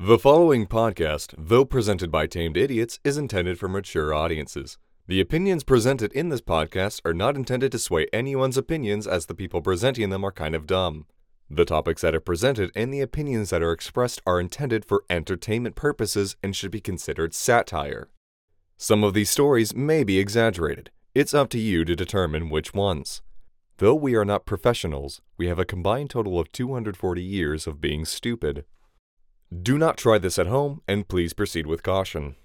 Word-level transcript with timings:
The 0.00 0.16
following 0.16 0.68
podcast, 0.68 1.34
though 1.36 1.64
presented 1.64 2.12
by 2.12 2.28
Tamed 2.28 2.56
Idiots, 2.56 3.00
is 3.02 3.18
intended 3.18 3.58
for 3.58 3.68
mature 3.68 4.14
audiences. 4.14 4.78
The 5.08 5.20
opinions 5.20 5.64
presented 5.64 6.12
in 6.12 6.28
this 6.28 6.40
podcast 6.40 7.00
are 7.04 7.12
not 7.12 7.34
intended 7.34 7.72
to 7.72 7.80
sway 7.80 8.06
anyone's 8.12 8.56
opinions, 8.56 9.08
as 9.08 9.26
the 9.26 9.34
people 9.34 9.60
presenting 9.60 10.10
them 10.10 10.22
are 10.22 10.30
kind 10.30 10.54
of 10.54 10.68
dumb. 10.68 11.06
The 11.50 11.64
topics 11.64 12.02
that 12.02 12.14
are 12.14 12.20
presented 12.20 12.70
and 12.76 12.94
the 12.94 13.00
opinions 13.00 13.50
that 13.50 13.60
are 13.60 13.72
expressed 13.72 14.22
are 14.24 14.38
intended 14.38 14.84
for 14.84 15.02
entertainment 15.10 15.74
purposes 15.74 16.36
and 16.44 16.54
should 16.54 16.70
be 16.70 16.80
considered 16.80 17.34
satire. 17.34 18.08
Some 18.76 19.02
of 19.02 19.14
these 19.14 19.30
stories 19.30 19.74
may 19.74 20.04
be 20.04 20.20
exaggerated. 20.20 20.92
It's 21.12 21.34
up 21.34 21.48
to 21.50 21.58
you 21.58 21.84
to 21.84 21.96
determine 21.96 22.50
which 22.50 22.72
ones. 22.72 23.20
Though 23.78 23.96
we 23.96 24.14
are 24.14 24.24
not 24.24 24.46
professionals, 24.46 25.22
we 25.36 25.48
have 25.48 25.58
a 25.58 25.64
combined 25.64 26.10
total 26.10 26.38
of 26.38 26.52
240 26.52 27.20
years 27.20 27.66
of 27.66 27.80
being 27.80 28.04
stupid. 28.04 28.64
Do 29.50 29.78
not 29.78 29.96
try 29.96 30.18
this 30.18 30.38
at 30.38 30.46
home, 30.46 30.82
and 30.86 31.08
please 31.08 31.32
proceed 31.32 31.66
with 31.66 31.82
caution. 31.82 32.36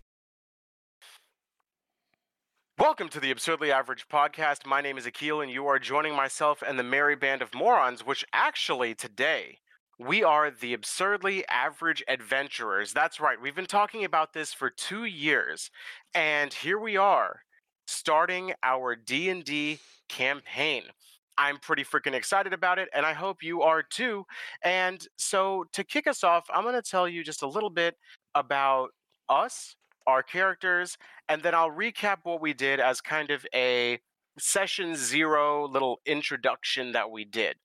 Welcome 2.80 3.10
to 3.10 3.20
the 3.20 3.30
Absurdly 3.30 3.74
Average 3.74 4.08
podcast. 4.08 4.66
My 4.66 4.80
name 4.80 4.98
is 4.98 5.06
Akil, 5.06 5.42
and 5.42 5.52
you 5.52 5.68
are 5.68 5.80
joining 5.80 6.16
myself 6.16 6.64
and 6.66 6.80
the 6.80 6.84
merry 6.84 7.18
band 7.18 7.42
of 7.42 7.54
morons, 7.54 8.06
which 8.06 8.24
actually 8.32 8.96
today 8.96 9.58
we 10.00 10.24
are 10.24 10.50
the 10.50 10.74
Absurdly 10.74 11.46
Average 11.50 12.06
Adventurers. 12.08 12.94
That's 12.94 13.20
right, 13.20 13.40
we've 13.40 13.54
been 13.54 13.66
talking 13.66 14.06
about 14.06 14.32
this 14.32 14.54
for 14.54 14.70
two 14.70 15.04
years, 15.04 15.72
and 16.16 16.54
here 16.54 16.80
we 16.80 16.96
are, 16.96 17.42
starting 17.86 18.54
our 18.64 18.96
D&D 18.96 19.80
campaign. 20.08 20.84
I'm 21.38 21.58
pretty 21.58 21.84
freaking 21.84 22.14
excited 22.14 22.54
about 22.54 22.80
it, 22.80 22.90
and 22.94 23.06
I 23.06 23.14
hope 23.14 23.42
you 23.42 23.62
are 23.62 23.84
too. 23.84 24.26
And 24.64 25.06
so, 25.18 25.66
to 25.74 25.84
kick 25.84 26.08
us 26.08 26.24
off, 26.24 26.46
I'm 26.54 26.64
going 26.64 26.76
to 26.76 26.82
tell 26.82 27.08
you 27.08 27.24
just 27.24 27.42
a 27.44 27.48
little 27.48 27.70
bit 27.70 27.96
about 28.36 28.90
us, 29.30 29.76
our 30.08 30.24
characters, 30.24 30.98
and 31.30 31.42
then 31.42 31.56
I'll 31.56 31.72
recap 31.72 32.18
what 32.24 32.42
we 32.42 32.54
did 32.54 32.80
as 32.80 33.02
kind 33.02 33.32
of 33.32 33.46
a 33.54 34.00
session 34.38 34.96
zero 34.96 35.68
little 35.68 36.00
introduction 36.06 36.92
that 36.94 37.10
we 37.10 37.26
did. 37.26 37.56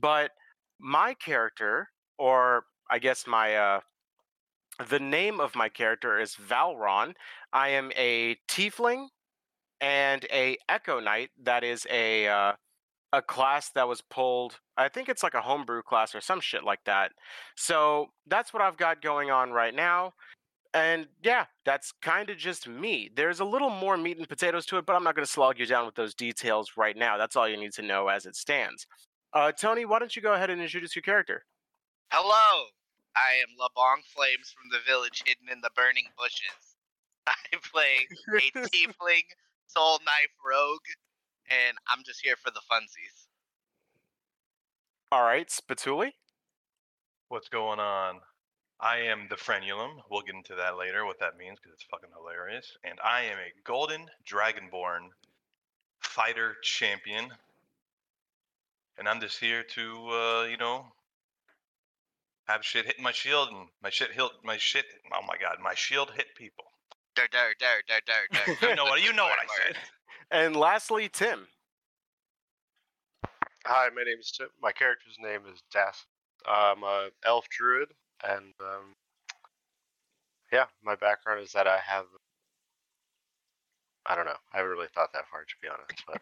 But 0.00 0.30
my 0.78 1.14
character, 1.14 1.88
or 2.18 2.64
I 2.90 2.98
guess 2.98 3.26
my 3.26 3.56
uh, 3.56 3.80
the 4.88 5.00
name 5.00 5.40
of 5.40 5.54
my 5.54 5.68
character 5.68 6.18
is 6.18 6.34
Valron. 6.34 7.14
I 7.52 7.70
am 7.70 7.92
a 7.96 8.36
tiefling 8.48 9.08
and 9.80 10.24
a 10.30 10.58
Echo 10.68 11.00
Knight. 11.00 11.30
That 11.42 11.64
is 11.64 11.86
a 11.90 12.28
uh, 12.28 12.52
a 13.12 13.22
class 13.22 13.70
that 13.70 13.88
was 13.88 14.02
pulled. 14.02 14.58
I 14.76 14.88
think 14.88 15.08
it's 15.08 15.22
like 15.22 15.34
a 15.34 15.40
homebrew 15.40 15.82
class 15.82 16.14
or 16.14 16.20
some 16.20 16.40
shit 16.40 16.64
like 16.64 16.80
that. 16.84 17.12
So 17.56 18.08
that's 18.26 18.52
what 18.52 18.62
I've 18.62 18.76
got 18.76 19.02
going 19.02 19.30
on 19.30 19.52
right 19.52 19.74
now. 19.74 20.12
And 20.74 21.06
yeah, 21.22 21.46
that's 21.64 21.92
kind 22.02 22.28
of 22.28 22.36
just 22.36 22.68
me. 22.68 23.10
There's 23.14 23.40
a 23.40 23.44
little 23.44 23.70
more 23.70 23.96
meat 23.96 24.18
and 24.18 24.28
potatoes 24.28 24.66
to 24.66 24.76
it, 24.76 24.84
but 24.84 24.94
I'm 24.94 25.04
not 25.04 25.14
going 25.14 25.24
to 25.24 25.32
slog 25.32 25.58
you 25.58 25.64
down 25.64 25.86
with 25.86 25.94
those 25.94 26.14
details 26.14 26.72
right 26.76 26.96
now. 26.96 27.16
That's 27.16 27.36
all 27.36 27.48
you 27.48 27.56
need 27.56 27.72
to 27.74 27.82
know 27.82 28.08
as 28.08 28.26
it 28.26 28.36
stands. 28.36 28.86
Uh, 29.32 29.52
Tony, 29.52 29.84
why 29.84 29.98
don't 29.98 30.14
you 30.14 30.20
go 30.20 30.34
ahead 30.34 30.50
and 30.50 30.60
introduce 30.60 30.94
your 30.94 31.02
character? 31.02 31.44
Hello, 32.12 32.66
I 33.16 33.40
am 33.40 33.56
Labong 33.58 34.04
Flames 34.04 34.52
from 34.52 34.68
the 34.70 34.78
village 34.86 35.22
hidden 35.24 35.48
in 35.50 35.60
the 35.62 35.70
burning 35.74 36.06
bushes. 36.18 36.76
I 37.26 37.34
play 37.62 38.06
a 38.28 38.58
tiefling 38.68 39.26
soul 39.66 39.98
knife 40.04 40.36
rogue, 40.44 40.84
and 41.50 41.76
I'm 41.90 42.04
just 42.04 42.20
here 42.22 42.36
for 42.36 42.50
the 42.50 42.60
funsies. 42.70 43.26
All 45.12 45.22
right, 45.22 45.48
Spatooli. 45.48 46.12
What's 47.28 47.48
going 47.48 47.78
on? 47.78 48.20
I 48.80 48.98
am 48.98 49.26
the 49.30 49.36
frenulum. 49.36 50.02
We'll 50.10 50.22
get 50.22 50.34
into 50.34 50.54
that 50.56 50.76
later, 50.76 51.04
what 51.06 51.18
that 51.20 51.38
means, 51.38 51.58
because 51.58 51.72
it's 51.74 51.84
fucking 51.84 52.10
hilarious. 52.16 52.76
And 52.84 52.98
I 53.02 53.22
am 53.22 53.38
a 53.38 53.52
golden 53.64 54.06
dragonborn 54.28 55.08
fighter 56.00 56.56
champion. 56.62 57.28
And 58.98 59.08
I'm 59.08 59.20
just 59.20 59.38
here 59.38 59.62
to, 59.62 60.08
uh, 60.10 60.46
you 60.50 60.56
know, 60.56 60.86
have 62.46 62.64
shit 62.64 62.86
hit 62.86 63.00
my 63.00 63.12
shield 63.12 63.48
and 63.50 63.68
my 63.82 63.90
shit 63.90 64.12
hit 64.12 64.30
my 64.44 64.56
shit. 64.56 64.84
Oh 65.12 65.24
my 65.26 65.36
god, 65.36 65.56
my 65.62 65.74
shield 65.74 66.12
hit 66.14 66.26
people. 66.36 66.64
Dar 67.14 67.28
dar 67.30 67.54
dar 67.58 67.82
dar 67.88 68.00
dar 68.06 68.56
dar. 68.56 68.68
You 68.70 68.76
know 68.76 68.84
what? 68.84 69.02
You 69.02 69.12
know 69.12 69.24
what 69.24 69.38
I 69.38 69.66
said. 69.66 69.76
And 70.30 70.56
lastly, 70.56 71.08
Tim. 71.08 71.46
Hi, 73.64 73.88
my 73.94 74.02
name 74.02 74.18
is 74.20 74.30
Tim. 74.32 74.48
My 74.62 74.72
character's 74.72 75.16
name 75.20 75.42
is 75.52 75.62
Das. 75.72 76.04
I'm 76.46 76.82
a 76.82 77.08
elf 77.24 77.48
druid, 77.48 77.88
and 78.24 78.54
um, 78.60 78.94
yeah, 80.52 80.66
my 80.82 80.94
background 80.94 81.42
is 81.42 81.52
that 81.52 81.66
I 81.66 81.78
have. 81.78 82.06
I 84.08 84.14
don't 84.14 84.26
know. 84.26 84.36
I 84.52 84.58
haven't 84.58 84.70
really 84.70 84.86
thought 84.94 85.12
that 85.14 85.24
far, 85.28 85.44
to 85.44 85.54
be 85.60 85.68
honest. 85.68 86.04
But 86.06 86.20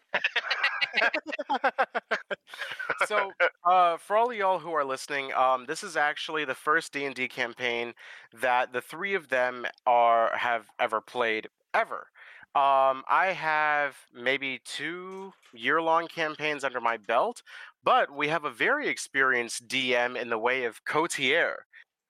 so, 3.07 3.31
uh, 3.63 3.97
for 3.97 4.17
all 4.17 4.31
of 4.31 4.37
y'all 4.37 4.57
who 4.57 4.71
are 4.71 4.83
listening, 4.83 5.31
um, 5.33 5.65
this 5.67 5.83
is 5.83 5.95
actually 5.95 6.45
the 6.45 6.55
first 6.55 6.93
D 6.93 7.05
and 7.05 7.13
D 7.13 7.27
campaign 7.27 7.93
that 8.41 8.73
the 8.73 8.81
three 8.81 9.13
of 9.13 9.29
them 9.29 9.65
are 9.85 10.35
have 10.35 10.67
ever 10.79 10.99
played 10.99 11.47
ever. 11.75 12.07
Um, 12.55 13.03
I 13.09 13.33
have 13.35 13.97
maybe 14.13 14.61
two 14.63 15.33
year 15.53 15.81
long 15.81 16.07
campaigns 16.07 16.63
under 16.63 16.79
my 16.79 16.95
belt, 16.95 17.43
but 17.83 18.15
we 18.15 18.29
have 18.29 18.45
a 18.45 18.49
very 18.49 18.87
experienced 18.87 19.67
DM 19.67 20.19
in 20.19 20.29
the 20.29 20.37
way 20.37 20.63
of 20.63 20.85
Cotier, 20.85 21.55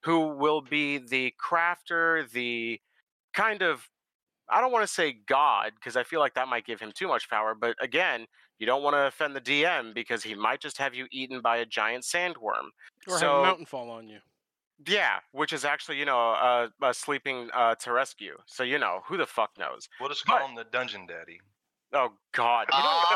who 0.04 0.28
will 0.28 0.62
be 0.62 1.00
the 1.00 1.34
crafter, 1.44 2.30
the 2.30 2.80
kind 3.34 3.64
of 3.64 3.90
I 4.48 4.62
don't 4.62 4.72
want 4.72 4.84
to 4.84 4.94
say 4.94 5.18
God 5.28 5.72
because 5.76 5.98
I 5.98 6.04
feel 6.04 6.20
like 6.20 6.36
that 6.36 6.48
might 6.48 6.68
give 6.68 6.80
him 6.80 6.92
too 6.94 7.08
much 7.08 7.28
power. 7.28 7.56
But 7.56 7.76
again, 7.82 8.28
you 8.60 8.68
don't 8.68 8.84
want 8.84 8.96
to 8.96 9.08
offend 9.08 9.36
the 9.36 9.42
DM 9.42 9.96
because 9.96 10.22
he 10.22 10.36
might 10.36 10.62
just 10.62 10.78
have 10.78 10.94
you 10.94 11.08
eaten 11.12 11.42
by 11.42 11.58
a 11.58 11.66
giant 11.66 12.04
sandworm. 12.04 12.70
Or 13.08 13.18
have 13.18 13.30
a 13.30 13.42
mountain 13.42 13.66
fall 13.66 13.90
on 13.90 14.08
you. 14.08 14.20
Yeah, 14.88 15.20
which 15.32 15.54
is 15.54 15.64
actually 15.66 15.98
you 15.98 16.06
know 16.06 16.18
a, 16.20 16.70
a 16.82 16.94
sleeping 16.94 17.50
uh, 17.54 17.76
to 17.76 17.92
rescue. 17.94 18.38
So 18.46 18.64
you 18.64 18.78
know 18.80 19.02
who 19.06 19.18
the 19.18 19.26
fuck 19.26 19.52
knows. 19.58 19.88
We'll 20.00 20.10
just 20.10 20.26
But- 20.26 20.40
call 20.40 20.50
him 20.50 20.56
the 20.56 20.66
dungeon 20.66 21.06
daddy. 21.08 21.40
Oh 21.94 22.10
God. 22.34 22.68
Oh 22.74 23.16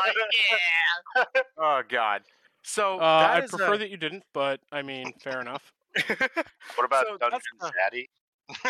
yeah. 1.16 1.24
oh 1.58 1.82
God. 1.88 2.22
So 2.62 2.98
Uh, 2.98 3.20
that 3.20 3.30
I 3.30 3.44
is 3.44 3.50
prefer 3.50 3.74
a- 3.74 3.78
that 3.78 3.90
you 3.90 3.96
didn't, 3.96 4.22
but 4.32 4.60
I 4.72 4.82
mean, 4.82 5.12
fair 5.22 5.40
enough. 5.40 5.72
what 6.06 6.84
about 6.84 7.06
So 7.06 7.16
that's 7.18 7.30
Dungeons 7.30 7.42
the- 7.60 7.72
Daddy? 7.78 8.08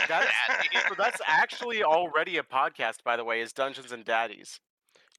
That's, 0.09 0.31
so 0.89 0.95
that's 0.99 1.21
actually 1.27 1.83
already 1.85 2.39
a 2.39 2.43
podcast, 2.43 3.03
by 3.05 3.17
the 3.17 3.25
way, 3.25 3.41
is 3.41 3.53
Dungeons 3.53 3.93
and 3.93 4.05
Daddies. 4.05 4.59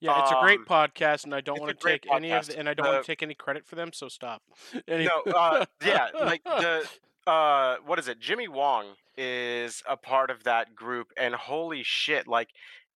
Yeah, 0.02 0.20
it's 0.22 0.32
a 0.32 0.40
great 0.42 0.60
Um, 0.60 0.66
podcast, 0.66 1.26
and 1.26 1.34
I 1.36 1.42
don't 1.42 1.60
want 1.60 1.70
to 1.70 1.78
great 1.84 2.02
take 2.02 2.12
any 2.12 2.32
of 2.32 2.48
the, 2.48 2.58
and 2.58 2.68
I 2.68 2.74
don't 2.74 2.86
The- 2.86 2.92
want 2.94 3.06
to 3.06 3.12
take 3.12 3.22
any 3.24 3.36
credit 3.36 3.66
for 3.68 3.76
them. 3.76 3.94
So 3.94 4.08
stop. 4.08 4.42
Any- 4.88 5.06
No, 5.06 5.22
uh, 5.32 5.66
yeah, 5.86 6.08
like 6.20 6.44
the 6.44 6.88
uh, 7.28 7.78
what 7.86 8.00
is 8.00 8.08
it? 8.08 8.20
Jimmy 8.20 8.48
Wong 8.48 8.96
is 9.18 9.84
a 9.88 9.98
part 9.98 10.30
of 10.30 10.44
that 10.44 10.76
group, 10.76 11.08
and 11.18 11.36
holy 11.36 11.84
shit, 11.84 12.28
like 12.28 12.50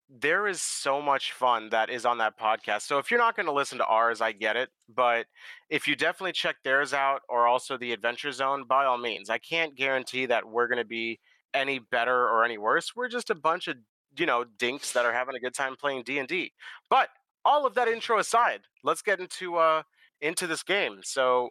there 0.10 0.48
is 0.48 0.62
so 0.62 1.02
much 1.02 1.32
fun 1.32 1.70
that 1.70 1.90
is 1.90 2.06
on 2.06 2.20
that 2.20 2.40
podcast. 2.40 2.84
So 2.84 3.00
if 3.00 3.10
you're 3.10 3.20
not 3.20 3.36
going 3.36 3.48
to 3.48 3.52
listen 3.52 3.78
to 3.80 3.86
ours, 3.86 4.22
I 4.22 4.32
get 4.32 4.56
it, 4.56 4.70
but 4.94 5.26
if 5.70 5.88
you 5.88 5.96
definitely 5.96 6.34
check 6.34 6.58
theirs 6.64 6.94
out, 6.94 7.22
or 7.28 7.48
also 7.48 7.78
the 7.78 7.92
Adventure 7.92 8.32
Zone, 8.32 8.66
by 8.68 8.86
all 8.86 8.98
means. 8.98 9.30
I 9.30 9.40
can't 9.40 9.76
guarantee 9.76 10.28
that 10.28 10.48
we're 10.48 10.68
going 10.68 10.78
to 10.78 10.86
be 10.86 11.20
any 11.54 11.80
better 11.80 12.30
or 12.30 12.44
any 12.46 12.58
worse. 12.58 12.96
We're 12.96 13.08
just 13.08 13.30
a 13.30 13.36
bunch 13.36 13.68
of 13.68 13.78
you 14.18 14.26
know 14.26 14.46
dinks 14.58 14.94
that 14.94 15.06
are 15.06 15.14
having 15.14 15.36
a 15.36 15.40
good 15.40 15.54
time 15.54 15.76
playing 15.76 16.04
D 16.04 16.20
and 16.20 16.28
D. 16.28 16.52
But 16.90 17.10
all 17.44 17.66
of 17.66 17.76
that 17.76 17.88
intro 17.88 18.20
aside, 18.20 18.62
let's 18.84 19.02
get 19.02 19.20
into 19.20 19.56
uh 19.58 19.84
into 20.22 20.48
this 20.48 20.64
game. 20.64 21.00
So 21.04 21.50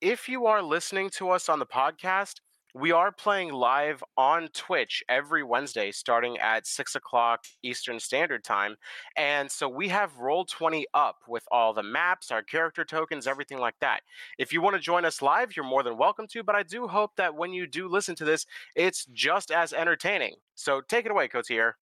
if 0.00 0.28
you 0.28 0.46
are 0.46 0.62
listening 0.62 1.10
to 1.10 1.30
us 1.30 1.48
on 1.48 1.58
the 1.58 1.66
podcast, 1.66 2.36
we 2.74 2.92
are 2.92 3.10
playing 3.10 3.52
live 3.52 4.04
on 4.16 4.48
Twitch 4.48 5.02
every 5.08 5.42
Wednesday 5.42 5.90
starting 5.90 6.38
at 6.38 6.66
6 6.66 6.94
o'clock 6.94 7.44
Eastern 7.62 7.98
Standard 7.98 8.44
Time. 8.44 8.76
And 9.16 9.50
so 9.50 9.68
we 9.68 9.88
have 9.88 10.18
Roll20 10.18 10.84
up 10.94 11.16
with 11.26 11.44
all 11.50 11.72
the 11.72 11.82
maps, 11.82 12.30
our 12.30 12.42
character 12.42 12.84
tokens, 12.84 13.26
everything 13.26 13.58
like 13.58 13.74
that. 13.80 14.02
If 14.38 14.52
you 14.52 14.60
want 14.60 14.76
to 14.76 14.80
join 14.80 15.04
us 15.04 15.22
live, 15.22 15.56
you're 15.56 15.64
more 15.64 15.82
than 15.82 15.96
welcome 15.96 16.26
to, 16.28 16.42
but 16.44 16.54
I 16.54 16.62
do 16.62 16.86
hope 16.86 17.16
that 17.16 17.34
when 17.34 17.52
you 17.52 17.66
do 17.66 17.88
listen 17.88 18.14
to 18.16 18.24
this, 18.24 18.46
it's 18.76 19.06
just 19.06 19.50
as 19.50 19.72
entertaining. 19.72 20.34
So 20.54 20.80
take 20.80 21.06
it 21.06 21.10
away, 21.10 21.26
Cotier. 21.26 21.72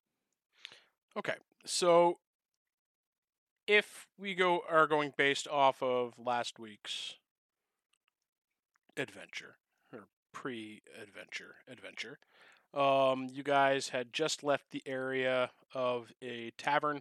Okay, 1.19 1.35
so 1.67 2.19
if 3.67 4.07
we 4.17 4.35
go 4.35 4.61
are 4.71 4.87
going 4.87 5.13
based 5.17 5.49
off 5.49 5.83
of 5.83 6.15
last 6.17 6.59
week's 6.59 7.17
adventure 8.97 9.57
or 9.93 10.07
pre-adventure 10.33 11.57
adventure, 11.69 12.19
um, 12.75 13.29
you 13.33 13.43
guys 13.43 13.89
had 13.89 14.13
just 14.13 14.43
left 14.43 14.71
the 14.71 14.83
area 14.87 15.51
of 15.75 16.13
a 16.23 16.53
tavern. 16.59 17.01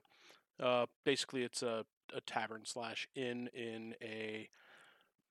Uh, 0.60 0.86
basically, 1.04 1.44
it's 1.44 1.62
a, 1.62 1.86
a 2.16 2.22
tavern 2.22 2.62
slash 2.66 3.08
inn 3.16 3.50
in 3.54 3.94
a 4.02 4.50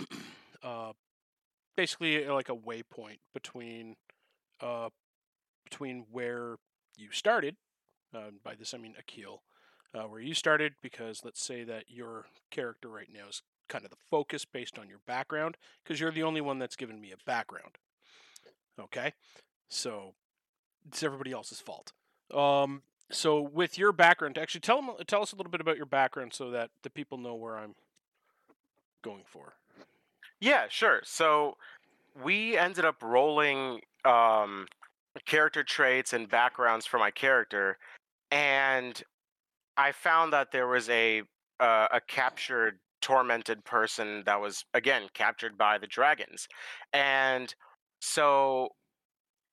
uh, 0.63 0.93
basically 1.77 2.27
like 2.27 2.49
a 2.49 2.57
waypoint 2.57 3.19
between 3.33 3.97
uh, 4.61 4.89
between 5.65 6.07
where 6.11 6.57
you 6.97 7.11
started. 7.11 7.57
Uh, 8.15 8.31
by 8.45 8.55
this 8.55 8.75
I 8.75 8.79
mean 8.79 8.95
Akil, 8.99 9.43
uh, 9.95 10.03
where 10.03 10.21
you 10.21 10.35
started, 10.35 10.75
because 10.83 11.23
let's 11.25 11.43
say 11.43 11.65
that 11.65 11.85
your 11.89 12.27
character 12.51 12.89
right 12.89 13.09
now 13.13 13.29
is 13.29 13.43
kind 13.69 13.85
of 13.85 13.91
the 13.91 13.97
focus 14.11 14.45
based 14.45 14.79
on 14.79 14.89
your 14.89 15.01
background, 15.07 15.57
because 15.83 16.01
you're 16.01 16.11
the 16.11 16.23
only 16.23 16.41
one 16.41 16.59
that's 16.59 16.77
given 16.77 17.01
me 17.01 17.13
a 17.13 17.25
background. 17.25 17.79
Okay, 18.81 19.13
so 19.69 20.15
it's 20.87 21.03
everybody 21.03 21.33
else's 21.33 21.61
fault. 21.61 21.93
Um, 22.33 22.83
so 23.11 23.41
with 23.41 23.79
your 23.79 23.93
background, 23.93 24.39
actually 24.39 24.63
tell 24.63 24.81
them, 24.81 24.91
tell 25.07 25.23
us 25.23 25.33
a 25.33 25.37
little 25.37 25.53
bit 25.53 25.61
about 25.61 25.77
your 25.77 25.87
background 25.87 26.33
so 26.33 26.51
that 26.51 26.71
the 26.83 26.91
people 26.91 27.19
know 27.19 27.35
where 27.35 27.57
I'm 27.57 27.75
going 29.03 29.23
for. 29.27 29.55
Yeah, 30.41 30.65
sure. 30.69 31.01
So 31.05 31.57
we 32.23 32.57
ended 32.57 32.85
up 32.85 33.03
rolling 33.03 33.81
um, 34.05 34.67
character 35.27 35.63
traits 35.63 36.13
and 36.13 36.29
backgrounds 36.29 36.87
for 36.87 36.99
my 36.99 37.11
character, 37.11 37.79
and 38.31 39.01
I 39.77 39.93
found 39.93 40.33
that 40.33 40.51
there 40.51 40.67
was 40.67 40.89
a 40.89 41.23
uh, 41.61 41.89
a 41.93 42.01
captured, 42.09 42.79
tormented 43.05 43.65
person 43.65 44.23
that 44.25 44.41
was 44.41 44.65
again 44.73 45.03
captured 45.13 45.59
by 45.59 45.77
the 45.77 45.87
dragons, 45.87 46.49
and 46.95 47.55
so 48.01 48.71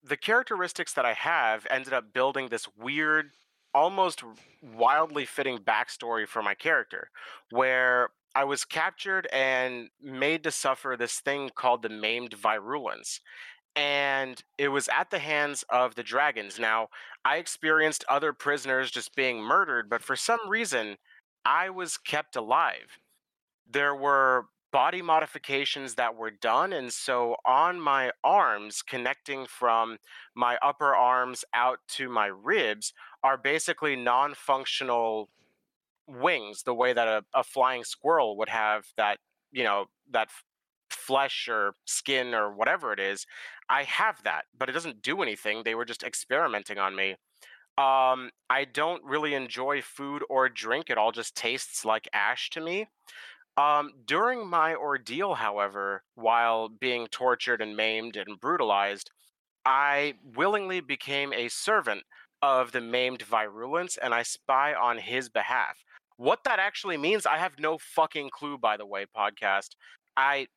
the 0.04 0.18
characteristics 0.18 0.94
that 0.94 1.06
I 1.06 1.14
have 1.14 1.68
ended 1.70 1.94
up 1.94 2.14
building 2.14 2.48
this 2.48 2.68
weird, 2.78 3.32
almost 3.74 4.24
wildly 4.62 5.26
fitting 5.26 5.60
backstory 5.60 6.28
for 6.28 6.42
my 6.42 6.56
character, 6.56 7.10
where 7.52 8.10
I 8.34 8.46
was 8.46 8.66
captured 8.66 9.28
and 9.34 9.90
made 10.02 10.44
to 10.44 10.52
suffer 10.52 10.96
this 10.98 11.20
thing 11.20 11.52
called 11.54 11.84
the 11.84 11.90
maimed 11.90 12.34
virulence. 12.34 13.20
And 13.76 14.42
it 14.58 14.70
was 14.70 14.90
at 14.90 15.12
the 15.12 15.20
hands 15.20 15.64
of 15.70 15.96
the 15.96 16.04
dragons. 16.04 16.60
Now, 16.60 16.88
I 17.24 17.38
experienced 17.38 18.06
other 18.10 18.34
prisoners 18.34 18.92
just 18.92 19.16
being 19.16 19.42
murdered, 19.42 19.90
but 19.90 20.04
for 20.04 20.16
some 20.16 20.40
reason, 20.48 20.98
I 21.46 21.70
was 21.70 21.98
kept 21.98 22.36
alive. 22.36 22.98
There 23.72 23.96
were 23.96 24.46
body 24.72 25.02
modifications 25.02 25.96
that 25.96 26.16
were 26.16 26.32
done. 26.32 26.74
And 26.74 26.92
so 26.92 27.36
on 27.46 27.80
my 27.80 28.12
arms, 28.24 28.82
connecting 28.82 29.46
from 29.46 29.98
my 30.36 30.58
upper 30.62 30.96
arms 30.96 31.44
out 31.54 31.80
to 31.90 32.10
my 32.10 32.28
ribs, 32.28 32.94
are 33.24 33.38
basically 33.38 33.96
non 33.96 34.34
functional 34.34 35.30
wings, 36.08 36.64
the 36.64 36.74
way 36.74 36.94
that 36.94 37.08
a, 37.08 37.24
a 37.34 37.44
flying 37.44 37.84
squirrel 37.84 38.38
would 38.38 38.50
have 38.50 38.86
that, 38.98 39.20
you 39.52 39.64
know, 39.64 39.86
that 40.12 40.28
f- 40.30 40.44
flesh 40.90 41.48
or 41.50 41.76
skin 41.86 42.34
or 42.34 42.52
whatever 42.54 42.94
it 42.94 43.00
is. 43.00 43.26
I 43.70 43.84
have 43.84 44.24
that, 44.24 44.46
but 44.58 44.70
it 44.70 44.74
doesn't 44.74 45.02
do 45.02 45.22
anything. 45.22 45.64
They 45.64 45.76
were 45.76 45.86
just 45.86 46.04
experimenting 46.04 46.78
on 46.78 46.96
me. 46.96 47.16
Um, 47.78 48.32
I 48.50 48.66
don't 48.72 49.04
really 49.04 49.34
enjoy 49.34 49.82
food 49.82 50.24
or 50.30 50.50
drink. 50.50 50.90
It 50.90 50.98
all 50.98 51.14
just 51.14 51.36
tastes 51.36 51.86
like 51.86 52.10
ash 52.14 52.50
to 52.52 52.62
me. 52.62 52.88
Um, 53.62 53.92
during 54.08 54.48
my 54.48 54.74
ordeal, 54.74 55.36
however, 55.36 56.02
while 56.16 56.68
being 56.68 57.06
tortured 57.12 57.62
and 57.62 57.78
maimed 57.78 58.18
and 58.18 58.40
brutalized, 58.40 59.12
I 59.66 60.16
willingly 60.36 60.80
became 60.80 61.32
a 61.32 61.48
servant 61.48 62.02
of 62.42 62.72
the 62.72 62.82
maimed 62.82 63.22
virulence 63.22 63.98
and 64.02 64.16
I 64.16 64.24
spy 64.24 64.74
on 64.74 64.98
his 64.98 65.30
behalf. 65.30 65.78
What 66.18 66.44
that 66.46 66.58
actually 66.58 66.98
means, 66.98 67.28
I 67.28 67.38
have 67.38 67.60
no 67.60 67.78
fucking 67.78 68.32
clue, 68.32 68.58
by 68.58 68.78
the 68.78 68.86
way, 68.86 69.06
podcast. 69.16 69.76
I 70.18 70.48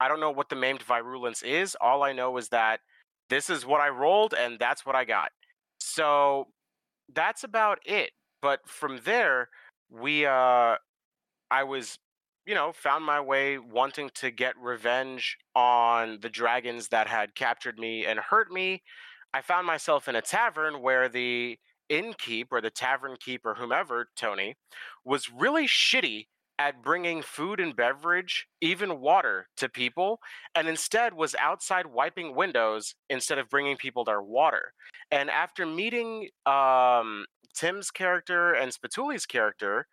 I 0.00 0.08
don't 0.08 0.18
know 0.18 0.32
what 0.32 0.48
the 0.48 0.56
maimed 0.56 0.82
virulence 0.82 1.42
is. 1.42 1.76
All 1.80 2.02
I 2.02 2.12
know 2.12 2.36
is 2.36 2.48
that 2.48 2.80
this 3.28 3.48
is 3.48 3.64
what 3.64 3.80
I 3.80 3.90
rolled 3.90 4.34
and 4.34 4.58
that's 4.58 4.84
what 4.84 4.96
I 4.96 5.04
got. 5.04 5.30
So 5.78 6.48
that's 7.14 7.44
about 7.44 7.78
it. 7.84 8.10
But 8.42 8.60
from 8.66 8.98
there, 9.04 9.50
we 9.88 10.26
uh 10.26 10.76
I 11.52 11.64
was 11.64 11.98
you 12.46 12.54
know, 12.54 12.72
found 12.72 13.04
my 13.04 13.20
way 13.20 13.58
wanting 13.58 14.10
to 14.14 14.30
get 14.30 14.54
revenge 14.58 15.36
on 15.54 16.18
the 16.20 16.28
dragons 16.28 16.88
that 16.88 17.06
had 17.06 17.34
captured 17.34 17.78
me 17.78 18.06
and 18.06 18.18
hurt 18.18 18.50
me. 18.50 18.82
I 19.32 19.40
found 19.40 19.66
myself 19.66 20.08
in 20.08 20.16
a 20.16 20.22
tavern 20.22 20.82
where 20.82 21.08
the 21.08 21.58
innkeep 21.90 22.46
or 22.50 22.60
the 22.60 22.70
tavern 22.70 23.16
keeper, 23.20 23.54
whomever, 23.54 24.08
Tony, 24.16 24.54
was 25.04 25.30
really 25.30 25.66
shitty 25.66 26.26
at 26.58 26.82
bringing 26.82 27.22
food 27.22 27.58
and 27.58 27.74
beverage, 27.74 28.46
even 28.60 29.00
water, 29.00 29.48
to 29.56 29.68
people, 29.68 30.20
and 30.54 30.68
instead 30.68 31.14
was 31.14 31.34
outside 31.36 31.86
wiping 31.86 32.34
windows 32.34 32.94
instead 33.08 33.38
of 33.38 33.48
bringing 33.48 33.76
people 33.76 34.04
their 34.04 34.20
water. 34.20 34.72
And 35.10 35.30
after 35.30 35.64
meeting 35.64 36.28
um, 36.44 37.24
Tim's 37.54 37.90
character 37.90 38.52
and 38.52 38.72
Spatooli's 38.72 39.24
character, 39.24 39.86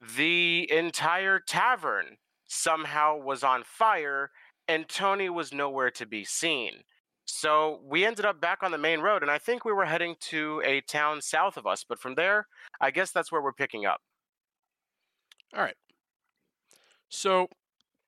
the 0.00 0.70
entire 0.70 1.38
tavern 1.38 2.16
somehow 2.46 3.16
was 3.16 3.42
on 3.42 3.64
fire 3.64 4.30
and 4.68 4.88
Tony 4.88 5.28
was 5.28 5.52
nowhere 5.52 5.90
to 5.92 6.06
be 6.06 6.24
seen. 6.24 6.82
So 7.24 7.80
we 7.84 8.04
ended 8.04 8.24
up 8.24 8.40
back 8.40 8.62
on 8.62 8.70
the 8.70 8.78
main 8.78 9.00
road, 9.00 9.22
and 9.22 9.30
I 9.30 9.38
think 9.38 9.64
we 9.64 9.72
were 9.72 9.84
heading 9.84 10.14
to 10.30 10.62
a 10.64 10.80
town 10.82 11.20
south 11.20 11.56
of 11.56 11.66
us. 11.66 11.84
But 11.86 11.98
from 11.98 12.14
there, 12.14 12.46
I 12.80 12.90
guess 12.90 13.10
that's 13.10 13.32
where 13.32 13.42
we're 13.42 13.52
picking 13.52 13.84
up. 13.84 14.00
All 15.54 15.62
right. 15.62 15.74
So, 17.08 17.48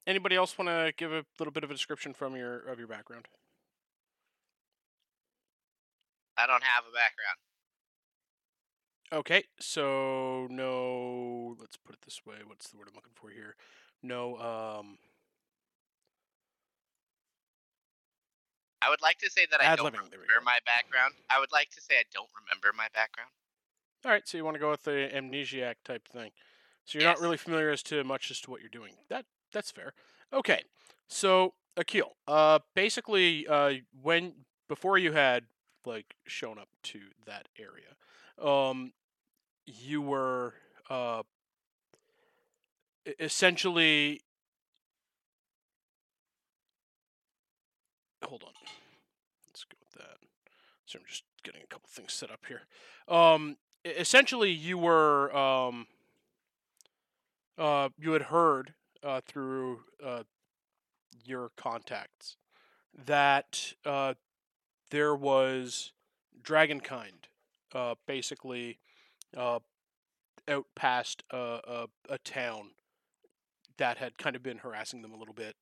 anybody 0.06 0.36
else 0.36 0.56
want 0.56 0.68
to 0.68 0.92
give 0.96 1.12
a 1.12 1.24
little 1.38 1.52
bit 1.52 1.64
of 1.64 1.70
a 1.70 1.74
description 1.74 2.14
from 2.14 2.36
your 2.36 2.60
of 2.60 2.78
your 2.78 2.88
background? 2.88 3.26
I 6.36 6.46
don't 6.46 6.62
have 6.62 6.84
a 6.84 6.94
background. 6.94 7.38
Okay, 9.12 9.44
so 9.58 10.46
no. 10.50 11.56
Let's 11.58 11.76
put 11.76 11.94
it 11.94 12.02
this 12.02 12.20
way. 12.26 12.36
What's 12.46 12.68
the 12.68 12.76
word 12.76 12.88
I'm 12.88 12.94
looking 12.94 13.12
for 13.14 13.30
here? 13.30 13.56
No. 14.02 14.36
Um. 14.36 14.98
I 18.80 18.90
would 18.90 19.02
like 19.02 19.18
to 19.18 19.30
say 19.30 19.46
that 19.50 19.60
I 19.60 19.64
Ad 19.64 19.78
don't 19.78 19.86
libbing, 19.86 20.10
there 20.10 20.20
we 20.20 20.26
remember 20.26 20.40
go. 20.40 20.44
my 20.44 20.58
background. 20.64 21.14
I 21.28 21.40
would 21.40 21.52
like 21.52 21.70
to 21.70 21.80
say 21.80 21.94
I 21.96 22.04
don't 22.12 22.28
remember 22.44 22.68
my 22.76 22.86
background. 22.94 23.30
All 24.04 24.12
right, 24.12 24.26
so 24.26 24.38
you 24.38 24.44
want 24.44 24.54
to 24.54 24.60
go 24.60 24.70
with 24.70 24.84
the 24.84 25.10
amnesiac 25.12 25.74
type 25.84 26.06
thing. 26.06 26.30
So 26.84 26.98
you're 26.98 27.08
not 27.08 27.20
really 27.20 27.36
familiar 27.36 27.70
as 27.70 27.82
to 27.84 28.04
much 28.04 28.30
as 28.30 28.40
to 28.42 28.50
what 28.50 28.60
you're 28.60 28.70
doing. 28.70 28.94
That 29.10 29.24
that's 29.52 29.70
fair. 29.70 29.94
Okay, 30.32 30.62
so 31.08 31.54
Akil, 31.76 32.16
uh, 32.26 32.60
basically, 32.74 33.46
uh, 33.46 33.74
when 34.00 34.32
before 34.68 34.96
you 34.96 35.12
had 35.12 35.44
like 35.84 36.14
shown 36.26 36.58
up 36.58 36.68
to 36.84 37.00
that 37.26 37.48
area, 37.58 37.96
um, 38.40 38.92
you 39.68 40.02
were 40.02 40.54
uh, 40.90 41.22
essentially. 43.18 44.20
Hold 48.24 48.42
on. 48.42 48.52
Let's 49.46 49.64
go 49.64 49.76
with 49.80 49.92
that. 49.92 50.18
So 50.86 50.98
I'm 50.98 51.04
just 51.06 51.22
getting 51.42 51.62
a 51.62 51.66
couple 51.66 51.88
things 51.88 52.12
set 52.12 52.30
up 52.30 52.40
here. 52.46 52.62
Um, 53.08 53.56
essentially 53.84 54.50
you 54.50 54.78
were 54.78 55.34
um 55.36 55.86
uh 57.56 57.88
you 57.98 58.12
had 58.12 58.22
heard 58.22 58.74
uh 59.02 59.20
through 59.26 59.80
uh 60.04 60.22
your 61.24 61.50
contacts 61.56 62.36
that 63.06 63.74
uh 63.84 64.14
there 64.90 65.14
was 65.14 65.92
dragonkind 66.42 67.28
uh 67.74 67.94
basically 68.06 68.78
uh 69.36 69.58
out 70.48 70.66
past 70.74 71.22
uh, 71.32 71.58
a 71.66 71.86
a 72.08 72.18
town 72.18 72.70
that 73.76 73.98
had 73.98 74.18
kind 74.18 74.34
of 74.34 74.42
been 74.42 74.58
harassing 74.58 75.02
them 75.02 75.12
a 75.12 75.16
little 75.16 75.34
bit 75.34 75.56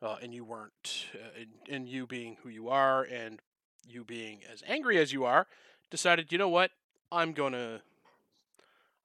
uh, 0.00 0.16
and 0.22 0.32
you 0.32 0.44
weren't 0.44 1.06
uh, 1.14 1.40
and, 1.40 1.48
and 1.68 1.88
you 1.88 2.06
being 2.06 2.36
who 2.42 2.48
you 2.48 2.68
are 2.68 3.02
and 3.02 3.40
you 3.86 4.04
being 4.04 4.40
as 4.50 4.62
angry 4.66 4.98
as 4.98 5.12
you 5.12 5.24
are 5.24 5.46
decided 5.90 6.30
you 6.32 6.38
know 6.38 6.48
what? 6.48 6.70
I'm 7.10 7.32
gonna 7.32 7.80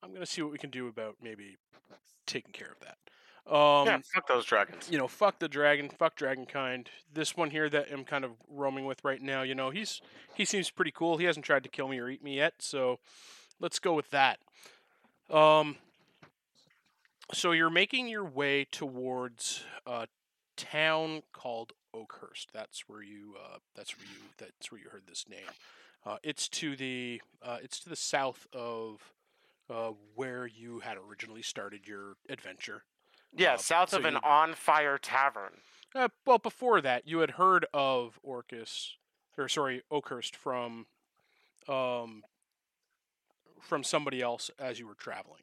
i'm 0.03 0.13
gonna 0.13 0.25
see 0.25 0.41
what 0.41 0.51
we 0.51 0.57
can 0.57 0.69
do 0.69 0.87
about 0.87 1.15
maybe 1.21 1.57
taking 2.27 2.51
care 2.51 2.67
of 2.71 2.79
that. 2.81 2.97
Um 3.51 3.87
yeah, 3.87 3.99
fuck 4.13 4.27
those 4.27 4.45
dragons. 4.45 4.87
you 4.91 4.97
know 4.97 5.07
fuck 5.07 5.39
the 5.39 5.47
dragon 5.49 5.89
fuck 5.89 6.17
dragonkind 6.17 6.87
this 7.13 7.35
one 7.35 7.49
here 7.49 7.69
that 7.69 7.87
i'm 7.91 8.05
kind 8.05 8.23
of 8.23 8.31
roaming 8.49 8.85
with 8.85 9.03
right 9.03 9.21
now 9.21 9.41
you 9.41 9.55
know 9.55 9.69
he's 9.69 10.01
he 10.33 10.45
seems 10.45 10.69
pretty 10.69 10.91
cool. 10.91 11.17
He 11.17 11.25
hasn't 11.25 11.45
tried 11.45 11.63
to 11.63 11.69
kill 11.69 11.87
me 11.87 11.99
or 11.99 12.09
eat 12.09 12.23
me 12.23 12.35
yet 12.37 12.53
so 12.59 12.99
let's 13.59 13.79
go 13.79 13.93
with 13.93 14.09
that 14.11 14.39
um 15.29 15.77
so 17.31 17.51
you're 17.51 17.69
making 17.69 18.07
your 18.07 18.25
way 18.25 18.65
towards 18.65 19.63
a 19.85 20.07
town 20.57 21.23
called 21.31 21.73
Oakhurst. 21.93 22.49
That's 22.53 22.87
where 22.87 23.01
you. 23.01 23.35
Uh, 23.41 23.57
that's 23.75 23.97
where 23.97 24.05
you. 24.05 24.19
That's 24.37 24.71
where 24.71 24.79
you 24.81 24.89
heard 24.89 25.03
this 25.07 25.25
name. 25.29 25.39
Uh, 26.05 26.17
it's 26.23 26.47
to 26.49 26.75
the. 26.75 27.21
Uh, 27.41 27.57
it's 27.63 27.79
to 27.81 27.89
the 27.89 27.95
south 27.95 28.47
of 28.53 29.13
uh, 29.69 29.91
where 30.15 30.45
you 30.45 30.79
had 30.79 30.97
originally 30.97 31.41
started 31.41 31.87
your 31.87 32.15
adventure. 32.29 32.83
Yeah, 33.35 33.53
uh, 33.53 33.57
south 33.57 33.89
so 33.89 33.97
of 33.97 34.05
an 34.05 34.15
you- 34.15 34.19
on 34.23 34.53
fire 34.53 34.97
tavern. 34.97 35.61
Uh, 35.95 36.09
well, 36.25 36.39
before 36.39 36.81
that, 36.81 37.07
you 37.07 37.19
had 37.19 37.31
heard 37.31 37.65
of 37.73 38.19
Orcus 38.23 38.97
or 39.37 39.47
sorry, 39.47 39.81
Oakhurst 39.91 40.35
from 40.35 40.85
um, 41.67 42.23
from 43.63 43.83
somebody 43.83 44.21
else 44.21 44.51
as 44.59 44.79
you 44.79 44.87
were 44.87 44.95
traveling. 44.95 45.41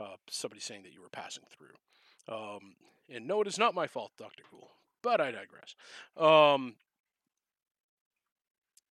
Uh, 0.00 0.16
somebody 0.28 0.60
saying 0.60 0.82
that 0.82 0.92
you 0.92 1.00
were 1.00 1.08
passing 1.08 1.44
through. 1.50 2.34
Um, 2.34 2.74
and 3.08 3.26
no, 3.26 3.40
it 3.40 3.46
is 3.46 3.58
not 3.58 3.74
my 3.74 3.86
fault, 3.86 4.12
Doctor 4.18 4.42
Cool. 4.50 4.70
But 5.02 5.20
I 5.20 5.30
digress. 5.30 5.74
Um, 6.16 6.76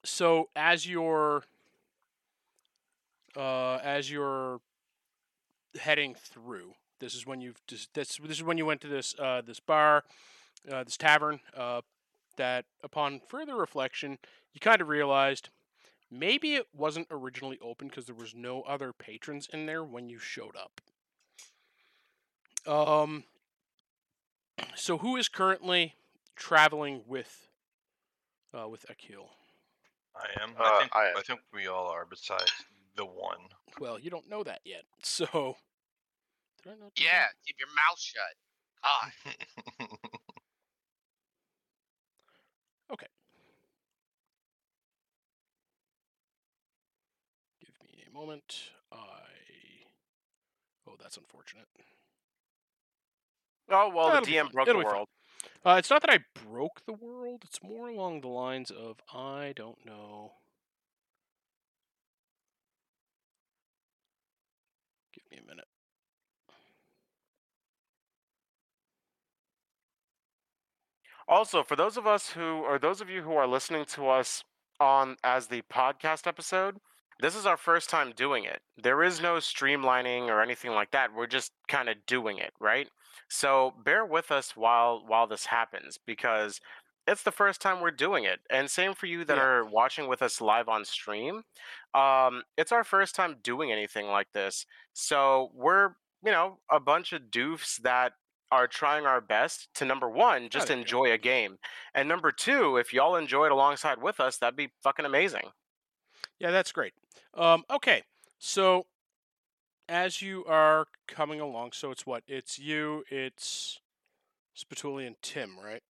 so 0.03 0.49
as 0.55 0.87
you're 0.87 1.43
uh, 3.37 3.75
as 3.77 4.11
you're 4.11 4.59
heading 5.79 6.15
through, 6.15 6.73
this 6.99 7.15
is 7.15 7.25
when 7.25 7.39
you've 7.39 7.61
this 7.67 7.87
this 7.93 8.19
is 8.19 8.43
when 8.43 8.57
you 8.57 8.65
went 8.65 8.81
to 8.81 8.87
this 8.87 9.15
uh, 9.17 9.41
this 9.41 9.59
bar, 9.59 10.03
uh, 10.71 10.83
this 10.83 10.97
tavern. 10.97 11.39
Uh, 11.55 11.81
that 12.37 12.65
upon 12.83 13.21
further 13.27 13.55
reflection, 13.55 14.17
you 14.53 14.59
kind 14.59 14.81
of 14.81 14.87
realized 14.87 15.49
maybe 16.11 16.55
it 16.55 16.67
wasn't 16.73 17.07
originally 17.09 17.57
open 17.61 17.87
because 17.87 18.05
there 18.05 18.15
was 18.15 18.35
no 18.35 18.61
other 18.63 18.93
patrons 18.93 19.47
in 19.51 19.65
there 19.65 19.83
when 19.83 20.09
you 20.09 20.19
showed 20.19 20.55
up. 20.55 20.81
Um. 22.67 23.23
So 24.75 24.99
who 24.99 25.15
is 25.17 25.27
currently 25.27 25.95
traveling 26.35 27.03
with 27.07 27.47
uh, 28.53 28.67
with 28.67 28.85
Akil? 28.89 29.29
I 30.15 30.43
am. 30.43 30.51
Uh, 30.59 30.63
I 30.63 30.79
think 30.79 30.95
I. 30.95 31.13
I 31.17 31.21
think 31.21 31.39
we 31.53 31.67
all 31.67 31.87
are. 31.87 32.05
Besides 32.05 32.51
the 32.95 33.05
one. 33.05 33.39
Well, 33.79 33.97
you 33.99 34.09
don't 34.09 34.29
know 34.29 34.43
that 34.43 34.61
yet. 34.65 34.83
So 35.03 35.55
did 36.63 36.73
I 36.73 36.75
not 36.75 36.91
Yeah, 36.95 37.25
keep 37.45 37.55
your 37.59 37.69
mouth 37.69 37.99
shut. 37.99 38.35
God. 38.83 39.11
Give 47.61 47.73
me 47.83 48.00
a 48.11 48.17
moment. 48.17 48.71
I 48.91 48.97
Oh, 50.87 50.95
that's 51.01 51.17
unfortunate. 51.17 51.67
Oh 53.69 53.89
well, 53.89 54.09
That'll 54.09 54.25
the 54.25 54.31
DM 54.31 54.51
broke 54.51 54.67
It'll 54.67 54.81
the 54.81 54.85
world. 54.85 55.07
Uh, 55.65 55.75
it's 55.79 55.89
not 55.89 56.01
that 56.01 56.11
I 56.11 56.19
broke 56.45 56.85
the 56.85 56.93
world. 56.93 57.43
It's 57.45 57.63
more 57.63 57.87
along 57.87 58.21
the 58.21 58.27
lines 58.27 58.71
of 58.71 58.97
I 59.13 59.53
don't 59.55 59.85
know. 59.85 60.33
Give 65.13 65.23
me 65.31 65.37
a 65.43 65.47
minute. 65.47 65.67
Also, 71.27 71.63
for 71.63 71.75
those 71.77 71.95
of 71.95 72.05
us 72.05 72.31
who, 72.31 72.57
or 72.57 72.77
those 72.77 72.99
of 72.99 73.09
you 73.09 73.21
who 73.21 73.33
are 73.35 73.47
listening 73.47 73.85
to 73.85 74.09
us 74.09 74.43
on 74.79 75.15
as 75.23 75.47
the 75.47 75.61
podcast 75.71 76.27
episode, 76.27 76.79
this 77.21 77.35
is 77.35 77.45
our 77.45 77.57
first 77.57 77.89
time 77.89 78.11
doing 78.15 78.43
it. 78.45 78.61
There 78.77 79.03
is 79.03 79.21
no 79.21 79.35
streamlining 79.35 80.27
or 80.27 80.41
anything 80.41 80.71
like 80.71 80.91
that. 80.91 81.13
We're 81.15 81.27
just 81.27 81.51
kind 81.67 81.87
of 81.89 81.97
doing 82.05 82.37
it, 82.39 82.51
right? 82.59 82.89
So 83.29 83.73
bear 83.85 84.05
with 84.05 84.31
us 84.31 84.55
while 84.55 85.03
while 85.07 85.27
this 85.27 85.45
happens 85.45 85.97
because 86.05 86.59
it's 87.07 87.23
the 87.23 87.31
first 87.31 87.61
time 87.61 87.81
we're 87.81 87.91
doing 87.91 88.23
it. 88.25 88.39
And 88.49 88.69
same 88.69 88.93
for 88.93 89.05
you 89.07 89.25
that 89.25 89.37
Yeah. 89.37 89.43
are 89.43 89.65
watching 89.65 90.07
with 90.07 90.21
us 90.21 90.41
live 90.41 90.69
on 90.69 90.85
stream. 90.85 91.43
Um, 91.93 92.43
it's 92.57 92.71
our 92.71 92.83
first 92.83 93.15
time 93.15 93.37
doing 93.41 93.71
anything 93.71 94.07
like 94.07 94.31
this. 94.33 94.65
So 94.93 95.51
we're, 95.53 95.95
you 96.23 96.31
know, 96.31 96.59
a 96.69 96.79
bunch 96.79 97.13
of 97.13 97.23
doofs 97.23 97.77
that 97.81 98.13
are 98.51 98.67
trying 98.67 99.05
our 99.05 99.21
best 99.21 99.69
to 99.75 99.85
number 99.85 100.09
one, 100.09 100.49
just 100.49 100.67
there 100.67 100.77
you 100.77 100.79
go. 100.79 100.81
enjoy 100.81 101.11
a 101.11 101.17
game. 101.17 101.57
And 101.93 102.07
number 102.09 102.31
two, 102.31 102.77
if 102.77 102.93
y'all 102.93 103.15
enjoy 103.15 103.45
it 103.45 103.51
alongside 103.51 104.01
with 104.01 104.19
us, 104.19 104.37
that'd 104.37 104.57
be 104.57 104.71
fucking 104.83 105.05
amazing. 105.05 105.51
Yeah, 106.41 106.49
that's 106.49 106.71
great. 106.71 106.93
Um, 107.35 107.63
okay, 107.69 108.01
so 108.39 108.87
as 109.87 110.23
you 110.23 110.43
are 110.45 110.87
coming 111.07 111.39
along, 111.39 111.73
so 111.73 111.91
it's 111.91 112.03
what? 112.03 112.23
It's 112.27 112.57
you, 112.57 113.03
it's 113.11 113.79
Spatooli 114.57 115.05
and 115.05 115.17
Tim, 115.21 115.51
right? 115.63 115.83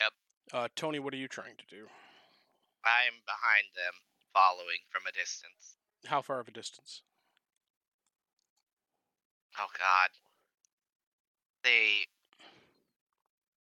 Yep. 0.00 0.12
Uh, 0.52 0.66
Tony, 0.74 0.98
what 0.98 1.14
are 1.14 1.16
you 1.16 1.28
trying 1.28 1.54
to 1.58 1.64
do? 1.70 1.86
I'm 2.84 3.22
behind 3.24 3.70
them, 3.76 3.94
following 4.34 4.82
from 4.90 5.02
a 5.08 5.12
distance. 5.12 5.76
How 6.06 6.22
far 6.22 6.40
of 6.40 6.48
a 6.48 6.50
distance? 6.50 7.02
Oh 9.60 9.70
God. 9.78 10.10
They. 11.62 12.08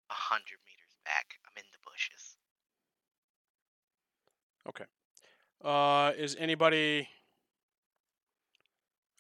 A 0.09 0.15
hundred 0.15 0.65
meters 0.65 0.97
back. 1.05 1.35
I'm 1.45 1.61
in 1.61 1.69
the 1.73 1.79
bushes. 1.85 2.37
Uh, 5.65 6.13
is 6.17 6.37
anybody? 6.39 7.09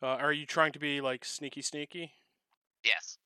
Uh, 0.03 0.07
are 0.07 0.33
you 0.33 0.47
trying 0.47 0.73
to 0.73 0.79
be 0.79 1.01
like 1.01 1.25
sneaky, 1.25 1.63
sneaky? 1.63 2.13
Yes. 2.85 3.19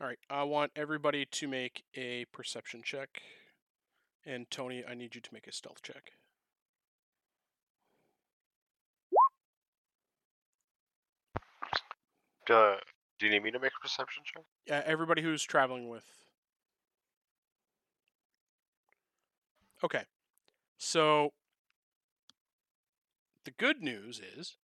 All 0.00 0.06
right, 0.06 0.18
I 0.30 0.44
want 0.44 0.72
everybody 0.76 1.26
to 1.26 1.48
make 1.48 1.82
a 1.96 2.24
perception 2.32 2.82
check, 2.84 3.20
and 4.24 4.48
Tony, 4.50 4.84
I 4.88 4.94
need 4.94 5.14
you 5.16 5.20
to 5.20 5.34
make 5.34 5.46
a 5.48 5.52
stealth 5.52 5.82
check. 5.82 6.12
Uh, 12.48 12.76
do 13.18 13.26
you 13.26 13.32
need 13.32 13.42
me 13.42 13.50
to 13.50 13.58
make 13.58 13.72
a 13.76 13.82
perception 13.82 14.22
check? 14.24 14.44
Yeah, 14.66 14.82
everybody 14.86 15.20
who's 15.20 15.42
traveling 15.42 15.88
with. 15.88 16.04
Okay, 19.84 20.04
so 20.78 21.32
the 23.48 23.54
good 23.64 23.82
news 23.82 24.20
is 24.36 24.56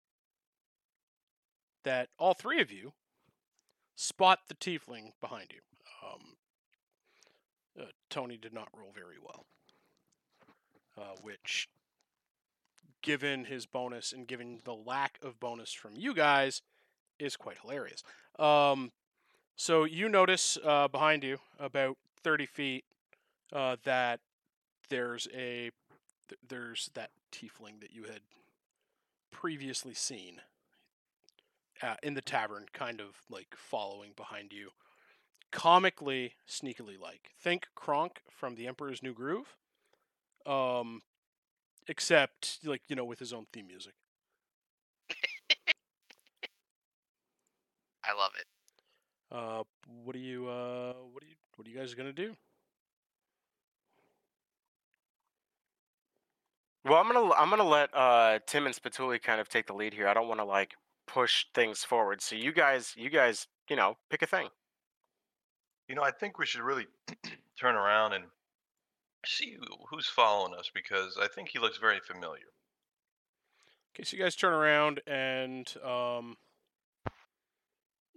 that 1.85 2.11
all 2.19 2.35
three 2.35 2.61
of 2.61 2.71
you 2.71 2.93
spot 3.95 4.41
the 4.47 4.55
tiefling 4.55 5.13
behind 5.23 5.47
you. 5.55 5.61
Um, 6.07 6.21
uh, 7.81 7.91
Tony 8.11 8.37
did 8.37 8.53
not 8.53 8.69
roll 8.77 8.93
very 8.95 9.17
well, 9.23 9.47
uh, 10.99 11.17
which, 11.23 11.67
given 13.01 13.47
his 13.47 13.65
bonus 13.65 14.13
and 14.13 14.29
given 14.29 14.61
the 14.65 14.75
lack 14.75 15.19
of 15.23 15.41
bonus 15.41 15.73
from 15.73 15.97
you 15.97 16.13
guys, 16.13 16.61
is 17.19 17.37
quite 17.37 17.57
hilarious. 17.63 18.03
Um, 18.39 18.93
so 19.57 19.85
you 19.85 20.11
notice 20.11 20.59
uh, 20.63 20.89
behind 20.89 21.25
you, 21.25 21.39
about 21.59 21.97
thirty 22.23 22.45
feet, 22.45 22.85
uh, 23.51 23.77
that 23.85 24.21
there's 24.91 25.27
a 25.35 25.71
th- 26.29 26.41
there's 26.47 26.91
that 26.93 27.13
tiefling 27.33 27.81
that 27.81 27.91
you 27.91 28.03
had 28.03 28.21
previously 29.35 29.95
seen 29.95 30.41
uh, 31.83 31.97
in 32.03 32.15
the 32.15 32.23
tavern, 32.23 32.67
kind 32.73 33.01
of 33.01 33.17
like 33.29 33.55
following 33.57 34.13
behind 34.17 34.53
you, 34.53 34.71
comically 35.53 36.35
sneakily 36.49 36.99
like. 37.01 37.31
Think 37.41 37.69
Kronk 37.75 38.21
from 38.31 38.55
The 38.57 38.67
Emperor's 38.67 39.03
New 39.03 39.15
Groove, 39.15 39.57
um, 40.47 41.03
except 41.89 42.59
like 42.65 42.83
you 42.89 42.97
know 42.97 43.05
with 43.05 43.19
his 43.19 43.33
own 43.33 43.47
theme 43.53 43.67
music. 43.69 43.95
I 48.05 48.13
love 48.17 48.33
it. 48.39 48.47
Uh, 49.31 49.63
what 50.05 50.15
do 50.15 50.19
you 50.21 50.49
uh, 50.49 50.95
what 51.13 51.23
do 51.23 51.29
you 51.29 51.35
what 51.57 51.67
are 51.67 51.71
you 51.71 51.77
guys 51.79 51.95
gonna 51.95 52.13
do? 52.13 52.35
Well, 56.85 56.99
I'm 56.99 57.11
gonna 57.11 57.33
I'm 57.33 57.49
gonna 57.49 57.65
let 57.65 57.89
uh, 57.95 58.41
Tim 58.47 58.67
and 58.67 58.75
Spatooli 58.75 59.23
kind 59.23 59.41
of 59.41 59.49
take 59.49 59.67
the 59.67 59.73
lead 59.73 59.95
here. 59.95 60.07
I 60.07 60.13
don't 60.13 60.29
want 60.29 60.41
to 60.41 60.45
like 60.45 60.75
push 61.07 61.47
things 61.55 61.83
forward. 61.83 62.21
So 62.21 62.37
you 62.37 62.53
guys, 62.53 62.93
you 62.97 63.09
guys, 63.09 63.47
you 63.71 63.77
know, 63.77 63.97
pick 64.11 64.21
a 64.21 64.27
thing. 64.27 64.49
You 65.89 65.95
know, 65.95 66.03
I 66.03 66.11
think 66.11 66.39
we 66.39 66.45
should 66.45 66.61
really 66.61 66.87
turn 67.61 67.75
around 67.75 68.13
and 68.13 68.25
see 69.25 69.57
who's 69.89 70.07
following 70.07 70.55
us 70.59 70.71
because 70.75 71.19
I 71.21 71.27
think 71.27 71.49
he 71.49 71.59
looks 71.59 71.79
very 71.79 72.01
familiar. 72.01 72.53
Okay, 73.95 74.05
so 74.05 74.17
you 74.17 74.23
guys 74.23 74.37
turn 74.37 74.53
around 74.53 75.01
and 75.07 75.73
um, 75.83 76.37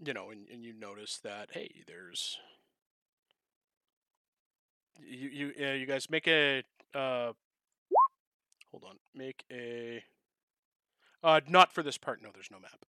you 0.03 0.13
know, 0.13 0.29
and, 0.29 0.47
and 0.49 0.65
you 0.65 0.73
notice 0.73 1.19
that 1.23 1.49
hey, 1.53 1.83
there's 1.87 2.37
you 4.99 5.29
you 5.29 5.67
uh, 5.67 5.71
you 5.71 5.85
guys 5.85 6.09
make 6.09 6.27
a 6.27 6.63
uh, 6.93 7.31
hold 8.79 8.91
on, 8.91 8.99
make 9.15 9.43
a 9.51 10.03
uh, 11.23 11.41
not 11.47 11.73
for 11.73 11.81
this 11.81 11.97
part. 11.97 12.21
No, 12.21 12.29
there's 12.33 12.51
no 12.51 12.59
map. 12.59 12.85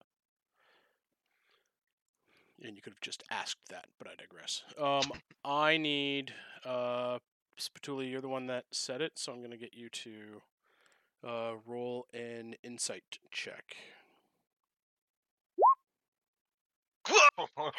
And 2.63 2.75
you 2.75 2.81
could 2.81 2.93
have 2.93 3.01
just 3.01 3.23
asked 3.31 3.69
that, 3.69 3.85
but 3.97 4.07
I 4.07 4.15
digress. 4.15 4.63
Um, 4.79 5.11
I 5.45 5.77
need 5.77 6.33
uh, 6.65 7.19
Spatooli. 7.57 8.11
You're 8.11 8.21
the 8.21 8.27
one 8.27 8.47
that 8.47 8.65
said 8.71 9.01
it, 9.01 9.13
so 9.15 9.31
I'm 9.31 9.39
going 9.39 9.51
to 9.51 9.57
get 9.57 9.73
you 9.73 9.89
to 9.89 10.11
uh, 11.25 11.51
roll 11.65 12.05
an 12.13 12.55
insight 12.63 13.17
check. 13.31 13.75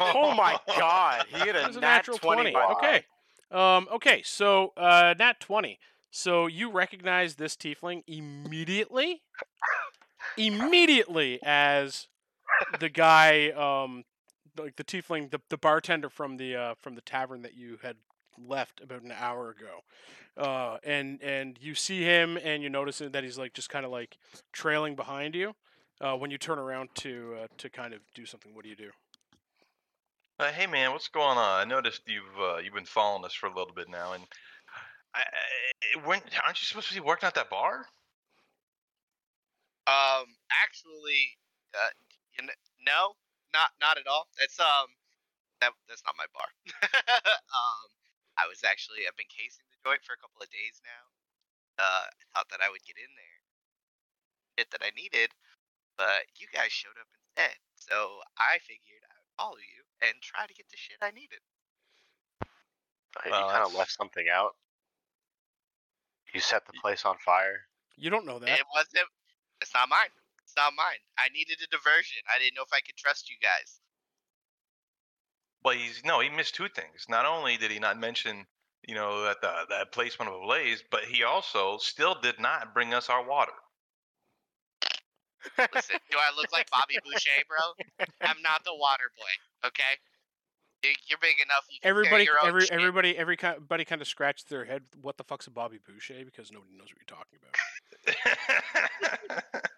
Oh 0.01 0.35
my 0.35 0.59
god, 0.67 1.27
he 1.29 1.39
hit 1.39 1.55
a, 1.55 1.63
nat 1.73 1.81
natural 1.81 2.19
20. 2.19 2.51
20. 2.51 2.55
by 2.55 2.61
the 2.61 2.67
way. 2.69 2.75
Okay. 2.77 3.05
Um, 3.51 3.89
okay, 3.93 4.23
so 4.25 4.73
uh, 4.77 5.15
nat 5.19 5.39
20. 5.41 5.79
So 6.11 6.47
you 6.47 6.71
recognize 6.71 7.37
this 7.37 7.55
tiefling 7.55 8.03
immediately, 8.07 9.23
immediately 10.37 11.39
as 11.43 12.09
the 12.81 12.89
guy, 12.89 13.51
um, 13.51 14.05
like 14.59 14.77
the 14.77 14.85
tiefling, 14.85 15.31
the, 15.31 15.41
the 15.49 15.57
bartender 15.57 16.09
from 16.09 16.37
the 16.37 16.57
uh, 16.57 16.75
from 16.81 16.97
the 16.97 17.01
tavern 17.01 17.43
that 17.43 17.55
you 17.55 17.79
had 17.83 17.97
left 18.39 18.81
about 18.83 19.03
an 19.03 19.13
hour 19.13 19.51
ago. 19.51 19.85
Uh, 20.37 20.79
and 20.85 21.23
and 21.23 21.59
you 21.61 21.75
see 21.75 22.03
him, 22.03 22.39
and 22.43 22.63
you 22.63 22.69
notice 22.69 22.99
that 22.99 23.23
he's 23.23 23.39
like 23.39 23.53
just 23.53 23.71
kind 23.71 23.85
of 23.85 23.93
like 23.93 24.17
trailing 24.53 24.97
behind 24.97 25.35
you. 25.35 25.55
Uh, 26.01 26.17
when 26.17 26.31
you 26.31 26.39
turn 26.39 26.59
around 26.59 26.89
to 26.95 27.37
uh, 27.43 27.47
to 27.59 27.69
kind 27.69 27.95
of 27.95 28.01
do 28.15 28.27
something, 28.27 28.55
what 28.55 28.65
do 28.65 28.71
you 28.71 28.77
do? 28.77 28.91
Uh, 30.41 30.51
hey 30.51 30.67
man, 30.67 30.91
what's 30.93 31.09
going 31.09 31.37
on? 31.37 31.61
I 31.61 31.65
noticed 31.65 32.03
you've 32.07 32.41
uh, 32.41 32.57
you've 32.57 32.75
been 32.75 32.85
following 32.85 33.25
us 33.25 33.35
for 33.35 33.47
a 33.47 33.55
little 33.55 33.75
bit 33.75 33.89
now, 33.89 34.15
and 34.15 34.25
I, 35.15 35.23
I, 35.23 36.07
when, 36.07 36.21
aren't 36.45 36.61
you 36.61 36.67
supposed 36.67 36.89
to 36.89 36.95
be 36.95 37.01
working 37.03 37.27
at 37.27 37.35
that 37.35 37.51
bar? 37.51 37.87
Um, 39.91 40.31
actually, 40.55 41.35
uh, 41.75 41.91
you 42.39 42.47
kn- 42.47 42.63
no, 42.87 43.19
not 43.51 43.75
not 43.83 43.99
at 43.99 44.07
all. 44.07 44.31
That's 44.39 44.55
um, 44.63 44.87
that 45.59 45.75
that's 45.91 46.07
not 46.07 46.15
my 46.15 46.31
bar. 46.31 46.47
um, 47.59 47.87
I 48.39 48.47
was 48.47 48.63
actually 48.63 49.09
I've 49.09 49.19
been 49.19 49.31
casing 49.31 49.67
the 49.75 49.83
joint 49.83 50.07
for 50.07 50.15
a 50.15 50.21
couple 50.23 50.39
of 50.39 50.51
days 50.55 50.79
now. 50.87 51.05
Uh, 51.83 52.07
I 52.07 52.23
thought 52.31 52.49
that 52.55 52.63
I 52.63 52.71
would 52.71 52.85
get 52.87 53.01
in 53.01 53.11
there, 53.19 53.39
shit 54.55 54.71
that 54.71 54.85
I 54.85 54.95
needed, 54.95 55.35
but 55.99 56.29
you 56.39 56.47
guys 56.55 56.71
showed 56.71 56.95
up 57.01 57.11
instead. 57.11 57.57
So 57.75 58.23
I 58.39 58.63
figured 58.63 59.03
I 59.11 59.17
would 59.17 59.35
follow 59.41 59.59
you 59.59 59.81
and 60.07 60.15
try 60.23 60.47
to 60.47 60.55
get 60.55 60.69
the 60.71 60.79
shit 60.79 61.01
I 61.03 61.11
needed. 61.11 61.43
Uh, 63.17 63.27
you 63.27 63.45
kind 63.51 63.67
of 63.67 63.75
left 63.75 63.97
something 63.97 64.29
out. 64.31 64.55
You 66.33 66.41
set 66.41 66.67
the 66.67 66.73
place 66.81 67.05
on 67.05 67.17
fire. 67.25 67.67
You 67.97 68.11
don't 68.11 68.27
know 68.27 68.39
that. 68.39 68.49
It 68.49 68.65
wasn't. 68.75 69.09
It's 69.61 69.75
not 69.75 69.89
mine. 69.89 70.11
It's 70.45 70.55
not 70.57 70.73
mine. 70.77 71.01
I 71.19 71.29
needed 71.33 71.59
a 71.63 71.69
diversion. 71.71 72.23
I 72.33 72.39
didn't 72.39 72.57
know 72.57 72.63
if 72.63 72.73
I 72.73 72.81
could 72.81 72.97
trust 72.97 73.31
you 73.31 73.37
guys. 73.43 73.81
Well, 75.63 75.77
he's 75.77 76.03
no, 76.05 76.21
he 76.21 76.31
missed 76.31 76.55
two 76.55 76.69
things. 76.69 77.07
Not 77.09 77.27
only 77.27 77.57
did 77.57 77.71
he 77.71 77.79
not 77.79 77.99
mention, 77.99 78.47
you 78.87 78.95
know, 78.95 79.23
that 79.25 79.41
the 79.43 79.53
that 79.69 79.93
placement 79.93 80.31
of 80.31 80.39
went 80.39 80.47
blaze, 80.47 80.83
but 80.91 81.05
he 81.05 81.23
also 81.23 81.79
still 81.79 82.17
did 82.21 82.41
not 82.41 82.73
bring 82.73 82.95
us 82.95 83.11
our 83.11 83.25
water. 83.25 83.53
Listen, 85.75 85.97
do 86.11 86.19
I 86.19 86.37
look 86.37 86.53
like 86.53 86.71
Bobby 86.71 86.99
Boucher, 87.05 87.45
bro? 87.49 88.07
I'm 88.21 88.43
not 88.43 88.65
the 88.65 88.75
water 88.75 89.11
boy. 89.17 89.69
Okay. 89.69 89.97
You- 90.83 90.91
You're 91.09 91.19
big 91.21 91.37
enough. 91.45 91.67
You 91.71 91.79
can 91.81 91.89
Everybody, 91.91 92.25
your 92.25 92.41
own 92.41 92.49
every, 92.49 92.63
shit. 92.63 92.73
everybody, 92.73 93.17
everybody 93.17 93.85
kind 93.85 94.01
of 94.01 94.09
scratched 94.09 94.49
their 94.49 94.65
head. 94.65 94.83
What 95.01 95.17
the 95.19 95.25
fuck's 95.25 95.47
a 95.47 95.51
Bobby 95.51 95.79
Boucher? 95.87 96.25
Because 96.25 96.51
nobody 96.51 96.73
knows 96.75 96.89
what 96.89 96.97
you're 96.99 97.07
talking 97.07 97.39
about. 99.43 99.63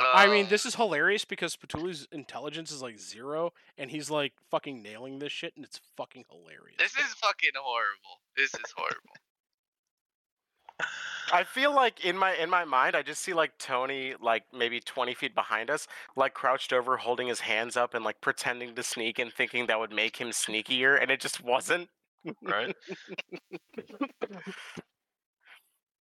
I 0.00 0.26
mean, 0.26 0.48
this 0.48 0.66
is 0.66 0.74
hilarious 0.74 1.24
because 1.24 1.56
Spatooli's 1.56 2.08
intelligence 2.10 2.72
is 2.72 2.82
like 2.82 2.98
zero, 2.98 3.52
and 3.76 3.90
he's 3.90 4.10
like 4.10 4.32
fucking 4.50 4.82
nailing 4.82 5.20
this 5.20 5.30
shit, 5.32 5.52
and 5.56 5.64
it's 5.64 5.80
fucking 5.96 6.24
hilarious. 6.30 6.76
This 6.78 6.92
is 6.96 7.14
fucking 7.14 7.50
horrible. 7.56 8.20
This 8.36 8.52
is 8.54 8.72
horrible. 8.76 9.12
I 11.32 11.44
feel 11.44 11.74
like 11.74 12.04
in 12.04 12.16
my 12.16 12.34
in 12.34 12.48
my 12.50 12.64
mind, 12.64 12.96
I 12.96 13.02
just 13.02 13.22
see 13.22 13.34
like 13.34 13.58
Tony, 13.58 14.14
like 14.20 14.44
maybe 14.52 14.80
twenty 14.80 15.14
feet 15.14 15.34
behind 15.34 15.70
us, 15.70 15.86
like 16.16 16.34
crouched 16.34 16.72
over, 16.72 16.96
holding 16.96 17.28
his 17.28 17.40
hands 17.40 17.76
up 17.76 17.94
and 17.94 18.04
like 18.04 18.20
pretending 18.20 18.74
to 18.74 18.82
sneak 18.82 19.18
and 19.18 19.32
thinking 19.32 19.66
that 19.66 19.78
would 19.78 19.92
make 19.92 20.16
him 20.16 20.28
sneakier, 20.30 21.00
and 21.00 21.10
it 21.10 21.20
just 21.20 21.42
wasn't. 21.42 21.88
right? 22.42 22.74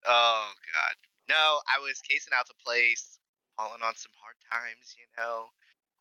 Oh 0.05 0.51
god. 0.73 0.95
No, 1.29 1.61
I 1.67 1.79
was 1.81 2.01
casing 2.01 2.33
out 2.33 2.47
the 2.47 2.53
place, 2.63 3.19
falling 3.57 3.81
on 3.81 3.95
some 3.95 4.11
hard 4.21 4.37
times, 4.51 4.95
you 4.97 5.05
know. 5.17 5.49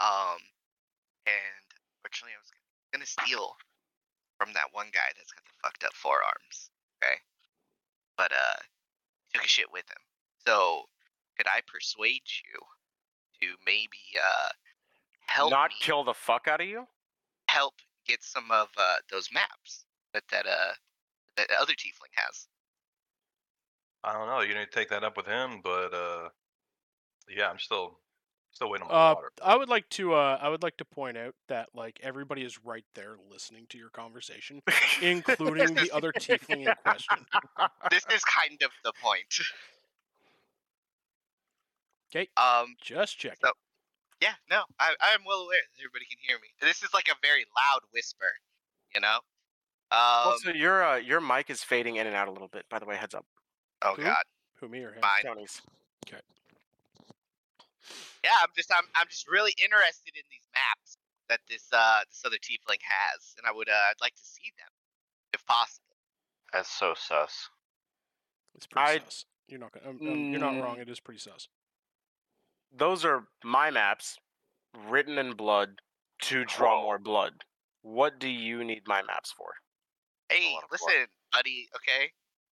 Um, 0.01 0.39
and 1.27 1.65
fortunately, 2.03 2.35
I 2.37 2.41
was 2.43 2.53
gonna 2.93 3.07
steal 3.07 3.57
from 4.39 4.53
that 4.55 4.73
one 4.73 4.91
guy 4.93 5.11
that's 5.17 5.33
got 5.33 5.45
the 5.45 5.57
fucked 5.63 5.85
up 5.85 5.95
forearms. 5.95 6.71
Okay, 7.03 7.17
but 8.17 8.33
uh, 8.33 8.61
he 9.25 9.39
took 9.39 9.45
a 9.45 9.49
shit 9.49 9.73
with 9.73 9.85
him. 9.91 10.03
So, 10.47 10.85
could 11.37 11.47
I 11.47 11.61
persuade 11.67 12.23
you 12.45 12.61
to 13.41 13.57
maybe 13.67 13.99
uh 14.19 14.49
help 15.27 15.51
Not 15.51 15.71
me 15.71 15.77
kill 15.81 16.05
the 16.05 16.15
fuck 16.15 16.47
out 16.49 16.61
of 16.61 16.67
you. 16.69 16.87
help 17.49 17.75
get 18.07 18.23
some 18.23 18.51
of 18.51 18.69
uh 18.77 18.97
those 19.11 19.29
maps 19.33 19.87
that 20.13 20.25
that 20.31 20.47
uh 20.47 20.75
that 21.37 21.51
other 21.61 21.73
tiefling 21.73 22.13
has? 22.15 22.47
I 24.03 24.13
don't 24.13 24.27
know. 24.29 24.41
You're 24.41 24.55
gonna 24.55 24.67
take 24.67 24.91
that 24.91 25.05
up 25.05 25.17
with 25.17 25.27
him, 25.27 25.61
but 25.63 25.93
uh, 25.95 26.29
yeah, 27.29 27.49
I'm 27.51 27.59
still 27.59 28.01
still 28.55 28.71
waiting 28.71 28.87
on 28.87 28.93
my 28.93 29.11
Uh, 29.11 29.15
water. 29.15 29.31
I 29.43 29.57
would 29.57 29.69
like 29.69 29.89
to, 29.91 30.15
uh, 30.15 30.39
I 30.41 30.49
would 30.49 30.63
like 30.63 30.77
to 30.79 30.85
point 30.85 31.17
out 31.19 31.35
that 31.49 31.69
like 31.75 31.99
everybody 32.03 32.43
is 32.43 32.59
right 32.65 32.85
there 32.95 33.17
listening 33.31 33.67
to 33.71 33.79
your 33.79 33.91
conversation, 33.91 34.63
including 35.03 35.75
the 35.75 35.91
other 35.93 36.13
tiefling 36.13 36.67
in 36.69 36.75
question. 36.83 37.27
this 37.91 38.05
is 38.15 38.23
kind 38.25 38.63
of 38.63 38.71
the 38.85 38.93
point. 39.03 39.25
'Kay. 42.13 42.29
Um. 42.37 42.77
Just 42.81 43.19
check. 43.19 43.39
So- 43.45 43.53
Yeah. 44.21 44.35
No. 44.49 44.65
I. 44.79 44.95
I'm 45.01 45.25
well 45.27 45.41
aware 45.41 45.59
that 45.61 45.81
everybody 45.83 46.05
can 46.07 46.19
hear 46.27 46.39
me. 46.39 46.49
This 46.61 46.83
is 46.83 46.95
like 46.95 47.09
a 47.09 47.15
very 47.23 47.45
loud 47.57 47.81
whisper. 47.93 48.31
You 48.95 49.01
know. 49.01 49.17
Um. 49.91 50.29
also, 50.31 50.51
your 50.53 50.85
uh, 50.85 50.97
your 50.97 51.21
mic 51.21 51.51
is 51.51 51.65
fading 51.65 51.97
in 51.97 52.07
and 52.07 52.15
out 52.15 52.29
a 52.29 52.31
little 52.31 52.49
bit. 52.49 52.67
By 52.69 52.79
the 52.79 52.87
way, 52.87 52.97
heads 52.97 53.15
up. 53.15 53.27
oh 53.83 53.95
who? 53.97 54.03
God. 54.05 54.23
Who 54.61 54.69
me 54.69 54.85
or 54.85 54.93
him? 54.93 55.03
Fine. 55.03 55.23
Tony's. 55.25 55.61
Yeah. 58.23 58.31
I'm 58.43 58.49
just. 58.57 58.71
I'm. 58.73 58.85
I'm 58.97 59.07
just 59.09 59.29
really 59.29 59.53
interested 59.63 60.15
in 60.17 60.23
these 60.31 60.47
maps 60.55 60.97
that 61.29 61.41
this 61.49 61.67
uh 61.73 62.01
this 62.09 62.23
other 62.25 62.37
tiefling 62.37 62.81
has, 62.83 63.35
and 63.39 63.47
I 63.47 63.53
would. 63.53 63.69
Uh. 63.69 63.91
I'd 63.91 64.01
like 64.01 64.15
to 64.15 64.25
see 64.25 64.53
them, 64.59 64.71
if 65.33 65.45
possible. 65.47 65.97
That's 66.53 66.71
so 66.71 66.95
sus. 66.97 67.49
It's 68.55 68.67
pretty 68.67 69.01
I- 69.01 69.05
sus. 69.05 69.25
You're 69.49 69.61
not 69.61 69.73
gonna. 69.73 69.91
Um, 69.91 69.99
um, 70.01 70.31
you're 70.31 70.41
not 70.41 70.57
wrong. 70.63 70.79
It 70.79 70.89
is 70.89 71.01
pretty 71.01 71.21
sus. 71.21 71.49
Those 72.77 73.05
are 73.05 73.25
my 73.45 73.71
maps, 73.71 74.17
written 74.89 75.19
in 75.19 75.35
blood 75.37 75.81
to 76.23 76.45
draw 76.45 76.81
Oh. 76.81 76.83
more 76.83 76.99
blood. 76.99 77.45
What 77.83 78.19
do 78.19 78.29
you 78.29 78.65
need 78.65 78.83
my 78.87 79.03
maps 79.03 79.31
for? 79.31 79.53
Hey, 80.31 80.55
lot 80.55 80.65
of 80.65 80.71
blood. 80.71 80.81
listen, 80.89 81.07
buddy. 81.33 81.69
Okay. 81.77 82.11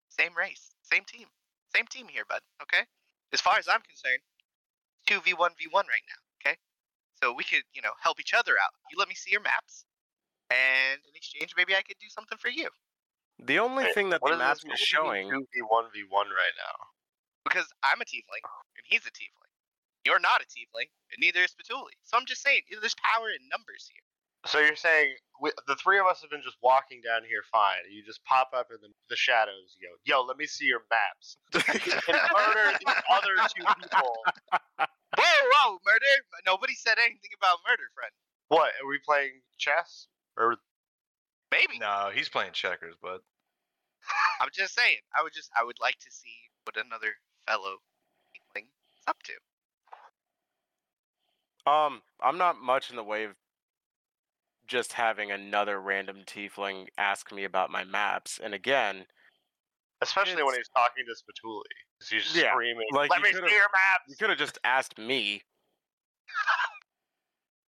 Same 0.08 0.36
race, 0.36 0.74
same 0.82 1.04
team, 1.04 1.28
same 1.74 1.86
team 1.86 2.08
here, 2.08 2.24
bud. 2.28 2.40
Okay. 2.62 2.84
As 3.32 3.40
far 3.40 3.56
as 3.58 3.68
I'm 3.68 3.80
concerned, 3.82 4.20
two 5.06 5.20
v 5.20 5.34
one 5.34 5.52
v 5.58 5.66
one 5.70 5.86
right 5.86 6.04
now. 6.08 6.20
Okay. 6.40 6.56
So 7.22 7.32
we 7.32 7.44
could, 7.44 7.62
you 7.72 7.82
know, 7.82 7.92
help 8.00 8.20
each 8.20 8.34
other 8.34 8.52
out. 8.52 8.72
You 8.90 8.98
let 8.98 9.08
me 9.08 9.14
see 9.14 9.30
your 9.30 9.42
maps, 9.42 9.84
and 10.50 11.00
in 11.04 11.14
exchange, 11.14 11.54
maybe 11.56 11.74
I 11.74 11.82
could 11.82 11.98
do 12.00 12.08
something 12.08 12.38
for 12.38 12.48
you. 12.48 12.68
The 13.40 13.58
only 13.58 13.84
Wait, 13.84 13.94
thing 13.94 14.10
that 14.10 14.20
the 14.20 14.36
map 14.36 14.56
is 14.56 14.64
What 14.64 14.76
do 14.76 14.96
you 14.96 15.12
mean 15.12 15.28
showing. 15.28 15.46
2v1 15.64 15.84
v1 15.96 16.26
right 16.28 16.56
now. 16.60 16.76
Because 17.44 17.68
I'm 17.82 18.00
a 18.00 18.04
tiefling, 18.04 18.44
and 18.76 18.84
he's 18.84 19.06
a 19.08 19.12
tiefling. 19.12 19.52
You're 20.04 20.20
not 20.20 20.44
a 20.44 20.48
tiefling, 20.48 20.92
and 21.12 21.18
neither 21.20 21.40
is 21.40 21.56
Patuli. 21.56 21.96
So 22.04 22.16
I'm 22.16 22.26
just 22.26 22.42
saying, 22.42 22.62
you 22.68 22.76
know, 22.76 22.80
there's 22.80 22.96
power 23.00 23.30
in 23.32 23.40
numbers 23.48 23.88
here. 23.88 24.04
So 24.46 24.58
you're 24.58 24.76
saying 24.76 25.14
we, 25.40 25.52
the 25.66 25.76
three 25.76 25.98
of 25.98 26.06
us 26.06 26.20
have 26.22 26.30
been 26.30 26.42
just 26.42 26.56
walking 26.62 27.00
down 27.04 27.22
here 27.28 27.42
fine. 27.52 27.84
You 27.90 28.02
just 28.04 28.24
pop 28.24 28.50
up 28.56 28.68
in 28.70 28.78
the, 28.80 28.88
the 29.08 29.16
shadows. 29.16 29.76
You 29.76 29.88
go, 29.88 29.94
yo, 30.04 30.22
let 30.24 30.36
me 30.36 30.46
see 30.46 30.66
your 30.66 30.82
maps. 30.88 31.36
and 31.52 32.16
murder 32.32 32.76
these 32.78 32.96
other 33.10 33.34
two 33.52 33.64
people. 33.80 34.16
Whoa, 35.18 35.42
whoa, 35.52 35.78
murder! 35.84 36.14
Nobody 36.46 36.72
said 36.74 36.94
anything 37.04 37.34
about 37.36 37.58
murder, 37.68 37.82
friend. 37.94 38.12
What? 38.48 38.70
Are 38.80 38.88
we 38.88 39.00
playing 39.04 39.42
chess? 39.58 40.06
Or 40.38 40.56
Maybe. 41.50 41.78
No, 41.78 42.10
he's 42.14 42.28
playing 42.28 42.52
checkers, 42.52 42.94
but 43.02 43.22
I'm 44.40 44.48
just 44.52 44.74
saying. 44.74 44.98
I 45.18 45.22
would 45.22 45.32
just 45.32 45.50
I 45.58 45.64
would 45.64 45.78
like 45.80 45.98
to 45.98 46.10
see 46.10 46.34
what 46.64 46.76
another 46.76 47.14
fellow 47.46 47.78
tiefling 48.34 48.66
is 48.66 49.02
up 49.08 49.16
to. 49.24 49.32
Um, 51.70 52.02
I'm 52.22 52.38
not 52.38 52.60
much 52.62 52.90
in 52.90 52.96
the 52.96 53.04
way 53.04 53.24
of 53.24 53.32
just 54.70 54.92
having 54.92 55.32
another 55.32 55.80
random 55.80 56.18
tiefling 56.24 56.86
ask 56.96 57.32
me 57.32 57.42
about 57.44 57.70
my 57.70 57.82
maps. 57.82 58.38
And 58.42 58.54
again, 58.54 59.04
especially 60.00 60.42
when 60.44 60.54
he's 60.54 60.68
talking 60.74 61.04
to 61.04 61.12
Spatooli. 61.12 61.62
He's 62.08 62.34
Yeah, 62.34 62.52
screaming, 62.52 62.86
like, 62.92 63.10
let 63.10 63.20
me 63.20 63.32
see 63.32 63.38
your 63.38 63.68
maps. 63.74 64.04
you 64.06 64.14
could 64.16 64.30
have 64.30 64.38
just 64.38 64.58
asked 64.64 64.96
me. 64.98 65.42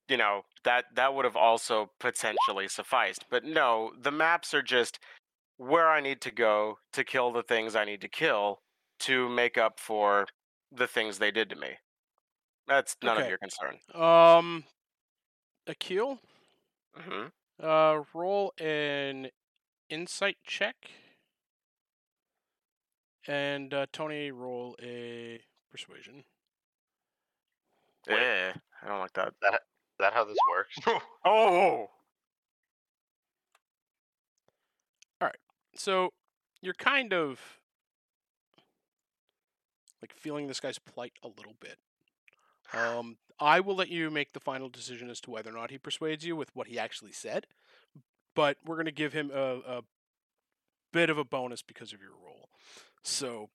You 0.08 0.18
know, 0.18 0.42
that 0.64 0.86
that 0.96 1.14
would 1.14 1.24
have 1.24 1.36
also 1.36 1.90
potentially 1.98 2.68
sufficed. 2.68 3.24
But 3.30 3.44
no, 3.44 3.92
the 3.98 4.10
maps 4.10 4.52
are 4.52 4.60
just 4.60 4.98
where 5.56 5.88
I 5.88 6.00
need 6.00 6.20
to 6.22 6.30
go 6.30 6.76
to 6.92 7.02
kill 7.04 7.32
the 7.32 7.44
things 7.44 7.74
I 7.74 7.86
need 7.86 8.02
to 8.02 8.08
kill 8.08 8.58
to 9.00 9.28
make 9.30 9.56
up 9.56 9.80
for 9.80 10.26
the 10.70 10.86
things 10.86 11.18
they 11.18 11.30
did 11.30 11.48
to 11.50 11.56
me. 11.56 11.78
That's 12.66 12.96
none 13.02 13.16
of 13.16 13.28
your 13.28 13.38
concern. 13.38 13.78
Um, 13.94 14.64
Akil, 15.66 16.18
hmm 16.94 17.26
uh, 17.62 18.02
roll 18.14 18.52
an 18.58 19.28
insight 19.88 20.38
check 20.44 20.90
And 23.26 23.72
uh, 23.72 23.86
Tony, 23.92 24.30
roll 24.30 24.76
a 24.82 25.40
persuasion. 25.70 26.24
Yeah, 28.08 28.52
I 28.82 28.88
don't 28.88 28.98
like 28.98 29.12
that. 29.12 29.28
Is 29.28 29.98
that 30.00 30.12
how 30.12 30.24
this 30.24 30.36
works? 30.50 30.76
Oh, 31.24 31.88
All 35.20 35.28
right. 35.28 35.36
So 35.76 36.10
you're 36.60 36.74
kind 36.74 37.12
of 37.12 37.40
like 40.00 40.12
feeling 40.12 40.48
this 40.48 40.58
guy's 40.58 40.78
plight 40.78 41.12
a 41.22 41.28
little 41.28 41.54
bit. 41.60 41.78
Um, 42.74 43.18
I 43.42 43.60
will 43.60 43.74
let 43.74 43.88
you 43.88 44.10
make 44.10 44.32
the 44.32 44.40
final 44.40 44.68
decision 44.68 45.10
as 45.10 45.20
to 45.22 45.30
whether 45.30 45.50
or 45.50 45.54
not 45.54 45.70
he 45.70 45.78
persuades 45.78 46.24
you 46.24 46.36
with 46.36 46.54
what 46.54 46.68
he 46.68 46.78
actually 46.78 47.12
said, 47.12 47.46
but 48.34 48.56
we're 48.64 48.76
going 48.76 48.86
to 48.86 48.92
give 48.92 49.12
him 49.12 49.30
a, 49.34 49.58
a 49.66 49.82
bit 50.92 51.10
of 51.10 51.18
a 51.18 51.24
bonus 51.24 51.62
because 51.62 51.92
of 51.92 52.00
your 52.00 52.12
role. 52.24 52.48
So 53.02 53.50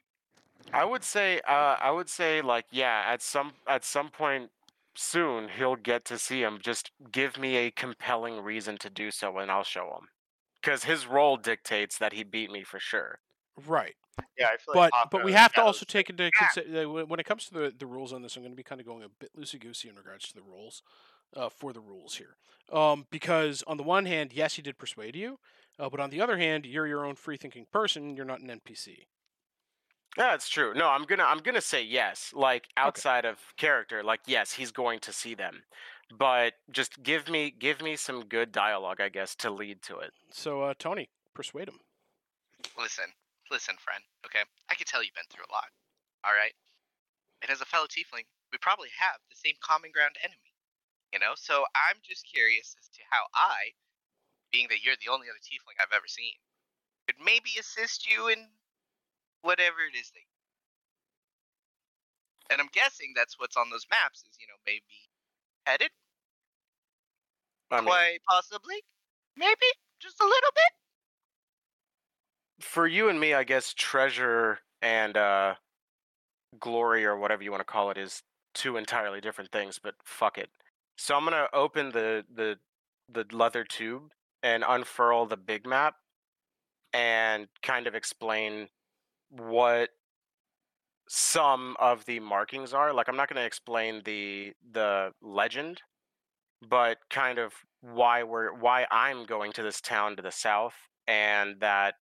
I 0.73 0.84
would 0.84 1.04
say, 1.04 1.39
uh, 1.47 1.78
I 1.80 1.91
would 1.91 2.10
say, 2.10 2.41
like, 2.41 2.65
yeah, 2.71 3.04
at 3.08 3.21
some 3.21 3.54
at 3.67 3.86
some 3.86 4.10
point 4.10 4.52
soon 4.95 5.47
he'll 5.50 5.76
get 5.76 6.04
to 6.06 6.17
see 6.17 6.41
him. 6.41 6.60
Just 6.62 6.91
give 7.12 7.38
me 7.38 7.56
a 7.56 7.71
compelling 7.71 8.41
reason 8.41 8.78
to 8.80 8.89
do 8.89 9.12
so, 9.12 9.38
and 9.38 9.50
I'll 9.50 9.63
show 9.63 9.86
him. 9.86 10.10
Because 10.62 10.84
his 10.84 11.08
role 11.08 11.38
dictates 11.38 11.97
that 11.97 12.13
he 12.13 12.23
beat 12.23 12.52
me 12.52 12.63
for 12.63 12.80
sure. 12.80 13.19
right, 13.65 13.95
Yeah, 14.38 14.48
I 14.48 14.58
feel 14.58 14.74
but 14.74 14.94
like 14.94 15.10
but 15.12 15.24
we 15.24 15.34
have 15.34 15.54
to 15.54 15.64
also 15.64 15.86
take 15.86 16.10
into 16.10 16.24
Yeah. 16.24 16.30
consideration 16.38 17.08
when 17.08 17.20
it 17.20 17.26
comes 17.26 17.46
to 17.46 17.54
the, 17.54 17.74
the 17.78 17.86
rules 17.86 18.14
on 18.14 18.22
this. 18.22 18.36
I'm 18.36 18.44
going 18.44 18.52
to 18.52 18.58
be 18.58 18.64
kind 18.64 18.80
of 18.82 18.88
going 18.88 19.04
a 19.04 19.10
bit 19.10 19.32
loosey 19.38 19.60
goosey 19.60 19.90
in 19.90 19.96
regards 19.96 20.28
to 20.30 20.34
the 20.36 20.42
rules 20.42 20.84
uh, 21.36 21.50
for 21.50 21.74
the 21.74 21.80
rules 21.80 22.16
here, 22.16 22.36
um, 22.72 23.06
because 23.10 23.64
on 23.68 23.78
the 23.78 23.84
one 23.84 24.06
hand, 24.06 24.32
yes, 24.34 24.56
he 24.56 24.62
did 24.62 24.78
persuade 24.78 25.16
you, 25.16 25.40
uh, 25.80 25.90
but 25.90 26.00
on 26.00 26.10
the 26.10 26.22
other 26.22 26.38
hand, 26.38 26.66
you're 26.66 26.88
your 26.88 27.06
own 27.06 27.16
free 27.16 27.38
thinking 27.38 27.66
person. 27.72 28.16
You're 28.16 28.26
not 28.26 28.40
an 28.40 28.48
NPC. 28.50 29.06
Yeah, 30.18 30.34
it's 30.34 30.50
true. 30.50 30.74
No, 30.74 30.88
I'm 30.90 31.04
gonna 31.04 31.24
I'm 31.26 31.40
gonna 31.40 31.62
say 31.62 31.84
yes. 31.84 32.32
Like 32.34 32.68
outside 32.76 33.26
of 33.26 33.38
character, 33.58 34.04
like 34.04 34.22
yes, 34.26 34.52
he's 34.54 34.72
going 34.72 35.00
to 35.02 35.14
see 35.14 35.36
them. 35.36 35.64
But 36.18 36.54
just 36.72 37.04
give 37.04 37.30
me 37.30 37.52
give 37.52 37.82
me 37.82 37.96
some 37.96 38.26
good 38.26 38.52
dialogue, 38.52 39.02
I 39.02 39.10
guess, 39.10 39.36
to 39.36 39.52
lead 39.52 39.82
to 39.84 40.00
it. 40.00 40.12
So 40.32 40.62
uh, 40.64 40.74
Tony, 40.80 41.10
persuade 41.36 41.68
him. 41.68 41.80
Listen, 42.80 43.06
listen, 43.52 43.76
friend. 43.80 44.04
Okay, 44.26 44.44
I 44.70 44.76
can 44.76 44.86
tell 44.86 45.04
you've 45.04 45.16
been 45.16 45.30
through 45.30 45.46
a 45.50 45.54
lot. 45.54 45.70
All 46.26 46.34
right, 46.34 46.54
and 47.42 47.52
as 47.52 47.62
a 47.62 47.66
fellow 47.70 47.88
tiefling, 47.88 48.28
we 48.52 48.58
probably 48.60 48.90
have 48.98 49.20
the 49.30 49.38
same 49.38 49.56
common 49.62 49.92
ground 49.92 50.16
enemy. 50.24 50.54
You 51.14 51.20
know, 51.20 51.34
so 51.36 51.64
I'm 51.76 52.00
just 52.04 52.28
curious 52.28 52.76
as 52.80 52.90
to 52.90 53.02
how 53.10 53.28
I, 53.34 53.72
being 54.52 54.68
that 54.70 54.84
you're 54.84 55.00
the 55.00 55.12
only 55.12 55.28
other 55.30 55.40
tiefling 55.40 55.80
I've 55.80 55.96
ever 55.96 56.08
seen, 56.08 56.36
could 57.08 57.16
maybe 57.24 57.56
assist 57.60 58.10
you 58.10 58.28
in 58.28 58.52
whatever 59.42 59.80
it 59.88 59.98
is 59.98 60.12
that. 60.12 60.28
And 62.52 62.62
I'm 62.62 62.70
guessing 62.72 63.14
that's 63.16 63.40
what's 63.40 63.58
on 63.58 63.70
those 63.70 63.88
maps 63.92 64.24
is 64.24 64.38
you 64.40 64.48
know 64.48 64.60
maybe 64.66 64.84
headed, 65.66 65.92
I 67.72 67.78
mean, 67.80 67.86
quite 67.86 68.20
possibly, 68.28 68.84
maybe 69.36 69.68
just 70.00 70.20
a 70.20 70.26
little 70.26 70.52
bit. 70.56 70.87
For 72.60 72.88
you 72.88 73.10
and 73.10 73.20
me, 73.20 73.34
I 73.34 73.43
guess 73.43 73.74
treasure 73.74 74.60
and 74.82 75.17
uh 75.17 75.56
glory 76.60 77.06
or 77.06 77.17
whatever 77.17 77.43
you 77.43 77.52
want 77.52 77.62
to 77.62 77.65
call 77.65 77.89
it 77.91 77.98
is 77.98 78.24
two 78.54 78.78
entirely 78.78 79.22
different 79.22 79.52
things, 79.52 79.80
but 79.82 79.96
fuck 80.04 80.38
it. 80.38 80.50
So 80.98 81.15
I'm 81.15 81.24
gonna 81.24 81.48
open 81.54 81.91
the 81.91 82.26
the 82.34 82.58
the 83.10 83.26
leather 83.32 83.63
tube 83.63 84.12
and 84.43 84.63
unfurl 84.67 85.26
the 85.26 85.38
big 85.38 85.65
map 85.65 85.96
and 86.93 87.48
kind 87.62 87.88
of 87.88 87.96
explain 87.96 88.67
what 89.30 89.89
some 91.08 91.76
of 91.80 92.06
the 92.06 92.20
markings 92.20 92.74
are. 92.74 92.93
Like 92.93 93.08
I'm 93.08 93.15
not 93.15 93.30
gonna 93.30 93.41
explain 93.41 94.02
the 94.06 94.54
the 94.72 95.13
legend, 95.22 95.82
but 96.67 96.98
kind 97.10 97.38
of 97.38 97.54
why 97.82 98.24
we're 98.24 98.54
why 98.54 98.88
I'm 98.91 99.26
going 99.26 99.52
to 99.54 99.63
this 99.63 99.82
town 99.82 100.15
to 100.15 100.22
the 100.22 100.32
south 100.32 100.76
and 101.08 101.60
that 101.60 101.96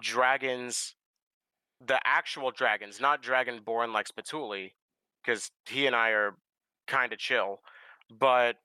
dragons 0.00 0.94
the 1.84 1.98
actual 2.04 2.50
dragons, 2.50 3.00
not 3.00 3.22
dragonborn 3.22 3.92
like 3.92 4.08
Spatooli, 4.08 4.72
because 5.24 5.50
he 5.68 5.86
and 5.86 5.94
I 5.94 6.10
are 6.10 6.36
kind 6.86 7.12
of 7.12 7.18
chill, 7.18 7.60
but 8.10 8.56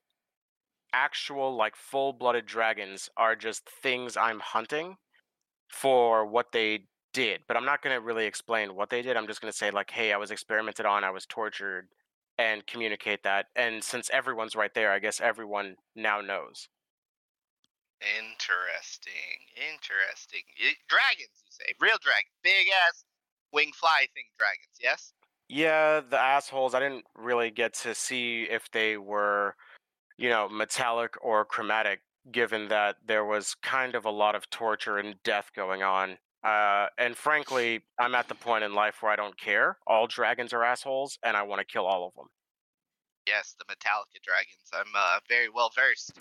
actual 0.93 1.55
like 1.55 1.75
full-blooded 1.75 2.45
dragons 2.45 3.09
are 3.17 3.35
just 3.35 3.67
things 3.81 4.15
I'm 4.17 4.39
hunting 4.39 4.97
for 5.69 6.25
what 6.25 6.51
they 6.51 6.85
did. 7.13 7.41
But 7.47 7.57
I'm 7.57 7.65
not 7.65 7.81
going 7.81 7.95
to 7.95 8.01
really 8.01 8.25
explain 8.25 8.75
what 8.75 8.89
they 8.89 9.01
did. 9.01 9.17
I'm 9.17 9.27
just 9.27 9.41
going 9.41 9.51
to 9.51 9.57
say 9.57 9.71
like, 9.71 9.91
"Hey, 9.91 10.13
I 10.13 10.17
was 10.17 10.31
experimented 10.31 10.85
on, 10.85 11.03
I 11.03 11.11
was 11.11 11.25
tortured." 11.25 11.87
And 12.37 12.65
communicate 12.65 13.23
that. 13.23 13.47
And 13.55 13.83
since 13.83 14.09
everyone's 14.11 14.55
right 14.55 14.73
there, 14.73 14.91
I 14.91 14.99
guess 14.99 15.21
everyone 15.21 15.75
now 15.95 16.21
knows. 16.21 16.69
Interesting. 18.01 19.37
Interesting. 19.55 20.41
Dragons, 20.89 21.37
you 21.45 21.51
say? 21.51 21.73
Real 21.79 21.97
dragons. 22.01 22.33
Big 22.43 22.67
ass 22.87 23.05
wing 23.53 23.71
fly 23.73 24.07
thing 24.13 24.25
dragons, 24.37 24.77
yes? 24.81 25.13
Yeah, 25.49 26.01
the 26.09 26.19
assholes. 26.19 26.73
I 26.73 26.79
didn't 26.79 27.05
really 27.15 27.51
get 27.51 27.73
to 27.79 27.93
see 27.93 28.43
if 28.43 28.71
they 28.71 28.97
were, 28.97 29.55
you 30.17 30.29
know, 30.29 30.47
metallic 30.49 31.13
or 31.21 31.45
chromatic, 31.45 31.99
given 32.31 32.69
that 32.69 32.97
there 33.05 33.25
was 33.25 33.55
kind 33.61 33.95
of 33.95 34.05
a 34.05 34.11
lot 34.11 34.35
of 34.35 34.49
torture 34.49 34.97
and 34.97 35.15
death 35.23 35.51
going 35.55 35.83
on. 35.83 36.17
Uh, 36.43 36.87
and 36.97 37.15
frankly, 37.15 37.81
I'm 37.99 38.15
at 38.15 38.27
the 38.27 38.35
point 38.35 38.63
in 38.63 38.73
life 38.73 39.01
where 39.01 39.11
I 39.11 39.15
don't 39.15 39.37
care. 39.37 39.77
All 39.85 40.07
dragons 40.07 40.53
are 40.53 40.63
assholes, 40.63 41.19
and 41.23 41.37
I 41.37 41.43
want 41.43 41.59
to 41.59 41.65
kill 41.65 41.85
all 41.85 42.07
of 42.07 42.15
them. 42.15 42.27
Yes, 43.27 43.55
the 43.59 43.65
Metallica 43.65 44.21
dragons. 44.23 44.71
I'm 44.73 44.91
uh, 44.95 45.19
very 45.29 45.49
well 45.49 45.71
versed 45.75 46.19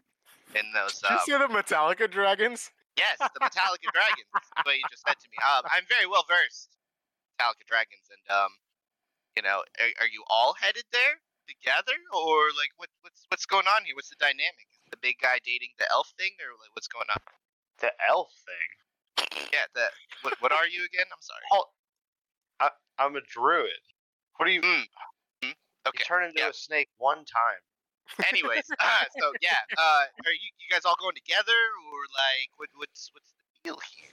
in 0.55 0.67
those. 0.73 0.99
Did 1.01 1.11
Um, 1.11 1.19
you 1.19 1.25
see 1.27 1.39
the 1.39 1.49
Metallica 1.53 2.11
dragons? 2.11 2.71
yes, 2.97 3.17
the 3.19 3.41
Metallica 3.41 3.89
dragons. 3.97 4.29
is 4.35 4.51
What 4.65 4.77
you 4.77 4.85
just 4.91 5.05
said 5.07 5.19
to 5.19 5.29
me. 5.31 5.39
Um, 5.45 5.63
I'm 5.71 5.87
very 5.89 6.07
well 6.07 6.25
versed. 6.29 6.75
in 6.75 7.37
Metallica 7.39 7.65
dragons, 7.67 8.07
and 8.11 8.23
um, 8.35 8.51
you 9.37 9.43
know, 9.43 9.63
are, 9.81 9.93
are 10.05 10.11
you 10.11 10.25
all 10.29 10.55
headed 10.59 10.85
there 10.93 11.21
together, 11.49 11.97
or 12.13 12.51
like 12.59 12.71
what, 12.77 12.91
what's 13.03 13.25
what's 13.29 13.47
going 13.47 13.67
on 13.67 13.85
here? 13.85 13.95
What's 13.95 14.11
the 14.11 14.21
dynamic? 14.21 14.67
Is 14.71 14.79
the 14.91 14.99
big 15.01 15.17
guy 15.23 15.39
dating 15.45 15.71
the 15.79 15.87
elf 15.91 16.13
thing, 16.19 16.35
or 16.43 16.53
like, 16.59 16.71
what's 16.75 16.89
going 16.89 17.07
on? 17.11 17.21
The 17.79 17.93
elf 18.09 18.33
thing. 18.45 19.49
Yeah, 19.53 19.67
the 19.75 19.87
what, 20.23 20.35
what 20.41 20.53
are 20.53 20.67
you 20.67 20.85
again? 20.85 21.07
I'm 21.13 21.23
sorry. 21.23 21.47
Oh, 21.53 21.65
I, 22.61 22.71
I'm 22.99 23.17
a 23.17 23.21
druid. 23.23 23.81
What 24.37 24.47
do 24.47 24.53
you? 24.53 24.61
Mm. 24.63 24.85
Mm. 25.45 25.49
You 25.49 25.53
Okay. 25.89 26.05
turn 26.05 26.25
into 26.25 26.41
yeah. 26.41 26.49
a 26.51 26.53
snake 26.53 26.89
one 26.99 27.25
time. 27.25 27.63
Anyways, 28.29 28.65
uh, 28.79 29.05
so 29.19 29.33
yeah, 29.41 29.51
uh, 29.79 29.81
are 30.27 30.33
you 30.33 30.51
you 30.59 30.69
guys 30.71 30.85
all 30.85 30.97
going 31.01 31.15
together, 31.15 31.53
or 31.53 32.01
like 32.15 32.51
what 32.57 32.69
what's 32.77 33.11
what's 33.13 33.31
the 33.33 33.69
deal 33.71 33.79
here? 33.97 34.11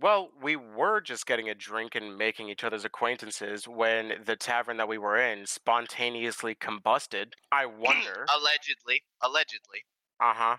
Well, 0.00 0.30
we 0.40 0.54
were 0.54 1.00
just 1.00 1.26
getting 1.26 1.48
a 1.48 1.54
drink 1.54 1.94
and 1.96 2.16
making 2.16 2.48
each 2.48 2.62
other's 2.62 2.84
acquaintances 2.84 3.66
when 3.66 4.12
the 4.24 4.36
tavern 4.36 4.76
that 4.76 4.86
we 4.88 4.96
were 4.96 5.16
in 5.16 5.44
spontaneously 5.46 6.54
combusted. 6.54 7.32
I 7.50 7.66
wonder. 7.66 8.24
allegedly, 8.34 9.02
allegedly, 9.22 9.80
Uh 10.20 10.34
huh. 10.34 10.56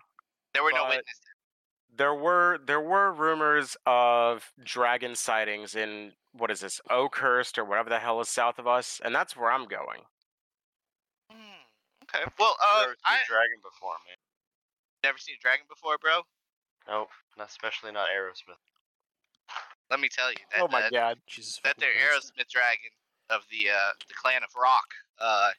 there 0.53 0.63
were 0.63 0.71
no 0.73 0.83
witnesses. 0.83 1.21
There 1.95 2.13
were 2.15 2.59
there 2.65 2.81
were 2.81 3.11
rumors 3.13 3.75
of 3.85 4.51
dragon 4.63 5.15
sightings 5.15 5.75
in 5.75 6.13
what 6.33 6.51
is 6.51 6.59
this 6.59 6.79
Oakhurst 6.89 7.57
or 7.57 7.65
whatever 7.65 7.89
the 7.89 7.99
hell 7.99 8.19
is 8.21 8.29
south 8.29 8.59
of 8.59 8.67
us, 8.67 9.01
and 9.03 9.13
that's 9.15 9.35
where 9.35 9.51
I'm 9.51 9.65
going. 9.67 10.01
Okay. 12.09 12.25
Well, 12.39 12.57
I've 12.57 12.73
uh, 12.73 12.81
never 12.81 12.97
seen 12.97 13.05
I 13.05 13.21
a 13.21 13.29
dragon 13.29 13.59
before, 13.61 13.97
man. 14.09 14.17
never 15.05 15.17
seen 15.21 15.37
a 15.37 15.41
dragon 15.41 15.65
before, 15.69 16.01
bro. 16.01 16.25
Nope, 16.89 17.13
not 17.37 17.49
especially 17.49 17.93
not 17.93 18.09
Aerosmith. 18.09 18.57
Let 19.93 19.99
me 20.01 20.09
tell 20.09 20.29
you 20.33 20.41
that 20.53 20.65
oh 20.65 20.67
my 20.69 20.81
that, 20.81 20.91
god! 20.91 21.17
Jesus. 21.29 21.61
that 21.61 21.77
fucking 21.77 21.81
their 21.85 21.93
Christ. 21.93 22.33
Aerosmith 22.33 22.49
dragon 22.49 22.93
of 23.29 23.45
the 23.53 23.69
uh 23.69 23.93
the 24.09 24.17
clan 24.17 24.41
of 24.41 24.49
Rock, 24.57 24.89
uh, 25.21 25.53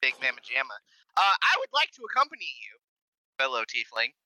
Big 0.00 0.16
Mama 0.20 0.40
Jamma. 0.40 0.76
Uh, 1.16 1.36
I 1.36 1.52
would 1.60 1.72
like 1.72 1.92
to 1.96 2.02
accompany 2.08 2.48
you, 2.64 2.80
fellow 3.36 3.64
Tiefling, 3.68 4.16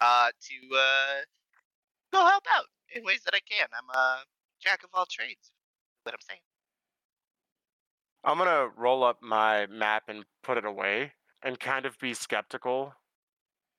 uh, 0.00 0.30
to 0.30 0.56
uh 0.70 1.18
go 2.14 2.26
help 2.26 2.46
out 2.54 2.70
in 2.94 3.02
ways 3.02 3.22
that 3.26 3.34
I 3.34 3.42
can. 3.42 3.66
I'm 3.74 3.90
a 3.90 4.22
jack 4.62 4.82
of 4.82 4.90
all 4.94 5.06
trades. 5.06 5.50
What 6.02 6.14
I'm 6.14 6.22
saying. 6.22 6.42
I'm 8.28 8.36
gonna 8.36 8.68
roll 8.76 9.04
up 9.04 9.22
my 9.22 9.66
map 9.68 10.04
and 10.08 10.22
put 10.42 10.58
it 10.58 10.66
away 10.66 11.12
and 11.42 11.58
kind 11.58 11.86
of 11.86 11.98
be 11.98 12.12
skeptical, 12.12 12.92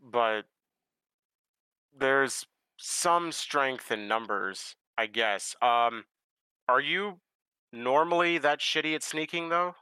but 0.01 0.45
there's 1.95 2.47
some 2.77 3.31
strength 3.31 3.91
in 3.91 4.07
numbers, 4.07 4.75
I 4.97 5.05
guess. 5.05 5.55
Um, 5.61 6.05
are 6.67 6.81
you 6.81 7.19
normally 7.71 8.39
that 8.39 8.59
shitty 8.59 8.95
at 8.95 9.03
sneaking 9.03 9.49
though? 9.49 9.75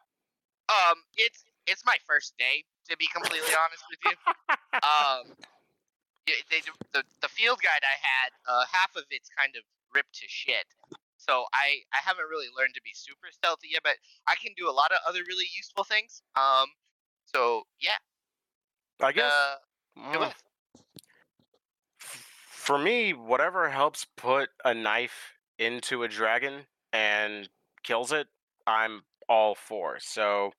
Um, 0.67 0.97
it's 1.15 1.45
it's 1.65 1.85
my 1.85 1.95
first 2.05 2.33
day 2.37 2.65
to 2.89 2.97
be 2.97 3.07
completely 3.07 3.53
honest 3.65 3.85
with 3.89 3.99
you. 4.03 4.11
Um, 4.83 5.33
they, 6.27 6.59
the 6.91 7.03
the 7.21 7.29
field 7.29 7.59
guide 7.63 7.83
I 7.83 7.97
had, 8.03 8.31
uh, 8.45 8.65
half 8.69 8.95
of 8.97 9.03
it's 9.11 9.29
kind 9.29 9.55
of 9.55 9.63
ripped 9.95 10.13
to 10.15 10.25
shit. 10.27 10.65
So 11.29 11.43
I 11.53 11.81
I 11.93 11.99
haven't 12.03 12.25
really 12.29 12.47
learned 12.57 12.73
to 12.75 12.81
be 12.81 12.91
super 12.93 13.27
stealthy 13.31 13.69
yet, 13.71 13.81
but 13.83 13.95
I 14.27 14.35
can 14.35 14.53
do 14.57 14.69
a 14.69 14.71
lot 14.71 14.91
of 14.91 14.97
other 15.07 15.19
really 15.27 15.47
useful 15.55 15.83
things. 15.83 16.21
Um, 16.35 16.67
so 17.25 17.63
yeah, 17.81 17.97
I 19.01 19.11
guess 19.11 19.31
uh, 19.31 19.55
mm, 19.99 20.31
for 22.67 22.77
me, 22.77 23.11
whatever 23.13 23.69
helps 23.69 24.05
put 24.15 24.49
a 24.65 24.73
knife 24.73 25.33
into 25.59 26.03
a 26.03 26.07
dragon 26.07 26.65
and 26.93 27.49
kills 27.83 28.11
it, 28.11 28.27
I'm 28.65 29.03
all 29.29 29.55
for. 29.55 29.97
So 29.99 30.51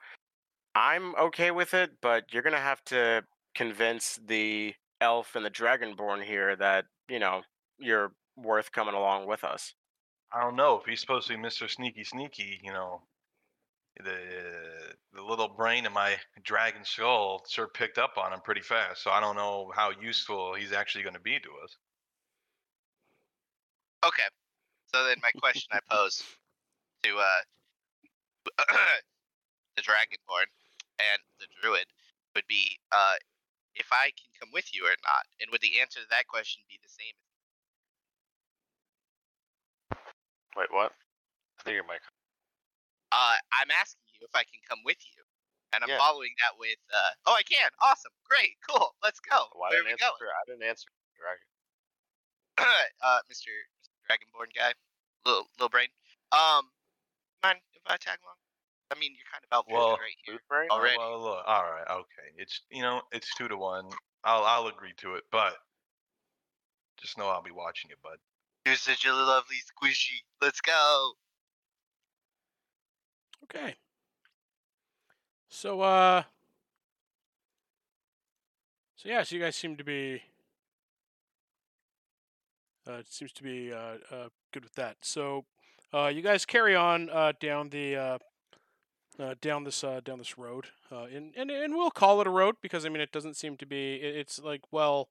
I'm 0.75 1.15
okay 1.17 1.51
with 1.51 1.75
it, 1.75 1.93
but 2.01 2.33
you're 2.33 2.43
gonna 2.43 2.59
have 2.59 2.85
to 2.87 3.25
convince 3.55 4.19
the 4.25 4.75
elf 5.01 5.35
and 5.35 5.45
the 5.45 5.51
dragonborn 5.51 6.25
here 6.25 6.57
that 6.57 6.87
you 7.09 7.19
know 7.19 7.43
you're 7.79 8.13
worth 8.37 8.73
coming 8.73 8.95
along 8.95 9.27
with 9.27 9.45
us. 9.45 9.75
I 10.33 10.43
don't 10.43 10.57
know 10.57 10.79
if 10.79 10.87
he's 10.87 11.01
supposed 11.01 11.29
to 11.29 11.37
be 11.37 11.43
Mr. 11.43 11.71
Sneaky 11.71 12.05
Sneaky. 12.05 12.61
You 12.63 12.73
know, 12.73 13.03
the 14.05 14.19
the 15.15 15.23
little 15.23 15.49
brain 15.49 15.87
in 15.87 15.93
my 15.93 16.17
dragon 16.45 16.85
skull 16.85 17.45
sure 17.49 17.67
picked 17.67 17.99
up 17.99 18.19
on 18.19 18.33
him 18.33 18.41
pretty 18.41 18.61
fast. 18.61 19.03
So 19.03 19.11
I 19.11 19.21
don't 19.21 19.37
know 19.37 19.73
how 19.75 19.91
useful 20.01 20.55
he's 20.55 20.73
actually 20.73 21.03
going 21.03 21.15
to 21.15 21.21
be 21.21 21.39
to 21.39 21.49
us. 21.65 21.77
Okay. 24.07 24.29
So 24.95 25.05
then 25.05 25.17
my 25.23 25.31
question 25.33 25.69
I 25.73 25.81
pose 25.91 26.23
to 27.03 27.17
uh 27.17 27.43
the 29.77 29.83
Dragonborn 29.83 30.49
and 30.99 31.21
the 31.41 31.47
Druid 31.61 31.87
would 32.35 32.47
be 32.49 32.79
uh 32.93 33.15
if 33.75 33.89
I 33.93 34.11
can 34.19 34.31
come 34.41 34.51
with 34.53 34.75
you 34.75 34.85
or 34.85 34.97
not, 35.07 35.25
and 35.41 35.51
would 35.53 35.61
the 35.61 35.81
answer 35.81 36.01
to 36.01 36.07
that 36.11 36.27
question 36.27 36.63
be 36.69 36.79
the 36.83 36.89
same? 36.91 37.15
Wait, 40.59 40.75
what? 40.75 40.91
I 40.91 41.63
think 41.63 41.79
your 41.79 41.87
mic. 41.87 42.03
Uh, 43.15 43.39
I'm 43.55 43.71
asking 43.71 44.03
you 44.19 44.27
if 44.27 44.35
I 44.35 44.43
can 44.43 44.59
come 44.67 44.83
with 44.85 44.99
you, 45.15 45.23
and 45.73 45.87
I'm 45.87 45.89
Yeah. 45.89 46.03
following 46.03 46.35
that 46.43 46.59
with 46.59 46.83
uh, 46.91 47.31
oh 47.31 47.35
I 47.39 47.47
can, 47.47 47.71
awesome, 47.81 48.11
great, 48.27 48.59
cool, 48.69 48.91
let's 49.01 49.21
go. 49.23 49.47
Why 49.55 49.71
Where 49.71 49.79
are 49.79 49.87
didn't 49.87 49.87
we 49.87 49.93
answer? 50.03 50.19
going? 50.19 50.35
I 50.35 50.45
didn't 50.51 50.67
answer. 50.67 50.91
Dragon. 51.15 51.47
uh, 53.07 53.21
Mr. 53.31 53.55
Mr. 53.55 53.95
Dragonborn 54.11 54.51
guy, 54.51 54.75
little 55.25 55.47
little 55.63 55.71
brain. 55.71 55.89
Um, 56.35 56.75
mind 57.47 57.63
if 57.73 57.83
I 57.87 57.97
tag 57.97 58.19
along? 58.27 58.43
I 58.91 58.99
mean, 58.99 59.15
you're 59.15 59.31
kind 59.31 59.47
of 59.47 59.55
outfitted 59.55 59.79
Well, 59.79 59.95
right 59.95 60.19
here. 60.27 60.35
Food 60.35 60.49
brain? 60.49 60.69
Already. 60.75 60.99
Well, 60.99 61.23
look, 61.23 61.45
all 61.47 61.71
right, 61.71 61.87
okay. 62.03 62.35
It's 62.37 62.63
you 62.71 62.83
know, 62.83 63.03
it's 63.13 63.33
two 63.37 63.47
to 63.47 63.57
one. 63.57 63.87
I'll 64.25 64.43
I'll 64.43 64.67
agree 64.67 64.95
to 65.07 65.15
it, 65.15 65.23
but 65.31 65.55
just 66.99 67.17
know 67.17 67.29
I'll 67.29 67.43
be 67.47 67.55
watching 67.55 67.91
you, 67.91 67.97
bud. 68.03 68.19
You're 68.69 68.77
such 68.77 69.07
a 69.07 69.13
lovely 69.15 69.57
squishy. 69.57 70.21
Let's 70.43 70.61
go. 70.61 71.15
Okay. 73.45 73.77
So 75.49 75.81
uh 75.81 76.23
So 78.97 79.09
yeah, 79.09 79.23
so 79.23 79.37
you 79.37 79.43
guys 79.43 79.57
seem 79.57 79.77
to 79.77 79.85
be 79.85 80.23
uh 82.89 82.95
it 82.95 83.09
seems 83.13 83.33
to 83.33 83.43
be 83.43 83.73
uh, 83.73 83.97
uh 84.11 84.29
good 84.53 84.65
with 84.65 84.75
that. 84.75 84.97
So 85.03 85.45
uh 85.95 86.07
you 86.09 86.23
guys 86.23 86.45
carry 86.45 86.75
on 86.75 87.11
uh 87.11 87.33
down 87.41 87.71
the 87.71 87.97
uh 87.97 88.19
uh, 89.19 89.35
down 89.41 89.65
this 89.65 89.83
uh, 89.83 90.01
down 90.05 90.19
this 90.19 90.39
road, 90.39 90.67
uh, 90.93 91.05
and, 91.05 91.33
and 91.37 91.51
and 91.51 91.75
we'll 91.75 91.91
call 91.91 92.21
it 92.21 92.27
a 92.27 92.31
road 92.31 92.57
because 92.63 92.87
I 92.87 92.89
mean 92.89 93.01
it 93.01 93.13
doesn't 93.13 93.37
seem 93.37 93.57
to 93.57 93.67
be. 93.67 93.97
it- 93.97 94.17
It's 94.17 94.39
like 94.39 94.63
well, 94.71 95.09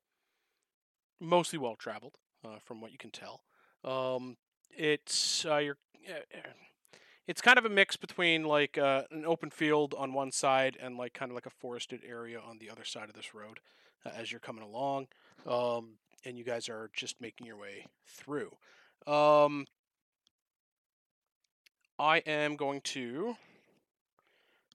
mostly 1.19 1.59
well 1.59 1.75
traveled, 1.75 2.17
uh, 2.45 2.59
from 2.63 2.81
what 2.81 2.91
you 2.91 2.97
can 2.97 3.11
tell. 3.11 3.43
Um, 3.83 4.37
it's 4.71 5.45
uh, 5.45 5.57
you're 5.57 5.77
uh, 6.09 6.39
it's 7.27 7.41
kind 7.41 7.59
of 7.59 7.65
a 7.65 7.69
mix 7.69 7.97
between 7.97 8.43
like 8.45 8.77
uh, 8.77 9.03
an 9.11 9.25
open 9.25 9.49
field 9.49 9.93
on 9.97 10.13
one 10.13 10.31
side 10.31 10.77
and 10.81 10.97
like 10.97 11.13
kind 11.13 11.29
of 11.31 11.35
like 11.35 11.45
a 11.45 11.51
forested 11.51 12.01
area 12.07 12.39
on 12.39 12.57
the 12.59 12.69
other 12.69 12.85
side 12.85 13.09
of 13.09 13.15
this 13.15 13.33
road 13.33 13.59
uh, 14.05 14.09
as 14.15 14.31
you're 14.31 14.39
coming 14.39 14.63
along 14.63 15.07
um, 15.45 15.97
and 16.25 16.37
you 16.37 16.43
guys 16.43 16.69
are 16.69 16.89
just 16.93 17.19
making 17.21 17.45
your 17.45 17.57
way 17.57 17.85
through 18.05 18.51
um, 19.05 19.65
i 21.99 22.19
am 22.19 22.55
going 22.55 22.81
to 22.81 23.35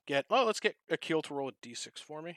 get 0.07 0.27
well 0.29 0.44
let's 0.44 0.61
get 0.61 0.77
akil 0.90 1.22
to 1.22 1.35
roll 1.35 1.48
a 1.48 1.66
d6 1.66 1.98
for 1.98 2.20
me 2.20 2.37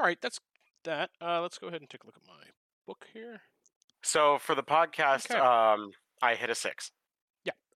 all 0.00 0.06
right 0.06 0.20
that's 0.22 0.40
that 0.84 1.10
uh, 1.20 1.42
let's 1.42 1.58
go 1.58 1.66
ahead 1.68 1.82
and 1.82 1.90
take 1.90 2.02
a 2.04 2.06
look 2.06 2.16
at 2.16 2.26
my 2.26 2.44
book 2.86 3.06
here 3.12 3.42
So 4.02 4.38
for 4.38 4.54
the 4.54 4.62
podcast, 4.62 5.30
Okay. 5.30 5.38
um, 5.38 5.90
I 6.22 6.34
hit 6.34 6.50
a 6.50 6.54
six. 6.54 6.92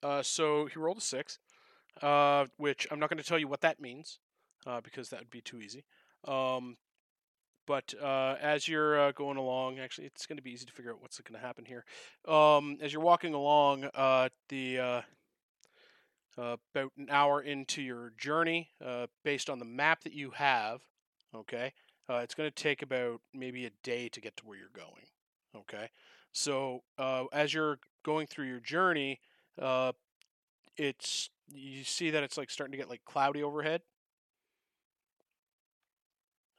Uh, 0.03 0.21
so 0.21 0.67
he 0.67 0.77
rolled 0.79 0.99
a 0.99 1.01
six, 1.01 1.39
uh, 2.01 2.45
which 2.57 2.87
I'm 2.91 2.99
not 2.99 3.09
going 3.09 3.17
to 3.17 3.23
tell 3.23 3.39
you 3.39 3.47
what 3.47 3.61
that 3.61 3.79
means, 3.79 4.19
uh, 4.67 4.81
because 4.81 5.09
that 5.09 5.19
would 5.19 5.31
be 5.31 5.41
too 5.41 5.61
easy. 5.61 5.85
Um, 6.27 6.77
but 7.65 7.93
uh, 8.01 8.35
as 8.39 8.67
you're 8.67 8.99
uh, 8.99 9.11
going 9.13 9.37
along, 9.37 9.79
actually, 9.79 10.05
it's 10.07 10.27
going 10.27 10.37
to 10.37 10.43
be 10.43 10.51
easy 10.51 10.65
to 10.65 10.73
figure 10.73 10.91
out 10.91 11.01
what's 11.01 11.19
going 11.19 11.39
to 11.39 11.45
happen 11.45 11.65
here. 11.65 11.85
Um, 12.27 12.77
as 12.81 12.93
you're 12.93 13.01
walking 13.01 13.33
along, 13.33 13.85
uh, 13.95 14.29
the 14.49 14.79
uh, 14.79 15.01
uh, 16.37 16.57
about 16.73 16.91
an 16.97 17.07
hour 17.09 17.41
into 17.41 17.81
your 17.81 18.11
journey, 18.17 18.71
uh, 18.85 19.07
based 19.23 19.49
on 19.49 19.59
the 19.59 19.65
map 19.65 20.03
that 20.03 20.13
you 20.13 20.31
have, 20.31 20.81
okay, 21.33 21.73
uh, 22.09 22.17
it's 22.17 22.35
going 22.35 22.49
to 22.49 22.63
take 22.63 22.81
about 22.81 23.21
maybe 23.33 23.65
a 23.65 23.71
day 23.83 24.09
to 24.09 24.21
get 24.21 24.37
to 24.37 24.45
where 24.45 24.57
you're 24.57 24.67
going. 24.73 25.07
Okay, 25.55 25.89
so 26.31 26.83
uh, 26.97 27.25
as 27.31 27.53
you're 27.53 27.79
going 28.03 28.27
through 28.27 28.47
your 28.47 28.59
journey, 28.59 29.19
uh, 29.61 29.93
it's 30.77 31.29
you 31.53 31.83
see 31.83 32.09
that 32.09 32.23
it's 32.23 32.37
like 32.37 32.49
starting 32.49 32.71
to 32.71 32.77
get 32.77 32.89
like 32.89 33.05
cloudy 33.05 33.41
overhead. 33.41 33.81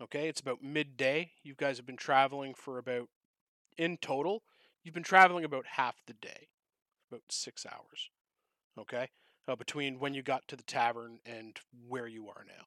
Okay, 0.03 0.29
it's 0.29 0.41
about 0.41 0.63
midday. 0.63 1.31
You 1.43 1.55
guys 1.57 1.79
have 1.79 1.87
been 1.87 1.97
traveling 1.97 2.55
for 2.55 2.79
about, 2.79 3.09
in 3.79 3.97
total, 3.97 4.43
you've 4.85 4.95
been 4.95 5.03
traveling 5.03 5.45
about 5.45 5.65
half 5.67 5.97
the 6.07 6.13
day, 6.13 6.49
about 7.11 7.23
six 7.31 7.65
hours. 7.65 8.11
Okay, 8.79 9.09
uh, 9.49 9.57
between 9.57 9.99
when 9.99 10.13
you 10.13 10.23
got 10.23 10.47
to 10.49 10.57
the 10.57 10.63
tavern 10.63 11.19
and 11.25 11.59
where 11.89 12.07
you 12.07 12.29
are 12.29 12.45
now. 12.47 12.65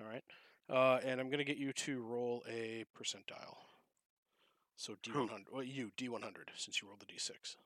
All 0.00 0.10
right, 0.10 0.24
uh, 0.70 1.00
and 1.04 1.20
I'm 1.20 1.30
gonna 1.30 1.44
get 1.44 1.58
you 1.58 1.72
to 1.72 2.02
roll 2.02 2.44
a 2.48 2.84
percentile. 2.96 3.56
So 4.76 4.94
D100, 5.02 5.46
well, 5.52 5.62
you 5.62 5.90
D100 5.96 6.50
since 6.56 6.80
you 6.80 6.88
rolled 6.88 7.00
the 7.00 7.06
D6. 7.06 7.56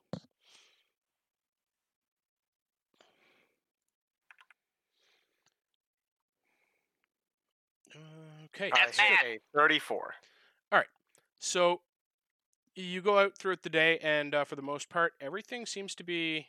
Okay. 8.55 8.71
I 8.73 8.85
That's 8.85 8.99
hit 8.99 9.19
bad. 9.19 9.25
a 9.25 9.39
thirty-four. 9.55 10.13
So 11.43 11.81
you 12.73 13.01
go 13.01 13.19
out 13.19 13.37
throughout 13.37 13.63
the 13.63 13.69
day, 13.69 13.99
and 14.01 14.33
uh, 14.33 14.45
for 14.45 14.55
the 14.55 14.61
most 14.61 14.87
part, 14.87 15.11
everything 15.19 15.65
seems 15.65 15.93
to 15.95 16.03
be 16.03 16.47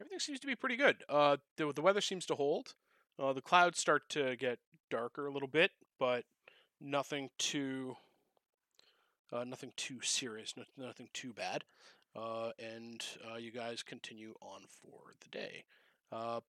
everything 0.00 0.20
seems 0.20 0.38
to 0.38 0.46
be 0.46 0.54
pretty 0.54 0.76
good. 0.76 1.02
Uh, 1.08 1.38
the 1.56 1.72
the 1.72 1.82
weather 1.82 2.00
seems 2.00 2.26
to 2.26 2.36
hold. 2.36 2.74
Uh, 3.18 3.32
the 3.32 3.40
clouds 3.40 3.78
start 3.78 4.08
to 4.10 4.36
get 4.36 4.58
darker 4.90 5.26
a 5.26 5.32
little 5.32 5.48
bit, 5.48 5.70
but 5.98 6.24
nothing 6.80 7.30
too 7.38 7.96
uh, 9.32 9.44
nothing 9.44 9.72
too 9.76 10.00
serious, 10.02 10.54
no, 10.56 10.64
nothing 10.76 11.08
too 11.12 11.32
bad. 11.32 11.64
Uh, 12.14 12.50
and 12.58 13.04
uh, 13.30 13.36
you 13.36 13.50
guys 13.50 13.82
continue 13.82 14.34
on 14.40 14.62
for 14.80 15.12
the 15.20 15.28
day. 15.28 15.64
Uh, 16.10 16.40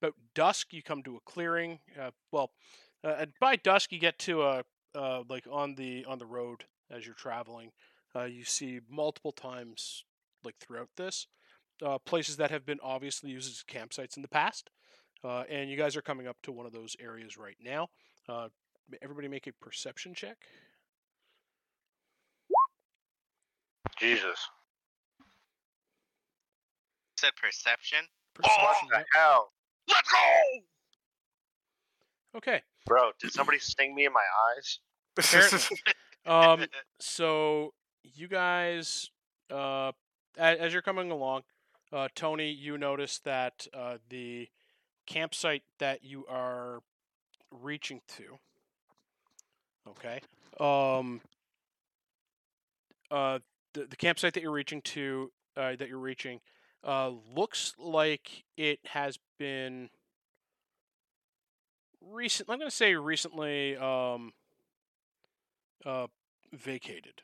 about 0.00 0.14
dusk, 0.34 0.72
you 0.72 0.82
come 0.82 1.02
to 1.02 1.16
a 1.16 1.20
clearing. 1.20 1.78
Uh, 1.98 2.10
well, 2.32 2.50
by 3.40 3.56
dusk, 3.56 3.92
you 3.92 3.98
get 3.98 4.18
to 4.18 4.42
a 4.42 4.64
like 5.28 5.46
on 5.50 5.74
the 5.76 6.04
on 6.06 6.18
the 6.18 6.26
road 6.26 6.64
as 6.90 7.06
you're 7.06 7.14
traveling. 7.14 7.70
You 8.14 8.44
see 8.44 8.80
multiple 8.90 9.32
times, 9.32 10.04
like 10.44 10.56
throughout 10.58 10.88
this, 10.96 11.26
places 12.04 12.36
that 12.38 12.50
have 12.50 12.66
been 12.66 12.80
obviously 12.82 13.30
used 13.30 13.50
as 13.50 13.64
campsites 13.66 14.16
in 14.16 14.22
the 14.22 14.28
past. 14.28 14.70
Uh, 15.22 15.44
and 15.50 15.70
you 15.70 15.76
guys 15.76 15.96
are 15.96 16.02
coming 16.02 16.26
up 16.26 16.36
to 16.42 16.52
one 16.52 16.66
of 16.66 16.72
those 16.72 16.96
areas 17.00 17.36
right 17.36 17.56
now. 17.62 17.88
Uh, 18.28 18.48
everybody 19.02 19.28
make 19.28 19.46
a 19.46 19.52
perception 19.52 20.14
check. 20.14 20.36
Jesus. 23.98 24.48
Said 27.18 27.32
perception. 27.40 27.98
Perception. 28.34 28.62
What 28.62 28.76
the 28.90 29.04
hell? 29.18 29.52
Let's 29.88 30.10
go. 30.10 30.18
Okay. 32.38 32.62
Bro, 32.86 33.10
did 33.20 33.32
somebody 33.32 33.58
sting 33.58 33.94
me 33.94 34.06
in 34.06 34.12
my 34.12 34.24
eyes? 34.56 34.78
Apparently. 35.16 35.78
Um, 36.26 36.66
so 37.00 37.72
you 38.02 38.28
guys, 38.28 39.08
uh, 39.50 39.90
a- 40.36 40.60
as 40.60 40.70
you're 40.74 40.82
coming 40.82 41.10
along, 41.10 41.44
uh, 41.94 42.08
Tony, 42.14 42.50
you 42.50 42.76
notice 42.76 43.20
that 43.20 43.66
uh, 43.72 43.96
the 44.10 44.48
campsite 45.12 45.62
that 45.78 46.04
you 46.04 46.24
are 46.28 46.80
reaching 47.50 48.00
to 48.16 48.38
Okay. 49.88 50.20
Um. 50.58 51.20
Uh, 53.10 53.40
the 53.72 53.86
the 53.86 53.96
campsite 53.96 54.34
that 54.34 54.42
you're 54.42 54.52
reaching 54.52 54.82
to, 54.82 55.32
uh, 55.56 55.74
that 55.76 55.88
you're 55.88 55.98
reaching, 55.98 56.40
uh, 56.84 57.10
looks 57.34 57.74
like 57.78 58.44
it 58.56 58.78
has 58.86 59.18
been 59.38 59.90
recent. 62.00 62.48
I'm 62.48 62.58
going 62.58 62.70
to 62.70 62.76
say 62.76 62.94
recently, 62.94 63.76
um, 63.76 64.32
uh, 65.84 66.06
vacated. 66.52 67.22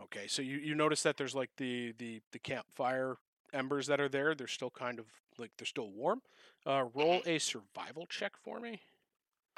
Okay, 0.00 0.26
so 0.26 0.42
you, 0.42 0.58
you 0.58 0.74
notice 0.74 1.02
that 1.02 1.16
there's 1.16 1.34
like 1.34 1.50
the, 1.56 1.92
the 1.98 2.20
the 2.30 2.38
campfire 2.38 3.16
embers 3.52 3.88
that 3.88 4.00
are 4.00 4.08
there. 4.08 4.34
They're 4.34 4.46
still 4.46 4.70
kind 4.70 5.00
of 5.00 5.06
like 5.38 5.50
they're 5.58 5.66
still 5.66 5.90
warm. 5.90 6.22
Uh, 6.64 6.84
roll 6.94 7.20
a 7.26 7.38
survival 7.38 8.06
check 8.06 8.32
for 8.42 8.60
me. 8.60 8.80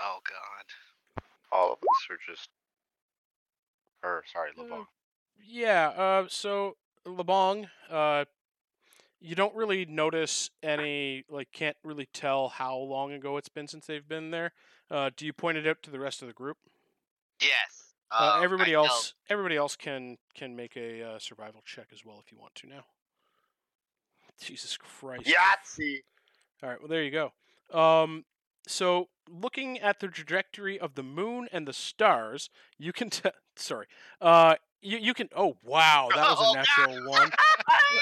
Oh 0.00 0.18
God. 0.28 1.22
All 1.52 1.72
of 1.72 1.78
us 1.78 2.06
are 2.10 2.18
just. 2.26 2.48
Or 4.02 4.24
sorry, 4.32 4.50
Uh, 4.58 4.84
Yeah. 5.42 5.88
Uh, 5.88 6.26
so 6.28 6.76
Lebong, 7.06 7.68
uh, 7.90 8.24
you 9.20 9.34
don't 9.34 9.54
really 9.54 9.84
notice 9.86 10.50
any 10.62 11.24
like 11.28 11.50
can't 11.52 11.76
really 11.82 12.06
tell 12.12 12.48
how 12.48 12.76
long 12.76 13.12
ago 13.12 13.36
it's 13.36 13.48
been 13.48 13.68
since 13.68 13.86
they've 13.86 14.06
been 14.06 14.30
there. 14.30 14.52
Uh, 14.90 15.10
do 15.16 15.24
you 15.24 15.32
point 15.32 15.56
it 15.56 15.66
out 15.66 15.82
to 15.82 15.90
the 15.90 15.98
rest 15.98 16.22
of 16.22 16.28
the 16.28 16.34
group? 16.34 16.58
Yes. 17.40 17.94
Uh, 18.10 18.34
um, 18.36 18.44
everybody 18.44 18.74
I 18.74 18.78
else, 18.78 19.14
everybody 19.28 19.56
else 19.56 19.76
can 19.76 20.18
can 20.34 20.54
make 20.54 20.76
a 20.76 21.02
uh, 21.02 21.18
survival 21.18 21.62
check 21.64 21.86
as 21.92 22.04
well 22.04 22.20
if 22.24 22.30
you 22.30 22.38
want 22.38 22.54
to 22.56 22.68
now. 22.68 22.84
Jesus 24.40 24.76
Christ! 24.76 25.24
Yahtzee! 25.24 26.02
All 26.64 26.70
right, 26.70 26.80
well 26.80 26.88
there 26.88 27.02
you 27.02 27.10
go. 27.10 27.32
Um, 27.78 28.24
so 28.66 29.08
looking 29.28 29.78
at 29.78 30.00
the 30.00 30.08
trajectory 30.08 30.80
of 30.80 30.94
the 30.94 31.02
moon 31.02 31.46
and 31.52 31.68
the 31.68 31.74
stars, 31.74 32.48
you 32.78 32.92
can 32.92 33.10
tell. 33.10 33.32
Sorry, 33.56 33.86
uh, 34.22 34.54
you 34.80 34.96
you 34.98 35.12
can. 35.12 35.28
Oh 35.36 35.56
wow, 35.62 36.08
that 36.14 36.22
was 36.30 36.38
Oh, 36.40 36.52
a 36.52 36.56
natural 36.56 37.10
one. 37.10 37.30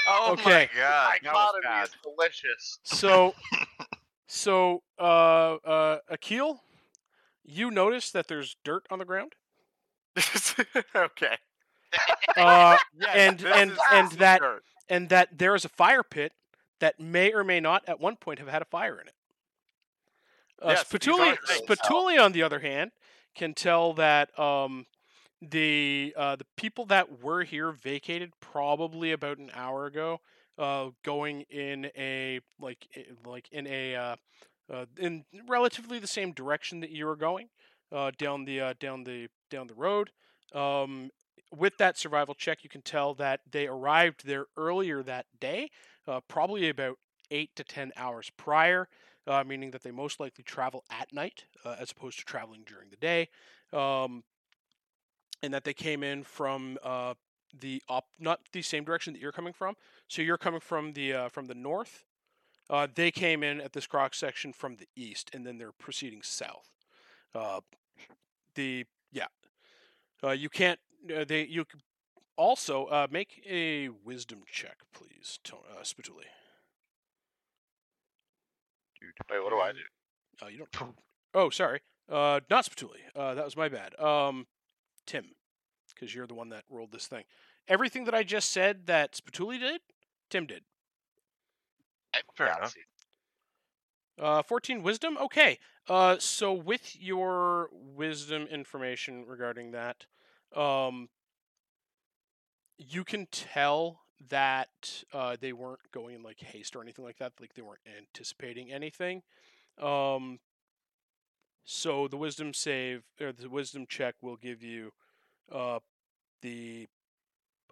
Oh 0.07 0.31
Okay. 0.33 0.69
my 0.73 0.79
god, 0.81 1.17
that 1.23 1.33
was 1.33 1.51
Dichotomy 1.53 1.61
bad. 1.63 1.83
is 1.87 1.95
delicious. 2.03 2.79
So, 2.83 3.35
so 4.27 4.81
uh, 4.97 5.55
uh, 5.63 5.97
Akil, 6.09 6.61
you 7.43 7.69
notice 7.69 8.09
that 8.11 8.27
there's 8.27 8.55
dirt 8.63 8.85
on 8.89 8.97
the 8.99 9.05
ground. 9.05 9.33
okay. 10.95 11.37
Uh, 12.35 12.77
Yes, 12.97 13.09
And- 13.15 13.45
and- 13.45 13.77
and 13.91 14.11
that- 14.13 14.39
dirt. 14.41 14.63
and 14.89 15.09
that 15.09 15.37
there 15.37 15.53
is 15.53 15.63
a 15.65 15.69
fire 15.69 16.01
pit 16.03 16.33
that 16.83 16.99
may 16.99 17.31
or 17.31 17.45
may 17.45 17.61
not 17.61 17.81
at 17.87 18.01
one 18.01 18.17
point 18.17 18.39
have 18.39 18.49
had 18.49 18.61
a 18.61 18.65
fire 18.65 18.99
in 18.99 19.07
it. 19.07 19.13
Uh, 20.61 20.71
Yes, 20.71 20.83
Spatooli. 20.83 21.37
Spatooli, 21.65 22.21
on 22.21 22.33
the 22.33 22.43
other 22.43 22.59
hand, 22.59 22.91
can 23.35 23.53
tell 23.53 23.93
that 23.93 24.37
um, 24.37 24.85
the 25.41 26.13
uh, 26.17 26.35
the 26.35 26.45
people 26.57 26.85
that 26.87 27.21
were 27.21 27.43
here 27.43 27.71
vacated 27.71 28.33
probably 28.41 29.13
about 29.13 29.37
an 29.37 29.49
hour 29.53 29.85
ago, 29.85 30.19
uh, 30.57 30.89
going 31.03 31.45
in 31.49 31.89
a 31.97 32.41
like 32.59 32.85
like 33.25 33.47
in 33.53 33.65
a 33.65 33.95
uh, 33.95 34.15
uh, 34.69 34.85
in 34.99 35.23
relatively 35.47 35.99
the 35.99 36.07
same 36.07 36.33
direction 36.33 36.81
that 36.81 36.89
you 36.89 37.05
were 37.05 37.15
going, 37.15 37.47
uh, 37.93 38.11
down 38.17 38.43
the 38.43 38.59
uh, 38.59 38.73
down 38.77 39.05
the 39.05 39.29
down 39.49 39.67
the 39.67 39.73
road. 39.73 40.11
Um, 40.53 41.11
with 41.51 41.77
that 41.77 41.97
survival 41.97 42.33
check, 42.33 42.63
you 42.63 42.69
can 42.69 42.81
tell 42.81 43.13
that 43.15 43.41
they 43.51 43.67
arrived 43.67 44.25
there 44.25 44.45
earlier 44.57 45.03
that 45.03 45.25
day, 45.39 45.69
uh, 46.07 46.19
probably 46.27 46.69
about 46.69 46.97
eight 47.31 47.55
to 47.55 47.63
ten 47.63 47.91
hours 47.95 48.31
prior, 48.37 48.87
uh, 49.27 49.43
meaning 49.43 49.71
that 49.71 49.83
they 49.83 49.91
most 49.91 50.19
likely 50.19 50.43
travel 50.43 50.83
at 50.89 51.13
night 51.13 51.45
uh, 51.65 51.75
as 51.79 51.91
opposed 51.91 52.19
to 52.19 52.25
traveling 52.25 52.63
during 52.65 52.89
the 52.89 52.97
day, 52.97 53.29
um, 53.71 54.23
and 55.41 55.53
that 55.53 55.63
they 55.63 55.73
came 55.73 56.03
in 56.03 56.23
from 56.23 56.77
uh, 56.83 57.13
the 57.59 57.81
op- 57.87 58.09
not 58.19 58.39
the 58.51 58.61
same 58.61 58.83
direction 58.83 59.13
that 59.13 59.21
you're 59.21 59.31
coming 59.31 59.53
from. 59.53 59.75
So 60.07 60.21
you're 60.21 60.37
coming 60.37 60.59
from 60.59 60.93
the 60.93 61.13
uh, 61.13 61.29
from 61.29 61.45
the 61.45 61.55
north. 61.55 62.03
Uh, 62.69 62.87
they 62.93 63.11
came 63.11 63.43
in 63.43 63.61
at 63.61 63.73
this 63.73 63.87
cross 63.87 64.17
section 64.17 64.53
from 64.53 64.77
the 64.77 64.87
east, 64.95 65.29
and 65.33 65.45
then 65.45 65.57
they're 65.57 65.71
proceeding 65.71 66.21
south. 66.23 66.69
The 68.55 68.85
yeah, 69.11 69.27
you 70.33 70.49
can't. 70.49 70.79
Uh, 71.05 71.23
they 71.25 71.45
you 71.45 71.65
c- 71.71 71.79
also 72.37 72.85
uh, 72.85 73.07
make 73.11 73.41
a 73.49 73.89
wisdom 73.89 74.43
check, 74.49 74.77
please, 74.93 75.39
to- 75.43 75.55
uh, 75.55 75.83
Spatooli. 75.83 76.25
Wait, 79.29 79.43
what 79.43 79.49
do 79.49 79.57
I 79.59 79.71
do? 79.71 80.45
Uh, 80.45 80.47
you 80.49 80.65
don't. 80.71 80.95
Oh, 81.33 81.49
sorry. 81.49 81.81
Uh, 82.09 82.39
not 82.49 82.65
Spatooli. 82.65 82.99
Uh, 83.15 83.33
that 83.33 83.43
was 83.45 83.57
my 83.57 83.69
bad. 83.69 83.99
Um, 83.99 84.45
Tim, 85.05 85.25
because 85.93 86.13
you're 86.13 86.27
the 86.27 86.33
one 86.33 86.49
that 86.49 86.63
rolled 86.69 86.91
this 86.91 87.07
thing. 87.07 87.23
Everything 87.67 88.05
that 88.05 88.13
I 88.13 88.23
just 88.23 88.49
said 88.51 88.87
that 88.87 89.13
Spatooli 89.13 89.59
did, 89.59 89.81
Tim 90.29 90.45
did. 90.45 90.63
Fair 92.35 92.47
enough. 92.47 92.75
Uh, 94.19 94.41
14 94.43 94.83
wisdom? 94.83 95.17
Okay. 95.19 95.57
Uh, 95.89 96.17
so 96.19 96.53
with 96.53 96.95
your 96.99 97.69
wisdom 97.73 98.43
information 98.43 99.25
regarding 99.27 99.71
that, 99.71 100.05
um, 100.55 101.09
you 102.77 103.03
can 103.03 103.27
tell 103.31 104.01
that 104.29 105.03
uh, 105.13 105.35
they 105.39 105.53
weren't 105.53 105.91
going 105.91 106.15
in 106.15 106.23
like 106.23 106.39
haste 106.39 106.75
or 106.75 106.81
anything 106.81 107.05
like 107.05 107.17
that. 107.17 107.33
Like 107.39 107.53
they 107.53 107.61
weren't 107.61 107.81
anticipating 107.97 108.71
anything. 108.71 109.21
Um, 109.81 110.39
so 111.65 112.07
the 112.07 112.17
wisdom 112.17 112.53
save 112.53 113.03
or 113.21 113.31
the 113.31 113.49
wisdom 113.49 113.85
check 113.87 114.15
will 114.21 114.35
give 114.35 114.61
you 114.61 114.91
uh, 115.51 115.79
the 116.41 116.87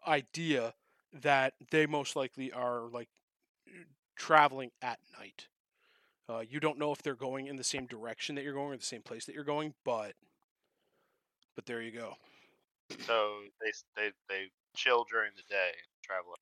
idea 0.07 0.73
that 1.13 1.53
they 1.71 1.85
most 1.85 2.15
likely 2.15 2.51
are 2.51 2.83
like 2.91 3.09
traveling 4.15 4.71
at 4.81 4.99
night. 5.19 5.47
Uh, 6.29 6.39
you 6.47 6.59
don't 6.59 6.79
know 6.79 6.93
if 6.93 7.01
they're 7.01 7.15
going 7.15 7.47
in 7.47 7.57
the 7.57 7.63
same 7.63 7.85
direction 7.85 8.35
that 8.35 8.43
you're 8.43 8.53
going 8.53 8.73
or 8.73 8.77
the 8.77 8.83
same 8.83 9.01
place 9.01 9.25
that 9.25 9.35
you're 9.35 9.43
going, 9.43 9.73
but 9.83 10.13
but 11.55 11.65
there 11.65 11.81
you 11.81 11.91
go. 11.91 12.15
So 12.99 13.43
they 13.61 13.71
they 13.95 14.11
they 14.29 14.51
chill 14.75 15.05
during 15.05 15.31
the 15.35 15.43
day, 15.43 15.69
and 15.69 16.03
travel. 16.03 16.35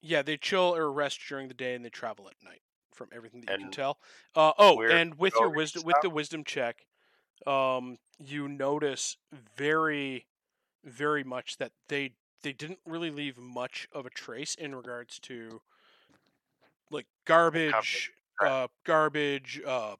Yeah, 0.00 0.22
they 0.22 0.36
chill 0.36 0.74
or 0.74 0.90
rest 0.92 1.20
during 1.28 1.48
the 1.48 1.54
day 1.54 1.74
and 1.74 1.84
they 1.84 1.90
travel 1.90 2.28
at 2.28 2.42
night. 2.42 2.62
From 2.92 3.10
everything 3.12 3.42
that 3.42 3.50
you 3.50 3.58
can 3.58 3.68
tell. 3.68 3.98
Uh, 4.34 4.52
oh, 4.56 4.82
and 4.88 5.16
with 5.18 5.38
your 5.38 5.50
wisdom, 5.50 5.82
with 5.84 6.00
the 6.00 6.08
wisdom 6.08 6.44
check, 6.44 6.86
um, 7.46 7.98
you 8.18 8.48
notice 8.48 9.18
very, 9.32 10.28
very 10.84 11.24
much 11.24 11.58
that 11.58 11.72
they 11.88 12.16
they 12.42 12.52
didn't 12.54 12.80
really 12.86 13.10
leave 13.10 13.38
much 13.38 13.88
of 13.92 14.06
a 14.06 14.10
trace 14.10 14.54
in 14.54 14.74
regards 14.74 15.18
to 15.20 15.62
like 16.90 17.06
garbage, 17.24 18.12
uh, 18.40 18.68
garbage, 18.84 19.60
uh, 19.66 19.96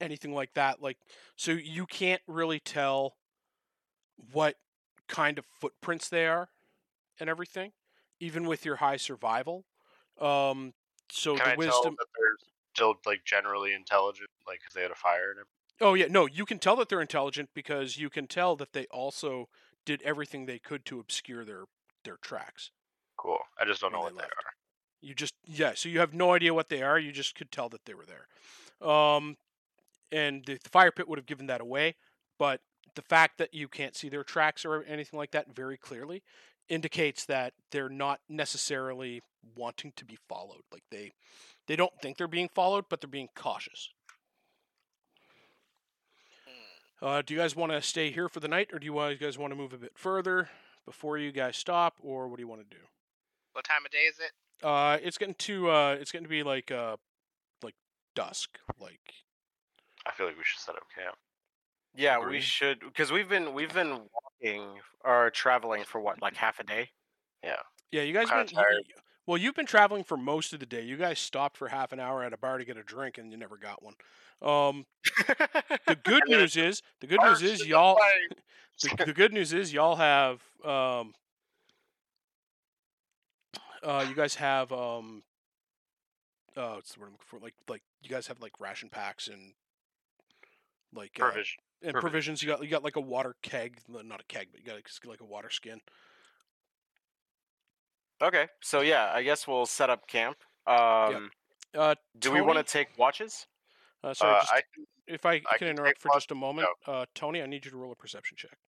anything 0.00 0.32
like 0.34 0.52
that. 0.54 0.80
Like, 0.82 0.98
so 1.36 1.52
you 1.52 1.86
can't 1.86 2.22
really 2.26 2.60
tell 2.60 3.16
what 4.32 4.56
kind 5.08 5.38
of 5.38 5.46
footprints 5.46 6.08
they 6.08 6.26
are 6.26 6.50
and 7.20 7.30
everything, 7.30 7.72
even 8.20 8.46
with 8.46 8.64
your 8.64 8.76
high 8.76 8.96
survival. 8.98 9.66
Um, 10.18 10.74
so 11.10 11.38
Can 11.38 11.46
the 11.46 11.50
I 11.50 11.56
wisdom. 11.56 11.94
tell 11.94 11.94
that 11.98 12.08
they're 12.18 12.36
still 12.74 13.00
like 13.06 13.24
generally 13.24 13.72
intelligent, 13.72 14.30
like 14.44 14.60
'cause 14.60 14.72
they 14.72 14.82
had 14.82 14.90
a 14.90 14.96
fire 14.96 15.30
and 15.30 15.38
everything? 15.38 15.52
Oh 15.80 15.94
yeah, 15.94 16.06
no, 16.06 16.26
you 16.26 16.44
can 16.46 16.58
tell 16.58 16.76
that 16.76 16.88
they're 16.90 17.00
intelligent 17.00 17.50
because 17.54 17.96
you 17.96 18.10
can 18.10 18.26
tell 18.26 18.56
that 18.56 18.72
they 18.74 18.86
also 18.88 19.48
did 19.86 20.02
everything 20.02 20.44
they 20.46 20.58
could 20.58 20.84
to 20.86 21.00
obscure 21.00 21.44
their 21.46 21.64
their 22.04 22.16
tracks. 22.18 22.70
Cool. 23.18 23.40
I 23.58 23.64
just 23.66 23.80
don't 23.82 23.92
know 23.92 24.00
what 24.00 24.12
they 24.14 24.18
they 24.18 24.24
left. 24.24 24.46
are. 24.46 24.52
You 25.00 25.14
just 25.14 25.34
yeah, 25.44 25.74
so 25.74 25.88
you 25.88 26.00
have 26.00 26.14
no 26.14 26.34
idea 26.34 26.54
what 26.54 26.68
they 26.68 26.82
are. 26.82 26.98
You 26.98 27.12
just 27.12 27.34
could 27.34 27.52
tell 27.52 27.68
that 27.70 27.84
they 27.86 27.94
were 27.94 28.06
there. 28.06 28.28
Um, 28.88 29.36
and 30.12 30.44
the, 30.46 30.58
the 30.62 30.70
fire 30.70 30.92
pit 30.92 31.08
would 31.08 31.18
have 31.18 31.26
given 31.26 31.46
that 31.48 31.60
away, 31.62 31.96
but 32.38 32.62
the 32.94 33.02
fact 33.02 33.38
that 33.38 33.52
you 33.52 33.68
can't 33.68 33.96
see 33.96 34.08
their 34.08 34.24
tracks 34.24 34.64
or 34.64 34.82
anything 34.84 35.18
like 35.18 35.32
that 35.32 35.54
very 35.54 35.76
clearly 35.76 36.22
indicates 36.68 37.24
that 37.26 37.52
they're 37.70 37.88
not 37.88 38.20
necessarily 38.28 39.22
wanting 39.56 39.92
to 39.96 40.04
be 40.04 40.18
followed. 40.28 40.62
Like 40.72 40.84
they 40.90 41.12
they 41.66 41.76
don't 41.76 41.92
think 42.00 42.16
they're 42.16 42.28
being 42.28 42.50
followed, 42.54 42.86
but 42.88 43.00
they're 43.00 43.08
being 43.08 43.28
cautious. 43.34 43.90
Uh, 47.02 47.20
do 47.20 47.34
you 47.34 47.40
guys 47.40 47.54
want 47.54 47.72
to 47.72 47.82
stay 47.82 48.10
here 48.10 48.28
for 48.28 48.40
the 48.40 48.48
night, 48.48 48.70
or 48.72 48.78
do 48.78 48.86
you 48.86 49.16
guys 49.16 49.36
want 49.36 49.52
to 49.52 49.56
move 49.56 49.74
a 49.74 49.78
bit 49.78 49.92
further 49.94 50.48
before 50.86 51.18
you 51.18 51.30
guys 51.30 51.56
stop, 51.56 51.96
or 52.00 52.26
what 52.26 52.36
do 52.36 52.42
you 52.42 52.48
want 52.48 52.62
to 52.62 52.76
do? 52.76 52.82
What 53.52 53.64
time 53.64 53.84
of 53.84 53.90
day 53.90 54.06
is 54.08 54.18
it? 54.18 54.32
Uh, 54.66 54.96
it's 55.02 55.18
getting 55.18 55.34
to 55.34 55.70
uh, 55.70 55.96
it's 56.00 56.10
getting 56.10 56.24
to 56.24 56.30
be 56.30 56.42
like 56.42 56.70
uh, 56.70 56.96
like 57.62 57.74
dusk. 58.14 58.58
Like 58.80 59.00
I 60.06 60.12
feel 60.12 60.26
like 60.26 60.38
we 60.38 60.44
should 60.44 60.60
set 60.60 60.76
up 60.76 60.84
camp. 60.94 61.16
Yeah, 61.96 62.18
we 62.18 62.40
should 62.40 62.80
because 62.80 63.10
we've 63.10 63.28
been 63.28 63.54
we've 63.54 63.72
been 63.72 64.08
walking 64.42 64.80
or 65.04 65.30
traveling 65.30 65.84
for 65.84 66.00
what 66.00 66.20
like 66.20 66.36
half 66.36 66.60
a 66.60 66.64
day. 66.64 66.90
yeah, 67.42 67.56
Yeah, 67.90 68.02
you 68.02 68.12
guys 68.12 68.28
Kinda 68.28 68.44
been, 68.44 68.54
tired. 68.54 68.84
you- 68.86 68.94
Well, 69.26 69.38
you've 69.38 69.54
been 69.54 69.66
traveling 69.66 70.04
for 70.04 70.16
most 70.16 70.52
of 70.52 70.60
the 70.60 70.66
day. 70.66 70.82
You 70.82 70.96
guys 70.96 71.18
stopped 71.18 71.56
for 71.56 71.68
half 71.68 71.92
an 71.92 71.98
hour 72.00 72.22
at 72.22 72.32
a 72.32 72.36
bar 72.36 72.58
to 72.58 72.64
get 72.64 72.76
a 72.76 72.82
drink, 72.82 73.18
and 73.18 73.32
you 73.32 73.38
never 73.38 73.56
got 73.56 73.82
one. 73.82 73.94
Um, 74.42 74.86
the 75.86 75.96
good 76.04 76.24
news 76.28 76.56
is, 76.56 76.82
the 77.00 77.06
good 77.06 77.20
news 77.22 77.42
is 77.42 77.60
is 77.62 77.66
y'all. 77.66 77.98
the, 78.82 79.04
the 79.06 79.12
good 79.14 79.32
news 79.32 79.52
is 79.54 79.72
y'all 79.72 79.96
have 79.96 80.42
um 80.64 81.14
uh 83.82 84.04
you 84.08 84.14
guys 84.14 84.34
have 84.34 84.70
um 84.72 85.22
uh 86.56 86.72
what's 86.74 86.92
the 86.94 87.00
word 87.00 87.06
I'm 87.06 87.12
looking 87.12 87.26
for 87.26 87.38
like 87.38 87.54
like 87.68 87.82
you 88.02 88.08
guys 88.10 88.26
have 88.26 88.40
like 88.40 88.52
ration 88.60 88.88
packs 88.90 89.28
and 89.28 89.52
like 90.92 91.18
uh, 91.20 91.24
Provision. 91.30 91.58
And 91.86 91.94
provisions 92.00 92.42
you 92.42 92.48
got 92.48 92.62
you 92.62 92.68
got 92.68 92.84
like 92.84 92.96
a 92.96 93.00
water 93.00 93.34
keg 93.42 93.78
not 93.88 94.20
a 94.20 94.24
keg 94.24 94.48
but 94.50 94.60
you 94.60 94.66
got 94.66 94.76
like, 95.06 95.20
a 95.20 95.24
water 95.24 95.50
skin 95.50 95.80
okay, 98.22 98.48
so 98.62 98.80
yeah, 98.80 99.10
I 99.14 99.22
guess 99.22 99.46
we'll 99.46 99.66
set 99.66 99.90
up 99.90 100.06
camp. 100.08 100.38
Um, 100.66 101.30
uh 101.76 101.94
Do 102.18 102.32
we 102.32 102.40
want 102.40 102.58
to 102.58 102.64
take 102.64 102.88
watches? 102.98 103.46
uh, 104.02 104.14
sorry 104.14 104.34
Uh, 104.34 104.40
just, 104.40 104.52
I 104.52 104.62
can, 104.74 104.86
if 105.06 105.24
I, 105.24 105.32
I 105.32 105.38
can 105.38 105.58
can 105.58 105.68
interrupt 105.68 106.00
for 106.00 106.08
one- 106.08 106.16
just 106.16 106.30
a 106.30 106.34
moment 106.34 106.68
uh 106.86 107.06
Tony 107.14 107.42
I 107.42 107.46
need 107.46 107.64
you 107.64 107.70
to 107.70 107.76
roll 107.76 107.92
a 107.92 107.96
perception 107.96 108.36
check 108.36 108.58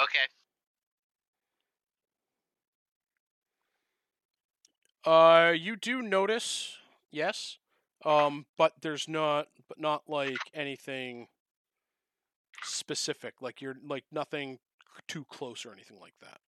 Okay. 0.00 0.26
Uh, 5.04 5.52
you 5.56 5.76
do 5.76 6.00
notice, 6.00 6.78
yes, 7.10 7.58
um, 8.04 8.46
but 8.56 8.72
there's 8.82 9.08
not, 9.08 9.48
but 9.68 9.80
not 9.80 10.02
like 10.08 10.38
anything 10.54 11.26
specific. 12.62 13.34
Like 13.40 13.60
you're 13.60 13.76
like 13.86 14.04
nothing 14.12 14.58
too 15.08 15.24
close 15.24 15.64
or 15.64 15.72
anything 15.72 15.98
like 16.00 16.14
that. 16.20 16.40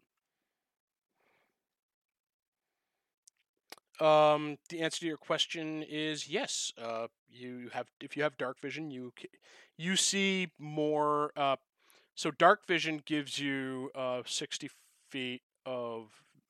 Um, 4.04 4.58
the 4.70 4.80
answer 4.80 5.00
to 5.00 5.06
your 5.06 5.16
question 5.16 5.82
is 5.82 6.28
yes. 6.28 6.72
Uh, 6.80 7.06
you 7.28 7.70
have 7.72 7.86
if 8.00 8.16
you 8.16 8.22
have 8.22 8.36
dark 8.36 8.60
vision, 8.60 8.90
you 8.90 9.12
you 9.76 9.96
see 9.96 10.48
more. 10.58 11.32
Uh, 11.36 11.56
so 12.14 12.30
dark 12.30 12.66
vision 12.66 13.02
gives 13.04 13.38
you 13.38 13.90
uh 13.94 14.22
sixty 14.26 14.70
feet 15.10 15.42
of 15.66 16.08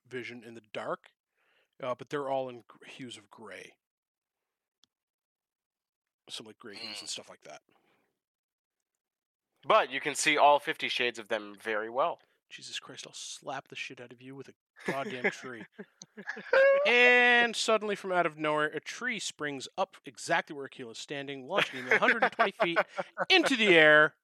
vision 0.09 0.43
in 0.47 0.55
the 0.55 0.63
dark 0.73 1.11
uh, 1.83 1.95
but 1.97 2.09
they're 2.09 2.29
all 2.29 2.49
in 2.49 2.63
hues 2.87 3.17
of 3.17 3.31
gray. 3.31 3.73
So 6.29 6.45
like 6.45 6.59
gray 6.59 6.77
hues 6.77 7.01
and 7.01 7.09
stuff 7.09 7.29
like 7.29 7.43
that. 7.43 7.61
But 9.67 9.91
you 9.91 10.01
can 10.01 10.15
see 10.15 10.37
all 10.37 10.59
50 10.59 10.89
shades 10.89 11.19
of 11.19 11.29
them 11.29 11.57
very 11.61 11.91
well. 11.91 12.19
Jesus 12.51 12.79
Christ, 12.79 13.05
I'll 13.07 13.15
slap 13.15 13.69
the 13.69 13.75
shit 13.75 14.01
out 14.01 14.13
of 14.13 14.23
you 14.23 14.37
with 14.37 14.49
a 14.49 14.93
goddamn 14.93 15.31
tree. 15.33 15.65
and 16.87 17.57
suddenly, 17.57 17.97
from 17.97 18.13
out 18.13 18.27
of 18.27 18.39
nowhere, 18.39 18.67
a 18.67 18.79
tree 18.79 19.19
springs 19.19 19.67
up 19.77 19.97
exactly 20.07 20.55
where 20.55 20.67
Akil 20.67 20.91
is 20.91 20.99
standing, 20.99 21.49
launching 21.49 21.81
him 21.81 21.89
120 21.89 22.53
feet 22.63 22.79
into 23.29 23.57
the 23.57 23.69
air. 23.69 24.15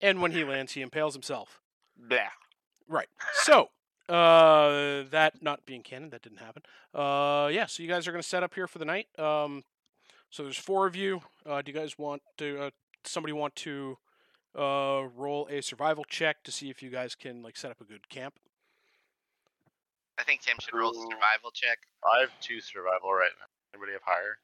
And 0.00 0.22
when 0.22 0.30
he 0.30 0.44
lands, 0.44 0.72
he 0.72 0.82
impales 0.82 1.14
himself. 1.14 1.60
Blah. 1.96 2.18
Right. 2.88 3.08
So, 3.34 3.70
uh, 4.08 5.04
that 5.10 5.42
not 5.42 5.66
being 5.66 5.82
canon, 5.82 6.10
that 6.10 6.22
didn't 6.22 6.38
happen. 6.38 6.62
Uh, 6.94 7.48
yeah. 7.52 7.66
So 7.66 7.82
you 7.82 7.88
guys 7.88 8.06
are 8.06 8.12
gonna 8.12 8.22
set 8.22 8.42
up 8.42 8.54
here 8.54 8.66
for 8.66 8.78
the 8.78 8.84
night. 8.84 9.06
Um, 9.18 9.64
so 10.30 10.42
there's 10.44 10.56
four 10.56 10.86
of 10.86 10.94
you. 10.94 11.22
Uh, 11.44 11.62
do 11.62 11.72
you 11.72 11.78
guys 11.78 11.98
want 11.98 12.22
to? 12.38 12.60
Uh, 12.60 12.70
somebody 13.04 13.32
want 13.32 13.56
to 13.56 13.98
uh 14.58 15.02
roll 15.14 15.46
a 15.50 15.60
survival 15.62 16.04
check 16.04 16.42
to 16.44 16.50
see 16.52 16.70
if 16.70 16.82
you 16.82 16.90
guys 16.90 17.14
can 17.14 17.42
like 17.42 17.56
set 17.56 17.70
up 17.70 17.80
a 17.80 17.84
good 17.84 18.08
camp? 18.08 18.34
I 20.18 20.22
think 20.24 20.42
Tim 20.42 20.56
should 20.60 20.74
roll 20.74 20.92
the 20.92 20.98
Ooh. 20.98 21.02
survival 21.10 21.50
check. 21.54 21.78
I 22.04 22.20
have 22.20 22.30
two 22.40 22.60
survival 22.60 23.12
right 23.12 23.30
now. 23.38 23.46
Anybody 23.74 23.92
have 23.92 24.02
higher? 24.04 24.38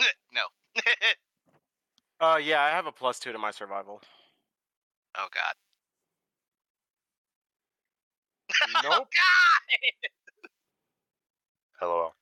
no. 0.32 0.42
Uh, 2.20 2.36
yeah, 2.42 2.60
I 2.60 2.70
have 2.70 2.86
a 2.86 2.90
plus 2.90 3.20
two 3.20 3.30
to 3.30 3.38
my 3.38 3.52
survival. 3.52 4.00
oh 5.16 5.28
God. 5.32 5.54
Nope. 8.82 8.92
Oh 8.92 9.06
God. 11.80 11.88
LOL. 11.88 12.14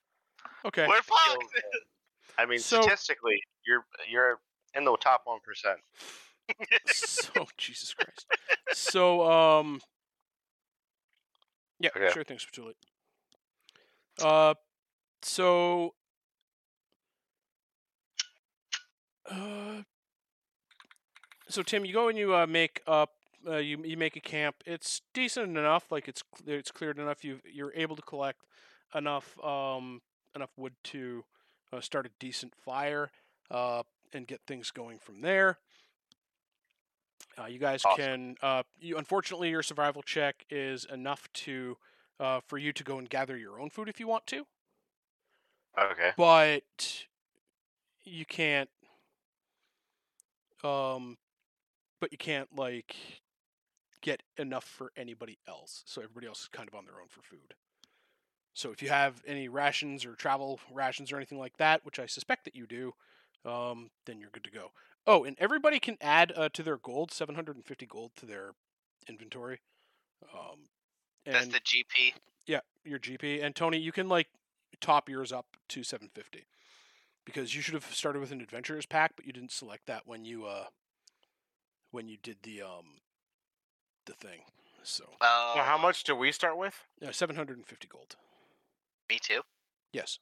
Okay. 0.66 0.86
We're 0.86 1.00
fucked. 1.00 1.44
I 2.36 2.44
mean, 2.44 2.58
So- 2.58 2.82
statistically, 2.82 3.40
you're 3.66 3.86
you're 4.06 4.38
in 4.74 4.84
the 4.84 4.94
top 4.98 5.22
one 5.24 5.38
percent. 5.42 5.78
So 6.84 7.46
Jesus 7.56 7.94
Christ. 7.94 8.26
So 8.70 9.30
um. 9.30 9.80
Yeah, 11.80 11.90
Okay. 11.96 12.12
sure 12.12 12.24
thing, 12.24 12.38
Spatooli. 12.38 12.74
Uh, 14.22 14.54
so. 15.22 15.94
Uh, 19.30 19.82
so 21.48 21.62
Tim, 21.62 21.84
you 21.84 21.92
go 21.92 22.08
and 22.08 22.18
you 22.18 22.34
uh, 22.34 22.46
make 22.46 22.82
up. 22.86 23.10
Uh, 23.46 23.56
you 23.56 23.78
you 23.84 23.96
make 23.96 24.16
a 24.16 24.20
camp. 24.20 24.56
It's 24.66 25.02
decent 25.14 25.56
enough. 25.56 25.90
Like 25.90 26.08
it's 26.08 26.22
it's 26.46 26.70
cleared 26.70 26.98
enough. 26.98 27.24
You 27.24 27.40
you're 27.44 27.72
able 27.74 27.96
to 27.96 28.02
collect 28.02 28.40
enough 28.94 29.38
um 29.44 30.00
enough 30.34 30.50
wood 30.56 30.74
to 30.84 31.24
uh, 31.72 31.80
start 31.80 32.06
a 32.06 32.10
decent 32.18 32.54
fire 32.54 33.10
uh 33.50 33.82
and 34.12 34.26
get 34.26 34.40
things 34.46 34.70
going 34.70 34.98
from 34.98 35.20
there. 35.20 35.58
Uh, 37.38 37.46
you 37.46 37.58
guys 37.58 37.84
Awesome. 37.84 37.96
can. 37.96 38.36
Uh, 38.42 38.62
you 38.80 38.96
unfortunately 38.96 39.50
your 39.50 39.62
survival 39.62 40.02
check 40.02 40.44
is 40.50 40.84
enough 40.86 41.30
to 41.32 41.76
uh, 42.18 42.40
for 42.40 42.56
you 42.58 42.72
to 42.72 42.82
go 42.82 42.98
and 42.98 43.08
gather 43.10 43.36
your 43.36 43.60
own 43.60 43.68
food 43.70 43.88
if 43.88 44.00
you 44.00 44.06
want 44.06 44.26
to, 44.28 44.46
Okay. 45.78 46.12
but 46.16 47.06
you 48.04 48.24
can't. 48.24 48.70
Um, 50.64 51.18
but 52.00 52.12
you 52.12 52.18
can't 52.18 52.54
like 52.56 52.96
get 54.00 54.22
enough 54.38 54.64
for 54.64 54.92
anybody 54.96 55.38
else. 55.48 55.82
So 55.86 56.02
everybody 56.02 56.26
else 56.26 56.42
is 56.42 56.48
kind 56.48 56.68
of 56.68 56.74
on 56.74 56.84
their 56.84 57.00
own 57.00 57.08
for 57.08 57.22
food. 57.22 57.54
So 58.54 58.70
if 58.72 58.82
you 58.82 58.88
have 58.88 59.22
any 59.26 59.48
rations 59.48 60.04
or 60.04 60.14
travel 60.14 60.60
rations 60.72 61.12
or 61.12 61.16
anything 61.16 61.38
like 61.38 61.56
that, 61.58 61.84
which 61.84 61.98
I 61.98 62.06
suspect 62.06 62.44
that 62.44 62.56
you 62.56 62.66
do, 62.66 62.94
um, 63.44 63.90
then 64.06 64.18
you're 64.18 64.30
good 64.30 64.44
to 64.44 64.50
go. 64.50 64.72
Oh, 65.06 65.24
and 65.24 65.36
everybody 65.38 65.78
can 65.78 65.96
add 66.00 66.32
uh, 66.36 66.48
to 66.50 66.62
their 66.62 66.76
gold 66.78 67.12
750 67.12 67.86
gold 67.86 68.12
to 68.16 68.26
their 68.26 68.52
inventory. 69.08 69.60
Um, 70.34 70.68
That's 71.24 71.44
and 71.44 71.54
the 71.54 71.60
GP. 71.60 72.14
yeah, 72.46 72.60
your 72.84 72.98
GP 72.98 73.42
and 73.44 73.54
Tony, 73.54 73.78
you 73.78 73.92
can 73.92 74.08
like 74.08 74.26
top 74.80 75.08
yours 75.08 75.32
up 75.32 75.46
to 75.68 75.82
750 75.84 76.46
because 77.24 77.54
you 77.54 77.62
should 77.62 77.74
have 77.74 77.84
started 77.94 78.18
with 78.20 78.32
an 78.32 78.40
adventurers 78.40 78.86
pack, 78.86 79.12
but 79.16 79.26
you 79.26 79.32
didn't 79.32 79.52
select 79.52 79.86
that 79.86 80.02
when 80.06 80.24
you 80.24 80.46
uh 80.46 80.66
when 81.92 82.08
you 82.08 82.16
did 82.22 82.38
the 82.42 82.62
um 82.62 82.98
the 84.06 84.12
thing. 84.14 84.40
So 84.82 85.04
Oh, 85.20 85.52
Well, 85.56 85.64
how 85.64 85.78
much 85.78 86.04
do 86.04 86.14
we 86.16 86.32
start 86.32 86.56
with? 86.56 86.74
yeah, 87.00 87.10
750 87.12 87.88
gold. 87.88 88.16
Me 89.08 89.18
too. 89.20 89.42
Yes, 89.92 90.18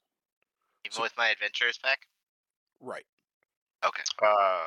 Even 0.85 0.95
So- 0.95 1.01
with 1.01 1.17
my 1.17 1.29
adventurers 1.29 1.77
pack. 1.79 2.07
right. 2.79 3.05
Okay, 3.85 4.03
Uh, 4.21 4.25
uh, 4.25 4.65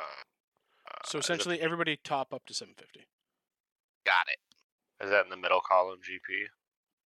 So 1.05 1.17
is 1.17 1.25
it- 1.29 1.33
essentially, 1.33 1.59
everybody 1.61 1.97
top 1.97 2.33
up 2.33 2.45
to 2.45 2.53
750. 2.53 3.07
got 4.05 4.27
it. 4.29 4.39
is 5.01 5.09
that 5.11 5.23
in 5.23 5.29
the 5.29 5.37
middle 5.37 5.61
column 5.61 6.01
GP? 6.01 6.49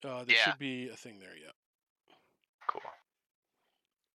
Uh, 0.04 0.24
there 0.24 0.36
Yeah. 0.36 0.44
should 0.44 0.58
be 0.58 0.88
a 0.88 0.96
thing 0.96 1.18
there, 1.18 1.36
yeah. 1.36 1.52
Cool. 2.66 2.80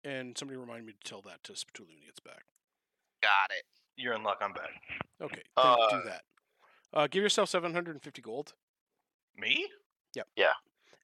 And 0.04 0.38
somebody 0.38 0.58
remind 0.58 0.86
me 0.86 0.94
to 0.94 1.00
tell 1.00 1.22
that 1.24 1.44
to 1.44 1.54
Spatooli 1.54 1.88
when 1.90 1.98
he 2.00 2.06
gets 2.06 2.20
back. 2.20 2.46
Got 3.22 3.52
it. 3.52 3.66
You're 3.96 4.14
in 4.14 4.24
luck. 4.24 4.38
I'm 4.42 4.54
back. 4.54 4.72
Okay, 5.22 5.44
then 5.56 5.76
do 5.76 5.82
Uh, 5.82 6.04
that. 6.06 6.26
Uh, 6.94 7.08
give 7.08 7.22
yourself 7.24 7.50
750 7.50 8.22
gold. 8.22 8.56
Me? 9.36 9.72
Yep. 10.14 10.28
Yeah. 10.36 10.54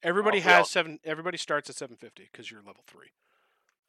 Everybody 0.02 0.40
we 0.40 0.44
all- 0.46 0.50
has 0.60 0.70
seven. 0.72 1.00
Everybody 1.04 1.38
starts 1.38 1.70
at 1.70 1.76
750 1.76 2.24
because 2.26 2.50
you're 2.50 2.62
level 2.62 2.84
three. 2.88 3.12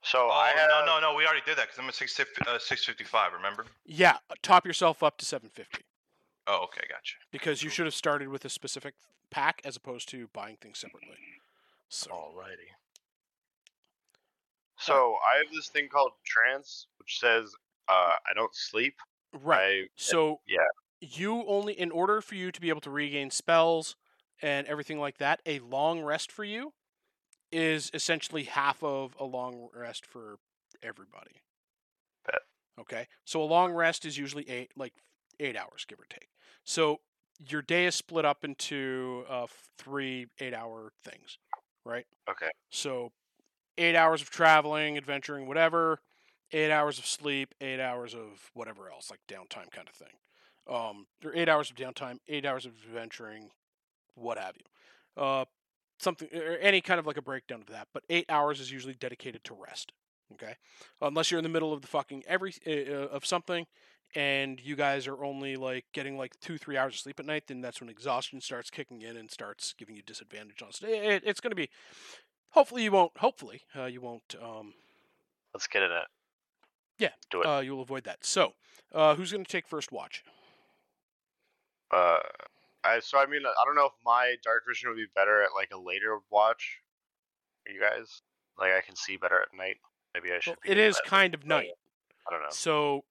So 0.05 0.29
Oh, 0.29 0.31
I 0.31 0.51
have 0.51 0.69
no, 0.69 0.85
no, 0.85 1.01
no. 1.01 1.15
We 1.15 1.25
already 1.25 1.41
did 1.47 1.57
that 1.57 1.65
because 1.69 1.79
I'm 1.79 1.89
at 1.89 1.95
six, 1.95 2.19
uh, 2.21 2.59
655, 2.59 3.33
remember? 3.33 3.65
Yeah, 3.87 4.19
top 4.43 4.67
yourself 4.67 5.03
up 5.03 5.17
to 5.19 5.25
750 5.25 5.83
Oh, 6.47 6.65
okay, 6.65 6.83
gotcha. 6.91 7.17
because 7.33 7.63
you 7.63 7.71
should 7.71 7.87
have 7.87 7.95
started 7.95 8.29
with 8.29 8.45
a 8.45 8.51
specific 8.51 8.95
pack 9.31 9.63
as 9.65 9.77
opposed 9.77 10.09
to 10.11 10.29
buying 10.35 10.57
things 10.61 10.79
separately. 10.79 11.17
So 11.89 12.11
Alrighty. 12.11 12.69
So 14.79 15.17
I 15.33 15.39
have 15.39 15.47
this 15.55 15.69
thing 15.69 15.89
called 15.89 16.13
trance, 16.25 16.89
which 16.99 17.19
says 17.19 17.51
uh, 17.89 17.93
I 18.29 18.35
don't 18.35 18.55
sleep. 18.55 18.97
right. 19.33 19.85
I, 19.85 19.89
So 19.97 20.41
yeah. 20.47 20.59
you 21.01 21.45
only 21.47 21.73
in 21.79 21.91
order 21.91 22.21
for 22.21 22.35
you 22.35 22.53
to 22.53 22.61
be 22.61 22.69
able 22.69 22.81
to 22.83 22.91
regain 22.91 23.31
spells 23.31 23.97
and 24.43 24.67
everything 24.67 24.99
like 24.99 25.17
that, 25.19 25.41
a 25.47 25.61
long 25.61 26.03
rest 26.03 26.31
for 26.31 26.45
you 26.45 26.75
is 27.55 27.91
essentially 27.95 28.45
half 28.45 28.83
of 28.83 29.15
a 29.19 29.25
long 29.25 29.69
rest 29.75 30.05
for 30.05 30.37
everybody. 30.83 31.43
Bet. 32.27 32.41
Okay. 32.81 33.07
So 33.25 33.43
a 33.43 33.45
long 33.45 33.73
rest 33.73 34.05
is 34.05 34.19
usually 34.19 34.49
eight 34.51 34.73
like 34.77 34.93
eight 35.41 35.57
hours, 35.57 35.85
give 35.87 36.01
or 36.01 36.07
take. 36.11 36.29
So 36.65 37.01
your 37.39 37.63
day 37.63 37.87
is 37.87 37.95
split 37.95 38.25
up 38.25 38.45
into 38.45 39.25
uh, 39.29 39.47
three 39.79 40.27
eight 40.39 40.55
hour 40.55 40.93
things. 41.05 41.39
right? 41.85 42.07
Okay. 42.29 42.51
So, 42.71 43.13
eight 43.79 43.97
hours 43.97 44.23
of 44.23 44.31
traveling, 44.31 44.97
adventuring, 44.97 45.47
whatever. 45.47 46.01
Eight 46.53 46.71
hours 46.71 46.99
of 46.99 47.07
sleep, 47.07 47.55
eight 47.61 47.81
hours 47.81 48.15
of 48.15 48.51
whatever 48.55 48.89
else, 48.89 49.11
like 49.11 49.21
downtime 49.29 49.71
kind 49.73 49.89
of 49.89 49.95
thing. 49.95 50.17
Um, 50.69 51.07
or 51.25 51.35
eight 51.35 51.49
hours 51.49 51.71
of 51.71 51.77
downtime, 51.77 52.19
eight 52.29 52.47
hours 52.47 52.65
of 52.65 52.73
adventuring, 52.87 53.51
what 54.15 54.39
have 54.39 54.55
you. 54.57 55.23
Uh, 55.23 55.45
something 55.99 56.29
or 56.35 56.57
any 56.61 56.81
kind 56.81 56.99
of 57.01 57.07
like 57.07 57.17
a 57.17 57.23
breakdown 57.23 57.61
of 57.61 57.69
that. 57.69 57.89
But 57.93 58.05
eight 58.11 58.27
hours 58.29 58.61
is 58.61 58.71
usually 58.71 58.95
dedicated 58.95 59.45
to 59.45 59.55
rest. 59.55 59.93
Okay, 60.33 60.55
unless 61.01 61.31
you're 61.31 61.39
in 61.39 61.45
the 61.45 61.51
middle 61.51 61.73
of 61.73 61.83
the 61.83 61.87
fucking 61.89 62.25
every 62.27 62.55
uh, 62.67 63.09
of 63.09 63.27
something, 63.27 63.67
and 64.15 64.59
you 64.61 64.75
guys 64.75 65.07
are 65.07 65.23
only 65.25 65.55
like 65.57 65.85
getting 65.93 66.17
like 66.17 66.33
two 66.41 66.57
three 66.59 66.77
hours 66.77 66.95
of 66.95 67.01
sleep 67.01 67.21
at 67.21 67.27
night, 67.27 67.45
then 67.47 67.61
that's 67.61 67.81
when 67.81 67.91
exhaustion 67.91 68.41
starts 68.41 68.71
kicking 68.71 69.03
in 69.03 69.17
and 69.17 69.31
starts 69.31 69.75
giving 69.79 69.95
you 69.97 70.03
disadvantage 70.03 70.63
on. 70.63 70.73
St- 70.73 70.93
it, 70.93 71.23
it's 71.27 71.41
going 71.41 71.51
to 71.51 71.57
be. 71.57 71.69
Hopefully 72.51 72.85
you 72.85 72.93
won't. 72.93 73.13
Hopefully 73.19 73.63
uh, 73.77 73.85
you 73.85 74.01
won't. 74.01 74.35
Um, 74.43 74.73
Let's 75.53 75.67
get 75.67 75.83
in 75.83 75.91
it. 75.93 76.05
Yeah, 76.99 77.11
Do 77.31 77.43
it. 77.43 77.47
uh, 77.47 77.61
you'll 77.61 77.83
avoid 77.83 78.05
that. 78.05 78.25
So, 78.25 78.53
uh, 78.93 79.15
who's 79.17 79.31
going 79.33 79.45
to 79.45 79.51
take 79.51 79.67
first 79.69 79.93
watch? 79.93 80.23
Uh, 81.91 82.17
I 82.85 83.01
so 83.01 83.19
I 83.19 83.27
mean 83.27 83.43
I 83.47 83.65
don't 83.65 83.75
know 83.77 83.87
if 83.87 83.93
my 84.05 84.35
dark 84.43 84.65
vision 84.69 84.91
would 84.91 84.97
be 84.97 85.07
better 85.15 85.43
at 85.43 85.51
like 85.55 85.71
a 85.73 85.79
later 85.79 86.19
watch. 86.31 86.79
You 87.67 87.81
guys, 87.81 88.21
like 88.59 88.73
I 88.73 88.81
can 88.83 88.95
see 88.97 89.17
better 89.17 89.41
at 89.41 89.49
night. 89.57 89.77
Maybe 90.15 90.31
I 90.33 90.41
should. 90.41 90.51
Well, 90.51 90.57
be 90.65 90.71
it 90.73 90.75
doing 90.75 90.89
is 90.89 90.97
that. 90.97 91.05
kind 91.07 91.35
of 91.35 91.47
night, 91.47 91.71
I 92.29 92.31
don't 92.31 92.41
know. 92.43 92.49
so 92.51 93.05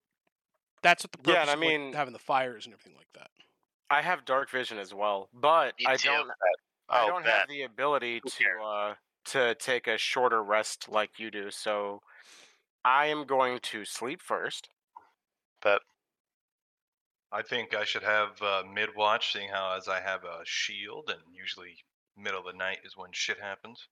that's 0.84 1.03
what 1.03 1.11
the 1.11 1.17
purpose 1.17 1.34
Yeah, 1.34 1.41
and 1.41 1.49
I 1.49 1.53
of, 1.53 1.59
like, 1.59 1.67
mean- 1.67 1.93
having 1.93 2.13
the 2.13 2.19
fires 2.19 2.65
and 2.65 2.74
everything 2.74 2.95
like 2.97 3.07
that. 3.15 3.30
I 3.89 4.01
have 4.01 4.26
dark 4.26 4.49
vision 4.49 4.78
as 4.80 4.93
well, 4.93 5.30
but 5.34 5.74
Me 5.80 5.86
I 5.88 5.97
too. 5.97 6.09
don't. 6.09 6.30
I 6.89 7.03
Oh, 7.03 7.07
don't 7.07 7.24
bet. 7.24 7.34
have 7.34 7.47
the 7.47 7.63
ability 7.63 8.21
to 8.21 8.45
uh, 8.63 8.95
to 9.26 9.55
take 9.55 9.88
a 9.88 9.97
shorter 9.97 10.43
rest 10.43 10.88
like 10.89 11.17
you 11.17 11.32
do. 11.32 11.49
So 11.49 12.01
I 12.86 13.07
am 13.07 13.26
going 13.26 13.59
to 13.63 13.86
sleep 13.86 14.21
first. 14.21 14.69
Bet. 15.63 15.80
I 17.34 17.41
think 17.41 17.73
I 17.75 17.84
should 17.84 18.03
have 18.03 18.39
uh, 18.41 18.63
mid 18.71 18.89
watch, 18.95 19.34
seeing 19.34 19.49
how 19.49 19.75
as 19.75 19.88
I 19.88 19.99
have 19.99 20.23
a 20.23 20.41
shield, 20.45 21.09
and 21.09 21.19
usually 21.34 21.75
middle 22.17 22.39
of 22.39 22.45
the 22.45 22.57
night 22.57 22.79
is 22.86 22.95
when 22.95 23.09
shit 23.11 23.39
happens. 23.41 23.88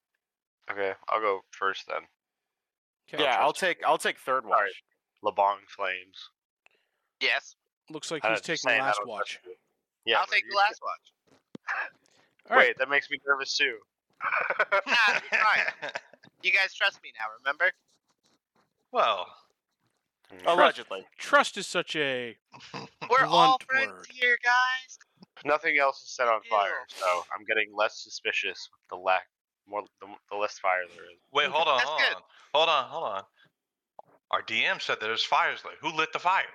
Okay, 0.70 0.92
I'll 1.08 1.20
go 1.20 1.40
first 1.50 1.86
then. 1.88 2.02
'Kay. 3.08 3.24
yeah, 3.24 3.36
I'll 3.40 3.52
trust 3.52 3.52
take 3.52 3.84
I'll 3.84 3.98
take 3.98 4.18
third 4.20 4.46
watch. 4.46 4.58
Alright. 5.24 5.36
LeBong 5.36 5.56
Flames. 5.68 6.30
Yes, 7.20 7.56
Looks 7.90 8.10
like 8.12 8.24
he's 8.24 8.40
taking 8.40 8.56
saying, 8.58 8.80
I 8.80 8.86
last 8.86 9.00
watch. 9.06 9.38
Yeah, 10.04 10.18
I'll 10.20 10.26
take 10.26 10.44
the 10.44 10.50
you- 10.52 10.56
last 10.56 10.80
watch. 10.82 11.38
All 12.50 12.56
Wait, 12.56 12.66
right. 12.68 12.78
that 12.78 12.88
makes 12.88 13.10
me 13.10 13.18
nervous 13.26 13.56
too. 13.56 13.76
Nah, 14.86 15.20
it's. 15.32 15.90
You 16.42 16.50
guys 16.50 16.74
trust 16.74 17.00
me 17.04 17.12
now, 17.16 17.26
remember? 17.38 17.70
well, 18.90 19.26
Allegedly. 20.46 21.04
Trust 21.18 21.56
is 21.56 21.66
such 21.66 21.94
a 21.96 22.36
We're 23.10 23.26
all 23.26 23.58
Blunt 23.58 23.62
friends 23.64 23.92
word. 23.92 24.06
here, 24.12 24.38
guys. 24.42 24.98
Nothing 25.44 25.78
else 25.78 26.02
is 26.02 26.14
set 26.14 26.28
on 26.28 26.40
fire, 26.48 26.70
so 26.88 27.04
I'm 27.36 27.44
getting 27.44 27.68
less 27.74 28.02
suspicious 28.02 28.68
with 28.72 28.80
the 28.90 29.02
lack, 29.02 29.26
more 29.66 29.82
the, 30.00 30.06
the 30.30 30.36
less 30.36 30.58
fire 30.58 30.82
there 30.94 31.04
is. 31.04 31.18
wait, 31.32 31.48
hold 31.48 31.66
on, 31.66 31.78
That's 31.78 31.88
hold 31.90 32.00
good. 32.00 32.16
on, 32.16 32.22
hold 32.54 32.68
on, 32.68 32.84
hold 32.90 33.04
on. 33.04 33.22
Our 34.30 34.42
DM 34.42 34.80
said 34.80 34.98
that 35.00 35.06
there's 35.06 35.24
fires 35.24 35.60
lit. 35.64 35.74
Who 35.80 35.94
lit 35.96 36.12
the 36.12 36.18
fires? 36.18 36.46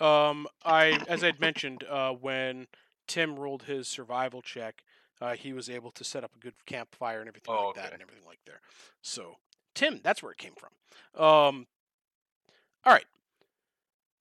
Um, 0.00 0.46
I 0.64 0.98
as 1.08 1.22
I'd 1.22 1.40
mentioned, 1.40 1.84
uh, 1.88 2.10
when 2.12 2.66
Tim 3.06 3.38
rolled 3.38 3.64
his 3.64 3.88
survival 3.88 4.42
check, 4.42 4.82
uh, 5.20 5.34
he 5.34 5.52
was 5.52 5.70
able 5.70 5.90
to 5.92 6.02
set 6.04 6.24
up 6.24 6.32
a 6.34 6.38
good 6.40 6.54
campfire 6.66 7.20
and 7.20 7.28
everything 7.28 7.54
Oh, 7.56 7.66
like 7.68 7.76
that 7.76 7.92
and 7.92 8.02
everything 8.02 8.24
like 8.26 8.40
there. 8.46 8.60
So 9.00 9.36
Tim, 9.74 10.00
that's 10.02 10.22
where 10.22 10.32
it 10.32 10.38
came 10.38 10.54
from. 10.58 11.22
Um, 11.24 11.66
all 12.84 12.92
right. 12.92 13.04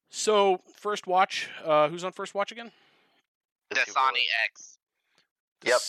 So 0.09 0.61
first 0.75 1.07
watch. 1.07 1.49
Uh, 1.63 1.87
who's 1.89 2.03
on 2.03 2.11
first 2.11 2.35
watch 2.35 2.51
again? 2.51 2.71
Just 3.73 3.85
keep 3.87 3.95
Dasani. 3.95 4.23
X. 4.45 4.77
Yep. 5.63 5.79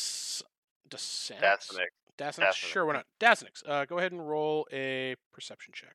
Des- 0.90 0.96
Desanix? 0.96 1.40
That's 1.40 1.76
Nick. 1.76 1.92
Dasanix? 2.18 2.44
Dasanix. 2.44 2.52
Sure, 2.54 2.84
why 2.86 2.92
not? 2.92 3.06
Dasanix, 3.18 3.66
uh, 3.66 3.84
go 3.86 3.98
ahead 3.98 4.12
and 4.12 4.28
roll 4.28 4.66
a 4.72 5.16
perception 5.32 5.72
check. 5.74 5.94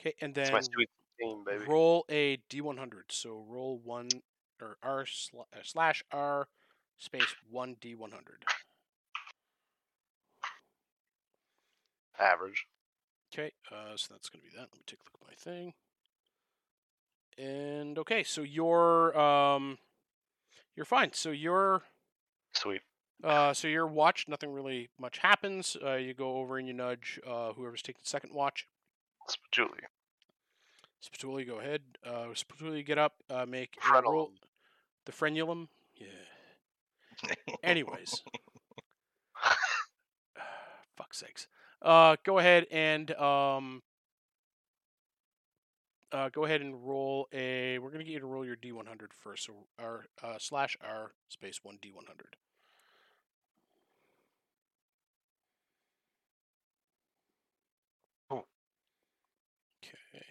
Okay, 0.00 0.14
and 0.20 0.34
then 0.34 0.52
my 0.52 0.60
sweet 0.60 0.88
team, 1.20 1.42
baby. 1.44 1.64
roll 1.66 2.04
a 2.10 2.36
d100. 2.50 3.02
So 3.10 3.44
roll 3.48 3.78
one 3.82 4.08
or 4.60 4.76
r 4.82 5.04
sla- 5.04 5.46
uh, 5.52 5.60
slash 5.62 6.02
r 6.12 6.48
space 6.98 7.34
one 7.50 7.76
d100. 7.80 8.10
Average. 12.18 12.66
Okay, 13.32 13.52
uh, 13.70 13.96
so 13.96 14.12
that's 14.12 14.28
going 14.28 14.42
to 14.42 14.50
be 14.50 14.56
that. 14.56 14.68
Let 14.72 14.74
me 14.74 14.82
take 14.86 14.98
a 15.00 15.04
look 15.04 15.20
at 15.20 15.28
my 15.28 15.34
thing. 15.34 15.74
And 17.38 17.98
okay, 17.98 18.22
so 18.24 18.42
you're 18.42 19.16
um, 19.18 19.78
you're 20.76 20.84
fine. 20.84 21.12
So 21.12 21.30
you're 21.30 21.82
Sweet. 22.52 22.82
Uh, 23.22 23.52
so 23.52 23.68
your 23.68 23.86
watch, 23.86 24.26
nothing 24.28 24.50
really 24.50 24.88
much 24.98 25.18
happens. 25.18 25.76
Uh, 25.84 25.94
you 25.94 26.14
go 26.14 26.36
over 26.38 26.58
and 26.58 26.66
you 26.66 26.72
nudge 26.72 27.20
uh, 27.26 27.52
whoever's 27.52 27.82
taking 27.82 28.00
the 28.02 28.08
second 28.08 28.32
watch. 28.34 28.66
Julie. 29.52 29.70
Spatooli, 31.04 31.46
go 31.46 31.60
ahead. 31.60 31.82
Uh, 32.04 32.26
Spatooli, 32.34 32.84
get 32.84 32.98
up. 32.98 33.14
Uh, 33.30 33.46
make 33.46 33.76
a 33.76 33.80
Frenulum. 33.80 34.02
roll. 34.04 34.32
The 35.06 35.12
frenulum. 35.12 35.68
Yeah. 35.96 37.34
Anyways. 37.62 38.22
Fuck 40.96 41.14
sakes. 41.14 41.46
Uh, 41.82 42.16
go 42.24 42.38
ahead 42.38 42.66
and 42.70 43.10
um. 43.12 43.82
Uh, 46.12 46.28
go 46.28 46.44
ahead 46.44 46.60
and 46.60 46.86
roll 46.86 47.28
a. 47.32 47.78
We're 47.78 47.90
gonna 47.90 48.04
get 48.04 48.12
you 48.12 48.20
to 48.20 48.26
roll 48.26 48.44
your 48.44 48.56
D100 48.56 49.12
first. 49.12 49.44
So 49.46 49.66
R 49.78 50.06
uh, 50.22 50.36
slash 50.38 50.76
R 50.80 51.12
space 51.28 51.60
one 51.62 51.78
D100. 51.80 52.34
Cool. 58.28 58.46
Okay. 59.82 60.24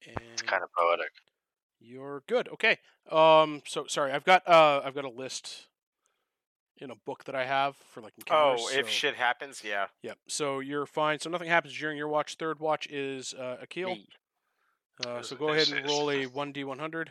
It's 0.00 0.42
kind 0.42 0.62
of 0.62 0.70
poetic. 0.72 1.12
You're 1.80 2.22
good. 2.26 2.48
Okay. 2.48 2.78
Um. 3.10 3.62
So 3.66 3.86
sorry, 3.88 4.12
I've 4.12 4.24
got 4.24 4.46
uh, 4.48 4.82
I've 4.84 4.94
got 4.94 5.04
a 5.04 5.10
list 5.10 5.68
in 6.82 6.90
a 6.90 6.94
book 7.06 7.24
that 7.24 7.34
I 7.34 7.44
have 7.46 7.76
for 7.92 8.00
like 8.00 8.12
Oh, 8.30 8.54
if 8.72 8.86
so- 8.86 8.86
shit 8.86 9.14
happens, 9.14 9.62
yeah. 9.64 9.86
Yep. 10.02 10.18
So 10.28 10.60
you're 10.60 10.86
fine. 10.86 11.18
So 11.20 11.30
nothing 11.30 11.48
happens 11.48 11.76
during 11.78 11.96
your 11.96 12.08
watch. 12.08 12.34
Third 12.36 12.58
watch 12.60 12.86
is 12.90 13.32
uh, 13.34 13.56
Akil. 13.62 13.94
Me. 13.94 14.06
Uh, 15.06 15.22
so 15.22 15.36
go 15.36 15.48
ahead 15.48 15.68
and 15.70 15.86
roll 15.86 16.10
a 16.10 16.26
one 16.26 16.52
d 16.52 16.64
one 16.64 16.78
hundred. 16.78 17.10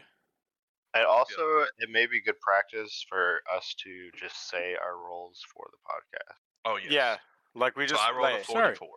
And 0.94 1.06
also, 1.06 1.42
it 1.80 1.90
may 1.90 2.06
be 2.06 2.22
good 2.22 2.40
practice 2.42 3.06
for 3.08 3.40
us 3.56 3.74
to 3.84 4.10
just 4.20 4.50
say 4.50 4.76
our 4.76 4.98
rolls 4.98 5.42
for 5.54 5.66
the 5.72 5.78
podcast. 5.88 6.36
Oh 6.66 6.78
yes. 6.78 6.92
Yeah. 6.92 7.18
Like 7.56 7.76
we 7.78 7.88
So 7.88 7.96
just 7.96 8.04
I 8.08 8.12
rolled 8.12 8.30
a 8.30 8.34
lay. 8.36 8.44
Sorry. 8.44 8.76
44. 8.76 8.90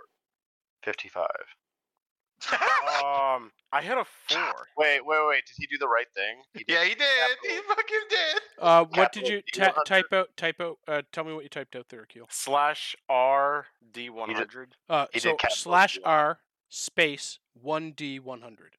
55. 2.41 2.61
Um, 3.03 3.51
I 3.73 3.83
hit 3.83 3.97
a 3.99 4.05
four. 4.29 4.67
Wait, 4.77 5.05
wait, 5.05 5.19
wait. 5.29 5.43
Did 5.47 5.55
he 5.57 5.67
do 5.67 5.79
the 5.79 5.89
right 5.89 6.07
thing? 6.15 6.43
He 6.55 6.65
yeah, 6.69 6.85
he 6.85 6.95
did. 6.95 7.07
He 7.43 7.57
fucking 7.69 7.99
did. 8.09 8.41
Uh, 8.59 8.85
what 8.95 9.13
did 9.13 9.29
you 9.29 9.43
ta- 9.53 9.73
type 9.87 10.13
out? 10.13 10.29
Type 10.37 10.61
out. 10.61 10.79
Uh, 10.87 11.03
tell 11.13 11.25
me 11.25 11.33
what 11.33 11.43
you 11.43 11.49
typed 11.51 11.75
out 11.77 11.87
there, 11.89 12.03
Akil. 12.03 12.27
Slash 12.31 12.95
R 13.09 13.67
D 13.93 14.11
one 14.11 14.31
hundred. 14.33 14.77
Uh, 14.89 15.07
He 15.13 15.21
so 15.21 15.37
did 15.37 15.53
slash 15.53 15.99
D100. 15.99 16.07
R 16.07 16.39
space 16.69 17.39
one 17.61 17.93
d 17.93 18.19
one 18.21 18.43
hundred. 18.43 18.77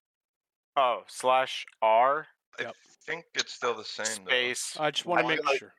Oh, 0.77 1.03
slash 1.07 1.65
R 1.81 2.27
Yep. 2.59 2.69
I 2.69 2.71
think 3.05 3.25
it's 3.33 3.51
still 3.53 3.73
the 3.73 3.83
same. 3.83 4.05
space 4.05 4.77
I 4.79 4.91
just 4.91 5.05
want 5.05 5.21
to 5.21 5.27
make 5.27 5.45
like- 5.45 5.59
sure. 5.59 5.73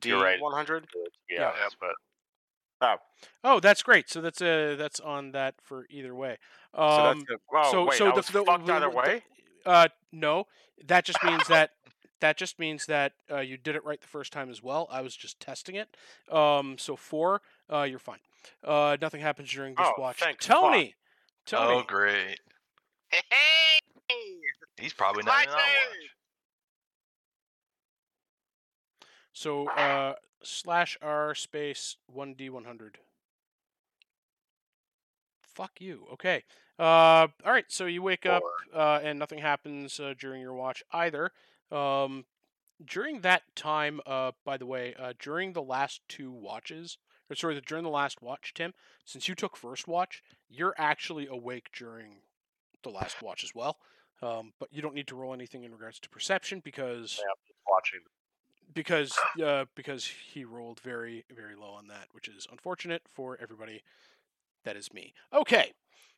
D 0.00 0.10
You're 0.10 0.38
one 0.38 0.54
hundred. 0.54 0.86
Yeah, 1.28 1.52
Yeah. 1.58 1.68
but 1.80 1.90
Oh, 2.80 2.96
oh, 3.42 3.60
that's 3.60 3.82
great. 3.82 4.10
So 4.10 4.20
that's 4.20 4.42
uh 4.42 4.74
that's 4.78 5.00
on 5.00 5.32
that 5.32 5.54
for 5.62 5.86
either 5.90 6.14
way. 6.14 6.36
So 6.74 6.80
that's 6.80 7.18
Um, 7.20 7.24
the, 7.28 7.38
oh, 7.54 7.70
so 7.70 7.84
wait, 7.86 7.96
so 7.98 8.06
I 8.06 8.10
the, 8.10 8.16
was 8.16 8.26
the, 8.28 8.44
fucked 8.44 8.66
the- 8.66 8.72
either 8.74 8.90
the- 8.90 8.96
way. 8.96 9.22
Uh, 9.64 9.88
no, 10.12 10.46
that 10.86 11.04
just 11.06 11.22
means 11.24 11.46
that 11.48 11.70
that 12.20 12.36
just 12.36 12.58
means 12.58 12.86
that 12.86 13.12
uh, 13.30 13.40
you 13.40 13.56
did 13.56 13.76
it 13.76 13.84
right 13.84 14.00
the 14.00 14.06
first 14.06 14.32
time 14.32 14.50
as 14.50 14.62
well. 14.62 14.88
I 14.90 15.00
was 15.00 15.16
just 15.16 15.40
testing 15.40 15.74
it. 15.76 15.96
Um, 16.30 16.76
so 16.78 16.96
four, 16.96 17.40
uh, 17.72 17.82
you're 17.82 17.98
fine. 17.98 18.18
Uh, 18.62 18.96
nothing 19.00 19.20
happens 19.22 19.50
during 19.50 19.74
this 19.74 19.86
Oh, 19.88 20.00
watch. 20.00 20.18
thank 20.18 20.38
Tony. 20.40 20.94
Tony, 21.46 21.74
Oh 21.80 21.82
great. 21.86 22.40
Hey, 23.08 23.20
hey! 24.08 24.16
He's 24.78 24.92
probably 24.92 25.22
not 25.22 25.42
even 25.42 25.54
on 25.54 25.60
watch. 25.60 26.10
so 29.32 29.68
uh, 29.70 30.14
slash 30.44 30.96
R 31.02 31.34
space 31.34 31.96
one 32.06 32.34
D 32.34 32.48
one 32.50 32.64
hundred. 32.64 32.98
Fuck 35.42 35.80
you. 35.80 36.06
Okay. 36.14 36.42
Uh, 36.78 37.28
all 37.44 37.52
right. 37.52 37.66
So 37.68 37.86
you 37.86 38.02
wake 38.02 38.26
up 38.26 38.42
uh, 38.74 39.00
and 39.02 39.18
nothing 39.18 39.38
happens 39.38 40.00
uh, 40.00 40.14
during 40.18 40.40
your 40.40 40.54
watch 40.54 40.82
either. 40.92 41.30
Um, 41.70 42.24
during 42.84 43.20
that 43.20 43.42
time, 43.54 44.00
uh, 44.04 44.32
by 44.44 44.56
the 44.56 44.66
way, 44.66 44.94
uh, 44.98 45.12
during 45.20 45.52
the 45.52 45.62
last 45.62 46.00
two 46.08 46.32
watches, 46.32 46.98
or 47.30 47.36
sorry, 47.36 47.54
the- 47.54 47.60
during 47.60 47.84
the 47.84 47.90
last 47.90 48.20
watch, 48.20 48.52
Tim, 48.54 48.74
since 49.04 49.28
you 49.28 49.36
took 49.36 49.56
first 49.56 49.86
watch, 49.86 50.22
you're 50.48 50.74
actually 50.76 51.28
awake 51.28 51.68
during 51.72 52.16
the 52.82 52.90
last 52.90 53.22
watch 53.22 53.44
as 53.44 53.52
well. 53.54 53.78
Um, 54.22 54.52
but 54.58 54.70
you 54.72 54.82
don't 54.82 54.94
need 54.94 55.06
to 55.08 55.16
roll 55.16 55.34
anything 55.34 55.62
in 55.64 55.72
regards 55.72 56.00
to 56.00 56.08
perception 56.10 56.60
because 56.64 57.18
Yeah, 57.20 57.30
watching. 57.68 58.00
Because 58.74 59.16
uh, 59.42 59.64
because 59.74 60.06
he 60.06 60.44
rolled 60.44 60.80
very 60.80 61.24
very 61.34 61.54
low 61.54 61.70
on 61.70 61.88
that, 61.88 62.08
which 62.12 62.28
is 62.28 62.46
unfortunate 62.50 63.02
for 63.08 63.38
everybody. 63.40 63.82
That 64.64 64.76
is 64.76 64.92
me. 64.92 65.12
Okay, 65.32 65.72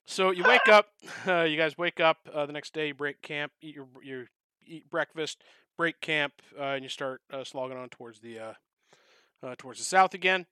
so 0.04 0.30
you 0.30 0.44
wake 0.44 0.68
up. 0.68 0.88
Uh, 1.26 1.42
you 1.42 1.56
guys 1.56 1.76
wake 1.76 1.98
up 1.98 2.18
uh, 2.32 2.46
the 2.46 2.52
next 2.52 2.72
day. 2.72 2.88
You 2.88 2.94
break 2.94 3.20
camp. 3.20 3.50
Eat 3.60 3.74
your 3.74 3.86
your 4.02 4.26
eat 4.64 4.88
breakfast. 4.88 5.42
Break 5.76 6.00
camp, 6.00 6.34
uh, 6.58 6.62
and 6.62 6.84
you 6.84 6.88
start 6.88 7.20
uh, 7.32 7.42
slogging 7.42 7.76
on 7.76 7.88
towards 7.88 8.20
the 8.20 8.38
uh, 8.38 9.54
towards 9.58 9.80
the 9.80 9.84
south 9.84 10.14
again, 10.14 10.46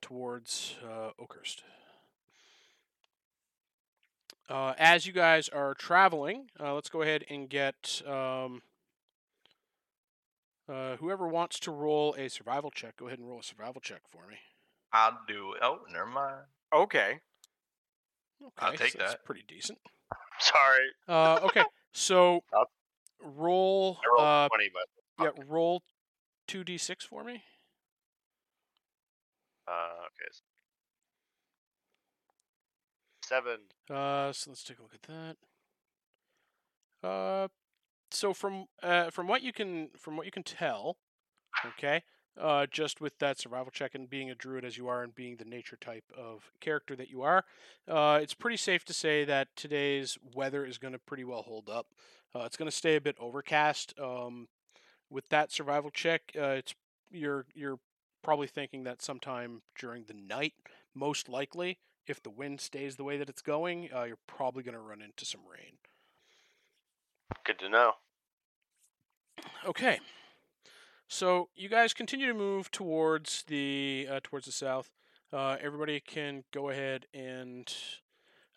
towards 0.00 0.76
Oakhurst. 1.18 1.62
As 4.48 5.06
you 5.06 5.12
guys 5.12 5.50
are 5.50 5.74
traveling, 5.74 6.48
let's 6.58 6.88
go 6.88 7.02
ahead 7.02 7.24
and 7.28 7.50
get 7.50 8.00
um, 8.06 8.62
uh, 10.68 10.96
whoever 10.96 11.28
wants 11.28 11.58
to 11.60 11.70
roll 11.70 12.14
a 12.14 12.28
survival 12.28 12.70
check. 12.70 12.96
Go 12.96 13.06
ahead 13.06 13.18
and 13.18 13.28
roll 13.28 13.40
a 13.40 13.42
survival 13.44 13.80
check 13.80 14.02
for 14.08 14.26
me. 14.28 14.36
I'll 14.92 15.18
do 15.26 15.52
it. 15.54 15.60
Oh, 15.62 15.80
never 15.92 16.06
mind. 16.06 16.42
Okay. 16.72 17.20
Okay, 18.42 18.66
I'll 18.66 18.72
take 18.72 18.92
so 18.92 18.98
that's 18.98 19.12
that. 19.12 19.24
pretty 19.24 19.44
decent. 19.48 19.78
Sorry, 20.40 20.86
Uh, 21.08 21.38
okay, 21.44 21.62
so 21.92 22.42
Up. 22.56 22.68
roll. 23.22 23.98
I 24.18 24.22
Uh, 24.22 24.48
twenty, 24.48 24.70
but 24.72 25.24
yeah, 25.24 25.44
roll 25.46 25.82
two 26.46 26.62
d 26.64 26.76
six 26.76 27.04
for 27.04 27.24
me. 27.24 27.42
uh, 29.66 29.70
okay. 30.06 30.30
Seven. 33.24 33.60
Uh, 33.88 34.32
so 34.32 34.50
let's 34.50 34.62
take 34.64 34.78
a 34.78 34.82
look 34.82 34.94
at 34.94 35.02
that. 35.02 35.36
Uh, 37.08 37.48
so 38.14 38.32
from 38.32 38.66
uh 38.82 39.10
from 39.10 39.26
what 39.26 39.42
you 39.42 39.52
can 39.52 39.90
from 39.96 40.16
what 40.16 40.26
you 40.26 40.32
can 40.32 40.42
tell, 40.42 40.96
okay, 41.66 42.02
uh, 42.40 42.66
just 42.70 43.00
with 43.00 43.18
that 43.18 43.38
survival 43.38 43.70
check 43.70 43.94
and 43.94 44.10
being 44.10 44.30
a 44.30 44.34
druid 44.34 44.64
as 44.64 44.76
you 44.76 44.88
are 44.88 45.02
and 45.02 45.14
being 45.14 45.36
the 45.36 45.44
nature 45.44 45.76
type 45.76 46.04
of 46.16 46.50
character 46.60 46.96
that 46.96 47.08
you 47.08 47.22
are, 47.22 47.44
uh, 47.88 48.18
it's 48.20 48.34
pretty 48.34 48.56
safe 48.56 48.84
to 48.84 48.92
say 48.92 49.24
that 49.24 49.48
today's 49.56 50.18
weather 50.34 50.64
is 50.64 50.78
going 50.78 50.92
to 50.92 50.98
pretty 50.98 51.24
well 51.24 51.42
hold 51.42 51.68
up. 51.68 51.86
Uh, 52.34 52.42
it's 52.44 52.56
going 52.56 52.70
to 52.70 52.76
stay 52.76 52.96
a 52.96 53.00
bit 53.00 53.16
overcast. 53.20 53.94
Um, 54.00 54.48
with 55.10 55.28
that 55.28 55.52
survival 55.52 55.90
check, 55.90 56.22
uh, 56.36 56.56
it's 56.58 56.74
you're 57.10 57.46
you're 57.54 57.78
probably 58.22 58.48
thinking 58.48 58.84
that 58.84 59.02
sometime 59.02 59.62
during 59.78 60.04
the 60.04 60.14
night, 60.14 60.54
most 60.94 61.28
likely, 61.28 61.78
if 62.06 62.22
the 62.22 62.30
wind 62.30 62.60
stays 62.60 62.96
the 62.96 63.04
way 63.04 63.16
that 63.18 63.28
it's 63.28 63.42
going, 63.42 63.90
uh, 63.94 64.02
you're 64.04 64.18
probably 64.26 64.62
going 64.62 64.74
to 64.74 64.80
run 64.80 65.00
into 65.00 65.24
some 65.24 65.42
rain. 65.50 65.74
Good 67.44 67.58
to 67.60 67.68
know. 67.68 67.92
Okay. 69.66 70.00
So 71.08 71.48
you 71.54 71.68
guys 71.68 71.94
continue 71.94 72.26
to 72.26 72.34
move 72.34 72.70
towards 72.70 73.44
the 73.46 74.08
uh, 74.10 74.20
towards 74.22 74.46
the 74.46 74.52
south. 74.52 74.90
Uh, 75.32 75.56
everybody 75.60 76.00
can 76.00 76.44
go 76.52 76.70
ahead 76.70 77.06
and 77.12 77.72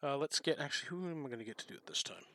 uh, 0.03 0.17
let's 0.17 0.39
get. 0.39 0.59
Actually, 0.59 0.89
who 0.89 1.09
am 1.09 1.25
I 1.25 1.27
going 1.27 1.39
to 1.39 1.45
get 1.45 1.57
to 1.59 1.67
do 1.67 1.75
it 1.75 1.87
this 1.87 2.03
time? 2.03 2.25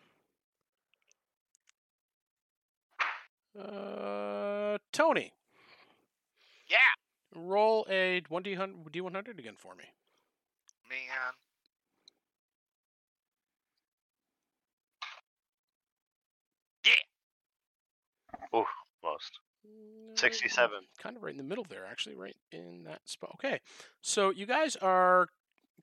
Uh, 3.58 4.78
Tony. 4.92 5.32
Yeah. 6.68 6.76
Roll 7.34 7.86
a 7.90 8.22
one 8.28 8.42
d 8.42 8.56
d 8.90 9.00
one 9.00 9.14
hundred 9.14 9.38
again 9.38 9.56
for 9.56 9.74
me. 9.74 9.84
Man. 10.88 11.32
Oh, 18.52 18.64
most. 19.02 19.38
67. 20.14 20.78
Kind 21.02 21.16
of 21.16 21.22
right 21.22 21.32
in 21.32 21.38
the 21.38 21.42
middle 21.42 21.66
there, 21.68 21.86
actually, 21.90 22.16
right 22.16 22.36
in 22.50 22.84
that 22.84 23.00
spot. 23.04 23.30
Okay, 23.34 23.60
so 24.00 24.30
you 24.30 24.46
guys 24.46 24.76
are 24.76 25.28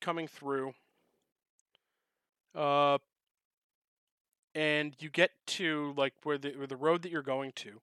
coming 0.01 0.27
through, 0.27 0.73
uh, 2.55 2.97
and 4.53 4.95
you 4.99 5.09
get 5.09 5.31
to 5.47 5.93
like 5.97 6.13
where 6.23 6.37
the 6.37 6.51
where 6.51 6.67
the 6.67 6.75
road 6.75 7.01
that 7.03 7.11
you're 7.11 7.21
going 7.21 7.51
to. 7.55 7.81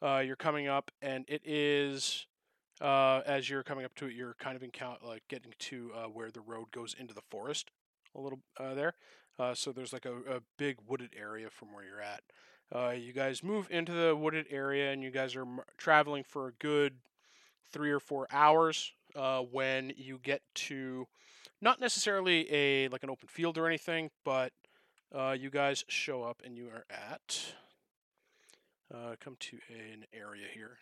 Uh, 0.00 0.18
you're 0.18 0.36
coming 0.36 0.68
up, 0.68 0.92
and 1.02 1.24
it 1.26 1.42
is 1.44 2.26
uh, 2.80 3.20
as 3.26 3.50
you're 3.50 3.64
coming 3.64 3.84
up 3.84 3.94
to 3.96 4.06
it, 4.06 4.14
you're 4.14 4.36
kind 4.38 4.56
of 4.56 4.62
encounter 4.62 5.04
like 5.04 5.22
getting 5.28 5.52
to 5.58 5.90
uh, 5.96 6.04
where 6.04 6.30
the 6.30 6.40
road 6.40 6.70
goes 6.70 6.94
into 6.98 7.14
the 7.14 7.22
forest 7.30 7.70
a 8.14 8.20
little 8.20 8.40
uh, 8.58 8.74
there. 8.74 8.94
Uh, 9.38 9.54
so 9.54 9.72
there's 9.72 9.92
like 9.92 10.04
a, 10.04 10.16
a 10.36 10.40
big 10.56 10.76
wooded 10.86 11.10
area 11.18 11.48
from 11.50 11.72
where 11.72 11.84
you're 11.84 12.00
at. 12.00 12.22
Uh, 12.74 12.90
you 12.90 13.12
guys 13.12 13.42
move 13.42 13.66
into 13.70 13.92
the 13.92 14.14
wooded 14.14 14.46
area, 14.50 14.92
and 14.92 15.02
you 15.02 15.10
guys 15.10 15.34
are 15.34 15.42
m- 15.42 15.60
traveling 15.78 16.22
for 16.22 16.48
a 16.48 16.52
good 16.52 16.94
three 17.72 17.90
or 17.90 18.00
four 18.00 18.26
hours. 18.30 18.92
Uh, 19.16 19.40
when 19.40 19.90
you 19.96 20.18
get 20.22 20.42
to 20.54 21.06
not 21.62 21.80
necessarily 21.80 22.46
a 22.52 22.88
like 22.88 23.02
an 23.02 23.10
open 23.10 23.26
field 23.26 23.56
or 23.56 23.66
anything, 23.66 24.10
but 24.24 24.52
uh, 25.14 25.34
you 25.38 25.48
guys 25.48 25.82
show 25.88 26.22
up 26.22 26.42
and 26.44 26.56
you 26.56 26.68
are 26.68 26.84
at 26.90 27.54
uh, 28.94 29.14
come 29.18 29.36
to 29.40 29.58
an 29.70 30.04
area 30.12 30.46
here. 30.52 30.78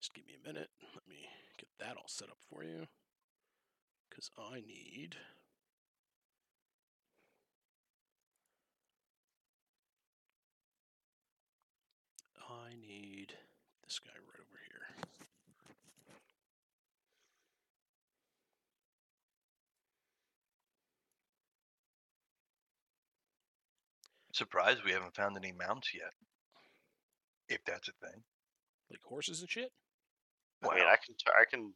Just 0.00 0.14
give 0.14 0.24
me 0.26 0.34
a 0.42 0.46
minute. 0.46 0.68
Let 0.94 1.02
me 1.08 1.28
get 1.58 1.68
that 1.80 1.96
all 1.96 2.04
set 2.06 2.28
up 2.28 2.38
for 2.48 2.62
you, 2.62 2.86
because 4.08 4.30
I 4.38 4.60
need. 4.60 5.16
I 12.48 12.74
need 12.80 13.34
this 13.82 13.98
guy 13.98 14.12
right 14.12 14.40
over 14.40 14.58
here. 14.68 15.08
Surprised 24.34 24.82
we 24.84 24.90
haven't 24.90 25.14
found 25.14 25.36
any 25.36 25.52
mounts 25.52 25.94
yet. 25.94 26.10
If 27.48 27.60
that's 27.64 27.86
a 27.86 27.92
thing. 28.04 28.20
Like 28.90 28.98
horses 29.06 29.40
and 29.40 29.48
shit. 29.50 29.70
I 30.64 30.74
mean, 30.74 30.82
I 30.82 30.96
can. 30.96 31.14
T- 31.14 31.38
I 31.38 31.44
can. 31.48 31.72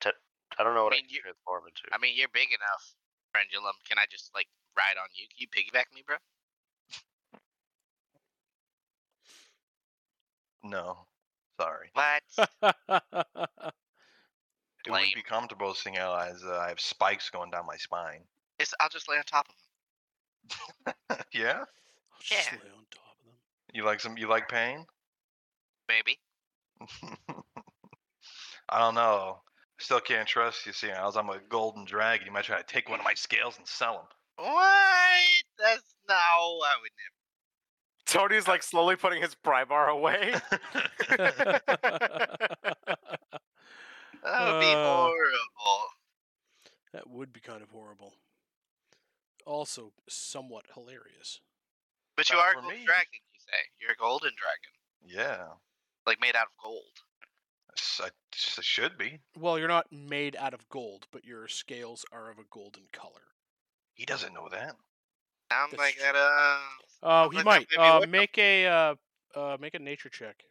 T- 0.00 0.10
I 0.56 0.62
don't 0.62 0.74
know 0.74 0.84
what 0.84 0.92
I, 0.92 0.96
mean, 0.96 1.06
can 1.06 1.14
you- 1.16 1.22
transform 1.22 1.64
into. 1.66 1.82
I 1.92 1.98
mean, 1.98 2.14
you're 2.16 2.28
big 2.32 2.48
enough, 2.54 2.94
Pendulum. 3.34 3.74
Can 3.88 3.98
I 3.98 4.04
just 4.08 4.30
like 4.36 4.46
ride 4.76 5.02
on 5.02 5.08
you? 5.14 5.26
Can 5.26 5.38
you 5.42 5.48
piggyback 5.50 5.92
me, 5.92 6.04
bro? 6.06 6.16
No. 10.62 11.06
Sorry. 11.60 11.90
What? 11.92 12.22
It 14.86 14.90
wouldn't 14.92 15.14
be 15.14 15.22
comfortable 15.22 15.74
seeing 15.74 15.96
how 15.96 16.14
as 16.16 16.42
uh, 16.44 16.56
I 16.56 16.68
have 16.68 16.80
spikes 16.80 17.30
going 17.30 17.50
down 17.50 17.66
my 17.66 17.76
spine. 17.76 18.22
It's, 18.60 18.72
I'll 18.80 18.88
just 18.88 19.08
lay 19.08 19.16
on 19.16 19.24
top 19.24 19.48
of 19.48 19.54
him. 19.54 19.67
yeah? 21.32 21.60
I'll 21.60 22.20
just 22.20 22.52
Yeah. 22.52 22.58
lay 22.58 22.70
on 22.70 22.84
top 22.90 23.16
of 23.20 23.26
them. 23.26 23.34
You 23.72 23.84
like 23.84 24.00
some 24.00 24.16
you 24.18 24.28
like 24.28 24.48
pain? 24.48 24.86
Maybe. 25.88 26.18
I 28.68 28.78
don't 28.78 28.94
know. 28.94 29.40
Still 29.78 30.00
can't 30.00 30.28
trust 30.28 30.66
you 30.66 30.72
seeing 30.72 30.92
as 30.94 31.16
I'm 31.16 31.30
a 31.30 31.38
golden 31.48 31.84
dragon. 31.84 32.26
You 32.26 32.32
might 32.32 32.44
try 32.44 32.58
to 32.58 32.64
take 32.66 32.88
one 32.88 32.98
of 32.98 33.04
my 33.04 33.14
scales 33.14 33.56
and 33.58 33.66
sell 33.66 33.94
them. 33.94 34.06
What? 34.46 35.42
That's 35.58 35.94
no. 36.08 36.14
I 36.14 36.74
would 36.82 36.90
Tony's 38.06 38.48
like 38.48 38.62
slowly 38.62 38.96
putting 38.96 39.20
his 39.22 39.34
pry 39.34 39.64
bar 39.64 39.88
away. 39.88 40.34
That 44.22 44.46
would 44.46 44.60
be 44.60 44.72
Uh, 44.72 44.82
horrible. 44.84 45.88
that 46.92 47.08
would 47.08 47.32
be 47.32 47.40
kind 47.40 47.62
of 47.62 47.70
horrible. 47.70 48.12
Also, 49.48 49.92
somewhat 50.08 50.66
hilarious. 50.74 51.40
But 52.16 52.28
you 52.28 52.36
not 52.36 52.44
are 52.44 52.50
a 52.50 52.54
for 52.54 52.60
golden 52.60 52.78
me. 52.80 52.84
dragon. 52.84 53.20
You 53.32 53.40
say 53.40 53.58
you're 53.80 53.92
a 53.92 53.96
golden 53.96 54.32
dragon, 54.36 54.72
yeah. 55.02 55.46
like 56.06 56.20
made 56.20 56.36
out 56.36 56.48
of 56.48 56.62
gold. 56.62 56.82
I 58.00 58.10
should 58.60 58.98
be. 58.98 59.20
Well, 59.38 59.58
you're 59.58 59.68
not 59.68 59.86
made 59.90 60.36
out 60.36 60.52
of 60.52 60.68
gold, 60.68 61.06
but 61.12 61.24
your 61.24 61.48
scales 61.48 62.04
are 62.12 62.30
of 62.30 62.38
a 62.38 62.44
golden 62.50 62.84
color. 62.92 63.22
He 63.94 64.04
doesn't 64.04 64.34
know 64.34 64.48
that. 64.50 64.74
Sounds 65.50 65.70
That's 65.70 65.78
like 65.78 65.94
true. 65.94 66.04
that. 66.12 66.16
Uh, 66.16 66.58
Oh, 67.00 67.28
he 67.30 67.36
like 67.36 67.44
might. 67.46 67.66
might 67.76 67.78
Uh, 67.78 67.98
what- 68.00 68.08
make 68.08 68.36
a 68.38 68.66
uh, 68.66 68.94
uh, 69.34 69.56
make 69.60 69.74
a 69.74 69.78
nature 69.78 70.08
check. 70.10 70.44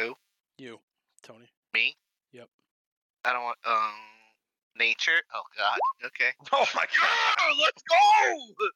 Who? 0.00 0.16
You, 0.58 0.80
Tony. 1.22 1.50
me. 1.74 1.96
Yep. 2.32 2.48
I 3.26 3.32
don't 3.32 3.44
want. 3.44 3.58
Um, 3.66 3.92
nature. 4.76 5.20
Oh 5.34 5.42
God. 5.56 5.78
Okay. 6.06 6.30
Oh 6.52 6.66
my 6.74 6.82
god! 6.84 7.56
Let's 7.60 7.82
go. 7.88 8.66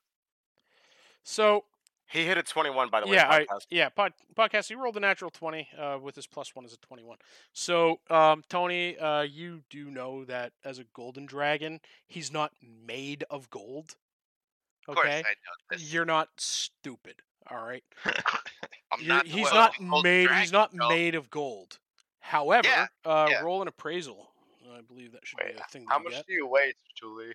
So 1.22 1.64
He 2.08 2.24
hit 2.24 2.38
a 2.38 2.42
21, 2.42 2.88
by 2.90 3.00
the 3.00 3.06
way. 3.08 3.14
yeah, 3.16 3.28
I, 3.28 3.40
podcast. 3.44 3.66
yeah. 3.70 3.88
Pod, 3.88 4.12
podcast. 4.36 4.68
He 4.68 4.74
rolled 4.74 4.96
a 4.96 5.00
natural 5.00 5.30
twenty 5.30 5.68
uh, 5.78 5.98
with 6.00 6.14
his 6.14 6.26
plus 6.26 6.54
one 6.54 6.64
as 6.64 6.72
a 6.72 6.76
twenty-one. 6.78 7.18
So, 7.52 7.98
um, 8.10 8.42
Tony, 8.48 8.96
uh, 8.98 9.22
you 9.22 9.62
do 9.70 9.90
know 9.90 10.24
that 10.26 10.52
as 10.64 10.78
a 10.78 10.84
golden 10.94 11.26
dragon, 11.26 11.80
he's 12.06 12.32
not 12.32 12.52
made 12.86 13.24
of 13.30 13.50
gold. 13.50 13.96
Of 14.88 14.94
course, 14.94 15.08
Okay, 15.08 15.16
I 15.18 15.20
know 15.22 15.76
this. 15.78 15.92
you're 15.92 16.04
not 16.04 16.28
stupid. 16.36 17.16
All 17.50 17.64
right, 17.64 17.82
I'm 18.92 19.04
not 19.06 19.24
the 19.24 19.30
he's 19.30 19.52
not 19.52 19.72
made. 19.80 20.26
dragon, 20.26 20.40
He's 20.42 20.52
not 20.52 20.72
bro. 20.74 20.88
made 20.88 21.14
of 21.16 21.28
gold. 21.30 21.78
However, 22.20 22.68
Yeah, 22.68 22.86
uh, 23.04 23.26
yeah. 23.30 23.40
roll 23.40 23.62
an 23.62 23.68
appraisal. 23.68 24.30
I 24.74 24.80
believe 24.82 25.12
that 25.12 25.26
should 25.26 25.38
Wait, 25.42 25.56
be 25.56 25.60
a 25.60 25.64
thing. 25.70 25.86
How 25.88 25.98
much 25.98 26.12
get. 26.12 26.26
do 26.26 26.32
you 26.32 26.46
weigh, 26.46 26.74
Julie? 26.98 27.34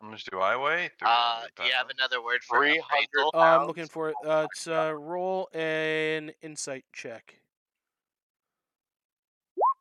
How 0.00 0.08
much 0.08 0.24
do 0.24 0.40
I 0.40 0.56
weigh? 0.56 0.90
Uh, 1.04 1.42
do 1.56 1.64
you 1.64 1.72
have 1.72 1.88
another 1.90 2.22
word 2.22 2.42
for 2.42 2.58
300? 2.58 3.06
Uh, 3.34 3.38
I'm 3.38 3.66
looking 3.66 3.86
for 3.86 4.10
it. 4.10 4.16
Oh 4.24 4.30
Uh, 4.30 4.46
it's 4.50 4.66
uh, 4.66 4.92
roll 4.94 5.48
an 5.54 6.32
insight 6.42 6.84
check. 6.92 7.40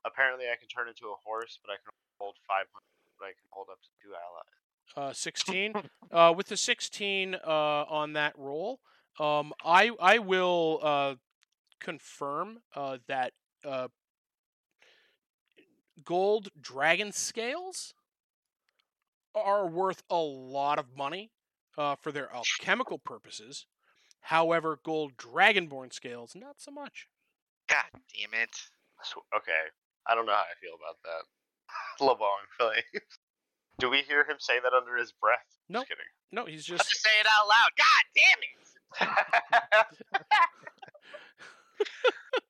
Apparently, 0.05 0.45
I 0.45 0.55
can 0.55 0.67
turn 0.67 0.87
into 0.87 1.07
a 1.07 1.15
horse, 1.23 1.59
but 1.65 1.71
I 1.71 1.75
can 1.75 1.91
hold 2.19 2.35
500. 2.47 2.67
But 3.19 3.25
I 3.25 3.29
can 3.29 3.47
hold 3.49 3.67
up 3.71 3.79
to 3.81 3.89
two 4.01 4.13
allies. 4.13 5.09
Uh, 5.09 5.13
16. 5.13 5.73
uh, 6.11 6.33
with 6.35 6.47
the 6.47 6.57
16 6.57 7.35
uh, 7.35 7.39
on 7.47 8.13
that 8.13 8.33
roll, 8.37 8.79
um, 9.19 9.53
I 9.63 9.91
I 9.99 10.19
will 10.19 10.79
uh, 10.81 11.15
confirm 11.79 12.59
uh, 12.75 12.97
that 13.07 13.33
uh, 13.63 13.87
gold 16.05 16.49
dragon 16.59 17.11
scales 17.11 17.93
are 19.35 19.67
worth 19.67 20.03
a 20.09 20.17
lot 20.17 20.79
of 20.79 20.95
money 20.95 21.31
uh, 21.77 21.95
for 21.95 22.11
their 22.11 22.33
alchemical 22.33 22.97
purposes. 22.97 23.65
However, 24.21 24.79
gold 24.83 25.17
dragonborn 25.17 25.93
scales, 25.93 26.33
not 26.35 26.55
so 26.57 26.71
much. 26.71 27.07
God 27.67 27.83
damn 27.93 28.39
it! 28.41 28.55
So, 29.03 29.23
okay, 29.35 29.51
I 30.07 30.15
don't 30.15 30.25
know 30.25 30.31
how 30.31 30.39
I 30.39 30.55
feel 30.61 30.75
about 30.75 30.97
that. 31.03 31.25
Lebong, 32.05 32.47
Philly. 32.57 32.83
Do 33.79 33.89
we 33.89 34.01
hear 34.01 34.21
him 34.21 34.37
say 34.39 34.59
that 34.63 34.73
under 34.73 34.95
his 34.95 35.11
breath? 35.11 35.45
No. 35.67 35.79
Just 35.79 35.89
kidding. 35.89 36.05
No, 36.31 36.45
he's 36.45 36.65
just. 36.65 36.89
just 36.89 37.03
say 37.03 37.09
it 37.19 37.27
out 37.27 37.47
loud. 37.47 37.71
God 37.77 38.05
damn 38.15 38.41
it! 38.41 38.65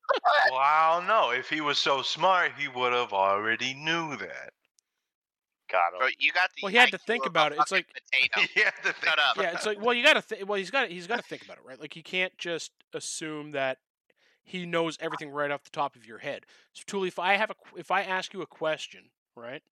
Wow, 0.52 1.04
no. 1.08 1.32
If 1.32 1.50
he 1.50 1.62
was 1.62 1.78
so 1.80 2.02
smart, 2.02 2.52
he 2.58 2.68
would 2.68 2.94
have 2.94 3.14
already 3.14 3.74
knew 3.74 4.16
that. 4.18 4.54
Got 5.72 5.94
him. 5.94 6.00
Bro, 6.00 6.08
you 6.20 6.32
got 6.32 6.50
the. 6.56 6.62
Well, 6.64 6.72
he 6.72 6.78
had 6.78 6.92
to 6.92 6.98
think 6.98 7.26
about 7.26 7.52
it. 7.52 7.58
It's 7.60 7.72
like- 7.72 7.88
potato. 7.88 8.48
He 8.54 8.62
had 8.62 8.74
to 8.84 8.94
think 8.94 9.06
Shut 9.06 9.20
up. 9.20 9.38
yeah, 9.38 9.52
it's 9.54 9.66
like 9.66 9.82
well, 9.82 9.94
you 9.94 10.04
gotta 10.04 10.22
th- 10.22 10.46
well, 10.46 10.58
he's 10.58 10.72
got 10.72 10.90
he's 10.90 11.08
got 11.08 11.18
to 11.18 11.24
think 11.24 11.44
about 11.44 11.58
it, 11.58 11.64
right? 11.66 11.80
Like 11.80 11.96
you 11.96 12.04
can't 12.04 12.38
just 12.38 12.72
assume 12.94 13.52
that 13.52 13.80
he 14.44 14.66
knows 14.66 14.98
everything 15.02 15.30
right 15.30 15.50
off 15.50 15.64
the 15.64 15.72
top 15.72 15.96
of 15.96 16.06
your 16.06 16.20
head. 16.20 16.46
So, 16.74 16.84
Tuli, 16.86 17.08
if 17.08 17.18
I 17.18 17.36
have 17.36 17.50
a 17.50 17.56
if 17.78 17.90
I 17.92 18.04
ask 18.04 18.34
you 18.34 18.42
a 18.42 18.46
question, 18.48 19.06
right? 19.36 19.64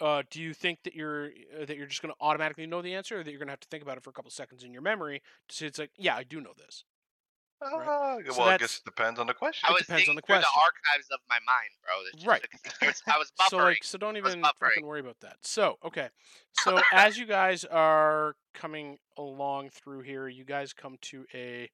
Uh, 0.00 0.22
do 0.30 0.40
you 0.40 0.54
think 0.54 0.82
that 0.84 0.94
you're 0.94 1.26
uh, 1.60 1.64
that 1.64 1.76
you're 1.76 1.86
just 1.86 2.02
going 2.02 2.12
to 2.12 2.20
automatically 2.20 2.66
know 2.66 2.82
the 2.82 2.94
answer, 2.94 3.18
or 3.20 3.24
that 3.24 3.30
you're 3.30 3.38
going 3.38 3.48
to 3.48 3.52
have 3.52 3.60
to 3.60 3.68
think 3.68 3.82
about 3.82 3.96
it 3.96 4.02
for 4.02 4.10
a 4.10 4.12
couple 4.12 4.30
seconds 4.30 4.62
in 4.62 4.72
your 4.72 4.82
memory 4.82 5.22
to 5.48 5.56
see? 5.56 5.66
it's 5.66 5.78
like, 5.78 5.90
yeah, 5.96 6.16
I 6.16 6.22
do 6.22 6.40
know 6.40 6.52
this. 6.56 6.84
Right. 7.60 7.70
Ah, 7.86 8.16
So 8.32 8.38
well, 8.40 8.48
I 8.48 8.56
guess 8.56 8.78
it 8.78 8.84
depends 8.84 9.20
on 9.20 9.26
the 9.26 9.34
question. 9.34 9.66
I 9.68 9.72
It 9.72 9.74
was 9.74 9.82
depends 9.86 10.08
on 10.08 10.14
the 10.14 10.22
question. 10.22 10.42
the 10.54 10.60
archives 10.60 11.08
of 11.12 11.20
my 11.28 11.38
mind, 11.46 11.70
bro. 11.84 11.92
Just 12.12 12.26
Right. 12.26 12.42
like- 12.82 12.96
I 13.06 13.18
was, 13.18 13.30
buffering. 13.38 13.50
So 13.50 13.56
like, 13.58 13.84
so 13.84 13.98
don't 13.98 14.16
even 14.16 14.42
fucking 14.60 14.84
worry 14.86 15.00
about 15.00 15.20
that. 15.20 15.36
So 15.42 15.76
okay, 15.84 16.08
so 16.62 16.80
as 16.92 17.18
you 17.18 17.26
guys 17.26 17.64
are 17.64 18.34
coming 18.54 18.98
along 19.18 19.70
through 19.70 20.00
here, 20.00 20.28
you 20.28 20.44
guys 20.44 20.72
come 20.72 20.96
to 21.02 21.26
a 21.34 21.68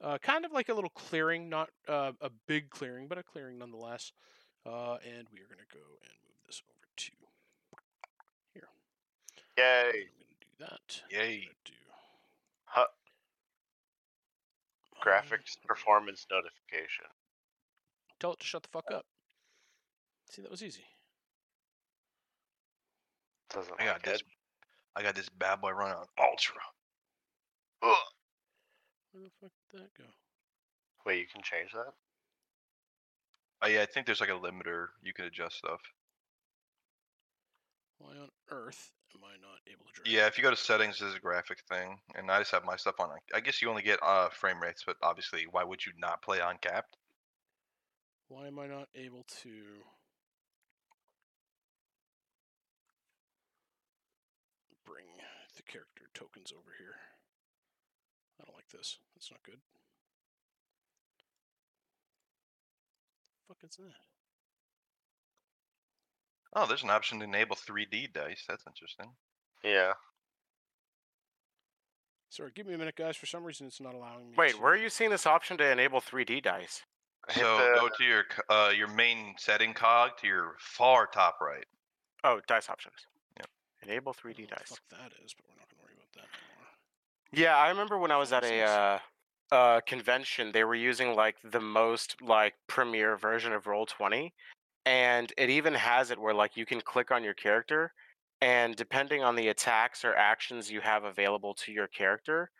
uh, 0.00 0.18
kind 0.18 0.44
of 0.44 0.52
like 0.52 0.68
a 0.68 0.74
little 0.74 0.90
clearing, 0.90 1.48
not 1.48 1.70
uh, 1.88 2.12
a 2.20 2.30
big 2.46 2.70
clearing, 2.70 3.06
but 3.08 3.18
a 3.18 3.22
clearing 3.22 3.58
nonetheless. 3.58 4.12
Uh, 4.66 4.96
and 5.04 5.26
we 5.32 5.38
are 5.40 5.46
gonna 5.48 5.66
go 5.72 5.78
and 6.02 6.12
move 6.26 6.38
this 6.46 6.62
over 6.68 6.86
to 6.96 7.10
here. 8.54 8.68
Yay. 9.56 9.86
I'm 9.86 9.92
gonna 9.92 10.40
do 10.40 10.48
that. 10.60 11.02
I'm 11.04 11.10
Yay. 11.20 11.40
gonna 11.42 11.52
do, 11.64 11.72
Huh. 12.66 12.80
um, 12.82 12.86
Graphics 15.04 15.56
performance 15.66 16.26
notification. 16.30 17.06
Tell 18.20 18.32
it 18.32 18.40
to 18.40 18.46
shut 18.46 18.62
the 18.62 18.68
fuck 18.68 18.86
uh, 18.90 18.96
up. 18.96 19.06
See, 20.30 20.42
that 20.42 20.50
was 20.50 20.62
easy. 20.62 20.84
Doesn't 23.50 23.74
I 23.78 23.84
got 23.84 23.92
like 23.94 24.02
this. 24.02 24.20
it. 24.20 24.26
I 24.96 25.02
got 25.02 25.14
this 25.14 25.28
bad 25.28 25.60
boy 25.60 25.70
running 25.70 25.96
on 25.96 26.06
ultra. 26.20 26.60
Ugh. 27.82 27.94
Where 29.12 29.24
the 29.24 29.30
fuck 29.40 29.52
did 29.70 29.80
that 29.80 29.94
go? 29.96 30.04
Wait, 31.06 31.20
you 31.20 31.26
can 31.32 31.42
change 31.42 31.72
that? 31.72 31.92
Oh 33.62 33.68
yeah, 33.68 33.82
I 33.82 33.86
think 33.86 34.06
there's 34.06 34.20
like 34.20 34.30
a 34.30 34.32
limiter. 34.32 34.88
You 35.02 35.12
can 35.12 35.24
adjust 35.24 35.58
stuff. 35.58 35.80
Why 37.98 38.10
on 38.10 38.28
earth 38.50 38.92
am 39.14 39.22
I 39.24 39.36
not 39.40 39.58
able 39.66 39.86
to? 39.94 40.10
Yeah, 40.10 40.26
if 40.26 40.38
you 40.38 40.44
go 40.44 40.50
to 40.50 40.56
settings, 40.56 40.98
there's 40.98 41.14
a 41.14 41.20
graphic 41.20 41.58
thing, 41.68 41.98
and 42.14 42.30
I 42.30 42.38
just 42.38 42.52
have 42.52 42.64
my 42.64 42.76
stuff 42.76 43.00
on. 43.00 43.10
I 43.34 43.40
guess 43.40 43.60
you 43.60 43.68
only 43.68 43.82
get 43.82 43.98
uh 44.02 44.28
frame 44.28 44.60
rates, 44.62 44.84
but 44.86 44.96
obviously, 45.02 45.46
why 45.50 45.64
would 45.64 45.84
you 45.84 45.92
not 45.98 46.22
play 46.22 46.40
on 46.40 46.56
capped? 46.60 46.96
Why 48.28 48.46
am 48.46 48.58
I 48.58 48.66
not 48.66 48.88
able 48.94 49.24
to 49.42 49.50
bring 54.84 55.06
the 55.56 55.62
character 55.62 56.04
tokens 56.14 56.52
over 56.52 56.70
here? 56.78 56.94
I 58.40 58.44
don't 58.44 58.54
like 58.54 58.68
this. 58.68 58.98
That's 59.14 59.30
not 59.30 59.42
good. 59.42 59.60
Fuck 63.48 63.58
is 63.64 63.76
that? 63.76 64.17
Oh, 66.54 66.66
there's 66.66 66.82
an 66.82 66.90
option 66.90 67.18
to 67.18 67.24
enable 67.24 67.56
3D 67.56 68.12
dice. 68.12 68.44
That's 68.48 68.64
interesting. 68.66 69.10
Yeah. 69.62 69.92
Sorry, 72.30 72.50
give 72.54 72.66
me 72.66 72.74
a 72.74 72.78
minute, 72.78 72.96
guys. 72.96 73.16
For 73.16 73.26
some 73.26 73.44
reason, 73.44 73.66
it's 73.66 73.80
not 73.80 73.94
allowing 73.94 74.30
me. 74.30 74.34
Wait, 74.36 74.52
to... 74.52 74.60
where 74.60 74.72
are 74.72 74.76
you 74.76 74.90
seeing 74.90 75.10
this 75.10 75.26
option 75.26 75.56
to 75.58 75.70
enable 75.70 76.00
3D 76.00 76.42
dice? 76.42 76.82
So 77.30 77.58
the- 77.58 77.80
go 77.80 77.88
to 77.88 78.04
your 78.04 78.24
uh 78.48 78.70
your 78.74 78.88
main 78.88 79.34
setting 79.38 79.74
cog 79.74 80.12
to 80.20 80.26
your 80.26 80.56
far 80.58 81.06
top 81.06 81.38
right. 81.40 81.66
Oh, 82.24 82.40
dice 82.46 82.68
options. 82.68 82.94
Yep. 83.36 83.48
Enable 83.82 84.14
3D 84.14 84.40
know 84.40 84.56
dice. 84.56 84.68
Fuck 84.68 84.80
that 84.90 85.12
is, 85.24 85.34
but 85.34 85.44
we're 85.48 85.58
not 85.58 85.68
gonna 85.68 85.82
worry 85.82 85.94
about 85.94 86.12
that 86.14 86.28
anymore. 86.38 86.68
Yeah, 87.32 87.56
I 87.56 87.68
remember 87.68 87.98
when 87.98 88.10
I 88.10 88.16
was 88.16 88.32
at 88.32 88.44
a 88.44 88.62
uh, 88.62 88.98
uh, 89.54 89.80
convention, 89.80 90.52
they 90.52 90.64
were 90.64 90.74
using 90.74 91.14
like 91.14 91.36
the 91.44 91.60
most 91.60 92.16
like 92.22 92.54
premier 92.66 93.16
version 93.16 93.52
of 93.52 93.66
Roll 93.66 93.86
Twenty, 93.86 94.32
and 94.88 95.34
it 95.36 95.50
even 95.50 95.74
has 95.74 96.10
it 96.10 96.18
where 96.18 96.32
like 96.32 96.56
you 96.56 96.64
can 96.64 96.80
click 96.80 97.10
on 97.10 97.22
your 97.22 97.34
character, 97.34 97.92
and 98.40 98.74
depending 98.74 99.22
on 99.22 99.36
the 99.36 99.48
attacks 99.48 100.02
or 100.02 100.14
actions 100.14 100.70
you 100.70 100.80
have 100.80 101.04
available 101.04 101.52
to 101.52 101.72
your 101.72 101.88
character, 101.88 102.50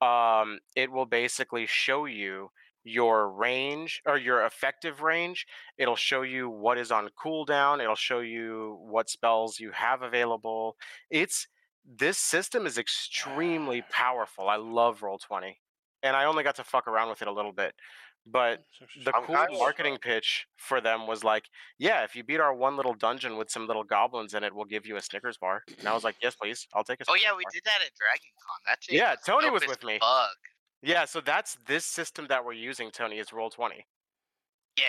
um, 0.00 0.58
it 0.74 0.90
will 0.90 1.06
basically 1.06 1.64
show 1.64 2.06
you 2.06 2.50
your 2.82 3.30
range 3.30 4.02
or 4.04 4.18
your 4.18 4.46
effective 4.46 5.00
range. 5.00 5.46
It'll 5.78 5.94
show 5.94 6.22
you 6.22 6.50
what 6.50 6.76
is 6.76 6.90
on 6.90 7.08
cooldown. 7.24 7.80
It'll 7.80 7.94
show 7.94 8.18
you 8.18 8.78
what 8.80 9.08
spells 9.08 9.60
you 9.60 9.70
have 9.70 10.02
available. 10.02 10.76
It's 11.08 11.46
this 11.84 12.18
system 12.18 12.66
is 12.66 12.78
extremely 12.78 13.84
powerful. 13.92 14.48
I 14.48 14.56
love 14.56 15.02
Roll20. 15.02 15.52
And 16.02 16.16
I 16.16 16.24
only 16.24 16.42
got 16.42 16.56
to 16.56 16.64
fuck 16.64 16.88
around 16.88 17.10
with 17.10 17.22
it 17.22 17.28
a 17.28 17.32
little 17.32 17.52
bit. 17.52 17.74
But 18.28 18.64
the 19.04 19.14
I'm 19.14 19.24
cool 19.24 19.58
marketing 19.58 19.98
pitch 20.00 20.46
for 20.56 20.80
them 20.80 21.06
was 21.06 21.22
like, 21.22 21.44
yeah, 21.78 22.02
if 22.02 22.16
you 22.16 22.24
beat 22.24 22.40
our 22.40 22.52
one 22.52 22.76
little 22.76 22.94
dungeon 22.94 23.36
with 23.36 23.50
some 23.50 23.68
little 23.68 23.84
goblins 23.84 24.34
in 24.34 24.42
it, 24.42 24.52
we'll 24.52 24.64
give 24.64 24.84
you 24.84 24.96
a 24.96 25.00
Snickers 25.00 25.38
bar. 25.38 25.62
And 25.78 25.86
I 25.86 25.94
was 25.94 26.02
like, 26.02 26.16
yes, 26.22 26.34
please. 26.34 26.66
I'll 26.74 26.82
take 26.82 27.00
a 27.00 27.04
Snickers 27.04 27.08
Oh 27.08 27.14
Snickers 27.14 27.30
yeah, 27.30 27.36
we 27.36 27.44
did 27.52 27.62
that 27.64 27.80
at 27.84 27.92
Dragon 27.96 28.30
Con. 28.42 28.60
That 28.66 28.78
Yeah, 28.90 29.14
Tony 29.24 29.50
was 29.50 29.66
with 29.66 29.84
me. 29.84 29.98
Fuck. 30.00 30.36
Yeah, 30.82 31.04
so 31.04 31.20
that's 31.20 31.56
this 31.66 31.84
system 31.84 32.26
that 32.28 32.44
we're 32.44 32.52
using, 32.52 32.90
Tony, 32.90 33.18
is 33.18 33.28
Roll20. 33.28 33.84
Yeah. 34.78 34.84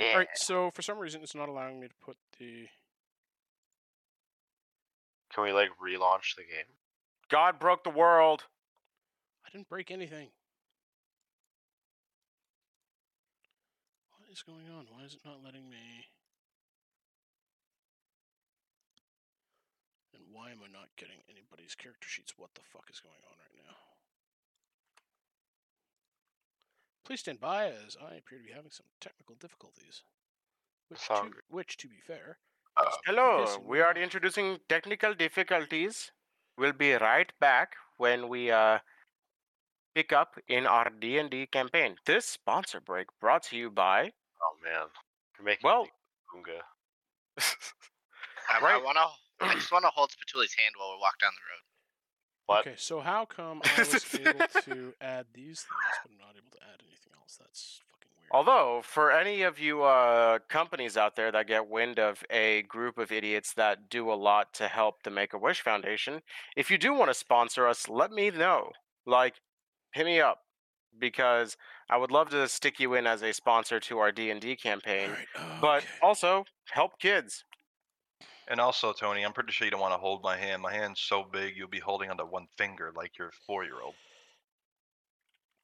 Yeah. 0.00 0.12
All 0.12 0.18
right, 0.18 0.28
so 0.34 0.70
for 0.70 0.82
some 0.82 0.98
reason, 0.98 1.22
it's 1.22 1.34
not 1.34 1.48
allowing 1.48 1.80
me 1.80 1.88
to 1.88 1.94
put 2.00 2.16
the. 2.38 2.66
Can 5.32 5.44
we 5.44 5.52
like 5.52 5.70
relaunch 5.82 6.36
the 6.36 6.42
game? 6.42 6.66
God 7.28 7.58
broke 7.58 7.84
the 7.84 7.90
world. 7.90 8.44
I 9.44 9.50
didn't 9.50 9.68
break 9.68 9.90
anything. 9.90 10.28
What 14.18 14.27
is 14.38 14.44
going 14.46 14.70
on? 14.70 14.86
Why 14.94 15.02
is 15.04 15.14
it 15.14 15.20
not 15.24 15.42
letting 15.44 15.68
me? 15.68 16.06
And 20.14 20.22
why 20.30 20.50
am 20.50 20.58
I 20.62 20.70
not 20.70 20.94
getting 20.96 21.18
anybody's 21.28 21.74
character 21.74 22.06
sheets? 22.08 22.34
What 22.36 22.54
the 22.54 22.60
fuck 22.72 22.86
is 22.90 23.00
going 23.00 23.18
on 23.26 23.34
right 23.42 23.66
now? 23.66 23.74
Please 27.04 27.20
stand 27.20 27.40
by 27.40 27.66
as 27.66 27.96
I 28.00 28.14
appear 28.14 28.38
to 28.38 28.44
be 28.44 28.52
having 28.54 28.70
some 28.70 28.86
technical 29.00 29.34
difficulties. 29.40 30.02
Which, 30.88 31.06
to, 31.08 31.30
which 31.48 31.76
to 31.78 31.88
be 31.88 31.98
fair, 32.06 32.38
Uh, 32.76 32.84
Hello, 33.06 33.44
we 33.66 33.80
are 33.80 33.94
introducing 33.94 34.58
technical 34.68 35.14
difficulties. 35.14 36.12
We'll 36.56 36.72
be 36.72 36.92
right 36.92 37.32
back 37.40 37.74
when 37.96 38.28
we 38.28 38.52
uh 38.52 38.78
pick 39.96 40.12
up 40.12 40.38
in 40.46 40.64
our 40.64 40.90
D&D 40.90 41.46
campaign. 41.46 41.96
This 42.06 42.24
sponsor 42.24 42.80
break 42.80 43.08
brought 43.20 43.42
to 43.50 43.56
you 43.56 43.70
by 43.70 44.12
man, 44.62 44.86
you're 45.36 45.44
making 45.44 45.62
Well- 45.64 45.84
me 45.84 45.90
think 46.32 46.48
I, 48.50 48.60
Right. 48.62 48.74
I 48.74 48.82
want 48.82 48.96
to. 48.96 49.46
I 49.46 49.54
just 49.54 49.70
want 49.72 49.84
to 49.84 49.90
hold 49.90 50.10
Spatooli's 50.10 50.54
hand 50.54 50.74
while 50.76 50.90
we 50.94 51.00
walk 51.00 51.18
down 51.20 51.30
the 51.34 51.44
road. 51.50 51.62
What? 52.46 52.66
Okay, 52.66 52.76
so 52.78 53.00
how 53.00 53.24
come 53.26 53.60
I 53.64 53.78
was 53.80 54.14
able 54.14 54.46
to 54.62 54.94
add 55.00 55.26
these 55.34 55.60
things, 55.60 55.68
but 56.02 56.10
I'm 56.10 56.18
not 56.18 56.30
able 56.36 56.50
to 56.52 56.62
add 56.62 56.80
anything 56.80 57.12
else? 57.20 57.36
That's 57.38 57.80
fucking 57.92 58.08
weird. 58.18 58.30
Although, 58.32 58.80
for 58.82 59.12
any 59.12 59.42
of 59.42 59.58
you 59.58 59.82
uh, 59.82 60.38
companies 60.48 60.96
out 60.96 61.14
there 61.14 61.30
that 61.30 61.46
get 61.46 61.68
wind 61.68 61.98
of 61.98 62.24
a 62.30 62.62
group 62.62 62.96
of 62.98 63.12
idiots 63.12 63.52
that 63.54 63.88
do 63.90 64.10
a 64.10 64.14
lot 64.14 64.54
to 64.54 64.66
help 64.66 65.02
the 65.02 65.10
Make 65.10 65.34
a 65.34 65.38
Wish 65.38 65.60
Foundation, 65.60 66.22
if 66.56 66.70
you 66.70 66.78
do 66.78 66.94
want 66.94 67.10
to 67.10 67.14
sponsor 67.14 67.68
us, 67.68 67.88
let 67.88 68.10
me 68.10 68.30
know. 68.30 68.70
Like, 69.06 69.34
hit 69.92 70.06
me 70.06 70.20
up 70.20 70.40
because 70.98 71.56
I 71.90 71.96
would 71.96 72.10
love 72.10 72.30
to 72.30 72.48
stick 72.48 72.78
you 72.80 72.94
in 72.94 73.06
as 73.06 73.22
a 73.22 73.32
sponsor 73.32 73.80
to 73.80 73.98
our 73.98 74.12
D 74.12 74.30
and 74.30 74.40
D 74.40 74.56
campaign. 74.56 75.10
Alright, 75.10 75.60
But 75.60 75.78
okay. 75.78 75.86
also 76.02 76.44
help 76.70 76.98
kids. 76.98 77.44
And 78.48 78.60
also, 78.60 78.92
Tony, 78.94 79.24
I'm 79.24 79.32
pretty 79.32 79.52
sure 79.52 79.66
you 79.66 79.70
don't 79.70 79.80
want 79.80 79.92
to 79.92 79.98
hold 79.98 80.22
my 80.22 80.36
hand. 80.36 80.62
My 80.62 80.72
hand's 80.72 81.00
so 81.00 81.22
big, 81.22 81.56
you'll 81.56 81.68
be 81.68 81.80
holding 81.80 82.10
onto 82.10 82.24
one 82.24 82.46
finger 82.56 82.92
like 82.96 83.18
you're 83.18 83.32
four-year-old. 83.46 83.94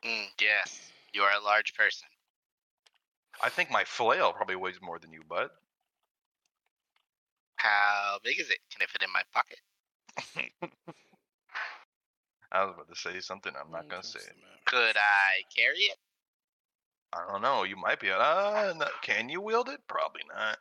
Mm, 0.04 0.26
yes, 0.38 0.90
you 1.14 1.22
are 1.22 1.32
a 1.32 1.42
large 1.42 1.74
person. 1.74 2.06
I 3.42 3.48
think 3.48 3.70
my 3.70 3.84
flail 3.84 4.32
probably 4.32 4.56
weighs 4.56 4.80
more 4.82 4.98
than 4.98 5.12
you, 5.12 5.22
bud. 5.28 5.48
How 7.56 8.18
big 8.22 8.38
is 8.38 8.50
it? 8.50 8.58
Can 8.70 8.82
it 8.82 8.90
fit 8.90 9.02
in 9.02 9.10
my 9.12 9.22
pocket? 9.32 9.60
I 12.54 12.64
was 12.64 12.74
about 12.74 12.88
to 12.88 12.94
say 12.94 13.18
something. 13.20 13.52
I'm 13.58 13.72
not 13.72 13.88
gonna 13.88 14.04
say 14.04 14.20
it. 14.20 14.36
the? 14.36 14.70
Could 14.70 14.96
I 14.96 15.42
carry 15.54 15.78
it? 15.78 15.98
I 17.12 17.30
don't 17.30 17.42
know. 17.42 17.64
You 17.64 17.76
might 17.76 18.00
be. 18.00 18.10
Uh, 18.10 18.72
no, 18.76 18.86
can 19.02 19.28
you 19.28 19.40
wield 19.40 19.68
it? 19.68 19.80
Probably 19.88 20.22
not. 20.28 20.58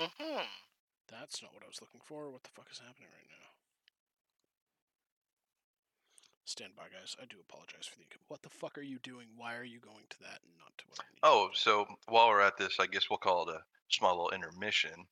Mm-hmm. 0.00 0.42
That's 1.10 1.42
not 1.42 1.54
what 1.54 1.62
I 1.62 1.68
was 1.68 1.80
looking 1.80 2.00
for. 2.04 2.30
What 2.30 2.42
the 2.42 2.50
fuck 2.54 2.66
is 2.70 2.78
happening 2.78 3.08
right 3.14 3.28
now? 3.28 3.46
Stand 6.44 6.74
by, 6.76 6.84
guys. 6.84 7.16
I 7.22 7.26
do 7.26 7.36
apologize 7.48 7.86
for 7.86 7.98
the. 7.98 8.04
What 8.28 8.42
the 8.42 8.48
fuck 8.48 8.76
are 8.78 8.82
you 8.82 8.98
doing? 9.02 9.26
Why 9.36 9.56
are 9.56 9.64
you 9.64 9.78
going 9.80 10.04
to 10.10 10.18
that 10.20 10.40
and 10.42 10.58
not 10.58 10.76
to 10.78 10.84
what 10.88 11.00
I 11.00 11.06
need? 11.14 11.20
Oh, 11.22 11.50
so 11.54 11.86
while 12.08 12.28
we're 12.28 12.40
at 12.40 12.56
this, 12.56 12.78
I 12.80 12.86
guess 12.86 13.08
we'll 13.10 13.18
call 13.18 13.48
it 13.48 13.54
a 13.54 13.62
small 13.88 14.16
little 14.16 14.30
intermission. 14.30 15.06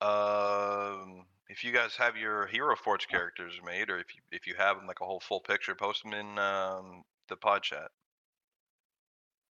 Um, 0.00 1.24
if 1.50 1.64
you 1.64 1.72
guys 1.72 1.96
have 1.96 2.16
your 2.16 2.46
Hero 2.46 2.76
Forge 2.76 3.08
characters 3.08 3.60
made, 3.66 3.90
or 3.90 3.98
if 3.98 4.14
you 4.14 4.22
if 4.30 4.46
you 4.46 4.54
have 4.56 4.76
them 4.76 4.86
like 4.86 5.00
a 5.00 5.04
whole 5.04 5.20
full 5.20 5.40
picture, 5.40 5.74
post 5.74 6.04
them 6.04 6.14
in 6.14 6.38
um, 6.38 7.02
the 7.28 7.36
pod 7.36 7.62
chat. 7.62 7.90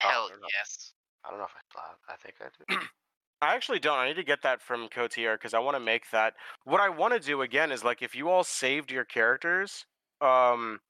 Oh, 0.02 0.08
Hell 0.08 0.28
they're 0.28 0.38
yes. 0.58 0.92
I 1.24 1.30
don't 1.30 1.38
know 1.38 1.44
if 1.44 1.54
I 1.54 1.78
thought. 1.78 1.98
I 2.08 2.16
think 2.16 2.36
I 2.40 2.74
do. 2.74 2.86
I 3.42 3.54
actually 3.54 3.78
don't. 3.78 3.98
I 3.98 4.08
need 4.08 4.16
to 4.16 4.24
get 4.24 4.42
that 4.42 4.62
from 4.62 4.88
Cotier 4.88 5.34
because 5.34 5.54
I 5.54 5.58
want 5.58 5.76
to 5.76 5.80
make 5.80 6.10
that. 6.10 6.34
What 6.64 6.80
I 6.80 6.88
want 6.88 7.14
to 7.14 7.20
do 7.20 7.42
again 7.42 7.70
is 7.70 7.84
like 7.84 8.02
if 8.02 8.14
you 8.14 8.30
all 8.30 8.44
saved 8.44 8.90
your 8.90 9.04
characters, 9.04 9.84
um, 10.22 10.80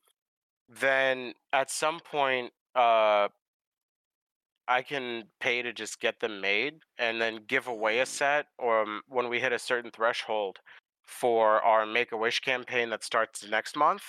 then 0.69 1.35
at 1.53 1.71
some 1.71 1.99
point, 2.01 2.53
uh, 2.77 3.29
I 4.69 4.83
can 4.83 5.25
pay 5.41 5.63
to 5.63 5.73
just 5.73 6.01
get 6.01 6.21
them 6.21 6.41
made 6.41 6.75
and 6.97 7.21
then 7.21 7.41
give 7.49 7.67
away 7.67 7.99
a 7.99 8.07
set, 8.07 8.47
or 8.57 8.83
um, 8.83 9.03
when 9.09 9.29
we 9.29 9.41
hit 9.41 9.53
a 9.53 9.59
certain 9.59 9.91
threshold 9.91 10.61
for 11.11 11.61
our 11.63 11.85
Make 11.87 12.13
a 12.13 12.17
Wish 12.17 12.41
campaign 12.41 12.91
that 12.91 13.05
starts 13.05 13.47
next 13.49 13.77
month. 13.77 14.03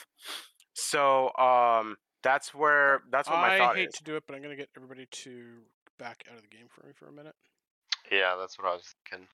So 0.73 1.33
um, 1.35 1.97
that's 2.23 2.53
where 2.53 3.01
that's 3.11 3.29
what 3.29 3.37
my 3.39 3.55
I 3.55 3.57
thought 3.57 3.75
hate 3.75 3.89
is. 3.89 3.95
to 3.95 4.03
do 4.03 4.15
it, 4.15 4.23
but 4.27 4.35
I'm 4.35 4.41
gonna 4.41 4.55
get 4.55 4.69
everybody 4.77 5.07
to 5.09 5.43
back 5.99 6.23
out 6.29 6.37
of 6.37 6.41
the 6.43 6.47
game 6.47 6.67
for 6.69 6.85
me 6.85 6.93
for 6.97 7.07
a 7.07 7.11
minute. 7.11 7.35
Yeah, 8.11 8.35
that's 8.39 8.57
what 8.57 8.67
I 8.67 8.73
was 8.73 8.93
thinking. 9.09 9.27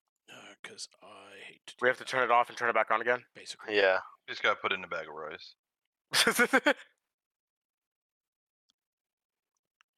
Because 0.61 0.88
I 1.03 1.07
hate 1.47 1.61
to. 1.68 1.74
Do 1.74 1.78
We 1.82 1.88
have 1.89 1.97
to 1.99 2.05
turn 2.05 2.24
it 2.24 2.32
off 2.32 2.49
and 2.49 2.57
turn 2.57 2.70
it 2.70 2.76
back 2.76 2.91
on 2.91 3.01
again. 3.01 3.24
Basically. 3.36 3.76
Yeah. 3.76 3.99
Just 4.28 4.41
gotta 4.43 4.57
put 4.61 4.72
in 4.74 4.84
a 4.84 4.88
bag 4.88 5.07
of 5.07 5.15
rice. 5.15 5.55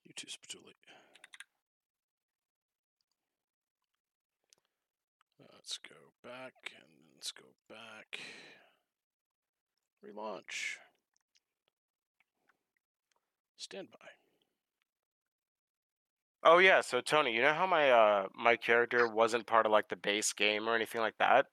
You 0.06 0.14
too, 0.16 0.28
Spatooli. 0.28 0.74
Let's 5.40 5.78
go 5.78 5.96
back 6.24 6.54
and 6.76 6.99
let's 7.20 7.32
go 7.32 7.44
back. 7.68 8.22
Relaunch. 10.02 10.78
Standby. 13.58 13.98
Oh 16.46 16.60
yeah, 16.60 16.80
so 16.80 17.02
Tony, 17.02 17.36
you 17.36 17.42
know 17.42 17.54
how 17.54 17.68
my 17.68 17.92
uh 17.92 18.28
my 18.34 18.56
character 18.56 19.06
wasn't 19.06 19.46
part 19.46 19.66
of 19.66 19.74
like 19.74 19.90
the 19.90 19.98
base 19.98 20.32
game 20.32 20.70
or 20.70 20.76
anything 20.76 21.02
like 21.02 21.18
that? 21.20 21.48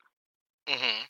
Mm-hmm. 0.69 1.03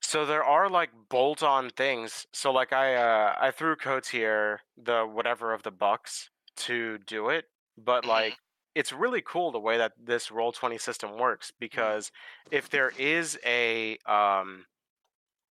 So 0.00 0.24
there 0.24 0.42
are 0.42 0.70
like 0.70 0.88
bolt-on 1.10 1.68
things. 1.68 2.26
So 2.32 2.50
like 2.50 2.72
I 2.72 2.94
uh 2.94 3.34
I 3.38 3.50
threw 3.50 3.76
coats 3.76 4.08
here, 4.08 4.60
the 4.82 5.04
whatever 5.04 5.52
of 5.52 5.64
the 5.64 5.70
bucks 5.70 6.30
to 6.64 6.96
do 7.06 7.28
it, 7.28 7.44
but 7.76 8.04
Mhm. 8.04 8.08
like 8.08 8.38
it's 8.74 8.92
really 8.92 9.22
cool 9.22 9.50
the 9.52 9.60
way 9.60 9.78
that 9.78 9.92
this 10.02 10.30
roll 10.30 10.52
20 10.52 10.78
system 10.78 11.18
works 11.18 11.52
because 11.60 12.10
if 12.50 12.68
there 12.70 12.90
is 12.98 13.38
a 13.44 13.98
um 14.06 14.66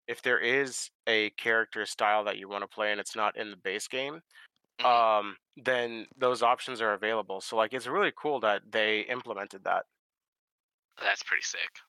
if 0.07 0.21
there 0.21 0.39
is 0.39 0.89
a 1.07 1.29
character 1.31 1.85
style 1.85 2.23
that 2.25 2.37
you 2.37 2.49
want 2.49 2.63
to 2.63 2.67
play 2.67 2.91
and 2.91 2.99
it's 2.99 3.15
not 3.15 3.37
in 3.37 3.51
the 3.51 3.57
base 3.57 3.87
game, 3.87 4.21
Mhm. 4.81 4.85
um 4.85 5.37
then 5.57 6.07
those 6.17 6.41
options 6.43 6.81
are 6.81 6.93
available. 6.93 7.41
So 7.41 7.55
like 7.57 7.73
it's 7.73 7.87
really 7.87 8.13
cool 8.17 8.39
that 8.41 8.71
they 8.71 9.01
implemented 9.01 9.63
that. 9.65 9.85
That's 11.01 11.23
pretty 11.23 11.43
sick. 11.43 11.79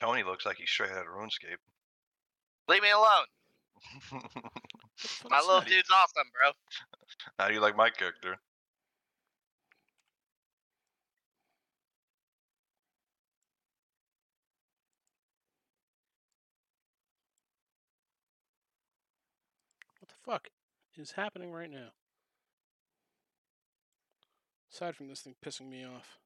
Tony 0.00 0.22
looks 0.22 0.46
like 0.46 0.56
he's 0.56 0.70
straight 0.70 0.90
out 0.92 1.06
of 1.06 1.12
RuneScape. 1.12 1.58
Leave 2.68 2.82
me 2.82 2.90
alone. 2.90 3.26
What 5.00 5.02
the 5.02 5.08
fuck 5.08 5.30
My 5.30 5.40
little 5.40 5.60
that? 5.60 5.68
dude's 5.68 5.90
awesome, 5.90 6.28
bro. 6.32 6.52
How 7.38 7.48
do 7.48 7.54
you 7.54 7.60
like 7.60 7.76
my 7.76 7.90
character? 7.90 8.38
What 20.00 20.08
the 20.08 20.14
fuck 20.24 20.48
is 20.96 21.12
happening 21.12 21.52
right 21.52 21.70
now? 21.70 21.90
Aside 24.72 24.96
from 24.96 25.08
this 25.08 25.20
thing 25.22 25.34
pissing 25.44 25.68
me 25.70 25.84
off. 25.84 26.18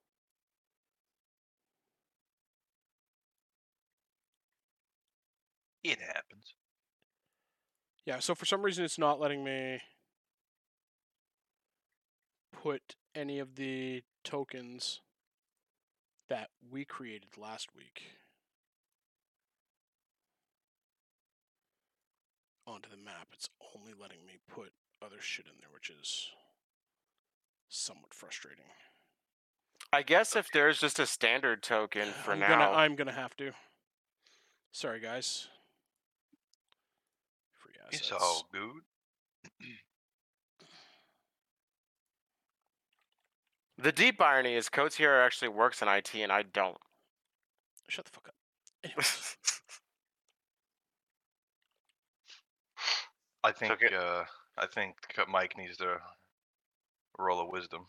It 5.85 5.99
happens. 6.01 6.55
Yeah, 8.05 8.18
so 8.18 8.34
for 8.34 8.46
some 8.46 8.62
reason 8.62 8.84
it's 8.84 8.98
not 8.98 9.20
letting 9.20 9.44
me 9.44 9.80
put 12.53 12.96
any 13.14 13.38
of 13.38 13.55
the 13.55 14.03
tokens 14.24 15.00
that 16.28 16.48
we 16.70 16.84
created 16.84 17.36
last 17.36 17.68
week 17.76 18.03
onto 22.66 22.88
the 22.88 22.96
map. 22.96 23.28
It's 23.32 23.48
only 23.76 23.92
letting 23.98 24.24
me 24.26 24.38
put 24.48 24.72
other 25.05 25.20
shit 25.20 25.46
in 25.46 25.53
there, 25.61 25.70
which 25.72 25.90
is 25.90 26.28
somewhat 27.68 28.14
frustrating. 28.14 28.64
I 29.92 30.03
guess 30.03 30.34
if 30.36 30.50
there's 30.53 30.80
just 30.80 30.98
a 30.98 31.07
standard 31.07 31.62
token 31.62 32.09
for 32.24 32.32
I'm 32.32 32.40
now. 32.40 32.48
Gonna, 32.48 32.70
I'm 32.70 32.96
gonna 32.96 33.12
have 33.12 33.36
to. 33.36 33.53
Sorry, 34.72 35.00
guys. 35.00 35.48
Assets. 37.93 38.11
It's 38.11 38.12
all 38.12 38.47
good. 38.53 38.82
The 43.78 43.93
deep 43.93 44.20
irony 44.20 44.55
is 44.55 44.68
Coates 44.68 44.97
here 44.97 45.12
actually 45.14 45.49
works 45.49 45.82
in 45.82 45.88
IT 45.88 46.14
and 46.14 46.30
I 46.30 46.43
don't. 46.43 46.78
Shut 47.88 48.05
the 48.05 48.12
fuck 48.12 48.28
up. 48.28 48.34
I 53.45 53.51
think 53.51 53.72
okay. 53.72 53.93
uh, 53.95 54.22
I 54.57 54.66
think 54.66 54.95
Mike 55.28 55.59
needs 55.59 55.76
to 55.78 55.97
roll 57.18 57.40
of 57.40 57.49
wisdom. 57.49 57.86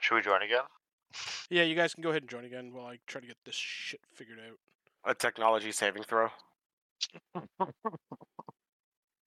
Should 0.00 0.14
we 0.14 0.22
join 0.22 0.42
again? 0.42 0.62
yeah, 1.50 1.64
you 1.64 1.74
guys 1.74 1.92
can 1.94 2.02
go 2.02 2.08
ahead 2.10 2.22
and 2.22 2.30
join 2.30 2.46
again 2.46 2.72
while 2.72 2.86
I 2.86 2.98
try 3.06 3.20
to 3.20 3.26
get 3.26 3.36
this 3.44 3.54
shit 3.54 4.00
figured 4.14 4.38
out. 4.40 4.58
A 5.04 5.14
technology 5.14 5.70
saving 5.70 6.04
throw. 6.04 6.28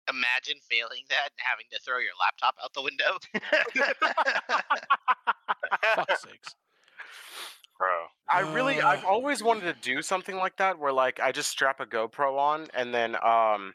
Imagine 0.09 0.57
failing 0.69 1.03
that 1.09 1.29
and 1.31 1.39
having 1.39 1.65
to 1.71 1.79
throw 1.79 1.99
your 1.99 2.11
laptop 2.19 2.55
out 2.63 2.73
the 2.73 2.81
window. 2.81 3.17
Fuck's 5.95 6.21
sakes. 6.23 6.55
Bro. 7.77 7.87
I 8.29 8.39
I 8.39 8.53
really, 8.53 8.81
I've 8.81 9.03
Uh. 9.03 9.07
always 9.07 9.43
wanted 9.43 9.73
to 9.73 9.81
do 9.81 10.01
something 10.01 10.35
like 10.35 10.57
that, 10.57 10.79
where 10.79 10.91
like 10.93 11.19
I 11.19 11.31
just 11.31 11.49
strap 11.49 11.79
a 11.79 11.85
GoPro 11.85 12.37
on, 12.37 12.67
and 12.73 12.93
then 12.93 13.15
um, 13.23 13.73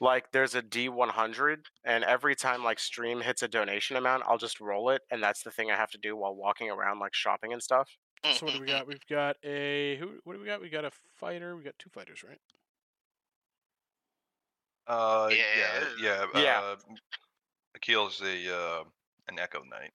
like 0.00 0.30
there's 0.32 0.54
a 0.54 0.62
D100, 0.62 1.58
and 1.84 2.04
every 2.04 2.34
time 2.34 2.64
like 2.64 2.78
stream 2.78 3.20
hits 3.20 3.42
a 3.42 3.48
donation 3.48 3.96
amount, 3.96 4.22
I'll 4.26 4.38
just 4.38 4.60
roll 4.60 4.90
it, 4.90 5.02
and 5.10 5.22
that's 5.22 5.42
the 5.42 5.50
thing 5.50 5.70
I 5.70 5.76
have 5.76 5.90
to 5.90 5.98
do 5.98 6.16
while 6.16 6.34
walking 6.34 6.70
around 6.70 7.00
like 7.00 7.14
shopping 7.14 7.52
and 7.52 7.62
stuff. 7.62 7.88
So 8.32 8.46
what 8.46 8.54
do 8.54 8.60
we 8.60 8.66
got? 8.66 8.86
We've 8.86 9.06
got 9.10 9.36
a 9.44 9.96
who? 9.96 10.12
What 10.24 10.34
do 10.34 10.40
we 10.40 10.46
got? 10.46 10.62
We 10.62 10.70
got 10.70 10.86
a 10.86 10.90
fighter. 11.20 11.54
We 11.56 11.62
got 11.62 11.74
two 11.78 11.90
fighters, 11.90 12.22
right? 12.26 12.38
Uh, 14.86 15.28
yeah, 15.30 15.36
Yeah. 15.58 15.84
yeah. 16.34 16.40
Yeah. 16.42 16.60
Uh, 16.60 16.76
Akil's 17.74 18.20
a 18.22 18.54
uh, 18.56 18.84
an 19.28 19.38
Echo 19.38 19.62
Knight. 19.62 19.92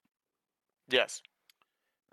Yes. 0.89 1.21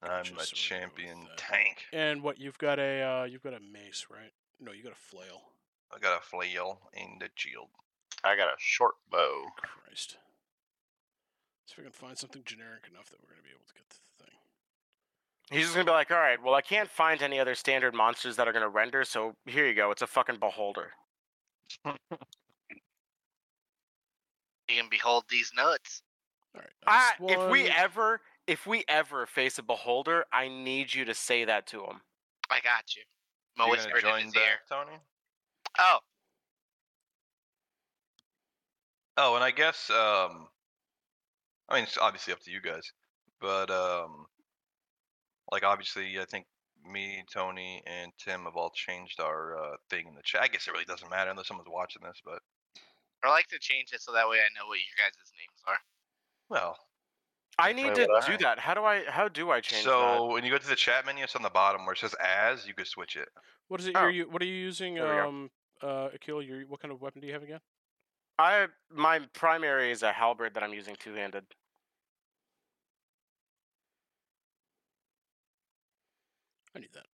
I'm 0.03 0.09
Gotcha, 0.09 0.21
a 0.21 0.25
so 0.25 0.33
we're 0.33 0.37
gonna 0.37 0.37
go 0.37 0.41
with 0.41 0.53
champion 0.55 1.29
tank. 1.37 1.87
And 1.93 2.23
what 2.23 2.39
you've 2.39 2.59
got 2.59 2.79
a 2.79 3.03
uh, 3.03 3.25
you've 3.25 3.43
got 3.43 3.55
a 3.55 3.61
mace, 3.61 4.07
right? 4.11 4.33
No, 4.61 4.73
you 4.73 4.83
got 4.83 4.93
a 4.93 4.95
flail. 4.95 5.43
I 5.95 5.99
got 5.99 6.19
a 6.19 6.23
flail 6.23 6.81
and 6.95 7.23
a 7.23 7.29
shield. 7.35 7.69
I 8.25 8.37
got 8.37 8.49
a 8.49 8.57
short 8.59 8.95
bow. 9.11 9.47
Christ. 9.57 10.17
See 11.67 11.75
if 11.75 11.79
I 11.81 11.83
can 11.83 11.93
find 11.93 12.17
something 12.19 12.43
generic 12.45 12.85
enough 12.91 13.09
that 13.11 13.19
we're 13.23 13.31
gonna 13.31 13.43
be 13.43 13.51
able 13.51 13.65
to 13.67 13.75
get 13.75 13.89
to 13.91 13.97
the 13.97 14.25
thing. 14.25 14.35
He's 15.51 15.63
just 15.65 15.75
gonna 15.75 15.85
be 15.87 15.93
like, 15.93 16.11
all 16.11 16.19
right, 16.19 16.43
well, 16.43 16.55
I 16.55 16.61
can't 16.63 16.89
find 16.91 17.23
any 17.23 17.41
other 17.41 17.55
standard 17.55 17.95
monsters 17.95 18.37
that 18.37 18.47
are 18.47 18.53
gonna 18.53 18.69
render, 18.69 19.05
so 19.05 19.35
here 19.47 19.67
you 19.67 19.75
go. 19.75 19.91
It's 19.91 20.03
a 20.03 20.07
fucking 20.07 20.39
beholder. 20.39 20.91
You 24.69 24.77
can 24.77 24.89
behold 24.91 25.25
these 25.31 25.53
nuts. 25.57 26.03
All 26.55 26.63
right. 26.63 26.71
I, 26.87 27.13
if 27.21 27.51
we 27.51 27.69
ever, 27.69 28.21
if 28.47 28.67
we 28.67 28.85
ever 28.89 29.27
face 29.27 29.59
a 29.59 29.63
beholder, 29.63 30.25
I 30.33 30.49
need 30.49 30.93
you 30.95 31.05
to 31.05 31.15
say 31.15 31.45
that 31.45 31.67
to 31.69 31.81
him. 31.85 32.01
I 32.51 32.61
got 32.61 32.95
you. 32.97 33.03
I'm 33.59 33.69
You 33.69 33.77
gonna 33.77 33.83
gonna 33.83 33.95
whisper 33.95 33.97
it 33.99 34.05
in 34.05 34.11
join 34.11 34.25
his 34.27 34.37
ear. 34.37 34.43
back, 34.43 34.69
Tony? 34.69 34.99
Oh, 35.79 35.99
Oh, 39.19 39.35
and 39.35 39.43
I 39.45 39.51
guess 39.51 39.89
um, 39.91 40.49
I 41.69 41.77
mean 41.77 41.85
it's 41.85 41.97
obviously 41.99 42.33
up 42.35 42.41
to 42.41 42.51
you 42.51 42.61
guys, 42.61 42.93
but 43.41 43.71
um, 43.71 44.27
like 45.51 45.65
obviously 45.65 46.19
I 46.21 46.27
think 46.27 46.47
me, 46.85 47.25
Tony, 47.33 47.83
and 47.87 48.13
Tim 48.19 48.45
have 48.45 48.57
all 48.57 48.71
changed 48.75 49.19
our 49.21 49.57
uh, 49.59 49.77
thing 49.91 50.07
in 50.07 50.15
the 50.15 50.23
chat. 50.23 50.43
I 50.43 50.49
guess 50.49 50.69
it 50.69 50.73
really 50.73 50.85
doesn't 50.85 51.11
matter 51.11 51.31
unless 51.31 51.49
someone's 51.49 51.69
watching 51.71 52.03
this, 52.03 52.21
but 52.25 52.41
I 53.27 53.31
like 53.31 53.49
to 53.49 53.59
change 53.59 53.93
it 53.93 54.01
so 54.01 54.13
that 54.13 54.29
way 54.29 54.37
I 54.39 54.49
know 54.59 54.67
what 54.67 54.79
your 54.79 54.97
guys' 54.97 55.33
names 55.37 55.63
are. 55.67 55.79
well. 56.49 56.77
I 57.59 57.73
need 57.73 57.95
to 57.95 58.07
do 58.27 58.33
that. 58.33 58.39
that. 58.41 58.59
How 58.59 58.75
do 58.75 58.85
I? 58.85 59.05
How 59.09 59.29
do 59.29 59.51
I 59.51 59.61
change 59.61 59.85
So 59.85 60.27
when 60.27 60.45
you 60.45 60.51
go 60.51 60.59
to 60.59 60.69
the 60.69 60.77
chat 60.77 61.07
menu, 61.07 61.25
it's 61.25 61.35
on 61.35 61.43
the 61.43 61.49
bottom 61.49 61.87
where 61.87 61.95
it 61.95 61.99
says 61.99 62.15
"as." 62.21 62.67
You 62.67 62.75
could 62.75 62.87
switch 62.87 63.17
it. 63.17 63.29
what 63.69 63.81
is 63.81 63.87
it? 63.87 63.97
Oh. 63.97 64.03
You're, 64.03 64.11
you 64.11 64.31
what 64.31 64.43
are 64.43 64.47
you 64.47 64.55
using? 64.55 64.97
There 64.97 65.09
we 65.09 65.23
go. 65.23 65.29
Um, 65.29 65.51
uh, 65.83 66.09
Akil, 66.15 66.43
you 66.43 66.67
what 66.69 66.81
kind 66.81 66.93
of 66.93 67.01
weapon 67.01 67.23
do 67.23 67.27
you 67.27 67.33
have 67.33 67.43
again? 67.43 67.61
I 68.39 68.67
my 68.91 69.21
primary 69.33 69.91
is 69.91 70.03
a 70.03 70.13
halberd 70.13 70.53
that 70.55 70.63
I'm 70.63 70.75
using 70.75 70.97
two-handed. 70.99 71.45
I 76.75 76.79
need 76.79 76.91
that. 76.93 77.07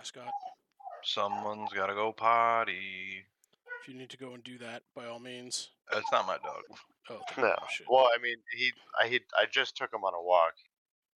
Mascot. 0.00 0.32
Someone's 1.04 1.72
gotta 1.72 1.94
go 1.94 2.12
potty. 2.12 3.24
If 3.82 3.88
you 3.88 3.94
need 3.98 4.10
to 4.10 4.16
go 4.18 4.34
and 4.34 4.42
do 4.44 4.58
that, 4.58 4.82
by 4.94 5.06
all 5.06 5.18
means. 5.18 5.70
That's 5.92 6.10
not 6.12 6.26
my 6.26 6.36
dog. 6.38 6.62
Oh, 7.10 7.20
No. 7.40 7.54
oh, 7.58 7.66
shit. 7.70 7.86
Well, 7.90 8.08
I 8.16 8.20
mean, 8.22 8.36
he, 8.56 8.72
I, 9.00 9.08
he, 9.08 9.20
I 9.38 9.46
just 9.50 9.76
took 9.76 9.92
him 9.92 10.04
on 10.04 10.14
a 10.14 10.22
walk. 10.22 10.52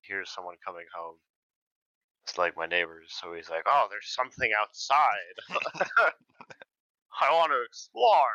Here's 0.01 0.31
someone 0.31 0.57
coming 0.65 0.87
home. 0.95 1.17
It's 2.27 2.39
like 2.39 2.57
my 2.57 2.67
neighbors, 2.67 3.09
so 3.21 3.35
he's 3.35 3.51
like, 3.51 3.65
"Oh, 3.67 3.87
there's 3.91 4.09
something 4.15 4.51
outside. 4.59 5.37
I 7.21 7.33
want 7.35 7.53
to 7.53 7.63
explore." 7.67 8.33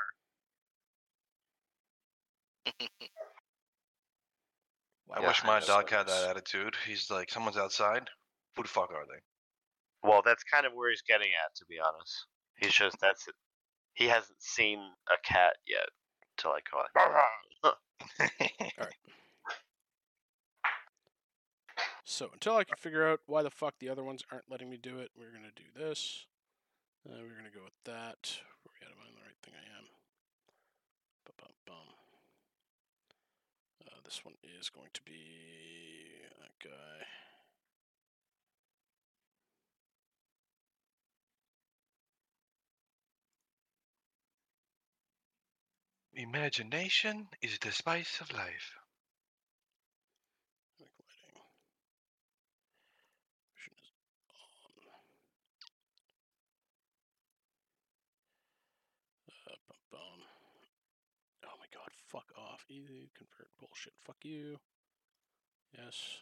I 5.11 5.21
Wow, 5.21 5.27
wish 5.27 5.43
my 5.43 5.59
dog 5.59 5.89
had 5.89 6.07
that 6.07 6.29
attitude. 6.29 6.75
He's 6.87 7.09
like, 7.09 7.31
someone's 7.31 7.57
outside. 7.57 8.07
Who 8.55 8.61
the 8.61 8.69
fuck 8.69 8.91
are 8.91 9.05
they? 9.07 9.19
Well, 10.03 10.21
that's 10.23 10.43
kind 10.43 10.65
of 10.65 10.73
where 10.73 10.89
he's 10.89 11.01
getting 11.01 11.27
at, 11.27 11.55
to 11.55 11.65
be 11.65 11.79
honest. 11.79 12.25
He's 12.57 12.73
just 12.73 12.97
that's 13.01 13.27
it. 13.27 13.35
He 13.93 14.05
hasn't 14.05 14.41
seen 14.41 14.79
a 14.79 15.17
cat 15.27 15.53
yet 15.67 15.89
to 16.37 16.49
like 16.49 16.65
go 16.71 16.77
like. 16.77 16.91
So 22.05 22.29
until 22.33 22.57
I 22.57 22.63
can 22.63 22.75
figure 22.75 23.07
out 23.07 23.19
why 23.27 23.43
the 23.43 23.51
fuck 23.51 23.75
the 23.79 23.89
other 23.89 24.03
ones 24.03 24.23
aren't 24.31 24.49
letting 24.49 24.69
me 24.69 24.77
do 24.77 24.97
it, 24.97 25.11
we're 25.15 25.31
gonna 25.31 25.53
do 25.55 25.69
this. 25.75 26.25
Uh, 27.07 27.21
we're 27.21 27.37
gonna 27.37 27.53
go 27.53 27.63
with 27.63 27.77
that. 27.85 28.39
Where 28.63 28.73
we 28.73 28.85
at? 28.85 28.91
Am 28.91 28.99
I 28.99 29.07
on 29.07 29.15
the 29.15 29.21
right 29.21 29.37
thing? 29.43 29.53
I 29.55 29.77
am. 29.77 29.85
Ba-bum-bum. 31.25 31.93
Uh, 33.87 33.99
this 34.03 34.25
one 34.25 34.35
is 34.43 34.69
going 34.69 34.89
to 34.93 35.01
be 35.03 36.19
that 36.41 36.57
guy. 36.63 37.05
Imagination 46.19 47.29
is 47.41 47.57
the 47.59 47.71
spice 47.71 48.19
of 48.19 48.29
life. 48.33 48.75
Uh. 59.93 59.97
Oh 61.45 61.55
my 61.57 61.65
god, 61.73 61.87
fuck 62.11 62.25
off. 62.37 62.65
Easy 62.67 63.09
convert 63.17 63.47
bullshit. 63.57 63.93
Fuck 64.01 64.17
you. 64.23 64.57
Yes. 65.73 66.17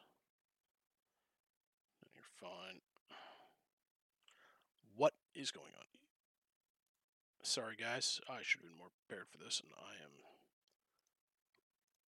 You're 2.14 2.24
fine. 2.40 2.82
What 4.96 5.14
is 5.34 5.50
going 5.50 5.74
on? 5.76 5.97
Sorry, 7.48 7.78
guys. 7.80 8.20
I 8.30 8.40
should 8.42 8.60
have 8.60 8.70
been 8.70 8.78
more 8.78 8.90
prepared 9.08 9.28
for 9.32 9.38
this, 9.38 9.62
and 9.62 9.72
I 9.80 9.94
am. 10.04 10.12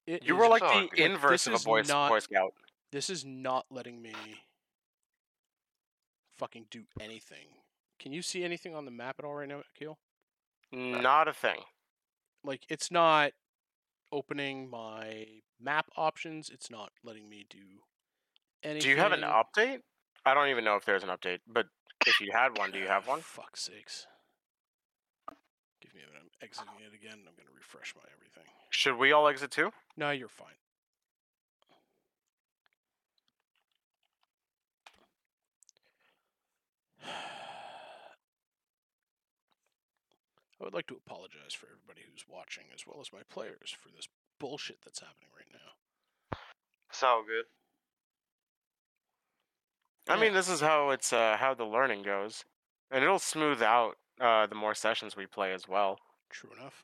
It 0.06 0.24
You 0.24 0.36
were 0.36 0.50
like 0.50 0.62
the 0.62 0.90
good. 0.92 1.00
inverse 1.00 1.46
this 1.46 1.56
of 1.56 1.62
a 1.62 1.64
boy, 1.64 1.82
not- 1.84 2.10
boy 2.10 2.20
scout. 2.20 2.54
this 2.92 3.10
is 3.10 3.24
not 3.24 3.66
letting 3.72 4.02
me 4.02 4.14
fucking 6.32 6.68
do 6.70 6.88
anything. 7.00 7.64
Can 8.00 8.12
you 8.12 8.22
see 8.22 8.44
anything 8.44 8.76
on 8.76 8.84
the 8.84 8.92
map 8.92 9.18
at 9.20 9.24
all 9.26 9.36
right 9.36 9.48
now, 9.48 9.64
Akil? 9.76 9.98
Not 10.74 11.30
a 11.30 11.34
thing. 11.34 11.64
Like 12.44 12.66
it's 12.68 12.92
not 12.92 13.32
opening 14.12 14.70
my 14.70 15.42
map 15.60 15.88
options. 15.96 16.50
It's 16.50 16.70
not 16.70 16.92
letting 17.02 17.30
me 17.30 17.46
do 17.50 17.84
anything. 18.62 18.82
Do 18.82 18.90
you 18.90 18.98
have 18.98 19.14
an 19.14 19.22
update? 19.22 19.84
I 20.26 20.34
don't 20.34 20.50
even 20.50 20.66
know 20.66 20.76
if 20.76 20.84
there's 20.84 21.04
an 21.04 21.10
update, 21.10 21.40
but 21.48 21.68
if 22.06 22.20
you 22.20 22.32
had 22.34 22.58
one, 22.58 22.72
do 22.72 22.80
you 22.80 22.88
have 22.88 23.08
ah, 23.08 23.12
one? 23.12 23.22
Fuck's 23.22 23.62
sakes. 23.62 24.08
Give 25.82 25.94
me 25.94 26.02
a 26.02 26.08
minute. 26.08 26.22
I'm 26.22 26.29
exiting 26.42 26.74
it 26.80 26.94
again. 26.94 27.20
I'm 27.28 27.36
gonna 27.38 27.56
refresh 27.56 27.94
my 27.96 28.04
everything. 28.16 28.52
Should 28.70 28.98
we 28.98 29.12
all 29.12 29.28
exit 29.28 29.52
too? 29.52 29.72
No, 29.98 30.12
you're 30.12 30.28
fine. 30.28 30.56
I 40.60 40.66
would 40.66 40.74
like 40.74 40.88
to 40.88 40.96
apologize 40.96 41.54
for 41.54 41.68
everybody 41.68 42.02
who's 42.10 42.26
watching, 42.28 42.66
as 42.74 42.86
well 42.86 43.00
as 43.00 43.14
my 43.14 43.22
players, 43.30 43.74
for 43.80 43.90
this 43.96 44.10
bullshit 44.40 44.80
that's 44.84 45.00
happening 45.00 45.30
right 45.36 45.48
now. 45.54 46.38
It's 46.90 47.02
all 47.02 47.24
good. 47.24 47.46
I 50.10 50.20
mean, 50.20 50.34
this 50.34 50.50
is 50.50 50.60
how 50.62 50.90
it's 50.90 51.14
uh, 51.14 51.38
how 51.40 51.54
the 51.54 51.66
learning 51.66 52.04
goes, 52.04 52.44
and 52.92 53.04
it'll 53.04 53.20
smooth 53.20 53.62
out 53.62 53.98
uh, 54.20 54.48
the 54.48 54.56
more 54.56 54.76
sessions 54.76 55.16
we 55.16 55.26
play 55.26 55.54
as 55.54 55.68
well. 55.68 56.00
True 56.30 56.52
enough. 56.60 56.84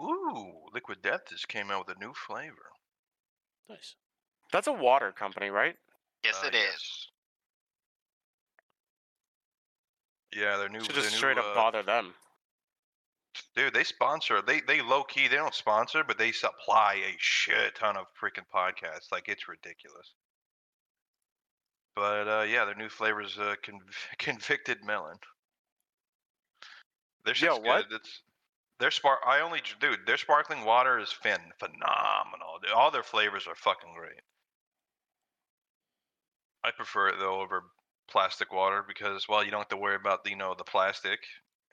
Ooh, 0.00 0.52
Liquid 0.74 1.00
Death 1.02 1.22
just 1.30 1.48
came 1.48 1.70
out 1.70 1.86
with 1.86 1.96
a 1.96 2.00
new 2.00 2.12
flavor. 2.12 2.70
Nice. 3.68 3.94
That's 4.52 4.66
a 4.66 4.72
water 4.72 5.10
company, 5.12 5.48
right? 5.48 5.76
Yes, 6.22 6.40
Uh, 6.42 6.48
it 6.48 6.54
is. 6.54 6.62
yes. 6.62 7.08
Yeah, 10.32 10.56
their 10.58 10.68
new. 10.68 10.80
Should 10.80 10.94
their 10.94 11.02
just 11.02 11.12
new, 11.12 11.18
straight 11.18 11.38
up 11.38 11.46
uh, 11.46 11.54
bother 11.54 11.82
them. 11.82 12.14
Dude, 13.54 13.72
they 13.72 13.84
sponsor. 13.84 14.42
They 14.42 14.60
they 14.60 14.82
low 14.82 15.02
key. 15.04 15.28
They 15.28 15.36
don't 15.36 15.54
sponsor, 15.54 16.04
but 16.04 16.18
they 16.18 16.32
supply 16.32 16.94
a 16.94 17.16
shit 17.18 17.74
ton 17.76 17.96
of 17.96 18.06
freaking 18.20 18.44
podcasts. 18.54 19.10
Like 19.10 19.28
it's 19.28 19.48
ridiculous. 19.48 20.12
But 21.94 22.28
uh, 22.28 22.42
yeah, 22.46 22.66
their 22.66 22.74
new 22.74 22.90
flavors 22.90 23.38
uh, 23.38 23.54
conv- 23.64 23.80
convicted 24.18 24.84
melon. 24.84 25.16
Their 27.26 27.34
Yo, 27.34 27.54
shit's 27.56 27.66
what? 27.66 27.88
good. 27.90 27.96
It's 27.96 28.22
their 28.78 28.90
spark. 28.90 29.18
I 29.26 29.40
only 29.40 29.60
dude. 29.80 30.06
Their 30.06 30.16
sparkling 30.16 30.64
water 30.64 30.98
is 30.98 31.12
fan 31.12 31.40
phenomenal. 31.58 32.58
Dude, 32.62 32.70
All 32.70 32.90
their 32.90 33.02
flavors 33.02 33.46
are 33.46 33.54
fucking 33.56 33.94
great. 33.94 34.22
I 36.64 36.70
prefer 36.70 37.08
it 37.08 37.16
though 37.18 37.40
over 37.40 37.64
plastic 38.08 38.52
water 38.52 38.84
because 38.86 39.28
well, 39.28 39.44
you 39.44 39.50
don't 39.50 39.60
have 39.60 39.68
to 39.68 39.76
worry 39.76 39.96
about 39.96 40.24
the, 40.24 40.30
you 40.30 40.36
know 40.36 40.54
the 40.56 40.64
plastic, 40.64 41.20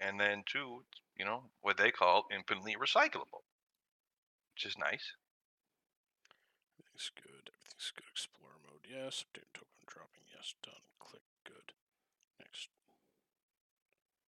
and 0.01 0.19
then 0.19 0.43
two, 0.51 0.83
you 1.17 1.23
know 1.25 1.43
what 1.61 1.77
they 1.77 1.91
call 1.91 2.25
infinitely 2.35 2.75
recyclable, 2.75 3.45
which 4.55 4.65
is 4.65 4.77
nice. 4.77 5.13
Everything's 6.79 7.11
good. 7.15 7.49
Everything's 7.53 7.91
good. 7.95 8.09
Explorer 8.11 8.57
mode. 8.65 8.85
Yes. 8.89 9.23
Update 9.25 9.53
token 9.53 9.85
dropping. 9.85 10.25
Yes. 10.33 10.53
Done. 10.63 10.81
Click. 10.99 11.21
Good. 11.45 11.73
Next. 12.39 12.69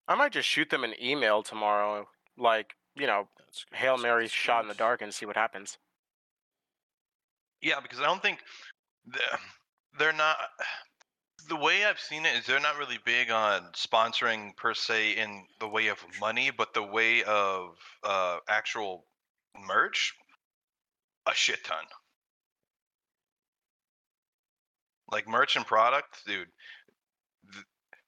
I 0.08 0.16
might 0.16 0.32
just 0.32 0.48
shoot 0.48 0.70
them 0.70 0.84
an 0.84 0.94
email 1.02 1.44
tomorrow, 1.44 2.08
like 2.38 2.76
you 2.96 3.08
know, 3.08 3.28
hail 3.74 3.98
mary 3.98 4.28
shot 4.28 4.64
in 4.64 4.68
the 4.68 4.74
dark, 4.74 5.02
and 5.02 5.14
see 5.14 5.26
what 5.26 5.36
happens. 5.36 5.78
Yeah, 7.62 7.80
because 7.82 8.00
I 8.00 8.06
don't 8.06 8.22
think 8.22 8.40
they're, 9.06 9.40
they're 9.98 10.14
not. 10.14 10.38
The 11.50 11.56
way 11.56 11.86
I've 11.86 12.00
seen 12.00 12.26
it 12.26 12.36
is 12.38 12.46
they're 12.46 12.60
not 12.60 12.78
really 12.78 13.00
big 13.06 13.30
on 13.32 13.64
sponsoring 13.74 14.56
per 14.56 14.74
se 14.74 15.14
in 15.14 15.46
the 15.60 15.68
way 15.68 15.88
of 15.88 15.98
money, 16.20 16.52
but 16.56 16.74
the 16.74 16.84
way 16.84 17.24
of 17.24 17.76
uh, 18.04 18.38
actual 18.48 19.06
merch, 19.68 20.14
a 21.28 21.34
shit 21.34 21.64
ton. 21.64 21.84
Like 25.12 25.28
merch 25.28 25.56
and 25.56 25.66
product, 25.66 26.26
dude. 26.26 26.48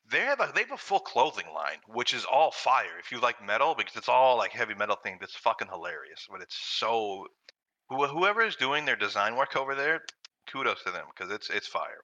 Th- 0.10 0.12
They 0.22 0.26
have 0.26 0.40
a 0.40 0.52
they 0.54 0.62
have 0.62 0.72
a 0.72 0.78
full 0.78 1.00
clothing 1.00 1.54
line, 1.54 1.80
which 1.88 2.14
is 2.14 2.26
all 2.26 2.52
fire. 2.52 2.98
If 3.00 3.12
you 3.12 3.20
like 3.20 3.42
metal, 3.42 3.76
because 3.76 3.96
it's 3.96 4.10
all 4.10 4.38
like 4.38 4.52
heavy 4.52 4.74
metal 4.76 4.96
thing, 4.98 5.18
that's 5.20 5.36
fucking 5.36 5.68
hilarious. 5.70 6.28
But 6.30 6.42
it's 6.42 6.56
so 6.58 7.28
who, 7.90 8.08
whoever 8.08 8.42
is 8.44 8.56
doing 8.58 8.86
their 8.86 8.96
design 8.98 9.36
work 9.36 9.56
over 9.56 9.76
there, 9.76 10.06
kudos 10.48 10.84
to 10.84 10.92
them 10.92 11.08
because 11.16 11.32
it's 11.32 11.50
it's 11.50 11.68
fire. 11.68 12.04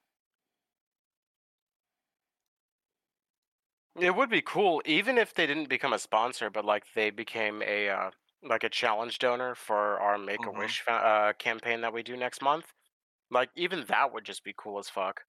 It 3.98 4.14
would 4.14 4.28
be 4.28 4.42
cool, 4.42 4.82
even 4.84 5.16
if 5.18 5.32
they 5.34 5.46
didn't 5.46 5.68
become 5.70 5.92
a 5.94 5.98
sponsor, 5.98 6.50
but 6.50 6.64
like 6.64 6.92
they 6.92 7.10
became 7.10 7.62
a 7.62 7.88
uh, 7.88 8.10
like 8.42 8.64
a 8.64 8.68
challenge 8.68 9.18
donor 9.18 9.54
for 9.54 9.98
our 10.00 10.18
Make 10.18 10.46
a 10.46 10.50
Wish 10.50 10.84
uh, 10.86 11.32
campaign 11.34 11.80
that 11.80 11.92
we 11.94 12.02
do 12.02 12.16
next 12.16 12.42
month. 12.42 12.74
Like 13.30 13.50
even 13.56 13.84
that 13.86 14.12
would 14.12 14.24
just 14.24 14.44
be 14.44 14.54
cool 14.56 14.78
as 14.78 14.88
fuck. 14.90 15.24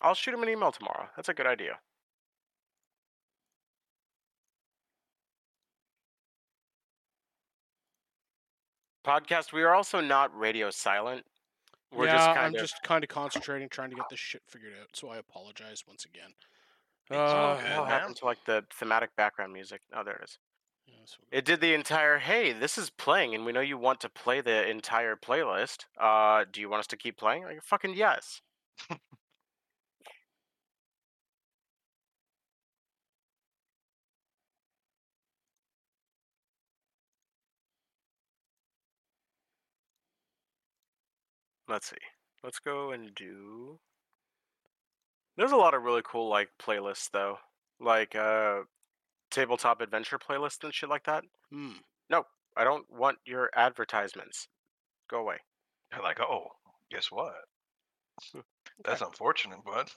I'll 0.00 0.14
shoot 0.14 0.34
him 0.34 0.42
an 0.42 0.48
email 0.48 0.72
tomorrow. 0.72 1.08
That's 1.16 1.28
a 1.28 1.34
good 1.34 1.46
idea. 1.46 1.78
Podcast. 9.04 9.52
We 9.52 9.62
are 9.62 9.74
also 9.74 10.00
not 10.00 10.36
radio 10.36 10.70
silent. 10.70 11.24
We're 11.92 12.06
yeah, 12.06 12.16
just 12.16 12.26
kind 12.26 12.38
I'm 12.40 12.54
of 12.54 12.60
just 12.60 12.82
kind 12.82 13.02
of 13.04 13.08
concentrating, 13.08 13.68
trying 13.68 13.90
to 13.90 13.96
get 13.96 14.08
this 14.10 14.18
shit 14.18 14.42
figured 14.46 14.72
out. 14.78 14.88
So 14.92 15.08
I 15.08 15.16
apologize 15.16 15.84
once 15.88 16.04
again. 16.04 16.30
Uh, 17.10 17.56
what 17.78 17.88
happened 17.88 18.16
to 18.16 18.26
like 18.26 18.44
the 18.44 18.64
thematic 18.74 19.16
background 19.16 19.52
music. 19.52 19.80
Oh, 19.94 20.04
there 20.04 20.16
it 20.16 20.24
is. 20.24 20.38
yeah, 20.86 21.38
It 21.38 21.46
did 21.46 21.62
the 21.62 21.72
entire. 21.72 22.18
Hey, 22.18 22.52
this 22.52 22.76
is 22.76 22.90
playing, 22.90 23.34
and 23.34 23.46
we 23.46 23.52
know 23.52 23.60
you 23.60 23.78
want 23.78 24.00
to 24.02 24.10
play 24.10 24.42
the 24.42 24.68
entire 24.68 25.16
playlist. 25.16 25.86
Uh, 25.98 26.44
do 26.52 26.60
you 26.60 26.68
want 26.68 26.80
us 26.80 26.86
to 26.88 26.98
keep 26.98 27.16
playing? 27.16 27.44
Like, 27.44 27.62
fucking 27.62 27.94
yes. 27.94 28.42
Let's 41.68 41.90
see. 41.90 41.96
Let's 42.42 42.58
go 42.58 42.92
and 42.92 43.14
do. 43.14 43.78
There's 45.36 45.52
a 45.52 45.56
lot 45.56 45.74
of 45.74 45.82
really 45.82 46.02
cool 46.04 46.28
like 46.28 46.48
playlists 46.60 47.10
though, 47.12 47.38
like 47.80 48.14
uh, 48.16 48.60
tabletop 49.30 49.80
adventure 49.80 50.18
playlists 50.18 50.64
and 50.64 50.74
shit 50.74 50.88
like 50.88 51.04
that. 51.04 51.24
Hmm. 51.50 51.72
No, 52.10 52.24
I 52.56 52.64
don't 52.64 52.86
want 52.90 53.18
your 53.24 53.50
advertisements. 53.54 54.48
Go 55.10 55.18
away. 55.20 55.36
They're 55.90 56.02
like, 56.02 56.20
oh, 56.20 56.46
guess 56.90 57.10
what? 57.10 57.34
That's 58.84 59.00
unfortunate, 59.00 59.64
bud. 59.64 59.90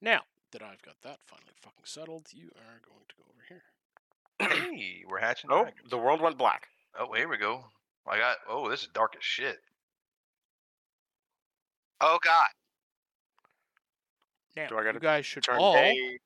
Now 0.00 0.22
that 0.52 0.62
I've 0.62 0.82
got 0.82 0.96
that 1.02 1.18
finally 1.26 1.52
fucking 1.60 1.84
settled, 1.84 2.26
you 2.32 2.50
are 2.56 2.80
going 2.88 3.04
to 3.08 3.14
go 3.18 3.24
over 3.28 3.44
here. 3.48 4.70
hey, 4.70 5.04
we're 5.08 5.20
hatching 5.20 5.50
Oh, 5.52 5.62
dragons. 5.62 5.90
the 5.90 5.98
world 5.98 6.20
went 6.20 6.38
black. 6.38 6.66
Oh, 6.98 7.12
here 7.12 7.28
we 7.28 7.36
go. 7.36 7.64
I 8.06 8.18
got. 8.18 8.36
Oh, 8.48 8.70
this 8.70 8.82
is 8.82 8.88
dark 8.94 9.14
as 9.16 9.24
shit. 9.24 9.58
Oh 12.00 12.18
God. 12.22 12.48
Now, 14.56 14.68
Do 14.68 14.78
I 14.78 14.84
gotta 14.84 14.94
you 14.96 15.00
guys 15.00 15.26
should 15.26 15.42
Turn 15.42 15.58
all, 15.58 15.74
day. 15.74 16.18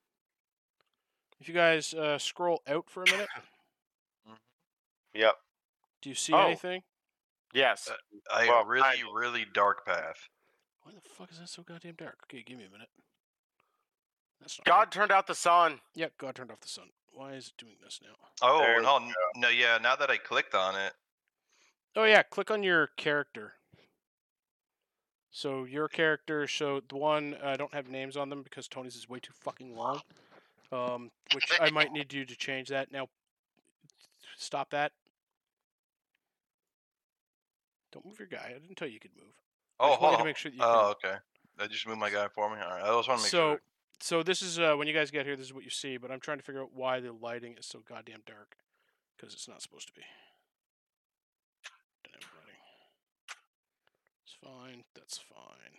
if 1.40 1.48
you 1.48 1.54
guys 1.54 1.92
uh, 1.94 2.16
scroll 2.18 2.62
out 2.68 2.88
for 2.88 3.02
a 3.02 3.10
minute, 3.10 3.28
Yep. 5.14 5.34
do 6.02 6.08
you 6.08 6.14
see 6.14 6.32
Oh. 6.32 6.46
anything? 6.46 6.82
Yes. 7.52 7.88
Uh, 7.90 7.94
I 8.32 8.46
Well, 8.48 8.60
a 8.60 8.66
really, 8.66 8.82
kind 8.82 9.08
of. 9.08 9.14
really 9.14 9.44
dark 9.52 9.84
path. 9.84 10.28
Why 10.82 10.92
the 10.92 11.00
fuck 11.00 11.32
is 11.32 11.40
that 11.40 11.48
so 11.48 11.62
goddamn 11.64 11.94
dark? 11.96 12.18
Okay, 12.24 12.42
give 12.44 12.56
me 12.58 12.64
a 12.66 12.70
minute. 12.70 12.88
That's 14.40 14.58
not 14.58 14.64
God 14.64 14.78
right. 14.78 14.90
turned 14.92 15.12
out 15.12 15.26
the 15.26 15.34
sun. 15.34 15.80
Yep, 15.94 16.12
God 16.18 16.34
turned 16.36 16.52
off 16.52 16.60
the 16.60 16.68
sun. 16.68 16.90
Why 17.12 17.32
is 17.32 17.48
it 17.48 17.56
doing 17.58 17.76
this 17.82 17.98
now? 18.02 18.14
Oh 18.40 18.60
There 18.60 18.80
no, 18.80 19.00
no, 19.36 19.48
yeah. 19.48 19.78
Now 19.82 19.96
that 19.96 20.10
I 20.10 20.16
clicked 20.16 20.54
on 20.54 20.76
it, 20.76 20.94
Oh 21.96 22.04
yeah, 22.04 22.22
click 22.22 22.52
on 22.52 22.62
your 22.62 22.86
character. 22.96 23.54
So 25.30 25.64
your 25.64 25.88
character, 25.88 26.46
so 26.48 26.82
the 26.88 26.96
one 26.96 27.36
I 27.42 27.56
don't 27.56 27.72
have 27.72 27.88
names 27.88 28.16
on 28.16 28.30
them 28.30 28.42
because 28.42 28.66
Tony's 28.66 28.96
is 28.96 29.08
way 29.08 29.20
too 29.20 29.32
fucking 29.40 29.76
long. 29.76 30.00
Um, 30.72 31.10
which 31.34 31.50
I 31.60 31.70
might 31.70 31.92
need 31.92 32.12
you 32.12 32.24
to 32.24 32.36
change 32.36 32.68
that. 32.68 32.92
Now, 32.92 33.08
stop 34.36 34.70
that. 34.70 34.92
Don't 37.92 38.04
move 38.04 38.18
your 38.18 38.28
guy. 38.28 38.52
I 38.54 38.58
didn't 38.58 38.76
tell 38.76 38.86
you 38.86 38.94
you 38.94 39.00
could 39.00 39.16
move. 39.16 39.34
Oh, 39.80 39.96
hold 39.96 40.14
on. 40.16 40.24
make 40.24 40.36
sure 40.36 40.52
you 40.52 40.58
oh, 40.60 40.92
okay. 40.92 41.16
I 41.58 41.66
just 41.66 41.86
moved 41.86 41.98
my 41.98 42.10
guy 42.10 42.28
for 42.28 42.48
me. 42.54 42.60
All 42.62 42.70
right. 42.70 42.82
I 42.82 42.96
just 42.96 43.08
want 43.08 43.20
to 43.20 43.24
make 43.24 43.30
so, 43.30 43.50
sure. 43.50 43.60
so 44.00 44.22
this 44.22 44.42
is 44.42 44.58
uh, 44.58 44.74
when 44.76 44.86
you 44.86 44.94
guys 44.94 45.10
get 45.10 45.26
here. 45.26 45.36
This 45.36 45.46
is 45.46 45.54
what 45.54 45.64
you 45.64 45.70
see. 45.70 45.96
But 45.96 46.10
I'm 46.10 46.20
trying 46.20 46.38
to 46.38 46.44
figure 46.44 46.62
out 46.62 46.70
why 46.72 47.00
the 47.00 47.12
lighting 47.12 47.56
is 47.58 47.66
so 47.66 47.80
goddamn 47.88 48.22
dark 48.26 48.56
because 49.16 49.34
it's 49.34 49.48
not 49.48 49.60
supposed 49.62 49.88
to 49.88 49.92
be. 49.94 50.02
Dynamic 52.04 52.28
lighting. 52.36 52.60
It's 54.24 54.29
fine. 54.42 54.84
That's 54.94 55.18
fine. 55.18 55.78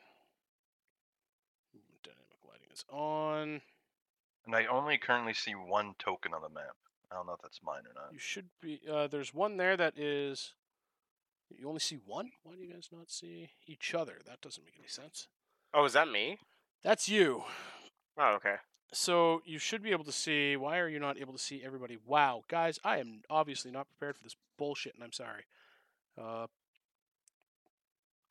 Dynamic 2.04 2.40
lighting 2.48 2.70
is 2.74 2.86
on. 2.90 3.62
And 4.46 4.56
I 4.56 4.66
only 4.66 4.98
currently 4.98 5.34
see 5.34 5.54
one 5.54 5.94
token 6.00 6.34
on 6.34 6.42
the 6.42 6.50
map. 6.50 6.76
I 7.12 7.16
don't 7.16 7.28
know 7.28 7.34
if 7.34 7.42
that's 7.42 7.60
mine 7.64 7.84
or 7.86 7.94
not. 7.94 8.14
You 8.14 8.20
should 8.20 8.50
be. 8.62 8.80
Uh, 8.90 9.08
there's 9.08 9.34
one 9.34 9.58
there 9.58 9.76
that 9.78 9.98
is. 9.98 10.54
You 11.50 11.68
only 11.68 11.80
see 11.80 12.00
one. 12.06 12.32
Why 12.44 12.54
do 12.56 12.62
you 12.62 12.74
guys 12.74 12.90
not 12.92 13.12
see 13.12 13.50
each 13.68 13.94
other? 13.94 14.20
That 14.26 14.42
doesn't 14.42 14.64
make 14.64 14.76
any 14.80 14.88
sense. 14.88 15.28
Oh, 15.74 15.86
is 15.86 15.94
that 15.94 16.08
me? 16.08 16.38
That's 16.84 17.10
you. 17.10 17.44
Oh, 18.18 18.34
okay. 18.36 18.56
So 18.94 19.42
you 19.46 19.60
should 19.60 19.84
be 19.84 19.92
able 19.92 20.06
to 20.06 20.12
see. 20.12 20.56
Why 20.56 20.80
are 20.80 20.88
you 20.88 21.00
not 21.00 21.20
able 21.20 21.34
to 21.34 21.40
see 21.40 21.62
everybody? 21.64 21.98
Wow, 22.06 22.44
guys, 22.48 22.80
I 22.84 22.98
am 22.98 23.22
obviously 23.30 23.72
not 23.72 23.88
prepared 23.88 24.18
for 24.18 24.24
this 24.24 24.36
bullshit, 24.58 24.96
and 24.96 25.04
I'm 25.04 25.14
sorry. 25.14 25.44
Uh, 26.22 26.48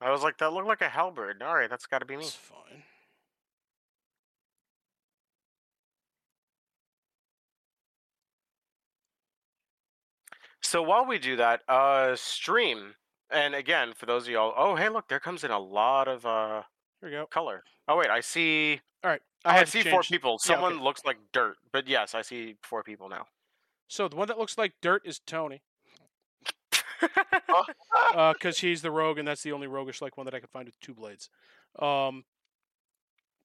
I 0.00 0.10
was 0.10 0.22
like, 0.22 0.38
that 0.38 0.52
looked 0.52 0.66
like 0.66 0.80
a 0.80 0.88
halberd. 0.88 1.42
All 1.42 1.54
right, 1.54 1.68
that's 1.68 1.86
got 1.86 1.98
to 1.98 2.06
be 2.06 2.16
me. 2.16 2.24
it's 2.24 2.34
fine. 2.34 2.82
So 10.62 10.82
while 10.82 11.04
we 11.04 11.18
do 11.18 11.36
that, 11.36 11.62
uh, 11.68 12.14
stream, 12.16 12.94
and 13.30 13.54
again, 13.54 13.92
for 13.94 14.06
those 14.06 14.24
of 14.24 14.32
y'all, 14.32 14.54
oh, 14.56 14.76
hey, 14.76 14.88
look, 14.88 15.08
there 15.08 15.20
comes 15.20 15.44
in 15.44 15.50
a 15.50 15.58
lot 15.58 16.08
of 16.08 16.24
uh 16.24 16.62
Here 17.00 17.10
we 17.10 17.16
go. 17.16 17.26
color. 17.26 17.64
Oh 17.88 17.96
wait, 17.96 18.08
I 18.08 18.20
see. 18.20 18.80
All 19.02 19.10
right, 19.10 19.22
I, 19.44 19.50
I 19.50 19.52
had 19.54 19.66
to 19.66 19.72
see 19.72 19.82
four 19.82 20.02
people. 20.02 20.38
yeah, 20.46 20.54
okay. 20.54 20.62
Someone 20.62 20.82
looks 20.82 21.04
like 21.04 21.18
dirt, 21.32 21.56
but 21.72 21.88
yes, 21.88 22.14
I 22.14 22.22
see 22.22 22.56
four 22.62 22.82
people 22.82 23.08
now. 23.08 23.26
So 23.88 24.06
the 24.06 24.16
one 24.16 24.28
that 24.28 24.38
looks 24.38 24.56
like 24.56 24.74
dirt 24.80 25.02
is 25.04 25.18
Tony, 25.26 25.62
Because 28.32 28.58
he's 28.58 28.82
the 28.82 28.90
rogue, 28.90 29.18
and 29.18 29.26
that's 29.28 29.42
the 29.42 29.52
only 29.52 29.66
roguish 29.66 30.00
like 30.02 30.16
one 30.16 30.24
that 30.26 30.34
I 30.34 30.40
could 30.40 30.50
find 30.50 30.66
with 30.66 30.78
two 30.80 30.94
blades. 30.94 31.28
Um. 31.78 32.24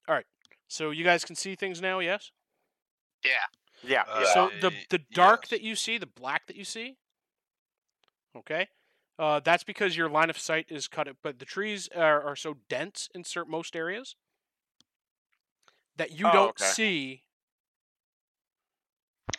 All 0.07 0.15
right. 0.15 0.25
So 0.67 0.91
you 0.91 1.03
guys 1.03 1.23
can 1.25 1.35
see 1.35 1.55
things 1.55 1.81
now, 1.81 1.99
yes? 1.99 2.31
Yeah. 3.23 3.31
yeah. 3.83 4.03
Uh. 4.09 4.25
So 4.33 4.49
the 4.61 4.71
the 4.89 4.99
dark 5.13 5.41
yes. 5.43 5.49
that 5.51 5.61
you 5.61 5.75
see, 5.75 5.97
the 5.97 6.05
black 6.07 6.47
that 6.47 6.55
you 6.55 6.63
see, 6.65 6.97
okay, 8.35 8.67
Uh, 9.17 9.39
that's 9.39 9.63
because 9.63 9.95
your 9.95 10.09
line 10.09 10.29
of 10.29 10.37
sight 10.37 10.65
is 10.69 10.87
cut, 10.87 11.07
but 11.23 11.39
the 11.39 11.45
trees 11.45 11.87
are, 11.95 12.21
are 12.21 12.35
so 12.35 12.57
dense 12.69 13.09
in 13.15 13.23
certain 13.23 13.51
most 13.51 13.75
areas 13.75 14.15
that 15.95 16.11
you 16.11 16.27
Oh, 16.27 16.31
don't 16.31 16.49
okay. 16.49 16.65
see 16.65 17.23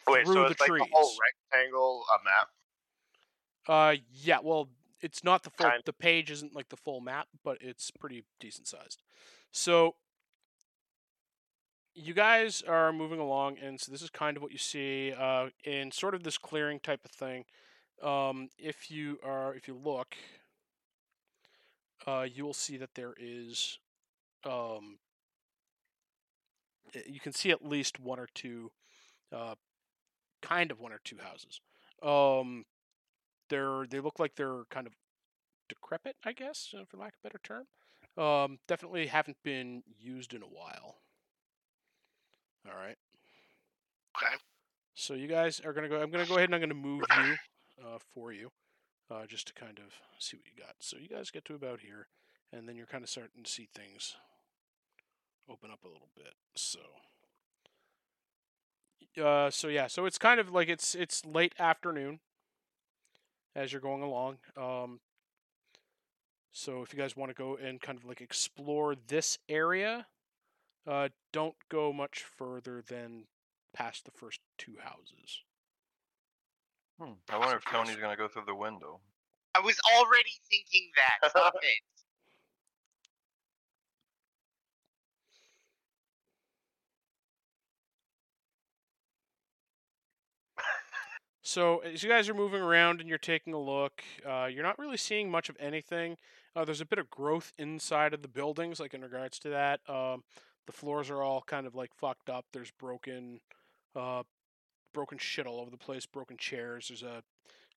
Wait, 0.08 0.24
through 0.24 0.34
so 0.34 0.40
the 0.44 0.50
it's 0.50 0.60
like 0.60 0.70
the 0.70 0.86
whole 0.92 1.12
rectangle 1.20 2.04
a 2.14 2.24
map. 2.24 2.48
Uh, 3.68 3.96
yeah. 4.12 4.38
Well, 4.42 4.68
it's 5.00 5.22
not 5.24 5.42
the 5.42 5.50
full. 5.50 5.68
Kind- 5.70 5.82
The 5.84 5.92
page 5.92 6.30
isn't 6.30 6.54
like 6.54 6.68
the 6.68 6.76
full 6.76 7.00
map, 7.00 7.28
but 7.44 7.58
it's 7.60 7.90
pretty 7.90 8.24
decent 8.40 8.68
sized. 8.68 9.02
So 9.50 9.96
you 11.94 12.12
guys 12.14 12.62
are 12.62 12.92
moving 12.92 13.18
along, 13.20 13.58
and 13.58 13.80
so 13.80 13.90
this 13.90 14.02
is 14.02 14.10
kind 14.10 14.36
of 14.36 14.42
what 14.42 14.52
you 14.52 14.58
see 14.58 15.12
uh, 15.16 15.48
in 15.64 15.90
sort 15.90 16.14
of 16.14 16.22
this 16.22 16.36
clearing 16.38 16.78
type 16.80 17.00
of 17.04 17.10
thing. 17.10 17.44
Um, 18.02 18.50
if 18.58 18.90
you 18.90 19.18
are, 19.24 19.54
if 19.54 19.66
you 19.66 19.74
look, 19.74 20.14
uh, 22.06 22.26
you 22.30 22.44
will 22.44 22.52
see 22.54 22.76
that 22.76 22.94
there 22.94 23.14
is, 23.18 23.78
um, 24.44 24.98
you 27.06 27.18
can 27.20 27.32
see 27.32 27.50
at 27.50 27.64
least 27.66 27.98
one 27.98 28.20
or 28.20 28.28
two, 28.34 28.70
uh, 29.32 29.54
kind 30.42 30.70
of 30.70 30.78
one 30.80 30.92
or 30.92 31.00
two 31.02 31.16
houses. 31.16 31.60
Um, 32.02 32.66
they're 33.48 33.86
they 33.88 34.00
look 34.00 34.18
like 34.18 34.34
they're 34.36 34.64
kind 34.70 34.86
of 34.86 34.92
decrepit, 35.68 36.16
I 36.24 36.32
guess, 36.32 36.74
uh, 36.78 36.84
for 36.88 36.96
lack 36.96 37.14
of 37.14 37.18
a 37.24 37.28
better 37.28 37.40
term. 37.42 37.66
Um, 38.16 38.58
definitely 38.66 39.06
haven't 39.06 39.36
been 39.42 39.82
used 39.98 40.32
in 40.32 40.42
a 40.42 40.46
while. 40.46 40.96
All 42.66 42.76
right. 42.76 42.96
Okay. 44.16 44.34
So 44.94 45.14
you 45.14 45.28
guys 45.28 45.60
are 45.64 45.72
gonna 45.72 45.88
go. 45.88 46.00
I'm 46.00 46.10
gonna 46.10 46.26
go 46.26 46.36
ahead 46.36 46.48
and 46.48 46.54
I'm 46.54 46.60
gonna 46.60 46.74
move 46.74 47.02
you 47.24 47.36
uh, 47.84 47.98
for 48.14 48.32
you, 48.32 48.50
uh, 49.10 49.26
just 49.26 49.48
to 49.48 49.54
kind 49.54 49.78
of 49.78 49.92
see 50.18 50.36
what 50.36 50.46
you 50.46 50.52
got. 50.56 50.76
So 50.80 50.96
you 50.96 51.08
guys 51.08 51.30
get 51.30 51.44
to 51.46 51.54
about 51.54 51.80
here, 51.80 52.08
and 52.52 52.68
then 52.68 52.76
you're 52.76 52.86
kind 52.86 53.04
of 53.04 53.10
starting 53.10 53.42
to 53.44 53.50
see 53.50 53.68
things 53.74 54.16
open 55.50 55.70
up 55.70 55.84
a 55.84 55.88
little 55.88 56.08
bit. 56.16 56.34
So. 56.54 56.80
Uh, 59.22 59.50
so 59.50 59.68
yeah, 59.68 59.86
so 59.86 60.04
it's 60.04 60.18
kind 60.18 60.38
of 60.38 60.52
like 60.52 60.68
it's 60.68 60.94
it's 60.94 61.24
late 61.24 61.54
afternoon 61.58 62.20
as 63.56 63.72
you're 63.72 63.80
going 63.80 64.02
along. 64.02 64.36
Um, 64.56 65.00
so 66.52 66.82
if 66.82 66.92
you 66.92 66.98
guys 66.98 67.16
want 67.16 67.30
to 67.30 67.34
go 67.34 67.56
and 67.56 67.80
kind 67.80 67.98
of 67.98 68.04
like 68.04 68.20
explore 68.20 68.94
this 69.08 69.38
area, 69.48 70.06
uh, 70.86 71.08
don't 71.32 71.56
go 71.68 71.92
much 71.92 72.24
further 72.38 72.82
than 72.86 73.24
past 73.74 74.04
the 74.04 74.10
first 74.10 74.40
two 74.58 74.74
houses. 74.80 75.42
Hmm. 77.00 77.12
I 77.28 77.38
wonder 77.38 77.56
if 77.56 77.64
Tony's 77.64 77.96
gonna 77.96 78.16
go 78.16 78.28
through 78.28 78.44
the 78.46 78.54
window. 78.54 79.00
I 79.54 79.60
was 79.60 79.76
already 79.96 80.32
thinking 80.50 80.90
that. 80.96 81.30
Stop 81.30 81.54
it. 81.62 81.82
So 91.46 91.78
as 91.78 92.02
you 92.02 92.08
guys 92.08 92.28
are 92.28 92.34
moving 92.34 92.60
around 92.60 92.98
and 92.98 93.08
you're 93.08 93.18
taking 93.18 93.52
a 93.52 93.60
look, 93.60 94.02
uh, 94.28 94.46
you're 94.46 94.64
not 94.64 94.80
really 94.80 94.96
seeing 94.96 95.30
much 95.30 95.48
of 95.48 95.56
anything. 95.60 96.16
Uh, 96.56 96.64
there's 96.64 96.80
a 96.80 96.84
bit 96.84 96.98
of 96.98 97.08
growth 97.08 97.52
inside 97.56 98.12
of 98.12 98.22
the 98.22 98.26
buildings, 98.26 98.80
like 98.80 98.94
in 98.94 99.00
regards 99.00 99.38
to 99.38 99.50
that. 99.50 99.78
Um, 99.88 100.24
the 100.66 100.72
floors 100.72 101.08
are 101.08 101.22
all 101.22 101.44
kind 101.46 101.64
of 101.64 101.76
like 101.76 101.94
fucked 101.94 102.28
up. 102.28 102.46
There's 102.52 102.72
broken, 102.72 103.38
uh, 103.94 104.24
broken 104.92 105.18
shit 105.18 105.46
all 105.46 105.60
over 105.60 105.70
the 105.70 105.76
place. 105.76 106.04
Broken 106.04 106.36
chairs. 106.36 106.88
There's 106.88 107.04
a 107.04 107.22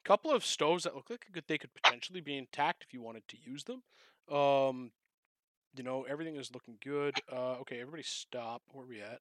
couple 0.04 0.32
of 0.32 0.44
stoves 0.44 0.86
that 0.86 0.96
look 0.96 1.12
like 1.12 1.46
they 1.46 1.60
could 1.60 1.76
potentially 1.76 2.22
be 2.22 2.40
intact 2.40 2.84
if 2.88 2.92
you 2.92 3.04
wanted 3.04 3.28
to 3.28 3.38
use 3.46 3.66
them. 3.66 3.84
Um, 4.36 4.90
you 5.76 5.84
know, 5.84 6.08
everything 6.10 6.38
is 6.38 6.52
looking 6.56 6.80
good. 6.84 7.14
Uh, 7.32 7.58
okay, 7.62 7.80
everybody 7.82 8.02
stop. 8.02 8.64
Where 8.72 8.86
are 8.86 8.88
we 8.88 9.00
at? 9.00 9.20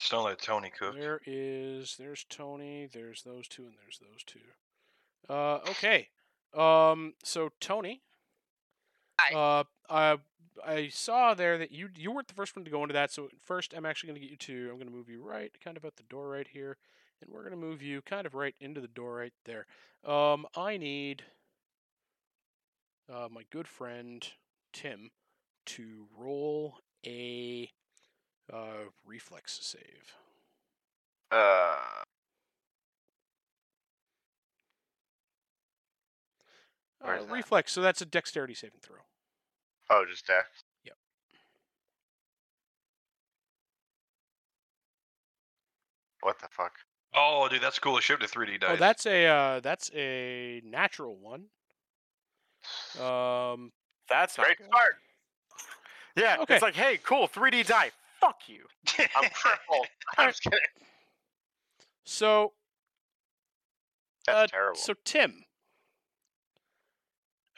It's 0.00 0.10
not 0.12 0.22
like 0.22 0.40
Tony 0.40 0.70
cook. 0.70 0.94
There 0.94 1.20
is 1.26 1.96
there's 1.98 2.24
Tony, 2.30 2.88
there's 2.90 3.22
those 3.22 3.46
two, 3.46 3.64
and 3.64 3.74
there's 3.82 3.98
those 3.98 4.24
two. 4.24 4.40
Uh, 5.28 5.58
okay. 5.68 6.08
Um, 6.56 7.14
so 7.22 7.50
Tony. 7.60 8.00
Hi. 9.20 9.34
Uh, 9.36 9.64
I 9.90 10.16
I 10.64 10.88
saw 10.88 11.34
there 11.34 11.58
that 11.58 11.70
you 11.70 11.90
you 11.94 12.12
weren't 12.12 12.28
the 12.28 12.34
first 12.34 12.56
one 12.56 12.64
to 12.64 12.70
go 12.70 12.82
into 12.82 12.94
that. 12.94 13.12
So 13.12 13.28
first, 13.44 13.74
I'm 13.76 13.84
actually 13.84 14.08
going 14.08 14.20
to 14.22 14.26
get 14.26 14.30
you 14.30 14.36
to. 14.38 14.70
I'm 14.70 14.76
going 14.76 14.88
to 14.88 14.96
move 14.96 15.10
you 15.10 15.22
right, 15.22 15.52
kind 15.62 15.76
of 15.76 15.84
at 15.84 15.96
the 15.96 16.02
door 16.04 16.28
right 16.30 16.48
here, 16.50 16.78
and 17.20 17.30
we're 17.30 17.42
going 17.42 17.50
to 17.50 17.58
move 17.58 17.82
you 17.82 18.00
kind 18.00 18.26
of 18.26 18.34
right 18.34 18.54
into 18.58 18.80
the 18.80 18.88
door 18.88 19.16
right 19.16 19.34
there. 19.44 19.66
Um, 20.02 20.46
I 20.56 20.78
need 20.78 21.24
uh, 23.12 23.28
my 23.30 23.42
good 23.52 23.68
friend 23.68 24.26
Tim 24.72 25.10
to 25.66 26.06
roll 26.16 26.78
a 27.06 27.70
uh, 28.52 28.88
reflex 29.06 29.58
save. 29.62 30.14
Uh, 31.30 31.76
Uh, 37.02 37.16
reflex. 37.30 37.72
So 37.72 37.80
that's 37.80 38.02
a 38.02 38.04
dexterity 38.04 38.52
saving 38.54 38.80
throw. 38.82 38.98
oh, 39.88 40.04
just 40.08 40.26
dex. 40.26 40.46
Yep. 40.84 40.96
What 46.20 46.38
the 46.40 46.48
fuck? 46.50 46.72
Oh, 47.14 47.48
dude, 47.50 47.62
that's 47.62 47.78
cool. 47.78 47.96
as 47.98 48.04
shit 48.04 48.20
to 48.20 48.26
3D 48.26 48.60
dice. 48.60 48.70
Oh, 48.72 48.76
that's 48.76 49.06
a 49.06 49.26
uh, 49.26 49.60
that's 49.60 49.90
a 49.94 50.60
natural 50.64 51.16
one. 51.16 51.46
Um, 53.02 53.72
That's 54.08 54.36
Great 54.36 54.58
good. 54.58 54.66
start. 54.66 54.96
Yeah, 56.16 56.36
Okay. 56.42 56.54
it's 56.54 56.62
like, 56.62 56.74
hey, 56.74 56.98
cool, 57.02 57.26
3D 57.26 57.66
die. 57.66 57.90
Fuck 58.20 58.42
you. 58.48 58.64
I'm 59.16 59.30
crippled. 59.30 59.86
I'm 60.18 60.28
just 60.28 60.42
kidding. 60.42 60.58
so 62.04 62.52
That's 64.26 64.52
uh, 64.52 64.56
terrible. 64.56 64.78
so 64.78 64.94
Tim. 65.04 65.44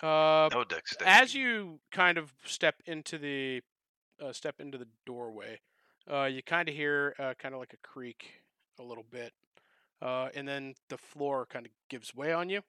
Uh, 0.03 0.49
no 0.53 0.65
dexterity. 0.65 1.05
as 1.23 1.35
you 1.35 1.79
kind 1.93 2.19
of 2.19 2.33
step 2.45 2.77
into 2.87 3.19
the 3.19 3.61
uh, 4.25 4.33
step 4.33 4.57
into 4.61 4.77
the 4.79 4.89
doorway, 5.07 5.61
uh, 6.11 6.25
you 6.25 6.43
kind 6.43 6.69
of 6.69 6.75
hear 6.75 7.15
uh, 7.21 7.35
kind 7.39 7.55
of 7.55 7.61
like 7.61 7.73
a 7.73 7.87
creak 7.89 8.43
a 8.81 8.83
little 8.83 9.05
bit, 9.11 9.33
uh, 10.01 10.29
and 10.35 10.47
then 10.47 10.75
the 10.89 10.99
floor 10.99 11.47
kind 11.47 11.67
of 11.67 11.73
gives 11.89 12.15
way 12.17 12.33
on 12.33 12.49
you, 12.49 12.63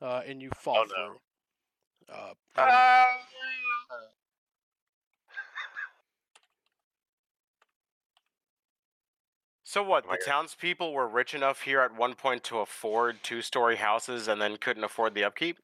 uh, 0.00 0.22
and 0.26 0.40
you 0.40 0.48
fall 0.56 0.78
Oh, 0.78 0.84
no. 0.84 0.94
through. 0.94 2.14
Uh, 2.14 2.28
and- 2.56 2.70
Ah! 2.70 3.06
So 9.68 9.82
what? 9.82 10.04
Oh 10.08 10.12
The 10.12 10.16
God. 10.16 10.24
townspeople 10.24 10.94
were 10.94 11.06
rich 11.06 11.34
enough 11.34 11.60
here 11.60 11.80
at 11.80 11.94
one 11.94 12.14
point 12.14 12.42
to 12.44 12.60
afford 12.60 13.22
two-story 13.22 13.76
houses, 13.76 14.26
and 14.26 14.40
then 14.40 14.56
couldn't 14.56 14.82
afford 14.82 15.12
the 15.12 15.24
upkeep. 15.24 15.58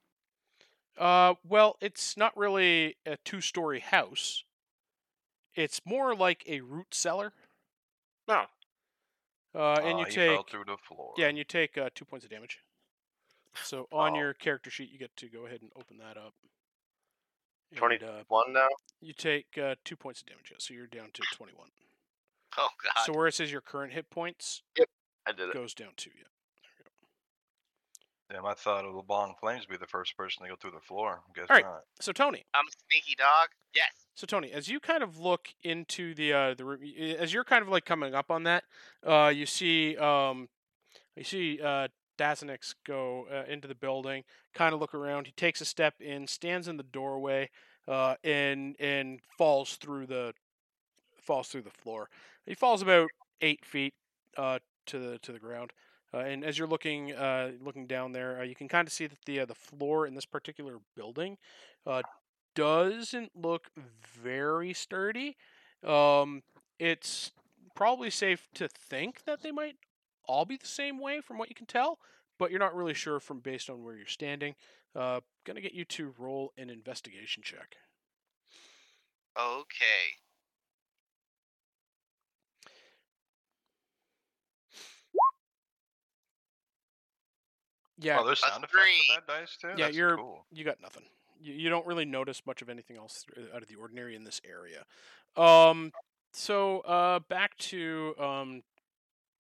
Uh, 0.99 1.35
well, 1.43 1.77
it's 1.81 2.15
not 2.15 2.37
really 2.37 2.97
a 3.07 3.17
two-story 3.25 3.81
house. 3.81 4.45
It's 5.55 5.81
more 5.87 6.15
like 6.15 6.45
a 6.47 6.61
root 6.61 6.89
cellar. 6.95 7.33
No. 8.29 8.45
Uh, 9.55 9.81
and 9.83 9.95
Aw, 9.95 9.99
you 10.01 10.05
he 10.05 10.11
fell 10.11 10.37
take 10.43 10.51
through 10.51 10.65
the 10.67 10.77
floor. 10.77 11.15
yeah, 11.17 11.29
and 11.29 11.39
you 11.39 11.45
take 11.45 11.79
uh, 11.79 11.89
two 11.95 12.05
points 12.05 12.27
of 12.27 12.31
damage. 12.31 12.59
So 13.63 13.89
on 13.91 14.13
Oh. 14.13 14.17
your 14.19 14.35
character 14.35 14.69
sheet, 14.69 14.91
you 14.93 14.99
get 14.99 15.17
to 15.17 15.29
go 15.29 15.47
ahead 15.47 15.63
and 15.63 15.71
open 15.77 15.97
that 15.97 16.19
up. 16.19 16.35
And, 17.71 17.79
Twenty 17.79 18.05
uh, 18.05 18.25
one 18.29 18.53
now. 18.53 18.69
you 19.01 19.15
take 19.15 19.57
uh, 19.57 19.77
two 19.83 19.97
points 19.97 20.21
of 20.21 20.27
damage, 20.27 20.51
yeah, 20.51 20.59
so 20.59 20.75
you're 20.75 20.87
down 20.89 21.09
to 21.15 21.23
twenty-one. 21.33 21.71
Oh 22.59 22.69
god. 22.83 23.03
So 23.05 23.13
where 23.13 23.27
it 23.27 23.35
says 23.35 23.51
your 23.51 23.61
current 23.61 23.93
hit 23.93 24.11
points 24.11 24.63
yep, 24.79 24.89
I 25.27 25.33
did 25.33 25.49
it. 25.49 25.55
goes 25.55 25.75
down 25.75 25.91
to 25.97 26.11
you. 26.11 26.25
Damn, 28.31 28.47
I 28.47 28.55
thought 28.55 28.85
of 28.85 28.95
LeBlanc 28.95 29.39
Flames 29.39 29.67
would 29.69 29.79
be 29.79 29.79
the 29.79 29.87
first 29.87 30.17
person 30.17 30.45
to 30.45 30.49
go 30.49 30.57
through 30.57 30.71
the 30.71 30.81
floor. 30.81 31.21
Guess 31.35 31.47
All 31.51 31.57
right. 31.57 31.65
not. 31.65 31.83
So 32.01 32.11
Tony, 32.11 32.45
I'm 32.55 32.65
a 32.67 32.73
sneaky 32.91 33.17
dog. 33.17 33.49
Yes. 33.75 33.91
So 34.15 34.27
Tony, 34.27 34.51
as 34.51 34.69
you 34.69 34.81
kind 34.81 35.03
of 35.03 35.19
look 35.19 35.49
into 35.63 36.15
the 36.15 36.33
uh, 36.33 36.55
the 36.55 36.65
room, 36.65 36.81
as 37.19 37.33
you're 37.33 37.45
kind 37.45 37.63
of 37.63 37.69
like 37.69 37.85
coming 37.85 38.15
up 38.15 38.31
on 38.31 38.45
that, 38.45 38.65
uh, 39.07 39.33
you 39.35 39.47
see 39.47 39.97
um, 39.99 40.49
you 41.17 41.25
see 41.25 41.61
uh, 41.63 41.89
Dazinix 42.19 42.75
go 42.87 43.27
uh, 43.31 43.51
into 43.51 43.69
the 43.69 43.75
building, 43.75 44.25
kind 44.55 44.75
of 44.75 44.81
look 44.81 44.95
around. 44.95 45.27
He 45.27 45.33
takes 45.33 45.61
a 45.61 45.65
step 45.65 46.01
in, 46.01 46.27
stands 46.27 46.67
in 46.67 46.77
the 46.77 46.83
doorway, 46.83 47.51
uh, 47.87 48.15
and 48.25 48.77
and 48.79 49.21
falls 49.37 49.77
through 49.77 50.07
the 50.07 50.33
falls 51.25 51.49
through 51.49 51.63
the 51.63 51.71
floor. 51.71 52.09
He 52.47 52.55
falls 52.55 52.83
about 52.83 53.09
eight 53.41 53.65
feet 53.65 53.95
uh, 54.37 54.59
to 54.87 54.99
the 54.99 55.19
to 55.19 55.33
the 55.33 55.39
ground. 55.39 55.73
Uh, 56.13 56.19
and 56.19 56.45
as 56.45 56.57
you're 56.57 56.69
looking 56.69 57.13
uh, 57.13 57.53
looking 57.61 57.87
down 57.87 58.13
there, 58.13 58.41
uh, 58.41 58.45
you 58.45 58.55
can 58.55 58.69
kind 58.69 58.87
of 58.87 58.93
see 58.93 59.07
that 59.07 59.19
the 59.27 59.41
uh, 59.41 59.47
the 59.47 59.55
floor 59.55 60.07
in 60.07 60.15
this 60.15 60.27
particular 60.27 60.79
building 60.95 61.37
uh, 61.87 62.03
doesn't 62.55 63.33
look 63.35 63.69
very 63.77 64.73
sturdy. 64.73 65.37
Um, 65.85 66.43
it's 66.79 67.33
probably 67.75 68.11
safe 68.11 68.49
to 68.55 68.69
think 68.69 69.25
that 69.25 69.43
they 69.43 69.51
might 69.51 69.77
all 70.27 70.45
be 70.45 70.57
the 70.57 70.67
same 70.67 71.01
way 71.01 71.21
from 71.21 71.37
what 71.37 71.49
you 71.49 71.55
can 71.55 71.67
tell, 71.67 71.99
but 72.39 72.51
you're 72.51 72.61
not 72.61 72.75
really 72.75 72.95
sure 72.95 73.19
from 73.19 73.41
based 73.41 73.69
on 73.69 73.83
where 73.83 73.97
you're 73.97 74.07
standing. 74.07 74.55
Uh, 74.95 75.21
gonna 75.45 75.61
get 75.61 75.75
you 75.75 75.85
to 75.85 76.15
roll 76.17 76.53
an 76.57 76.71
investigation 76.71 77.43
check. 77.43 77.77
Okay. 79.37 80.19
Yeah, 88.05 88.21
Oh, 88.21 88.27
there's 88.27 88.41
sound 88.41 88.65
effects 88.65 88.73
three. 88.73 89.15
for 89.15 89.21
that 89.21 89.27
dice 89.27 89.57
too. 89.57 89.69
Yeah, 89.77 89.87
That's 89.87 89.97
you're- 89.97 90.17
cool. 90.17 90.45
you 90.53 90.65
got 90.65 90.81
nothing. 90.81 91.05
You, 91.41 91.55
you 91.55 91.69
don't 91.71 91.87
really 91.87 92.05
notice 92.05 92.45
much 92.47 92.63
of 92.63 92.69
anything 92.69 92.97
else 92.97 93.25
out 93.55 93.63
of 93.63 93.69
the 93.69 93.75
ordinary 93.77 94.15
in 94.17 94.25
this 94.25 94.41
area. 94.45 94.85
Um, 95.37 95.93
so 96.33 96.81
uh, 96.81 97.21
back 97.21 97.57
to 97.59 98.15
um, 98.19 98.63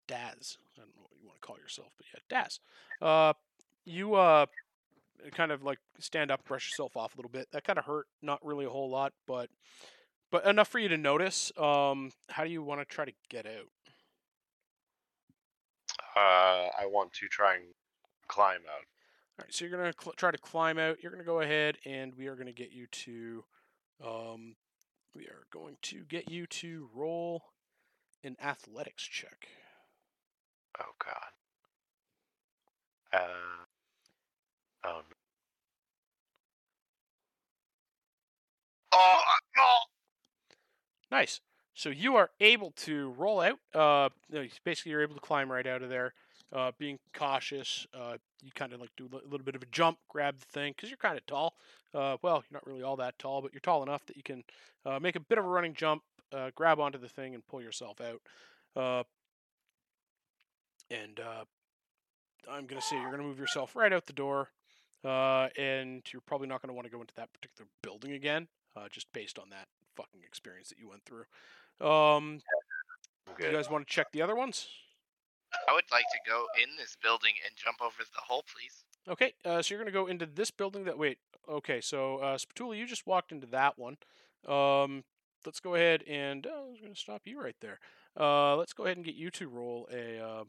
Daz. 0.08 0.58
I 0.76 0.80
don't 0.80 0.88
know 0.96 1.02
what 1.02 1.20
you 1.20 1.26
want 1.26 1.40
to 1.40 1.46
call 1.46 1.56
yourself, 1.58 1.92
but 1.96 2.06
yeah, 2.12 2.20
Daz. 2.28 2.60
Uh, 3.00 3.32
you 3.84 4.14
uh, 4.14 4.46
kind 5.32 5.52
of 5.52 5.62
like 5.62 5.78
stand 5.98 6.30
up, 6.30 6.44
brush 6.44 6.70
yourself 6.70 6.96
off 6.96 7.14
a 7.14 7.16
little 7.18 7.30
bit. 7.30 7.48
That 7.52 7.64
kind 7.64 7.78
of 7.78 7.84
hurt, 7.84 8.06
not 8.22 8.44
really 8.44 8.64
a 8.64 8.70
whole 8.70 8.90
lot, 8.90 9.12
but 9.26 9.48
but 10.30 10.44
enough 10.46 10.68
for 10.68 10.78
you 10.80 10.88
to 10.88 10.96
notice. 10.96 11.52
Um, 11.56 12.10
how 12.28 12.44
do 12.44 12.50
you 12.50 12.62
want 12.62 12.80
to 12.80 12.84
try 12.84 13.04
to 13.04 13.12
get 13.28 13.46
out? 13.46 13.68
Uh, 16.16 16.68
I 16.80 16.86
want 16.86 17.12
to 17.14 17.28
try 17.28 17.54
and 17.56 17.64
climb 18.34 18.62
out. 18.68 18.84
All 19.38 19.44
right, 19.44 19.54
so 19.54 19.64
you're 19.64 19.76
gonna 19.76 19.92
cl- 20.00 20.14
try 20.16 20.30
to 20.30 20.38
climb 20.38 20.78
out. 20.78 21.02
You're 21.02 21.12
gonna 21.12 21.24
go 21.24 21.40
ahead, 21.40 21.78
and 21.84 22.14
we 22.16 22.26
are 22.26 22.34
gonna 22.34 22.52
get 22.52 22.72
you 22.72 22.86
to, 22.86 23.44
um, 24.04 24.56
we 25.14 25.24
are 25.26 25.46
going 25.52 25.76
to 25.82 26.04
get 26.04 26.28
you 26.30 26.46
to 26.46 26.88
roll 26.94 27.42
an 28.24 28.36
athletics 28.42 29.04
check. 29.04 29.48
Oh 30.80 30.92
God. 30.98 31.30
Uh. 33.12 33.64
Oh. 34.84 35.00
no. 35.08 35.14
Oh, 38.92 39.20
oh. 39.58 39.78
Nice. 41.10 41.40
So 41.74 41.88
you 41.88 42.16
are 42.16 42.30
able 42.40 42.70
to 42.72 43.10
roll 43.16 43.40
out. 43.40 43.58
Uh, 43.74 44.08
basically, 44.64 44.92
you're 44.92 45.02
able 45.02 45.14
to 45.14 45.20
climb 45.20 45.50
right 45.50 45.66
out 45.66 45.82
of 45.82 45.88
there. 45.88 46.14
Uh, 46.52 46.70
being 46.78 46.98
cautious, 47.12 47.86
uh, 47.94 48.16
you 48.42 48.52
kind 48.54 48.72
of 48.72 48.80
like 48.80 48.90
do 48.96 49.08
a 49.12 49.28
little 49.28 49.44
bit 49.44 49.56
of 49.56 49.62
a 49.62 49.66
jump, 49.72 49.98
grab 50.08 50.38
the 50.38 50.46
thing 50.46 50.72
because 50.76 50.88
you're 50.88 50.96
kind 50.96 51.18
of 51.18 51.26
tall. 51.26 51.54
Uh, 51.92 52.16
well, 52.22 52.44
you're 52.48 52.56
not 52.56 52.66
really 52.66 52.82
all 52.82 52.96
that 52.96 53.18
tall, 53.18 53.42
but 53.42 53.52
you're 53.52 53.60
tall 53.60 53.82
enough 53.82 54.06
that 54.06 54.16
you 54.16 54.22
can 54.22 54.44
uh, 54.86 55.00
make 55.00 55.16
a 55.16 55.20
bit 55.20 55.38
of 55.38 55.44
a 55.44 55.48
running 55.48 55.74
jump, 55.74 56.02
uh, 56.32 56.50
grab 56.54 56.78
onto 56.78 56.98
the 56.98 57.08
thing, 57.08 57.34
and 57.34 57.46
pull 57.48 57.60
yourself 57.60 58.00
out. 58.00 58.20
Uh, 58.76 59.02
and 60.90 61.18
uh, 61.18 61.44
I'm 62.50 62.66
gonna 62.66 62.80
say 62.80 62.96
you're 63.00 63.10
gonna 63.10 63.22
move 63.22 63.38
yourself 63.38 63.74
right 63.74 63.92
out 63.92 64.06
the 64.06 64.12
door, 64.12 64.50
uh, 65.04 65.48
and 65.56 66.02
you're 66.12 66.22
probably 66.26 66.46
not 66.46 66.62
gonna 66.62 66.74
want 66.74 66.86
to 66.86 66.92
go 66.92 67.00
into 67.00 67.14
that 67.14 67.32
particular 67.32 67.68
building 67.82 68.12
again, 68.12 68.48
uh, 68.76 68.88
just 68.90 69.12
based 69.12 69.38
on 69.38 69.50
that 69.50 69.68
fucking 69.96 70.20
experience 70.24 70.68
that 70.68 70.78
you 70.78 70.88
went 70.88 71.04
through. 71.04 71.24
Um, 71.80 72.40
I'm 73.26 73.34
you 73.38 73.52
guys 73.52 73.70
want 73.70 73.86
to 73.86 73.92
check 73.92 74.12
the 74.12 74.22
other 74.22 74.36
ones? 74.36 74.68
I 75.68 75.72
would 75.72 75.84
like 75.90 76.04
to 76.12 76.30
go 76.30 76.46
in 76.62 76.76
this 76.76 76.96
building 77.02 77.34
and 77.44 77.56
jump 77.56 77.78
over 77.80 77.96
the 77.98 78.20
hole, 78.20 78.44
please. 78.52 78.84
Okay, 79.08 79.34
uh, 79.44 79.62
so 79.62 79.74
you're 79.74 79.82
gonna 79.82 79.90
go 79.90 80.06
into 80.06 80.26
this 80.26 80.50
building. 80.50 80.84
That 80.84 80.98
wait. 80.98 81.18
Okay, 81.48 81.80
so 81.80 82.18
uh, 82.18 82.38
Spatula, 82.38 82.76
you 82.76 82.86
just 82.86 83.06
walked 83.06 83.32
into 83.32 83.46
that 83.48 83.78
one. 83.78 83.96
Um, 84.48 85.04
let's 85.44 85.60
go 85.60 85.74
ahead 85.74 86.02
and 86.08 86.46
oh, 86.46 86.66
I 86.66 86.70
was 86.70 86.80
gonna 86.80 86.96
stop 86.96 87.22
you 87.24 87.40
right 87.40 87.56
there. 87.60 87.78
Uh, 88.18 88.56
let's 88.56 88.72
go 88.72 88.84
ahead 88.84 88.96
and 88.96 89.04
get 89.04 89.14
you 89.14 89.30
to 89.32 89.48
roll 89.48 89.88
a 89.92 90.18
uh, 90.18 90.44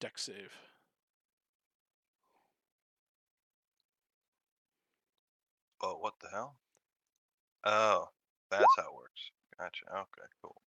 dex 0.00 0.22
save. 0.22 0.52
Oh, 5.82 5.96
what 5.98 6.14
the 6.20 6.28
hell? 6.28 6.56
Oh, 7.64 8.08
that's 8.50 8.64
how 8.76 8.82
it 8.84 8.94
works. 8.94 9.30
Gotcha. 9.58 9.84
Okay, 9.92 10.28
cool. 10.42 10.60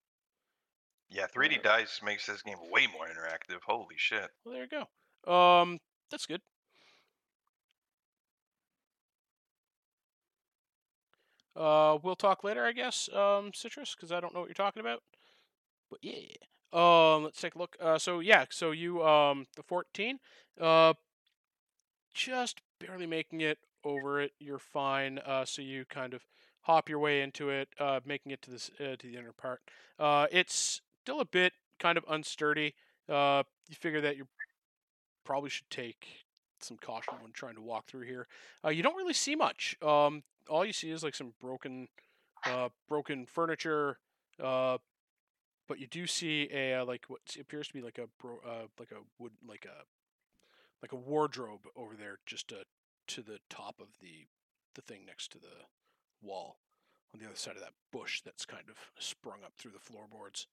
Yeah, 1.14 1.28
3D 1.28 1.62
dice 1.62 2.02
makes 2.04 2.26
this 2.26 2.42
game 2.42 2.58
way 2.72 2.88
more 2.88 3.06
interactive. 3.06 3.60
Holy 3.68 3.96
shit. 3.98 4.32
Well, 4.44 4.56
there 4.56 4.64
you 4.64 4.86
go. 5.28 5.32
Um, 5.32 5.78
that's 6.10 6.26
good. 6.26 6.42
Uh, 11.56 12.00
we'll 12.02 12.16
talk 12.16 12.44
later, 12.44 12.66
I 12.66 12.72
guess. 12.72 13.10
Um, 13.14 13.52
Citrus, 13.54 13.94
because 13.96 14.12
I 14.12 14.20
don't 14.20 14.34
know 14.34 14.40
what 14.40 14.50
you're 14.50 14.56
talking 14.56 14.80
about. 14.80 15.04
But 15.92 16.00
yeah. 16.02 16.16
Um, 16.74 17.24
let's 17.26 17.40
take 17.40 17.54
a 17.54 17.60
look. 17.60 17.78
Uh, 17.80 18.00
so 18.00 18.20
yeah, 18.20 18.46
so 18.50 18.72
you 18.72 19.04
um 19.06 19.46
the 19.56 19.62
14, 19.62 20.18
uh, 20.60 20.96
just 22.16 22.62
barely 22.80 23.06
making 23.06 23.42
it 23.42 23.60
over 23.84 24.20
it. 24.20 24.32
You're 24.40 24.58
fine. 24.58 25.20
Uh, 25.20 25.46
so 25.46 25.62
you 25.62 25.86
kind 25.86 26.16
of 26.16 26.26
hop 26.62 26.90
your 26.90 26.98
way 26.98 27.22
into 27.22 27.52
it, 27.52 27.70
uh, 27.80 28.00
making 28.04 28.32
it 28.32 28.42
to 28.42 28.50
this 28.50 28.72
uh, 28.80 28.96
to 28.98 29.08
the 29.08 29.16
inner 29.16 29.34
part. 29.34 29.62
Uh, 30.00 30.26
it's 30.32 30.82
still 31.04 31.20
a 31.20 31.26
bit 31.26 31.52
kind 31.80 31.98
of 31.98 32.06
unsturdy. 32.06 32.74
Uh, 33.10 33.44
you 33.68 33.76
figure 33.76 34.00
that 34.00 34.16
you 34.16 34.26
probably 35.26 35.50
should 35.50 35.70
take 35.70 36.08
some 36.62 36.78
caution 36.78 37.14
when 37.22 37.34
trying 37.34 37.56
to 37.56 37.62
walk 37.62 37.88
through 37.88 38.06
here. 38.06 38.26
Uh, 38.64 38.70
you 38.70 38.82
don't 38.82 38.96
really 38.96 39.14
see 39.14 39.36
much. 39.36 39.76
Um, 39.82 40.24
all 40.50 40.66
you 40.66 40.72
see 40.72 40.92
is 40.92 41.04
like 41.04 41.14
some 41.14 41.34
broken, 41.42 41.90
uh, 42.46 42.70
broken 42.88 43.26
furniture. 43.26 43.98
Uh, 44.42 44.78
but 45.68 45.78
you 45.80 45.88
do 45.88 46.08
see 46.08 46.48
a 46.54 46.76
uh, 46.76 46.86
like 46.86 47.06
what 47.08 47.22
appears 47.40 47.68
to 47.68 47.74
be 47.74 47.82
like 47.82 47.98
a 47.98 48.08
bro, 48.22 48.38
uh, 48.46 48.68
like 48.80 48.92
a 48.92 49.02
wood 49.20 49.34
like 49.48 49.66
a 49.66 49.84
like 50.82 50.94
a 50.94 50.96
wardrobe 50.96 51.68
over 51.76 51.96
there, 51.96 52.20
just 52.26 52.52
uh, 52.52 52.64
to 53.08 53.22
the 53.22 53.40
top 53.50 53.76
of 53.80 53.88
the 54.02 54.26
the 54.76 54.82
thing 54.82 55.06
next 55.06 55.32
to 55.32 55.38
the 55.38 55.66
wall 56.22 56.58
on 57.14 57.20
the 57.20 57.26
other 57.26 57.36
side 57.36 57.56
of 57.56 57.62
that 57.62 57.74
bush 57.92 58.22
that's 58.22 58.46
kind 58.46 58.70
of 58.70 58.76
sprung 59.00 59.44
up 59.46 59.54
through 59.58 59.72
the 59.72 59.80
floorboards. 59.80 60.48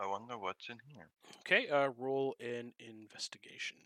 I 0.00 0.06
wonder 0.06 0.38
what's 0.38 0.68
in 0.68 0.78
here. 0.94 1.08
Okay, 1.40 1.68
uh, 1.68 1.90
roll 1.98 2.36
an 2.40 2.72
investigation. 2.78 3.76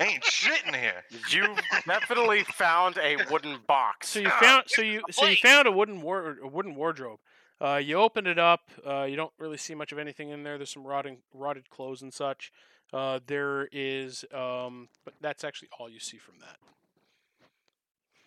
Ain't 0.00 0.24
shit 0.24 0.62
in 0.66 0.74
here. 0.74 1.04
You 1.30 1.54
definitely 1.86 2.44
found 2.44 2.96
a 2.98 3.16
wooden 3.30 3.58
box. 3.66 4.08
So 4.08 4.20
you 4.20 4.30
found 4.40 4.64
so 4.66 4.82
you 4.82 5.02
so 5.10 5.26
you 5.26 5.36
found 5.36 5.68
a 5.68 5.72
wooden 5.72 6.00
war, 6.00 6.38
a 6.42 6.48
wooden 6.48 6.74
wardrobe. 6.74 7.18
Uh, 7.60 7.76
you 7.76 7.96
open 7.96 8.26
it 8.26 8.38
up. 8.38 8.70
Uh, 8.86 9.02
you 9.02 9.16
don't 9.16 9.32
really 9.38 9.56
see 9.56 9.74
much 9.74 9.92
of 9.92 9.98
anything 9.98 10.30
in 10.30 10.44
there. 10.44 10.58
There's 10.58 10.70
some 10.70 10.86
rotting 10.86 11.18
rotted 11.34 11.68
clothes 11.70 12.02
and 12.02 12.14
such. 12.14 12.52
Uh, 12.92 13.18
there 13.26 13.68
is, 13.72 14.24
um, 14.32 14.88
but 15.04 15.14
that's 15.20 15.44
actually 15.44 15.68
all 15.78 15.90
you 15.90 16.00
see 16.00 16.16
from 16.16 16.36
that. 16.40 16.56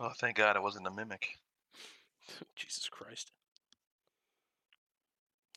Oh, 0.04 0.10
thank 0.18 0.36
God 0.36 0.56
it 0.56 0.64
wasn't 0.64 0.88
a 0.88 0.92
mimic. 0.92 1.38
Jesus 2.56 2.90
Christ. 2.90 3.32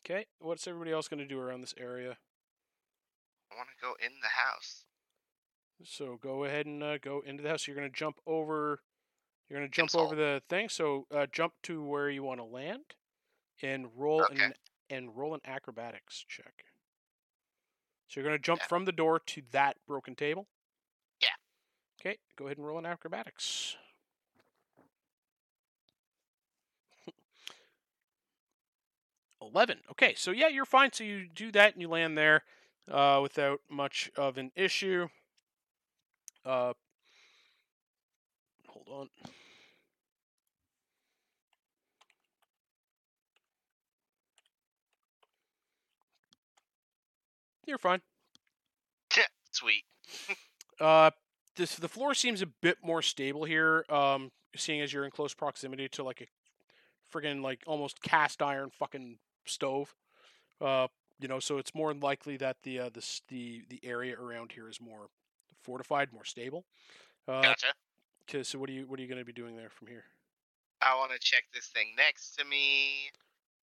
Okay, 0.05 0.27
what's 0.39 0.66
everybody 0.66 0.93
else 0.93 1.09
going 1.09 1.21
to 1.21 1.27
do 1.27 1.41
around 1.41 1.62
this 1.62 1.73
area? 1.79 2.19
I 3.51 3.57
want 3.57 3.69
to 3.71 3.83
go 3.83 3.95
in 4.05 4.12
the 4.21 4.29
house. 4.29 4.85
So 5.83 6.19
go 6.23 6.45
ahead 6.45 6.66
and 6.66 6.83
uh, 6.83 6.99
go 6.99 7.23
into 7.25 7.43
the 7.43 7.49
house. 7.49 7.66
You're 7.66 7.77
going 7.77 7.91
to 7.91 7.97
jump 7.99 8.21
over. 8.27 8.81
You're 9.49 9.59
going 9.59 9.71
to 9.71 9.75
jump 9.75 9.95
over 9.95 10.15
the 10.15 10.43
thing. 10.51 10.69
So 10.69 11.07
uh, 11.11 11.27
jump 11.33 11.55
to 11.65 11.83
where 11.83 12.11
you 12.11 12.23
want 12.23 12.41
to 12.41 12.45
land, 12.45 12.83
and 13.62 13.87
roll 13.97 14.21
Okay. 14.25 14.45
an 14.45 14.53
and 14.91 15.16
roll 15.16 15.33
an 15.33 15.41
acrobatics 15.47 16.23
check. 16.29 16.65
So 18.09 18.21
you're 18.21 18.29
going 18.29 18.39
to 18.39 18.43
jump 18.43 18.61
Yeah. 18.61 18.66
from 18.69 18.85
the 18.85 18.93
door 18.93 19.21
to 19.21 19.43
that 19.53 19.77
broken 19.87 20.15
table. 20.15 20.49
Yeah. 21.23 21.29
Okay, 21.99 22.19
go 22.37 22.45
ahead 22.45 22.59
and 22.59 22.66
roll 22.66 22.79
an 22.79 22.85
acrobatics. 22.87 23.77
Eleven. 29.53 29.79
Okay, 29.91 30.15
so 30.16 30.31
yeah, 30.31 30.49
you're 30.49 30.65
fine. 30.65 30.93
So 30.93 31.05
you 31.05 31.27
do 31.35 31.51
that 31.53 31.75
and 31.75 31.83
you 31.83 31.89
land 31.89 32.16
there 32.16 32.43
uh, 32.91 33.21
without 33.23 33.61
much 33.71 34.11
of 34.16 34.39
an 34.39 34.53
issue. 34.57 35.09
Uh, 36.45 36.73
hold 38.69 38.87
on. 38.91 39.09
You're 47.66 47.79
fine. 47.79 48.01
Sweet. 49.55 49.85
Uh, 50.81 51.09
this 51.55 51.77
the 51.77 51.87
floor 51.87 52.15
seems 52.15 52.43
a 52.43 52.47
bit 52.47 52.79
more 52.83 53.01
stable 53.01 53.45
here. 53.45 53.85
Um, 53.89 54.33
seeing 54.57 54.81
as 54.81 54.93
you're 54.93 55.05
in 55.05 55.12
close 55.12 55.33
proximity 55.33 55.89
to 55.91 56.03
like 56.03 56.21
a 56.21 56.27
friggin' 57.16 57.43
like 57.45 57.62
almost 57.65 58.03
cast 58.03 58.43
iron 58.43 58.71
fucking 58.77 59.19
stove. 59.47 59.95
Uh, 60.61 60.89
you 61.19 61.29
know, 61.29 61.39
so 61.41 61.59
it's 61.59 61.75
more 61.75 61.95
likely 61.95 62.37
that 62.39 62.57
the 62.62 62.79
uh, 62.81 62.91
the 62.93 63.21
the 63.29 63.65
the 63.69 63.81
area 63.85 64.16
around 64.19 64.53
here 64.53 64.69
is 64.69 64.81
more 64.81 65.09
fortified, 65.62 66.12
more 66.12 66.25
stable. 66.25 66.65
Uh, 67.27 67.43
Gotcha. 67.43 67.73
'kay, 68.27 68.43
so 68.43 68.59
what 68.59 68.69
are 68.69 68.73
you 68.73 68.87
what 68.87 68.99
are 68.99 69.03
you 69.03 69.09
going 69.09 69.21
to 69.21 69.25
be 69.25 69.33
doing 69.33 69.57
there 69.57 69.71
from 69.71 69.89
here? 69.89 70.05
I 70.83 70.95
want 70.97 71.12
to 71.12 71.19
check 71.19 71.45
this 71.55 71.66
thing 71.69 71.95
next 71.97 72.37
to 72.37 72.45
me. 72.45 73.11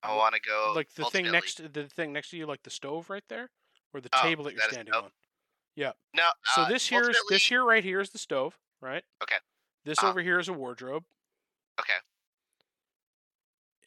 I 0.03 0.15
want 0.15 0.33
to 0.33 0.41
go 0.41 0.73
like 0.75 0.93
the 0.95 1.05
thing 1.05 1.31
next 1.31 1.55
to 1.55 1.69
the 1.69 1.87
thing 1.87 2.11
next 2.13 2.29
to 2.31 2.37
you, 2.37 2.45
like 2.45 2.63
the 2.63 2.69
stove 2.69 3.09
right 3.09 3.23
there, 3.29 3.49
or 3.93 4.01
the 4.01 4.09
Oh, 4.13 4.21
table 4.21 4.43
that 4.45 4.53
you're 4.53 4.61
standing 4.63 4.93
on. 4.93 5.11
Yeah. 5.75 5.91
No. 6.13 6.29
So 6.55 6.63
uh, 6.63 6.69
this 6.69 6.87
here 6.87 7.09
is 7.09 7.17
this 7.29 7.45
here 7.45 7.63
right 7.63 7.83
here 7.83 8.01
is 8.01 8.09
the 8.09 8.17
stove, 8.17 8.57
right? 8.81 9.03
Okay. 9.21 9.37
This 9.85 10.03
Uh, 10.03 10.09
over 10.09 10.21
here 10.21 10.39
is 10.39 10.47
a 10.47 10.53
wardrobe. 10.53 11.03
Okay. 11.79 11.93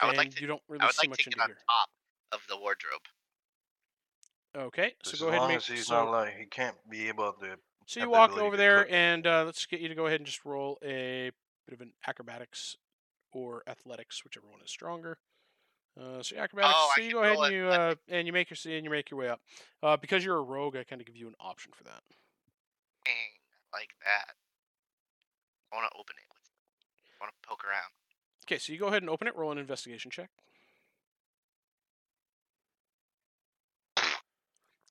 I 0.04 0.06
would 0.08 0.16
like 0.16 0.34
to- 0.34 0.40
you 0.40 0.46
don't 0.46 0.62
really 0.68 0.82
I 0.82 0.86
would 0.86 0.94
see 0.94 1.00
like 1.02 1.10
much 1.10 1.24
to 1.24 1.30
get 1.30 1.34
into 1.34 1.42
on 1.42 1.48
here. 1.50 1.58
top 1.68 1.90
of 2.32 2.40
the 2.48 2.56
wardrobe. 2.56 3.02
Okay, 4.56 4.94
so 5.02 5.10
Just 5.10 5.22
go 5.22 5.28
ahead 5.28 5.40
and 5.40 5.48
make. 5.48 5.56
as 5.56 5.66
he's 5.66 5.86
so, 5.88 6.04
not 6.04 6.12
like 6.12 6.36
he 6.36 6.46
can't 6.46 6.76
be 6.88 7.08
able 7.08 7.32
to. 7.32 7.58
so 7.86 8.00
you 8.00 8.08
walk 8.08 8.36
over 8.36 8.56
there, 8.56 8.84
cook 8.84 8.92
and 8.92 9.26
uh, 9.26 9.42
let's 9.44 9.66
get 9.66 9.80
you 9.80 9.88
to 9.88 9.94
go 9.96 10.06
ahead 10.06 10.20
and 10.20 10.26
just 10.26 10.44
roll 10.44 10.78
a 10.82 11.32
bit 11.66 11.74
of 11.74 11.80
an 11.80 11.92
acrobatics 12.06 12.76
or 13.32 13.64
athletics, 13.66 14.22
whichever 14.22 14.46
one 14.48 14.60
is 14.62 14.70
stronger. 14.70 15.18
Uh, 16.00 16.22
so 16.22 16.36
acrobatics. 16.36 16.74
Oh, 16.76 16.92
I 16.92 16.94
so 16.96 17.02
you 17.02 17.12
go 17.12 17.22
ahead 17.22 17.38
and 17.38 17.54
you 17.54 17.66
uh, 17.66 17.94
and 18.08 18.26
you 18.26 18.32
make 18.32 18.48
your 18.50 18.74
and 18.74 18.84
you 18.84 18.90
make 18.90 19.10
your 19.10 19.18
way 19.18 19.28
up. 19.28 19.40
Uh, 19.82 19.96
because 19.96 20.24
you're 20.24 20.36
a 20.38 20.42
rogue, 20.42 20.76
I 20.76 20.84
kind 20.84 21.00
of 21.00 21.06
give 21.06 21.16
you 21.16 21.26
an 21.26 21.34
option 21.40 21.72
for 21.74 21.82
that. 21.84 22.02
Dang, 23.04 23.14
I 23.72 23.78
like 23.78 23.90
that. 24.04 24.34
I 25.72 25.76
want 25.76 25.90
to 25.90 25.98
open 25.98 26.14
it. 26.16 26.30
I 27.20 27.24
want 27.24 27.34
to 27.34 27.48
poke 27.48 27.64
around. 27.64 27.90
Okay, 28.44 28.58
so 28.58 28.72
you 28.72 28.78
go 28.78 28.88
ahead 28.88 29.02
and 29.02 29.10
open 29.10 29.26
it. 29.26 29.36
Roll 29.36 29.52
an 29.52 29.58
investigation 29.58 30.10
check. 30.10 30.28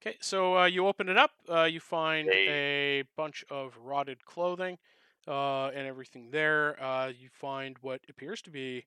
Okay, 0.05 0.17
so 0.19 0.57
uh, 0.57 0.65
you 0.65 0.85
open 0.87 1.07
it 1.07 1.17
up. 1.17 1.31
Uh, 1.49 1.63
you 1.63 1.79
find 1.79 2.27
a 2.27 3.03
bunch 3.15 3.45
of 3.49 3.77
rotted 3.81 4.25
clothing 4.25 4.77
uh, 5.27 5.67
and 5.67 5.87
everything 5.87 6.29
there. 6.31 6.81
Uh, 6.83 7.07
you 7.07 7.29
find 7.31 7.77
what 7.81 8.01
appears 8.09 8.41
to 8.41 8.49
be 8.49 8.85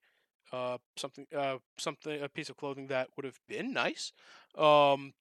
uh, 0.52 0.76
something, 0.96 1.26
uh, 1.34 1.56
something, 1.78 2.20
a 2.22 2.28
piece 2.28 2.50
of 2.50 2.56
clothing 2.56 2.88
that 2.88 3.08
would 3.16 3.24
have 3.24 3.38
been 3.48 3.72
nice 3.72 4.12
um, 4.58 5.14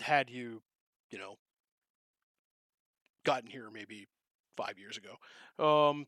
had 0.00 0.28
you, 0.28 0.60
you 1.10 1.18
know, 1.18 1.36
gotten 3.24 3.48
here 3.48 3.70
maybe 3.72 4.06
five 4.56 4.78
years 4.78 4.98
ago. 4.98 5.16
Um, 5.64 6.06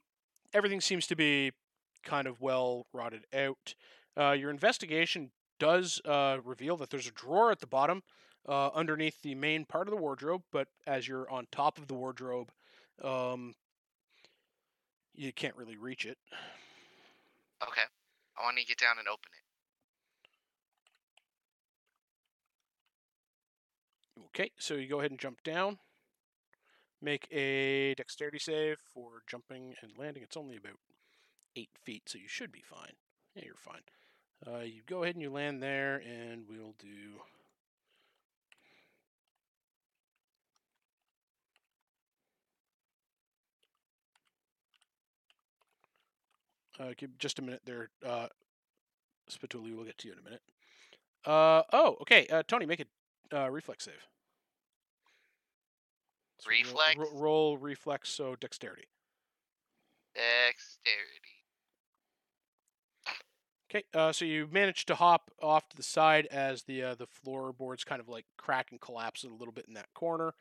everything 0.52 0.80
seems 0.80 1.06
to 1.06 1.16
be 1.16 1.52
kind 2.02 2.26
of 2.26 2.40
well 2.40 2.86
rotted 2.92 3.24
out. 3.34 3.74
Uh, 4.16 4.32
your 4.32 4.50
investigation 4.50 5.30
does 5.58 6.00
uh, 6.04 6.38
reveal 6.44 6.76
that 6.76 6.90
there's 6.90 7.06
a 7.06 7.12
drawer 7.12 7.50
at 7.50 7.60
the 7.60 7.66
bottom 7.66 8.02
uh, 8.48 8.68
underneath 8.74 9.20
the 9.22 9.34
main 9.34 9.64
part 9.64 9.86
of 9.86 9.92
the 9.92 10.00
wardrobe, 10.00 10.42
but 10.50 10.68
as 10.86 11.06
you're 11.06 11.30
on 11.30 11.46
top 11.52 11.78
of 11.78 11.86
the 11.86 11.94
wardrobe, 11.94 12.50
um, 13.04 13.54
you 15.14 15.32
can't 15.32 15.56
really 15.56 15.76
reach 15.76 16.06
it. 16.06 16.18
Okay. 17.62 17.82
I 18.38 18.42
want 18.42 18.56
to 18.56 18.64
get 18.64 18.78
down 18.78 18.96
and 18.98 19.06
open 19.06 19.30
it. 19.32 19.40
Okay, 24.28 24.52
so 24.58 24.74
you 24.74 24.88
go 24.88 25.00
ahead 25.00 25.10
and 25.10 25.20
jump 25.20 25.42
down. 25.42 25.78
Make 27.02 27.26
a 27.32 27.94
dexterity 27.96 28.38
save 28.38 28.78
for 28.94 29.22
jumping 29.26 29.74
and 29.82 29.92
landing. 29.98 30.22
It's 30.22 30.36
only 30.36 30.56
about 30.56 30.78
eight 31.56 31.70
feet, 31.84 32.02
so 32.08 32.18
you 32.18 32.28
should 32.28 32.52
be 32.52 32.62
fine. 32.62 32.92
Yeah, 33.34 33.42
you're 33.46 33.54
fine. 33.56 33.82
Uh, 34.46 34.60
you 34.60 34.82
go 34.86 35.02
ahead 35.02 35.14
and 35.14 35.22
you 35.22 35.30
land 35.30 35.62
there, 35.62 35.96
and 35.96 36.44
we'll 36.48 36.74
do. 36.78 37.20
Uh, 46.78 46.94
give 46.96 47.16
just 47.18 47.38
a 47.38 47.42
minute 47.42 47.60
there, 47.66 47.90
uh, 48.06 48.28
Spatooli. 49.30 49.74
We'll 49.74 49.84
get 49.84 49.98
to 49.98 50.08
you 50.08 50.14
in 50.14 50.18
a 50.18 50.22
minute. 50.22 50.40
Uh, 51.26 51.62
oh, 51.72 51.96
okay. 52.00 52.26
Uh, 52.28 52.42
Tony, 52.46 52.64
make 52.64 52.80
a 53.32 53.38
uh, 53.44 53.48
reflex 53.48 53.84
save. 53.84 54.06
So 56.38 56.48
Reflex? 56.48 56.96
ro- 56.96 57.10
roll 57.12 57.58
reflex, 57.58 58.08
so 58.08 58.34
dexterity. 58.40 58.84
Dexterity. 60.14 61.39
Okay, 63.70 63.84
uh, 63.94 64.10
so 64.10 64.24
you 64.24 64.48
manage 64.50 64.84
to 64.86 64.96
hop 64.96 65.30
off 65.40 65.68
to 65.68 65.76
the 65.76 65.82
side 65.82 66.26
as 66.32 66.64
the 66.64 66.82
uh, 66.82 66.94
the 66.96 67.06
floorboards 67.06 67.84
kind 67.84 68.00
of 68.00 68.08
like 68.08 68.24
crack 68.36 68.72
and 68.72 68.80
collapse 68.80 69.22
a 69.22 69.28
little 69.28 69.52
bit 69.52 69.66
in 69.68 69.74
that 69.74 69.92
corner. 69.94 70.34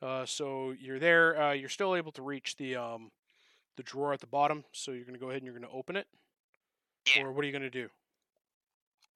Uh, 0.00 0.24
so 0.24 0.72
you're 0.78 1.00
there. 1.00 1.40
Uh, 1.40 1.52
you're 1.52 1.68
still 1.68 1.96
able 1.96 2.12
to 2.12 2.22
reach 2.22 2.56
the 2.56 2.76
um, 2.76 3.10
the 3.76 3.82
drawer 3.82 4.12
at 4.12 4.20
the 4.20 4.26
bottom. 4.26 4.64
So 4.72 4.92
you're 4.92 5.04
going 5.04 5.14
to 5.14 5.20
go 5.20 5.30
ahead 5.30 5.42
and 5.42 5.46
you're 5.46 5.58
going 5.58 5.68
to 5.68 5.76
open 5.76 5.96
it. 5.96 6.06
Yeah. 7.16 7.24
Or 7.24 7.32
what 7.32 7.42
are 7.42 7.46
you 7.46 7.52
going 7.52 7.62
to 7.62 7.70
do? 7.70 7.88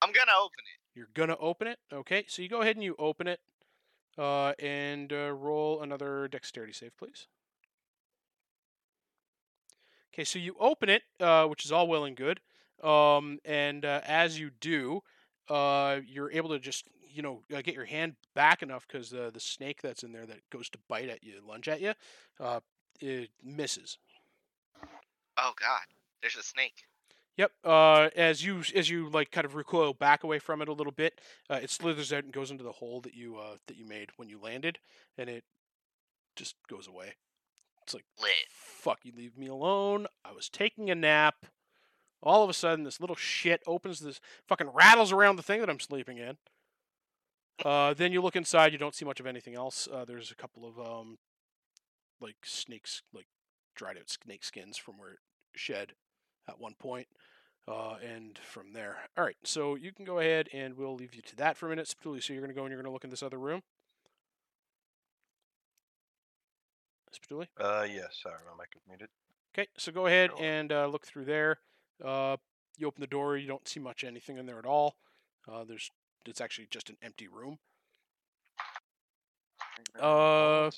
I'm 0.03 0.13
gonna 0.13 0.33
open 0.43 0.59
it. 0.61 0.99
You're 0.99 1.09
going 1.15 1.29
to 1.29 1.37
open 1.37 1.69
it. 1.69 1.79
Okay, 1.93 2.25
so 2.27 2.43
you 2.43 2.49
go 2.49 2.63
ahead 2.63 2.77
and 2.77 2.83
you 2.83 2.97
open 2.99 3.27
it, 3.27 3.41
uh, 4.19 4.53
and 4.59 5.13
uh, 5.13 5.33
roll 5.33 5.83
another 5.83 6.27
dexterity 6.29 6.73
save, 6.73 6.97
please. 6.97 7.27
Okay, 10.13 10.25
so 10.25 10.39
you 10.39 10.57
open 10.59 10.89
it, 10.89 11.03
uh, 11.21 11.47
which 11.47 11.65
is 11.65 11.71
all 11.71 11.87
well 11.87 12.05
and 12.05 12.17
good. 12.17 12.41
Um, 12.83 13.39
and 13.45 13.85
uh, 13.85 14.01
as 14.07 14.39
you 14.39 14.51
do, 14.61 15.01
uh, 15.49 16.01
you're 16.07 16.31
able 16.31 16.51
to 16.51 16.59
just 16.59 16.87
you 17.13 17.23
know 17.23 17.43
get 17.49 17.75
your 17.75 17.85
hand 17.85 18.15
back 18.35 18.63
enough 18.63 18.87
because 18.87 19.13
uh, 19.13 19.31
the 19.33 19.41
snake 19.41 19.83
that's 19.83 20.03
in 20.03 20.13
there 20.13 20.27
that 20.27 20.39
goes 20.51 20.69
to 20.71 20.79
bite 20.89 21.09
at 21.09 21.25
you, 21.25 21.35
lunge 21.47 21.69
at 21.69 21.81
you, 21.81 21.93
uh, 22.39 22.61
it 23.01 23.31
misses. 23.43 23.99
Oh 25.37 25.53
God, 25.59 25.83
there's 26.23 26.37
a 26.37 26.43
snake. 26.43 26.85
Yep. 27.37 27.53
Uh, 27.65 28.09
as 28.17 28.45
you 28.45 28.63
as 28.75 28.91
you 28.91 29.09
like 29.09 29.31
kind 29.31 29.45
of 29.45 29.55
recoil 29.55 29.95
back 29.95 30.25
away 30.25 30.39
from 30.39 30.61
it 30.61 30.69
a 30.69 30.73
little 30.73 30.93
bit, 30.93 31.21
uh, 31.49 31.61
it 31.63 31.71
slithers 31.71 32.13
out 32.13 32.25
and 32.25 32.33
goes 32.33 32.51
into 32.51 32.65
the 32.65 32.73
hole 32.73 33.01
that 33.01 33.15
you 33.15 33.39
uh, 33.39 33.57
that 33.67 33.77
you 33.77 33.87
made 33.87 34.11
when 34.17 34.29
you 34.29 34.39
landed, 34.41 34.79
and 35.17 35.31
it 35.31 35.45
just 36.37 36.55
goes 36.69 36.87
away. 36.87 37.15
It's 37.83 37.95
like 37.95 38.05
Lit. 38.21 38.31
fuck 38.51 38.99
you, 39.05 39.13
leave 39.17 39.37
me 39.37 39.47
alone. 39.47 40.07
I 40.25 40.33
was 40.33 40.49
taking 40.49 40.91
a 40.91 40.95
nap. 40.95 41.47
All 42.23 42.43
of 42.43 42.51
a 42.51 42.55
sudden, 42.55 42.85
this 42.85 43.01
little 43.01 43.17
shit 43.17 43.63
opens 43.67 44.01
this 44.01 44.21
fucking 44.47 44.71
rattles 44.75 45.13
around 45.13 45.37
the 45.37 45.43
thing 45.43 45.61
that 45.61 45.71
I'm 45.71 45.81
sleeping 45.81 46.19
in. 46.19 46.37
Uh, 47.65 47.95
then 47.95 48.13
you 48.13 48.21
look 48.21 48.37
inside. 48.37 48.73
You 48.73 48.79
don't 48.79 48.95
see 48.95 49.05
much 49.05 49.21
of 49.21 49.27
anything 49.27 49.55
else. 49.55 49.89
Uh, 49.91 50.05
there's 50.05 50.31
a 50.31 50.35
couple 50.35 50.67
of 50.67 50.79
um, 50.79 51.19
like 52.21 52.37
snakes, 52.45 53.03
like 53.15 53.27
dried 53.75 53.97
out 53.97 54.11
snake 54.11 54.45
skins 54.45 54.77
from 54.77 54.99
where 54.99 55.13
it 55.13 55.19
shed 55.55 55.93
at 56.49 56.61
one 56.61 56.75
point. 56.79 57.07
Uh, 57.69 57.97
and 58.03 58.39
from 58.39 58.73
there, 58.73 58.97
all 59.17 59.25
right. 59.25 59.37
So 59.45 59.75
you 59.75 59.93
can 59.93 60.05
go 60.05 60.19
ahead, 60.19 60.49
and 60.53 60.77
we'll 60.77 60.95
leave 60.95 61.15
you 61.15 61.23
to 61.23 61.37
that 61.37 61.57
for 61.57 61.67
a 61.67 61.69
minute. 61.71 61.87
Spatooli, 61.87 62.23
so 62.23 62.33
you're 62.33 62.43
gonna 62.43 62.55
go 62.55 62.63
and 62.63 62.71
you're 62.71 62.83
gonna 62.83 62.93
look 62.93 63.05
in 63.05 63.11
this 63.11 63.23
other 63.23 63.39
room. 63.39 63.63
Spatooli. 67.15 67.47
Uh, 67.59 67.87
yes, 67.89 68.19
sorry, 68.23 68.37
my 68.47 68.63
mic 68.63 68.71
is 68.75 68.83
muted. 68.89 69.09
Okay, 69.55 69.69
so 69.77 69.93
go 69.93 70.07
ahead 70.07 70.31
and 70.41 70.73
uh, 70.73 70.87
look 70.87 71.07
through 71.07 71.27
there. 71.27 71.59
Uh, 72.05 72.37
you 72.79 72.87
open 72.87 73.01
the 73.01 73.07
door. 73.07 73.37
You 73.37 73.47
don't 73.49 73.67
see 73.69 73.81
much 73.81 74.05
anything 74.05 74.39
in 74.39 74.47
there 74.47 74.59
at 74.59 74.67
all. 74.67 74.97
Uh, 75.51 75.65
there's 75.65 75.91
it's 76.27 76.41
actually 76.41 76.69
just 76.71 76.91
an 76.91 76.97
empty 77.03 77.29
room. 77.29 77.59
Uh, 80.01 80.71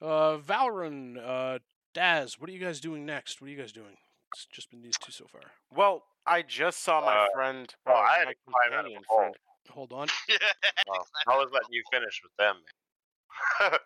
uh, 0.00 0.36
Valorant, 0.38 1.18
uh, 1.24 1.58
Daz, 1.94 2.38
what 2.40 2.48
are 2.48 2.52
you 2.52 2.58
guys 2.58 2.80
doing 2.80 3.04
next? 3.06 3.40
What 3.40 3.48
are 3.48 3.50
you 3.50 3.56
guys 3.58 3.72
doing? 3.72 3.96
It's 4.34 4.46
just 4.46 4.70
been 4.70 4.82
these 4.82 4.96
two 4.98 5.12
so 5.12 5.26
far. 5.26 5.40
Well, 5.74 6.04
I 6.26 6.42
just 6.42 6.82
saw 6.82 7.00
my 7.00 7.14
Uh, 7.16 7.26
friend. 7.34 7.74
well, 7.86 7.96
or 7.96 8.06
I 8.06 8.18
had 8.18 8.26
my 8.26 8.32
to 8.32 8.38
climb 8.46 8.72
out 8.72 8.84
of 8.86 8.92
companion 8.92 9.02
a 9.10 9.14
friend. 9.16 9.36
Hold 9.70 9.92
on. 9.92 10.08
Well, 10.86 11.06
I 11.26 11.36
was 11.36 11.50
letting 11.52 11.72
you 11.72 11.82
finish 11.92 12.20
with 12.22 12.32
them. 12.38 12.56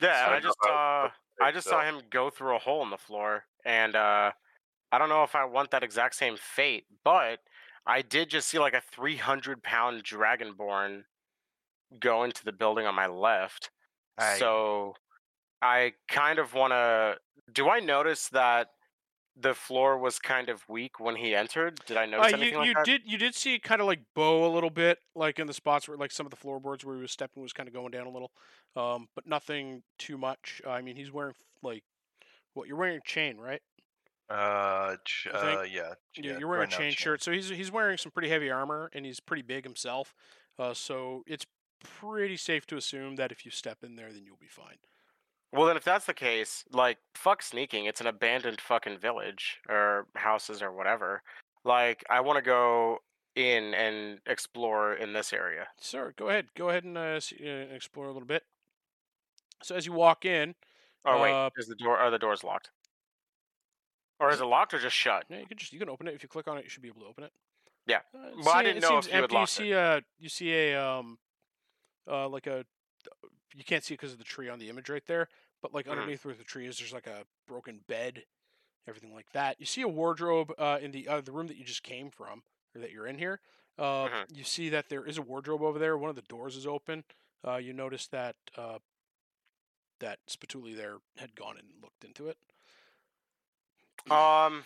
Yeah, 0.00 0.26
So 0.26 0.32
I 0.32 0.36
I 0.36 0.40
just 0.40 0.56
know 0.64 0.70
uh, 0.70 0.72
how- 0.72 1.12
I 1.40 1.50
just 1.52 1.68
saw 1.68 1.82
him 1.82 2.00
go 2.10 2.30
through 2.30 2.54
a 2.54 2.58
hole 2.58 2.82
in 2.84 2.90
the 2.90 2.96
floor, 2.98 3.44
and 3.64 3.94
uh, 3.96 4.32
I 4.92 4.98
don't 4.98 5.08
know 5.08 5.22
if 5.24 5.34
I 5.34 5.44
want 5.44 5.70
that 5.72 5.82
exact 5.82 6.14
same 6.14 6.36
fate, 6.36 6.84
but 7.04 7.40
I 7.86 8.02
did 8.02 8.30
just 8.30 8.48
see 8.48 8.58
like 8.58 8.74
a 8.74 8.82
300 8.92 9.62
pound 9.62 10.04
dragonborn 10.04 11.02
go 12.00 12.24
into 12.24 12.44
the 12.44 12.52
building 12.52 12.86
on 12.86 12.94
my 12.94 13.06
left. 13.06 13.70
So 14.38 14.94
I 15.62 15.92
kind 16.08 16.38
of 16.38 16.54
want 16.54 16.72
to. 16.72 17.16
Do 17.52 17.68
I 17.68 17.80
notice 17.80 18.28
that 18.30 18.68
the 19.40 19.54
floor 19.54 19.96
was 19.98 20.18
kind 20.18 20.48
of 20.48 20.68
weak 20.68 20.98
when 20.98 21.16
he 21.16 21.34
entered? 21.34 21.80
Did 21.86 21.96
I 21.96 22.06
notice 22.06 22.32
Uh, 22.32 22.36
anything 22.36 22.52
you 22.52 22.58
like 22.58 22.66
you 22.68 22.74
that? 22.74 22.84
did 22.84 23.02
you 23.06 23.18
did 23.18 23.34
see 23.34 23.54
it 23.54 23.62
kind 23.62 23.80
of 23.80 23.86
like 23.86 24.00
bow 24.14 24.44
a 24.46 24.52
little 24.52 24.70
bit, 24.70 24.98
like 25.14 25.38
in 25.38 25.46
the 25.46 25.54
spots 25.54 25.86
where 25.88 25.96
like 25.96 26.10
some 26.10 26.26
of 26.26 26.30
the 26.30 26.36
floorboards 26.36 26.84
where 26.84 26.96
he 26.96 27.00
was 27.02 27.12
stepping 27.12 27.42
was 27.42 27.52
kind 27.52 27.68
of 27.68 27.72
going 27.72 27.92
down 27.92 28.06
a 28.06 28.10
little, 28.10 28.32
um, 28.76 29.08
but 29.14 29.26
nothing 29.26 29.82
too 29.98 30.18
much. 30.18 30.60
I 30.66 30.82
mean, 30.82 30.96
he's 30.96 31.12
wearing 31.12 31.34
like 31.62 31.84
what 32.58 32.68
you're 32.68 32.76
wearing 32.76 32.98
a 32.98 33.08
chain, 33.08 33.38
right? 33.38 33.62
Uh, 34.28 34.96
ch- 35.04 35.28
uh, 35.32 35.62
yeah, 35.62 35.94
yeah. 36.16 36.38
you're 36.38 36.48
wearing 36.48 36.68
right 36.68 36.68
a 36.68 36.70
now, 36.70 36.76
chain 36.76 36.92
shirt, 36.92 37.22
so 37.22 37.32
he's 37.32 37.48
he's 37.48 37.72
wearing 37.72 37.96
some 37.96 38.12
pretty 38.12 38.28
heavy 38.28 38.50
armor, 38.50 38.90
and 38.92 39.06
he's 39.06 39.20
pretty 39.20 39.42
big 39.42 39.64
himself. 39.64 40.14
Uh, 40.58 40.74
so 40.74 41.22
it's 41.26 41.46
pretty 41.82 42.36
safe 42.36 42.66
to 42.66 42.76
assume 42.76 43.16
that 43.16 43.32
if 43.32 43.44
you 43.44 43.50
step 43.50 43.78
in 43.82 43.96
there, 43.96 44.12
then 44.12 44.24
you'll 44.24 44.36
be 44.40 44.48
fine. 44.48 44.76
Well, 45.52 45.66
then, 45.66 45.78
if 45.78 45.84
that's 45.84 46.04
the 46.04 46.14
case, 46.14 46.64
like, 46.72 46.98
fuck 47.14 47.42
sneaking. 47.42 47.86
It's 47.86 48.02
an 48.02 48.06
abandoned 48.06 48.60
fucking 48.60 48.98
village 48.98 49.58
or 49.68 50.06
houses 50.14 50.60
or 50.60 50.72
whatever. 50.72 51.22
Like, 51.64 52.04
I 52.10 52.20
want 52.20 52.36
to 52.36 52.42
go 52.42 52.98
in 53.34 53.72
and 53.72 54.18
explore 54.26 54.94
in 54.94 55.14
this 55.14 55.32
area. 55.32 55.68
Sir, 55.80 56.12
go 56.18 56.28
ahead. 56.28 56.46
Go 56.54 56.68
ahead 56.68 56.84
and 56.84 56.98
uh, 56.98 57.20
uh, 57.42 57.74
explore 57.74 58.06
a 58.06 58.12
little 58.12 58.26
bit. 58.26 58.42
So 59.62 59.74
as 59.74 59.86
you 59.86 59.92
walk 59.92 60.24
in, 60.24 60.54
Oh 61.04 61.20
wait, 61.22 61.32
Uh, 61.32 61.50
is 61.56 61.66
the 61.66 61.74
door? 61.76 61.96
Are 61.98 62.10
the 62.10 62.18
doors 62.18 62.44
locked? 62.44 62.70
Or 64.20 64.30
is 64.30 64.40
it 64.40 64.44
locked 64.44 64.74
or 64.74 64.78
just 64.78 64.96
shut? 64.96 65.26
yeah, 65.30 65.38
you 65.38 65.46
can 65.46 65.56
just 65.56 65.72
you 65.72 65.78
can 65.78 65.88
open 65.88 66.08
it. 66.08 66.14
If 66.14 66.22
you 66.22 66.28
click 66.28 66.48
on 66.48 66.58
it, 66.58 66.64
you 66.64 66.70
should 66.70 66.82
be 66.82 66.88
able 66.88 67.02
to 67.02 67.06
open 67.06 67.24
it. 67.24 67.32
Yeah. 67.86 68.00
Uh, 68.14 68.30
Well, 68.36 68.50
I 68.50 68.62
didn't 68.62 68.78
it 68.78 68.80
know 68.82 68.98
if 68.98 69.06
you 69.06 69.12
had. 69.12 69.30
You 69.30 69.36
locked 69.36 69.52
it. 69.52 69.54
see 69.62 69.72
a 69.72 70.02
you 70.18 70.28
see 70.28 70.52
a 70.52 70.82
um, 70.82 71.18
uh, 72.08 72.28
like 72.28 72.46
a 72.46 72.64
you 73.54 73.64
can't 73.64 73.84
see 73.84 73.94
it 73.94 73.98
because 73.98 74.12
of 74.12 74.18
the 74.18 74.24
tree 74.24 74.48
on 74.48 74.58
the 74.58 74.68
image 74.68 74.88
right 74.90 75.06
there. 75.06 75.28
But 75.62 75.72
like 75.74 75.86
Mhm. 75.86 75.92
underneath 75.92 76.24
where 76.24 76.34
the 76.34 76.44
tree 76.44 76.66
is, 76.66 76.78
there's 76.78 76.92
like 76.92 77.06
a 77.06 77.24
broken 77.46 77.78
bed, 77.88 78.24
everything 78.86 79.14
like 79.14 79.30
that. 79.32 79.60
You 79.60 79.66
see 79.66 79.82
a 79.82 79.88
wardrobe 79.88 80.52
uh, 80.58 80.78
in 80.82 80.90
the 80.92 81.08
uh, 81.08 81.20
the 81.20 81.32
room 81.32 81.46
that 81.48 81.56
you 81.56 81.64
just 81.64 81.82
came 81.82 82.10
from, 82.10 82.42
or 82.74 82.80
that 82.80 82.90
you're 82.92 83.06
in 83.06 83.18
here. 83.18 83.40
Uh, 83.78 84.08
Mhm. 84.08 84.36
You 84.36 84.44
see 84.44 84.68
that 84.70 84.88
there 84.88 85.04
is 85.06 85.18
a 85.18 85.22
wardrobe 85.22 85.62
over 85.62 85.78
there. 85.78 85.96
One 85.98 86.10
of 86.10 86.16
the 86.16 86.22
doors 86.22 86.56
is 86.56 86.66
open. 86.66 87.04
Uh, 87.46 87.56
you 87.56 87.72
notice 87.72 88.08
that 88.08 88.36
uh, 88.56 88.80
that 90.00 90.18
Spatooli 90.28 90.76
there 90.76 90.96
had 91.16 91.34
gone 91.34 91.56
and 91.58 91.66
looked 91.82 92.04
into 92.04 92.28
it. 92.28 92.36
Um, 94.10 94.64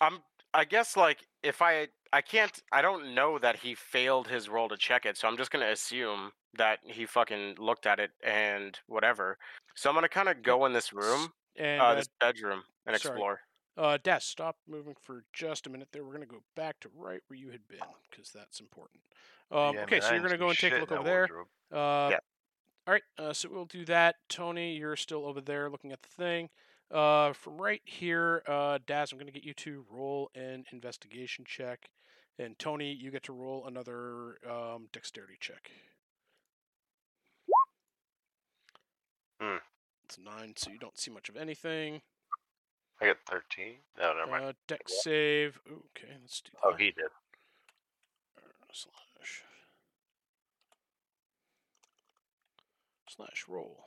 I'm. 0.00 0.18
I 0.54 0.64
guess 0.64 0.96
like 0.98 1.26
if 1.42 1.62
I 1.62 1.88
I 2.12 2.20
can't 2.20 2.52
I 2.72 2.82
don't 2.82 3.14
know 3.14 3.38
that 3.38 3.56
he 3.56 3.74
failed 3.74 4.28
his 4.28 4.48
role 4.48 4.68
to 4.68 4.76
check 4.76 5.06
it, 5.06 5.16
so 5.16 5.26
I'm 5.26 5.36
just 5.36 5.50
gonna 5.50 5.70
assume 5.70 6.32
that 6.58 6.80
he 6.84 7.06
fucking 7.06 7.54
looked 7.58 7.86
at 7.86 7.98
it 7.98 8.10
and 8.22 8.78
whatever. 8.86 9.38
So 9.74 9.88
I'm 9.88 9.94
gonna 9.96 10.08
kind 10.08 10.28
of 10.28 10.42
go 10.42 10.66
in 10.66 10.72
this 10.74 10.92
room, 10.92 11.32
And 11.56 11.80
uh, 11.80 11.86
uh, 11.86 11.94
this 11.94 12.08
bedroom, 12.20 12.62
and 12.86 12.94
sorry. 13.00 13.14
explore. 13.14 13.40
Uh, 13.78 13.96
Des, 14.02 14.20
stop 14.20 14.56
moving 14.68 14.94
for 15.00 15.24
just 15.32 15.66
a 15.66 15.70
minute 15.70 15.88
there. 15.92 16.04
We're 16.04 16.12
gonna 16.12 16.26
go 16.26 16.42
back 16.54 16.78
to 16.80 16.90
right 16.94 17.22
where 17.28 17.38
you 17.38 17.48
had 17.50 17.66
been 17.68 17.78
because 18.10 18.30
that's 18.30 18.60
important. 18.60 19.00
Um, 19.50 19.74
Yeah, 19.74 19.84
okay, 19.84 20.00
man, 20.00 20.02
so 20.02 20.12
you're 20.12 20.22
gonna 20.22 20.36
go 20.36 20.50
and 20.50 20.58
take 20.58 20.74
a 20.74 20.80
look 20.80 20.90
that 20.90 20.98
over 20.98 21.08
there. 21.70 21.78
Uh, 21.80 22.10
Yeah. 22.10 22.18
All 22.86 22.92
right, 22.94 23.02
uh, 23.18 23.32
so 23.32 23.48
we'll 23.50 23.64
do 23.64 23.84
that. 23.84 24.16
Tony, 24.28 24.74
you're 24.76 24.96
still 24.96 25.24
over 25.24 25.40
there 25.40 25.70
looking 25.70 25.92
at 25.92 26.02
the 26.02 26.08
thing. 26.08 26.48
Uh, 26.90 27.32
from 27.32 27.60
right 27.60 27.80
here, 27.84 28.42
uh, 28.46 28.78
Daz, 28.86 29.12
I'm 29.12 29.18
gonna 29.18 29.30
get 29.30 29.44
you 29.44 29.54
to 29.54 29.84
roll 29.88 30.30
an 30.34 30.64
investigation 30.72 31.44
check, 31.46 31.88
and 32.38 32.58
Tony, 32.58 32.92
you 32.92 33.10
get 33.10 33.22
to 33.24 33.32
roll 33.32 33.66
another 33.66 34.36
um, 34.50 34.88
dexterity 34.92 35.36
check. 35.40 35.70
Hmm. 39.40 39.56
It's 40.04 40.18
a 40.18 40.20
nine, 40.20 40.54
so 40.56 40.70
you 40.70 40.78
don't 40.78 40.98
see 40.98 41.10
much 41.10 41.28
of 41.28 41.36
anything. 41.36 42.02
I 43.00 43.06
get 43.06 43.16
13. 43.28 43.74
No, 43.98 44.12
never 44.14 44.30
mind. 44.30 44.44
Uh, 44.44 44.52
dex 44.68 45.02
save. 45.02 45.58
Ooh, 45.68 45.84
Okay, 45.96 46.12
let's 46.20 46.40
do 46.40 46.50
that. 46.52 46.60
oh, 46.68 46.74
he 46.76 46.86
did. 46.90 47.10
slash 48.72 49.42
slash 53.14 53.44
roll. 53.48 53.84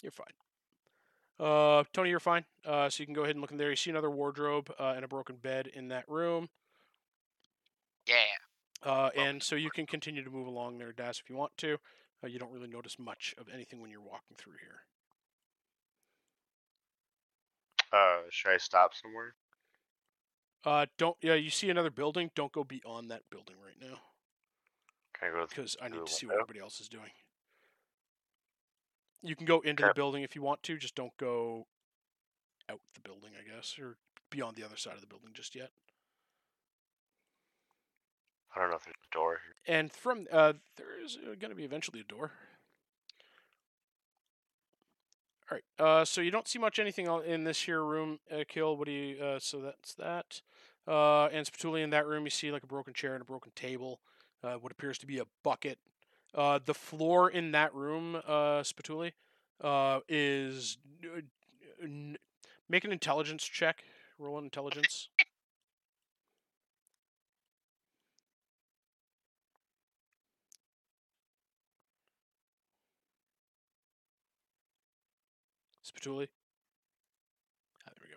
You're 0.00 0.12
fine. 0.12 0.26
Uh, 1.40 1.84
Tony, 1.92 2.10
you're 2.10 2.20
fine. 2.20 2.44
Uh, 2.64 2.88
so 2.88 3.02
you 3.02 3.06
can 3.06 3.14
go 3.14 3.22
ahead 3.22 3.34
and 3.34 3.40
look 3.40 3.50
in 3.50 3.56
there. 3.56 3.70
You 3.70 3.76
see 3.76 3.90
another 3.90 4.10
wardrobe 4.10 4.70
uh, 4.78 4.92
and 4.94 5.04
a 5.04 5.08
broken 5.08 5.36
bed 5.36 5.66
in 5.66 5.88
that 5.88 6.08
room. 6.08 6.48
Yeah. 8.06 8.14
Uh, 8.82 9.10
and 9.16 9.42
so 9.42 9.56
you 9.56 9.70
can 9.70 9.86
continue 9.86 10.22
to 10.22 10.30
move 10.30 10.46
along 10.46 10.78
there, 10.78 10.92
Daz, 10.92 11.20
if 11.22 11.30
you 11.30 11.36
want 11.36 11.56
to. 11.58 11.78
Uh, 12.22 12.26
you 12.26 12.38
don't 12.38 12.52
really 12.52 12.68
notice 12.68 12.98
much 12.98 13.34
of 13.38 13.46
anything 13.52 13.80
when 13.80 13.90
you're 13.90 14.00
walking 14.00 14.36
through 14.36 14.54
here. 14.60 14.82
Uh, 17.92 18.22
should 18.30 18.50
I 18.52 18.58
stop 18.58 18.92
somewhere? 18.94 19.34
Uh, 20.64 20.86
don't. 20.98 21.16
Yeah, 21.22 21.34
you 21.34 21.50
see 21.50 21.70
another 21.70 21.90
building. 21.90 22.30
Don't 22.34 22.52
go 22.52 22.64
beyond 22.64 23.10
that 23.10 23.22
building 23.30 23.56
right 23.62 23.76
now. 23.80 23.98
Can 25.18 25.28
I 25.28 25.32
go? 25.32 25.46
because 25.46 25.76
I 25.80 25.88
need 25.88 26.04
to 26.04 26.12
see 26.12 26.26
what 26.26 26.34
everybody 26.34 26.60
else 26.60 26.80
is 26.80 26.88
doing. 26.88 27.10
You 29.22 29.36
can 29.36 29.46
go 29.46 29.60
into 29.60 29.82
the 29.82 29.94
building 29.94 30.22
if 30.22 30.34
you 30.34 30.42
want 30.42 30.62
to, 30.64 30.76
just 30.76 30.94
don't 30.94 31.16
go 31.16 31.66
out 32.70 32.80
the 32.94 33.00
building, 33.00 33.30
I 33.38 33.56
guess, 33.56 33.76
or 33.78 33.96
beyond 34.30 34.56
the 34.56 34.64
other 34.64 34.76
side 34.76 34.94
of 34.94 35.00
the 35.00 35.06
building 35.06 35.30
just 35.32 35.54
yet. 35.54 35.70
I 38.54 38.60
don't 38.60 38.70
know 38.70 38.76
if 38.76 38.84
there's 38.84 38.94
a 39.10 39.14
door 39.14 39.40
here. 39.44 39.76
And 39.76 39.92
from 39.92 40.26
uh, 40.30 40.52
there 40.76 41.02
is 41.04 41.18
going 41.40 41.50
to 41.50 41.56
be 41.56 41.64
eventually 41.64 42.00
a 42.00 42.04
door. 42.04 42.32
All 45.50 45.58
right. 45.58 45.64
Uh, 45.78 46.04
so 46.04 46.20
you 46.20 46.30
don't 46.30 46.48
see 46.48 46.58
much 46.58 46.78
anything 46.78 47.06
in 47.26 47.44
this 47.44 47.62
here 47.62 47.82
room, 47.82 48.20
uh, 48.32 48.44
kill. 48.48 48.76
What 48.76 48.86
do 48.86 48.92
you? 48.92 49.22
Uh, 49.22 49.38
so 49.40 49.60
that's 49.60 49.94
that. 49.94 50.40
Uh, 50.86 51.26
and 51.26 51.46
Spatooli 51.46 51.82
in 51.82 51.90
that 51.90 52.06
room, 52.06 52.24
you 52.24 52.30
see 52.30 52.52
like 52.52 52.62
a 52.62 52.66
broken 52.66 52.94
chair 52.94 53.14
and 53.14 53.22
a 53.22 53.24
broken 53.24 53.52
table. 53.56 54.00
Uh, 54.44 54.56
what 54.56 54.70
appears 54.70 54.98
to 54.98 55.06
be 55.06 55.18
a 55.18 55.24
bucket. 55.42 55.78
Uh, 56.34 56.58
the 56.62 56.74
floor 56.74 57.30
in 57.30 57.52
that 57.52 57.74
room, 57.74 58.16
uh, 58.16 58.60
Spatooli, 58.62 59.12
uh, 59.62 60.00
is 60.06 60.76
uh, 61.04 61.20
n- 61.82 62.18
make 62.68 62.84
an 62.84 62.92
intelligence 62.92 63.42
check. 63.44 63.84
Roll 64.18 64.36
an 64.36 64.44
intelligence. 64.44 65.08
Spatooli. 75.82 76.28
Ah, 77.86 77.92
there 77.94 78.04
we 78.04 78.10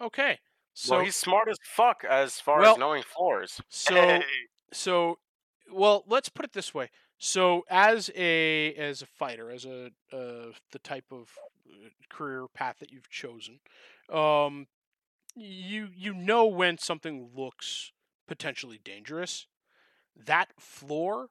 go. 0.00 0.06
Okay. 0.06 0.38
So 0.80 0.94
well, 0.94 1.04
he's 1.04 1.16
smart 1.16 1.48
as 1.48 1.58
fuck 1.64 2.04
as 2.08 2.38
far 2.40 2.60
Well- 2.60 2.72
as 2.74 2.78
knowing 2.78 3.02
floors. 3.02 3.60
so 3.68 3.94
Hey! 3.94 4.22
so 4.72 5.18
well 5.72 6.04
let's 6.06 6.28
put 6.28 6.44
it 6.44 6.52
this 6.52 6.72
way 6.72 6.88
so 7.18 7.64
as 7.68 8.10
a 8.14 8.72
as 8.74 9.02
a 9.02 9.06
fighter 9.06 9.50
as 9.50 9.64
a 9.64 9.86
uh, 10.12 10.52
the 10.70 10.78
type 10.82 11.06
of 11.10 11.30
uh, 11.68 11.88
career 12.08 12.46
path 12.54 12.76
that 12.78 12.92
you've 12.92 13.10
chosen 13.10 13.58
um 14.12 14.66
you 15.34 15.88
you 15.94 16.14
know 16.14 16.46
when 16.46 16.78
something 16.78 17.28
looks 17.34 17.92
potentially 18.28 18.78
dangerous 18.84 19.46
that 20.16 20.48
floor 20.60 21.28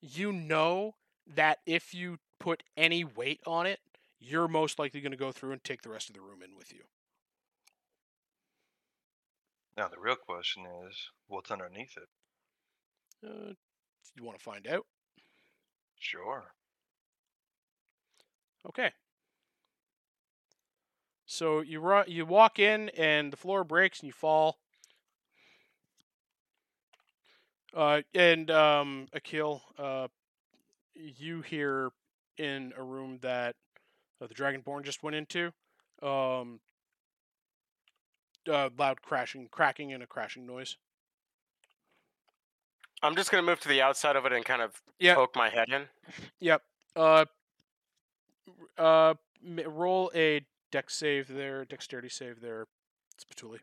you 0.00 0.32
know 0.32 0.94
that 1.26 1.58
if 1.66 1.94
you 1.94 2.18
put 2.40 2.62
any 2.76 3.04
weight 3.04 3.40
on 3.46 3.64
it 3.64 3.78
you're 4.18 4.48
most 4.48 4.78
likely 4.78 5.00
going 5.00 5.12
to 5.12 5.16
go 5.18 5.30
through 5.32 5.52
and 5.52 5.62
take 5.62 5.82
the 5.82 5.88
rest 5.90 6.08
of 6.08 6.14
the 6.14 6.20
room 6.20 6.42
in 6.42 6.56
with 6.56 6.72
you 6.72 6.82
Now 9.76 9.88
the 9.88 9.98
real 10.00 10.16
question 10.16 10.64
is, 10.88 10.96
what's 11.26 11.50
underneath 11.50 11.96
it? 11.96 12.08
uh, 13.26 13.52
you 14.16 14.24
want 14.24 14.38
to 14.38 14.44
find 14.44 14.66
out 14.66 14.86
Sure. 15.98 16.44
Okay. 18.66 18.90
So 21.26 21.60
you 21.60 21.80
ru- 21.80 22.04
you 22.06 22.26
walk 22.26 22.58
in 22.58 22.90
and 22.90 23.32
the 23.32 23.36
floor 23.36 23.64
breaks 23.64 24.00
and 24.00 24.06
you 24.06 24.12
fall. 24.12 24.58
Uh, 27.74 28.02
and 28.14 28.50
um, 28.50 29.06
Akil, 29.14 29.62
uh, 29.78 30.08
you 30.94 31.40
hear 31.40 31.90
in 32.36 32.72
a 32.76 32.82
room 32.82 33.18
that 33.22 33.56
uh, 34.20 34.26
the 34.26 34.34
Dragonborn 34.34 34.84
just 34.84 35.02
went 35.02 35.16
into, 35.16 35.52
um, 36.02 36.60
uh, 38.48 38.70
loud 38.78 39.02
crashing, 39.02 39.48
cracking, 39.50 39.92
and 39.92 40.02
a 40.02 40.06
crashing 40.06 40.46
noise. 40.46 40.76
I'm 43.02 43.16
just 43.16 43.30
gonna 43.30 43.42
move 43.42 43.60
to 43.60 43.68
the 43.68 43.82
outside 43.82 44.16
of 44.16 44.24
it 44.26 44.32
and 44.32 44.44
kind 44.44 44.62
of 44.62 44.80
Yeah. 44.98 45.14
poke 45.14 45.36
my 45.36 45.50
head 45.50 45.68
in. 45.68 45.88
Yep. 46.40 46.62
Uh, 46.96 47.24
uh, 48.78 49.14
roll 49.66 50.10
a 50.14 50.46
dex 50.70 50.94
save 50.96 51.28
there, 51.28 51.64
dexterity 51.64 52.08
save 52.08 52.40
there, 52.40 52.66
Spatooli. 53.18 53.60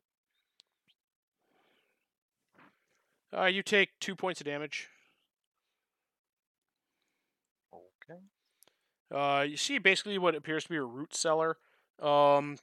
Uh, 3.35 3.45
you 3.45 3.63
take 3.63 3.97
two 3.99 4.15
points 4.15 4.41
of 4.41 4.45
damage. 4.45 4.89
Okay. 7.73 8.19
Uh, 9.09 9.41
you 9.43 9.57
see 9.57 9.77
basically 9.77 10.17
what 10.17 10.35
appears 10.35 10.63
to 10.63 10.69
be 10.69 10.75
a 10.75 10.83
root 10.83 11.13
cellar. 11.15 11.57
Um, 12.01 12.57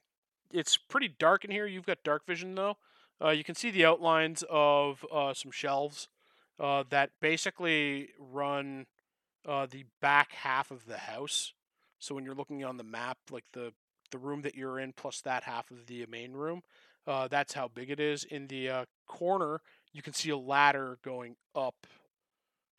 it's 0.53 0.77
pretty 0.77 1.09
dark 1.09 1.45
in 1.45 1.51
here. 1.51 1.67
You've 1.67 1.87
got 1.87 1.99
dark 2.05 2.27
vision 2.27 2.55
though. 2.55 2.77
Uh, 3.23 3.31
you 3.31 3.45
can 3.45 3.55
see 3.55 3.71
the 3.71 3.85
outlines 3.85 4.45
of 4.49 5.05
uh, 5.13 5.35
some 5.35 5.51
shelves 5.51 6.09
uh, 6.61 6.85
that 6.91 7.11
basically 7.21 8.11
run 8.19 8.87
uh, 9.47 9.67
the 9.67 9.85
back 10.01 10.33
half 10.33 10.71
of 10.71 10.87
the 10.87 10.99
house. 10.99 11.53
So 11.99 12.15
when 12.15 12.25
you're 12.25 12.35
looking 12.35 12.65
on 12.65 12.77
the 12.77 12.85
map, 12.85 13.19
like 13.31 13.45
the 13.53 13.73
the 14.11 14.19
room 14.19 14.41
that 14.41 14.55
you're 14.55 14.79
in 14.79 14.95
plus 14.95 15.21
that 15.21 15.43
half 15.43 15.71
of 15.71 15.87
the 15.87 16.07
main 16.07 16.33
room, 16.33 16.63
uh, 17.07 17.29
that's 17.29 17.53
how 17.53 17.69
big 17.69 17.91
it 17.91 18.01
is. 18.01 18.25
In 18.25 18.47
the 18.47 18.71
uh, 18.71 18.85
corner, 19.07 19.61
you 19.93 20.01
can 20.01 20.15
see 20.15 20.31
a 20.31 20.37
ladder 20.39 20.99
going 21.05 21.37
up 21.55 21.87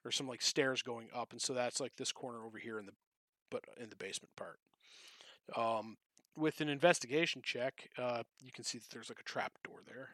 or 0.03 0.11
some 0.11 0.27
like 0.27 0.41
stairs 0.41 0.81
going 0.81 1.07
up, 1.13 1.31
and 1.31 1.41
so 1.41 1.53
that's 1.53 1.79
like 1.79 1.95
this 1.97 2.11
corner 2.11 2.45
over 2.45 2.57
here 2.57 2.79
in 2.79 2.85
the 2.85 2.93
but 3.51 3.63
in 3.79 3.89
the 3.89 3.95
basement 3.95 4.31
part. 4.35 4.59
Um, 5.55 5.97
with 6.35 6.61
an 6.61 6.69
investigation 6.69 7.41
check, 7.43 7.89
uh, 7.97 8.23
you 8.41 8.51
can 8.51 8.63
see 8.63 8.77
that 8.77 8.89
there's 8.91 9.09
like 9.09 9.19
a 9.19 9.23
trap 9.23 9.53
door 9.63 9.79
there. 9.85 10.09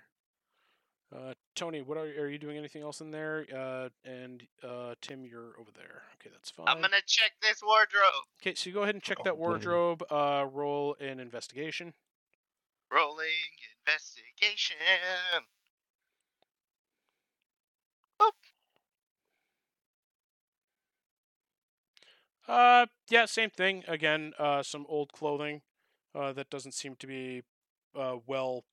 Uh, 1.16 1.34
Tony, 1.56 1.82
what 1.82 1.98
are, 1.98 2.06
are 2.06 2.30
you 2.30 2.40
doing? 2.40 2.58
Anything 2.58 2.82
else 2.82 3.00
in 3.00 3.12
there? 3.12 3.46
Uh, 3.56 3.90
and 4.04 4.44
uh, 4.64 4.96
Tim, 5.02 5.26
you're 5.26 5.54
over 5.60 5.72
there. 5.76 6.02
Okay, 6.20 6.30
that's 6.32 6.50
fine. 6.50 6.68
I'm 6.68 6.82
gonna 6.82 6.98
check 7.06 7.32
this 7.42 7.62
wardrobe. 7.64 8.26
Okay, 8.42 8.56
so 8.56 8.70
you 8.70 8.74
go 8.74 8.84
ahead 8.84 8.96
and 8.96 9.04
check 9.04 9.18
Oh, 9.22 9.24
that 9.24 9.38
wardrobe. 9.38 10.04
Uh, 10.10 10.46
roll 10.52 10.96
an 11.00 11.20
investigation. 11.20 11.94
Rolling 12.92 13.28
investigation. 13.86 14.78
Uh, 22.48 22.86
yeah, 23.10 23.26
same 23.26 23.50
thing. 23.50 23.84
Again, 23.88 24.34
uh, 24.38 24.62
some 24.62 24.86
old 24.88 25.12
clothing, 25.12 25.62
uh, 26.16 26.34
that 26.34 26.50
doesn't 26.50 26.74
seem 26.74 26.96
to 26.96 27.08
be, 27.08 27.44
uh, 27.98 28.18
well. 28.26 28.64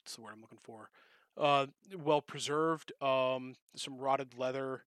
What's 0.00 0.16
the 0.16 0.22
word 0.22 0.32
I'm 0.34 0.40
looking 0.40 0.58
for? 0.62 0.88
Uh, 1.36 1.66
well 1.96 2.20
preserved. 2.20 2.92
Um, 3.02 3.54
some 3.76 3.98
rotted 3.98 4.38
leather. 4.38 4.84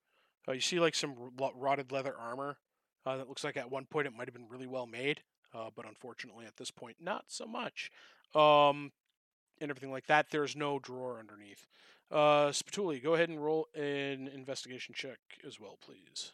Uh, 0.47 0.53
you 0.53 0.61
see 0.61 0.81
like 0.81 0.95
some 0.95 1.15
rotted 1.55 1.93
leather 1.93 2.15
armor. 2.19 2.59
Uh, 3.07 3.17
that 3.17 3.29
looks 3.29 3.45
like 3.45 3.57
at 3.57 3.71
one 3.71 3.87
point 3.87 4.07
it 4.07 4.15
might 4.15 4.27
have 4.27 4.35
been 4.35 4.49
really 4.49 4.67
well 4.67 4.87
made, 4.87 5.23
uh, 5.55 5.71
but 5.75 5.87
unfortunately 5.87 6.45
at 6.45 6.57
this 6.57 6.71
point 6.71 6.97
not 7.01 7.25
so 7.29 7.47
much. 7.47 7.91
Um, 8.35 8.93
and 9.61 9.71
everything 9.71 9.91
like 9.91 10.07
that. 10.07 10.27
There's 10.31 10.55
no 10.57 10.79
drawer 10.79 11.19
underneath. 11.19 11.67
Uh, 12.11 12.51
Spatooli, 12.51 13.03
go 13.03 13.15
ahead 13.15 13.29
and 13.29 13.43
roll 13.43 13.69
an 13.75 14.29
investigation 14.29 14.95
check 14.95 15.19
as 15.47 15.59
well, 15.61 15.79
please. 15.81 16.33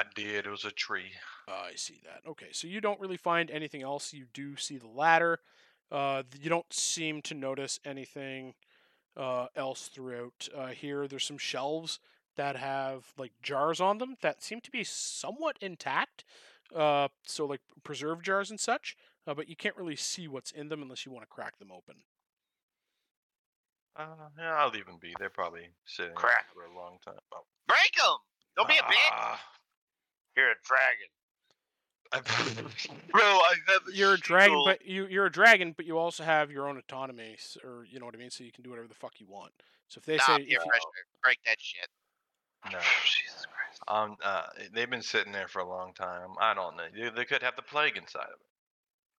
I 0.00 0.04
did. 0.14 0.46
It 0.46 0.50
was 0.50 0.64
a 0.64 0.70
tree. 0.70 1.12
I 1.46 1.72
see 1.74 2.00
that. 2.04 2.28
Okay, 2.28 2.48
so 2.52 2.66
you 2.66 2.80
don't 2.80 3.00
really 3.00 3.18
find 3.18 3.50
anything 3.50 3.82
else. 3.82 4.14
You 4.14 4.24
do 4.32 4.56
see 4.56 4.78
the 4.78 4.86
ladder. 4.86 5.40
Uh, 5.92 6.22
you 6.40 6.48
don't 6.48 6.72
seem 6.72 7.20
to 7.22 7.34
notice 7.34 7.78
anything 7.84 8.54
uh, 9.14 9.48
else 9.54 9.88
throughout 9.88 10.48
uh, 10.56 10.68
here. 10.68 11.06
There's 11.06 11.26
some 11.26 11.36
shelves 11.36 12.00
that 12.36 12.56
have 12.56 13.12
like 13.18 13.32
jars 13.42 13.78
on 13.78 13.98
them 13.98 14.16
that 14.22 14.42
seem 14.42 14.62
to 14.62 14.70
be 14.70 14.84
somewhat 14.84 15.58
intact. 15.60 16.24
Uh, 16.74 17.08
so 17.26 17.44
like 17.44 17.60
preserved 17.84 18.24
jars 18.24 18.50
and 18.50 18.58
such. 18.58 18.96
Uh, 19.26 19.34
but 19.34 19.48
you 19.48 19.56
can't 19.56 19.76
really 19.76 19.96
see 19.96 20.26
what's 20.28 20.50
in 20.50 20.70
them 20.70 20.80
unless 20.80 21.04
you 21.04 21.12
want 21.12 21.24
to 21.24 21.28
crack 21.28 21.58
them 21.58 21.70
open. 21.70 21.96
Uh, 23.96 24.30
yeah, 24.38 24.54
I'll 24.54 24.70
leave 24.70 24.86
them 24.86 24.96
be. 24.98 25.14
They're 25.18 25.28
probably 25.28 25.68
sitting 25.84 26.14
Crack. 26.14 26.46
for 26.54 26.64
a 26.64 26.74
long 26.74 26.96
time. 27.04 27.20
Oh. 27.34 27.42
Break 27.68 27.92
them. 27.98 28.16
Don't 28.56 28.68
be 28.68 28.78
a 28.78 28.82
bitch. 28.82 29.36
You're 30.40 30.52
a 30.52 30.56
dragon. 30.64 31.10
Bro, 33.12 33.20
I 33.22 33.54
have 33.68 33.82
You're 33.94 34.14
a 34.14 34.18
dragon, 34.18 34.54
shield. 34.54 34.66
but 34.66 34.86
you 34.86 35.06
you're 35.06 35.26
a 35.26 35.30
dragon, 35.30 35.74
but 35.76 35.84
you 35.84 35.98
also 35.98 36.24
have 36.24 36.50
your 36.50 36.66
own 36.66 36.78
autonomy, 36.78 37.36
or 37.62 37.84
you 37.84 38.00
know 38.00 38.06
what 38.06 38.14
I 38.14 38.18
mean. 38.18 38.30
So 38.30 38.42
you 38.42 38.52
can 38.52 38.64
do 38.64 38.70
whatever 38.70 38.88
the 38.88 38.94
fuck 38.94 39.20
you 39.20 39.26
want. 39.28 39.52
So 39.88 39.98
if 39.98 40.06
they 40.06 40.16
nah, 40.16 40.24
say 40.24 40.36
if 40.36 40.48
you. 40.48 40.58
Break 41.22 41.38
that 41.44 41.56
shit. 41.58 41.88
No. 42.72 42.78
Jesus 43.04 43.46
Christ. 43.46 43.82
Um, 43.86 44.16
uh, 44.24 44.44
they've 44.72 44.88
been 44.88 45.02
sitting 45.02 45.32
there 45.32 45.48
for 45.48 45.60
a 45.60 45.68
long 45.68 45.92
time. 45.92 46.30
I 46.40 46.54
don't 46.54 46.76
know. 46.76 46.84
They, 46.94 47.10
they 47.10 47.24
could 47.26 47.42
have 47.42 47.56
the 47.56 47.62
plague 47.62 47.98
inside 47.98 48.22
of 48.22 48.40
it. 48.40 48.46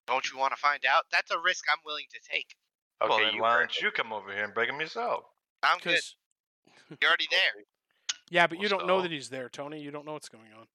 Don't 0.07 0.31
you 0.31 0.39
want 0.39 0.53
to 0.53 0.59
find 0.59 0.81
out? 0.91 1.03
That's 1.11 1.29
a 1.29 1.39
risk 1.39 1.65
I'm 1.71 1.79
willing 1.85 2.05
to 2.11 2.19
take. 2.31 2.55
Okay, 3.01 3.09
well, 3.09 3.19
then 3.19 3.39
why 3.39 3.59
don't 3.59 3.79
you 3.79 3.91
come 3.91 4.11
over 4.11 4.31
here 4.33 4.43
and 4.43 4.53
break 4.53 4.69
him 4.69 4.79
yourself? 4.79 5.25
I'm 5.61 5.77
good. 5.79 5.99
You're 6.99 7.09
already 7.09 7.27
there. 7.29 7.63
Yeah, 8.31 8.47
but 8.47 8.57
Well, 8.57 8.63
you 8.63 8.69
don't 8.69 8.87
know 8.87 9.01
that 9.01 9.11
he's 9.11 9.29
there, 9.29 9.49
Tony. 9.49 9.79
You 9.79 9.91
don't 9.91 10.05
know 10.05 10.13
what's 10.13 10.29
going 10.29 10.53
on. 10.57 10.65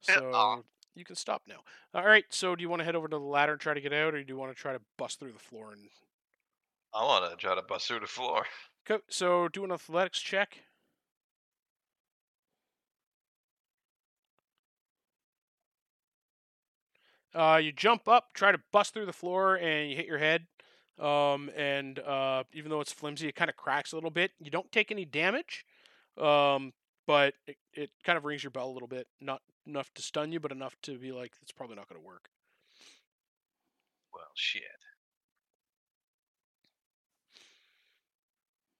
So 0.00 0.30
aw. 0.32 0.60
you 0.94 1.04
can 1.04 1.16
stop 1.16 1.42
now. 1.46 1.60
All 1.94 2.06
right. 2.06 2.24
So 2.30 2.56
do 2.56 2.62
you 2.62 2.68
want 2.68 2.80
to 2.80 2.84
head 2.84 2.96
over 2.96 3.08
to 3.08 3.16
the 3.16 3.22
ladder 3.22 3.52
and 3.52 3.60
try 3.60 3.74
to 3.74 3.80
get 3.80 3.92
out, 3.92 4.14
or 4.14 4.22
do 4.22 4.32
you 4.32 4.38
want 4.38 4.54
to 4.54 4.60
try 4.60 4.72
to 4.72 4.80
bust 4.96 5.18
through 5.20 5.32
the 5.32 5.38
floor 5.38 5.72
and 5.72 5.82
I 6.92 7.04
want 7.04 7.30
to 7.30 7.36
try 7.36 7.54
to 7.54 7.62
bust 7.62 7.86
through 7.88 8.00
the 8.00 8.06
floor. 8.06 8.44
Okay. 8.88 9.02
So 9.08 9.48
do 9.48 9.64
an 9.64 9.72
athletics 9.72 10.20
check. 10.20 10.58
Uh, 17.32 17.60
you 17.62 17.70
jump 17.70 18.08
up, 18.08 18.34
try 18.34 18.50
to 18.50 18.58
bust 18.72 18.92
through 18.92 19.06
the 19.06 19.12
floor, 19.12 19.54
and 19.54 19.88
you 19.88 19.96
hit 19.96 20.06
your 20.06 20.18
head. 20.18 20.46
Um, 20.98 21.50
and 21.56 21.98
uh, 22.00 22.44
even 22.52 22.70
though 22.70 22.80
it's 22.80 22.92
flimsy, 22.92 23.28
it 23.28 23.34
kind 23.34 23.48
of 23.48 23.56
cracks 23.56 23.92
a 23.92 23.96
little 23.96 24.10
bit. 24.10 24.32
You 24.40 24.50
don't 24.50 24.70
take 24.72 24.90
any 24.90 25.04
damage, 25.04 25.64
um, 26.18 26.72
but 27.10 27.34
it, 27.48 27.56
it 27.74 27.90
kind 28.04 28.16
of 28.16 28.24
rings 28.24 28.44
your 28.44 28.52
bell 28.52 28.70
a 28.70 28.70
little 28.70 28.86
bit. 28.86 29.08
Not 29.20 29.42
enough 29.66 29.92
to 29.94 30.02
stun 30.02 30.30
you, 30.30 30.38
but 30.38 30.52
enough 30.52 30.76
to 30.82 30.96
be 30.96 31.10
like, 31.10 31.32
it's 31.42 31.50
probably 31.50 31.74
not 31.74 31.88
going 31.88 32.00
to 32.00 32.06
work. 32.06 32.28
Well, 34.14 34.30
shit. 34.36 34.62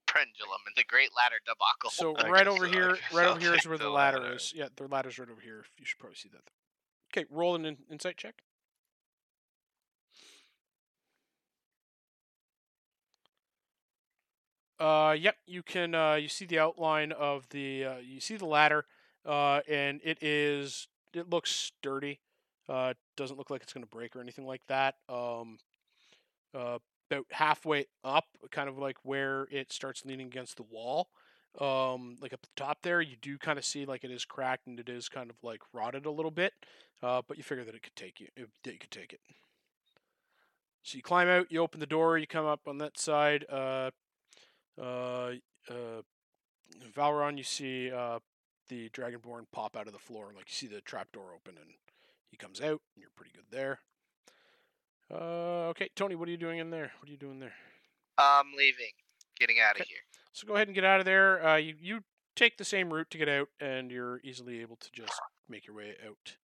Pendulum 0.07 0.61
and 0.65 0.77
the 0.77 0.85
Great 0.85 1.11
Ladder 1.16 1.40
debacle. 1.44 1.90
So 1.90 2.15
I 2.24 2.31
right 2.31 2.47
over 2.47 2.66
so, 2.66 2.73
here, 2.73 2.98
right 3.12 3.27
I'll 3.27 3.32
over 3.32 3.40
here 3.40 3.55
is 3.57 3.66
where 3.66 3.77
the 3.77 3.82
the 3.82 3.90
ladder 3.90 4.20
ladder. 4.20 4.36
is. 4.36 4.52
Yeah, 4.55 4.69
the 4.77 4.86
ladder's 4.86 5.19
right 5.19 5.28
over 5.28 5.40
here. 5.40 5.65
You 5.77 5.85
should 5.85 5.98
probably 5.98 6.15
see 6.15 6.28
that. 6.28 6.43
Okay, 7.12 7.27
roll 7.32 7.57
an 7.57 7.66
in- 7.66 7.78
insight 7.90 8.16
check. 8.16 8.35
Uh, 14.81 15.15
yep, 15.19 15.36
you 15.47 15.62
can. 15.62 15.94
Uh, 15.94 16.15
you 16.15 16.28
see 16.28 16.47
the 16.47 16.59
outline 16.59 17.12
of 17.12 17.48
the. 17.51 17.85
Uh, 17.85 17.97
you 17.98 18.20
see 18.20 18.36
the 18.36 18.47
ladder, 18.47 18.86
uh, 19.27 19.61
and 19.69 20.01
it 20.02 20.23
is. 20.23 20.89
It 21.12 21.28
looks 21.28 21.51
sturdy. 21.51 22.20
Uh, 22.69 22.94
doesn't 23.16 23.36
look 23.36 23.51
like 23.51 23.62
it's 23.62 23.73
going 23.74 23.85
to 23.85 23.90
break 23.90 24.16
or 24.16 24.20
anything 24.20 24.47
like 24.47 24.62
that. 24.69 24.97
Um, 25.09 25.59
uh, 26.55 26.78
about 27.11 27.27
halfway 27.32 27.86
up, 28.05 28.27
kind 28.52 28.69
of 28.69 28.78
like 28.78 28.97
where 29.05 29.48
it 29.51 29.73
starts 29.73 30.05
leaning 30.07 30.28
against 30.28 30.57
the 30.57 30.65
wall. 30.65 31.09
Um, 31.61 32.16
like 32.23 32.32
up 32.32 32.43
the 32.43 32.48
top 32.57 32.82
there, 32.82 33.01
you 33.01 33.16
do 33.20 33.39
kind 33.39 33.59
of 33.59 33.65
see 33.65 33.86
like 33.86 34.05
it 34.05 34.12
is 34.12 34.24
cracked 34.24 34.69
and 34.69 34.81
it 34.81 34.89
is 34.89 35.09
kind 35.09 35.31
of 35.31 35.36
like 35.43 35.61
rotted 35.74 36.07
a 36.07 36.11
little 36.11 36.31
bit. 36.31 36.55
Uh, 37.02 37.23
but 37.27 37.36
you 37.39 37.43
figure 37.43 37.65
that 37.65 37.74
it 37.74 37.82
could 37.82 37.97
take 37.97 38.20
you. 38.20 38.28
It, 38.36 38.48
you 38.65 38.78
could 38.78 38.93
take 38.93 39.12
it. 39.12 39.20
So 40.82 40.97
you 40.97 41.02
climb 41.02 41.28
out, 41.28 41.51
you 41.51 41.61
open 41.61 41.81
the 41.81 41.86
door, 41.86 42.16
you 42.19 42.27
come 42.27 42.47
up 42.47 42.66
on 42.66 42.78
that 42.78 42.98
side. 42.98 43.44
Uh, 43.51 43.90
uh, 44.81 45.32
uh, 45.70 46.02
Valron, 46.94 47.36
you 47.36 47.44
see 47.44 47.90
uh, 47.90 48.19
the 48.69 48.89
Dragonborn 48.90 49.44
pop 49.52 49.77
out 49.77 49.86
of 49.86 49.93
the 49.93 49.98
floor, 49.98 50.32
like 50.35 50.47
you 50.48 50.55
see 50.55 50.66
the 50.66 50.81
trapdoor 50.81 51.35
open, 51.35 51.57
and 51.61 51.70
he 52.31 52.36
comes 52.36 52.61
out, 52.61 52.81
and 52.94 53.02
you're 53.02 53.11
pretty 53.16 53.32
good 53.35 53.44
there. 53.51 53.81
Uh, 55.12 55.69
okay, 55.70 55.89
Tony, 55.97 56.15
what 56.15 56.28
are 56.28 56.31
you 56.31 56.36
doing 56.36 56.59
in 56.59 56.70
there? 56.70 56.93
What 57.01 57.09
are 57.09 57.12
you 57.12 57.19
doing 57.19 57.40
there? 57.40 57.55
I'm 58.19 58.52
leaving. 58.57 58.93
Getting 59.39 59.57
out 59.59 59.77
of 59.77 59.81
Okay. 59.82 59.89
here. 59.89 59.98
So 60.32 60.47
go 60.47 60.55
ahead 60.55 60.69
and 60.69 60.74
get 60.74 60.85
out 60.85 61.01
of 61.01 61.07
there. 61.07 61.44
Uh, 61.44 61.57
you 61.57 61.74
you 61.81 62.05
take 62.36 62.57
the 62.57 62.65
same 62.65 62.93
route 62.93 63.11
to 63.11 63.19
get 63.19 63.28
out, 63.28 63.48
and 63.59 63.90
you're 63.90 64.20
easily 64.23 64.61
able 64.61 64.77
to 64.77 64.90
just 64.93 65.20
make 65.48 65.66
your 65.66 65.74
way 65.74 65.97
out. 66.07 66.36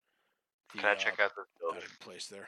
The, 0.73 0.79
Can 0.79 0.89
I 0.89 0.93
uh, 0.93 0.95
check 0.95 1.19
out 1.19 1.31
out 1.37 1.47
building? 1.59 1.81
the 1.81 2.03
place 2.03 2.27
there. 2.27 2.47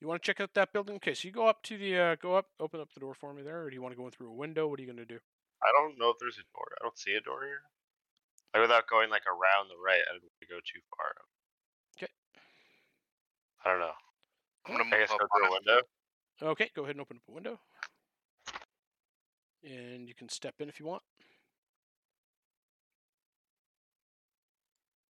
You 0.00 0.08
want 0.08 0.22
to 0.22 0.26
check 0.26 0.40
out 0.40 0.54
that 0.54 0.72
building? 0.72 0.96
Okay, 0.96 1.12
so 1.12 1.28
you 1.28 1.32
go 1.32 1.46
up 1.46 1.62
to 1.64 1.76
the 1.76 1.96
uh, 1.98 2.14
go 2.16 2.34
up, 2.34 2.46
open 2.58 2.80
up 2.80 2.88
the 2.94 3.00
door 3.00 3.14
for 3.14 3.34
me 3.34 3.42
there, 3.42 3.62
or 3.62 3.70
do 3.70 3.74
you 3.74 3.82
want 3.82 3.92
to 3.92 3.98
go 3.98 4.06
in 4.06 4.10
through 4.10 4.30
a 4.30 4.34
window? 4.34 4.66
What 4.66 4.78
are 4.78 4.82
you 4.82 4.88
gonna 4.88 5.04
do? 5.04 5.18
I 5.62 5.68
don't 5.76 5.98
know 5.98 6.08
if 6.08 6.16
there's 6.18 6.38
a 6.38 6.46
door. 6.56 6.68
I 6.80 6.84
don't 6.84 6.98
see 6.98 7.14
a 7.14 7.20
door 7.20 7.44
here. 7.44 7.60
Like 8.54 8.62
without 8.62 8.88
going 8.88 9.10
like 9.10 9.26
around 9.26 9.68
the 9.68 9.76
right, 9.76 10.00
I 10.00 10.12
don't 10.12 10.24
want 10.24 10.40
to 10.40 10.48
go 10.48 10.56
too 10.64 10.80
far. 10.96 11.12
Okay. 11.98 12.10
I 13.64 13.70
don't 13.70 13.80
know. 13.80 13.92
I'm 14.66 14.72
gonna 14.72 14.84
I 14.84 14.98
move 14.98 15.00
guess 15.06 15.10
up 15.12 15.20
go 15.20 15.26
through 15.36 15.48
a 15.48 15.52
window. 15.52 15.80
Okay, 16.42 16.70
go 16.74 16.82
ahead 16.84 16.96
and 16.96 17.02
open 17.02 17.18
up 17.18 17.28
a 17.28 17.32
window, 17.32 17.60
and 19.62 20.08
you 20.08 20.14
can 20.14 20.30
step 20.30 20.54
in 20.60 20.70
if 20.70 20.80
you 20.80 20.86
want. 20.86 21.02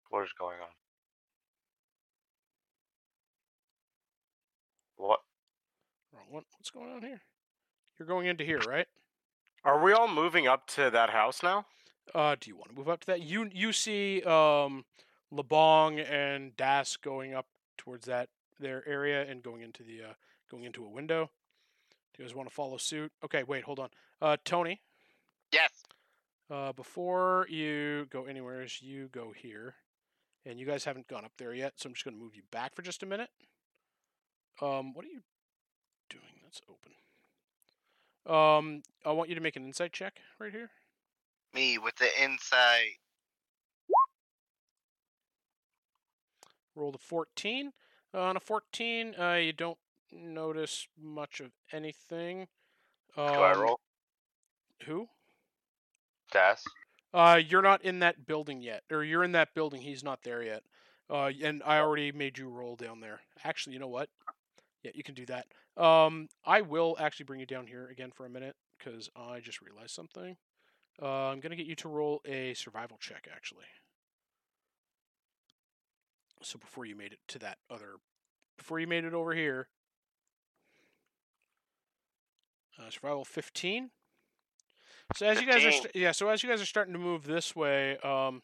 What 0.09 0.23
is 0.23 0.33
going 0.37 0.59
on? 0.59 0.73
What? 4.97 5.21
Wrong 6.31 6.35
one. 6.35 6.43
What's 6.57 6.69
going 6.69 6.89
on 6.91 7.01
here? 7.01 7.21
You're 7.99 8.07
going 8.07 8.25
into 8.27 8.43
here, 8.45 8.59
right? 8.59 8.87
Are 9.65 9.83
we 9.83 9.91
all 9.91 10.07
moving 10.07 10.47
up 10.47 10.65
to 10.67 10.89
that 10.89 11.09
house 11.09 11.43
now? 11.43 11.65
Uh, 12.15 12.35
do 12.39 12.49
you 12.49 12.55
want 12.55 12.69
to 12.69 12.75
move 12.75 12.87
up 12.89 13.01
to 13.01 13.07
that? 13.07 13.21
You 13.21 13.49
you 13.51 13.73
see 13.73 14.23
um, 14.23 14.85
Lebong 15.33 16.03
and 16.09 16.55
Daz 16.55 16.97
going 16.97 17.33
up 17.33 17.47
towards 17.77 18.05
that 18.05 18.29
their 18.59 18.87
area 18.87 19.29
and 19.29 19.43
going 19.43 19.61
into 19.61 19.83
the 19.83 20.01
uh, 20.01 20.13
going 20.49 20.63
into 20.63 20.85
a 20.85 20.89
window. 20.89 21.29
Do 22.13 22.23
you 22.23 22.27
guys 22.29 22.35
want 22.35 22.47
to 22.49 22.55
follow 22.55 22.77
suit? 22.77 23.11
Okay, 23.23 23.43
wait, 23.43 23.63
hold 23.65 23.79
on. 23.79 23.89
Uh, 24.21 24.37
Tony, 24.45 24.81
Yes. 25.51 25.83
uh, 26.49 26.71
before 26.73 27.45
you 27.49 28.07
go 28.09 28.25
anywhere, 28.25 28.65
you 28.79 29.09
go 29.11 29.33
here, 29.35 29.75
and 30.45 30.59
you 30.59 30.65
guys 30.65 30.85
haven't 30.85 31.07
gone 31.07 31.25
up 31.25 31.33
there 31.37 31.53
yet, 31.53 31.73
so 31.77 31.87
I'm 31.87 31.93
just 31.93 32.05
going 32.05 32.15
to 32.15 32.21
move 32.23 32.35
you 32.35 32.43
back 32.51 32.75
for 32.75 32.81
just 32.81 33.03
a 33.03 33.05
minute. 33.05 33.29
Um, 34.61 34.93
what 34.93 35.05
are 35.05 35.09
you 35.09 35.21
it's 36.51 36.61
open. 36.69 36.91
Um, 38.25 38.83
I 39.05 39.11
want 39.11 39.29
you 39.29 39.35
to 39.35 39.41
make 39.41 39.55
an 39.55 39.65
insight 39.65 39.93
check 39.93 40.19
right 40.39 40.51
here. 40.51 40.69
Me 41.53 41.77
with 41.77 41.95
the 41.95 42.09
insight. 42.21 42.99
Roll 46.75 46.91
the 46.91 46.97
14. 46.97 47.71
Uh, 48.13 48.21
on 48.21 48.37
a 48.37 48.39
14, 48.39 49.15
uh, 49.19 49.33
you 49.33 49.53
don't 49.53 49.77
notice 50.11 50.87
much 51.01 51.39
of 51.39 51.51
anything. 51.71 52.47
Um, 53.17 53.27
Do 53.27 53.39
I 53.39 53.51
um, 53.53 53.61
roll? 53.61 53.79
Who? 54.85 55.07
Daz. 56.31 56.63
Uh, 57.13 57.39
you're 57.45 57.61
not 57.61 57.83
in 57.83 57.99
that 57.99 58.25
building 58.25 58.61
yet, 58.61 58.83
or 58.89 59.03
you're 59.03 59.23
in 59.23 59.33
that 59.33 59.53
building. 59.53 59.81
He's 59.81 60.03
not 60.03 60.23
there 60.23 60.41
yet. 60.43 60.63
Uh, 61.09 61.31
and 61.43 61.61
I 61.65 61.79
oh. 61.79 61.83
already 61.83 62.11
made 62.13 62.37
you 62.37 62.47
roll 62.47 62.77
down 62.77 63.01
there. 63.01 63.19
Actually, 63.43 63.73
you 63.73 63.79
know 63.79 63.87
what? 63.87 64.09
Yeah, 64.83 64.91
you 64.95 65.03
can 65.03 65.15
do 65.15 65.25
that. 65.27 65.47
Um, 65.81 66.27
I 66.45 66.61
will 66.61 66.95
actually 66.99 67.25
bring 67.25 67.39
you 67.39 67.45
down 67.45 67.67
here 67.67 67.87
again 67.87 68.11
for 68.11 68.25
a 68.25 68.29
minute 68.29 68.55
because 68.77 69.09
I 69.15 69.39
just 69.39 69.61
realized 69.61 69.91
something. 69.91 70.37
Uh, 71.01 71.29
I'm 71.29 71.39
gonna 71.39 71.55
get 71.55 71.67
you 71.67 71.75
to 71.77 71.89
roll 71.89 72.21
a 72.25 72.53
survival 72.53 72.97
check, 72.99 73.27
actually. 73.33 73.65
So 76.43 76.57
before 76.59 76.85
you 76.85 76.95
made 76.95 77.13
it 77.13 77.19
to 77.29 77.39
that 77.39 77.57
other, 77.69 77.97
before 78.57 78.79
you 78.79 78.87
made 78.87 79.05
it 79.05 79.13
over 79.13 79.33
here, 79.33 79.67
uh, 82.79 82.89
survival 82.89 83.25
15. 83.25 83.91
So 85.15 85.25
as 85.25 85.39
you 85.41 85.47
guys 85.47 85.65
are, 85.65 85.71
st- 85.71 85.95
yeah, 85.95 86.11
so 86.11 86.29
as 86.29 86.43
you 86.43 86.49
guys 86.49 86.61
are 86.61 86.65
starting 86.65 86.93
to 86.93 86.99
move 86.99 87.25
this 87.25 87.55
way, 87.55 87.97
um, 87.97 88.41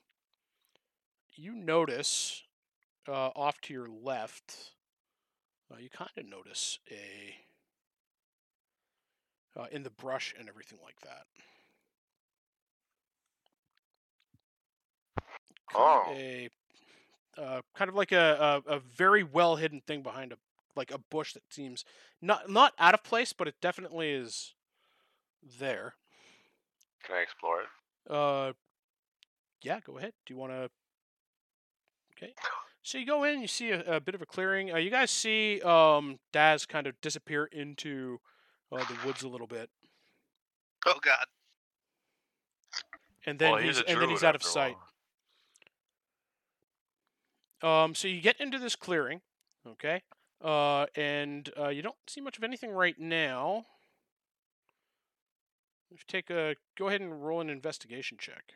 you 1.35 1.55
notice 1.55 2.43
uh, 3.07 3.29
off 3.35 3.59
to 3.61 3.73
your 3.73 3.87
left, 3.87 4.71
uh, 5.71 5.77
you 5.79 5.89
kind 5.89 6.09
of 6.17 6.25
notice 6.25 6.79
a 6.91 7.35
uh, 9.59 9.65
in 9.71 9.83
the 9.83 9.89
brush 9.89 10.33
and 10.37 10.47
everything 10.47 10.79
like 10.83 10.99
that. 11.01 11.25
Oh. 15.75 16.05
a 16.09 16.49
uh, 17.37 17.61
kind 17.75 17.89
of 17.89 17.95
like 17.95 18.11
a, 18.11 18.63
a, 18.67 18.75
a 18.75 18.79
very 18.79 19.23
well 19.23 19.57
hidden 19.57 19.81
thing 19.85 20.01
behind 20.01 20.31
a 20.31 20.37
like 20.75 20.91
a 20.91 20.97
bush 20.97 21.33
that 21.33 21.43
seems 21.49 21.83
not 22.21 22.49
not 22.49 22.73
out 22.79 22.93
of 22.93 23.03
place, 23.03 23.33
but 23.33 23.47
it 23.47 23.55
definitely 23.61 24.11
is 24.11 24.53
there. 25.59 25.95
Can 27.03 27.15
I 27.15 27.21
explore 27.21 27.61
it? 27.61 28.11
Uh, 28.11 28.53
yeah, 29.61 29.79
go 29.85 29.97
ahead. 29.97 30.13
Do 30.25 30.33
you 30.33 30.39
want 30.39 30.51
to? 30.53 30.69
Okay. 32.15 32.33
So 32.87 32.97
you 32.97 33.05
go 33.05 33.25
in, 33.25 33.41
you 33.41 33.47
see 33.47 33.71
a, 33.71 33.95
a 33.95 33.99
bit 33.99 34.15
of 34.15 34.21
a 34.21 34.25
clearing. 34.25 34.71
Uh, 34.71 34.77
you 34.77 34.89
guys 34.89 35.11
see 35.11 35.59
um, 35.63 36.19
Daz 36.31 36.65
kind 36.65 36.87
of 36.87 36.95
disappear 37.01 37.43
into 37.43 38.21
uh, 38.71 38.77
the 38.77 38.95
woods 39.05 39.23
a 39.23 39.27
little 39.27 39.45
bit, 39.45 39.69
Oh 40.85 40.97
God. 41.01 41.25
and 43.25 43.37
then 43.39 43.51
well, 43.51 43.61
he's, 43.61 43.79
he's 43.79 43.85
and 43.89 44.01
then 44.01 44.07
he's 44.07 44.23
out 44.23 44.35
of 44.35 44.41
sight. 44.41 44.77
Um, 47.61 47.93
so 47.93 48.07
you 48.07 48.21
get 48.21 48.39
into 48.39 48.57
this 48.57 48.77
clearing, 48.77 49.19
okay, 49.67 50.01
uh, 50.41 50.85
and 50.95 51.49
uh, 51.59 51.67
you 51.67 51.81
don't 51.81 51.97
see 52.07 52.21
much 52.21 52.37
of 52.37 52.45
anything 52.45 52.71
right 52.71 52.97
now. 52.97 53.65
If 55.91 55.99
you 55.99 56.05
take 56.07 56.29
a, 56.29 56.55
go 56.77 56.87
ahead 56.87 57.01
and 57.01 57.21
roll 57.21 57.41
an 57.41 57.49
investigation 57.49 58.17
check. 58.17 58.53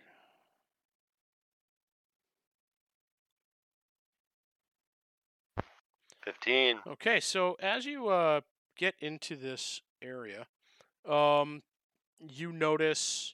15. 6.23 6.79
Okay, 6.87 7.19
so 7.19 7.57
as 7.59 7.85
you 7.85 8.07
uh, 8.09 8.41
get 8.77 8.95
into 8.99 9.35
this 9.35 9.81
area, 10.01 10.45
um, 11.07 11.61
you 12.19 12.51
notice 12.51 13.33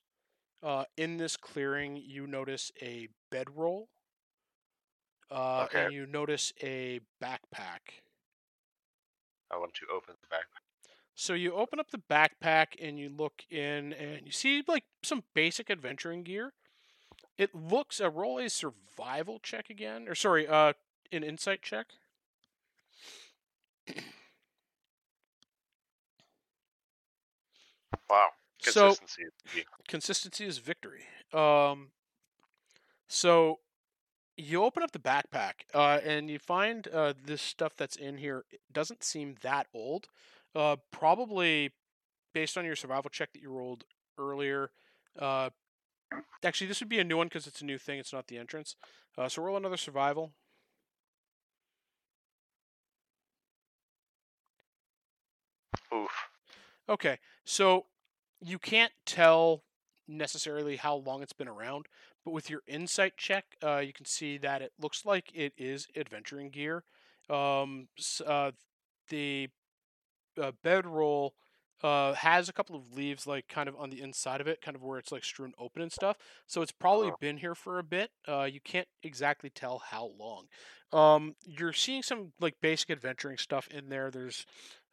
uh, 0.64 0.86
in 0.96 1.18
this 1.18 1.38
clearing, 1.38 2.02
you 2.04 2.28
notice 2.28 2.72
a 2.82 3.10
bedroll. 3.32 3.90
Uh, 5.30 5.66
Okay. 5.66 5.86
And 5.86 5.94
you 5.94 6.06
notice 6.06 6.54
a 6.62 7.02
backpack. 7.22 8.00
I 9.52 9.58
want 9.58 9.74
to 9.76 9.86
open 9.94 10.16
the 10.22 10.36
backpack. 10.36 10.62
So 11.16 11.34
you 11.34 11.54
open 11.54 11.80
up 11.80 11.92
the 11.92 12.02
backpack 12.10 12.68
and 12.82 13.00
you 13.00 13.10
look 13.10 13.44
in, 13.50 13.92
and 13.94 14.22
you 14.26 14.32
see 14.32 14.64
like 14.68 14.84
some 15.04 15.24
basic 15.34 15.70
adventuring 15.70 16.24
gear. 16.24 16.54
It 17.38 17.54
looks 17.54 18.00
a 18.00 18.10
roll 18.10 18.40
a 18.40 18.50
survival 18.50 19.40
check 19.42 19.70
again, 19.70 20.08
or 20.08 20.16
sorry, 20.16 20.48
uh, 20.48 20.74
an 21.12 21.24
insight 21.24 21.62
check. 21.62 21.88
Wow. 28.10 28.30
So 28.60 28.98
Consistency. 28.98 29.24
is 29.24 29.32
consistency 29.88 30.46
is 30.46 30.58
victory. 30.60 31.06
Um, 31.34 31.92
so 33.08 33.60
you 34.38 34.64
open 34.64 34.84
up 34.84 34.92
the 34.92 35.00
backpack 35.00 35.54
uh, 35.74 36.00
and 36.06 36.30
you 36.30 36.40
find 36.40 36.88
uh, 36.94 37.14
this 37.24 37.42
stuff 37.42 37.74
that's 37.78 37.96
in 37.96 38.18
here 38.18 38.46
it 38.52 38.62
doesn't 38.72 39.04
seem 39.04 39.36
that 39.42 39.68
old. 39.74 40.08
Uh, 40.56 40.76
probably 40.92 41.72
based 42.34 42.58
on 42.58 42.66
your 42.66 42.76
survival 42.76 43.10
check 43.10 43.32
that 43.34 43.42
you 43.42 43.50
rolled 43.52 43.84
earlier. 44.18 44.72
Uh, 45.20 45.50
actually, 46.44 46.68
this 46.68 46.80
would 46.80 46.90
be 46.90 47.00
a 47.00 47.04
new 47.04 47.18
one 47.18 47.28
because 47.28 47.48
it's 47.48 47.62
a 47.62 47.66
new 47.66 47.78
thing. 47.78 48.00
It's 48.00 48.14
not 48.14 48.28
the 48.28 48.38
entrance. 48.38 48.76
Uh, 49.18 49.30
so 49.30 49.42
roll 49.42 49.58
another 49.58 49.78
survival. 49.78 50.32
Oof. 55.98 56.30
Okay, 56.90 57.20
so 57.44 57.86
you 58.40 58.60
can't 58.60 58.94
tell 59.06 59.64
necessarily 60.08 60.78
how 60.78 60.96
long 60.96 61.22
it's 61.22 61.34
been 61.34 61.48
around, 61.48 61.88
but 62.24 62.32
with 62.32 62.50
your 62.50 62.62
insight 62.68 63.18
check, 63.18 63.46
uh, 63.64 63.78
you 63.80 63.94
can 63.94 64.06
see 64.06 64.38
that 64.38 64.62
it 64.62 64.72
looks 64.80 65.06
like 65.06 65.32
it 65.34 65.54
is 65.58 65.88
adventuring 65.96 66.50
gear. 66.50 66.84
Um, 67.30 67.88
uh, 68.26 68.52
the 69.10 69.50
uh, 70.42 70.52
bedroll 70.64 71.34
uh, 71.84 72.14
has 72.14 72.50
a 72.50 72.54
couple 72.54 72.76
of 72.76 72.94
leaves, 72.94 73.28
like 73.28 73.48
kind 73.48 73.70
of 73.70 73.76
on 73.78 73.90
the 73.90 74.02
inside 74.02 74.42
of 74.42 74.48
it, 74.48 74.62
kind 74.62 74.76
of 74.76 74.84
where 74.84 74.98
it's 74.98 75.12
like 75.12 75.24
strewn 75.24 75.54
open 75.60 75.82
and 75.82 75.92
stuff. 75.92 76.18
So 76.48 76.62
it's 76.62 76.72
probably 76.72 77.12
been 77.20 77.38
here 77.38 77.56
for 77.56 77.80
a 77.80 77.84
bit. 77.84 78.12
Uh, 78.28 78.44
you 78.44 78.60
can't 78.60 78.88
exactly 79.04 79.50
tell 79.50 79.80
how 79.80 80.12
long. 80.18 80.46
Um, 80.92 81.36
you're 81.46 81.74
seeing 81.74 82.02
some 82.02 82.32
like 82.40 82.56
basic 82.62 82.90
adventuring 82.90 83.38
stuff 83.38 83.68
in 83.68 83.90
there. 83.90 84.10
There's 84.10 84.46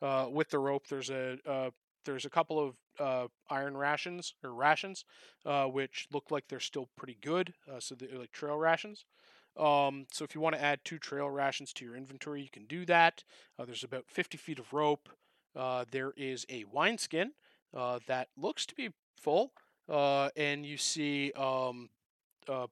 uh, 0.02 0.26
with 0.30 0.50
the 0.50 0.58
rope. 0.58 0.88
There's 0.88 1.10
a 1.10 1.38
uh, 1.46 1.70
there's 2.04 2.24
a 2.24 2.30
couple 2.30 2.60
of 2.60 2.74
uh, 2.98 3.28
iron 3.48 3.76
rations 3.76 4.34
or 4.42 4.52
rations, 4.52 5.04
uh, 5.46 5.64
which 5.64 6.06
look 6.12 6.30
like 6.30 6.48
they're 6.48 6.60
still 6.60 6.88
pretty 6.96 7.16
good. 7.20 7.54
Uh, 7.70 7.80
so 7.80 7.94
they're 7.94 8.18
like 8.18 8.32
trail 8.32 8.56
rations. 8.56 9.04
Um, 9.56 10.06
so 10.12 10.24
if 10.24 10.34
you 10.34 10.40
want 10.40 10.56
to 10.56 10.62
add 10.62 10.80
two 10.84 10.98
trail 10.98 11.30
rations 11.30 11.72
to 11.74 11.84
your 11.84 11.96
inventory, 11.96 12.42
you 12.42 12.50
can 12.50 12.66
do 12.66 12.84
that. 12.86 13.22
Uh, 13.58 13.64
there's 13.64 13.84
about 13.84 14.04
50 14.08 14.36
feet 14.36 14.58
of 14.58 14.72
rope. 14.72 15.08
Uh, 15.56 15.84
there 15.90 16.12
is 16.16 16.44
a 16.48 16.64
wineskin 16.72 17.32
uh, 17.76 17.98
that 18.06 18.28
looks 18.36 18.66
to 18.66 18.74
be 18.74 18.90
full, 19.20 19.52
uh, 19.88 20.28
and 20.36 20.66
you 20.66 20.76
see 20.76 21.32
um, 21.32 21.88
a 22.48 22.66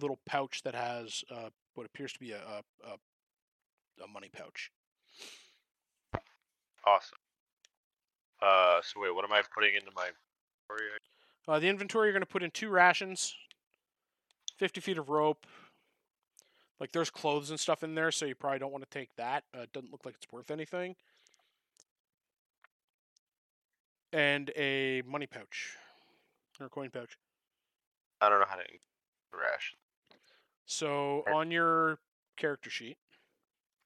little 0.00 0.18
pouch 0.26 0.62
that 0.62 0.74
has 0.74 1.24
uh, 1.30 1.48
what 1.74 1.86
appears 1.86 2.12
to 2.12 2.20
be 2.20 2.32
a, 2.32 2.38
a, 2.38 4.04
a, 4.04 4.08
money 4.08 4.30
pouch. 4.32 4.70
Awesome. 6.86 7.18
Uh, 8.40 8.80
so 8.82 9.00
wait, 9.00 9.14
what 9.14 9.24
am 9.24 9.32
I 9.32 9.42
putting 9.54 9.74
into 9.74 9.90
my 9.94 10.08
inventory? 10.68 10.90
Uh, 11.48 11.58
the 11.58 11.68
inventory 11.68 12.08
you're 12.08 12.12
going 12.12 12.20
to 12.20 12.26
put 12.26 12.42
in 12.42 12.50
two 12.50 12.68
rations, 12.68 13.34
50 14.58 14.80
feet 14.80 14.98
of 14.98 15.08
rope. 15.08 15.46
Like 16.78 16.92
there's 16.92 17.10
clothes 17.10 17.50
and 17.50 17.58
stuff 17.58 17.82
in 17.82 17.94
there, 17.94 18.10
so 18.10 18.26
you 18.26 18.34
probably 18.34 18.58
don't 18.58 18.72
want 18.72 18.84
to 18.84 18.98
take 18.98 19.08
that. 19.16 19.44
Uh, 19.56 19.62
it 19.62 19.72
doesn't 19.72 19.90
look 19.90 20.04
like 20.04 20.14
it's 20.14 20.30
worth 20.30 20.50
anything. 20.50 20.94
And 24.12 24.50
a 24.56 25.02
money 25.06 25.26
pouch 25.26 25.76
or 26.60 26.68
coin 26.68 26.90
pouch. 26.90 27.18
I 28.20 28.28
don't 28.28 28.40
know 28.40 28.46
how 28.48 28.56
to 28.56 28.62
ration. 29.32 29.78
So 30.64 31.24
on 31.32 31.50
your 31.50 31.98
character 32.36 32.70
sheet, 32.70 32.96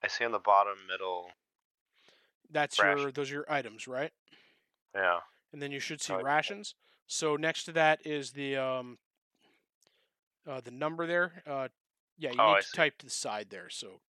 I 0.05 0.09
see 0.09 0.25
on 0.25 0.33
the 0.33 0.39
bottom 0.39 0.75
middle. 0.89 1.31
that's 2.51 2.79
Ration. 2.79 2.99
your 2.99 3.13
those 3.13 3.31
are 3.31 3.35
your 3.35 3.53
items, 3.53 3.89
right? 3.89 4.13
Yeah. 4.95 5.21
And 5.53 5.61
then 5.61 5.73
you 5.73 5.81
should 5.81 6.01
see 6.01 6.13
Oh, 6.13 6.23
rations. 6.23 6.75
So 7.07 7.37
next 7.37 7.65
to 7.65 7.73
that 7.73 8.07
is 8.07 8.33
the 8.33 8.57
um 8.57 8.99
uh, 10.49 10.61
the 10.61 10.71
number 10.71 11.07
there. 11.07 11.43
Uh, 11.47 11.69
yeah, 12.19 12.31
you 12.31 12.37
Oh, 12.41 12.47
need 12.47 12.53
I 12.53 12.61
to 12.61 12.67
see. 12.67 12.77
type 12.77 12.99
to 12.99 13.07
the 13.07 13.11
side 13.11 13.49
there. 13.51 13.69
So 13.69 14.01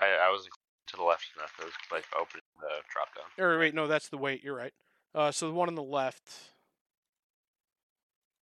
I, 0.00 0.06
I 0.06 0.30
was 0.30 0.48
to 0.88 0.96
the 0.96 1.02
left 1.02 1.26
enough. 1.36 1.54
I 1.60 1.64
was 1.64 1.74
like 1.90 2.04
opening 2.18 2.42
the 2.60 2.68
drop 2.92 3.08
down. 3.14 3.44
Or 3.44 3.58
wait, 3.58 3.74
no, 3.74 3.86
that's 3.86 4.08
the 4.08 4.18
weight. 4.18 4.42
You're 4.44 4.56
right. 4.56 4.72
Uh, 5.14 5.30
so 5.32 5.48
the 5.48 5.54
one 5.54 5.68
on 5.68 5.74
the 5.74 5.82
left 5.82 6.52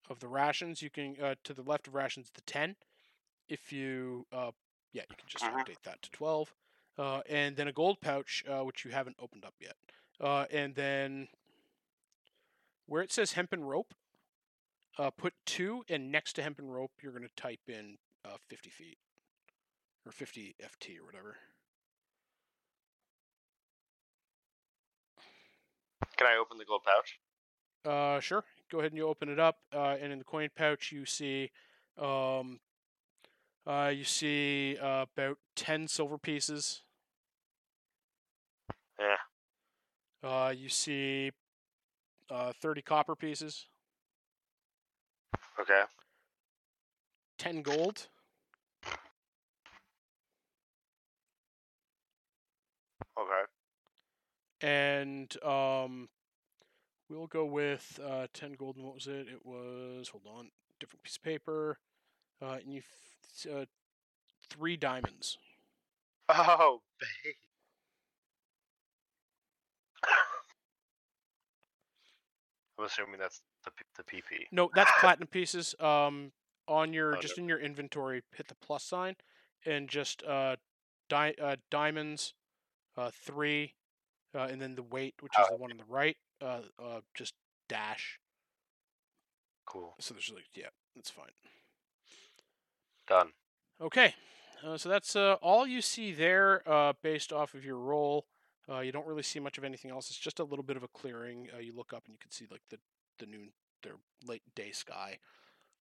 of 0.09 0.21
the 0.21 0.29
rations, 0.29 0.83
you 0.83 0.91
can 0.91 1.17
uh, 1.23 1.35
to 1.45 1.55
the 1.55 1.63
left 1.63 1.87
of 1.87 1.95
rations 1.95 2.31
the 2.35 2.41
ten. 2.43 2.77
If 3.49 3.73
you, 3.73 4.27
uh, 4.33 4.51
yeah, 4.93 5.03
you 5.09 5.17
can 5.17 5.27
just 5.29 5.45
Mhm. 5.45 5.55
update 5.65 5.83
that 5.83 6.03
to 6.03 6.11
twelve. 6.11 6.55
Uh, 6.99 7.23
and 7.29 7.57
then 7.57 7.67
a 7.69 7.73
gold 7.73 8.01
pouch, 8.01 8.45
uh, 8.47 8.63
which 8.63 8.85
you 8.85 8.91
haven't 8.91 9.17
opened 9.19 9.45
up 9.45 9.55
yet. 9.61 9.77
Uh, 10.21 10.47
and 10.51 10.75
then 10.75 11.29
where 12.87 13.03
it 13.03 13.11
says 13.13 13.33
hempen 13.33 13.65
rope, 13.65 13.95
uh, 14.99 15.11
put 15.11 15.33
two, 15.47 15.85
and 15.89 16.11
next 16.13 16.35
to 16.35 16.43
hempen 16.43 16.69
rope, 16.69 16.93
you're 17.01 17.13
going 17.13 17.27
to 17.27 17.35
type 17.37 17.69
in 17.69 17.99
uh, 18.25 18.37
fifty 18.49 18.71
feet. 18.71 18.99
or 20.07 20.13
50 20.13 20.55
FT 20.59 20.99
or 20.99 21.05
whatever. 21.05 21.39
Can 26.21 26.29
I 26.29 26.37
open 26.37 26.59
the 26.59 26.67
gold 26.67 26.83
pouch? 26.85 27.19
Uh, 27.83 28.21
sure. 28.21 28.45
Go 28.71 28.81
ahead 28.81 28.93
and 28.93 28.99
you 28.99 29.07
open 29.09 29.31
it 29.31 29.39
up, 29.39 29.57
uh, 29.75 29.97
and 29.99 30.13
in 30.13 30.19
the 30.19 30.25
coin 30.25 30.51
pouch 30.55 30.93
you 30.93 31.07
see, 31.07 31.51
um, 31.97 32.61
uh, 33.67 33.91
you 33.95 34.05
see 34.05 34.77
uh, 34.83 35.07
about 35.17 35.39
ten 35.57 35.89
silver 35.89 36.19
pieces. 36.19 36.83
Yeah. 38.99 39.17
Uh, 40.23 40.51
you 40.51 40.69
see, 40.69 41.31
uh, 42.31 42.53
thirty 42.61 42.83
copper 42.83 43.17
pieces, 43.17 43.67
Okay. 45.59 45.85
ten 47.39 47.63
gold, 47.63 48.09
Okay. 53.19 53.45
And 54.61 55.35
um, 55.43 56.09
we'll 57.09 57.27
go 57.27 57.45
with 57.45 57.99
uh, 58.05 58.27
ten 58.33 58.53
gold. 58.53 58.77
And 58.77 58.85
what 58.85 58.95
was 58.95 59.07
it? 59.07 59.27
It 59.29 59.45
was 59.45 60.09
hold 60.09 60.25
on, 60.27 60.51
different 60.79 61.03
piece 61.03 61.17
of 61.17 61.23
paper, 61.23 61.79
uh, 62.43 62.59
and 62.65 62.73
you 62.73 62.83
uh, 63.53 63.65
three 64.49 64.77
diamonds. 64.77 65.39
Oh, 66.33 66.81
babe. 67.01 67.35
I'm 72.79 72.87
assuming 72.87 73.19
that's 73.19 73.43
the 73.65 73.71
the 73.97 74.05
PP. 74.05 74.47
No, 74.53 74.71
that's 74.75 74.91
platinum 75.01 75.27
pieces. 75.27 75.75
Um, 75.81 76.31
on 76.69 76.93
your 76.93 77.17
Oh, 77.17 77.21
just 77.21 77.37
in 77.37 77.49
your 77.49 77.59
inventory, 77.59 78.23
hit 78.35 78.47
the 78.47 78.55
plus 78.55 78.85
sign, 78.85 79.17
and 79.67 79.89
just 79.89 80.23
uh, 80.23 80.57
di- 81.09 81.35
uh 81.43 81.57
diamonds, 81.71 82.35
uh, 82.97 83.11
three, 83.13 83.75
uh, 84.35 84.49
and 84.51 84.61
then 84.61 84.75
the 84.75 84.83
weight, 84.83 85.15
which 85.21 85.33
is 85.39 85.47
Oh. 85.49 85.55
the 85.57 85.61
one 85.61 85.71
on 85.71 85.77
the 85.79 85.85
right, 85.85 86.17
uh, 86.41 86.63
uh, 86.79 87.01
just 87.15 87.35
dash. 87.69 88.19
Cool. 89.67 89.95
So 90.01 90.15
there's 90.15 90.31
like, 90.35 90.49
yeah, 90.55 90.69
that's 90.95 91.11
fine. 91.11 91.31
Done. 93.07 93.33
Okay, 93.81 94.15
uh, 94.65 94.77
so 94.77 94.89
that's 94.89 95.17
uh, 95.17 95.35
all 95.41 95.67
you 95.67 95.81
see 95.81 96.13
there, 96.13 96.63
uh, 96.71 96.93
based 97.03 97.33
off 97.33 97.55
of 97.55 97.65
your 97.65 97.77
roll. 97.79 98.27
Uh, 98.69 98.81
you 98.81 98.93
don't 98.93 99.07
really 99.07 99.23
see 99.23 99.41
much 99.41 99.59
of 99.59 99.65
anything 99.65 99.91
else. 99.91 100.11
It's 100.11 100.19
just 100.19 100.39
a 100.39 100.45
little 100.45 100.63
bit 100.63 100.77
of 100.77 100.83
a 100.83 100.89
clearing. 100.89 101.49
Uh, 101.55 101.59
you 101.59 101.73
look 101.75 101.93
up 101.93 102.05
and 102.07 102.13
you 102.13 102.19
can 102.21 102.31
see 102.31 102.47
like 102.51 102.63
the 102.71 102.79
the 103.19 103.27
noon, 103.27 103.53
the 103.83 103.91
late 104.27 104.43
day 104.55 104.71
sky, 104.71 105.19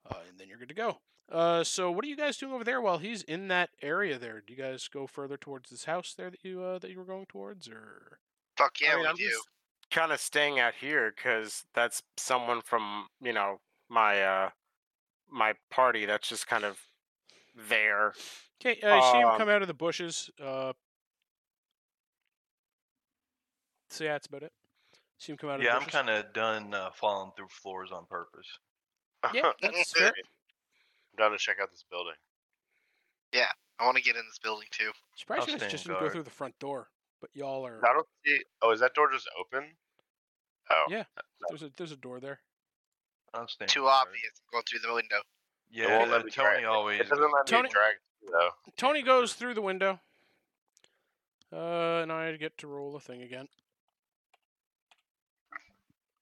uh, 0.10 0.16
and 0.28 0.40
then 0.40 0.48
you're 0.48 0.58
good 0.58 0.70
to 0.70 0.74
go. 0.74 1.00
Uh, 1.32 1.64
so 1.64 1.92
what 1.92 2.04
are 2.04 2.08
you 2.08 2.16
guys 2.18 2.38
doing 2.38 2.54
over 2.54 2.64
there 2.64 2.82
while 2.82 2.98
he's 2.98 3.22
in 3.24 3.48
that 3.50 3.70
area 3.82 4.18
there? 4.18 4.42
Do 4.46 4.52
you 4.54 4.58
guys 4.60 4.88
go 4.88 5.06
further 5.06 5.38
towards 5.38 5.70
this 5.70 5.86
house 5.86 6.14
there 6.18 6.32
that 6.32 6.44
you 6.44 6.64
uh, 6.64 6.80
that 6.80 6.90
you 6.90 6.98
were 6.98 7.06
going 7.06 7.28
towards, 7.28 7.68
or 7.68 8.20
Fuck 8.60 8.82
yeah, 8.82 8.90
I 8.90 8.96
mean, 8.96 9.02
we 9.04 9.08
I'm 9.08 9.16
do. 9.16 9.30
just 9.30 9.48
kind 9.90 10.12
of 10.12 10.20
staying 10.20 10.60
out 10.60 10.74
here 10.76 11.14
because 11.16 11.64
that's 11.74 12.04
someone 12.18 12.62
from 12.62 13.08
you 13.22 13.32
know 13.32 13.62
my 13.88 14.22
uh 14.22 14.50
my 15.32 15.54
party 15.72 16.06
that's 16.06 16.28
just 16.28 16.46
kind 16.46 16.66
of 16.66 16.78
there. 17.56 18.14
okay? 18.62 18.80
Uh, 18.82 18.96
you 18.98 19.02
see 19.14 19.18
him 19.20 19.28
Um, 19.30 19.38
come 19.38 19.48
out 19.48 19.62
of 19.62 19.70
the 19.70 19.74
bushes. 19.74 20.30
Uh, 20.44 20.74
so 23.90 24.04
yeah, 24.04 24.12
that's 24.14 24.28
about 24.28 24.44
it. 24.44 24.52
See 25.20 25.32
him 25.32 25.38
come 25.38 25.50
out 25.52 25.60
of 25.60 25.62
Yeah, 25.64 25.76
the 25.76 25.82
I'm 25.82 25.88
kind 25.88 26.10
of 26.10 26.34
done 26.34 26.74
uh, 26.74 26.90
falling 26.92 27.32
through 27.38 27.48
floors 27.50 27.92
on 27.94 28.06
purpose. 28.08 28.48
Yeah, 29.34 29.52
that's 29.62 29.92
fair. 29.94 30.08
I'm 30.08 31.18
down 31.18 31.32
to 31.32 31.38
check 31.38 31.58
out 31.62 31.72
this 31.72 31.86
building. 31.90 32.14
Yeah, 33.34 33.48
I 33.80 33.86
want 33.86 33.96
to 33.98 34.04
get 34.04 34.16
in 34.18 34.24
this 34.28 34.40
building 34.40 34.68
too. 34.72 34.92
Surprised 35.16 35.44
I'll 35.44 35.54
you 35.56 35.60
guys 35.60 35.72
just 35.72 35.86
didn't 35.86 36.00
go 36.02 36.10
through 36.10 36.24
the 36.24 36.30
front 36.30 36.58
door, 36.60 36.90
but 37.22 37.30
y'all 37.34 37.66
are. 37.66 37.82
I 37.88 37.94
don't 37.94 38.08
see. 38.26 38.40
Oh, 38.62 38.72
is 38.72 38.80
that 38.80 38.94
door 38.94 39.10
just 39.12 39.28
open? 39.40 39.66
Oh. 40.72 40.86
Yeah. 40.90 41.04
There's 41.50 41.64
a 41.64 41.72
there's 41.78 41.92
a 41.92 41.98
door 41.98 42.20
there. 42.20 42.40
I'm 43.34 43.48
staying 43.48 43.70
Too 43.70 43.82
guard. 43.82 44.08
obvious. 44.08 44.32
I'm 44.42 44.52
going 44.58 44.64
through 44.70 44.80
the 44.88 44.94
window. 44.94 45.18
It 45.72 45.88
won't 45.90 46.08
Yeah, 46.10 46.16
let 46.16 46.26
me 46.26 46.32
Tony 46.32 46.50
drag- 46.62 46.66
always. 46.66 47.00
It 47.02 47.10
doesn't 47.10 47.32
let 47.32 47.46
Tony- 47.48 47.64
me 47.64 47.70
drag 47.70 47.94
through, 48.20 48.30
though. 48.32 48.50
Tony 48.78 49.02
goes 49.04 49.34
through 49.34 49.54
the 49.54 49.62
window. 49.62 50.00
Uh, 51.52 52.02
and 52.04 52.12
I 52.12 52.36
get 52.38 52.58
to 52.60 52.68
roll 52.68 52.96
a 52.96 53.00
thing 53.00 53.22
again. 53.24 53.48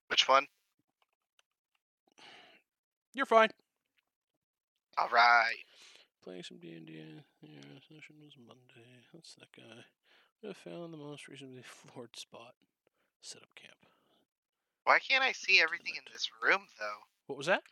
Which 0.08 0.28
one? 0.28 0.48
You're 3.14 3.26
fine. 3.26 3.50
All 4.98 5.10
right. 5.10 5.56
Playing 6.24 6.44
some 6.44 6.58
D 6.60 6.74
and 6.74 6.86
D. 6.86 6.94
Yeah, 7.42 7.60
session 7.88 8.16
was 8.24 8.34
Monday. 8.38 8.88
That's 9.14 9.36
that 9.36 9.52
guy. 9.56 9.84
I 10.44 10.54
found 10.54 10.94
the 10.94 10.98
most 10.98 11.28
recently 11.28 11.62
floored 11.64 12.16
spot. 12.16 12.54
Set 13.22 13.42
up 13.42 13.50
camp. 13.56 13.76
Why 14.84 15.00
can't 15.00 15.24
I 15.24 15.32
see 15.34 15.60
everything 15.62 15.94
in 15.96 16.04
this 16.14 16.30
room 16.42 16.62
though? 16.80 17.00
What 17.28 17.38
was 17.38 17.48
that? 17.48 17.64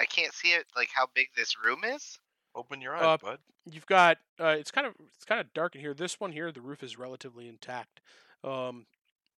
I 0.00 0.04
can't 0.04 0.32
see 0.32 0.48
it 0.48 0.66
like 0.76 0.88
how 0.94 1.06
big 1.14 1.28
this 1.36 1.56
room 1.64 1.80
is. 1.84 2.18
Open 2.54 2.80
your 2.80 2.94
eyes, 2.94 3.02
Uh, 3.02 3.16
bud. 3.16 3.38
You've 3.64 3.86
got. 3.86 4.18
Uh, 4.38 4.54
it's 4.58 4.70
kind 4.70 4.86
of 4.86 4.94
it's 5.16 5.24
kind 5.24 5.40
of 5.40 5.52
dark 5.54 5.74
in 5.74 5.80
here. 5.80 5.94
This 5.94 6.20
one 6.20 6.30
here, 6.32 6.52
the 6.52 6.60
roof 6.60 6.82
is 6.82 6.98
relatively 6.98 7.48
intact. 7.48 8.00
Um, 8.44 8.86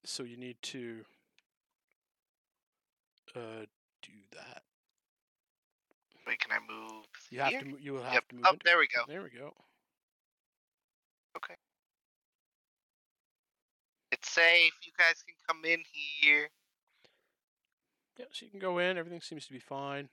so 0.04 0.24
you 0.24 0.36
need 0.38 0.58
to. 0.64 1.06
Uh, 3.36 3.66
do 4.02 4.12
that. 4.34 4.64
Wait, 6.28 6.40
can 6.40 6.52
I 6.52 6.60
move? 6.72 7.04
You 7.30 7.40
have 7.40 7.52
to. 7.60 7.78
You 7.80 7.94
will 7.94 8.04
have 8.04 8.14
Yep. 8.14 8.28
to 8.30 8.36
move. 8.36 8.46
Oh, 8.48 8.54
into- 8.54 8.64
there 8.66 8.78
we 8.78 8.88
go. 8.88 9.04
There 9.08 9.22
we 9.24 9.30
go. 9.30 9.54
It's 11.36 11.54
safe. 14.26 14.74
You 14.84 14.92
guys 14.98 15.24
can 15.26 15.36
come 15.48 15.66
in 15.66 15.80
here. 16.20 16.50
Yeah, 18.18 18.26
so 18.32 18.46
you 18.46 18.52
can 18.52 18.60
go 18.60 18.80
in. 18.80 18.98
Everything 18.98 19.22
seems 19.22 19.46
to 19.48 19.54
be 19.54 19.60
fine. 19.60 20.10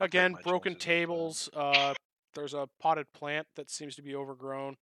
Again, 0.00 0.36
broken 0.44 0.74
chances 0.74 0.78
this 0.78 0.84
time. 0.84 0.96
tables. 0.96 1.48
Uh, 1.54 1.94
there's 2.34 2.54
a 2.54 2.68
potted 2.80 3.12
plant 3.12 3.46
that 3.56 3.70
seems 3.70 3.96
to 3.96 4.02
be 4.02 4.14
overgrown 4.14 4.76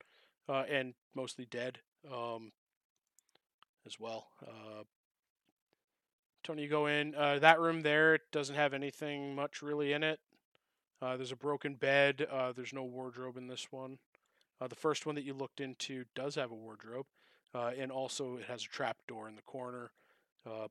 uh, 0.48 0.64
and 0.70 0.94
mostly 1.14 1.46
dead 1.46 1.78
um, 2.12 2.52
as 3.86 3.98
well. 3.98 4.28
Uh, 4.42 4.84
Tony, 6.44 6.62
you 6.62 6.68
go 6.68 6.86
in. 6.86 7.14
Uh, 7.14 7.38
that 7.38 7.60
room 7.60 7.82
there 7.82 8.14
it 8.14 8.22
doesn't 8.32 8.54
have 8.54 8.72
anything 8.72 9.34
much 9.34 9.60
really 9.62 9.92
in 9.92 10.02
it. 10.02 10.20
Uh, 11.00 11.16
there's 11.16 11.32
a 11.32 11.36
broken 11.36 11.74
bed. 11.74 12.26
Uh, 12.30 12.52
there's 12.52 12.72
no 12.72 12.84
wardrobe 12.84 13.36
in 13.36 13.46
this 13.46 13.68
one. 13.70 13.98
Uh, 14.60 14.66
the 14.66 14.74
first 14.74 15.06
one 15.06 15.14
that 15.14 15.24
you 15.24 15.34
looked 15.34 15.60
into 15.60 16.04
does 16.14 16.34
have 16.34 16.50
a 16.50 16.54
wardrobe, 16.54 17.06
uh, 17.54 17.70
and 17.78 17.90
also 17.90 18.36
it 18.36 18.44
has 18.46 18.62
a 18.64 18.68
trap 18.68 18.96
door 19.06 19.28
in 19.28 19.36
the 19.36 19.42
corner. 19.42 19.90
Uh, 20.46 20.68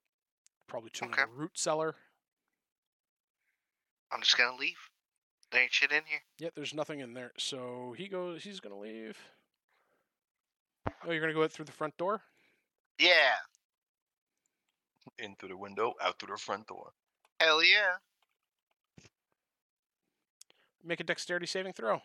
probably 0.68 0.90
to 0.92 1.06
Okay. 1.06 1.22
a 1.24 1.28
root 1.28 1.58
cellar. 1.58 1.96
I'm 4.12 4.22
just 4.22 4.38
gonna 4.38 4.56
leave. 4.58 4.78
There 5.52 5.62
ain't 5.62 5.74
shit 5.74 5.92
in 5.92 6.04
here. 6.06 6.22
Yeah, 6.40 6.50
there's 6.56 6.74
nothing 6.74 7.00
in 7.00 7.14
there. 7.14 7.32
So 7.38 7.94
he 7.98 8.08
goes. 8.08 8.44
He's 8.44 8.60
gonna 8.60 8.80
leave. 8.80 9.18
Oh, 11.06 11.12
you're 11.12 11.22
gonna 11.22 11.34
go 11.34 11.44
out 11.44 11.52
through 11.52 11.66
the 11.66 11.72
front 11.72 11.96
door. 11.98 12.22
Yeah. 13.00 13.36
In 15.20 15.36
through 15.36 15.50
the 15.50 15.58
window, 15.58 15.94
out 16.02 16.20
through 16.20 16.34
the 16.36 16.42
front 16.42 16.68
door. 16.68 16.92
Hell 17.40 17.64
yeah. 17.64 17.96
Make 20.84 21.00
a 21.00 21.04
dexterity 21.04 21.46
saving 21.46 21.74
throw. 21.74 22.02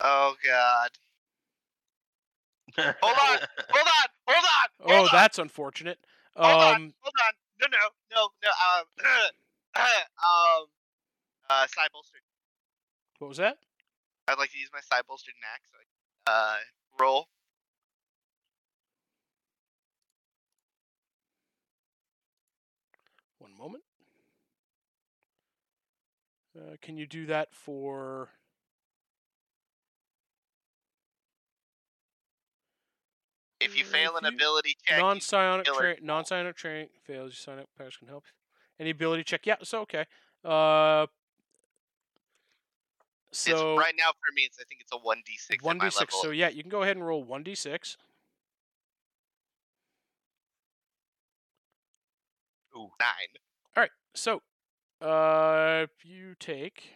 Oh 0.00 0.34
god. 0.44 0.90
Hold 2.76 2.94
on. 3.02 3.38
Hold 3.70 3.88
on. 3.88 4.08
Hold 4.28 4.44
on. 4.44 4.68
Oh, 4.84 5.02
on. 5.04 5.08
that's 5.12 5.38
unfortunate. 5.38 5.98
Hold 6.36 6.62
on. 6.62 6.74
Um, 6.74 6.94
Hold 7.00 7.14
on. 7.26 7.32
No, 7.60 7.66
no, 7.70 7.78
no, 8.14 8.28
no. 8.42 8.50
Um, 8.50 8.86
um, 9.76 10.66
uh, 11.50 11.66
Psi-Bolstered. 11.66 12.20
what 13.18 13.28
was 13.28 13.38
that? 13.38 13.58
I'd 14.28 14.38
like 14.38 14.52
to 14.52 14.58
use 14.58 14.70
my 14.72 14.80
Psi-Bolstered 14.80 15.34
knack. 15.40 15.62
So 15.72 16.32
uh, 16.32 16.56
roll. 17.00 17.28
One 23.38 23.56
moment. 23.56 23.84
Uh, 26.56 26.76
can 26.82 26.96
you 26.96 27.06
do 27.06 27.26
that 27.26 27.54
for? 27.54 28.30
If 33.60 33.76
you 33.76 33.84
fail 33.84 34.12
if 34.16 34.24
an 34.24 34.30
you- 34.30 34.36
ability 34.36 34.76
check, 34.84 34.98
non-psionic 34.98 35.66
train. 35.66 35.96
Non-psionic 36.02 36.56
train 36.56 36.88
fails. 37.04 37.32
You 37.32 37.36
sign 37.36 37.58
up. 37.58 37.68
Powers 37.76 37.96
can 37.96 38.08
help. 38.08 38.24
Any 38.78 38.90
ability 38.90 39.24
check? 39.24 39.46
Yeah. 39.46 39.56
So 39.62 39.80
okay. 39.80 40.06
Uh. 40.44 41.06
So 43.30 43.72
it's, 43.72 43.80
right 43.80 43.94
now 43.98 44.10
for 44.12 44.32
me, 44.34 44.42
it's 44.42 44.58
I 44.58 44.64
think 44.64 44.80
it's 44.80 44.92
a 44.92 44.96
one 44.96 45.22
d 45.26 45.36
six. 45.36 45.62
one 45.62 45.78
d 45.78 45.90
six. 45.90 46.14
So 46.20 46.30
yeah, 46.30 46.48
you 46.48 46.62
can 46.62 46.70
go 46.70 46.82
ahead 46.82 46.96
and 46.96 47.06
roll 47.06 47.22
one 47.22 47.42
d 47.42 47.54
six. 47.54 47.96
nine. 53.00 53.34
All 53.76 53.82
right. 53.82 53.90
So, 54.14 54.42
uh, 55.00 55.86
you 56.04 56.34
take 56.38 56.90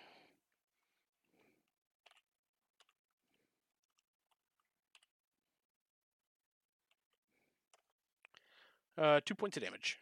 Uh, 9.02 9.20
two 9.26 9.34
points 9.34 9.56
of 9.56 9.64
damage 9.64 9.98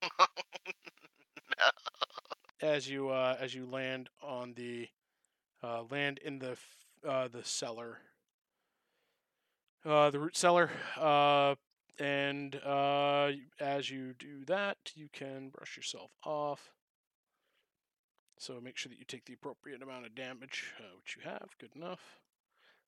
no. 0.02 0.26
as 2.62 2.88
you 2.88 3.08
uh, 3.08 3.36
as 3.40 3.56
you 3.56 3.66
land 3.66 4.08
on 4.22 4.52
the 4.54 4.86
uh, 5.64 5.82
land 5.90 6.20
in 6.24 6.38
the 6.38 6.52
f- 6.52 6.76
uh, 7.04 7.26
the 7.26 7.42
cellar, 7.42 7.98
uh, 9.84 10.10
the 10.10 10.20
root 10.20 10.36
cellar. 10.36 10.70
Uh, 10.96 11.56
and 11.98 12.54
uh, 12.64 13.32
as 13.58 13.90
you 13.90 14.14
do 14.16 14.44
that, 14.46 14.78
you 14.94 15.08
can 15.12 15.48
brush 15.48 15.76
yourself 15.76 16.12
off. 16.24 16.70
So 18.38 18.60
make 18.62 18.76
sure 18.76 18.90
that 18.90 18.98
you 18.98 19.04
take 19.04 19.24
the 19.24 19.34
appropriate 19.34 19.82
amount 19.82 20.06
of 20.06 20.14
damage, 20.14 20.72
uh, 20.78 20.96
which 21.02 21.16
you 21.16 21.28
have. 21.28 21.48
Good 21.58 21.74
enough. 21.74 22.20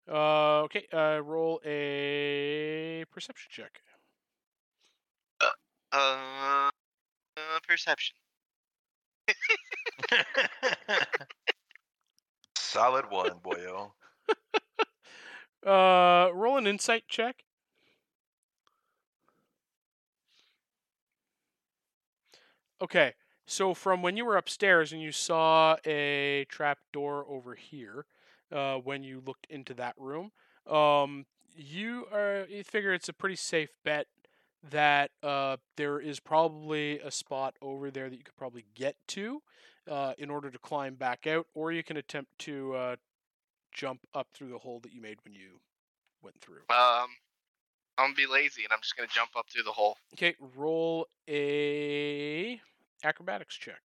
Uh, 0.09 0.62
okay, 0.62 0.86
uh, 0.93 1.20
roll 1.20 1.60
a 1.66 3.05
perception 3.10 3.48
check. 3.51 3.81
Uh, 5.93 6.70
uh, 7.36 7.60
perception. 7.69 8.16
Solid 12.56 13.10
one, 13.10 13.40
boyo. 13.40 13.93
Uh, 15.64 16.28
roll 16.35 16.56
an 16.56 16.66
insight 16.66 17.06
check. 17.09 17.44
Okay, 22.81 23.14
so 23.47 23.74
from 23.74 24.02
when 24.02 24.16
you 24.16 24.24
were 24.24 24.36
upstairs 24.36 24.93
and 24.93 25.01
you 25.01 25.12
saw 25.12 25.77
a 25.86 26.47
trap 26.48 26.78
door 26.93 27.24
over 27.28 27.55
here, 27.55 28.06
uh, 28.51 28.77
when 28.77 29.02
you 29.05 29.23
looked 29.24 29.47
into 29.48 29.73
that 29.74 29.94
room, 29.97 30.32
um, 30.66 31.27
you 31.55 32.06
are 32.12 32.47
you 32.48 32.64
figure 32.64 32.93
it's 32.93 33.09
a 33.09 33.12
pretty 33.12 33.36
safe 33.36 33.70
bet 33.85 34.06
that 34.70 35.10
uh, 35.22 35.56
there 35.76 35.98
is 35.98 36.20
probably 36.20 37.01
a 37.01 37.10
spot 37.10 37.56
over 37.60 37.90
there 37.90 38.09
that 38.09 38.16
you 38.16 38.22
could 38.22 38.36
probably 38.36 38.64
get 38.74 38.97
to 39.09 39.43
uh, 39.90 40.12
in 40.18 40.30
order 40.30 40.51
to 40.51 40.59
climb 40.59 40.94
back 40.94 41.26
out, 41.26 41.47
or 41.55 41.72
you 41.72 41.82
can 41.82 41.97
attempt 41.97 42.39
to 42.39 42.74
uh, 42.74 42.97
jump 43.72 44.01
up 44.14 44.28
through 44.32 44.48
the 44.48 44.59
hole 44.59 44.80
that 44.80 44.93
you 44.93 45.01
made 45.01 45.18
when 45.24 45.34
you 45.34 45.60
went 46.22 46.40
through. 46.40 46.62
Um, 46.70 47.09
I'm 47.98 48.09
gonna 48.09 48.14
be 48.14 48.26
lazy 48.26 48.64
and 48.64 48.72
I'm 48.72 48.80
just 48.80 48.97
gonna 48.97 49.09
jump 49.12 49.30
up 49.36 49.47
through 49.51 49.64
the 49.64 49.72
hole. 49.72 49.97
Okay, 50.14 50.34
roll 50.56 51.06
a 51.28 52.60
acrobatics 53.02 53.56
check. 53.56 53.80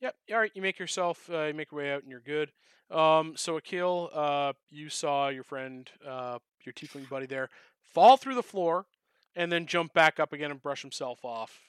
Yep. 0.00 0.14
All 0.32 0.38
right. 0.38 0.50
You 0.54 0.62
make 0.62 0.78
yourself. 0.78 1.28
Uh, 1.32 1.44
you 1.44 1.54
make 1.54 1.72
your 1.72 1.80
way 1.80 1.92
out, 1.92 2.02
and 2.02 2.10
you're 2.10 2.20
good. 2.20 2.52
Um. 2.90 3.34
So 3.36 3.56
Akil, 3.56 4.10
uh, 4.12 4.52
you 4.70 4.88
saw 4.88 5.28
your 5.28 5.44
friend, 5.44 5.90
uh, 6.06 6.38
your 6.64 6.72
tiefling 6.72 7.08
buddy 7.08 7.26
there, 7.26 7.48
fall 7.94 8.16
through 8.16 8.34
the 8.34 8.42
floor, 8.42 8.86
and 9.34 9.50
then 9.50 9.66
jump 9.66 9.92
back 9.92 10.20
up 10.20 10.32
again 10.32 10.50
and 10.50 10.62
brush 10.62 10.82
himself 10.82 11.24
off. 11.24 11.60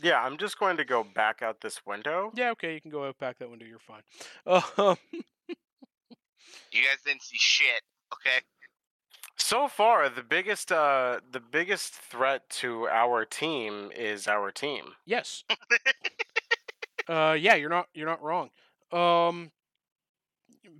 Yeah, 0.00 0.22
I'm 0.22 0.36
just 0.38 0.60
going 0.60 0.76
to 0.76 0.84
go 0.84 1.02
back 1.02 1.42
out 1.42 1.60
this 1.60 1.84
window. 1.84 2.30
Yeah. 2.34 2.50
Okay. 2.52 2.74
You 2.74 2.80
can 2.80 2.90
go 2.90 3.06
out 3.06 3.18
back 3.18 3.38
that 3.38 3.50
window. 3.50 3.66
You're 3.66 3.78
fine. 3.78 4.02
Um. 4.78 4.96
You 6.72 6.80
guys 6.82 6.98
didn't 7.04 7.22
see 7.22 7.36
shit, 7.38 7.82
okay? 8.14 8.40
So 9.36 9.68
far, 9.68 10.08
the 10.08 10.22
biggest 10.22 10.72
uh 10.72 11.20
the 11.30 11.40
biggest 11.40 11.92
threat 11.94 12.48
to 12.60 12.88
our 12.88 13.24
team 13.26 13.90
is 13.94 14.26
our 14.26 14.50
team. 14.50 14.94
Yes. 15.04 15.44
uh, 17.08 17.36
yeah, 17.38 17.54
you're 17.54 17.70
not 17.70 17.88
you're 17.94 18.06
not 18.06 18.22
wrong. 18.22 18.50
Um, 18.92 19.50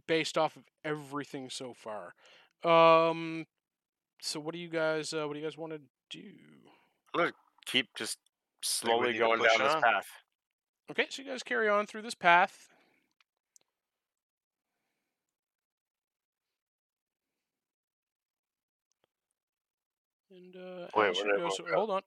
based 0.06 0.36
off 0.36 0.56
of 0.56 0.64
everything 0.84 1.50
so 1.50 1.74
far. 1.74 2.14
Um, 2.64 3.46
so 4.20 4.38
what 4.40 4.52
do 4.54 4.60
you 4.60 4.68
guys 4.68 5.12
uh, 5.12 5.26
what 5.26 5.34
do 5.34 5.40
you 5.40 5.46
guys 5.46 5.56
want 5.58 5.72
to 5.72 5.80
do? 6.10 6.28
I'm 7.14 7.20
gonna 7.20 7.32
Keep 7.66 7.94
just 7.96 8.18
slowly 8.60 9.16
going 9.16 9.38
down 9.38 9.58
this 9.58 9.74
path. 9.82 10.06
Okay, 10.90 11.06
so 11.08 11.22
you 11.22 11.28
guys 11.28 11.42
carry 11.42 11.68
on 11.68 11.86
through 11.86 12.02
this 12.02 12.14
path. 12.14 12.68
And 20.30 20.56
uh, 20.56 20.88
Wait, 20.96 21.14
go, 21.14 21.50
so 21.50 21.64
hold 21.74 21.90
on, 21.90 22.02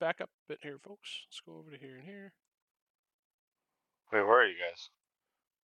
back 0.00 0.20
up 0.20 0.28
a 0.28 0.52
bit 0.52 0.58
here, 0.62 0.78
folks. 0.78 1.26
Let's 1.28 1.40
go 1.46 1.56
over 1.58 1.70
to 1.70 1.78
here 1.78 1.94
and 1.94 2.04
here. 2.04 2.32
Wait, 4.12 4.22
where 4.22 4.40
are 4.42 4.46
you 4.46 4.54
guys? 4.58 4.88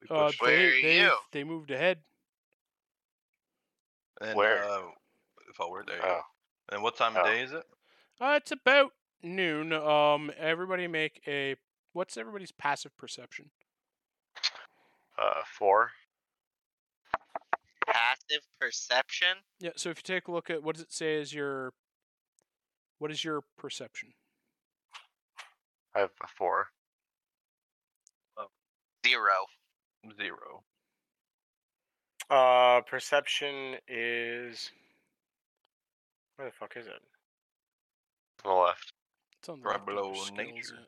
We 0.01 0.09
Uh, 0.17 0.27
pushed 0.27 0.43
Where 0.43 0.51
they, 0.57 0.65
are 0.67 0.83
they, 0.83 1.01
you? 1.01 1.17
They 1.33 1.45
moved 1.45 1.71
ahead. 1.71 2.03
and, 4.21 4.37
where? 4.37 4.65
Uh, 4.65 4.83
forward 5.55 5.87
there. 5.89 6.05
Oh. 6.05 6.23
And 6.71 6.83
what 6.83 6.97
time 6.97 7.17
of 7.17 7.25
Oh. 7.25 7.27
day 7.27 7.43
is 7.43 7.53
it? 7.53 7.65
Uh, 8.21 8.35
it's 8.41 8.53
about 8.53 8.93
noon. 9.23 9.73
Um, 9.73 10.33
everybody 10.37 10.87
make 10.87 11.23
a. 11.27 11.57
What's 11.93 12.17
everybody's 12.17 12.53
passive 12.53 12.97
perception? 12.97 13.51
uh, 15.19 15.43
four. 15.45 15.93
Passive 17.87 18.43
perception. 18.61 19.37
Yeah. 19.61 19.73
So 19.77 19.91
if 19.91 19.99
you 19.99 20.03
take 20.03 20.27
a 20.29 20.33
look 20.33 20.49
at 20.51 20.63
what 20.63 20.77
does 20.77 20.85
it 20.85 20.93
say 20.93 21.17
is 21.17 21.33
your. 21.35 21.73
What 22.99 23.11
is 23.11 23.25
your 23.25 23.43
perception? 23.59 24.15
I 25.95 26.01
have 26.01 26.11
a 26.23 26.27
four. 26.29 26.69
Zero. 29.07 29.47
Zero. 30.17 30.63
Uh, 32.31 32.81
perception 32.83 33.77
is. 33.89 34.71
Where 36.37 36.49
the 36.49 36.55
fuck 36.55 36.77
is 36.77 36.87
it? 36.87 37.03
To 38.39 38.45
the 38.45 38.51
left. 38.51 38.93
It's 39.39 39.49
on 39.49 39.61
the 39.61 39.67
Right 39.67 39.75
left 39.75 39.87
below 39.87 40.15
skills, 40.15 40.33
nature. 40.37 40.79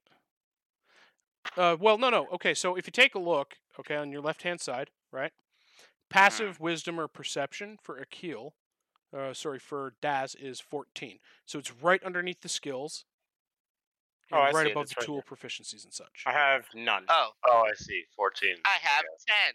Uh, 1.57 1.77
well, 1.79 1.99
no, 1.99 2.09
no. 2.09 2.27
Okay, 2.33 2.55
so 2.55 2.77
if 2.77 2.87
you 2.87 2.93
take 2.93 3.15
a 3.15 3.19
look, 3.19 3.57
okay, 3.79 3.97
on 3.97 4.11
your 4.11 4.23
left-hand 4.23 4.61
side, 4.61 4.91
right, 5.13 5.33
passive 6.09 6.61
wisdom 6.61 6.99
or 6.99 7.09
perception 7.09 7.77
for 7.83 7.99
Akil, 7.99 8.55
uh, 9.17 9.35
sorry, 9.35 9.59
for 9.59 9.95
Daz 10.01 10.35
is 10.35 10.61
fourteen. 10.61 11.19
So 11.47 11.59
it's 11.59 11.73
right 11.83 12.03
underneath 12.03 12.41
the 12.41 12.49
skills. 12.49 13.05
Oh, 14.33 14.37
and 14.39 14.43
I 14.49 14.51
right 14.53 14.55
see 14.65 14.69
it, 14.69 14.73
above 14.73 14.83
it's 14.85 14.95
the 14.95 15.01
right 15.01 15.07
tool 15.07 15.23
there. 15.29 15.37
proficiencies 15.37 15.85
and 15.85 15.93
such. 15.93 16.25
I 16.27 16.33
have 16.33 16.65
none. 16.75 17.05
Oh, 17.09 17.31
Oh, 17.49 17.65
I 17.71 17.75
see. 17.77 18.03
Fourteen. 18.17 18.57
I 18.65 18.79
have 18.83 19.05
ten. 19.27 19.55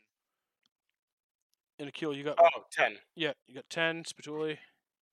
And 1.80 1.90
Akil, 1.90 2.14
you 2.16 2.24
got 2.24 2.38
Oh, 2.40 2.64
10. 2.72 2.98
yeah, 3.16 3.32
you 3.48 3.56
got 3.56 3.70
ten. 3.70 4.04
Spatooli. 4.04 4.58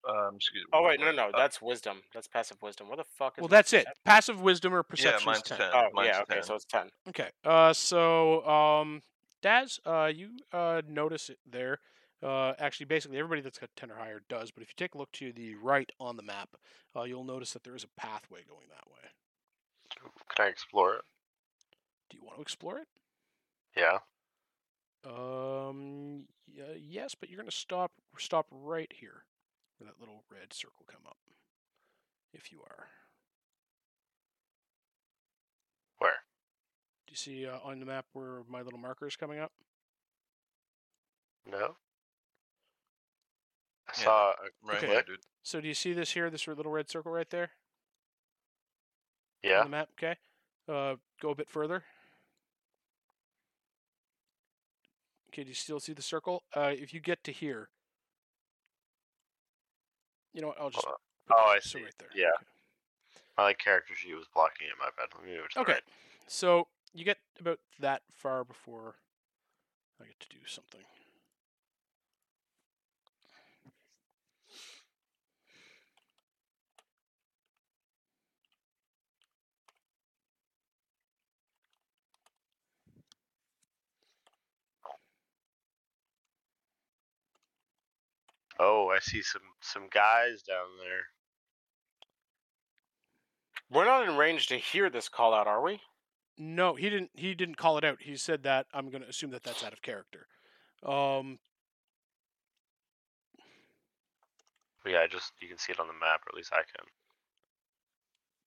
Um, 0.09 0.37
excuse 0.37 0.63
me. 0.65 0.71
Oh 0.73 0.85
wait, 0.85 1.01
no, 1.01 1.07
no, 1.07 1.13
no. 1.13 1.29
Uh, 1.29 1.37
That's 1.37 1.61
wisdom. 1.61 2.03
That's 2.15 2.29
passive 2.29 2.61
wisdom. 2.63 2.89
What 2.89 2.99
the 2.99 3.05
fuck 3.05 3.39
is 3.39 3.43
Well, 3.43 3.49
my 3.49 3.57
that's 3.57 3.73
it. 3.73 3.79
perception? 3.87 4.03
Passive 4.05 4.41
wisdom 4.41 4.75
or 4.75 4.83
perception 4.85 5.07
yeah, 5.07 5.13
perception 5.13 5.27
mine's 5.27 5.39
is 5.39 5.49
ten. 5.49 5.59
ten. 5.59 5.71
Oh 5.75 5.89
mine's 5.93 6.09
yeah, 6.09 6.21
okay, 6.23 6.35
10. 6.35 6.43
so 6.45 6.55
it's 6.55 6.65
ten. 6.65 6.91
Okay. 7.09 7.29
Uh, 7.45 7.73
so 7.73 8.47
um, 8.47 9.03
Daz, 9.43 9.81
uh, 9.85 10.11
you 10.15 10.31
uh 10.53 10.83
notice 10.89 11.29
it 11.29 11.39
there. 11.51 11.79
Uh, 12.23 12.53
actually, 12.59 12.87
basically 12.87 13.19
everybody 13.19 13.41
that's 13.41 13.59
got 13.59 13.71
ten 13.77 13.91
or 13.91 13.97
higher 13.97 14.21
does. 14.29 14.51
But 14.53 14.63
if 14.63 14.69
you 14.69 14.75
take 14.77 14.95
a 14.95 14.99
look 14.99 15.11
to 15.13 15.33
the 15.33 15.55
right 15.57 15.91
on 15.99 16.17
the 16.17 16.23
map, 16.23 16.51
uh, 16.97 17.03
you'll 17.03 17.25
notice 17.25 17.53
that 17.53 17.65
there 17.65 17.75
is 17.75 17.85
a 17.85 18.01
pathway 18.01 18.41
going 18.49 18.69
that 18.69 18.87
way. 18.89 19.09
Can 20.35 20.47
I 20.47 20.49
explore 20.49 20.95
it? 20.97 21.03
Do 22.11 22.17
you 22.17 22.25
want 22.25 22.37
to 22.37 22.43
explore 22.43 22.79
it? 22.79 22.89
Yeah. 23.77 23.99
Um, 25.05 26.25
y- 26.49 26.81
yes, 26.81 27.15
but 27.15 27.29
you're 27.29 27.39
gonna 27.39 27.51
stop 27.51 27.93
stop 28.19 28.47
right 28.51 28.93
here, 28.93 29.25
where 29.79 29.89
that 29.89 30.01
little 30.01 30.25
red 30.31 30.53
circle 30.53 30.85
come 30.87 31.03
up. 31.07 31.19
If 32.33 32.51
you 32.53 32.61
are, 32.63 32.89
Where? 35.99 36.13
do 37.07 37.13
you 37.13 37.17
see 37.17 37.47
uh, 37.47 37.59
on 37.65 37.79
the 37.81 37.87
map 37.87 38.07
where 38.13 38.43
my 38.49 38.63
little 38.63 38.79
marker 38.79 39.07
is 39.07 39.17
coming 39.17 39.39
up? 39.39 39.53
No. 41.51 41.77
I 43.89 43.93
Yeah. 43.99 44.05
saw. 44.05 44.31
A, 44.31 44.67
Right 44.67 44.83
Okay. 44.83 45.03
dude. 45.07 45.21
So 45.43 45.61
do 45.61 45.69
you 45.69 45.75
see 45.75 45.93
this 45.93 46.11
here, 46.13 46.29
this 46.29 46.47
little 46.49 46.73
red 46.73 46.91
circle 46.91 47.13
right 47.13 47.31
there 47.31 47.53
yeah. 49.43 49.61
on 49.61 49.67
the 49.67 49.71
map? 49.71 49.89
Okay. 49.99 50.17
Uh, 50.69 50.97
go 51.21 51.31
a 51.31 51.35
bit 51.35 51.49
further. 51.49 51.85
Okay, 55.29 55.43
do 55.43 55.49
you 55.49 55.55
still 55.55 55.81
see 55.81 55.93
the 55.93 56.03
circle? 56.03 56.43
Uh, 56.55 56.73
if 56.73 56.95
you 56.95 57.01
get 57.01 57.23
to 57.25 57.33
here, 57.33 57.69
you 60.33 60.41
know 60.41 60.49
what? 60.49 60.61
I'll 60.61 60.71
just. 60.71 60.85
Put 60.85 60.97
Oh, 61.31 61.53
I 61.55 61.59
see. 61.61 61.83
right 61.83 61.93
there. 61.99 62.09
Yeah. 62.15 62.27
okay. 62.27 62.47
My 63.37 63.45
like 63.45 63.59
character 63.59 63.95
sheet 63.95 64.15
was 64.15 64.27
blocking 64.33 64.69
it. 64.69 64.75
My 64.79 64.89
bad. 64.97 65.09
Let 65.15 65.25
me 65.27 65.33
move 65.37 65.45
it 65.47 65.51
to 65.53 65.55
the 65.57 65.61
Okay. 65.61 65.73
right. 65.73 65.83
So 66.27 66.69
you 66.95 67.05
get 67.05 67.19
about 67.39 67.59
that 67.81 68.03
far 68.13 68.45
before 68.45 68.95
I 70.01 70.05
get 70.05 70.21
to 70.21 70.29
do 70.29 70.39
something. 70.47 70.81
Oh, 88.59 88.89
I 88.89 88.99
see 89.01 89.23
some 89.23 89.43
some 89.61 89.89
guys 89.91 90.43
down 90.43 90.67
there. 90.83 91.07
We're 93.71 93.85
not 93.85 94.09
in 94.09 94.17
range 94.17 94.47
to 94.49 94.57
hear 94.57 94.89
this 94.89 95.09
call 95.09 95.35
out, 95.35 95.47
are 95.47 95.63
we? 95.63 95.81
No, 96.39 96.75
he 96.75 96.89
didn't. 96.89 97.11
He 97.15 97.35
didn't 97.35 97.57
call 97.57 97.79
it 97.79 97.85
out. 97.85 97.99
He 98.01 98.17
said 98.17 98.43
that. 98.45 98.67
I'm 98.73 98.91
going 98.91 99.03
to 99.03 99.09
assume 99.09 99.31
that 99.31 99.43
that's 99.43 99.65
out 99.65 99.73
of 99.73 99.83
character. 99.83 100.27
Um, 100.85 101.39
But 104.87 104.93
yeah, 104.93 105.01
I 105.01 105.09
just 105.09 105.33
you 105.41 105.49
can 105.49 105.59
see 105.59 105.73
it 105.73 105.81
on 105.81 105.89
the 105.89 105.93
map, 105.95 106.21
or 106.25 106.29
at 106.31 106.37
least 106.37 106.53
I 106.53 106.59
can. 106.59 106.87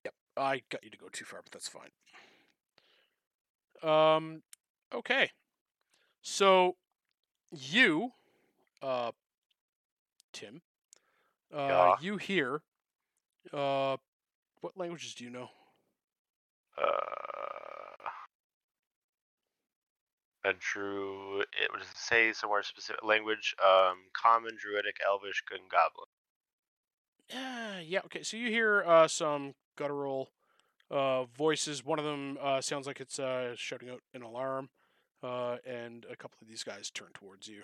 Yep, 0.06 0.14
I 0.38 0.62
got 0.70 0.82
you 0.86 0.90
to 0.90 0.98
go 0.98 1.10
too 1.12 1.26
far, 1.26 1.42
but 1.44 1.52
that's 1.52 1.68
fine. 1.68 1.92
Um, 3.84 4.44
okay. 4.96 5.32
So, 6.22 6.78
you, 7.52 8.12
uh, 8.82 9.12
Tim, 10.40 10.62
uh, 11.54 11.58
Yeah. 11.68 11.96
you 12.02 12.16
hear, 12.16 12.62
uh, 13.52 13.98
what 14.62 14.78
languages 14.78 15.14
do 15.14 15.26
you 15.26 15.30
know? 15.30 15.50
Uh, 16.78 18.10
Ventrue, 20.46 21.42
it 21.42 21.70
would 21.74 21.84
say 21.96 22.32
somewhere 22.32 22.64
specific 22.64 23.04
language. 23.04 23.54
Um, 23.62 23.98
common, 24.14 24.56
druidic, 24.58 24.98
elvish, 25.06 25.44
good, 25.46 25.60
and 25.60 25.70
goblin. 25.70 26.08
Yeah, 27.30 27.80
yeah. 27.80 28.00
Okay, 28.06 28.24
so 28.24 28.38
you 28.38 28.50
hear 28.50 28.84
uh, 28.84 29.08
some 29.08 29.56
guttural 29.76 30.30
uh, 30.90 31.26
voices. 31.26 31.84
One 31.86 32.00
of 32.00 32.06
them 32.06 32.38
uh, 32.42 32.62
sounds 32.62 32.88
like 32.88 33.02
it's 33.02 33.20
uh, 33.20 33.54
shouting 33.56 33.90
out 33.90 34.02
an 34.14 34.22
alarm, 34.24 34.70
uh, 35.22 35.58
and 35.66 36.06
a 36.10 36.16
couple 36.16 36.38
of 36.42 36.48
these 36.48 36.64
guys 36.64 36.90
turn 36.90 37.10
towards 37.14 37.48
you. 37.48 37.64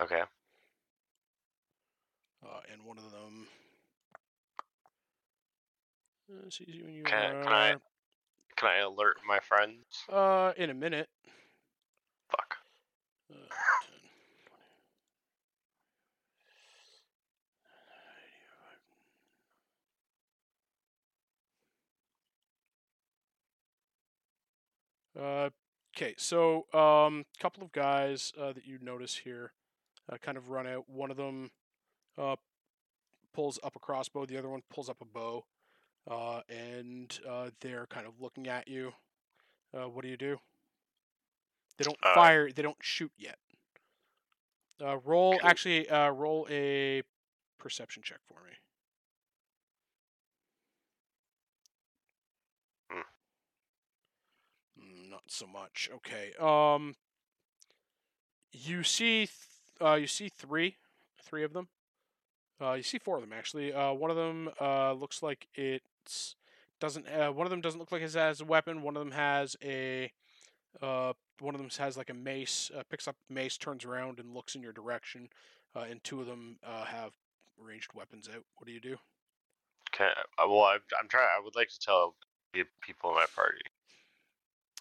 Okay. 0.00 0.22
Uh, 2.44 2.60
and 2.72 2.84
one 2.84 2.98
of 2.98 3.10
them 3.10 3.46
uh, 6.30 6.50
sees 6.50 6.74
you 6.74 6.84
when 6.84 6.94
you 6.94 7.02
Can- 7.04 7.36
are 7.36 7.42
can 7.42 7.52
I- 7.52 7.76
Can 8.56 8.68
I 8.68 8.78
alert 8.78 9.16
my 9.26 9.38
friends? 9.40 10.04
uh, 10.08 10.52
in 10.56 10.70
a 10.70 10.74
minute. 10.74 11.08
Fuck. 12.30 12.56
Uh, 13.30 13.34
10, 13.36 14.00
Uh, 25.18 25.50
okay, 25.96 26.14
so 26.16 26.66
um, 26.72 27.24
couple 27.40 27.62
of 27.62 27.72
guys 27.72 28.32
uh, 28.40 28.52
that 28.52 28.64
you 28.66 28.78
notice 28.80 29.16
here 29.24 29.52
uh, 30.12 30.16
kind 30.18 30.36
of 30.36 30.50
run 30.50 30.66
out. 30.66 30.88
One 30.88 31.10
of 31.10 31.16
them 31.16 31.50
uh, 32.18 32.36
pulls 33.34 33.58
up 33.64 33.76
a 33.76 33.80
crossbow. 33.80 34.26
The 34.26 34.38
other 34.38 34.48
one 34.48 34.62
pulls 34.70 34.88
up 34.88 35.00
a 35.00 35.04
bow, 35.04 35.44
uh, 36.10 36.40
and 36.48 37.18
uh, 37.28 37.50
they're 37.60 37.86
kind 37.86 38.06
of 38.06 38.20
looking 38.20 38.48
at 38.48 38.68
you. 38.68 38.92
Uh, 39.74 39.88
what 39.88 40.02
do 40.02 40.08
you 40.08 40.16
do? 40.16 40.38
They 41.78 41.84
don't 41.84 41.98
Uh, 42.02 42.14
fire. 42.14 42.50
They 42.52 42.62
don't 42.62 42.82
shoot 42.82 43.12
yet. 43.16 43.38
Uh, 44.80 44.98
roll 44.98 45.40
actually. 45.42 45.88
Uh, 45.88 46.10
roll 46.10 46.46
a 46.50 47.02
perception 47.58 48.02
check 48.02 48.20
for 48.26 48.42
me. 48.44 48.52
Mm, 54.78 55.10
Not 55.10 55.30
so 55.30 55.46
much. 55.46 55.88
Okay. 55.92 56.32
Um. 56.38 56.94
You 58.52 58.82
see, 58.82 59.26
th- 59.26 59.30
uh, 59.80 59.94
you 59.94 60.06
see 60.06 60.28
three, 60.28 60.76
three 61.22 61.44
of 61.44 61.52
them. 61.52 61.68
Uh, 62.60 62.72
you 62.72 62.82
see 62.82 62.98
four 62.98 63.16
of 63.16 63.22
them 63.22 63.32
actually. 63.32 63.72
Uh, 63.72 63.92
one 63.92 64.10
of 64.10 64.16
them 64.16 64.50
uh 64.60 64.92
looks 64.92 65.22
like 65.22 65.46
it's 65.54 66.34
doesn't. 66.80 67.06
Uh, 67.08 67.30
one 67.32 67.46
of 67.46 67.50
them 67.50 67.60
doesn't 67.60 67.78
look 67.80 67.92
like 67.92 68.02
it 68.02 68.12
has 68.12 68.40
a 68.40 68.44
weapon. 68.44 68.82
One 68.82 68.96
of 68.96 69.00
them 69.00 69.12
has 69.12 69.56
a. 69.62 70.12
Uh, 70.80 71.12
one 71.40 71.54
of 71.54 71.60
them 71.60 71.70
has 71.78 71.96
like 71.96 72.10
a 72.10 72.14
mace. 72.14 72.70
Uh, 72.76 72.82
picks 72.88 73.08
up 73.08 73.16
mace, 73.28 73.56
turns 73.56 73.84
around, 73.84 74.18
and 74.18 74.34
looks 74.34 74.54
in 74.54 74.62
your 74.62 74.72
direction. 74.72 75.28
Uh, 75.74 75.86
and 75.90 76.02
two 76.02 76.20
of 76.20 76.26
them 76.26 76.56
uh, 76.64 76.84
have 76.84 77.12
ranged 77.58 77.92
weapons 77.94 78.28
out. 78.28 78.44
What 78.56 78.66
do 78.66 78.72
you 78.72 78.80
do? 78.80 78.96
Okay. 79.94 80.10
Well, 80.38 80.62
I'm, 80.64 80.80
I'm 81.00 81.08
trying. 81.08 81.28
I 81.36 81.42
would 81.42 81.56
like 81.56 81.68
to 81.68 81.80
tell 81.80 82.14
the 82.52 82.64
people 82.80 83.10
in 83.10 83.16
my 83.16 83.26
party, 83.34 83.58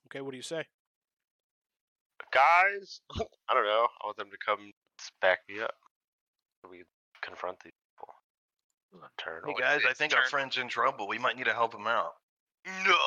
Okay, 0.08 0.22
what 0.22 0.32
do 0.32 0.38
you 0.38 0.44
say? 0.44 0.66
guys. 2.32 3.02
I 3.50 3.54
don't 3.54 3.66
know. 3.66 3.88
I 4.02 4.06
want 4.06 4.18
them 4.18 4.30
to 4.32 4.38
come 4.38 4.72
back 5.22 5.40
me 5.50 5.62
up. 5.62 5.76
We 6.70 6.84
confront 7.22 7.60
these 7.62 7.74
people. 7.96 8.14
Turn. 9.18 9.42
Hey 9.46 9.54
guys, 9.60 9.82
I 9.88 9.92
is 9.92 9.98
think 9.98 10.14
our 10.14 10.22
turn- 10.24 10.30
friend's 10.30 10.58
in 10.58 10.68
trouble. 10.70 11.08
We 11.08 11.18
might 11.20 11.36
need 11.38 11.46
to 11.46 11.54
help 11.54 11.74
him 11.76 11.88
out. 11.88 12.14
No, 12.66 12.98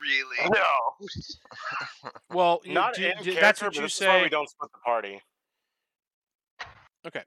really. 0.00 0.50
No. 0.52 2.10
Well, 2.30 2.60
you, 2.64 2.74
Not 2.74 2.94
do- 2.94 3.04
in 3.04 3.10
do- 3.18 3.24
character, 3.24 3.40
that's 3.40 3.60
but 3.60 3.66
what 3.68 3.76
you 3.76 3.82
this 3.82 3.94
is 4.00 4.06
why 4.06 4.18
say. 4.18 4.22
we 4.24 4.28
don't 4.28 4.48
split 4.48 4.70
the 4.72 4.78
party. 4.78 5.22
Okay. 7.06 7.22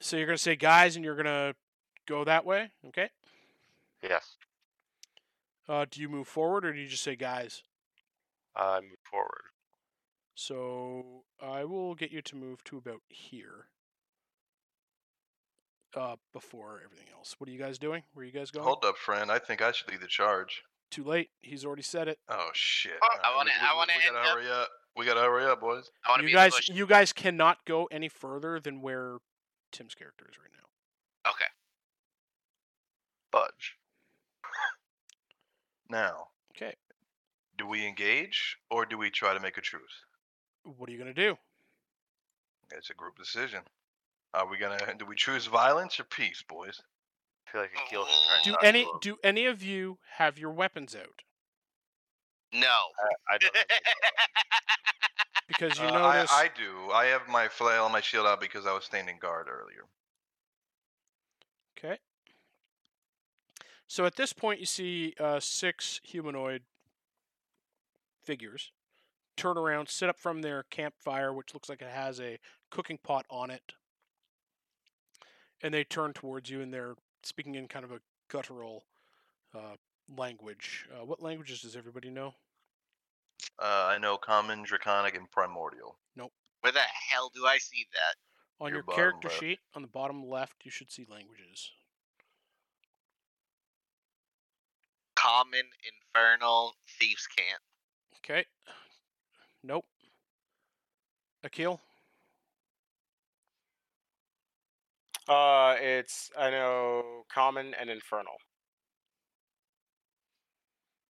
So 0.00 0.16
you're 0.16 0.26
gonna 0.26 0.38
say 0.38 0.56
guys, 0.56 0.96
and 0.96 1.04
you're 1.04 1.16
gonna 1.16 1.54
go 2.06 2.24
that 2.24 2.44
way. 2.44 2.70
Okay. 2.88 3.08
Yes. 4.02 4.36
Uh, 5.68 5.84
do 5.90 6.00
you 6.00 6.08
move 6.08 6.28
forward, 6.28 6.64
or 6.64 6.72
do 6.72 6.78
you 6.78 6.86
just 6.88 7.02
say 7.02 7.16
guys? 7.16 7.62
I 8.54 8.80
move 8.80 8.98
forward. 9.10 9.42
So 10.36 11.24
I 11.42 11.64
will 11.64 11.94
get 11.94 12.12
you 12.12 12.22
to 12.22 12.36
move 12.36 12.62
to 12.64 12.76
about 12.76 13.00
here. 13.08 13.66
Uh, 15.96 16.16
before 16.34 16.82
everything 16.84 17.06
else. 17.16 17.34
What 17.38 17.48
are 17.48 17.52
you 17.52 17.58
guys 17.58 17.78
doing? 17.78 18.02
Where 18.12 18.22
are 18.22 18.26
you 18.26 18.32
guys 18.32 18.50
going? 18.50 18.66
Hold 18.66 18.84
up, 18.84 18.98
friend. 18.98 19.30
I 19.32 19.38
think 19.38 19.62
I 19.62 19.72
should 19.72 19.90
lead 19.90 20.02
the 20.02 20.06
charge. 20.06 20.62
Too 20.90 21.02
late. 21.02 21.30
He's 21.40 21.64
already 21.64 21.80
said 21.82 22.06
it. 22.06 22.18
Oh 22.28 22.50
shit! 22.52 22.92
Oh, 23.02 23.06
Alright, 23.06 23.24
I 23.24 23.34
wanna- 23.34 23.50
I 23.62 23.74
wanna 23.74 23.92
We 23.96 24.02
gotta 24.02 24.08
end 24.18 24.26
up- 24.28 24.36
hurry 24.36 24.50
up. 24.50 24.68
We 24.94 25.06
gotta 25.06 25.20
hurry 25.20 25.44
up, 25.46 25.60
boys. 25.60 25.90
I 26.04 26.10
want 26.10 26.18
to 26.20 26.24
You 26.24 26.28
be 26.28 26.32
guys, 26.34 26.52
in 26.52 26.56
the 26.56 26.56
bush. 26.56 26.68
you 26.70 26.86
guys 26.86 27.12
cannot 27.14 27.64
go 27.64 27.86
any 27.86 28.08
further 28.10 28.60
than 28.60 28.82
where 28.82 29.18
Tim's 29.72 29.94
character 29.94 30.28
is 30.30 30.36
right 30.38 30.52
now. 30.52 31.30
Okay. 31.30 31.46
Budge. 33.30 33.78
Now, 35.88 36.28
Okay. 36.50 36.74
do 37.56 37.66
we 37.66 37.86
engage 37.86 38.58
or 38.70 38.84
do 38.84 38.98
we 38.98 39.10
try 39.10 39.32
to 39.32 39.40
make 39.40 39.56
a 39.56 39.60
truce? 39.62 40.04
What 40.76 40.88
are 40.88 40.92
you 40.92 40.98
gonna 40.98 41.14
do? 41.14 41.36
It's 42.72 42.90
a 42.90 42.94
group 42.94 43.16
decision. 43.16 43.60
Are 44.34 44.48
we 44.48 44.58
gonna? 44.58 44.78
Do 44.98 45.06
we 45.06 45.14
choose 45.14 45.46
violence 45.46 46.00
or 46.00 46.04
peace, 46.04 46.42
boys? 46.48 46.80
I 47.46 47.50
feel 47.52 47.60
like 47.60 47.70
Akil 47.86 48.04
should 48.06 48.54
try 48.54 48.68
and 48.68 48.74
Do 48.74 48.78
any 48.78 48.84
to 48.84 48.98
do 49.00 49.16
any 49.22 49.46
of 49.46 49.62
you 49.62 49.98
have 50.16 50.38
your 50.38 50.50
weapons 50.50 50.96
out? 50.96 51.22
No. 52.52 52.66
I, 52.68 53.34
I 53.34 53.38
don't. 53.38 53.56
Because 55.46 55.78
you 55.78 55.86
Uh, 55.86 55.90
notice 55.90 56.32
I, 56.32 56.44
I 56.44 56.48
do. 56.48 56.90
I 56.90 57.06
have 57.06 57.28
my 57.28 57.46
flail 57.46 57.84
and 57.84 57.92
my 57.92 58.00
shield 58.00 58.26
out 58.26 58.40
because 58.40 58.66
I 58.66 58.72
was 58.72 58.84
standing 58.84 59.18
guard 59.20 59.46
earlier. 59.48 59.84
Okay. 61.78 61.98
So 63.86 64.04
at 64.04 64.16
this 64.16 64.32
point, 64.32 64.58
you 64.58 64.66
see 64.66 65.14
uh, 65.20 65.38
six 65.38 66.00
humanoid 66.02 66.62
figures 68.24 68.72
turn 69.36 69.58
around, 69.58 69.88
sit 69.88 70.08
up 70.08 70.18
from 70.18 70.42
their 70.42 70.64
campfire, 70.70 71.32
which 71.32 71.54
looks 71.54 71.68
like 71.68 71.82
it 71.82 71.88
has 71.88 72.20
a 72.20 72.38
cooking 72.70 72.98
pot 73.02 73.26
on 73.30 73.50
it, 73.50 73.72
and 75.62 75.72
they 75.72 75.84
turn 75.84 76.12
towards 76.12 76.50
you, 76.50 76.60
and 76.60 76.72
they're 76.72 76.94
speaking 77.22 77.54
in 77.54 77.68
kind 77.68 77.84
of 77.84 77.92
a 77.92 78.00
guttural 78.28 78.84
uh, 79.54 79.76
language. 80.16 80.86
Uh, 80.92 81.04
what 81.04 81.22
languages 81.22 81.60
does 81.60 81.76
everybody 81.76 82.10
know? 82.10 82.34
Uh, 83.58 83.86
I 83.94 83.98
know 83.98 84.16
common, 84.16 84.62
draconic, 84.62 85.14
and 85.16 85.30
primordial. 85.30 85.96
Nope. 86.16 86.32
Where 86.60 86.72
the 86.72 86.80
hell 87.10 87.30
do 87.34 87.46
I 87.46 87.58
see 87.58 87.86
that? 87.92 88.64
On 88.64 88.70
Your 88.70 88.82
your, 88.86 88.96
character 88.96 89.28
left. 89.28 89.40
sheet, 89.40 89.58
on 89.74 89.82
the 89.82 89.88
bottom 89.88 90.26
left, 90.26 90.64
you 90.64 90.70
should 90.70 90.90
see 90.90 91.06
languages. 91.10 91.70
Common, 95.14 95.64
infernal, 96.14 96.74
thieves 96.98 97.26
cant. 97.26 97.60
Okay. 98.18 98.46
Nope. 99.66 99.84
Akil? 101.42 101.80
Uh, 105.28 105.74
it's 105.80 106.30
I 106.38 106.50
know 106.50 107.24
common 107.32 107.74
and 107.80 107.90
infernal. 107.90 108.34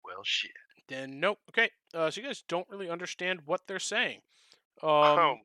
Well, 0.04 0.22
shit. 0.24 0.52
Then 0.88 1.20
nope. 1.20 1.38
Okay. 1.50 1.70
Uh, 1.92 2.10
so 2.10 2.20
you 2.20 2.26
guys 2.26 2.42
don't 2.48 2.66
really 2.70 2.88
understand 2.88 3.40
what 3.44 3.60
they're 3.66 3.78
saying. 3.78 4.20
Um, 4.82 4.90
Oh, 4.90 5.36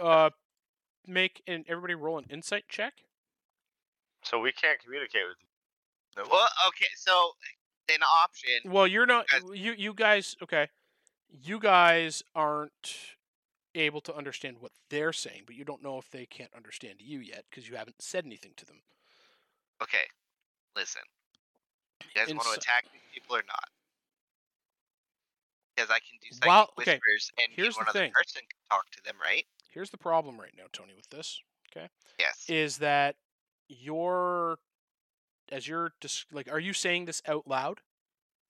uh, 0.00 0.30
make 1.06 1.42
and 1.48 1.64
everybody 1.68 1.94
roll 1.94 2.18
an 2.18 2.26
insight 2.30 2.64
check. 2.68 2.94
so 4.22 4.38
we 4.38 4.52
can't 4.52 4.78
communicate 4.80 5.22
with 5.28 5.36
you. 5.40 6.22
Nope. 6.22 6.28
Well, 6.30 6.48
okay, 6.68 6.86
so 6.96 7.32
an 7.88 8.02
option. 8.02 8.70
Well, 8.72 8.86
you're 8.86 9.06
not. 9.06 9.26
You 9.52 9.74
you 9.76 9.92
guys. 9.92 10.36
Okay. 10.40 10.68
You 11.42 11.58
guys 11.58 12.22
aren't 12.34 13.16
able 13.74 14.00
to 14.02 14.14
understand 14.14 14.58
what 14.60 14.70
they're 14.88 15.12
saying, 15.12 15.42
but 15.46 15.56
you 15.56 15.64
don't 15.64 15.82
know 15.82 15.98
if 15.98 16.08
they 16.10 16.26
can't 16.26 16.54
understand 16.54 17.00
you 17.00 17.18
yet 17.18 17.44
because 17.50 17.68
you 17.68 17.74
haven't 17.76 18.00
said 18.00 18.24
anything 18.24 18.52
to 18.56 18.64
them. 18.64 18.76
Okay, 19.82 20.04
listen. 20.76 21.02
You 22.02 22.08
guys 22.14 22.32
want 22.32 22.46
to 22.46 22.52
attack 22.54 22.84
these 22.92 23.02
people 23.12 23.36
or 23.36 23.42
not? 23.48 23.68
Because 25.74 25.90
I 25.90 25.98
can 25.98 26.18
do 26.22 26.28
psychic 26.30 26.46
Well, 26.46 26.68
okay, 26.78 26.92
whispers, 26.92 27.32
and 27.38 27.48
here's 27.50 27.76
one 27.76 27.86
the 27.86 27.90
other 27.90 27.98
thing. 27.98 28.12
person 28.14 28.42
can 28.42 28.58
talk 28.70 28.88
to 28.92 29.02
them, 29.02 29.16
right? 29.20 29.44
Here's 29.70 29.90
the 29.90 29.98
problem 29.98 30.40
right 30.40 30.54
now, 30.56 30.64
Tony, 30.72 30.92
with 30.94 31.08
this 31.10 31.40
Okay. 31.76 31.88
Yes. 32.20 32.44
is 32.48 32.78
that 32.78 33.16
you're 33.68 34.58
as 35.50 35.66
you're 35.66 35.92
just 36.00 36.32
like, 36.32 36.50
are 36.50 36.60
you 36.60 36.72
saying 36.72 37.06
this 37.06 37.20
out 37.26 37.48
loud? 37.48 37.80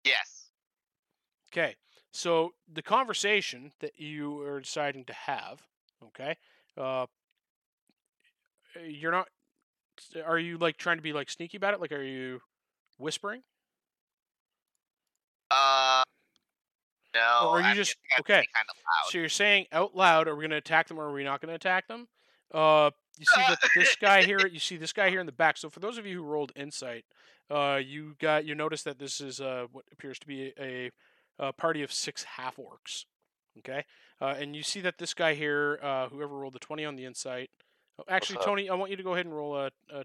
yes. 0.04 0.50
Okay. 1.50 1.76
So 2.14 2.54
the 2.72 2.80
conversation 2.80 3.72
that 3.80 3.98
you 3.98 4.40
are 4.42 4.60
deciding 4.60 5.04
to 5.06 5.12
have, 5.12 5.60
okay, 6.04 6.36
uh, 6.78 7.06
you're 8.86 9.10
not. 9.10 9.26
Are 10.24 10.38
you 10.38 10.56
like 10.56 10.76
trying 10.76 10.96
to 10.96 11.02
be 11.02 11.12
like 11.12 11.28
sneaky 11.28 11.56
about 11.56 11.74
it? 11.74 11.80
Like, 11.80 11.90
are 11.90 12.04
you 12.04 12.40
whispering? 12.98 13.42
Uh. 15.50 16.04
No. 17.16 17.48
Or 17.48 17.56
are 17.56 17.60
you 17.60 17.66
I'm 17.66 17.76
just- 17.76 17.96
okay, 18.20 18.46
Kind 18.54 18.66
of. 18.68 18.76
So 19.10 19.18
you're 19.18 19.28
saying 19.28 19.66
out 19.72 19.96
loud, 19.96 20.28
are 20.28 20.36
we 20.36 20.42
going 20.42 20.50
to 20.50 20.56
attack 20.56 20.86
them 20.86 20.98
or 20.98 21.06
are 21.08 21.12
we 21.12 21.24
not 21.24 21.40
going 21.40 21.48
to 21.50 21.54
attack 21.54 21.88
them? 21.88 22.06
Uh, 22.52 22.90
you 23.18 23.24
see 23.26 23.40
that 23.40 23.58
this 23.74 23.96
guy 23.96 24.22
here, 24.24 24.46
you 24.46 24.60
see 24.60 24.76
this 24.76 24.92
guy 24.92 25.10
here 25.10 25.20
in 25.20 25.26
the 25.26 25.32
back. 25.32 25.56
So 25.56 25.68
for 25.68 25.80
those 25.80 25.98
of 25.98 26.06
you 26.06 26.18
who 26.18 26.24
rolled 26.24 26.52
insight, 26.56 27.04
uh, 27.50 27.80
you 27.84 28.14
got 28.20 28.44
you 28.44 28.54
notice 28.54 28.84
that 28.84 28.98
this 28.98 29.20
is 29.20 29.40
uh, 29.40 29.66
what 29.72 29.84
appears 29.92 30.18
to 30.20 30.26
be 30.26 30.52
a, 30.58 30.90
a 31.38 31.52
party 31.52 31.82
of 31.82 31.92
six 31.92 32.24
half 32.24 32.56
orcs. 32.56 33.04
Okay, 33.58 33.84
uh, 34.20 34.34
and 34.38 34.56
you 34.56 34.62
see 34.62 34.80
that 34.80 34.98
this 34.98 35.14
guy 35.14 35.34
here, 35.34 35.78
uh, 35.82 36.08
whoever 36.08 36.36
rolled 36.36 36.54
the 36.54 36.58
twenty 36.58 36.84
on 36.84 36.96
the 36.96 37.04
insight. 37.04 37.50
Oh, 37.98 38.04
actually. 38.08 38.40
Tony, 38.44 38.68
I 38.68 38.74
want 38.74 38.90
you 38.90 38.96
to 38.96 39.02
go 39.02 39.12
ahead 39.12 39.26
and 39.26 39.34
roll 39.34 39.56
a, 39.56 39.70
a 39.92 40.04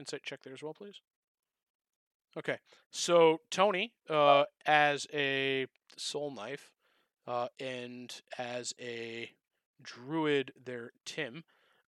insight 0.00 0.22
check 0.24 0.42
there 0.42 0.52
as 0.52 0.62
well, 0.62 0.74
please. 0.74 1.00
Okay, 2.36 2.58
so 2.90 3.40
Tony, 3.50 3.92
uh, 4.10 4.44
as 4.66 5.06
a 5.14 5.68
soul 5.96 6.32
knife, 6.32 6.72
uh, 7.28 7.46
and 7.60 8.20
as 8.36 8.74
a 8.80 9.30
druid 9.80 10.52
there, 10.64 10.90
Tim, 11.04 11.44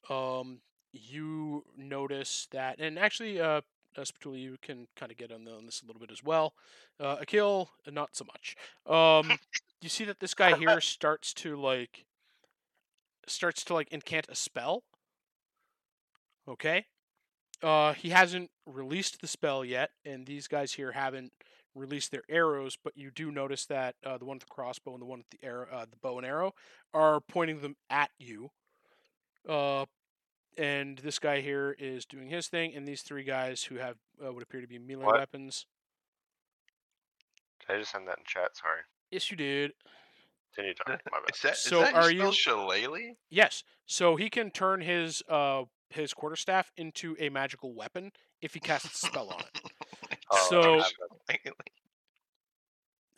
um, 0.08 0.60
you 0.92 1.64
notice 1.76 2.46
that, 2.52 2.78
and 2.78 2.96
actually, 2.96 3.40
uh, 3.40 3.62
Spatula, 4.04 4.36
you 4.36 4.56
can 4.62 4.86
kind 4.96 5.10
of 5.10 5.18
get 5.18 5.32
on, 5.32 5.44
the, 5.44 5.52
on 5.52 5.66
this 5.66 5.82
a 5.82 5.86
little 5.86 6.00
bit 6.00 6.10
as 6.10 6.22
well. 6.22 6.54
Uh, 7.00 7.16
Akil, 7.20 7.70
uh, 7.86 7.90
not 7.90 8.10
so 8.14 8.24
much. 8.24 8.56
Um, 8.86 9.38
you 9.80 9.88
see 9.88 10.04
that 10.04 10.20
this 10.20 10.34
guy 10.34 10.56
here 10.58 10.80
starts 10.80 11.32
to 11.34 11.56
like, 11.56 12.04
starts 13.26 13.64
to 13.64 13.74
like 13.74 13.88
incant 13.90 14.26
a 14.28 14.34
spell. 14.34 14.82
Okay. 16.48 16.86
Uh, 17.62 17.94
he 17.94 18.10
hasn't 18.10 18.50
released 18.66 19.20
the 19.20 19.26
spell 19.26 19.64
yet, 19.64 19.90
and 20.04 20.26
these 20.26 20.46
guys 20.46 20.72
here 20.72 20.92
haven't 20.92 21.32
released 21.74 22.10
their 22.10 22.22
arrows. 22.28 22.76
But 22.82 22.96
you 22.96 23.10
do 23.10 23.30
notice 23.30 23.66
that 23.66 23.94
uh, 24.04 24.18
the 24.18 24.24
one 24.24 24.36
with 24.36 24.44
the 24.44 24.54
crossbow 24.54 24.92
and 24.92 25.02
the 25.02 25.06
one 25.06 25.18
with 25.18 25.40
the 25.40 25.46
arrow, 25.46 25.66
uh, 25.72 25.86
the 25.90 25.96
bow 26.02 26.18
and 26.18 26.26
arrow, 26.26 26.52
are 26.92 27.20
pointing 27.20 27.60
them 27.60 27.76
at 27.88 28.10
you. 28.18 28.50
Uh, 29.48 29.86
and 30.56 30.98
this 30.98 31.18
guy 31.18 31.40
here 31.40 31.76
is 31.78 32.04
doing 32.06 32.28
his 32.28 32.48
thing, 32.48 32.74
and 32.74 32.86
these 32.86 33.02
three 33.02 33.24
guys 33.24 33.62
who 33.64 33.76
have 33.76 33.96
uh, 34.24 34.32
what 34.32 34.42
appear 34.42 34.60
to 34.60 34.66
be 34.66 34.78
melee 34.78 35.04
What? 35.04 35.18
weapons. 35.18 35.66
Did 37.66 37.76
I 37.76 37.78
just 37.80 37.92
send 37.92 38.06
that 38.08 38.18
in 38.18 38.24
chat? 38.26 38.56
Sorry. 38.56 38.80
Yes, 39.10 39.30
you 39.30 39.36
did. 39.36 39.72
Continue 40.54 40.74
talking. 40.74 40.96
My 41.10 41.18
bad. 41.20 41.34
Is 41.34 41.42
that, 41.42 41.52
is 41.52 41.58
So 41.60 41.80
that 41.80 41.94
are 41.94 42.10
you 42.10 42.16
you- 42.26 42.32
spell 42.32 42.66
shillelagh? 42.68 43.14
Yes. 43.30 43.62
So 43.86 44.16
he 44.16 44.30
can 44.30 44.50
turn 44.50 44.80
his 44.80 45.22
uh 45.28 45.64
his 45.90 46.12
quarterstaff 46.14 46.72
into 46.76 47.16
a 47.20 47.28
magical 47.28 47.72
weapon 47.74 48.10
if 48.42 48.54
he 48.54 48.60
casts 48.60 49.02
a 49.02 49.06
spell 49.06 49.30
on 49.30 49.40
it. 49.40 49.60
Oh, 50.30 50.46
So- 50.50 50.62
don't 50.62 50.80
have 50.80 50.90
that. 51.44 51.52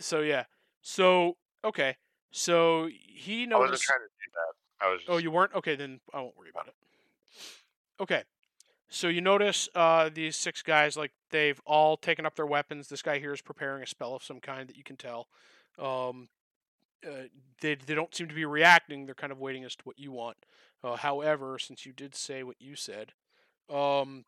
So 0.01 0.21
yeah. 0.21 0.45
So 0.83 1.37
okay. 1.65 1.97
So 2.31 2.89
he 2.93 3.47
knows. 3.47 3.57
I 3.57 3.61
wasn't 3.61 3.81
trying 3.81 3.99
to 4.01 4.05
do 4.05 4.31
that. 4.35 4.87
I 4.87 4.91
was 4.91 5.01
just. 5.01 5.11
Oh, 5.11 5.17
you 5.17 5.31
weren't? 5.31 5.55
Okay, 5.55 5.75
then 5.75 6.01
I 6.13 6.21
won't 6.21 6.37
worry 6.37 6.51
about 6.51 6.69
it. 6.69 6.75
Okay. 8.01 8.23
So 8.91 9.09
you 9.09 9.21
notice 9.21 9.69
uh, 9.75 10.09
these 10.13 10.37
six 10.37 10.63
guys, 10.63 10.97
like 10.97 11.13
they've 11.31 11.61
all 11.67 11.97
taken 11.97 12.25
up 12.25 12.37
their 12.37 12.47
weapons. 12.47 12.89
This 12.89 13.03
guy 13.03 13.19
here 13.19 13.35
is 13.35 13.43
preparing 13.43 13.83
a 13.83 13.87
spell 13.87 14.15
of 14.15 14.23
some 14.23 14.41
kind 14.41 14.69
that 14.69 14.77
you 14.77 14.85
can 14.85 14.97
tell. 14.97 15.29
Um, 15.79 16.29
uh, 17.07 17.29
they 17.61 17.75
they 17.75 17.95
don't 17.95 18.15
seem 18.15 18.29
to 18.29 18.35
be 18.35 18.45
reacting. 18.45 19.05
They're 19.05 19.15
kind 19.15 19.33
of 19.33 19.39
waiting 19.39 19.65
as 19.65 19.77
to 19.77 19.85
what 19.85 19.99
you 19.99 20.11
want. 20.11 20.39
Uh, 20.83 20.97
however, 20.97 21.59
since 21.59 21.85
you 21.85 21.93
did 21.93 22.15
say 22.15 22.43
what 22.43 22.57
you 22.61 22.77
said, 22.77 23.13
um, 23.69 24.25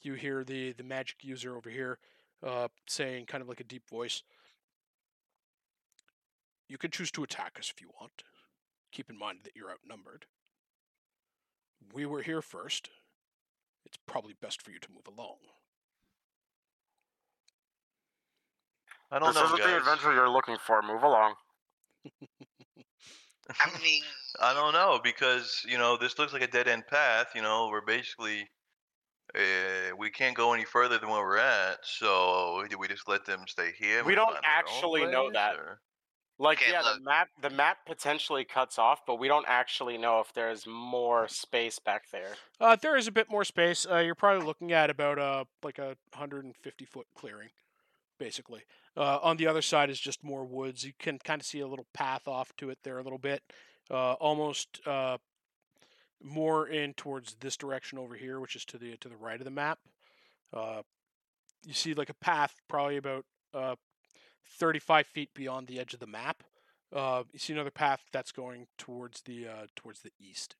you 0.00 0.14
hear 0.14 0.44
the 0.44 0.72
the 0.72 0.84
magic 0.84 1.24
user 1.24 1.56
over 1.56 1.68
here 1.68 1.98
uh, 2.44 2.68
saying, 2.86 3.26
kind 3.26 3.42
of 3.42 3.48
like 3.48 3.60
a 3.60 3.64
deep 3.64 3.88
voice. 3.88 4.22
You 6.68 6.78
can 6.78 6.90
choose 6.90 7.10
to 7.12 7.22
attack 7.22 7.56
us 7.58 7.72
if 7.74 7.80
you 7.80 7.88
want. 8.00 8.22
Keep 8.92 9.10
in 9.10 9.18
mind 9.18 9.40
that 9.44 9.56
you're 9.56 9.70
outnumbered. 9.70 10.26
We 11.92 12.06
were 12.06 12.22
here 12.22 12.42
first. 12.42 12.90
It's 13.84 13.98
probably 14.06 14.34
best 14.40 14.62
for 14.62 14.70
you 14.70 14.78
to 14.80 14.88
move 14.92 15.06
along. 15.06 15.36
I 19.10 19.18
don't 19.18 19.28
This 19.28 19.36
know, 19.36 19.44
isn't 19.46 19.62
the 19.62 19.76
adventure 19.76 20.12
you're 20.14 20.28
looking 20.28 20.56
for. 20.66 20.82
Move 20.82 21.02
along. 21.02 21.34
I 23.60 23.70
mean, 23.82 24.02
I 24.40 24.54
don't 24.54 24.72
know 24.72 24.98
because 25.02 25.62
you 25.68 25.78
know 25.78 25.96
this 25.96 26.18
looks 26.18 26.32
like 26.32 26.42
a 26.42 26.48
dead 26.48 26.66
end 26.66 26.86
path. 26.88 27.28
You 27.34 27.42
know, 27.42 27.68
we're 27.70 27.84
basically 27.84 28.48
uh, 29.34 29.94
we 29.98 30.10
can't 30.10 30.36
go 30.36 30.52
any 30.52 30.64
further 30.64 30.98
than 30.98 31.10
where 31.10 31.20
we're 31.22 31.36
at. 31.38 31.78
So 31.82 32.64
do 32.68 32.78
we 32.78 32.88
just 32.88 33.08
let 33.08 33.24
them 33.24 33.40
stay 33.46 33.70
here? 33.78 34.04
We 34.04 34.14
don't 34.14 34.26
find 34.32 34.36
their 34.42 34.50
own 34.50 34.74
actually 34.74 35.06
know 35.06 35.30
that. 35.32 35.56
or- 35.56 35.80
Like, 36.38 36.58
Okay, 36.62 36.72
yeah, 36.72 36.80
look. 36.80 36.98
the 36.98 37.04
map 37.04 37.28
the 37.40 37.50
map 37.50 37.78
potentially 37.86 38.44
cuts 38.44 38.78
off, 38.78 39.02
but 39.06 39.20
we 39.20 39.28
don't 39.28 39.44
actually 39.46 39.96
know 39.98 40.18
if 40.20 40.32
there's 40.32 40.66
more 40.66 41.28
space 41.28 41.78
back 41.78 42.10
there. 42.10 42.32
Uh, 42.60 42.74
there 42.76 42.96
is 42.96 43.06
a 43.06 43.12
bit 43.12 43.30
more 43.30 43.44
space. 43.44 43.86
Uh, 43.88 43.98
you're 43.98 44.16
probably 44.16 44.44
looking 44.44 44.72
at 44.72 44.90
about 44.90 45.18
uh, 45.18 45.44
like 45.62 45.78
a 45.78 45.96
150 46.12 46.84
foot 46.86 47.06
clearing, 47.16 47.50
basically. 48.18 48.62
Uh, 48.96 49.18
on 49.22 49.36
the 49.36 49.46
other 49.46 49.62
side 49.62 49.90
is 49.90 50.00
just 50.00 50.24
more 50.24 50.44
woods. 50.44 50.84
You 50.84 50.92
can 50.98 51.18
kind 51.18 51.40
of 51.40 51.46
see 51.46 51.60
a 51.60 51.68
little 51.68 51.86
path 51.94 52.26
off 52.26 52.52
to 52.56 52.68
it 52.70 52.78
there 52.82 52.98
a 52.98 53.02
little 53.02 53.18
bit, 53.18 53.42
uh, 53.90 54.14
almost 54.14 54.80
uh, 54.86 55.18
more 56.20 56.66
in 56.66 56.94
towards 56.94 57.34
this 57.40 57.56
direction 57.56 57.96
over 57.98 58.14
here, 58.16 58.40
which 58.40 58.56
is 58.56 58.64
to 58.66 58.78
the 58.78 58.96
to 58.96 59.08
the 59.08 59.16
right 59.16 59.40
of 59.40 59.44
the 59.44 59.50
map. 59.52 59.78
Uh, 60.52 60.82
you 61.64 61.74
see 61.74 61.94
like 61.94 62.10
a 62.10 62.14
path 62.14 62.54
probably 62.68 62.96
about 62.96 63.24
uh, 63.52 63.74
35 64.58 65.06
feet 65.06 65.34
beyond 65.34 65.66
the 65.66 65.78
edge 65.80 65.94
of 65.94 66.00
the 66.00 66.06
map. 66.06 66.42
Uh, 66.92 67.24
you 67.32 67.38
see 67.38 67.52
another 67.52 67.70
path 67.70 68.02
that's 68.12 68.30
going 68.32 68.66
towards 68.78 69.22
the 69.22 69.48
uh, 69.48 69.66
towards 69.74 70.00
the 70.00 70.12
east, 70.20 70.54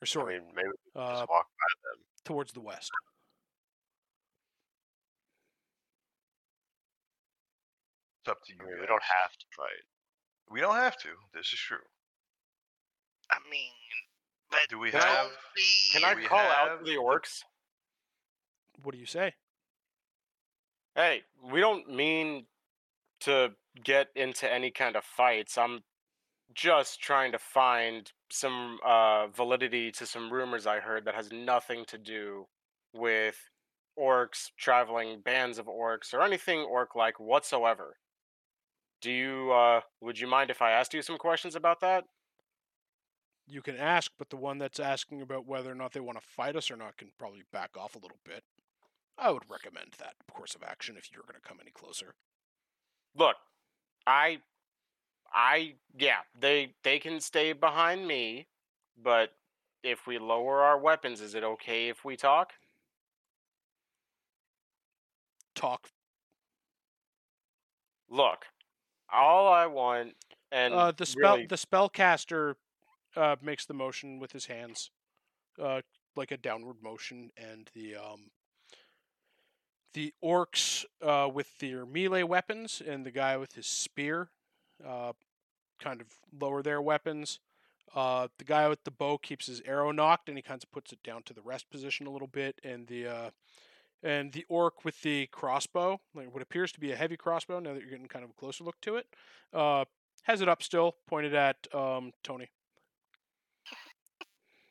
or 0.00 0.04
I 0.04 0.06
sorry, 0.06 0.38
mean, 0.40 0.48
maybe 0.54 0.68
we 0.94 1.00
uh, 1.00 1.16
just 1.18 1.28
walk 1.28 1.46
by 1.46 1.90
them. 1.90 2.04
towards 2.24 2.52
the 2.52 2.60
west. 2.60 2.90
It's 8.22 8.30
up 8.30 8.38
to 8.46 8.52
you. 8.52 8.58
I 8.62 8.70
mean, 8.70 8.80
we 8.80 8.86
don't 8.86 9.02
have 9.02 9.32
to 9.32 9.46
fight. 9.56 9.84
We 10.50 10.60
don't 10.60 10.76
have 10.76 10.96
to. 10.98 11.08
This 11.34 11.46
is 11.52 11.58
true. 11.58 11.78
I 13.30 13.38
mean, 13.50 13.72
but 14.50 14.60
Do 14.70 14.78
we 14.78 14.90
Can 14.90 15.00
have? 15.00 15.26
we- 15.56 15.90
Can 15.92 16.04
I 16.04 16.14
we 16.14 16.24
call 16.24 16.38
out 16.38 16.68
have 16.68 16.78
to 16.80 16.84
the 16.84 16.92
the- 16.92 16.96
orcs? 17.00 17.42
What 18.82 18.92
do 18.92 18.98
you 19.00 19.06
say? 19.06 19.34
Hey, 20.94 21.24
we 21.42 21.60
don't 21.60 21.88
mean 21.90 22.46
to 23.20 23.50
get 23.82 24.08
into 24.14 24.52
any 24.52 24.70
kind 24.70 24.96
of 24.96 25.04
fights. 25.04 25.58
I'm 25.58 25.80
just 26.54 27.00
trying 27.00 27.32
to 27.32 27.38
find 27.38 28.10
some 28.30 28.78
uh, 28.84 29.28
validity 29.28 29.90
to 29.92 30.06
some 30.06 30.32
rumors 30.32 30.66
I 30.66 30.80
heard 30.80 31.04
that 31.04 31.14
has 31.14 31.30
nothing 31.32 31.84
to 31.86 31.98
do 31.98 32.46
with 32.92 33.36
orcs 33.98 34.50
traveling 34.58 35.20
bands 35.20 35.58
of 35.58 35.66
orcs 35.66 36.12
or 36.12 36.22
anything 36.22 36.60
orc 36.60 36.94
like 36.94 37.18
whatsoever. 37.18 37.96
Do 39.00 39.10
you 39.10 39.52
uh 39.52 39.80
would 40.00 40.18
you 40.18 40.26
mind 40.26 40.50
if 40.50 40.60
I 40.60 40.72
asked 40.72 40.94
you 40.94 41.02
some 41.02 41.18
questions 41.18 41.54
about 41.54 41.80
that? 41.80 42.04
You 43.46 43.62
can 43.62 43.76
ask, 43.76 44.10
but 44.18 44.28
the 44.28 44.36
one 44.36 44.58
that's 44.58 44.80
asking 44.80 45.22
about 45.22 45.46
whether 45.46 45.70
or 45.70 45.74
not 45.74 45.92
they 45.92 46.00
want 46.00 46.18
to 46.18 46.26
fight 46.26 46.56
us 46.56 46.70
or 46.70 46.76
not 46.76 46.96
can 46.96 47.12
probably 47.18 47.42
back 47.52 47.70
off 47.78 47.94
a 47.94 47.98
little 47.98 48.18
bit. 48.24 48.42
I 49.16 49.30
would 49.30 49.44
recommend 49.48 49.94
that 49.98 50.14
course 50.30 50.54
of 50.54 50.62
action 50.62 50.96
if 50.98 51.10
you're 51.12 51.22
going 51.22 51.40
to 51.40 51.48
come 51.48 51.58
any 51.60 51.70
closer. 51.70 52.14
Look, 53.16 53.36
I 54.06 54.42
I 55.32 55.76
yeah, 55.98 56.20
they 56.38 56.74
they 56.82 56.98
can 56.98 57.20
stay 57.20 57.52
behind 57.52 58.06
me, 58.06 58.48
but 58.96 59.36
if 59.82 60.06
we 60.06 60.18
lower 60.18 60.62
our 60.62 60.78
weapons, 60.78 61.20
is 61.20 61.34
it 61.34 61.44
okay 61.44 61.88
if 61.88 62.04
we 62.04 62.16
talk? 62.16 62.54
Talk. 65.56 65.90
Look, 68.08 68.46
all 69.08 69.48
I 69.52 69.66
want 69.66 70.16
and 70.50 70.74
Uh, 70.74 70.92
the 70.92 71.06
spell 71.06 71.38
really, 71.38 71.46
the 71.48 71.56
spellcaster 71.56 72.56
uh, 73.16 73.36
makes 73.42 73.66
the 73.66 73.74
motion 73.74 74.18
with 74.18 74.32
his 74.32 74.46
hands, 74.46 74.90
uh, 75.60 75.82
like 76.16 76.32
a 76.32 76.36
downward 76.38 76.82
motion, 76.82 77.30
and 77.36 77.70
the 77.74 77.96
um, 77.96 78.30
the 79.96 80.12
orcs 80.22 80.84
uh, 81.00 81.26
with 81.26 81.58
their 81.58 81.86
melee 81.86 82.22
weapons 82.22 82.82
and 82.86 83.06
the 83.06 83.10
guy 83.10 83.38
with 83.38 83.54
his 83.54 83.66
spear 83.66 84.28
uh, 84.86 85.12
kind 85.80 86.02
of 86.02 86.06
lower 86.38 86.62
their 86.62 86.82
weapons. 86.82 87.40
Uh, 87.94 88.28
the 88.36 88.44
guy 88.44 88.68
with 88.68 88.84
the 88.84 88.90
bow 88.90 89.16
keeps 89.16 89.46
his 89.46 89.62
arrow 89.64 89.90
nocked 89.90 90.28
and 90.28 90.36
he 90.36 90.42
kind 90.42 90.62
of 90.62 90.70
puts 90.70 90.92
it 90.92 91.02
down 91.02 91.22
to 91.22 91.32
the 91.32 91.40
rest 91.40 91.70
position 91.70 92.06
a 92.06 92.10
little 92.10 92.28
bit, 92.28 92.60
and 92.62 92.86
the 92.88 93.06
uh, 93.06 93.30
and 94.02 94.32
the 94.34 94.44
orc 94.50 94.84
with 94.84 95.00
the 95.00 95.26
crossbow, 95.28 95.98
like 96.14 96.30
what 96.30 96.42
appears 96.42 96.72
to 96.72 96.80
be 96.80 96.92
a 96.92 96.96
heavy 96.96 97.16
crossbow, 97.16 97.58
now 97.58 97.72
that 97.72 97.80
you're 97.80 97.90
getting 97.90 98.06
kind 98.06 98.22
of 98.22 98.30
a 98.30 98.34
closer 98.34 98.64
look 98.64 98.78
to 98.82 98.96
it, 98.96 99.06
uh, 99.54 99.86
has 100.24 100.42
it 100.42 100.48
up 100.48 100.62
still, 100.62 100.96
pointed 101.06 101.34
at 101.34 101.56
um, 101.74 102.12
Tony. 102.22 102.50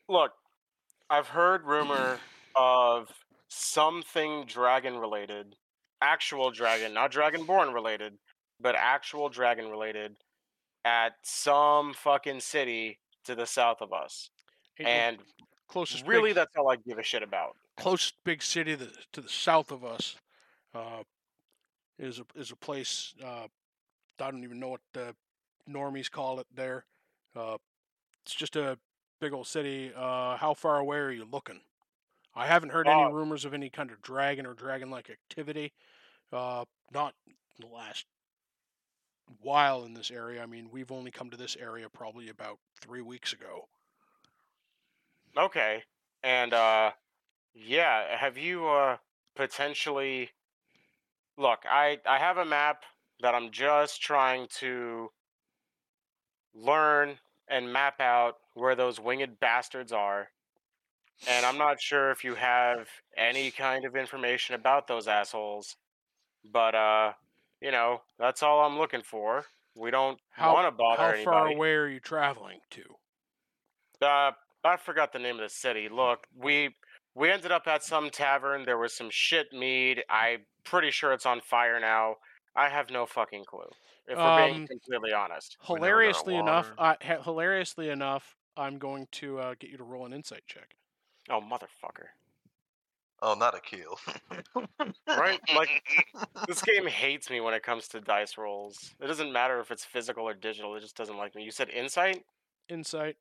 Look, 0.08 0.30
I've 1.10 1.26
heard 1.26 1.64
rumor 1.64 2.20
of 2.54 3.08
something 3.48 4.44
dragon 4.46 4.96
related, 4.96 5.56
actual 6.00 6.50
dragon, 6.50 6.94
not 6.94 7.12
dragonborn 7.12 7.72
related, 7.72 8.14
but 8.60 8.74
actual 8.76 9.28
dragon 9.28 9.68
related 9.68 10.16
at 10.84 11.14
some 11.22 11.94
fucking 11.94 12.40
city 12.40 12.98
to 13.24 13.34
the 13.34 13.46
south 13.46 13.80
of 13.80 13.92
us. 13.92 14.30
And 14.78 15.18
closest 15.68 16.06
really, 16.06 16.30
big, 16.30 16.36
that's 16.36 16.56
all 16.56 16.70
I 16.70 16.76
give 16.76 16.98
a 16.98 17.02
shit 17.02 17.22
about. 17.22 17.56
closest 17.76 18.14
big 18.24 18.42
city 18.42 18.76
to, 18.76 18.88
to 19.12 19.20
the 19.20 19.28
south 19.28 19.70
of 19.70 19.84
us 19.84 20.16
uh, 20.74 21.02
is 21.98 22.18
a 22.18 22.24
is 22.38 22.50
a 22.50 22.56
place. 22.56 23.14
Uh, 23.22 23.46
I 24.20 24.30
don't 24.30 24.44
even 24.44 24.60
know 24.60 24.68
what 24.68 24.80
the 24.92 25.14
normies 25.68 26.10
call 26.10 26.40
it 26.40 26.46
there. 26.54 26.84
Uh, 27.34 27.56
it's 28.24 28.34
just 28.34 28.56
a 28.56 28.78
big 29.20 29.32
old 29.32 29.46
city. 29.46 29.92
Uh, 29.96 30.36
how 30.36 30.54
far 30.54 30.78
away 30.78 30.98
are 30.98 31.10
you 31.10 31.26
looking? 31.30 31.60
I 32.36 32.46
haven't 32.46 32.70
heard 32.70 32.86
any 32.86 33.12
rumors 33.12 33.44
of 33.44 33.54
any 33.54 33.70
kind 33.70 33.90
of 33.90 34.02
dragon 34.02 34.46
or 34.46 34.54
dragon-like 34.54 35.10
activity. 35.10 35.72
Uh, 36.32 36.64
not 36.92 37.14
the 37.58 37.66
last 37.66 38.04
while 39.40 39.84
in 39.84 39.94
this 39.94 40.10
area. 40.10 40.42
I 40.42 40.46
mean, 40.46 40.68
we've 40.70 40.92
only 40.92 41.10
come 41.10 41.30
to 41.30 41.36
this 41.36 41.56
area 41.56 41.88
probably 41.88 42.28
about 42.28 42.58
three 42.80 43.02
weeks 43.02 43.32
ago. 43.32 43.68
Okay. 45.36 45.82
And 46.22 46.52
uh 46.52 46.92
yeah, 47.54 48.16
have 48.16 48.38
you 48.38 48.68
uh 48.68 48.98
potentially 49.34 50.30
Look, 51.38 51.64
I 51.68 51.98
I 52.06 52.18
have 52.18 52.38
a 52.38 52.44
map 52.44 52.84
that 53.20 53.34
I'm 53.34 53.50
just 53.50 54.00
trying 54.00 54.48
to 54.58 55.10
learn 56.54 57.18
and 57.48 57.72
map 57.72 58.00
out 58.00 58.38
where 58.54 58.74
those 58.74 58.98
winged 58.98 59.38
bastards 59.38 59.92
are. 59.92 60.30
And 61.28 61.46
I'm 61.46 61.58
not 61.58 61.80
sure 61.80 62.10
if 62.10 62.24
you 62.24 62.34
have 62.34 62.88
any 63.16 63.50
kind 63.50 63.84
of 63.84 63.96
information 63.96 64.54
about 64.54 64.86
those 64.86 65.08
assholes. 65.08 65.76
But 66.52 66.74
uh, 66.74 67.12
you 67.60 67.70
know, 67.70 68.02
that's 68.18 68.42
all 68.42 68.60
I'm 68.60 68.78
looking 68.78 69.02
for. 69.02 69.44
We 69.74 69.90
don't 69.90 70.18
want 70.40 70.66
to 70.66 70.70
bother 70.70 71.02
how 71.02 71.08
anybody. 71.08 71.24
far 71.24 71.46
away 71.48 71.72
are 71.72 71.88
you 71.88 72.00
traveling 72.00 72.60
to? 72.70 72.82
Uh, 74.00 74.32
I 74.64 74.76
forgot 74.76 75.12
the 75.12 75.18
name 75.18 75.36
of 75.36 75.42
the 75.42 75.48
city. 75.48 75.88
Look, 75.90 76.26
we 76.36 76.74
we 77.14 77.30
ended 77.30 77.50
up 77.52 77.66
at 77.66 77.82
some 77.82 78.10
tavern. 78.10 78.64
There 78.64 78.78
was 78.78 78.92
some 78.94 79.08
shit 79.10 79.52
mead. 79.52 80.02
I'm 80.10 80.40
pretty 80.64 80.90
sure 80.90 81.12
it's 81.12 81.26
on 81.26 81.40
fire 81.40 81.80
now. 81.80 82.16
I 82.54 82.68
have 82.68 82.90
no 82.90 83.06
fucking 83.06 83.44
clue. 83.46 83.68
If 84.06 84.16
we're 84.18 84.46
being 84.46 84.60
Um, 84.62 84.66
completely 84.66 85.12
honest. 85.12 85.56
We 85.68 85.74
never 85.74 85.78
got 85.80 85.84
Hilariously 85.86 86.36
enough, 86.36 86.70
water. 86.78 86.96
uh, 87.02 87.22
hilariously 87.22 87.88
enough, 87.90 88.36
I'm 88.56 88.78
going 88.78 89.08
to 89.12 89.38
uh, 89.40 89.54
get 89.58 89.70
you 89.70 89.76
to 89.78 89.84
roll 89.84 90.06
an 90.06 90.12
insight 90.12 90.44
check. 90.46 90.76
Oh 91.30 91.40
motherfucker! 91.40 92.08
Oh, 93.22 93.34
not 93.34 93.54
a 93.54 93.60
keel. 93.60 93.98
Right? 95.08 95.40
Like 95.54 95.82
this 96.46 96.60
game 96.62 96.86
hates 96.86 97.30
me 97.30 97.40
when 97.40 97.54
it 97.54 97.62
comes 97.62 97.88
to 97.88 98.00
dice 98.00 98.36
rolls. 98.36 98.94
It 99.00 99.06
doesn't 99.06 99.32
matter 99.32 99.58
if 99.60 99.70
it's 99.70 99.84
physical 99.84 100.28
or 100.28 100.34
digital. 100.34 100.74
It 100.76 100.80
just 100.80 100.96
doesn't 100.96 101.16
like 101.16 101.34
me. 101.34 101.42
You 101.42 101.50
said 101.50 101.70
insight. 101.70 102.24
Insight. 102.68 103.16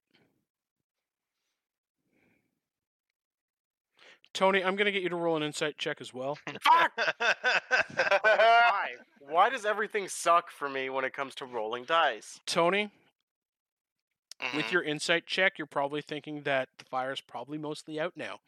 Tony, 4.33 4.61
I'm 4.61 4.75
going 4.75 4.85
to 4.85 4.91
get 4.91 5.01
you 5.01 5.07
to 5.09 5.15
roll 5.15 5.37
an 5.37 5.43
insight 5.43 5.77
check 5.77 6.01
as 6.01 6.13
well. 6.13 6.37
Fuck! 6.61 6.91
Why? 8.21 8.89
Why 9.21 9.49
does 9.49 9.65
everything 9.65 10.09
suck 10.09 10.51
for 10.51 10.67
me 10.67 10.89
when 10.89 11.05
it 11.05 11.13
comes 11.13 11.35
to 11.35 11.45
rolling 11.45 11.85
dice? 11.85 12.41
Tony, 12.45 12.91
with 14.53 14.65
Mhm. 14.65 14.71
your 14.71 14.83
insight 14.83 15.25
check, 15.25 15.57
you're 15.57 15.65
probably 15.67 16.01
thinking 16.01 16.43
that 16.43 16.69
the 16.77 16.85
fire's 16.85 17.21
probably 17.21 17.57
mostly 17.57 17.99
out 17.99 18.13
now. 18.15 18.39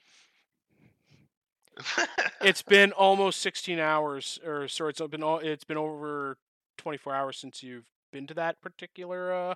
It's 2.41 2.61
been 2.63 2.91
almost 2.93 3.41
16 3.41 3.79
hours, 3.79 4.39
or 4.45 4.67
sorry, 4.67 4.91
it's 4.91 5.01
been 5.01 5.23
all, 5.23 5.39
it's 5.39 5.63
been 5.63 5.77
over 5.77 6.37
24 6.77 7.13
hours 7.13 7.37
since 7.37 7.63
you've 7.63 7.87
been 8.11 8.27
to 8.27 8.33
that 8.35 8.61
particular 8.61 9.31
uh, 9.33 9.55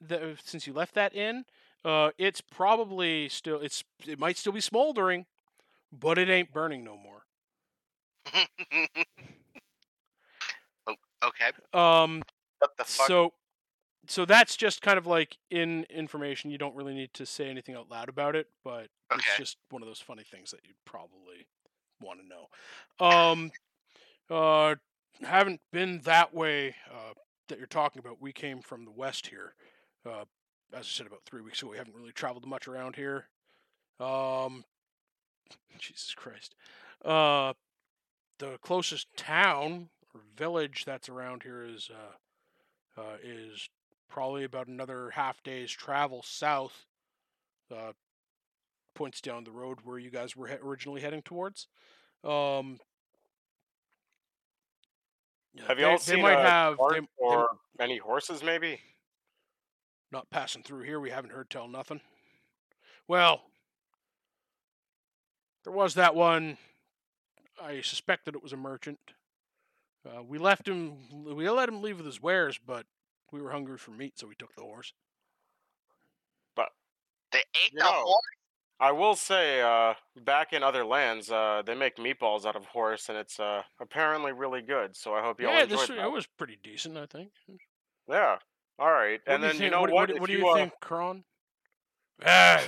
the, 0.00 0.36
since 0.42 0.66
you 0.66 0.72
left 0.72 0.94
that 0.94 1.14
inn. 1.14 1.44
Uh, 1.84 2.10
it's 2.18 2.40
probably 2.40 3.28
still 3.28 3.60
it's 3.60 3.82
it 4.06 4.18
might 4.18 4.36
still 4.36 4.52
be 4.52 4.60
smoldering, 4.60 5.26
but 5.92 6.18
it 6.18 6.28
ain't 6.28 6.52
burning 6.52 6.84
no 6.84 6.96
more. 6.96 7.24
O- 10.86 10.96
okay. 11.28 11.50
Um, 11.72 12.22
What 12.58 12.70
the 12.78 12.84
fuck? 12.84 13.06
so 13.08 13.32
so 14.08 14.24
that's 14.24 14.56
just 14.56 14.82
kind 14.82 14.98
of 14.98 15.06
like 15.06 15.36
in 15.50 15.84
information. 15.90 16.50
You 16.50 16.58
don't 16.58 16.74
really 16.74 16.94
need 16.94 17.14
to 17.14 17.26
say 17.26 17.48
anything 17.48 17.74
out 17.74 17.90
loud 17.90 18.08
about 18.08 18.36
it, 18.36 18.48
but 18.64 18.88
it's 19.12 19.36
just 19.38 19.56
one 19.70 19.82
of 19.82 19.88
those 19.88 20.00
funny 20.00 20.24
things 20.24 20.50
that 20.50 20.60
you'd 20.64 20.76
probably 20.84 21.46
want 22.00 22.20
to 22.20 22.26
know. 22.26 23.06
Um, 23.06 23.52
uh, 24.30 24.74
haven't 25.22 25.60
been 25.72 26.00
that 26.04 26.34
way 26.34 26.74
uh, 26.90 27.14
that 27.48 27.58
you're 27.58 27.66
talking 27.66 28.00
about. 28.00 28.20
We 28.20 28.32
came 28.32 28.60
from 28.60 28.84
the 28.84 28.90
west 28.90 29.28
here. 29.28 29.54
Uh, 30.04 30.24
as 30.72 30.80
I 30.80 30.82
said 30.82 31.06
about 31.06 31.20
three 31.26 31.42
weeks 31.42 31.62
ago, 31.62 31.70
we 31.70 31.76
haven't 31.78 31.94
really 31.94 32.12
traveled 32.12 32.46
much 32.46 32.66
around 32.66 32.96
here. 32.96 33.28
Um, 34.00 34.64
Jesus 35.78 36.14
Christ. 36.14 36.54
Uh, 37.04 37.52
the 38.38 38.58
closest 38.62 39.06
town 39.16 39.90
or 40.14 40.22
village 40.36 40.84
that's 40.84 41.08
around 41.08 41.42
here 41.42 41.64
is 41.64 41.90
uh, 41.92 43.00
uh, 43.00 43.16
is 43.22 43.68
probably 44.12 44.44
about 44.44 44.66
another 44.68 45.10
half 45.10 45.42
day's 45.42 45.70
travel 45.72 46.22
south. 46.22 46.84
Uh, 47.74 47.92
points 48.94 49.22
down 49.22 49.44
the 49.44 49.50
road 49.50 49.78
where 49.84 49.98
you 49.98 50.10
guys 50.10 50.36
were 50.36 50.46
he- 50.46 50.54
originally 50.62 51.00
heading 51.00 51.22
towards. 51.22 51.66
Um, 52.22 52.78
Have 55.66 55.78
you 55.78 55.84
they, 55.86 55.90
all 55.90 55.96
they 55.96 56.02
seen 56.02 56.20
might 56.20 56.34
a 56.38 56.42
have 56.42 56.76
they, 56.90 57.00
they 57.00 57.06
or 57.18 57.48
any 57.80 57.96
horses? 57.96 58.42
Maybe. 58.42 58.80
not 60.10 60.28
passing 60.28 60.62
through 60.62 60.82
here. 60.82 61.00
We 61.00 61.08
haven't 61.08 61.32
heard 61.32 61.48
tell 61.48 61.66
nothing. 61.66 62.02
Well, 63.08 63.40
there 65.64 65.72
was 65.72 65.94
that 65.94 66.14
one. 66.14 66.58
I 67.60 67.80
suspected 67.80 68.34
it 68.34 68.42
was 68.42 68.52
a 68.52 68.58
merchant. 68.58 68.98
Uh, 70.04 70.22
we 70.22 70.36
left 70.36 70.68
him. 70.68 70.96
We 71.24 71.48
let 71.48 71.70
him 71.70 71.80
leave 71.80 71.96
with 71.96 72.06
his 72.06 72.20
wares, 72.20 72.58
but 72.64 72.84
we 73.32 73.40
were 73.40 73.50
hungry 73.50 73.78
for 73.78 73.90
meat, 73.90 74.18
so 74.18 74.26
we 74.26 74.34
took 74.34 74.54
the 74.54 74.62
horse. 74.62 74.92
But 76.54 76.68
they 77.32 77.38
ate 77.38 77.72
the 77.74 77.80
know, 77.80 77.90
horse. 77.90 78.22
I 78.78 78.90
will 78.90 79.14
say, 79.14 79.60
uh, 79.60 79.94
back 80.24 80.52
in 80.52 80.62
other 80.62 80.84
lands, 80.84 81.30
uh, 81.30 81.62
they 81.64 81.74
make 81.74 81.96
meatballs 81.96 82.44
out 82.44 82.56
of 82.56 82.64
horse, 82.66 83.08
and 83.08 83.16
it's 83.16 83.38
uh, 83.38 83.62
apparently 83.80 84.32
really 84.32 84.60
good. 84.60 84.96
So 84.96 85.14
I 85.14 85.22
hope 85.22 85.40
you 85.40 85.46
all 85.46 85.54
yeah, 85.54 85.62
enjoyed 85.62 85.78
this 85.78 85.88
that. 85.88 85.98
it 85.98 86.10
was 86.10 86.26
pretty 86.26 86.58
decent, 86.62 86.96
I 86.96 87.06
think. 87.06 87.30
Yeah. 88.08 88.38
All 88.78 88.90
right. 88.90 89.20
What 89.24 89.34
and 89.34 89.42
do 89.42 89.46
you 89.46 89.52
then 89.52 89.60
think? 89.60 89.72
know 89.72 89.80
what, 89.82 89.90
what? 89.92 90.20
what, 90.20 90.26
do 90.26 90.32
you, 90.32 90.40
you 90.40 90.48
uh, 90.48 90.54
think, 90.54 90.72
Kron? 90.80 91.24
Ah, 92.26 92.60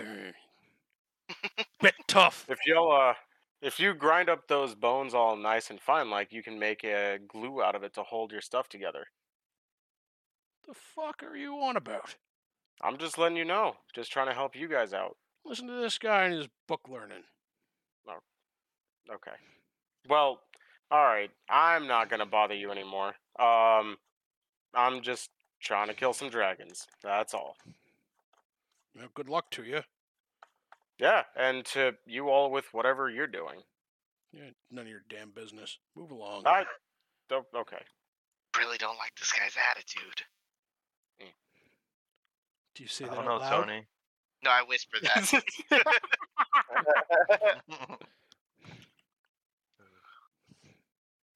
bit 1.80 1.94
tough. 2.06 2.46
If 2.48 2.58
you'll, 2.64 2.92
uh, 2.92 3.14
if 3.60 3.80
you 3.80 3.94
grind 3.94 4.28
up 4.28 4.46
those 4.46 4.74
bones 4.74 5.14
all 5.14 5.36
nice 5.36 5.70
and 5.70 5.80
fine, 5.80 6.10
like 6.10 6.32
you 6.32 6.42
can 6.42 6.58
make 6.58 6.84
a 6.84 7.18
glue 7.26 7.62
out 7.62 7.74
of 7.74 7.82
it 7.82 7.94
to 7.94 8.02
hold 8.02 8.30
your 8.30 8.40
stuff 8.40 8.68
together. 8.68 9.04
The 10.66 10.74
fuck 10.74 11.22
are 11.22 11.36
you 11.36 11.54
on 11.56 11.76
about? 11.76 12.14
I'm 12.82 12.98
just 12.98 13.18
letting 13.18 13.36
you 13.36 13.44
know. 13.44 13.76
Just 13.94 14.12
trying 14.12 14.28
to 14.28 14.34
help 14.34 14.56
you 14.56 14.68
guys 14.68 14.92
out. 14.92 15.16
Listen 15.44 15.66
to 15.66 15.74
this 15.74 15.98
guy 15.98 16.24
and 16.24 16.34
his 16.34 16.48
book 16.66 16.88
learning. 16.88 17.24
Okay. 19.12 19.36
Well, 20.08 20.40
all 20.90 21.04
right. 21.04 21.30
I'm 21.48 21.86
not 21.86 22.08
gonna 22.08 22.26
bother 22.26 22.54
you 22.54 22.70
anymore. 22.70 23.14
Um, 23.38 23.96
I'm 24.74 25.02
just 25.02 25.30
trying 25.60 25.88
to 25.88 25.94
kill 25.94 26.12
some 26.12 26.30
dragons. 26.30 26.86
That's 27.02 27.34
all. 27.34 27.56
Well, 28.96 29.08
good 29.14 29.28
luck 29.28 29.50
to 29.52 29.64
you. 29.64 29.80
Yeah, 30.98 31.24
and 31.36 31.64
to 31.66 31.96
you 32.06 32.28
all 32.28 32.50
with 32.50 32.66
whatever 32.72 33.10
you're 33.10 33.26
doing. 33.26 33.62
Yeah, 34.32 34.50
none 34.70 34.84
of 34.84 34.90
your 34.90 35.02
damn 35.08 35.30
business. 35.30 35.78
Move 35.96 36.12
along. 36.12 36.46
I, 36.46 36.64
oh, 37.32 37.44
okay. 37.54 37.82
Really 38.56 38.78
don't 38.78 38.98
like 38.98 39.12
this 39.18 39.32
guy's 39.32 39.56
attitude. 39.70 40.22
Do 42.74 42.82
you 42.82 42.88
say 42.88 43.04
I 43.04 43.08
that 43.08 43.14
don't 43.16 43.24
know, 43.26 43.36
loud? 43.36 43.64
Tony. 43.64 43.86
No, 44.44 44.50
I 44.50 44.62
whisper 44.68 44.98
that. 45.02 45.42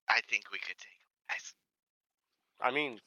I 0.08 0.20
think 0.30 0.44
we 0.52 0.58
could 0.58 0.78
take 0.78 0.86
him. 0.88 0.98
I 2.60 2.70
mean, 2.72 2.98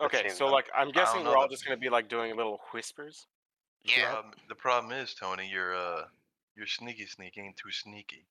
okay, 0.00 0.28
so 0.28 0.46
like 0.46 0.66
I'm 0.76 0.90
guessing 0.92 1.24
we're 1.24 1.36
all 1.36 1.48
just 1.48 1.64
gonna 1.64 1.76
be 1.76 1.88
like 1.88 2.08
doing 2.08 2.36
little 2.36 2.60
whispers. 2.72 3.26
Yeah, 3.84 4.14
Um, 4.16 4.30
the 4.48 4.54
problem 4.54 4.92
is, 4.92 5.12
Tony, 5.14 5.48
you're 5.50 5.74
uh, 5.74 6.04
you're 6.56 6.68
sneaky, 6.68 7.06
sneaky, 7.06 7.40
ain't 7.40 7.56
too 7.56 7.72
sneaky. 7.72 8.24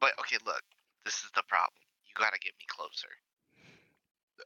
but 0.00 0.10
okay, 0.18 0.38
look, 0.44 0.62
this 1.04 1.14
is 1.22 1.30
the 1.36 1.42
problem. 1.46 1.78
You 2.06 2.14
gotta 2.18 2.38
get 2.40 2.52
me 2.58 2.64
closer. 2.68 3.08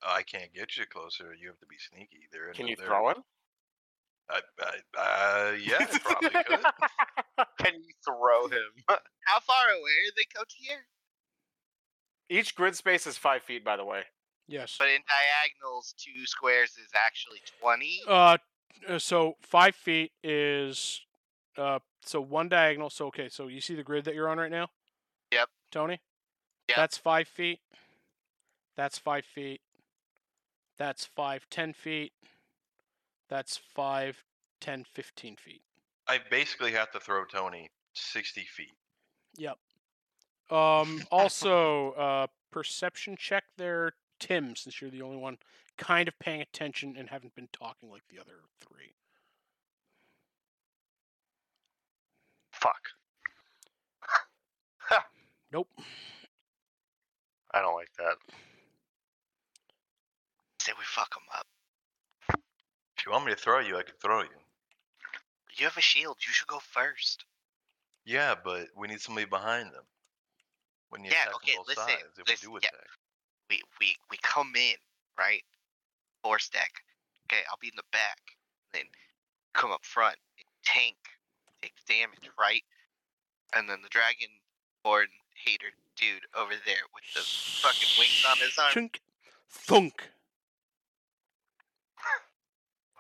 I 0.06 0.22
can't 0.24 0.52
get 0.52 0.76
you 0.76 0.84
closer. 0.84 1.34
You 1.40 1.48
have 1.48 1.58
to 1.60 1.66
be 1.66 1.76
sneaky. 1.78 2.28
They're 2.30 2.52
Can 2.52 2.66
you 2.66 2.76
they're- 2.76 2.86
throw 2.86 3.08
him? 3.10 3.22
I, 4.28 4.40
I, 4.61 5.51
uh, 5.51 5.53
yeah, 5.53 5.77
I 5.81 5.98
probably 5.98 6.31
could. 6.31 6.61
Can 7.59 7.74
you 7.74 7.93
throw 8.05 8.48
him? 8.48 8.70
How 8.89 9.40
far 9.40 9.70
away 9.70 9.90
are 9.90 10.15
they, 10.16 10.24
Cotier? 10.35 10.78
Each 12.28 12.55
grid 12.55 12.74
space 12.74 13.07
is 13.07 13.16
five 13.16 13.43
feet, 13.43 13.65
by 13.65 13.77
the 13.77 13.85
way. 13.85 14.03
Yes. 14.48 14.77
But 14.78 14.89
in 14.89 15.01
diagonals, 15.07 15.94
two 15.97 16.27
squares 16.27 16.70
is 16.70 16.90
actually 16.94 17.40
twenty. 17.61 18.01
Uh, 18.07 18.39
uh, 18.89 18.98
so 18.98 19.35
five 19.43 19.74
feet 19.74 20.12
is 20.23 21.01
uh, 21.57 21.78
so 22.03 22.20
one 22.20 22.48
diagonal. 22.48 22.90
So 22.90 23.07
okay, 23.07 23.28
so 23.28 23.48
you 23.48 23.61
see 23.61 23.74
the 23.74 23.82
grid 23.82 24.05
that 24.05 24.15
you're 24.15 24.28
on 24.28 24.39
right 24.39 24.51
now? 24.51 24.69
Yep. 25.32 25.48
Tony. 25.70 26.01
Yep. 26.69 26.77
That's 26.77 26.97
five 26.97 27.28
feet. 27.28 27.61
That's 28.77 28.98
five 28.98 29.24
feet. 29.24 29.61
That's 30.78 31.07
five, 31.07 31.47
ten 31.51 31.73
feet. 31.73 32.12
That's 33.28 33.57
five, 33.74 34.23
ten, 34.61 34.85
fifteen 34.94 35.36
feet. 35.36 35.62
I 36.09 36.20
basically 36.31 36.73
have 36.73 36.90
to 36.93 37.01
throw 37.01 37.24
Tony 37.24 37.69
sixty 37.94 38.47
feet. 38.57 38.74
Yep. 39.36 39.59
Um. 40.51 41.03
Also, 41.11 41.93
uh, 41.93 42.27
perception 42.53 43.16
check 43.19 43.44
there, 43.57 43.93
Tim, 44.20 44.55
since 44.57 44.81
you're 44.81 44.90
the 44.90 45.03
only 45.03 45.16
one 45.16 45.39
kind 45.77 46.09
of 46.09 46.19
paying 46.19 46.40
attention 46.40 46.94
and 46.97 47.09
haven't 47.09 47.35
been 47.35 47.48
talking 47.53 47.90
like 47.90 48.03
the 48.09 48.19
other 48.20 48.40
three. 48.61 48.94
Fuck. 52.53 52.81
Nope. 55.53 55.69
I 57.55 57.61
don't 57.61 57.74
like 57.74 57.93
that. 57.98 58.16
Say 60.61 60.73
we 60.77 60.85
fuck 60.85 61.09
them 61.15 61.23
up. 61.35 61.47
If 63.06 63.10
you 63.10 63.12
want 63.12 63.26
me 63.26 63.34
to 63.34 63.38
throw 63.38 63.60
you, 63.60 63.78
I 63.78 63.84
could 63.84 64.00
throw 64.00 64.22
you. 64.22 64.38
You 65.56 65.66
have 65.66 65.76
a 65.76 65.80
shield. 65.80 66.16
You 66.26 66.32
should 66.32 66.48
go 66.48 66.58
first. 66.58 67.24
Yeah, 68.04 68.34
but 68.34 68.66
we 68.76 68.88
need 68.88 69.00
somebody 69.00 69.26
behind 69.26 69.66
them. 69.66 69.84
When 70.88 71.04
you 71.04 71.12
Yeah, 71.12 71.22
attack 71.22 71.36
okay, 71.36 71.52
both 71.56 71.68
listen, 71.68 71.84
sides, 71.86 72.18
if 72.18 72.28
listen, 72.28 72.50
we 72.50 72.58
do 72.58 72.66
yeah. 72.66 72.80
We 73.48 73.62
we 73.78 73.94
we 74.10 74.18
come 74.22 74.50
in 74.56 74.74
right. 75.16 75.44
Force 76.24 76.48
deck. 76.48 76.72
Okay, 77.30 77.42
I'll 77.48 77.58
be 77.60 77.68
in 77.68 77.76
the 77.76 77.86
back. 77.92 78.18
Then 78.72 78.82
come 79.54 79.70
up 79.70 79.84
front. 79.84 80.16
Tank. 80.64 80.96
Take 81.62 81.74
the 81.86 81.94
damage, 81.94 82.28
right? 82.36 82.64
And 83.54 83.68
then 83.68 83.82
the 83.82 83.88
dragon 83.88 84.34
born 84.82 85.06
hater 85.44 85.70
dude 85.94 86.26
over 86.36 86.54
there 86.66 86.82
with 86.92 87.04
the 87.14 87.20
fucking 87.20 87.88
wings 88.00 88.26
on 88.28 88.36
his 88.38 88.58
arm. 88.58 88.72
Chunk, 88.72 89.00
thunk. 89.48 90.10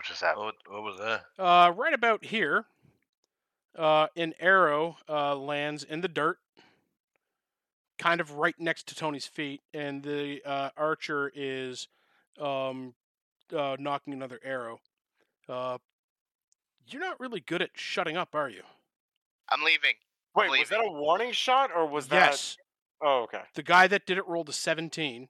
What 0.06 0.12
just 0.12 0.22
happened? 0.22 0.44
What, 0.44 0.54
what 0.68 0.82
was 0.82 0.98
that? 1.00 1.24
Uh, 1.42 1.72
right 1.72 1.92
about 1.92 2.24
here, 2.26 2.66
uh, 3.76 4.06
an 4.16 4.34
arrow 4.38 4.98
uh, 5.08 5.34
lands 5.34 5.82
in 5.82 6.00
the 6.00 6.08
dirt, 6.08 6.38
kind 7.98 8.20
of 8.20 8.32
right 8.32 8.54
next 8.58 8.86
to 8.88 8.94
Tony's 8.94 9.26
feet, 9.26 9.62
and 9.74 10.04
the 10.04 10.40
uh, 10.44 10.70
archer 10.76 11.32
is 11.34 11.88
um, 12.40 12.94
uh, 13.52 13.76
nocking 13.80 14.12
another 14.12 14.38
arrow. 14.44 14.78
Uh, 15.48 15.78
you're 16.86 17.00
not 17.02 17.18
really 17.18 17.40
good 17.40 17.60
at 17.60 17.70
shutting 17.74 18.16
up, 18.16 18.34
are 18.34 18.48
you? 18.48 18.62
I'm 19.48 19.62
leaving. 19.64 19.94
Wait, 20.36 20.46
Believe 20.46 20.60
was 20.60 20.68
that 20.68 20.84
a 20.84 20.90
warning 20.92 21.32
shot 21.32 21.70
or 21.74 21.86
was 21.86 22.08
that? 22.08 22.30
yes. 22.30 22.56
Oh, 23.02 23.22
okay. 23.24 23.42
The 23.54 23.62
guy 23.62 23.88
that 23.88 24.06
did 24.06 24.18
it 24.18 24.26
rolled 24.28 24.48
a 24.48 24.52
17. 24.52 25.28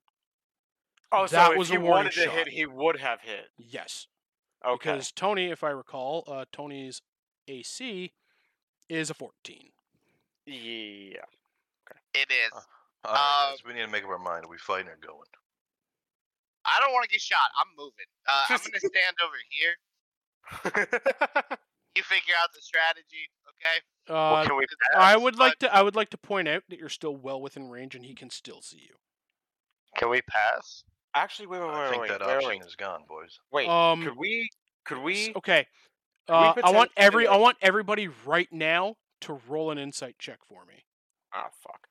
Oh, 1.13 1.27
so 1.27 1.37
That 1.37 1.53
if 1.53 1.59
was 1.59 1.69
he 1.71 1.77
a 1.77 1.81
warning 1.81 1.95
wanted 1.97 2.13
to 2.13 2.21
shot. 2.25 2.35
hit, 2.35 2.49
he 2.49 2.67
would 2.67 2.99
have 3.01 3.21
hit. 3.23 3.47
Yes. 3.57 4.07
Okay. 4.67 4.93
Because 4.93 5.13
Tony, 5.13 5.51
if 5.51 5.63
I 5.63 5.71
recall, 5.71 6.25
uh, 6.27 6.45
Tony's 6.53 7.03
AC 7.49 8.13
is 8.89 9.11
a 9.11 9.15
14. 9.15 9.71
Yeah. 10.47 10.55
Okay. 10.55 12.01
It 12.15 12.31
is. 12.31 12.53
Uh, 12.53 13.09
All 13.09 13.15
right, 13.15 13.51
guys, 13.51 13.65
we 13.67 13.75
need 13.75 13.87
to 13.87 13.89
make 13.89 14.05
up 14.05 14.11
our 14.11 14.19
mind. 14.19 14.45
Are 14.45 14.49
we 14.49 14.59
fighting 14.59 14.89
or 14.89 14.99
going? 15.01 15.29
I 16.65 16.81
don't 16.81 16.93
want 16.93 17.05
to 17.05 17.11
get 17.11 17.21
shot. 17.21 17.39
I'm 17.61 17.69
moving. 17.77 18.07
Uh, 18.27 18.45
I'm 18.51 18.59
gonna 18.59 18.79
stand 18.81 19.17
over 19.23 19.37
here. 19.51 20.89
You 21.97 22.03
figure 22.03 22.35
out 22.43 22.53
the 22.53 22.61
strategy, 22.61 23.31
okay? 23.49 23.79
Uh, 24.09 24.45
well, 24.47 24.59
we 24.59 24.67
I 24.97 25.17
would 25.17 25.39
like 25.39 25.59
to. 25.61 25.75
I 25.75 25.83
would 25.83 25.95
like 25.95 26.11
to 26.11 26.19
point 26.19 26.49
out 26.49 26.65
that 26.69 26.79
you're 26.79 26.89
still 26.89 27.17
well 27.17 27.41
within 27.41 27.71
range, 27.71 27.95
and 27.95 28.05
he 28.05 28.15
can 28.15 28.31
still 28.31 28.61
see 28.61 28.81
you. 28.89 28.97
Can 29.97 30.11
we 30.11 30.21
pass? 30.23 30.85
Actually, 31.17 31.47
wait, 31.47 31.61
wait, 31.61 31.69
wait, 31.69 31.75
I 31.75 31.89
think 31.89 32.03
wait, 32.03 32.09
that 32.11 32.21
wait, 32.21 32.35
option 32.37 32.49
wait. 32.51 32.63
is 32.67 32.77
gone, 32.77 33.05
boys. 33.09 33.41
Wait, 33.51 33.67
Um, 33.71 34.05
could 34.05 34.19
we? 34.19 34.51
Could 34.85 34.99
we? 34.99 35.33
Okay. 35.35 35.67
we 36.29 36.35
Uh, 36.35 36.39
I 36.39 36.71
want 36.71 36.91
potentially, 36.91 36.93
every. 36.99 37.27
I 37.27 37.33
like- 37.33 37.41
want 37.41 37.57
everybody 37.63 38.09
right 38.27 38.53
now 38.53 38.97
to 39.23 39.41
roll 39.49 39.71
an 39.71 39.79
insight 39.79 40.17
check 40.19 40.45
for 40.45 40.67
me. 40.67 40.85
Ah, 41.33 41.49
fuck. 41.63 41.89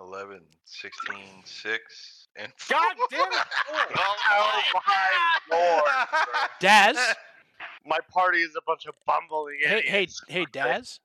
Eleven, 0.00 0.42
sixteen, 0.64 1.42
six, 1.44 2.28
and 2.36 2.52
God 2.68 2.94
damn 3.10 3.32
it! 3.32 3.38
Oh 3.88 4.62
my 4.74 5.56
lord! 5.56 6.48
Daz, 6.60 6.96
My 7.86 7.98
party 8.12 8.38
is 8.38 8.54
a 8.56 8.60
bunch 8.66 8.84
of 8.86 8.94
bumbling 9.06 9.56
hey, 9.62 9.80
hey, 9.86 10.02
idiots. 10.02 10.22
hey, 10.28 10.46
Daz. 10.52 11.00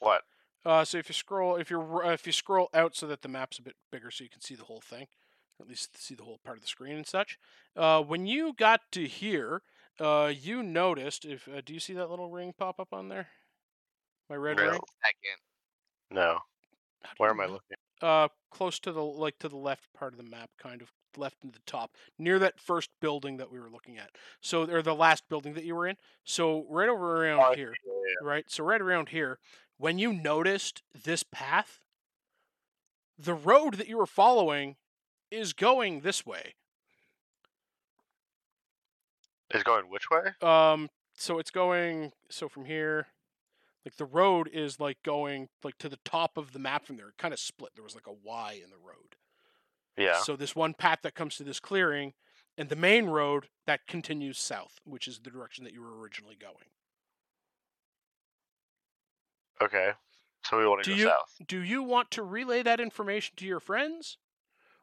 What? 0.00 0.22
Uh, 0.64 0.84
so 0.84 0.98
if 0.98 1.08
you 1.08 1.14
scroll, 1.14 1.56
if 1.56 1.70
you're, 1.70 2.04
uh, 2.04 2.12
if 2.12 2.26
you 2.26 2.32
scroll 2.32 2.68
out 2.74 2.94
so 2.96 3.06
that 3.06 3.22
the 3.22 3.28
map's 3.28 3.58
a 3.58 3.62
bit 3.62 3.76
bigger, 3.90 4.10
so 4.10 4.24
you 4.24 4.30
can 4.30 4.40
see 4.40 4.54
the 4.54 4.64
whole 4.64 4.80
thing, 4.80 5.06
at 5.60 5.68
least 5.68 5.96
see 6.00 6.14
the 6.14 6.24
whole 6.24 6.38
part 6.44 6.56
of 6.56 6.62
the 6.62 6.68
screen 6.68 6.96
and 6.96 7.06
such. 7.06 7.38
Uh, 7.76 8.02
when 8.02 8.26
you 8.26 8.52
got 8.52 8.80
to 8.92 9.06
here, 9.06 9.62
uh, 10.00 10.32
you 10.34 10.62
noticed. 10.62 11.24
If 11.24 11.48
uh, 11.48 11.60
do 11.64 11.72
you 11.74 11.80
see 11.80 11.94
that 11.94 12.10
little 12.10 12.30
ring 12.30 12.52
pop 12.56 12.78
up 12.78 12.92
on 12.92 13.08
there? 13.08 13.28
My 14.28 14.36
red 14.36 14.56
No. 14.58 14.64
ring. 14.70 14.80
Second. 15.04 15.38
No. 16.10 16.38
Where 17.16 17.30
am 17.30 17.40
I 17.40 17.46
looking? 17.46 17.76
uh 18.00 18.28
close 18.52 18.78
to 18.78 18.92
the 18.92 19.02
like 19.02 19.36
to 19.40 19.48
the 19.48 19.56
left 19.56 19.92
part 19.92 20.12
of 20.12 20.18
the 20.18 20.22
map 20.30 20.48
kind 20.56 20.82
of 20.82 20.92
left 21.16 21.34
in 21.42 21.50
the 21.50 21.58
top 21.66 21.90
near 22.16 22.38
that 22.38 22.60
first 22.60 22.90
building 23.00 23.38
that 23.38 23.50
we 23.50 23.58
were 23.58 23.68
looking 23.68 23.98
at 23.98 24.10
so 24.40 24.62
or 24.70 24.82
the 24.82 24.94
last 24.94 25.24
building 25.28 25.52
that 25.54 25.64
you 25.64 25.74
were 25.74 25.84
in 25.88 25.96
so 26.22 26.64
right 26.70 26.88
over 26.88 27.24
around 27.24 27.40
Oh, 27.44 27.54
here 27.56 27.74
yeah, 27.84 27.92
right 28.28 28.44
so 28.46 28.62
right 28.62 28.80
around 28.80 29.08
here 29.08 29.40
when 29.78 29.98
you 29.98 30.12
noticed 30.12 30.82
this 31.04 31.22
path 31.22 31.80
the 33.18 33.34
road 33.34 33.74
that 33.74 33.88
you 33.88 33.96
were 33.96 34.06
following 34.06 34.76
is 35.30 35.52
going 35.52 36.00
this 36.00 36.24
way 36.26 36.54
Is 39.54 39.62
going 39.62 39.84
which 39.88 40.10
way? 40.10 40.32
um 40.42 40.88
so 41.14 41.38
it's 41.38 41.50
going 41.50 42.12
so 42.30 42.48
from 42.48 42.64
here 42.66 43.06
like 43.84 43.96
the 43.96 44.04
road 44.04 44.48
is 44.52 44.78
like 44.78 44.98
going 45.02 45.48
like 45.64 45.78
to 45.78 45.88
the 45.88 45.98
top 46.04 46.36
of 46.36 46.52
the 46.52 46.58
map 46.58 46.84
from 46.86 46.96
there 46.96 47.08
it 47.08 47.14
kind 47.18 47.32
of 47.34 47.40
split 47.40 47.72
there 47.74 47.84
was 47.84 47.94
like 47.94 48.06
a 48.06 48.12
y 48.12 48.60
in 48.62 48.70
the 48.70 48.76
road 48.76 49.16
Yeah. 49.96 50.20
So 50.20 50.36
this 50.36 50.54
one 50.54 50.74
path 50.74 50.98
that 51.02 51.14
comes 51.16 51.36
to 51.36 51.44
this 51.44 51.58
clearing, 51.58 52.12
and 52.56 52.68
the 52.68 52.76
main 52.76 53.06
road 53.06 53.48
that 53.66 53.86
continues 53.88 54.38
south, 54.38 54.78
which 54.84 55.08
is 55.08 55.18
the 55.18 55.30
direction 55.30 55.64
that 55.64 55.72
you 55.72 55.82
were 55.82 55.98
originally 55.98 56.36
going. 56.36 56.70
Okay. 59.62 59.92
So 60.44 60.58
we 60.58 60.66
want 60.66 60.84
to 60.84 60.90
Do 60.90 60.96
go 60.96 61.02
you- 61.02 61.08
south. 61.08 61.34
Do 61.46 61.60
you 61.62 61.82
want 61.82 62.10
to 62.12 62.22
relay 62.22 62.62
that 62.62 62.80
information 62.80 63.34
to 63.36 63.44
your 63.46 63.60
friends, 63.60 64.16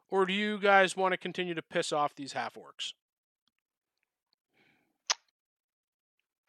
or 0.08 0.26
do 0.26 0.32
you 0.32 0.58
guys 0.58 0.96
want 0.96 1.12
to 1.12 1.16
continue 1.16 1.54
to 1.54 1.62
piss 1.62 1.92
off 1.92 2.14
these 2.14 2.32
half 2.34 2.54
orcs? 2.54 2.92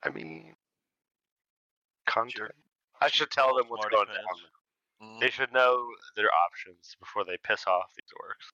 I 0.03 0.09
mean, 0.09 0.55
Sure. 2.29 2.51
I 3.01 3.09
should 3.09 3.29
tell 3.31 3.55
them 3.55 3.67
what's 3.69 3.81
Smarty 3.81 3.95
going 3.95 4.07
pants. 4.07 4.41
down. 4.99 5.09
Mhm. 5.09 5.19
They 5.19 5.29
should 5.29 5.51
know 5.51 5.93
their 6.15 6.33
options 6.33 6.95
before 6.99 7.23
they 7.25 7.37
piss 7.37 7.67
off 7.67 7.93
these 7.95 8.11
orcs. 8.13 8.51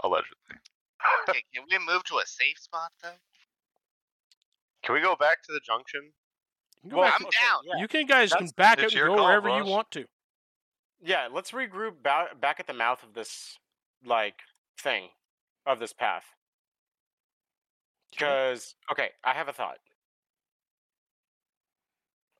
Allegedly. 0.00 0.56
Okay, 1.28 1.42
can 1.54 1.66
we 1.70 1.78
move 1.78 2.04
to 2.04 2.18
a 2.18 2.26
safe 2.26 2.58
spot 2.58 2.92
though? 3.02 3.18
Can 4.82 4.94
we 4.94 5.00
go 5.00 5.14
back 5.16 5.42
to 5.42 5.52
the 5.52 5.60
junction? 5.60 6.14
You 6.86 6.90
can 6.90 6.96
go 6.96 7.00
Well, 7.00 7.10
back 7.10 7.20
I'm 7.20 7.26
to- 7.26 7.38
down. 7.38 7.60
Yeah. 7.64 7.80
You 7.80 7.88
can 7.88 8.06
guys 8.06 8.32
can 8.32 8.46
back 8.56 8.78
out 8.78 8.84
it's 8.84 8.94
and 8.94 9.02
go 9.08 9.16
call, 9.16 9.24
wherever 9.26 9.48
you 9.48 9.64
want 9.64 9.90
to. 9.92 10.06
Yeah, 11.02 11.28
let's 11.32 11.50
regroup 11.50 12.02
ba- 12.02 12.30
back 12.40 12.60
at 12.60 12.66
the 12.68 12.72
mouth 12.72 13.02
of 13.02 13.12
this 13.12 13.58
like 14.04 14.40
thing. 14.78 15.08
of 15.66 15.80
this 15.80 15.92
path. 15.92 16.24
Because 18.12 18.76
okay, 18.92 19.10
I 19.24 19.32
have 19.34 19.48
a 19.48 19.52
thought. 19.52 19.78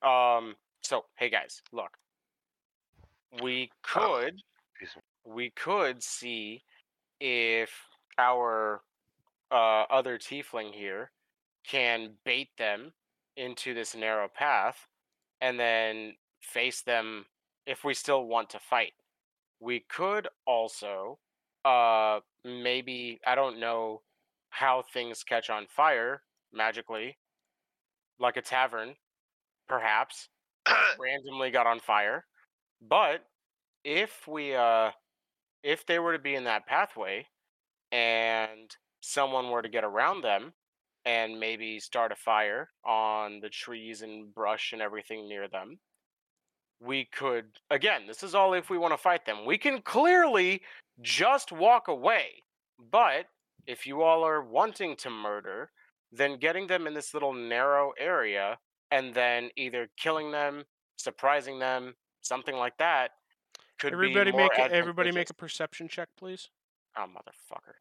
Um. 0.01 0.55
So 0.81 1.05
hey 1.17 1.29
guys, 1.29 1.61
look. 1.73 1.97
We 3.41 3.69
could 3.83 4.41
excuse 4.71 4.95
me. 4.95 5.01
we 5.25 5.49
could 5.49 6.01
see 6.01 6.63
if 7.19 7.69
our 8.17 8.81
uh, 9.51 9.83
other 9.89 10.17
tiefling 10.17 10.73
here 10.73 11.11
can 11.65 12.11
bait 12.23 12.49
them 12.57 12.93
into 13.37 13.75
this 13.75 13.95
narrow 13.95 14.29
path 14.29 14.87
and 15.41 15.59
then 15.59 16.15
face 16.41 16.81
them 16.81 17.27
if 17.67 17.83
we 17.85 17.95
still 17.95 18.25
want 18.27 18.49
to 18.51 18.59
fight. 18.59 18.93
We 19.59 19.81
could 19.81 20.27
also 20.47 21.19
uh 21.65 22.21
maybe 22.45 23.19
I 23.27 23.35
don't 23.35 23.59
know 23.59 24.03
how 24.51 24.83
things 24.83 25.23
catch 25.23 25.49
on 25.49 25.67
fire 25.67 26.23
magically 26.53 27.17
like 28.19 28.37
a 28.37 28.41
tavern 28.41 28.95
perhaps 29.67 30.29
randomly 30.99 31.51
got 31.51 31.67
on 31.67 31.79
fire. 31.79 32.25
But 32.81 33.25
if 33.83 34.27
we 34.27 34.55
uh 34.55 34.91
if 35.63 35.85
they 35.85 35.99
were 35.99 36.13
to 36.13 36.19
be 36.19 36.35
in 36.35 36.45
that 36.45 36.67
pathway 36.67 37.27
and 37.91 38.75
someone 39.01 39.49
were 39.51 39.63
to 39.63 39.69
get 39.69 39.85
around 39.85 40.21
them 40.23 40.53
and 41.07 41.39
maybe 41.39 41.79
start 41.79 42.11
a 42.11 42.15
fire 42.15 42.69
on 42.85 43.39
the 43.39 43.49
trees 43.49 44.01
and 44.01 44.33
brush 44.35 44.73
and 44.73 44.81
everything 44.81 45.27
near 45.27 45.47
them, 45.47 45.79
we 46.81 47.05
could 47.05 47.45
again, 47.71 48.01
this 48.05 48.21
is 48.21 48.35
all 48.35 48.53
if 48.53 48.69
we 48.69 48.77
want 48.77 48.93
to 48.93 48.97
fight 48.97 49.25
them. 49.25 49.45
We 49.45 49.57
can 49.57 49.81
clearly 49.81 50.61
just 51.01 51.51
walk 51.51 51.87
away. 51.87 52.43
But 52.91 53.25
if 53.65 53.87
you 53.87 54.03
all 54.03 54.23
are 54.23 54.43
wanting 54.43 54.95
to 54.97 55.09
murder, 55.09 55.71
then 56.11 56.37
getting 56.37 56.67
them 56.67 56.85
in 56.85 56.93
this 56.93 57.13
little 57.13 57.33
narrow 57.33 57.93
area 57.97 58.59
and 58.91 59.13
then 59.13 59.49
either 59.55 59.89
killing 59.97 60.31
them, 60.31 60.63
surprising 60.97 61.57
them, 61.57 61.95
something 62.21 62.55
like 62.55 62.77
that 62.77 63.11
could 63.79 63.93
Everybody 63.93 64.31
be 64.31 64.37
make 64.37 64.57
a, 64.57 64.71
everybody 64.71 65.11
make 65.11 65.29
a 65.29 65.33
perception 65.33 65.87
check, 65.87 66.09
please. 66.17 66.49
Oh 66.97 67.05
motherfucker. 67.05 67.75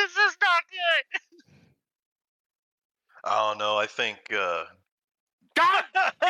This 0.00 0.10
is 0.12 0.36
not 0.40 0.62
good. 0.70 1.42
I 3.24 3.48
don't 3.48 3.58
know. 3.58 3.76
I 3.76 3.86
think. 3.86 4.18
uh 4.32 4.64
God 5.56 5.84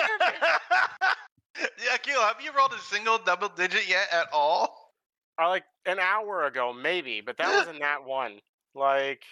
yeah, 1.59 1.97
Keel, 2.03 2.21
have 2.21 2.41
you 2.43 2.51
rolled 2.57 2.73
a 2.73 2.79
single 2.79 3.19
double 3.19 3.49
digit 3.49 3.89
yet 3.89 4.09
at 4.13 4.27
all? 4.33 4.93
I 5.39 5.47
like 5.49 5.65
an 5.87 5.99
hour 5.99 6.45
ago, 6.47 6.73
maybe, 6.73 7.21
but 7.21 7.37
that 7.39 7.49
wasn't 7.55 7.81
that 7.81 8.05
one. 8.05 8.39
Like, 8.75 9.23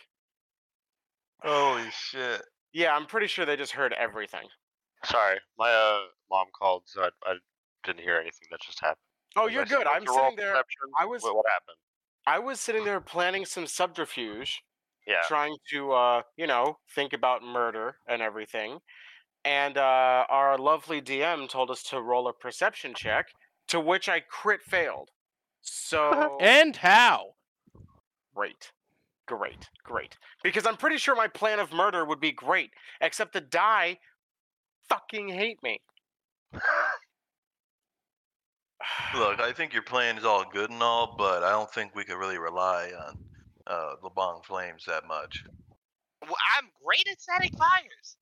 Holy 1.42 1.90
shit. 1.90 2.42
yeah, 2.72 2.94
I'm 2.94 3.06
pretty 3.06 3.26
sure 3.28 3.44
they 3.46 3.56
just 3.56 3.72
heard 3.72 3.92
everything. 3.94 4.46
Sorry, 5.04 5.38
my 5.58 5.70
uh, 5.70 6.00
mom 6.30 6.46
called, 6.58 6.82
so 6.86 7.02
I, 7.02 7.08
I 7.30 7.34
didn't 7.84 8.00
hear 8.02 8.16
anything 8.16 8.48
that 8.50 8.60
just 8.60 8.80
happened. 8.80 8.98
Oh, 9.36 9.46
you're 9.46 9.64
good. 9.64 9.86
I'm 9.86 10.06
sitting 10.06 10.36
there. 10.36 10.50
perception? 10.52 10.90
I 10.98 11.04
was- 11.06 11.22
What, 11.22 11.36
what 11.36 11.46
happened? 11.48 11.76
I 12.28 12.38
was 12.38 12.60
sitting 12.60 12.84
there 12.84 13.00
planning 13.00 13.44
some 13.44 13.66
subterfuge, 13.66 14.62
Yeah. 15.06 15.22
trying 15.22 15.56
to, 15.70 15.92
uh, 15.92 16.22
you 16.36 16.46
know, 16.46 16.78
think 16.94 17.12
about 17.12 17.42
murder 17.42 17.98
and 18.06 18.22
everything. 18.22 18.80
And 19.44 19.78
uh, 19.78 20.26
our 20.30 20.58
lovely 20.58 21.00
DM 21.00 21.48
told 21.48 21.70
us 21.70 21.82
to 21.84 22.02
roll 22.02 22.28
a 22.28 22.34
perception 22.34 22.94
check, 22.94 23.26
to 23.68 23.80
which 23.80 24.08
I 24.08 24.20
crit 24.20 24.62
failed. 24.62 25.10
So 25.62 26.40
And 26.40 26.76
how? 26.76 27.34
great, 28.34 28.72
great, 29.26 29.70
great. 29.84 30.16
Because 30.42 30.66
I'm 30.66 30.76
pretty 30.76 30.98
sure 30.98 31.16
my 31.16 31.28
plan 31.28 31.60
of 31.60 31.72
murder 31.72 32.04
would 32.04 32.20
be 32.20 32.32
great, 32.32 32.72
except 33.00 33.32
the 33.34 33.40
die 33.42 33.98
fucking 34.88 35.28
hate 35.30 35.62
me. 35.62 35.80
Look, 39.14 39.40
I 39.40 39.52
think 39.52 39.72
your 39.72 39.82
plan 39.82 40.18
is 40.18 40.24
all 40.24 40.44
good 40.44 40.70
and 40.70 40.82
all, 40.82 41.14
but 41.16 41.42
I 41.42 41.50
don't 41.50 41.70
think 41.72 41.94
we 41.94 42.04
could 42.04 42.16
really 42.18 42.38
rely 42.38 42.92
on 43.06 43.18
uh, 43.66 43.94
LeBong 44.02 44.44
Flames 44.44 44.84
that 44.86 45.06
much. 45.06 45.44
Well, 46.22 46.36
I'm 46.56 46.68
great 46.84 47.06
at 47.10 47.20
setting 47.20 47.52
fires. 47.56 48.16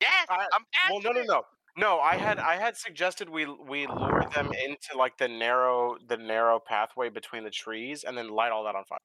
Yes, 0.00 0.26
I- 0.30 0.46
I'm 0.54 0.64
well, 0.90 1.02
no, 1.02 1.10
no, 1.10 1.22
no, 1.24 1.42
no. 1.76 2.00
I 2.00 2.16
had 2.16 2.38
I 2.38 2.56
had 2.56 2.74
suggested 2.74 3.28
we 3.28 3.44
we 3.44 3.86
lure 3.86 4.24
them 4.34 4.50
into 4.64 4.96
like 4.96 5.18
the 5.18 5.28
narrow 5.28 5.98
the 6.08 6.16
narrow 6.16 6.58
pathway 6.58 7.10
between 7.10 7.44
the 7.44 7.50
trees, 7.50 8.02
and 8.04 8.16
then 8.16 8.28
light 8.30 8.50
all 8.50 8.64
that 8.64 8.74
on 8.74 8.84
fire. 8.86 8.98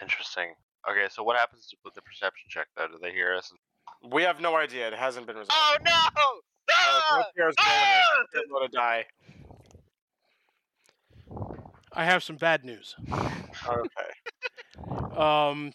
Interesting. 0.00 0.54
Okay, 0.90 1.06
so 1.10 1.22
what 1.22 1.36
happens 1.36 1.68
with 1.84 1.94
the 1.94 2.02
perception 2.02 2.46
check 2.48 2.66
though? 2.76 2.88
Do 2.88 2.98
they 3.00 3.12
hear 3.12 3.34
us? 3.34 3.52
We 4.10 4.22
have 4.22 4.40
no 4.40 4.56
idea. 4.56 4.88
It 4.88 4.94
hasn't 4.94 5.26
been 5.26 5.36
resolved. 5.36 5.52
Oh 5.54 5.76
no! 5.84 5.92
Oh, 6.16 6.40
Ah! 6.70 7.24
Gropiar's 7.36 7.54
rolling 7.56 7.56
Ah! 7.58 8.20
it. 8.22 8.26
They're 8.32 8.48
going 8.50 8.68
to 8.68 8.76
die. 8.76 9.06
I 11.92 12.04
have 12.04 12.22
some 12.22 12.36
bad 12.36 12.64
news. 12.64 12.94
Okay. 13.10 13.88
Um, 15.16 15.72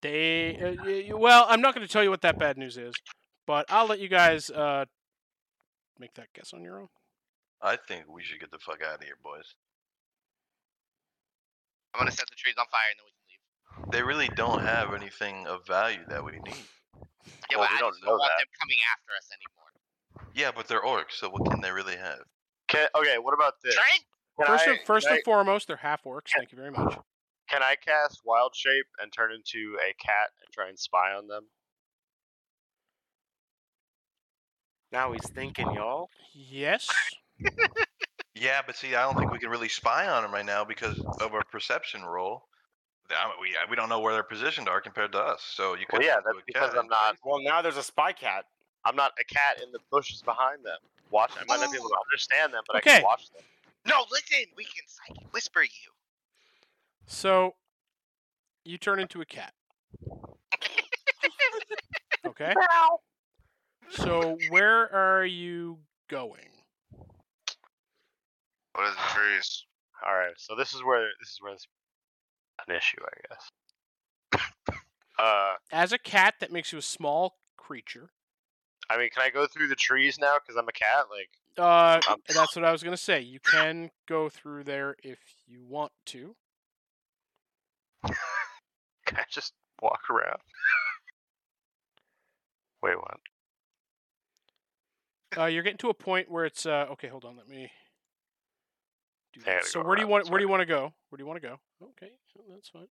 they 0.00 0.56
uh, 0.56 0.82
y- 0.82 1.04
y- 1.10 1.14
well, 1.14 1.44
I'm 1.46 1.60
not 1.60 1.74
going 1.74 1.86
to 1.86 1.92
tell 1.92 2.02
you 2.02 2.08
what 2.08 2.22
that 2.22 2.38
bad 2.38 2.56
news 2.56 2.78
is, 2.78 2.94
but 3.46 3.66
I'll 3.68 3.86
let 3.86 3.98
you 4.00 4.08
guys 4.08 4.48
uh 4.48 4.86
make 5.98 6.14
that 6.14 6.28
guess 6.34 6.52
on 6.54 6.62
your 6.62 6.80
own. 6.80 6.88
I 7.60 7.76
think 7.76 8.04
we 8.08 8.22
should 8.22 8.40
get 8.40 8.50
the 8.50 8.58
fuck 8.58 8.80
out 8.82 8.94
of 8.96 9.02
here, 9.02 9.16
boys. 9.22 9.54
I'm 11.94 11.98
gonna 12.00 12.10
set 12.12 12.26
the 12.30 12.34
trees 12.36 12.54
on 12.58 12.64
fire 12.70 12.80
and 12.90 12.98
then 12.98 13.04
we 13.04 13.12
can 13.12 13.20
leave. 13.20 13.21
They 13.90 14.02
really 14.02 14.28
don't 14.36 14.62
have 14.62 14.94
anything 14.94 15.46
of 15.46 15.66
value 15.66 16.00
that 16.08 16.24
we 16.24 16.32
need. 16.32 16.64
Yeah, 17.50 17.58
Well, 17.58 17.68
but 17.68 17.70
we 17.70 17.76
I 17.76 17.80
don't 17.80 17.92
just 17.92 18.02
know 18.02 18.10
don't 18.10 18.18
want 18.18 18.32
that. 18.38 18.42
them 18.44 18.48
coming 18.60 18.78
after 18.92 19.12
us 19.18 19.28
anymore. 19.32 20.28
Yeah, 20.34 20.50
but 20.54 20.66
they're 20.68 20.80
orcs, 20.82 21.12
so 21.18 21.28
what 21.28 21.50
can 21.50 21.60
they 21.60 21.70
really 21.70 21.96
have? 21.96 22.20
Can, 22.68 22.88
okay, 22.96 23.18
what 23.18 23.34
about 23.34 23.54
this? 23.62 23.74
Trent, 23.74 24.02
Can 24.38 24.46
First, 24.46 24.66
I, 24.68 24.70
and, 24.72 24.80
first 24.86 25.06
can, 25.06 25.16
and 25.16 25.24
foremost, 25.24 25.66
they're 25.68 25.76
half 25.76 26.04
orcs. 26.04 26.30
Thank 26.36 26.52
you 26.52 26.56
very 26.58 26.70
much. 26.70 26.94
I, 26.94 26.98
can 27.50 27.62
I 27.62 27.76
cast 27.76 28.20
Wild 28.24 28.54
Shape 28.56 28.86
and 29.00 29.12
turn 29.12 29.30
into 29.32 29.76
a 29.86 29.92
cat 30.02 30.30
and 30.42 30.52
try 30.54 30.68
and 30.68 30.78
spy 30.78 31.12
on 31.12 31.26
them? 31.26 31.44
Now 34.90 35.12
he's 35.12 35.28
thinking, 35.30 35.70
y'all. 35.74 36.08
Yes. 36.34 36.88
Yeah, 38.34 38.60
but 38.66 38.76
see, 38.76 38.94
I 38.94 39.02
don't 39.02 39.16
think 39.18 39.30
we 39.30 39.38
can 39.38 39.50
really 39.50 39.68
spy 39.68 40.08
on 40.08 40.22
them 40.22 40.32
right 40.32 40.44
now 40.44 40.64
because 40.64 40.98
of 41.20 41.34
our 41.34 41.44
perception 41.50 42.02
roll. 42.02 42.44
I 43.12 43.30
we 43.40 43.54
we 43.70 43.76
don't 43.76 43.88
know 43.88 44.00
where 44.00 44.12
they're 44.12 44.22
positioned 44.22 44.68
are 44.68 44.80
compared 44.80 45.12
to 45.12 45.18
us. 45.18 45.42
So 45.42 45.74
you 45.74 45.86
could 45.86 46.00
Well, 46.00 46.08
yeah, 46.08 46.16
that's 46.24 46.38
because 46.46 46.74
I'm 46.74 46.88
not. 46.88 47.16
Well, 47.24 47.42
now 47.42 47.62
there's 47.62 47.76
a 47.76 47.82
spy 47.82 48.12
cat. 48.12 48.46
I'm 48.84 48.96
not 48.96 49.12
a 49.20 49.24
cat 49.24 49.62
in 49.62 49.70
the 49.72 49.78
bushes 49.90 50.22
behind 50.22 50.64
them. 50.64 50.78
Watch. 51.10 51.32
I 51.40 51.44
might 51.46 51.60
not 51.60 51.70
be 51.70 51.78
able 51.78 51.88
to 51.88 51.96
oh. 51.96 52.02
understand 52.10 52.52
them, 52.52 52.62
but 52.66 52.76
I 52.76 52.80
can 52.80 53.02
watch 53.02 53.30
them. 53.30 53.42
no, 53.86 54.04
listen. 54.10 54.46
We 54.56 54.64
can 54.64 54.84
psychic 54.86 55.32
whisper 55.32 55.62
you. 55.62 55.92
So 57.06 57.54
you 58.64 58.78
turn 58.78 58.98
into 58.98 59.20
a 59.20 59.26
cat. 59.26 59.52
Okay. 62.24 62.54
So 63.90 64.38
where 64.50 64.92
are 64.94 65.26
you 65.26 65.78
going? 66.08 66.48
What 68.74 68.88
is 68.88 68.94
the 68.94 69.14
trees? 69.14 69.64
All 70.06 70.14
right, 70.14 70.32
so 70.36 70.54
this 70.56 70.72
is 70.72 70.82
where 70.82 71.08
this 71.20 71.30
is 71.30 71.38
where 71.40 71.52
it's 71.52 71.66
an 72.68 72.74
issue, 72.76 72.98
I 73.02 74.40
guess. 74.40 74.42
uh, 75.18 75.54
As 75.70 75.92
a 75.92 75.98
cat, 75.98 76.34
that 76.40 76.52
makes 76.52 76.72
you 76.72 76.78
a 76.78 76.82
small 76.82 77.36
creature. 77.56 78.10
I 78.90 78.98
mean, 78.98 79.10
can 79.10 79.22
I 79.22 79.30
go 79.30 79.46
through 79.46 79.68
the 79.68 79.76
trees 79.76 80.18
now 80.18 80.34
because 80.40 80.56
I'm 80.56 80.68
a 80.68 80.72
cat? 80.72 81.06
Like, 81.10 81.30
Uh, 81.56 82.00
that's 82.28 82.56
what 82.56 82.64
I 82.64 82.72
was 82.72 82.82
gonna 82.82 82.96
say. 82.96 83.20
You 83.20 83.40
can 83.40 83.90
go 84.08 84.28
through 84.28 84.64
there 84.64 84.96
if 85.02 85.18
you 85.46 85.62
want 85.62 85.92
to. 86.06 86.34
can 88.06 89.16
I 89.16 89.24
just 89.30 89.52
walk 89.80 90.10
around? 90.10 90.38
Wait, 92.82 92.96
what? 92.96 93.20
Uh, 95.38 95.46
you're 95.46 95.62
getting 95.62 95.78
to 95.78 95.88
a 95.88 95.94
point 95.94 96.30
where 96.30 96.44
it's 96.44 96.66
uh, 96.66 96.86
okay. 96.90 97.08
Hold 97.08 97.24
on, 97.24 97.36
let 97.36 97.48
me 97.48 97.70
do 99.32 99.40
that. 99.46 99.64
So 99.64 99.82
where 99.82 99.96
do 99.96 100.02
you 100.02 100.08
want? 100.08 100.28
Where 100.28 100.38
do 100.38 100.44
you 100.44 100.48
want 100.48 100.60
to 100.60 100.66
go? 100.66 100.92
Where 101.08 101.16
do 101.16 101.22
you 101.22 101.26
want 101.26 101.40
to 101.40 101.48
go? 101.48 101.58
Okay, 101.82 102.10
that's 102.50 102.68
fine. 102.68 102.86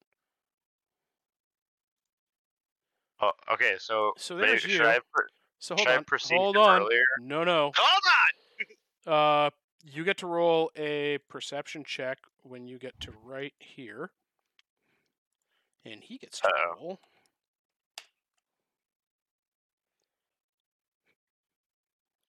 Oh, 3.21 3.31
okay. 3.53 3.75
So 3.79 4.13
so 4.17 4.35
there's 4.35 4.63
maybe, 4.65 4.75
you. 4.75 4.83
I, 4.83 4.99
so 5.59 5.75
hold 5.75 5.87
on. 5.87 6.05
hold 6.31 6.57
on. 6.57 6.81
Earlier? 6.81 7.03
No, 7.21 7.43
no. 7.43 7.71
Hold 7.75 8.03
on. 9.07 9.13
uh, 9.13 9.49
you 9.83 10.03
get 10.03 10.17
to 10.17 10.27
roll 10.27 10.71
a 10.75 11.19
perception 11.29 11.83
check 11.83 12.17
when 12.43 12.67
you 12.67 12.79
get 12.79 12.99
to 13.01 13.13
right 13.23 13.53
here, 13.59 14.11
and 15.85 16.01
he 16.01 16.17
gets 16.17 16.39
to 16.41 16.47
Uh-oh. 16.47 16.75
roll. 16.81 16.99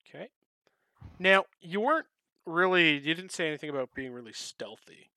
Okay. 0.07 0.29
Now 1.17 1.45
you 1.59 1.81
weren't 1.81 2.05
really. 2.45 2.93
You 2.99 3.13
didn't 3.13 3.31
say 3.31 3.47
anything 3.47 3.69
about 3.69 3.89
being 3.95 4.11
really 4.13 4.33
stealthy. 4.33 5.09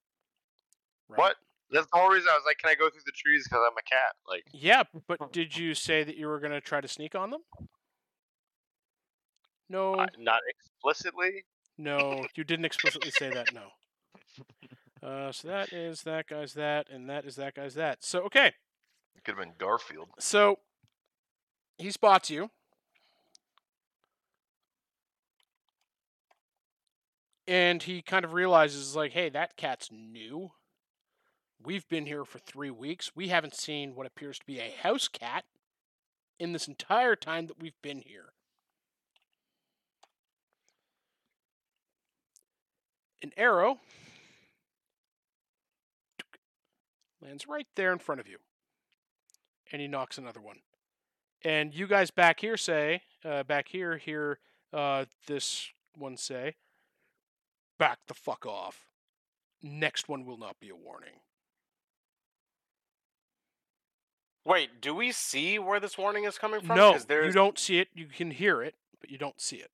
Right? 1.09 1.19
What? 1.19 1.37
That's 1.71 1.87
the 1.93 1.99
whole 1.99 2.11
reason 2.11 2.29
I 2.31 2.35
was 2.35 2.45
like, 2.47 2.59
can 2.59 2.71
I 2.71 2.75
go 2.75 2.89
through 2.91 3.01
the 3.05 3.13
trees 3.13 3.45
because 3.45 3.63
I'm 3.67 3.77
a 3.77 3.83
cat? 3.83 4.15
Like, 4.29 4.45
Yeah, 4.53 4.85
but 5.09 5.33
did 5.33 5.57
you 5.57 5.75
say 5.75 6.05
that 6.05 6.17
you 6.17 6.29
were 6.29 6.39
gonna 6.39 6.61
try 6.61 6.81
to 6.81 6.87
sneak 6.89 7.15
on 7.17 7.31
them? 7.31 7.41
No, 9.69 9.99
I- 9.99 10.07
not 10.19 10.41
explicitly. 10.49 11.45
no, 11.77 12.25
you 12.37 12.45
didn't 12.45 12.65
explicitly 12.67 13.11
say 13.11 13.31
that. 13.31 13.53
No. 13.53 13.71
Uh, 15.03 15.33
so 15.33 15.49
that 15.49 15.73
is 15.73 16.03
that 16.03 16.27
guy's 16.29 16.55
that, 16.55 16.89
and 16.89 17.09
that 17.11 17.25
is 17.25 17.37
that 17.37 17.55
guy's 17.55 17.75
that. 17.75 18.05
So 18.05 18.21
okay, 18.23 18.55
It 19.17 19.25
could 19.25 19.37
have 19.37 19.45
been 19.45 19.55
Garfield. 19.59 20.09
so 20.19 20.61
he 21.79 21.91
spots 21.91 22.31
you. 22.31 22.51
And 27.49 27.83
he 27.83 28.03
kind 28.03 28.25
of 28.25 28.33
realizes, 28.33 28.97
like, 28.97 29.13
hey, 29.13 29.29
that 29.29 29.57
cat's 29.57 29.91
new. 29.93 30.51
We've 31.63 31.89
been 31.89 32.07
here 32.07 32.25
for 32.25 32.39
three 32.39 32.71
weeks. 32.71 33.13
We 33.15 33.29
haven't 33.29 33.55
seen 33.55 33.95
what 33.95 34.07
appears 34.07 34.39
to 34.39 34.47
be 34.47 34.59
a 34.59 34.75
house 34.83 35.09
cat 35.09 35.45
in 36.39 36.53
this 36.53 36.69
entire 36.69 37.17
time 37.17 37.47
that 37.47 37.61
we've 37.61 37.81
been 37.83 38.03
here. 38.05 38.33
An 43.23 43.33
arrow 43.37 43.79
lands 47.23 47.49
right 47.49 47.67
there 47.75 47.93
in 47.93 47.99
front 47.99 48.21
of 48.21 48.29
you. 48.29 48.39
And 49.73 49.81
he 49.81 49.89
nocks 49.89 50.19
another 50.19 50.41
one. 50.41 50.59
And 51.43 51.75
you 51.75 51.87
guys 51.87 52.11
back 52.11 52.41
here 52.41 52.57
say, 52.57 53.03
uh, 53.25 53.43
back 53.43 53.69
here, 53.69 53.97
hear 53.97 54.39
uh, 54.73 55.07
this 55.27 55.71
one 55.97 56.17
say, 56.17 56.55
back 57.79 57.99
the 58.07 58.15
fuck 58.15 58.47
off. 58.47 58.87
Next 59.63 60.09
one 60.09 60.25
will 60.25 60.39
not 60.39 60.61
be 60.61 60.69
a 60.69 60.77
warning. 60.77 61.21
Wait, 64.45 64.81
do 64.81 64.95
we 64.95 65.11
see 65.11 65.59
where 65.59 65.81
this 65.81 65.99
warning 65.99 66.25
is 66.25 66.39
coming 66.39 66.61
from? 66.61 66.77
No, 66.77 66.97
you 67.09 67.33
don't 67.33 67.59
see 67.59 67.81
it. 67.81 67.89
You 67.95 68.07
can 68.07 68.31
hear 68.31 68.63
it, 68.63 68.77
but 69.01 69.11
you 69.11 69.19
don't 69.19 69.41
see 69.41 69.57
it. 69.57 69.71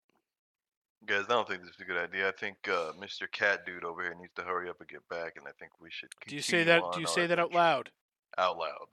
Guys, 1.05 1.25
I 1.29 1.33
don't 1.33 1.47
think 1.47 1.63
this 1.63 1.75
is 1.75 1.81
a 1.81 1.85
good 1.85 1.99
idea. 1.99 2.29
I 2.29 2.33
think 2.33 2.57
uh, 2.69 2.93
Mr. 2.99 3.31
Cat 3.31 3.67
Dude 3.67 3.85
over 3.85 4.03
here 4.03 4.15
needs 4.15 4.33
to 4.37 4.43
hurry 4.43 4.71
up 4.71 4.81
and 4.81 4.89
get 4.89 5.07
back, 5.11 5.35
and 5.37 5.47
I 5.47 5.51
think 5.59 5.73
we 5.81 5.91
should. 5.91 6.09
Do 6.27 6.35
you 6.35 6.41
say 6.41 6.65
that? 6.65 6.83
Do 6.95 7.01
you 7.01 7.07
say 7.07 7.27
that 7.27 7.39
out 7.39 7.53
loud? 7.53 7.91
Out 8.39 8.57
loud. 8.57 8.87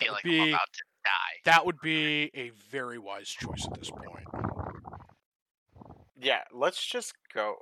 I 0.00 0.04
feel 0.04 0.12
like 0.14 0.24
be- 0.24 0.40
I'm 0.40 0.48
about 0.48 0.72
to 0.72 0.82
die. 1.04 1.40
That 1.44 1.66
would 1.66 1.80
be 1.80 2.30
a 2.34 2.50
very 2.70 2.98
wise 2.98 3.28
choice 3.28 3.66
at 3.70 3.78
this 3.78 3.90
point. 3.90 4.61
Yeah, 6.22 6.38
let's 6.52 6.84
just 6.86 7.14
go. 7.34 7.56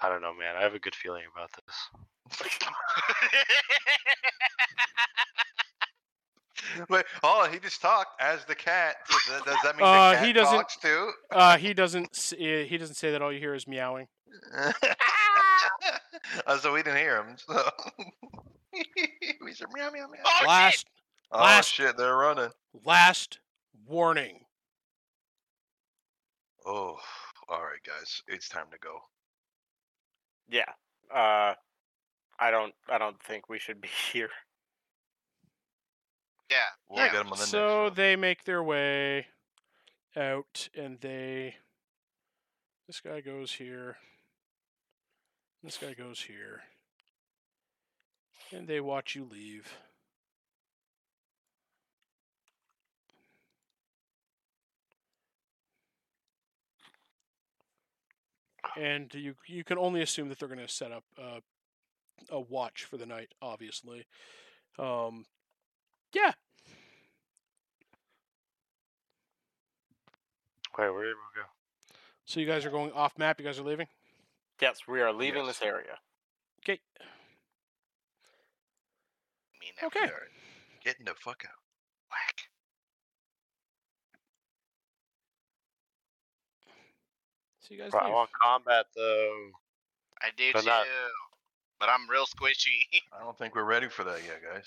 I 0.00 0.08
don't 0.08 0.22
know, 0.22 0.32
man. 0.32 0.54
I 0.56 0.62
have 0.62 0.74
a 0.74 0.78
good 0.78 0.94
feeling 0.94 1.24
about 1.34 1.50
this. 1.66 2.48
Wait, 6.90 7.04
oh, 7.22 7.48
he 7.50 7.58
just 7.58 7.80
talked 7.80 8.20
as 8.20 8.44
the 8.44 8.54
cat. 8.54 8.96
So 9.08 9.32
th- 9.32 9.44
does 9.44 9.56
that 9.64 9.76
mean 9.76 9.86
Uh, 9.86 10.10
the 10.10 10.16
cat 10.16 10.26
he 10.26 10.32
doesn't- 10.32 10.54
talks 10.56 10.76
too? 10.76 11.10
Uh, 11.30 11.56
he 11.56 11.72
doesn't. 11.74 12.10
s- 12.14 12.32
uh, 12.34 12.64
He 12.68 12.76
doesn't 12.78 12.96
say 12.96 13.10
that. 13.10 13.22
All 13.22 13.32
you 13.32 13.38
hear 13.40 13.54
is 13.54 13.66
meowing. 13.66 14.06
oh, 16.46 16.58
so 16.60 16.72
we 16.72 16.82
didn't 16.82 16.98
hear 16.98 17.22
him. 17.22 17.36
So 17.38 17.70
we 19.44 19.52
said 19.52 19.68
meow 19.72 19.90
meow 19.90 20.06
meow. 20.08 20.20
Oh, 20.24 20.36
shit! 20.40 20.46
Last, 20.48 20.86
Oh 21.32 21.38
last- 21.42 21.72
shit, 21.72 21.96
they're 21.96 22.16
running. 22.16 22.50
last 22.84 23.38
warning. 23.86 24.44
Oh, 26.66 26.98
all 27.48 27.62
right, 27.62 27.82
guys, 27.86 28.22
it's 28.28 28.48
time 28.48 28.66
to 28.72 28.78
go. 28.78 28.98
Yeah. 30.50 30.70
Uh, 31.14 31.54
I 32.38 32.50
don't. 32.50 32.74
I 32.88 32.98
don't 32.98 33.20
think 33.22 33.48
we 33.48 33.58
should 33.58 33.80
be 33.80 33.88
here. 34.12 34.30
yeah. 36.50 36.56
We'll 36.88 37.04
yeah. 37.04 37.12
get 37.12 37.20
him 37.26 37.32
on 37.32 37.38
the 37.38 37.44
So 37.44 37.84
one. 37.84 37.94
they 37.94 38.16
make 38.16 38.44
their 38.44 38.62
way 38.62 39.26
out, 40.16 40.68
and 40.74 40.98
they. 41.00 41.56
This 42.86 43.00
guy 43.00 43.20
goes 43.20 43.52
here. 43.52 43.96
This 45.62 45.76
guy 45.76 45.92
goes 45.94 46.22
here. 46.22 46.62
And 48.52 48.66
they 48.66 48.80
watch 48.80 49.14
you 49.14 49.24
leave. 49.30 49.74
And 58.76 59.12
you 59.14 59.34
you 59.46 59.64
can 59.64 59.78
only 59.78 60.02
assume 60.02 60.28
that 60.28 60.38
they're 60.38 60.48
going 60.48 60.60
to 60.60 60.68
set 60.68 60.92
up 60.92 61.04
uh, 61.20 61.40
a 62.30 62.40
watch 62.40 62.84
for 62.84 62.96
the 62.96 63.06
night, 63.06 63.32
obviously. 63.40 64.06
Um, 64.78 65.24
yeah, 66.14 66.32
Wait, 70.78 70.90
where 70.90 71.04
did 71.06 71.14
we 71.16 71.40
go? 71.42 71.46
So 72.24 72.38
you 72.38 72.46
guys 72.46 72.64
are 72.64 72.70
going 72.70 72.92
off 72.92 73.18
map. 73.18 73.40
You 73.40 73.46
guys 73.46 73.58
are 73.58 73.62
leaving. 73.64 73.88
Yes, 74.60 74.86
we 74.86 75.00
are 75.00 75.12
leaving 75.12 75.44
Yes. 75.44 75.58
this 75.58 75.66
area. 75.66 75.98
Okay. 76.62 76.80
Me 79.60 79.72
Okay. 79.82 80.00
never 80.00 80.12
Alright, 80.12 80.30
Getting 80.84 81.04
the 81.06 81.14
fuck 81.14 81.44
out. 81.44 81.58
Whack. 82.10 82.47
So 87.68 87.74
you 87.74 87.80
guys 87.82 87.90
But 87.92 88.04
I 88.04 88.08
want 88.10 88.30
combat 88.32 88.86
though. 88.96 89.50
I 90.22 90.30
do 90.36 90.52
But 90.54 90.62
too. 90.62 90.68
not- 90.68 90.86
But 91.78 91.90
I'm 91.90 92.08
real 92.08 92.24
squishy. 92.24 92.78
I 93.12 93.22
don't 93.22 93.36
think 93.36 93.54
we're 93.54 93.64
ready 93.64 93.88
for 93.88 94.04
that 94.04 94.24
yet, 94.24 94.40
guys. 94.42 94.64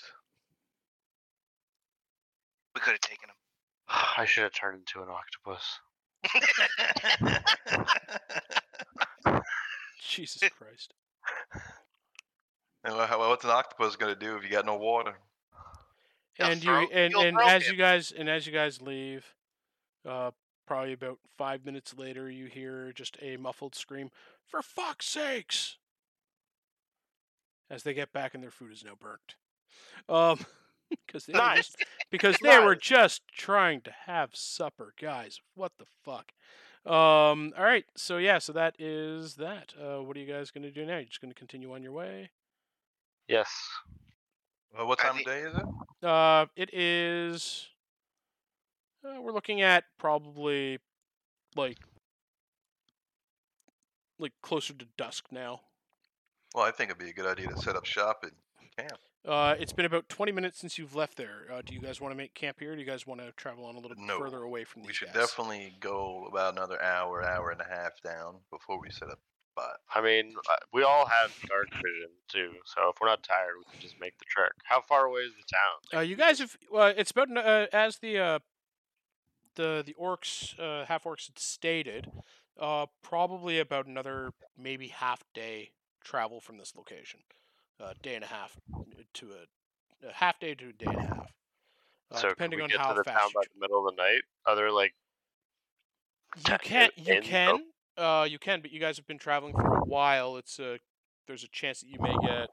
we 2.76 2.80
could 2.80 2.92
have 2.92 3.00
taken 3.00 3.28
him. 3.28 3.34
I 4.16 4.24
should 4.24 4.44
have 4.44 4.52
turned 4.52 4.78
into 4.78 5.02
an 5.02 5.08
octopus. 5.10 5.80
Jesus 10.08 10.48
Christ. 10.50 10.94
And 12.84 12.94
what's 12.96 13.44
an 13.44 13.50
octopus 13.50 13.96
gonna 13.96 14.14
do 14.14 14.36
if 14.36 14.44
you 14.44 14.50
got 14.50 14.64
no 14.66 14.76
water? 14.76 15.14
He'll 16.34 16.46
and 16.46 16.62
throw- 16.62 16.80
you 16.82 16.88
and, 16.92 17.14
and 17.14 17.40
as 17.40 17.64
him. 17.64 17.72
you 17.72 17.78
guys 17.78 18.12
and 18.16 18.28
as 18.28 18.46
you 18.46 18.52
guys 18.52 18.80
leave, 18.80 19.24
uh, 20.08 20.30
probably 20.72 20.94
about 20.94 21.18
five 21.36 21.66
minutes 21.66 21.94
later, 21.98 22.30
you 22.30 22.46
hear 22.46 22.92
just 22.94 23.18
a 23.20 23.36
muffled 23.36 23.74
scream, 23.74 24.10
"For 24.46 24.62
fuck's 24.62 25.04
sakes!" 25.04 25.76
As 27.68 27.82
they 27.82 27.92
get 27.92 28.10
back 28.10 28.32
and 28.32 28.42
their 28.42 28.50
food 28.50 28.72
is 28.72 28.82
now 28.82 28.94
burnt. 28.98 29.36
Um, 30.08 30.38
because 31.06 31.26
they 31.26 31.34
were 31.34 31.38
Nice. 31.40 31.66
just 31.66 31.84
because 32.10 32.36
they 32.42 32.58
were 32.58 32.74
just 32.74 33.20
trying 33.28 33.82
to 33.82 33.90
have 34.06 34.34
supper, 34.34 34.94
guys. 34.98 35.40
What 35.54 35.72
the 35.76 35.84
fuck? 35.84 36.32
Um, 36.90 37.52
all 37.54 37.64
right, 37.64 37.84
so 37.94 38.16
yeah, 38.16 38.38
so 38.38 38.54
that 38.54 38.74
is 38.78 39.34
that. 39.34 39.74
Uh, 39.78 40.02
what 40.02 40.16
are 40.16 40.20
you 40.20 40.32
guys 40.32 40.50
gonna 40.50 40.70
do 40.70 40.86
now? 40.86 40.94
You're 40.96 41.04
just 41.04 41.20
gonna 41.20 41.34
continue 41.34 41.74
on 41.74 41.82
your 41.82 41.92
way. 41.92 42.30
Yes. 43.28 43.50
Well, 44.74 44.86
what 44.86 45.00
I 45.00 45.08
time 45.08 45.18
of 45.18 45.24
day 45.26 45.40
is 45.42 45.54
it? 45.54 46.06
Uh, 46.08 46.46
it 46.56 46.72
is. 46.72 47.68
Uh, 49.04 49.20
we're 49.20 49.32
looking 49.32 49.60
at 49.60 49.84
probably 49.98 50.78
like 51.56 51.78
like 54.18 54.32
closer 54.42 54.72
to 54.74 54.86
dusk 54.96 55.26
now. 55.30 55.60
Well, 56.54 56.64
I 56.64 56.70
think 56.70 56.90
it'd 56.90 57.02
be 57.02 57.10
a 57.10 57.12
good 57.14 57.26
idea 57.26 57.48
to 57.48 57.56
set 57.56 57.76
up 57.76 57.84
shop 57.84 58.22
and 58.24 58.32
camp. 58.78 59.00
Uh, 59.26 59.54
it's 59.58 59.72
been 59.72 59.84
about 59.86 60.08
20 60.08 60.32
minutes 60.32 60.58
since 60.58 60.78
you've 60.78 60.94
left 60.94 61.16
there. 61.16 61.46
Uh, 61.52 61.62
do 61.64 61.74
you 61.74 61.80
guys 61.80 62.00
want 62.00 62.12
to 62.12 62.16
make 62.16 62.34
camp 62.34 62.58
here? 62.60 62.74
Do 62.74 62.80
you 62.80 62.86
guys 62.86 63.06
want 63.06 63.20
to 63.20 63.32
travel 63.32 63.64
on 63.64 63.74
a 63.74 63.78
little 63.78 63.88
bit 63.88 63.98
No, 63.98 64.18
further 64.18 64.42
away 64.42 64.64
from 64.64 64.82
these 64.82 64.88
We 64.88 64.92
should 64.94 65.08
guys? 65.12 65.28
definitely 65.28 65.74
go 65.80 66.26
about 66.28 66.54
another 66.54 66.80
hour, 66.82 67.24
hour 67.24 67.50
and 67.50 67.60
a 67.60 67.64
half 67.64 68.00
down 68.02 68.36
before 68.50 68.80
we 68.80 68.90
set 68.90 69.08
up 69.10 69.20
spot. 69.54 69.76
I 69.94 70.00
mean, 70.02 70.34
uh, 70.50 70.56
we 70.72 70.82
all 70.82 71.06
have 71.06 71.30
dark 71.48 71.68
vision 71.72 72.10
too, 72.28 72.50
so 72.64 72.88
if 72.88 72.96
we're 73.00 73.08
not 73.08 73.22
tired, 73.22 73.54
we 73.58 73.64
can 73.72 73.80
just 73.80 73.94
make 74.00 74.18
the 74.18 74.24
trek. 74.28 74.52
How 74.64 74.80
far 74.80 75.06
away 75.06 75.20
is 75.22 75.32
the 75.34 75.44
town? 75.52 76.00
Uh, 76.00 76.02
you 76.02 76.16
guys 76.16 76.38
have. 76.40 76.56
Uh, 76.74 76.92
it's 76.96 77.10
about 77.12 77.28
uh, 77.36 77.66
as 77.72 77.98
the 77.98 78.18
uh, 78.18 78.38
the 79.56 79.82
the 79.84 79.94
orcs, 79.94 80.58
uh, 80.58 80.86
half 80.86 81.04
orcs 81.04 81.26
had 81.28 81.38
stated. 81.38 82.10
Uh, 82.58 82.86
probably 83.02 83.58
about 83.58 83.86
another 83.86 84.32
maybe 84.58 84.88
half 84.88 85.22
day 85.32 85.72
travel 86.04 86.40
from 86.40 86.58
this 86.58 86.74
location. 86.76 87.20
Uh, 87.80 87.94
day 88.02 88.14
and 88.14 88.24
a 88.24 88.28
half 88.28 88.58
to 89.14 89.30
a, 89.32 90.06
a 90.08 90.12
half 90.12 90.38
day 90.38 90.54
to 90.54 90.68
a 90.68 90.72
day 90.72 90.90
and 90.92 91.00
a 91.00 91.04
half. 91.04 91.32
Uh, 92.10 92.18
so 92.18 92.28
depending 92.28 92.60
can 92.60 92.60
on 92.60 92.68
we 92.68 92.72
get 92.72 92.80
how 92.80 92.92
to 92.92 92.94
the 92.94 93.04
fast 93.04 93.12
town 93.18 93.30
by 93.34 93.42
the 93.52 93.60
middle 93.60 93.86
of 93.86 93.94
the 93.96 94.02
night? 94.02 94.22
other 94.46 94.70
like 94.70 94.94
You 96.34 96.56
can 96.62 96.90
you 96.96 97.16
in- 97.16 97.18
can 97.18 97.66
uh 97.96 98.26
you 98.28 98.38
can, 98.38 98.60
but 98.60 98.70
you 98.70 98.80
guys 98.80 98.96
have 98.96 99.06
been 99.06 99.18
traveling 99.18 99.54
for 99.54 99.76
a 99.76 99.84
while. 99.84 100.36
It's 100.36 100.58
a 100.58 100.78
there's 101.26 101.44
a 101.44 101.48
chance 101.48 101.80
that 101.80 101.88
you 101.88 101.98
may 102.00 102.16
get 102.22 102.50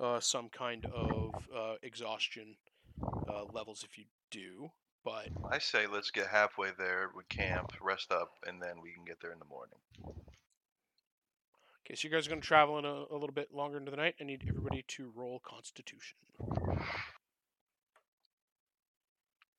uh 0.00 0.20
some 0.20 0.48
kind 0.48 0.86
of 0.86 1.34
uh 1.54 1.74
exhaustion 1.82 2.56
uh 3.28 3.44
levels 3.44 3.84
if 3.84 3.98
you 3.98 4.04
do. 4.30 4.70
But 5.04 5.28
I 5.50 5.58
say 5.58 5.86
let's 5.86 6.10
get 6.10 6.26
halfway 6.26 6.68
there. 6.78 7.10
We 7.16 7.22
camp, 7.28 7.72
rest 7.80 8.12
up, 8.12 8.32
and 8.46 8.62
then 8.62 8.80
we 8.82 8.92
can 8.92 9.04
get 9.04 9.20
there 9.20 9.32
in 9.32 9.38
the 9.38 9.44
morning. 9.44 9.78
okay, 11.84 11.94
so 11.94 12.06
you 12.06 12.10
guys 12.10 12.26
are 12.26 12.30
going 12.30 12.40
to 12.40 12.46
travel 12.46 12.78
in 12.78 12.84
a, 12.84 13.04
a 13.10 13.14
little 13.14 13.32
bit 13.34 13.54
longer 13.54 13.78
into 13.78 13.90
the 13.90 13.96
night. 13.96 14.14
I 14.20 14.24
need 14.24 14.44
everybody 14.48 14.84
to 14.88 15.12
roll 15.14 15.40
Constitution. 15.44 16.16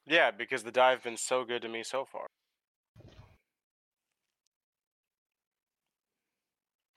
Yeah, 0.07 0.31
because 0.31 0.63
the 0.63 0.71
dive 0.71 1.03
been 1.03 1.17
so 1.17 1.45
good 1.45 1.61
to 1.61 1.69
me 1.69 1.83
so 1.83 2.05
far. 2.05 2.27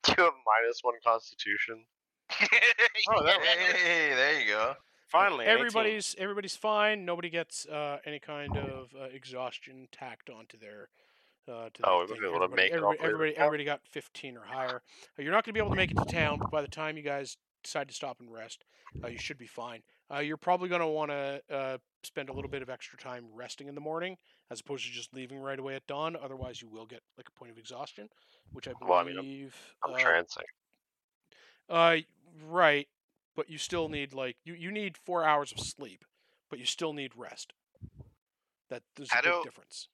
You 0.16 0.22
have 0.22 0.34
minus 0.46 0.80
one 0.82 0.94
constitution. 1.04 1.84
Oh, 3.10 3.24
that 3.24 3.40
hey, 3.40 4.14
there 4.14 4.40
you 4.40 4.46
go. 4.48 4.74
Finally, 5.14 5.46
everybody's 5.46 6.16
everybody's 6.18 6.56
fine. 6.56 7.04
Nobody 7.04 7.30
gets 7.30 7.66
uh, 7.66 7.98
any 8.04 8.18
kind 8.18 8.56
of 8.56 8.92
uh, 9.00 9.04
exhaustion 9.04 9.88
tacked 9.92 10.28
onto 10.28 10.58
their. 10.58 10.88
Uh, 11.46 11.68
to 11.74 11.82
Oh, 11.84 12.00
we 12.00 12.06
thing. 12.06 12.16
wouldn't 12.16 12.20
be 12.20 12.26
able 12.26 12.38
to 12.38 12.44
everybody, 12.44 12.62
make 12.62 12.72
everybody, 12.72 12.96
the 12.96 13.02
way 13.02 13.08
everybody, 13.08 13.36
everybody 13.36 13.64
got 13.64 13.80
15 13.90 14.36
or 14.38 14.44
higher. 14.46 14.76
Uh, 15.18 15.22
you're 15.22 15.30
not 15.30 15.44
going 15.44 15.52
to 15.52 15.52
be 15.52 15.60
able 15.60 15.70
to 15.70 15.76
make 15.76 15.90
it 15.90 15.98
to 15.98 16.04
town, 16.06 16.38
but 16.38 16.50
by 16.50 16.62
the 16.62 16.68
time 16.68 16.96
you 16.96 17.02
guys 17.02 17.36
decide 17.62 17.86
to 17.88 17.94
stop 17.94 18.18
and 18.20 18.32
rest, 18.32 18.64
uh, 19.04 19.08
you 19.08 19.18
should 19.18 19.36
be 19.36 19.46
fine. 19.46 19.82
Uh, 20.12 20.20
you're 20.20 20.38
probably 20.38 20.70
going 20.70 20.80
to 20.80 20.86
want 20.86 21.10
to 21.10 21.42
uh, 21.50 21.76
spend 22.02 22.30
a 22.30 22.32
little 22.32 22.50
bit 22.50 22.62
of 22.62 22.70
extra 22.70 22.98
time 22.98 23.26
resting 23.34 23.68
in 23.68 23.74
the 23.74 23.80
morning, 23.80 24.16
as 24.50 24.60
opposed 24.60 24.86
to 24.86 24.90
just 24.92 25.12
leaving 25.14 25.38
right 25.38 25.58
away 25.58 25.74
at 25.74 25.86
dawn. 25.86 26.16
Otherwise, 26.22 26.62
you 26.62 26.68
will 26.68 26.86
get 26.86 27.00
like 27.18 27.28
a 27.28 27.38
point 27.38 27.52
of 27.52 27.58
exhaustion, 27.58 28.08
which 28.52 28.66
I 28.66 28.72
Well, 28.80 28.98
I 28.98 29.04
mean, 29.04 29.16
believe. 29.16 29.54
I'm 29.86 29.92
uh, 29.92 29.98
trancing. 29.98 30.44
uh, 31.68 31.96
right, 32.48 32.88
but 33.36 33.50
you 33.50 33.58
still 33.58 33.88
need 33.88 34.12
like 34.12 34.36
you, 34.44 34.54
you 34.54 34.70
need 34.70 34.96
four 34.96 35.24
hours 35.24 35.52
of 35.52 35.60
sleep, 35.60 36.04
but 36.50 36.58
you 36.58 36.64
still 36.64 36.92
need 36.92 37.12
rest. 37.16 37.52
That 38.70 38.82
there's 38.96 39.10
a 39.12 39.22
big 39.22 39.32
do- 39.32 39.42
difference. 39.44 39.88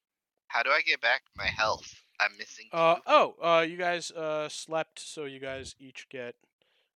How 0.48 0.62
do 0.62 0.70
I 0.70 0.80
get 0.82 1.00
back 1.00 1.22
my 1.36 1.46
health? 1.46 1.94
I'm 2.18 2.36
missing. 2.38 2.66
Uh 2.72 2.96
oh, 3.06 3.34
uh, 3.42 3.60
you 3.60 3.76
guys 3.76 4.10
uh 4.10 4.48
slept, 4.48 4.98
so 4.98 5.24
you 5.24 5.38
guys 5.38 5.74
each 5.78 6.08
get 6.10 6.34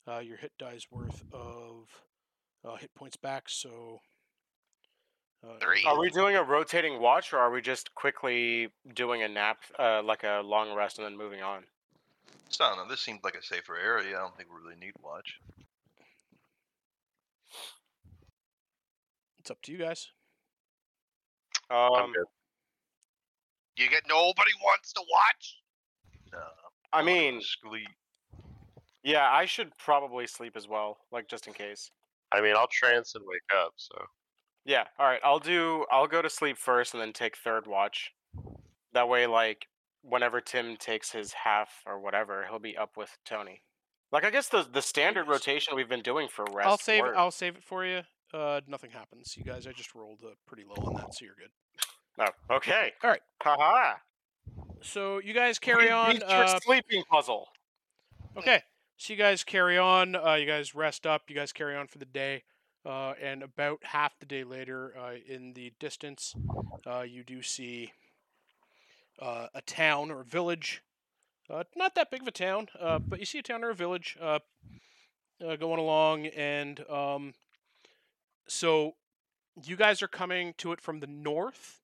uh 0.08 0.20
your 0.20 0.38
hit 0.38 0.52
dice 0.58 0.88
worth 0.92 1.24
of 1.32 2.02
uh 2.66 2.76
hit 2.76 2.94
points 2.96 3.16
back. 3.16 3.44
So 3.48 4.02
uh, 5.44 5.58
Three. 5.60 5.84
Are 5.86 6.00
we 6.00 6.10
doing 6.10 6.36
a 6.36 6.44
rotating 6.44 7.00
watch, 7.00 7.34
or 7.34 7.38
are 7.38 7.52
we 7.52 7.62
just 7.62 7.94
quickly 7.96 8.70
doing 8.94 9.24
a 9.24 9.28
nap, 9.28 9.58
uh, 9.78 10.02
like 10.02 10.24
a 10.24 10.42
long 10.44 10.74
rest, 10.74 11.00
and 11.00 11.06
then 11.06 11.18
moving 11.18 11.42
on? 11.42 11.64
So 12.50 12.64
I 12.64 12.70
don't 12.70 12.78
know. 12.78 12.88
This 12.90 13.02
seems 13.02 13.20
like 13.24 13.36
a 13.36 13.44
safer 13.44 13.78
area. 13.78 14.16
I 14.16 14.22
don't 14.22 14.36
think 14.38 14.50
we 14.50 14.64
really 14.64 14.80
need 14.80 14.94
watch. 15.04 15.40
It's 19.44 19.52
up 19.52 19.62
to 19.64 19.74
you 19.74 19.78
guys. 19.78 20.08
Um. 21.70 22.14
You 23.76 23.90
get 23.90 24.04
nobody 24.08 24.52
wants 24.64 24.94
to 24.94 25.02
watch. 25.12 25.58
No. 26.32 26.40
I 26.94 27.00
wanna 27.00 27.06
mean, 27.08 27.42
sleep. 27.42 27.90
yeah, 29.04 29.30
I 29.30 29.44
should 29.44 29.78
probably 29.78 30.28
sleep 30.28 30.56
as 30.56 30.70
well, 30.70 31.00
like 31.12 31.28
just 31.28 31.48
in 31.48 31.54
case. 31.54 31.92
I 32.32 32.40
mean, 32.40 32.56
I'll 32.56 32.68
trance 32.68 33.16
and 33.16 33.26
wake 33.28 33.42
up. 33.54 33.74
So 33.76 33.96
Yeah. 34.64 34.86
All 34.98 35.08
right. 35.08 35.20
I'll 35.26 35.40
do. 35.40 35.86
I'll 35.92 36.08
go 36.08 36.22
to 36.22 36.30
sleep 36.30 36.58
first, 36.58 36.94
and 36.94 37.02
then 37.02 37.12
take 37.12 37.36
third 37.36 37.68
watch. 37.68 38.14
That 38.94 39.10
way, 39.10 39.28
like 39.28 39.68
whenever 40.04 40.40
Tim 40.40 40.78
takes 40.78 41.12
his 41.12 41.34
half 41.34 41.84
or 41.86 42.00
whatever, 42.00 42.46
he'll 42.50 42.60
be 42.60 42.78
up 42.78 42.96
with 42.96 43.18
Tony. 43.26 43.62
Like 44.14 44.24
I 44.24 44.30
guess 44.30 44.48
the 44.48 44.66
the 44.72 44.82
standard 44.82 45.28
rotation 45.28 45.76
we've 45.76 45.90
been 45.90 46.02
doing 46.02 46.30
for 46.30 46.46
rest. 46.54 46.70
I'll 46.70 46.78
save. 46.78 47.02
works. 47.02 47.18
I'll 47.18 47.32
save 47.32 47.58
it 47.58 47.64
for 47.64 47.86
you. 47.86 48.04
Uh, 48.34 48.62
nothing 48.68 48.90
happens. 48.90 49.36
You 49.38 49.44
guys, 49.44 49.68
I 49.68 49.72
just 49.72 49.94
rolled 49.94 50.22
uh, 50.24 50.30
pretty 50.48 50.64
low 50.64 50.84
on 50.88 50.96
that, 50.96 51.14
so 51.14 51.26
you're 51.26 51.36
good. 51.36 51.52
Oh, 52.20 52.56
okay. 52.56 52.92
All 53.04 53.10
right. 53.10 53.22
Haha. 53.42 53.96
So 54.82 55.20
you 55.20 55.34
guys 55.34 55.60
carry 55.60 55.92
on. 55.92 56.22
Uh, 56.24 56.60
sleeping 56.60 57.04
puzzle. 57.10 57.48
Okay. 58.38 58.62
So 58.98 59.14
you 59.14 59.18
guys 59.18 59.44
carry 59.44 59.78
on. 59.78 60.16
Uh, 60.16 60.36
you 60.36 60.46
guys 60.46 60.76
rest 60.76 61.06
up. 61.06 61.24
You 61.30 61.36
guys 61.36 61.52
carry 61.52 61.76
on 61.76 61.88
for 61.88 61.98
the 61.98 62.06
day. 62.06 62.44
Uh, 62.86 63.14
and 63.22 63.44
about 63.44 63.80
half 63.84 64.20
the 64.20 64.26
day 64.26 64.44
later, 64.44 64.94
uh, 65.00 65.14
in 65.28 65.54
the 65.54 65.72
distance, 65.80 66.36
uh, 66.86 67.02
you 67.02 67.24
do 67.24 67.42
see 67.42 67.94
uh, 69.22 69.48
a 69.54 69.62
town 69.62 70.12
or 70.12 70.22
a 70.22 70.26
village. 70.26 70.82
Uh, 71.50 71.64
not 71.76 71.96
that 71.96 72.12
big 72.12 72.22
of 72.22 72.28
a 72.28 72.32
town, 72.32 72.68
uh, 72.80 73.00
but 73.00 73.20
you 73.20 73.26
see 73.26 73.40
a 73.40 73.44
town 73.44 73.64
or 73.64 73.70
a 73.70 73.76
village 73.76 74.18
uh, 74.22 74.40
uh, 75.46 75.56
going 75.56 75.80
along. 75.80 76.26
And 76.28 76.84
um, 76.90 77.34
so 78.48 78.96
you 79.66 79.76
guys 79.76 80.02
are 80.02 80.08
coming 80.08 80.54
to 80.58 80.72
it 80.72 80.82
from 80.82 81.00
the 81.00 81.08
north. 81.08 81.80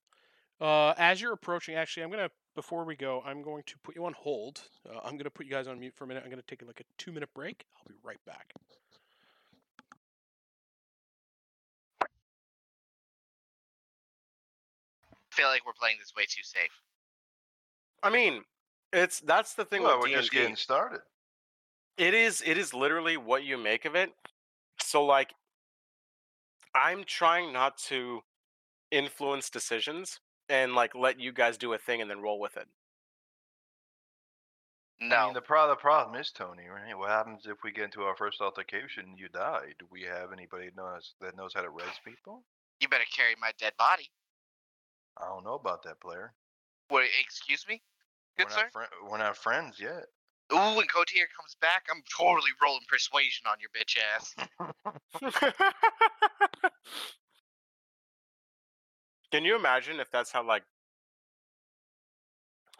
Uh, 0.59 0.93
as 0.97 1.21
you're 1.21 1.33
approaching, 1.33 1.75
actually, 1.75 2.03
I'm 2.03 2.11
gonna 2.11 2.31
before 2.55 2.83
we 2.83 2.95
go, 2.95 3.21
I'm 3.25 3.41
going 3.41 3.63
to 3.67 3.77
put 3.79 3.95
you 3.95 4.05
on 4.05 4.13
hold. 4.13 4.61
Uh, 4.87 4.99
I'm 5.03 5.17
gonna 5.17 5.29
put 5.29 5.45
you 5.45 5.51
guys 5.51 5.67
on 5.67 5.79
mute 5.79 5.93
for 5.95 6.03
a 6.03 6.07
minute. 6.07 6.23
I'm 6.23 6.29
gonna 6.29 6.41
take 6.41 6.61
like 6.65 6.79
a 6.81 6.83
two 6.97 7.11
minute 7.11 7.29
break. 7.33 7.65
I'll 7.77 7.87
be 7.87 7.95
right 8.03 8.19
back. 8.25 8.53
I 15.31 15.35
feel 15.35 15.47
like 15.47 15.65
we're 15.65 15.73
playing 15.73 15.97
this 15.99 16.13
way 16.15 16.23
too 16.23 16.43
safe. 16.43 16.71
I 18.03 18.09
mean, 18.09 18.43
it's 18.91 19.19
that's 19.21 19.53
the 19.53 19.65
thing 19.65 19.83
Well, 19.83 19.99
with 19.99 20.09
we're 20.09 20.17
just 20.17 20.31
D&D. 20.31 20.41
getting 20.41 20.55
started. 20.55 21.01
It 21.97 22.13
is 22.13 22.41
it 22.45 22.57
is 22.57 22.73
literally 22.73 23.17
what 23.17 23.43
you 23.43 23.57
make 23.57 23.85
of 23.85 23.95
it. 23.95 24.11
So 24.81 25.05
like 25.05 25.33
I'm 26.75 27.03
trying 27.05 27.51
not 27.53 27.77
to 27.89 28.21
influence 28.91 29.49
decisions 29.49 30.19
and 30.47 30.73
like 30.75 30.95
let 30.95 31.19
you 31.19 31.31
guys 31.31 31.57
do 31.57 31.73
a 31.73 31.77
thing 31.77 32.01
and 32.01 32.09
then 32.09 32.21
roll 32.21 32.39
with 32.39 32.57
it. 32.57 32.67
I 35.01 35.05
No. 35.07 35.25
mean, 35.25 35.33
the, 35.33 35.41
pro- 35.41 35.67
the 35.69 35.75
problem 35.75 36.19
is, 36.19 36.31
Tony, 36.31 36.67
right? 36.67 36.97
What 36.97 37.09
happens 37.09 37.45
if 37.45 37.63
we 37.63 37.71
get 37.71 37.85
into 37.85 38.03
our 38.03 38.15
first 38.15 38.41
altercation 38.41 39.05
and 39.05 39.19
you 39.19 39.29
die? 39.29 39.73
Do 39.79 39.85
we 39.89 40.01
have 40.03 40.33
anybody 40.33 40.69
knows 40.75 41.13
that 41.21 41.37
knows 41.37 41.53
how 41.53 41.61
to 41.61 41.69
res 41.69 41.99
people? 42.05 42.43
you 42.81 42.87
better 42.87 43.03
carry 43.13 43.35
my 43.41 43.51
dead 43.59 43.73
body. 43.77 44.09
I 45.17 45.25
don't 45.25 45.43
know 45.43 45.55
about 45.55 45.83
that 45.83 45.99
player. 45.99 46.33
Wait, 46.89 47.09
excuse 47.19 47.65
me? 47.67 47.81
Good 48.37 48.47
we're 48.47 48.51
sir? 48.51 48.61
Not 48.61 48.71
fri- 48.71 49.09
we're 49.09 49.17
not 49.17 49.35
friends 49.37 49.79
yet. 49.81 50.05
Ooh, 50.51 50.75
when 50.75 50.87
Cotier 50.87 51.27
comes 51.37 51.55
back, 51.61 51.85
I'm 51.91 52.01
totally 52.17 52.49
rolling 52.61 52.81
persuasion 52.87 53.45
on 53.47 53.57
your 53.59 53.69
bitch 53.69 53.97
ass. 54.15 54.35
Can 59.31 59.45
you 59.45 59.55
imagine 59.55 59.99
if 59.99 60.09
that's 60.11 60.31
how 60.31 60.43
like 60.43 60.63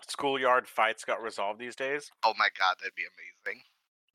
schoolyard 0.07 0.67
fights 0.67 1.05
got 1.05 1.21
resolved 1.21 1.59
these 1.59 1.75
days? 1.75 2.09
Oh 2.23 2.33
my 2.37 2.49
god, 2.57 2.75
that'd 2.79 2.95
be 2.95 3.03
amazing. 3.03 3.61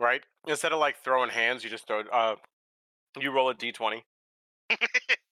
Right? 0.00 0.24
Instead 0.48 0.72
of 0.72 0.80
like 0.80 0.96
throwing 1.04 1.30
hands, 1.30 1.62
you 1.62 1.70
just 1.70 1.86
throw 1.86 2.00
uh 2.00 2.34
you 3.20 3.30
roll 3.30 3.50
a 3.50 3.54
D 3.54 3.70
twenty. 3.70 4.04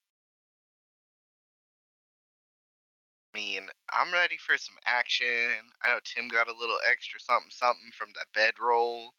I 3.34 3.38
mean, 3.38 3.62
I'm 3.92 4.12
ready 4.12 4.36
for 4.36 4.56
some 4.58 4.74
action. 4.86 5.26
I 5.82 5.88
know 5.88 6.00
Tim 6.04 6.28
got 6.28 6.48
a 6.48 6.52
little 6.58 6.76
extra 6.90 7.18
something 7.20 7.50
something 7.50 7.90
from 7.96 8.08
that 8.14 8.26
bedroll. 8.34 9.10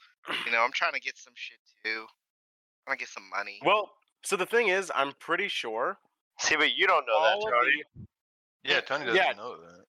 You 0.46 0.52
know, 0.52 0.62
I'm 0.62 0.72
trying 0.72 0.94
to 0.94 1.00
get 1.00 1.18
some 1.18 1.34
shit 1.36 1.58
too. 1.84 2.02
I'm 2.86 2.92
gonna 2.92 2.98
get 2.98 3.10
some 3.10 3.30
money. 3.30 3.60
Well, 3.66 3.92
so 4.24 4.36
the 4.36 4.46
thing 4.46 4.68
is, 4.70 4.92
I'm 4.96 5.14
pretty 5.20 5.48
sure 5.48 5.98
see, 6.40 6.56
but 6.56 6.76
you 6.76 6.88
don't 6.88 7.06
know 7.06 7.22
that, 7.24 7.38
of 7.38 7.44
Tony. 7.44 7.84
the 8.64 8.70
Yeah, 8.70 8.82
Tony 8.82 9.06
doesn't 9.06 9.22
Yeah. 9.24 9.34
know 9.34 9.58
that. 9.58 9.86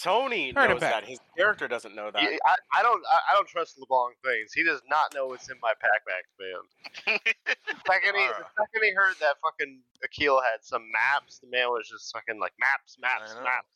Tony 0.00 0.50
Alright, 0.54 0.70
knows 0.70 0.80
that. 0.80 1.04
His 1.04 1.18
character 1.36 1.66
doesn't 1.68 1.94
know 1.94 2.10
that. 2.10 2.22
You- 2.22 2.38
I, 2.46 2.54
I 2.78 2.82
don't 2.82 3.02
I, 3.10 3.32
I 3.32 3.34
don't 3.34 3.48
trust 3.48 3.78
LeBlanc 3.78 4.16
things. 4.24 4.52
He 4.52 4.62
does 4.62 4.82
not 4.90 5.14
know 5.14 5.26
what's 5.26 5.48
in 5.50 5.56
my 5.62 5.72
packback, 5.72 6.26
man. 6.38 6.62
The 7.06 7.54
second, 7.86 8.14
he, 8.14 8.26
the 8.26 8.44
second 8.58 8.82
he 8.82 8.92
heard 8.92 9.14
that 9.20 9.36
fucking 9.42 9.80
Akil 10.04 10.40
had 10.40 10.62
some 10.62 10.82
maps, 10.92 11.38
the 11.38 11.46
man 11.48 11.68
was 11.68 11.88
just 11.88 12.12
fucking 12.12 12.38
like 12.38 12.52
maps, 12.60 12.98
maps, 13.00 13.34
maps. 13.42 13.68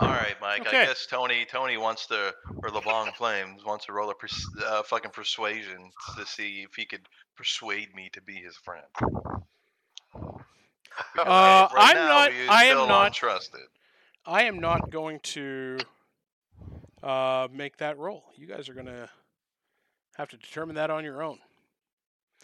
All 0.00 0.08
right, 0.10 0.36
Mike. 0.40 0.60
Okay. 0.60 0.82
I 0.82 0.86
guess 0.86 1.06
Tony 1.10 1.44
Tony 1.50 1.76
wants 1.76 2.06
to, 2.06 2.32
or 2.62 2.70
LeBlanc 2.70 3.16
Flames 3.16 3.64
wants 3.64 3.86
to 3.86 3.92
roll 3.92 4.10
a 4.10 4.14
pers- 4.14 4.48
uh, 4.64 4.84
fucking 4.84 5.10
persuasion 5.10 5.90
to 6.16 6.24
see 6.26 6.62
if 6.68 6.76
he 6.76 6.84
could 6.84 7.08
persuade 7.36 7.92
me 7.96 8.08
to 8.12 8.22
be 8.22 8.34
his 8.34 8.54
friend. 8.56 8.84
Because 10.12 11.26
Uh, 11.26 11.68
right 11.74 11.90
I'm 11.90 11.96
now, 11.96 12.08
not- 12.08 12.30
I 12.48 12.64
am 12.66 12.86
not- 12.88 13.12
untrusted. 13.12 13.66
I 14.28 14.42
am 14.42 14.60
not 14.60 14.90
going 14.90 15.20
to 15.20 15.78
uh, 17.02 17.48
make 17.50 17.78
that 17.78 17.96
roll. 17.96 18.24
You 18.36 18.46
guys 18.46 18.68
are 18.68 18.74
gonna 18.74 19.08
have 20.16 20.28
to 20.28 20.36
determine 20.36 20.76
that 20.76 20.90
on 20.90 21.02
your 21.02 21.22
own. 21.22 21.38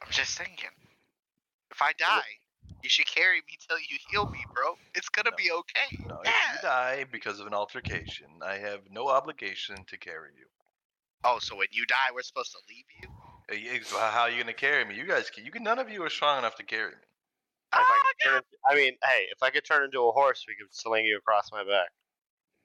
I'm 0.02 0.10
just 0.10 0.38
thinking. 0.38 0.70
If 1.70 1.82
I 1.82 1.92
die, 1.98 2.22
you 2.82 2.88
should 2.88 3.06
carry 3.06 3.36
me 3.36 3.58
till 3.68 3.78
you 3.78 3.98
heal 4.10 4.30
me, 4.30 4.38
bro. 4.54 4.78
It's 4.94 5.10
gonna 5.10 5.30
No. 5.32 5.36
be 5.36 5.50
okay. 5.50 6.04
No, 6.08 6.20
if 6.22 6.28
you 6.28 6.62
die 6.62 7.04
because 7.12 7.38
of 7.38 7.46
an 7.46 7.52
altercation, 7.52 8.28
I 8.42 8.54
have 8.56 8.80
no 8.90 9.08
obligation 9.08 9.84
to 9.84 9.98
carry 9.98 10.30
you. 10.38 10.46
Oh, 11.22 11.38
so 11.38 11.54
when 11.54 11.68
you 11.70 11.84
die, 11.84 12.12
we're 12.14 12.22
supposed 12.22 12.52
to 12.52 12.58
leave 12.66 12.86
you? 13.02 13.08
Yeah, 13.54 13.72
ex- 13.74 13.92
How 13.92 14.22
are 14.22 14.30
you 14.30 14.40
gonna 14.42 14.54
carry 14.54 14.86
me? 14.86 14.94
You 14.94 15.04
guys, 15.04 15.28
can, 15.28 15.44
you 15.44 15.50
can. 15.50 15.62
None 15.62 15.78
of 15.78 15.90
you 15.90 16.02
are 16.02 16.08
strong 16.10 16.38
enough 16.38 16.54
to 16.56 16.62
carry 16.62 16.92
me. 16.92 16.96
If 17.80 17.86
I, 17.90 18.00
oh, 18.28 18.36
into- 18.36 18.44
I 18.70 18.74
mean, 18.74 18.96
hey, 19.04 19.26
if 19.30 19.42
I 19.42 19.50
could 19.50 19.64
turn 19.64 19.84
into 19.84 20.00
a 20.06 20.12
horse, 20.12 20.44
we 20.48 20.54
could 20.54 20.72
sling 20.74 21.04
you 21.04 21.18
across 21.18 21.50
my 21.52 21.64
back. 21.64 21.88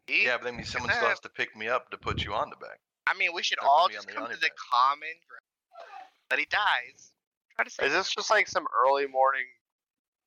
Yeah, 0.08 0.38
but 0.38 0.46
that 0.46 0.56
means 0.56 0.70
someone 0.70 0.92
still 0.92 1.10
has 1.10 1.20
to 1.22 1.30
pick 1.30 1.56
me 1.56 1.68
up 1.68 1.90
to 1.92 1.98
put 1.98 2.24
you 2.24 2.34
on 2.34 2.50
the 2.50 2.56
back. 2.56 2.80
I 3.08 3.18
mean, 3.18 3.32
we 3.34 3.44
should 3.44 3.58
That 3.60 3.66
would 3.66 3.70
all 3.70 3.90
just 3.90 4.08
come 4.08 4.24
to 4.26 4.30
Yanni 4.30 4.36
the 4.36 4.42
back. 4.48 4.52
common 4.72 5.16
ground 5.28 6.00
that 6.30 6.40
he 6.40 6.46
dies. 6.46 7.12
Try 7.56 7.66
to 7.66 7.70
save 7.72 7.88
Is 7.88 7.94
this 7.94 8.10
just 8.14 8.30
like 8.30 8.48
some 8.48 8.66
early 8.86 9.08
morning 9.08 9.46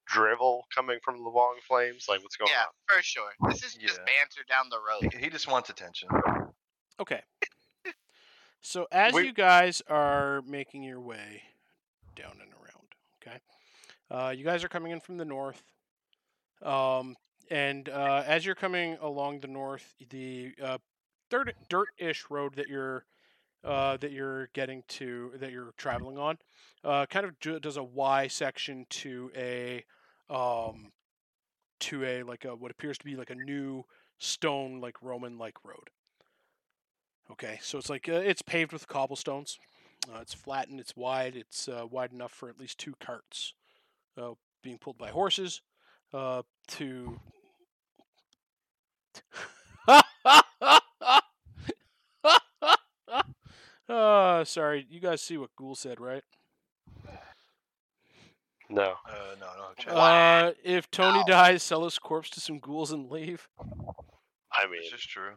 drivel 0.07 0.65
coming 0.75 0.99
from 1.05 1.25
LeBlanc 1.25 1.62
Flames? 1.67 2.07
Like, 2.09 2.23
what's 2.23 2.36
going 2.36 2.51
Yeah, 2.52 2.62
on? 2.62 2.67
Yeah, 2.91 2.97
for 2.97 3.02
sure. 3.02 3.31
This 3.49 3.62
is 3.65 3.75
just 3.75 3.99
banter 3.99 4.44
down 4.49 4.69
the 4.70 4.78
road. 4.78 5.12
He, 5.12 5.25
he 5.25 5.31
just 5.31 5.49
wants 5.49 5.70
attention. 5.70 6.09
Okay. 7.01 7.23
So 8.65 8.86
as 8.93 9.12
We- 9.12 9.27
you 9.27 9.33
guys 9.33 9.83
are 9.89 10.41
making 10.47 10.85
your 10.85 11.01
way 11.01 11.43
down 12.15 12.31
and 12.41 12.43
around, 12.52 12.61
okay, 12.61 12.61
uh, 14.12 14.34
you 14.36 14.44
guys 14.44 14.62
are 14.62 14.68
coming 14.68 14.92
in 14.92 15.00
from 15.00 15.16
the 15.16 15.24
north, 15.24 15.62
um, 16.62 17.16
and 17.50 17.89
uh, 17.89 18.23
as 18.26 18.44
you're 18.44 18.55
coming 18.55 18.99
along 19.00 19.41
the 19.41 19.49
north, 19.49 19.94
the 20.10 20.52
uh, 20.62 20.78
dirt 21.31 21.55
dirt-ish 21.70 22.26
road 22.28 22.55
that 22.57 22.68
you're 22.68 23.07
uh, 23.65 23.97
that 23.97 24.12
you're 24.12 24.49
getting 24.49 24.82
to 24.89 25.32
that 25.36 25.50
you're 25.50 25.73
traveling 25.78 26.18
on, 26.18 26.36
uh, 26.84 27.07
kind 27.07 27.24
of 27.24 27.62
does 27.62 27.78
a 27.78 27.82
Y 27.82 28.26
section 28.26 28.84
to 28.91 29.31
a 29.34 29.82
um, 30.28 30.92
to 31.81 32.05
a 32.05 32.23
like 32.23 32.44
a 32.44 32.55
what 32.55 32.70
appears 32.70 32.99
to 32.99 33.05
be 33.07 33.16
like 33.16 33.31
a 33.31 33.34
new 33.34 33.82
stone 34.18 34.78
like 34.78 35.02
Roman 35.02 35.39
like 35.39 35.65
road. 35.65 35.89
Okay, 37.31 37.58
so 37.62 37.78
it's 37.78 37.89
like 37.89 38.10
uh, 38.10 38.12
it's 38.12 38.42
paved 38.42 38.74
with 38.74 38.86
cobblestones. 38.89 39.58
Uh, 40.12 40.18
it's 40.20 40.34
flattened. 40.34 40.81
It's 40.81 40.97
wide. 40.97 41.34
It's 41.34 41.66
uh, 41.66 41.86
wide 41.91 42.12
enough 42.12 42.32
for 42.32 42.50
at 42.50 42.60
least 42.60 42.76
two 42.76 42.94
carts 43.00 43.55
uh, 44.16 44.32
being 44.62 44.78
pulled 44.78 44.99
by 44.99 45.08
horses. 45.08 45.60
Uh, 46.12 46.42
to 46.68 47.18
uh, 53.89 54.44
sorry, 54.44 54.86
you 54.91 55.00
guys 55.00 55.23
see 55.23 55.36
what 55.39 55.50
Ghoul 55.57 55.74
said, 55.74 56.00
right? 56.00 56.23
No. 58.68 58.94
Uh, 59.07 59.34
no, 59.39 59.47
no. 59.86 59.92
Uh, 59.94 60.52
if 60.65 60.91
Tony 60.91 61.20
Ow. 61.20 61.24
dies, 61.26 61.62
sell 61.62 61.84
his 61.84 61.99
corpse 61.99 62.31
to 62.31 62.41
some 62.41 62.58
ghouls 62.58 62.91
and 62.91 63.10
leave. 63.10 63.49
I 63.60 64.66
mean, 64.70 64.81
this 64.82 65.00
is 65.00 65.05
true. 65.05 65.32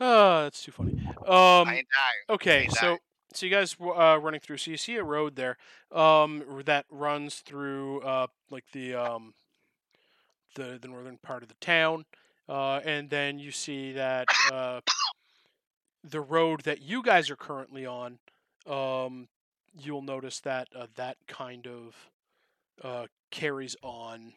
Ah, 0.00 0.42
that's 0.42 0.62
too 0.62 0.72
funny. 0.72 0.92
Um, 1.26 1.68
I 1.68 1.76
ain't 1.76 1.88
dying. 1.88 2.30
Okay, 2.30 2.62
Ain't 2.62 2.72
so 2.72 2.80
dying. 2.80 2.98
So 3.34 3.46
you 3.46 3.52
guys 3.52 3.76
uh, 3.80 4.18
running 4.20 4.40
through. 4.40 4.58
So 4.58 4.70
you 4.70 4.76
see 4.76 4.96
a 4.96 5.04
road 5.04 5.36
there, 5.36 5.56
um, 5.90 6.42
that 6.64 6.86
runs 6.90 7.36
through 7.36 8.00
uh, 8.00 8.26
like 8.50 8.64
the 8.72 8.94
um, 8.94 9.34
the 10.54 10.78
the 10.80 10.88
northern 10.88 11.18
part 11.18 11.42
of 11.42 11.48
the 11.48 11.54
town, 11.60 12.04
uh, 12.48 12.80
and 12.84 13.10
then 13.10 13.38
you 13.38 13.50
see 13.50 13.92
that 13.92 14.26
uh, 14.52 14.80
the 16.04 16.20
road 16.20 16.62
that 16.62 16.82
you 16.82 17.02
guys 17.02 17.30
are 17.30 17.36
currently 17.36 17.86
on. 17.86 18.18
Um, 18.66 19.28
you'll 19.74 20.02
notice 20.02 20.40
that 20.40 20.68
uh, 20.76 20.86
that 20.96 21.16
kind 21.26 21.66
of 21.66 22.10
uh, 22.82 23.06
carries 23.30 23.76
on 23.82 24.34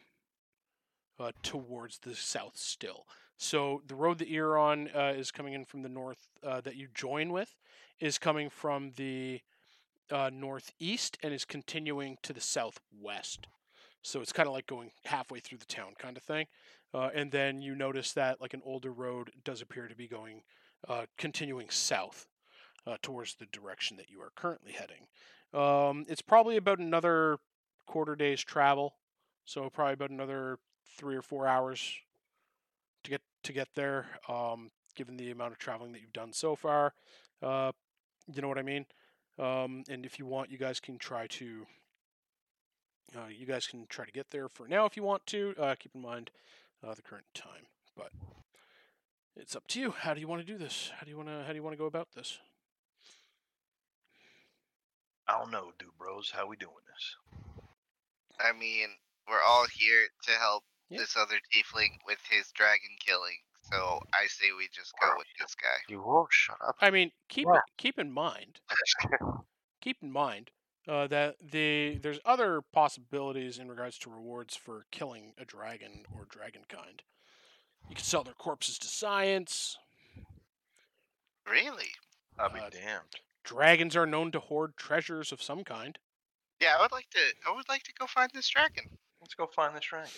uh, 1.18 1.32
towards 1.42 1.98
the 1.98 2.14
south 2.14 2.56
still. 2.56 3.06
So 3.38 3.82
the 3.86 3.94
road 3.94 4.18
that 4.18 4.28
you're 4.28 4.58
on 4.58 4.88
uh, 4.94 5.12
is 5.16 5.30
coming 5.30 5.52
in 5.52 5.64
from 5.64 5.82
the 5.82 5.88
north 5.88 6.28
uh, 6.42 6.60
that 6.62 6.76
you 6.76 6.88
join 6.94 7.32
with 7.32 7.54
is 8.00 8.18
coming 8.18 8.50
from 8.50 8.92
the 8.96 9.40
uh, 10.10 10.30
northeast 10.32 11.18
and 11.22 11.34
is 11.34 11.44
continuing 11.44 12.16
to 12.22 12.32
the 12.32 12.40
southwest. 12.40 13.46
So 14.02 14.20
it's 14.20 14.32
kind 14.32 14.46
of 14.46 14.54
like 14.54 14.66
going 14.66 14.92
halfway 15.04 15.40
through 15.40 15.58
the 15.58 15.66
town, 15.66 15.94
kind 15.98 16.16
of 16.16 16.22
thing. 16.22 16.46
Uh, 16.94 17.10
and 17.14 17.30
then 17.30 17.60
you 17.60 17.74
notice 17.74 18.12
that 18.12 18.40
like 18.40 18.54
an 18.54 18.62
older 18.64 18.92
road 18.92 19.30
does 19.44 19.60
appear 19.60 19.88
to 19.88 19.96
be 19.96 20.06
going, 20.06 20.42
uh, 20.88 21.06
continuing 21.18 21.68
south 21.68 22.28
uh, 22.86 22.96
towards 23.02 23.34
the 23.34 23.46
direction 23.46 23.96
that 23.96 24.08
you 24.08 24.20
are 24.20 24.30
currently 24.36 24.72
heading. 24.72 25.06
Um, 25.52 26.06
it's 26.08 26.22
probably 26.22 26.56
about 26.56 26.78
another 26.78 27.38
quarter 27.86 28.16
day's 28.16 28.42
travel, 28.42 28.94
so 29.44 29.68
probably 29.68 29.94
about 29.94 30.10
another 30.10 30.58
three 30.96 31.16
or 31.16 31.22
four 31.22 31.46
hours 31.46 32.00
to 33.46 33.52
get 33.52 33.68
there. 33.74 34.06
Um, 34.28 34.70
given 34.94 35.16
the 35.16 35.30
amount 35.30 35.52
of 35.52 35.58
traveling 35.58 35.92
that 35.92 36.00
you've 36.00 36.12
done 36.12 36.32
so 36.32 36.56
far, 36.56 36.94
uh, 37.42 37.72
you 38.32 38.40
know 38.40 38.48
what 38.48 38.58
I 38.58 38.62
mean. 38.62 38.86
Um, 39.38 39.84
and 39.88 40.06
if 40.06 40.18
you 40.18 40.26
want, 40.26 40.50
you 40.50 40.58
guys 40.58 40.80
can 40.80 40.98
try 40.98 41.26
to. 41.28 41.66
Uh, 43.16 43.28
you 43.28 43.46
guys 43.46 43.66
can 43.66 43.86
try 43.88 44.04
to 44.04 44.10
get 44.10 44.30
there 44.30 44.48
for 44.48 44.66
now 44.66 44.84
if 44.84 44.96
you 44.96 45.02
want 45.02 45.24
to. 45.26 45.54
Uh, 45.58 45.74
keep 45.78 45.94
in 45.94 46.02
mind 46.02 46.30
uh, 46.84 46.92
the 46.92 47.02
current 47.02 47.26
time, 47.34 47.66
but 47.96 48.10
it's 49.36 49.54
up 49.54 49.66
to 49.68 49.80
you. 49.80 49.92
How 49.92 50.12
do 50.12 50.20
you 50.20 50.26
want 50.26 50.44
to 50.44 50.52
do 50.52 50.58
this? 50.58 50.90
How 50.96 51.04
do 51.04 51.10
you 51.10 51.16
want 51.16 51.28
to? 51.28 51.44
How 51.44 51.50
do 51.50 51.54
you 51.54 51.62
want 51.62 51.74
to 51.74 51.78
go 51.78 51.86
about 51.86 52.08
this? 52.16 52.38
I 55.28 55.38
don't 55.38 55.50
know, 55.50 55.72
dude, 55.78 55.90
bros. 55.98 56.32
How 56.34 56.46
we 56.46 56.56
doing 56.56 56.72
this? 56.88 57.16
I 58.40 58.52
mean, 58.58 58.88
we're 59.28 59.42
all 59.42 59.66
here 59.72 60.08
to 60.24 60.32
help 60.32 60.64
Yeah. 60.88 60.98
this 60.98 61.16
other 61.16 61.36
tiefling 61.52 61.98
with 62.06 62.18
his 62.30 62.50
dragon 62.52 62.90
killing. 63.04 63.38
So 63.72 64.00
I 64.14 64.26
say 64.28 64.46
we 64.56 64.68
just 64.72 64.92
go 65.00 65.08
with 65.18 65.26
this 65.40 65.54
guy. 65.56 65.76
you 65.88 66.00
won't 66.02 66.28
shut 66.32 66.56
up. 66.66 66.76
I 66.80 66.90
mean, 66.90 67.10
keep 67.28 67.46
Yeah. 67.52 67.60
keep 67.76 67.98
in 67.98 68.12
mind, 68.12 68.60
keep 69.80 69.96
in 70.02 70.12
mind 70.12 70.50
uh, 70.86 71.08
that 71.08 71.36
the 71.40 71.98
there's 72.00 72.20
other 72.24 72.60
possibilities 72.72 73.58
in 73.58 73.68
regards 73.68 73.98
to 73.98 74.10
rewards 74.10 74.54
for 74.54 74.86
killing 74.92 75.34
a 75.38 75.44
dragon 75.44 76.04
or 76.14 76.26
dragon 76.26 76.62
kind. 76.68 77.02
You 77.88 77.96
can 77.96 78.04
sell 78.04 78.22
their 78.22 78.34
corpses 78.34 78.78
to 78.78 78.86
science. 78.86 79.76
Really? 81.48 81.90
I'll 82.38 82.50
be 82.52 82.60
Uh, 82.60 82.70
damned. 82.70 83.16
Dragons 83.44 83.94
are 83.96 84.06
known 84.06 84.32
to 84.32 84.40
hoard 84.40 84.76
treasures 84.76 85.30
of 85.32 85.40
some 85.42 85.62
kind. 85.64 85.98
Yeah, 86.60 86.76
I 86.76 86.80
would 86.82 86.92
like 86.92 87.08
to. 87.10 87.20
I 87.46 87.52
would 87.54 87.68
like 87.68 87.82
to 87.84 87.92
go 87.94 88.06
find 88.06 88.30
this 88.32 88.48
dragon. 88.48 88.84
Let's 89.20 89.34
go 89.34 89.46
find 89.46 89.74
this 89.76 89.84
dragon. 89.84 90.10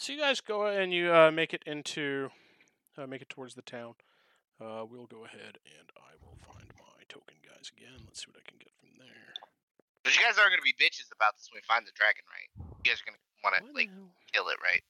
So 0.00 0.12
you 0.12 0.18
guys 0.20 0.40
go 0.40 0.66
and 0.66 0.94
you 0.94 1.12
uh, 1.12 1.32
make 1.32 1.52
it 1.52 1.64
into, 1.66 2.30
uh, 2.96 3.06
make 3.08 3.20
it 3.20 3.28
towards 3.28 3.54
the 3.56 3.62
town. 3.62 3.94
Uh, 4.60 4.84
we'll 4.88 5.06
go 5.06 5.24
ahead 5.24 5.58
and 5.66 5.88
I 5.98 6.14
will 6.22 6.38
find 6.46 6.70
my 6.78 7.02
token 7.08 7.34
guys 7.44 7.72
again. 7.76 7.98
Let's 8.06 8.20
see 8.20 8.26
what 8.32 8.38
I 8.38 8.48
can 8.48 8.58
get 8.58 8.70
from 8.78 8.90
there. 8.98 9.34
But 10.04 10.14
you 10.16 10.22
guys 10.22 10.38
aren't 10.38 10.52
gonna 10.52 10.62
be 10.62 10.72
bitches 10.74 11.10
about 11.12 11.34
this 11.36 11.48
when 11.50 11.58
we 11.58 11.66
find 11.66 11.84
the 11.84 11.90
dragon, 11.98 12.22
right? 12.30 12.46
You 12.84 12.90
guys 12.92 13.02
are 13.02 13.06
gonna 13.10 13.18
want 13.42 13.56
to 13.58 13.72
like 13.74 13.90
kill 14.32 14.46
it, 14.48 14.56
right? 14.62 14.82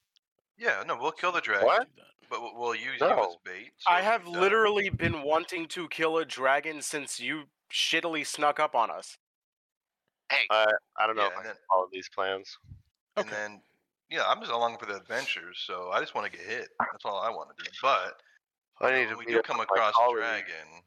Yeah, 0.58 0.82
no, 0.86 0.98
we'll 1.00 1.12
kill 1.12 1.32
the 1.32 1.40
dragon, 1.40 1.66
What? 1.66 1.88
but 2.28 2.42
we'll- 2.42 2.54
we'll 2.56 2.74
use 2.74 3.00
you 3.00 3.06
as 3.06 3.16
No. 3.16 3.36
bait. 3.44 3.72
I 3.86 4.02
have 4.02 4.22
if 4.22 4.26
you 4.28 4.32
literally 4.34 4.90
been 4.90 5.22
wanting 5.22 5.68
to 5.68 5.88
kill 5.88 6.18
a 6.18 6.26
dragon 6.26 6.82
since 6.82 7.18
you 7.18 7.44
shittily 7.72 8.26
snuck 8.26 8.60
up 8.60 8.74
on 8.74 8.90
us. 8.90 9.16
Hey, 10.30 10.46
I 10.50 10.66
I 10.96 11.06
don't 11.06 11.16
know 11.16 11.22
Yeah, 11.22 11.28
if 11.28 11.32
I 11.32 11.36
and 11.36 11.44
can 11.46 11.54
then- 11.54 11.64
follow 11.70 11.88
these 11.90 12.10
plans. 12.10 12.58
And 13.16 13.26
Okay. 13.26 13.34
then, 13.34 13.62
yeah, 14.10 14.24
I'm 14.26 14.40
just 14.40 14.52
along 14.52 14.78
for 14.78 14.86
the 14.86 14.96
adventure, 14.96 15.52
so 15.54 15.90
I 15.92 16.00
just 16.00 16.14
want 16.14 16.30
to 16.30 16.36
get 16.36 16.46
hit. 16.46 16.68
That's 16.78 17.04
all 17.04 17.18
I 17.20 17.30
want 17.30 17.50
to 17.56 17.64
do. 17.64 17.70
But 17.82 18.20
I 18.80 18.88
you 18.88 18.92
know, 18.92 19.00
need 19.00 19.08
to 19.10 19.16
we 19.16 19.24
do 19.26 19.42
come 19.42 19.60
across 19.60 19.94
a 19.94 20.12
dragon, 20.14 20.82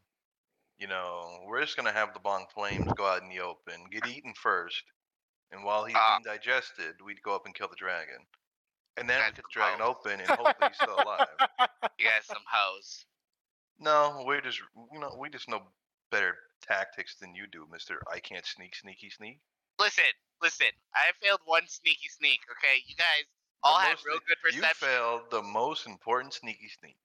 you 0.79 0.87
know, 0.87 1.39
we're 1.47 1.61
just 1.61 1.75
gonna 1.77 1.91
have 1.91 2.13
the 2.13 2.19
Bong 2.19 2.45
Flames 2.53 2.91
go 2.95 3.05
out 3.05 3.21
in 3.21 3.29
the 3.29 3.39
open, 3.41 3.85
get 3.91 4.07
eaten 4.07 4.33
first, 4.33 4.83
and 5.51 5.63
while 5.63 5.85
he's 5.85 5.95
Ah. 5.97 6.19
being 6.23 6.35
digested, 6.35 6.95
we'd 7.05 7.21
go 7.21 7.35
up 7.35 7.45
and 7.45 7.53
kill 7.53 7.67
the 7.67 7.75
dragon, 7.75 8.25
and 8.97 9.09
then 9.09 9.19
get 9.27 9.35
the 9.35 9.43
dragon 9.53 9.81
open, 9.81 10.19
and 10.19 10.29
hopefully 10.29 10.69
he's 10.69 10.75
still 10.77 10.95
alive. 11.05 11.27
you 11.99 12.05
guys 12.05 12.25
some 12.25 12.43
hoes. 12.47 13.05
No, 13.79 14.23
we're 14.25 14.41
just, 14.41 14.59
you 14.93 14.99
know, 14.99 15.15
we 15.19 15.29
just 15.29 15.49
know 15.49 15.61
better 16.11 16.35
tactics 16.61 17.15
than 17.15 17.33
you 17.35 17.47
do, 17.47 17.67
Mister. 17.71 18.01
I 18.11 18.19
can't 18.19 18.45
sneak, 18.45 18.75
sneaky, 18.75 19.09
sneak. 19.09 19.39
Listen, 19.81 20.13
listen. 20.41 20.67
I 20.93 21.09
failed 21.25 21.39
one 21.45 21.63
sneaky 21.67 22.07
sneak. 22.09 22.39
Okay, 22.57 22.83
you 22.87 22.95
guys 22.95 23.25
all 23.63 23.77
The 23.79 23.85
had 23.85 23.91
most- 23.97 24.05
real 24.05 24.19
good 24.27 24.37
perception. 24.43 24.69
You 24.69 24.87
failed 24.87 25.21
the 25.31 25.41
most 25.41 25.87
important 25.87 26.33
sneaky 26.33 26.69
sneak. 26.79 26.95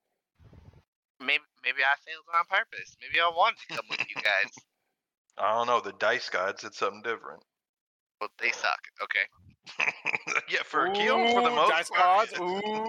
Maybe, 1.21 1.45
maybe 1.65 1.81
I 1.81 1.97
failed 2.05 2.25
on 2.37 2.45
purpose. 2.51 2.97
Maybe 3.01 3.21
I 3.21 3.29
wanted 3.35 3.57
to 3.69 3.77
come 3.77 3.87
with 3.89 4.01
you 4.01 4.17
guys. 4.17 4.53
I 5.39 5.55
don't 5.55 5.67
know. 5.67 5.81
The 5.81 5.93
dice 5.99 6.29
gods 6.29 6.63
said 6.63 6.75
something 6.75 7.03
different. 7.03 7.43
But 8.21 8.31
they 8.41 8.51
suck. 8.51 8.81
Okay. 9.03 9.27
yeah, 10.49 10.61
for 10.65 10.87
Akil, 10.87 11.17
for 11.33 11.43
the 11.43 11.51
most 11.51 11.71
dice 11.71 11.91
part. 11.91 12.31
gods. 12.31 12.41
Ooh. 12.41 12.87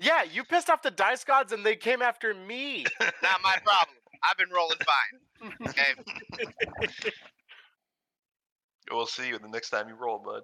Yeah, 0.00 0.22
you 0.22 0.44
pissed 0.44 0.70
off 0.70 0.80
the 0.82 0.90
dice 0.90 1.24
gods 1.24 1.52
and 1.52 1.64
they 1.66 1.76
came 1.76 2.00
after 2.00 2.32
me. 2.34 2.84
Not 3.00 3.40
my 3.42 3.56
problem. 3.64 3.96
I've 4.22 4.36
been 4.38 4.50
rolling 4.54 4.78
fine. 4.78 5.68
Okay. 5.68 6.88
We'll 8.90 9.06
see 9.06 9.28
you 9.28 9.38
the 9.38 9.48
next 9.48 9.70
time 9.70 9.88
you 9.88 9.94
roll, 9.94 10.18
bud. 10.18 10.42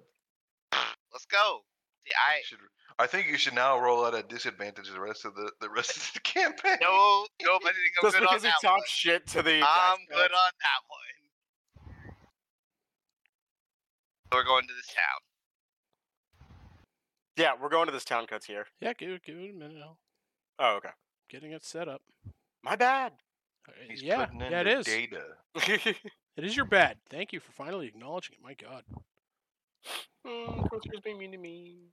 Let's 1.11 1.25
go. 1.25 1.59
See, 2.07 2.13
I 2.15 2.41
should- 2.45 2.59
I 2.97 3.07
think 3.07 3.27
you 3.27 3.37
should 3.37 3.53
now 3.53 3.79
roll 3.79 4.05
at 4.05 4.13
a 4.13 4.21
disadvantage 4.23 4.89
the 4.89 4.99
rest 4.99 5.23
of 5.23 5.33
the 5.35 5.51
the 5.61 5.69
rest 5.69 5.95
of 5.95 6.13
the 6.13 6.19
campaign. 6.23 6.77
no, 6.81 7.25
nope. 7.41 7.61
I 7.65 7.71
think 7.71 7.77
I'm 7.97 8.03
Just 8.03 8.17
good 8.17 8.27
on 8.27 8.33
because 8.35 8.43
he 8.43 8.49
that 8.61 8.71
one. 8.71 8.81
shit 8.87 9.27
to 9.27 9.41
the 9.41 9.53
I'm 9.55 9.97
dice 9.97 10.07
good 10.09 10.31
on 10.31 10.51
that 10.59 10.81
one. 10.87 12.15
We're 14.31 14.43
going 14.43 14.67
to 14.67 14.73
this 14.73 14.87
town. 14.87 15.21
Yeah, 17.37 17.53
we're 17.59 17.69
going 17.69 17.85
to 17.87 17.91
this 17.93 18.03
town 18.05 18.27
cuts 18.27 18.45
here. 18.45 18.65
Yeah, 18.81 18.93
give 18.93 19.11
it, 19.11 19.23
give 19.23 19.37
it 19.37 19.51
a 19.51 19.53
minute. 19.53 19.77
I'll 19.83 19.97
Oh, 20.59 20.75
okay. 20.77 20.89
getting 21.29 21.51
it 21.53 21.63
set 21.63 21.87
up. 21.87 22.01
My 22.63 22.75
bad. 22.75 23.13
Uh, 23.67 23.71
He's 23.89 24.03
yeah, 24.03 24.25
putting 24.25 24.41
in 24.41 24.51
yeah, 24.51 24.63
the 24.63 24.79
is. 24.79 24.85
data. 24.85 25.23
It 26.39 26.45
is 26.45 26.55
your 26.55 26.65
bad. 26.65 26.95
Thank 27.09 27.33
you 27.33 27.41
for 27.41 27.51
finally 27.51 27.85
acknowledging 27.87 28.35
it. 28.39 28.41
My 28.41 28.53
God. 28.53 28.83
mm, 30.25 30.69
Crosshair's 30.69 31.01
being 31.03 31.17
mean 31.17 31.33
to 31.33 31.37
me. 31.37 31.89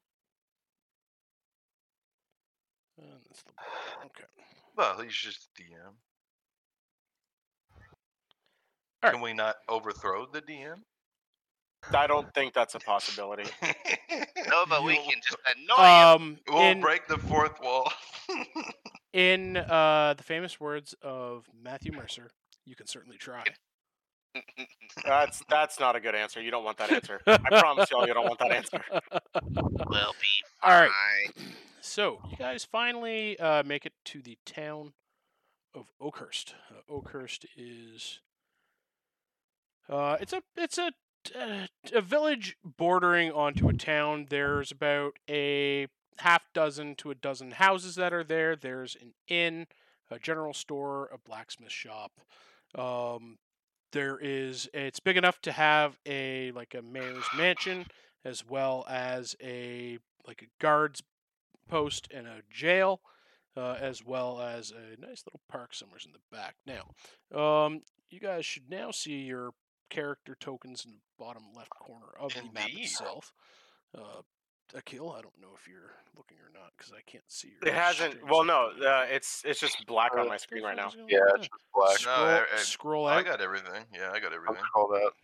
Uh, 2.96 3.16
that's 3.26 3.42
the 3.42 3.50
okay. 4.04 4.24
Well, 4.76 5.00
he's 5.02 5.12
just 5.12 5.48
DM. 5.58 5.94
Alright. 9.04 9.14
Can 9.14 9.20
we 9.20 9.32
not 9.32 9.56
overthrow 9.68 10.26
the 10.32 10.40
DM? 10.42 10.76
I 11.92 12.06
don't 12.06 12.32
think 12.32 12.54
that's 12.54 12.76
a 12.76 12.80
possibility. 12.80 13.44
No, 14.48 14.64
but 14.68 14.84
we 14.84 14.94
can 14.96 15.20
just 15.22 15.36
annoy 15.56 15.74
him. 16.14 16.22
Um, 16.22 16.38
We'll 16.48 16.62
in 16.62 16.80
break 16.80 17.08
the 17.08 17.18
fourth 17.18 17.60
wall. 17.60 17.92
in 19.12 19.56
uh 19.56 20.14
the 20.16 20.22
famous 20.22 20.60
words 20.60 20.94
of 21.02 21.46
Matthew 21.60 21.90
Mercer, 21.96 22.30
you 22.64 22.76
can 22.76 22.86
certainly 22.86 23.16
try. 23.18 23.42
That's 25.04 25.42
that's 25.48 25.78
not 25.78 25.96
a 25.96 26.00
good 26.00 26.14
answer. 26.14 26.40
You 26.40 26.50
don't 26.50 26.64
want 26.64 26.78
that 26.78 26.92
answer. 26.92 27.20
I 27.26 27.36
promise 27.36 27.90
y'all, 27.90 28.06
you 28.06 28.14
don't 28.14 28.26
want 28.26 28.38
that 28.38 28.52
answer. 28.52 28.80
we'll 29.42 30.14
be 30.20 30.44
All 30.62 30.80
right. 30.80 30.90
So 31.80 32.18
you 32.30 32.36
guys 32.36 32.64
finally 32.64 33.38
uh, 33.38 33.62
make 33.64 33.86
it 33.86 33.92
to 34.06 34.22
the 34.22 34.38
town 34.44 34.92
of 35.74 35.86
Oakhurst. 36.00 36.54
Uh, 36.70 36.92
Oakhurst 36.92 37.46
is 37.56 38.20
uh, 39.88 40.16
it's 40.20 40.32
a 40.32 40.42
it's 40.56 40.78
a 40.78 40.90
uh, 41.38 41.66
a 41.92 42.00
village 42.00 42.56
bordering 42.64 43.30
onto 43.32 43.68
a 43.68 43.72
town. 43.72 44.26
There's 44.30 44.70
about 44.70 45.14
a 45.28 45.88
half 46.18 46.46
dozen 46.52 46.94
to 46.96 47.10
a 47.10 47.14
dozen 47.14 47.52
houses 47.52 47.94
that 47.96 48.12
are 48.12 48.24
there. 48.24 48.56
There's 48.56 48.96
an 49.00 49.12
inn, 49.28 49.66
a 50.10 50.18
general 50.18 50.54
store, 50.54 51.10
a 51.12 51.18
blacksmith 51.18 51.72
shop. 51.72 52.12
Um, 52.74 53.38
there 53.96 54.18
is 54.20 54.68
it's 54.74 55.00
big 55.00 55.16
enough 55.16 55.40
to 55.40 55.52
have 55.52 55.98
a 56.06 56.52
like 56.52 56.74
a 56.74 56.82
mayor's 56.82 57.24
mansion 57.36 57.86
as 58.24 58.44
well 58.46 58.84
as 58.88 59.34
a 59.42 59.98
like 60.26 60.42
a 60.42 60.46
guards 60.60 61.02
post 61.68 62.08
and 62.12 62.26
a 62.26 62.42
jail, 62.50 63.00
uh, 63.56 63.76
as 63.80 64.04
well 64.04 64.40
as 64.40 64.70
a 64.70 65.00
nice 65.00 65.24
little 65.26 65.40
park 65.48 65.74
somewhere 65.74 65.98
in 66.04 66.12
the 66.12 66.36
back. 66.36 66.56
Now, 66.66 67.38
um, 67.38 67.80
you 68.10 68.20
guys 68.20 68.44
should 68.44 68.68
now 68.68 68.90
see 68.90 69.20
your 69.20 69.52
character 69.88 70.36
tokens 70.38 70.84
in 70.84 70.92
the 70.92 70.98
bottom 71.18 71.44
left 71.56 71.70
corner 71.70 72.12
of 72.20 72.34
the 72.34 72.42
map 72.52 72.68
itself. 72.72 73.32
Uh, 73.96 74.22
Akil, 74.74 75.10
I 75.16 75.20
don't 75.22 75.38
know 75.40 75.48
if 75.54 75.68
you're 75.68 75.92
looking 76.16 76.38
or 76.38 76.50
not 76.52 76.72
because 76.76 76.92
I 76.92 77.00
can't 77.10 77.24
see 77.28 77.48
your. 77.60 77.68
It 77.72 77.74
hasn't. 77.74 78.14
stream 78.14 78.28
Well, 78.28 78.44
no, 78.44 78.70
uh, 78.84 79.06
it's 79.08 79.42
it's 79.46 79.60
just 79.60 79.86
black 79.86 80.16
on 80.16 80.28
my 80.28 80.36
screen 80.36 80.62
right 80.64 80.76
now. 80.76 80.90
Yeah, 81.08 81.18
it's 81.36 81.48
just 81.48 81.60
black. 81.74 81.98
Scroll, 81.98 82.16
No, 82.16 82.24
I- 82.24 82.46
I- 82.52 82.56
scroll 82.58 83.06
I 83.06 83.22
got 83.22 83.40
everything. 83.40 83.84
Yeah, 83.94 84.10
I 84.12 84.18
got 84.20 84.32
everything. 84.32 84.62
called 84.74 84.92
out. 84.94 85.14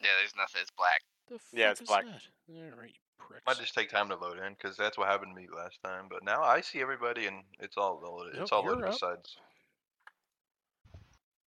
Yeah, 0.00 0.10
there's 0.20 0.34
nothing. 0.36 0.60
It's 0.60 0.70
black. 0.70 1.02
The 1.28 1.38
Yeah, 1.52 1.70
it's 1.70 1.80
black. 1.80 2.04
that? 2.04 2.22
All 2.50 2.78
right, 2.78 2.94
pricks. 3.18 3.42
Might 3.46 3.56
just 3.58 3.74
take 3.74 3.90
time 3.90 4.08
to 4.10 4.16
load 4.16 4.38
in 4.38 4.52
because 4.54 4.76
that's 4.76 4.96
what 4.98 5.08
happened 5.08 5.34
to 5.34 5.40
me 5.42 5.48
last 5.54 5.78
time. 5.82 6.06
But 6.08 6.22
now 6.22 6.42
I 6.42 6.60
see 6.60 6.80
everybody 6.80 7.26
and 7.26 7.42
it's 7.60 7.76
all 7.76 8.00
loaded. 8.02 8.34
Nope, 8.34 8.42
It's 8.42 8.52
all 8.52 8.62
you're 8.62 8.72
loaded 8.74 8.86
up. 8.88 8.92
besides. 8.92 9.36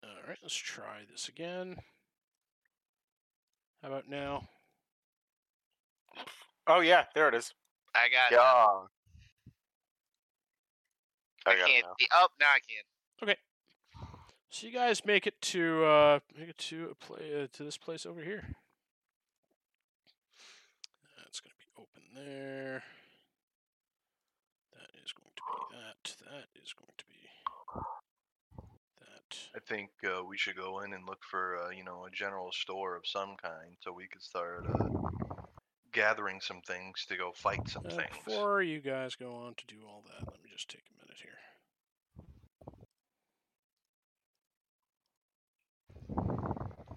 All 0.04 0.10
right, 0.28 0.38
let's 0.42 0.54
try 0.54 1.04
this 1.10 1.28
again. 1.28 1.76
How 3.82 3.88
about 3.88 4.08
now? 4.08 4.48
Oh 6.66 6.80
yeah, 6.80 7.04
there 7.14 7.28
it 7.28 7.34
is. 7.34 7.52
I 7.94 8.08
got. 8.08 8.32
Yeah. 8.32 8.40
I, 11.46 11.50
I 11.50 11.52
it 11.52 11.58
can't 11.58 11.86
see. 11.98 12.06
Oh, 12.12 12.26
now 12.40 12.46
I 12.46 12.58
can. 12.58 12.82
Okay. 13.22 13.36
So 14.50 14.66
you 14.66 14.72
guys 14.72 15.04
make 15.04 15.26
it 15.26 15.40
to 15.42 15.84
uh, 15.84 16.18
make 16.38 16.48
it 16.48 16.58
to 16.58 16.88
a 16.90 16.94
play 16.94 17.42
uh, 17.42 17.46
to 17.52 17.62
this 17.62 17.76
place 17.76 18.04
over 18.04 18.22
here. 18.22 18.44
That's 21.18 21.40
going 21.40 21.52
to 21.52 21.58
be 21.58 21.66
open 21.78 22.02
there. 22.14 22.82
That 24.72 24.90
is 25.04 25.12
going 25.12 25.30
to 25.36 25.42
be 25.42 25.76
that. 25.76 26.16
That 26.30 26.48
is 26.62 26.72
going 26.72 26.92
to 26.98 27.04
be 27.06 27.14
that. 29.00 29.38
I 29.54 29.60
think 29.60 29.90
uh, 30.04 30.24
we 30.24 30.36
should 30.36 30.56
go 30.56 30.80
in 30.80 30.92
and 30.92 31.06
look 31.06 31.22
for 31.22 31.58
uh, 31.58 31.70
you 31.70 31.84
know 31.84 32.06
a 32.06 32.10
general 32.10 32.50
store 32.50 32.96
of 32.96 33.06
some 33.06 33.36
kind 33.40 33.76
so 33.80 33.92
we 33.92 34.08
could 34.08 34.22
start 34.22 34.66
uh, 34.66 35.45
gathering 36.00 36.42
some 36.42 36.60
things 36.60 37.06
to 37.08 37.16
go 37.16 37.32
fight 37.32 37.66
some 37.68 37.86
Uh, 37.86 37.90
things. 37.90 38.14
before 38.24 38.62
you 38.62 38.80
guys 38.80 39.14
go 39.16 39.34
on 39.34 39.54
to 39.54 39.64
do 39.66 39.76
all 39.88 40.04
that, 40.06 40.28
let 40.30 40.42
me 40.44 40.50
just 40.52 40.68
take 40.68 40.84
a 40.90 41.02
minute 41.02 41.16
here. 41.22 41.38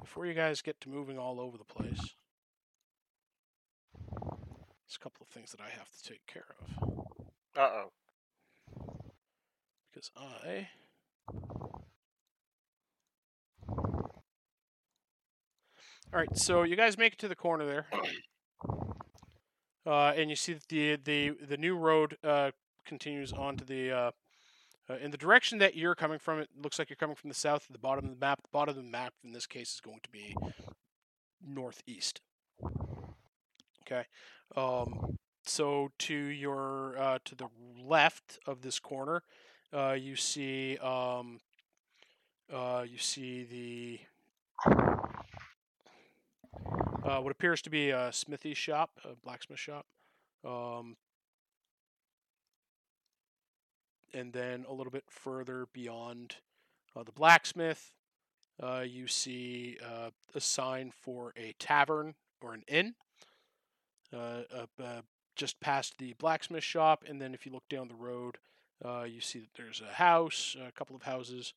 Before 0.02 0.26
you 0.26 0.34
guys 0.34 0.62
get 0.62 0.82
to 0.82 0.90
moving 0.90 1.18
all 1.18 1.40
over 1.40 1.58
the 1.58 1.64
place, 1.64 2.14
there's 4.12 4.96
a 4.96 5.00
couple 5.00 5.26
of 5.26 5.30
things 5.30 5.52
that 5.52 5.62
I 5.62 5.70
have 5.70 5.90
to 5.90 6.04
take 6.04 6.26
care 6.28 6.56
of. 6.62 6.90
Uh 7.56 7.62
oh. 7.62 7.92
because 9.94 10.12
I 10.18 10.68
All 16.12 16.20
right, 16.20 16.36
so 16.38 16.64
you 16.64 16.76
guys 16.76 16.98
make 16.98 17.14
it 17.14 17.20
to 17.20 17.28
the 17.28 17.36
corner 17.36 17.66
there, 17.68 17.86
uh, 19.86 20.14
and 20.16 20.30
you 20.30 20.36
see 20.36 20.54
that 20.54 20.68
the 20.68 20.96
the 20.98 21.32
the 21.48 21.58
new 21.58 21.76
road 21.76 22.18
uh, 22.24 22.52
continues 22.86 23.32
on 23.34 23.58
to 23.58 23.66
the 23.66 23.92
uh, 23.92 24.12
uh, 24.90 24.96
in 25.02 25.12
the 25.12 25.18
direction 25.18 25.58
that 25.60 25.76
you're 25.76 25.96
coming 25.96 26.20
from. 26.20 26.40
It 26.40 26.50
looks 26.62 26.80
like 26.80 26.90
you're 26.90 26.98
coming 26.98 27.16
from 27.16 27.30
the 27.30 27.36
south. 27.36 27.68
The 27.70 27.78
bottom 27.78 28.06
of 28.06 28.12
the 28.12 28.18
map, 28.18 28.42
the 28.42 28.50
bottom 28.52 28.78
of 28.78 28.84
the 28.84 28.90
map 28.90 29.14
in 29.24 29.32
this 29.32 29.48
case 29.48 29.74
is 29.74 29.82
going 29.82 30.02
to 30.04 30.10
be 30.10 30.36
northeast. 31.46 32.22
Okay, 33.82 34.06
um, 34.56 35.18
so 35.44 35.90
to 36.00 36.14
your 36.14 36.96
uh, 37.00 37.20
to 37.26 37.36
the 37.36 37.48
left 37.84 38.40
of 38.46 38.62
this 38.62 38.80
corner, 38.80 39.24
uh, 39.74 39.96
you 39.98 40.16
see 40.16 40.78
um, 40.80 41.40
you 42.52 42.98
see 42.98 43.44
the 43.44 44.00
uh, 47.10 47.20
what 47.20 47.32
appears 47.32 47.62
to 47.64 47.70
be 47.70 47.90
a 47.90 48.12
smithy 48.14 48.54
shop, 48.54 48.92
a 49.04 49.16
blacksmith 49.24 49.60
shop, 49.60 49.86
um, 50.46 50.96
and 54.14 54.32
then 54.32 54.64
a 54.70 54.74
little 54.74 54.92
bit 54.92 55.06
further 55.10 55.68
beyond 55.74 56.36
uh, 56.96 57.04
the 57.04 57.12
blacksmith, 57.12 57.94
uh, 58.62 58.84
you 58.86 59.08
see 59.08 59.78
uh, 59.84 60.10
a 60.36 60.42
sign 60.42 60.92
for 60.92 61.34
a 61.36 61.54
tavern 61.58 62.14
or 62.42 62.54
an 62.54 62.64
inn. 62.68 62.94
Uh, 64.14 64.42
uh, 64.80 65.02
just 65.36 65.60
past 65.62 65.98
the 65.98 66.14
blacksmith 66.20 66.64
shop, 66.64 67.04
and 67.08 67.22
then 67.22 67.34
if 67.34 67.46
you 67.46 67.52
look 67.52 67.68
down 67.70 67.88
the 67.88 67.96
road, 67.96 68.38
you 69.08 69.22
see 69.22 69.40
that 69.40 69.54
there's 69.56 69.82
a 69.82 69.94
house, 69.94 70.56
a 70.68 70.72
couple 70.72 70.96
of 70.96 71.04
houses. 71.04 71.54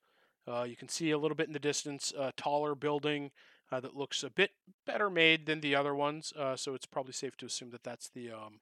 You 0.47 0.77
can 0.77 0.89
see 0.89 1.11
a 1.11 1.19
little 1.19 1.35
bit 1.35 1.49
in 1.49 1.53
the 1.53 1.59
distance 1.59 2.13
a 2.17 2.33
taller 2.37 2.75
building 2.75 3.33
uh, 3.73 3.81
that 3.81 3.97
looks 3.97 4.23
a 4.23 4.31
bit 4.31 4.51
better 4.87 5.09
made 5.09 5.47
than 5.47 5.61
the 5.61 5.75
other 5.75 5.95
ones. 5.95 6.33
Uh, 6.39 6.57
so 6.57 6.75
it's 6.75 6.87
probably 6.87 7.13
safe 7.13 7.37
to 7.39 7.47
assume 7.47 7.71
that 7.71 7.83
that's 7.83 8.09
the 8.11 8.31
um, 8.31 8.61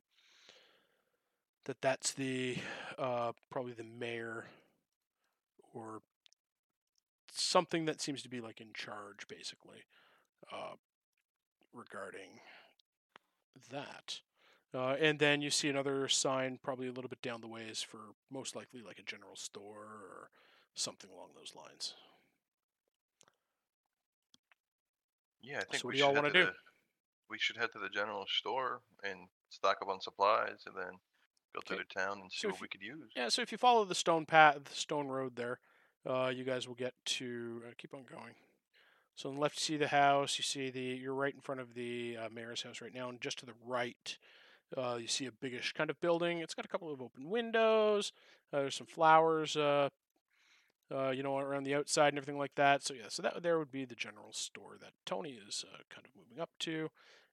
that 1.65 1.81
that's 1.83 2.13
the 2.13 2.57
uh, 2.99 3.33
probably 3.51 3.73
the 3.73 3.85
mayor 3.85 4.47
or 5.75 6.01
something 7.33 7.85
that 7.85 8.01
seems 8.01 8.23
to 8.23 8.29
be 8.29 8.41
like 8.41 8.61
in 8.61 8.73
charge, 8.73 9.27
basically, 9.29 9.85
uh, 10.53 10.75
regarding 11.73 12.41
that. 13.71 14.21
Uh, 14.73 14.95
and 15.01 15.19
then 15.19 15.43
you 15.43 15.51
see 15.51 15.69
another 15.69 16.07
sign, 16.07 16.59
probably 16.63 16.87
a 16.87 16.93
little 16.93 17.09
bit 17.09 17.23
down 17.23 17.41
the 17.41 17.49
ways, 17.49 17.83
for 17.83 17.99
most 18.31 18.55
likely 18.55 18.83
like 18.83 19.01
a 19.01 19.03
general 19.03 19.35
store 19.35 19.85
or 19.85 20.31
something 20.75 21.11
along 21.11 21.31
those 21.35 21.55
lines. 21.57 21.95
Yeah, 25.43 25.59
I 25.59 25.65
think 25.65 25.77
So 25.83 25.89
what 25.89 25.93
we 25.93 25.95
do 25.95 25.99
should 25.99 26.05
y'all 26.07 26.15
head 26.15 26.23
wanna 26.23 26.33
do? 26.33 26.45
the, 26.47 26.53
we 27.29 27.39
should 27.39 27.57
head 27.57 27.71
to 27.73 27.79
the 27.79 27.89
general 27.89 28.25
store 28.29 28.81
and 29.03 29.29
stock 29.51 29.79
up 29.83 29.89
on 29.89 30.01
supplies, 30.01 30.65
and 30.67 30.77
then 30.77 30.93
go 31.55 31.61
through 31.67 31.79
Okay. 31.79 31.85
the 31.89 32.01
town 32.01 32.21
and 32.21 32.31
see 32.33 32.39
So 32.43 32.49
what 32.49 32.57
you- 32.57 32.63
we 32.63 32.69
could 32.69 32.83
use. 32.83 33.13
Yeah, 33.17 33.29
so 33.29 33.43
if 33.43 33.51
you 33.53 33.59
follow 33.59 33.85
the 33.85 33.95
stone 33.95 34.27
path, 34.27 34.65
the 34.65 34.75
stone 34.75 35.09
road 35.09 35.37
there, 35.37 35.59
uh, 36.07 36.33
you 36.35 36.45
guys 36.45 36.67
will 36.69 36.75
get 36.75 36.95
to 37.05 37.63
uh, 37.69 37.73
keep 37.79 37.95
on 37.95 38.05
going. 38.05 38.35
So 39.17 39.29
on 39.29 39.35
the 39.35 39.41
left, 39.41 39.57
you 39.57 39.61
see 39.61 39.77
the 39.77 39.89
house. 39.89 40.39
You 40.39 40.45
see 40.45 40.71
the 40.71 40.81
you're 40.81 41.15
right 41.15 41.35
in 41.35 41.41
front 41.41 41.61
of 41.61 41.75
the 41.75 42.17
uh, 42.17 42.29
mayor's 42.31 42.63
house 42.63 42.81
right 42.81 42.95
now, 42.95 43.09
and 43.09 43.21
just 43.21 43.39
to 43.41 43.47
the 43.47 43.55
right, 43.65 44.17
uh, 44.77 44.97
you 45.01 45.09
see 45.09 45.27
a 45.27 45.33
biggish 45.33 45.73
kind 45.73 45.91
of 45.91 46.01
building. 46.01 46.39
It's 46.39 46.55
got 46.55 46.65
a 46.65 46.69
couple 46.69 46.91
of 46.93 47.03
open 47.03 47.29
windows. 47.29 48.13
Uh, 48.53 48.61
there's 48.61 48.77
some 48.77 48.87
flowers, 48.87 49.57
uh, 50.93 51.11
you 51.11 51.23
know, 51.23 51.39
around 51.39 51.65
the 51.65 51.75
outside 51.75 52.09
and 52.09 52.19
everything 52.19 52.39
like 52.39 52.55
that. 52.57 52.83
So 52.83 52.95
yeah, 52.95 53.09
so 53.09 53.23
that 53.23 53.43
there 53.43 53.59
would 53.59 53.73
be 53.73 53.85
the 53.85 53.95
general 53.95 54.33
store 54.33 54.77
that 54.81 54.93
Tony 55.07 55.39
is 55.47 55.65
uh, 55.73 55.79
kind 55.89 56.07
of 56.07 56.13
moving 56.17 56.41
up 56.41 56.51
to. 56.61 56.91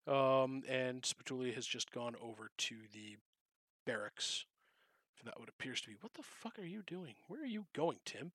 Um, 0.07 0.63
and 0.69 1.01
Spatooli 1.01 1.53
has 1.53 1.65
just 1.65 1.91
gone 1.91 2.15
over 2.21 2.49
to 2.57 2.75
the 2.93 3.17
barracks 3.85 4.45
for 5.15 5.25
that 5.25 5.39
what 5.39 5.49
appears 5.49 5.81
to 5.81 5.89
be. 5.89 5.95
What 5.99 6.13
the 6.13 6.23
fuck 6.23 6.57
are 6.59 6.65
you 6.65 6.83
doing? 6.85 7.15
Where 7.27 7.41
are 7.41 7.45
you 7.45 7.65
going, 7.73 7.97
Tim? 8.05 8.31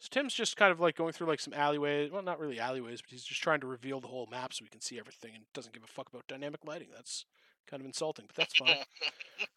So 0.00 0.08
Tim's 0.10 0.34
just 0.34 0.56
kind 0.56 0.70
of 0.70 0.80
like 0.80 0.96
going 0.96 1.12
through 1.12 1.28
like 1.28 1.40
some 1.40 1.54
alleyways. 1.54 2.10
Well, 2.10 2.22
not 2.22 2.38
really 2.38 2.60
alleyways, 2.60 3.00
but 3.00 3.10
he's 3.10 3.24
just 3.24 3.42
trying 3.42 3.60
to 3.60 3.66
reveal 3.66 4.00
the 4.00 4.08
whole 4.08 4.28
map 4.30 4.52
so 4.52 4.62
we 4.62 4.68
can 4.68 4.82
see 4.82 4.98
everything 4.98 5.34
and 5.34 5.44
doesn't 5.54 5.72
give 5.72 5.84
a 5.84 5.86
fuck 5.86 6.08
about 6.10 6.26
dynamic 6.26 6.60
lighting. 6.66 6.88
That's 6.94 7.24
kind 7.66 7.80
of 7.80 7.86
insulting, 7.86 8.26
but 8.26 8.36
that's 8.36 8.54
fine. 8.56 8.76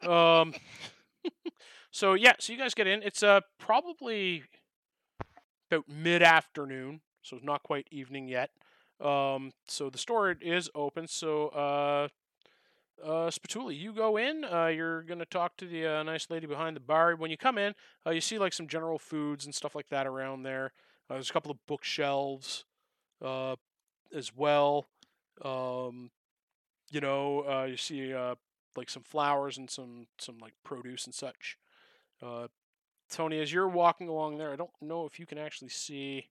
um, 0.41 0.53
so 1.91 2.13
yeah, 2.13 2.33
so 2.39 2.53
you 2.53 2.59
guys 2.59 2.73
get 2.73 2.87
in. 2.87 3.01
It's 3.03 3.23
uh 3.23 3.41
probably 3.59 4.43
about 5.71 5.87
mid 5.89 6.23
afternoon, 6.23 7.01
so 7.21 7.35
it's 7.37 7.45
not 7.45 7.63
quite 7.63 7.87
evening 7.91 8.27
yet. 8.27 8.51
Um, 8.99 9.51
so 9.67 9.89
the 9.89 9.97
store 9.97 10.35
is 10.41 10.69
open. 10.73 11.07
So 11.07 11.49
uh, 11.49 12.07
uh, 13.03 13.29
Spatooli, 13.29 13.77
you 13.77 13.93
go 13.93 14.17
in. 14.17 14.43
Uh, 14.43 14.67
you're 14.67 15.03
gonna 15.03 15.25
talk 15.25 15.57
to 15.57 15.65
the 15.67 15.85
uh, 15.85 16.03
nice 16.03 16.27
lady 16.29 16.47
behind 16.47 16.75
the 16.75 16.81
bar. 16.81 17.15
When 17.15 17.31
you 17.31 17.37
come 17.37 17.57
in, 17.57 17.73
uh, 18.05 18.11
you 18.11 18.21
see 18.21 18.39
like 18.39 18.53
some 18.53 18.67
general 18.67 18.97
foods 18.97 19.45
and 19.45 19.53
stuff 19.53 19.75
like 19.75 19.89
that 19.89 20.07
around 20.07 20.43
there. 20.43 20.71
Uh, 21.09 21.15
there's 21.15 21.29
a 21.29 21.33
couple 21.33 21.51
of 21.51 21.57
bookshelves, 21.67 22.65
uh, 23.23 23.55
as 24.15 24.35
well. 24.35 24.87
Um, 25.43 26.11
you 26.91 27.01
know, 27.01 27.41
uh, 27.47 27.65
you 27.65 27.77
see 27.77 28.13
uh, 28.13 28.35
like 28.77 28.89
some 28.89 29.03
flowers 29.03 29.57
and 29.57 29.69
some 29.69 30.07
some 30.17 30.37
like 30.39 30.53
produce 30.63 31.05
and 31.05 31.13
such. 31.15 31.57
Uh, 32.21 32.47
Tony, 33.09 33.39
as 33.39 33.51
you're 33.51 33.67
walking 33.67 34.07
along 34.07 34.37
there, 34.37 34.51
I 34.51 34.55
don't 34.55 34.69
know 34.81 35.05
if 35.05 35.19
you 35.19 35.25
can 35.25 35.37
actually 35.37 35.69
see 35.69 36.29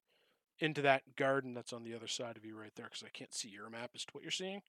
into 0.59 0.83
that 0.83 1.17
garden 1.17 1.55
that's 1.55 1.73
on 1.73 1.85
the 1.85 1.95
other 1.95 2.07
side 2.07 2.37
of 2.37 2.45
you 2.45 2.59
right 2.59 2.73
there 2.77 2.87
because 2.87 3.03
I 3.03 3.11
can't 3.11 3.35
see 3.35 3.49
your 3.49 3.69
map 3.69 3.91
as 3.95 4.05
to 4.05 4.13
what 4.13 4.23
you're 4.23 4.31
seeing. 4.31 4.63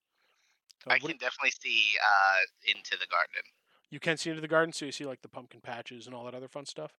Uh, 0.85 0.93
I 0.93 0.99
can 0.99 1.17
definitely 1.17 1.53
see 1.61 1.81
uh, 2.01 2.69
into 2.75 2.97
the 2.99 3.07
garden. 3.09 3.41
you 3.89 3.99
can 3.99 4.17
see 4.17 4.29
into 4.29 4.41
the 4.41 4.47
garden, 4.47 4.73
so 4.73 4.85
you 4.85 4.91
see 4.91 5.05
like 5.05 5.21
the 5.21 5.29
pumpkin 5.29 5.61
patches 5.61 6.05
and 6.05 6.15
all 6.15 6.25
that 6.25 6.35
other 6.35 6.47
fun 6.47 6.65
stuff. 6.65 6.93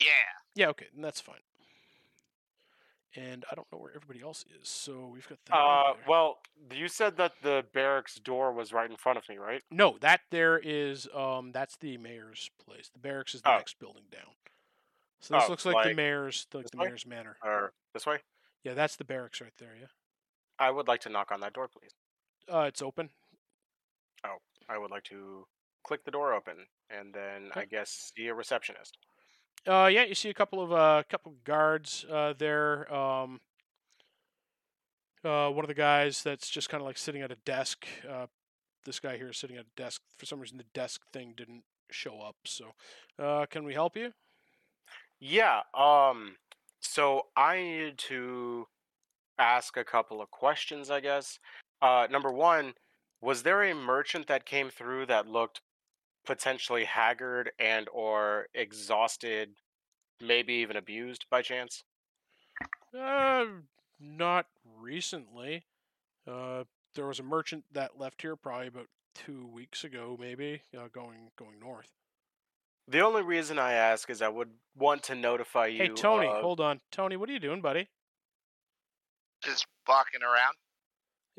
Yeah. 0.00 0.06
Yeah, 0.54 0.68
okay, 0.68 0.86
then 0.92 1.02
that's 1.02 1.20
fine. 1.20 1.40
And 3.16 3.44
I 3.50 3.54
don't 3.54 3.66
know 3.72 3.78
where 3.78 3.90
everybody 3.94 4.20
else 4.22 4.44
is, 4.60 4.68
so 4.68 5.10
we've 5.12 5.26
got. 5.26 5.38
Uh, 5.50 5.94
well, 6.06 6.38
you 6.70 6.88
said 6.88 7.16
that 7.16 7.32
the 7.42 7.64
barracks 7.72 8.16
door 8.16 8.52
was 8.52 8.72
right 8.72 8.88
in 8.90 8.96
front 8.96 9.16
of 9.16 9.26
me, 9.30 9.38
right? 9.38 9.62
no, 9.70 9.96
that 10.00 10.20
there 10.30 10.58
is 10.58 11.08
um, 11.14 11.50
that's 11.52 11.76
the 11.78 11.96
mayor's 11.96 12.50
place. 12.62 12.90
The 12.92 12.98
barracks 12.98 13.34
is 13.34 13.40
the 13.42 13.50
Oh. 13.50 13.56
next 13.56 13.78
building 13.78 14.04
down. 14.12 14.34
So 15.20 15.34
this 15.34 15.44
Oh, 15.46 15.50
looks 15.50 15.64
like, 15.64 15.82
the 15.82 15.88
like 15.88 15.96
mayor's, 15.96 16.46
like 16.52 16.66
the 16.70 16.76
way? 16.76 16.86
mayor's 16.86 17.06
manor. 17.06 17.36
Or 17.42 17.72
this 17.94 18.04
way? 18.06 18.18
Yeah, 18.62 18.74
that's 18.74 18.96
the 18.96 19.04
barracks 19.04 19.40
right 19.40 19.54
there. 19.58 19.74
Yeah, 19.80 19.86
I 20.58 20.70
would 20.70 20.86
like 20.86 21.00
to 21.00 21.08
knock 21.08 21.32
on 21.32 21.40
that 21.40 21.54
door, 21.54 21.66
please. 21.68 21.90
uh, 22.52 22.66
it's 22.68 22.82
open. 22.82 23.08
Oh, 24.24 24.36
I 24.68 24.76
would 24.78 24.90
like 24.90 25.04
to 25.04 25.46
click 25.82 26.04
the 26.04 26.10
door 26.10 26.34
open 26.34 26.66
and 26.90 27.14
then 27.14 27.50
I 27.54 27.64
guess 27.64 28.12
see 28.14 28.26
a 28.26 28.34
receptionist. 28.34 28.98
Uh, 29.66 29.86
yeah, 29.92 30.04
you 30.04 30.14
see 30.14 30.30
a 30.30 30.34
couple 30.34 30.62
of 30.62 30.72
uh, 30.72 31.02
couple 31.08 31.32
of 31.32 31.44
guards 31.44 32.04
uh, 32.10 32.32
there. 32.38 32.92
Um, 32.92 33.40
uh, 35.24 35.50
one 35.50 35.64
of 35.64 35.68
the 35.68 35.74
guys 35.74 36.22
that's 36.22 36.48
just 36.48 36.68
kind 36.68 36.80
of 36.80 36.86
like 36.86 36.96
sitting 36.98 37.22
at 37.22 37.32
a 37.32 37.36
desk. 37.44 37.86
Uh, 38.08 38.26
this 38.84 39.00
guy 39.00 39.16
here 39.16 39.28
is 39.28 39.36
sitting 39.36 39.56
at 39.56 39.64
a 39.64 39.80
desk. 39.82 40.00
For 40.16 40.26
some 40.26 40.40
reason, 40.40 40.56
the 40.58 40.64
desk 40.74 41.02
thing 41.12 41.34
didn't 41.36 41.64
show 41.90 42.20
up. 42.20 42.36
So, 42.44 42.72
uh, 43.18 43.46
can 43.46 43.64
we 43.64 43.74
help 43.74 43.96
you? 43.96 44.12
Yeah, 45.20 45.62
um 45.74 46.36
so 46.80 47.26
I 47.36 47.56
needed 47.60 47.98
to 47.98 48.66
ask 49.38 49.76
a 49.76 49.84
couple 49.84 50.20
of 50.22 50.30
questions, 50.30 50.90
I 50.90 51.00
guess. 51.00 51.38
Uh 51.82 52.06
number 52.10 52.32
1, 52.32 52.74
was 53.20 53.42
there 53.42 53.62
a 53.62 53.74
merchant 53.74 54.26
that 54.28 54.44
came 54.46 54.70
through 54.70 55.06
that 55.06 55.26
looked 55.26 55.60
potentially 56.28 56.84
haggard 56.84 57.50
and 57.58 57.88
or 57.90 58.48
exhausted, 58.54 59.54
maybe 60.20 60.52
even 60.52 60.76
abused 60.76 61.24
by 61.30 61.40
chance? 61.40 61.84
Uh, 62.96 63.46
not 63.98 64.44
recently. 64.78 65.64
Uh, 66.30 66.64
there 66.94 67.06
was 67.06 67.18
a 67.18 67.22
merchant 67.22 67.64
that 67.72 67.98
left 67.98 68.20
here 68.20 68.36
probably 68.36 68.66
about 68.66 68.88
two 69.14 69.46
weeks 69.46 69.84
ago, 69.84 70.18
maybe, 70.20 70.60
uh, 70.76 70.88
going 70.92 71.30
going 71.38 71.58
north. 71.58 71.94
The 72.86 73.00
only 73.00 73.22
reason 73.22 73.58
I 73.58 73.72
ask 73.72 74.10
is 74.10 74.20
I 74.20 74.28
would 74.28 74.50
want 74.76 75.02
to 75.04 75.14
notify 75.14 75.68
you. 75.68 75.78
Hey, 75.78 75.88
Tony, 75.88 76.26
of- 76.26 76.42
hold 76.42 76.60
on, 76.60 76.82
Tony, 76.92 77.16
what 77.16 77.30
are 77.30 77.32
you 77.32 77.40
doing, 77.40 77.62
buddy? 77.62 77.88
Just 79.42 79.66
walking 79.88 80.20
around. 80.22 80.54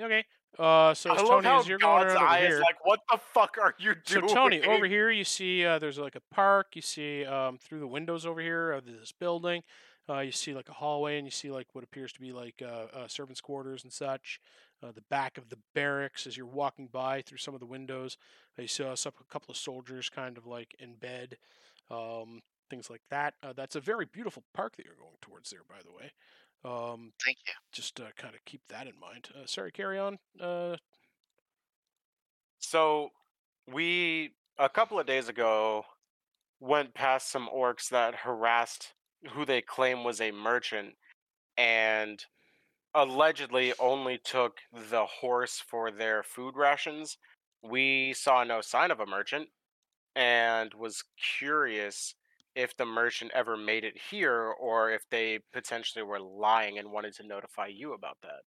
Okay. 0.02 0.26
Uh, 0.58 0.94
so 0.94 1.12
I 1.12 1.16
Tony, 1.16 1.48
as 1.48 1.68
you're 1.68 1.78
going 1.78 2.08
God's 2.08 2.16
around 2.16 2.36
over 2.36 2.48
here. 2.48 2.60
like, 2.60 2.86
what 2.86 3.00
the 3.10 3.18
fuck 3.34 3.58
are 3.62 3.76
you 3.80 3.96
doing? 4.06 4.28
So? 4.28 4.34
Tony, 4.34 4.62
over 4.64 4.86
here 4.86 5.10
you 5.10 5.24
see 5.24 5.66
uh, 5.66 5.80
there's 5.80 5.98
like 5.98 6.16
a 6.16 6.22
park. 6.34 6.76
You 6.76 6.82
see 6.82 7.26
um, 7.26 7.58
through 7.58 7.80
the 7.80 7.88
windows 7.88 8.26
over 8.26 8.42
here 8.42 8.72
of 8.72 8.86
this 8.86 9.12
building. 9.12 9.64
Uh, 10.10 10.22
you 10.22 10.32
see 10.32 10.56
like 10.56 10.68
a 10.70 10.74
hallway, 10.74 11.18
and 11.18 11.28
you 11.28 11.32
see 11.32 11.52
like 11.52 11.68
what 11.74 11.84
appears 11.84 12.12
to 12.14 12.20
be 12.20 12.32
like 12.32 12.62
uh, 12.64 12.98
uh, 12.98 13.08
servants' 13.08 13.42
quarters 13.42 13.84
and 13.84 13.94
such. 13.94 14.40
Uh, 14.82 14.92
the 14.92 15.04
back 15.10 15.38
of 15.38 15.50
the 15.50 15.58
barracks 15.76 16.26
as 16.26 16.36
you're 16.36 16.46
walking 16.46 16.88
by 16.92 17.22
through 17.22 17.38
some 17.38 17.54
of 17.54 17.60
the 17.60 17.66
windows. 17.66 18.18
You 18.58 18.68
saw 18.68 18.96
some, 18.96 19.14
a 19.20 19.32
couple 19.32 19.52
of 19.52 19.58
soldiers 19.58 20.10
kind 20.10 20.38
of 20.38 20.46
like 20.46 20.76
in 20.80 20.96
bed, 20.96 21.38
um, 21.92 22.42
things 22.70 22.90
like 22.90 23.02
that. 23.10 23.36
Uh, 23.44 23.54
that's 23.54 23.76
a 23.76 23.82
very 23.82 24.06
beautiful 24.06 24.44
park 24.54 24.78
that 24.78 24.86
you're 24.86 24.96
going 24.96 25.18
towards 25.22 25.50
there, 25.50 25.62
by 25.68 25.82
the 25.84 25.92
way. 25.92 26.12
Um, 26.66 27.12
Thank 27.24 27.38
you. 27.48 27.54
just 27.72 28.00
uh, 28.00 28.06
kind 28.18 28.36
of 28.36 28.44
keep 28.46 28.62
that 28.70 28.88
in 28.88 28.94
mind. 29.00 29.30
Uh, 29.34 29.46
sorry, 29.46 29.72
carry 29.72 29.98
on. 29.98 30.18
Uh, 30.40 30.76
So 32.60 33.10
we 33.68 34.32
a 34.58 34.70
couple 34.70 35.00
of 35.00 35.06
days 35.08 35.30
ago 35.30 35.84
went 36.60 36.94
past 36.94 37.32
some 37.32 37.50
orcs 37.56 37.90
that 37.90 38.14
harassed 38.14 38.94
who 39.32 39.46
they 39.46 39.62
claim 39.62 40.04
was 40.04 40.20
a 40.22 40.32
merchant 40.32 40.94
and 41.58 42.24
allegedly 42.94 43.74
only 43.80 44.18
took 44.18 44.58
the 44.90 45.06
horse 45.06 45.60
for 45.66 45.92
their 45.92 46.24
food 46.24 46.56
rations. 46.56 47.18
We 47.62 48.14
saw 48.14 48.44
no 48.44 48.62
sign 48.62 48.92
of 48.92 49.00
a 49.00 49.06
merchant 49.06 49.48
and 50.16 50.74
was 50.74 51.04
curious 51.38 52.16
if 52.60 52.76
the 52.76 52.86
merchant 52.86 53.32
ever 53.34 53.56
made 53.56 53.84
it 53.86 53.98
here 54.12 54.54
or 54.60 54.92
if 54.92 55.02
they 55.10 55.40
potentially 55.54 56.04
were 56.04 56.20
lying 56.20 56.78
and 56.78 56.92
wanted 56.92 57.14
to 57.16 57.26
notify 57.26 57.68
you 57.68 57.94
about 57.94 58.18
that. 58.22 58.42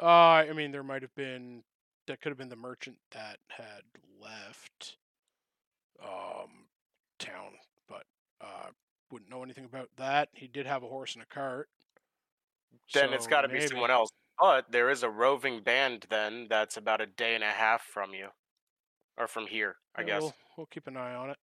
Uh, 0.00 0.04
I 0.48 0.52
mean, 0.52 0.70
there 0.72 0.82
might 0.82 1.02
have 1.02 1.14
been 1.14 1.62
that 2.06 2.20
could 2.20 2.30
have 2.30 2.38
been 2.38 2.48
the 2.48 2.56
merchant 2.56 2.98
that 3.12 3.38
had 3.48 3.82
left 4.20 4.96
um 6.02 6.66
town, 7.18 7.52
but 7.88 8.04
uh 8.40 8.68
wouldn't 9.10 9.30
know 9.30 9.42
anything 9.42 9.64
about 9.64 9.88
that. 9.96 10.28
He 10.32 10.46
did 10.48 10.66
have 10.66 10.82
a 10.82 10.88
horse 10.88 11.14
and 11.14 11.22
a 11.22 11.26
cart. 11.26 11.68
then 12.92 13.12
it's 13.12 13.24
so 13.24 13.30
got 13.30 13.42
to 13.42 13.48
be 13.48 13.60
someone 13.66 13.90
else. 13.90 14.10
But 14.38 14.72
there 14.72 14.90
is 14.90 15.02
a 15.02 15.10
roving 15.10 15.62
band 15.62 16.06
then 16.10 16.46
that's 16.48 16.76
about 16.76 17.00
a 17.00 17.06
day 17.06 17.34
and 17.34 17.44
a 17.44 17.50
half 17.50 17.82
from 17.82 18.14
you, 18.14 18.28
or 19.16 19.28
from 19.28 19.46
here, 19.46 19.76
I 19.94 20.00
Yeah, 20.00 20.06
guess. 20.06 20.22
We'll, 20.22 20.34
we'll 20.56 20.66
keep 20.66 20.86
an 20.88 20.96
eye 20.96 21.14
on 21.14 21.30
it. 21.30 21.38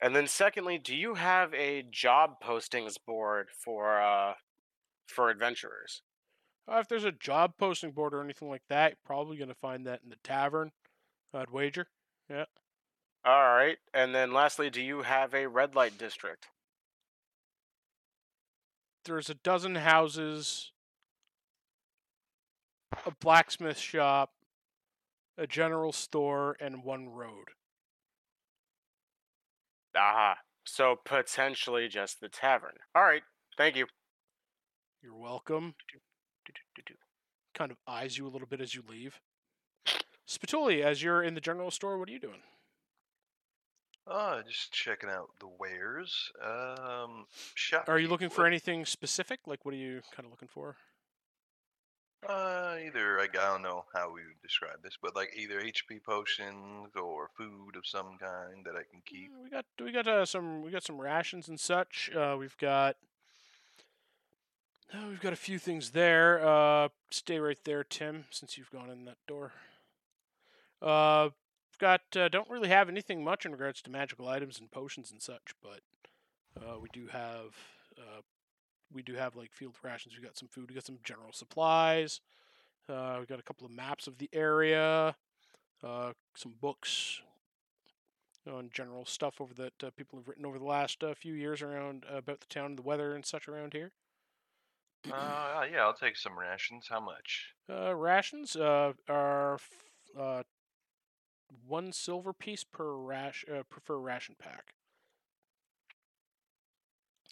And 0.00 0.14
then 0.14 0.26
secondly, 0.26 0.78
do 0.78 0.94
you 0.94 1.14
have 1.14 1.54
a 1.54 1.82
job 1.90 2.42
postings 2.42 2.96
board 3.04 3.48
for 3.50 4.00
uh 4.00 4.34
for 5.06 5.30
adventurers? 5.30 6.02
Uh, 6.70 6.78
if 6.78 6.88
there's 6.88 7.04
a 7.04 7.12
job 7.12 7.54
posting 7.58 7.92
board 7.92 8.12
or 8.12 8.22
anything 8.22 8.48
like 8.48 8.64
that, 8.68 8.90
you're 8.90 8.98
probably 9.04 9.36
gonna 9.36 9.54
find 9.54 9.86
that 9.86 10.00
in 10.02 10.10
the 10.10 10.16
tavern. 10.22 10.72
I'd 11.32 11.50
wager. 11.50 11.88
Yeah. 12.30 12.46
All 13.24 13.54
right. 13.54 13.78
And 13.92 14.14
then 14.14 14.32
lastly, 14.32 14.70
do 14.70 14.80
you 14.80 15.02
have 15.02 15.34
a 15.34 15.46
red 15.48 15.74
light 15.74 15.98
district? 15.98 16.46
There's 19.04 19.30
a 19.30 19.34
dozen 19.34 19.76
houses, 19.76 20.72
a 23.04 23.12
blacksmith 23.20 23.78
shop, 23.78 24.32
a 25.38 25.46
general 25.46 25.92
store, 25.92 26.56
and 26.60 26.82
one 26.82 27.08
road. 27.08 27.50
Aha. 29.96 30.36
So 30.64 30.96
potentially 31.04 31.88
just 31.88 32.20
the 32.20 32.28
tavern. 32.28 32.74
All 32.94 33.04
right. 33.04 33.22
Thank 33.56 33.76
you. 33.76 33.86
You're 35.02 35.16
welcome. 35.16 35.74
Kind 37.54 37.70
of 37.70 37.78
eyes 37.86 38.18
you 38.18 38.26
a 38.26 38.30
little 38.30 38.48
bit 38.48 38.60
as 38.60 38.74
you 38.74 38.82
leave. 38.88 39.20
Spatooli, 40.28 40.82
as 40.82 41.02
you're 41.02 41.22
in 41.22 41.34
the 41.34 41.40
general 41.40 41.70
store, 41.70 41.98
what 41.98 42.08
are 42.08 42.12
you 42.12 42.18
doing? 42.18 42.42
Uh, 44.08 44.42
just 44.42 44.72
checking 44.72 45.10
out 45.10 45.30
the 45.40 45.48
wares. 45.58 46.30
Um, 46.44 47.26
shop. 47.54 47.88
Are 47.88 47.98
you 47.98 48.08
looking 48.08 48.30
for 48.30 48.46
anything 48.46 48.84
specific? 48.84 49.40
Like, 49.46 49.64
what 49.64 49.74
are 49.74 49.78
you 49.78 50.00
kind 50.14 50.26
of 50.26 50.30
looking 50.30 50.48
for? 50.48 50.76
Uh, 52.28 52.76
either 52.84 53.18
like, 53.18 53.36
I 53.38 53.46
don't 53.52 53.62
know 53.62 53.84
how 53.94 54.08
we 54.08 54.22
would 54.22 54.40
describe 54.42 54.82
this, 54.82 54.96
but 55.00 55.14
like 55.14 55.32
either 55.36 55.60
HP 55.60 56.02
potions 56.02 56.90
or 57.00 57.30
food 57.36 57.76
of 57.76 57.86
some 57.86 58.16
kind 58.18 58.64
that 58.64 58.74
I 58.74 58.82
can 58.90 59.00
keep. 59.04 59.30
Uh, 59.32 59.42
We 59.44 59.50
got 59.50 59.64
we 59.82 59.92
got 59.92 60.06
uh, 60.08 60.26
some 60.26 60.62
we 60.62 60.70
got 60.70 60.82
some 60.82 61.00
rations 61.00 61.48
and 61.48 61.58
such. 61.60 62.10
Uh, 62.14 62.36
we've 62.38 62.56
got 62.58 62.96
Uh, 64.92 65.06
we've 65.08 65.20
got 65.20 65.32
a 65.32 65.36
few 65.36 65.58
things 65.58 65.90
there. 65.90 66.46
Uh, 66.46 66.88
stay 67.10 67.38
right 67.38 67.58
there, 67.64 67.82
Tim, 67.84 68.24
since 68.30 68.56
you've 68.56 68.70
gone 68.70 68.90
in 68.90 69.04
that 69.04 69.18
door. 69.26 69.52
Uh, 70.82 71.30
got 71.78 72.02
uh, 72.16 72.28
don't 72.28 72.48
really 72.50 72.68
have 72.68 72.88
anything 72.88 73.22
much 73.22 73.44
in 73.44 73.52
regards 73.52 73.82
to 73.82 73.90
magical 73.90 74.28
items 74.28 74.58
and 74.58 74.70
potions 74.70 75.10
and 75.10 75.20
such, 75.22 75.54
but 75.62 75.80
uh, 76.60 76.78
we 76.78 76.88
do 76.92 77.06
have 77.08 77.54
uh, 77.98 78.20
we 78.92 79.02
do 79.02 79.14
have 79.14 79.36
like 79.36 79.52
field 79.52 79.76
rations. 79.82 80.14
We 80.16 80.22
got 80.22 80.36
some 80.36 80.48
food. 80.48 80.68
We 80.68 80.74
got 80.74 80.86
some 80.86 80.98
general 81.04 81.32
supplies. 81.32 82.20
Uh, 82.88 83.16
we 83.20 83.26
got 83.26 83.40
a 83.40 83.42
couple 83.42 83.66
of 83.66 83.72
maps 83.72 84.06
of 84.06 84.18
the 84.18 84.28
area. 84.32 85.16
Uh, 85.82 86.12
some 86.34 86.54
books 86.60 87.20
on 88.50 88.70
general 88.72 89.04
stuff 89.04 89.40
over 89.40 89.52
that 89.54 89.72
uh, 89.82 89.90
people 89.96 90.18
have 90.18 90.28
written 90.28 90.46
over 90.46 90.58
the 90.58 90.64
last 90.64 91.02
uh, 91.02 91.14
few 91.14 91.34
years 91.34 91.62
around 91.62 92.04
uh, 92.12 92.18
about 92.18 92.40
the 92.40 92.46
town, 92.46 92.76
the 92.76 92.82
weather, 92.82 93.14
and 93.14 93.26
such 93.26 93.48
around 93.48 93.72
here. 93.72 93.90
Uh, 95.12 95.64
yeah, 95.70 95.82
I'll 95.82 95.94
take 95.94 96.16
some 96.16 96.38
rations. 96.38 96.86
How 96.88 97.00
much? 97.00 97.54
Uh, 97.70 97.94
rations 97.94 98.56
uh, 98.56 98.92
are 99.08 99.54
f- 99.54 99.70
uh, 100.18 100.42
one 101.66 101.92
silver 101.92 102.32
piece 102.32 102.64
per 102.64 102.94
rash 102.94 103.44
uh, 103.52 103.62
per 103.84 103.96
ration 103.96 104.34
pack. 104.38 104.74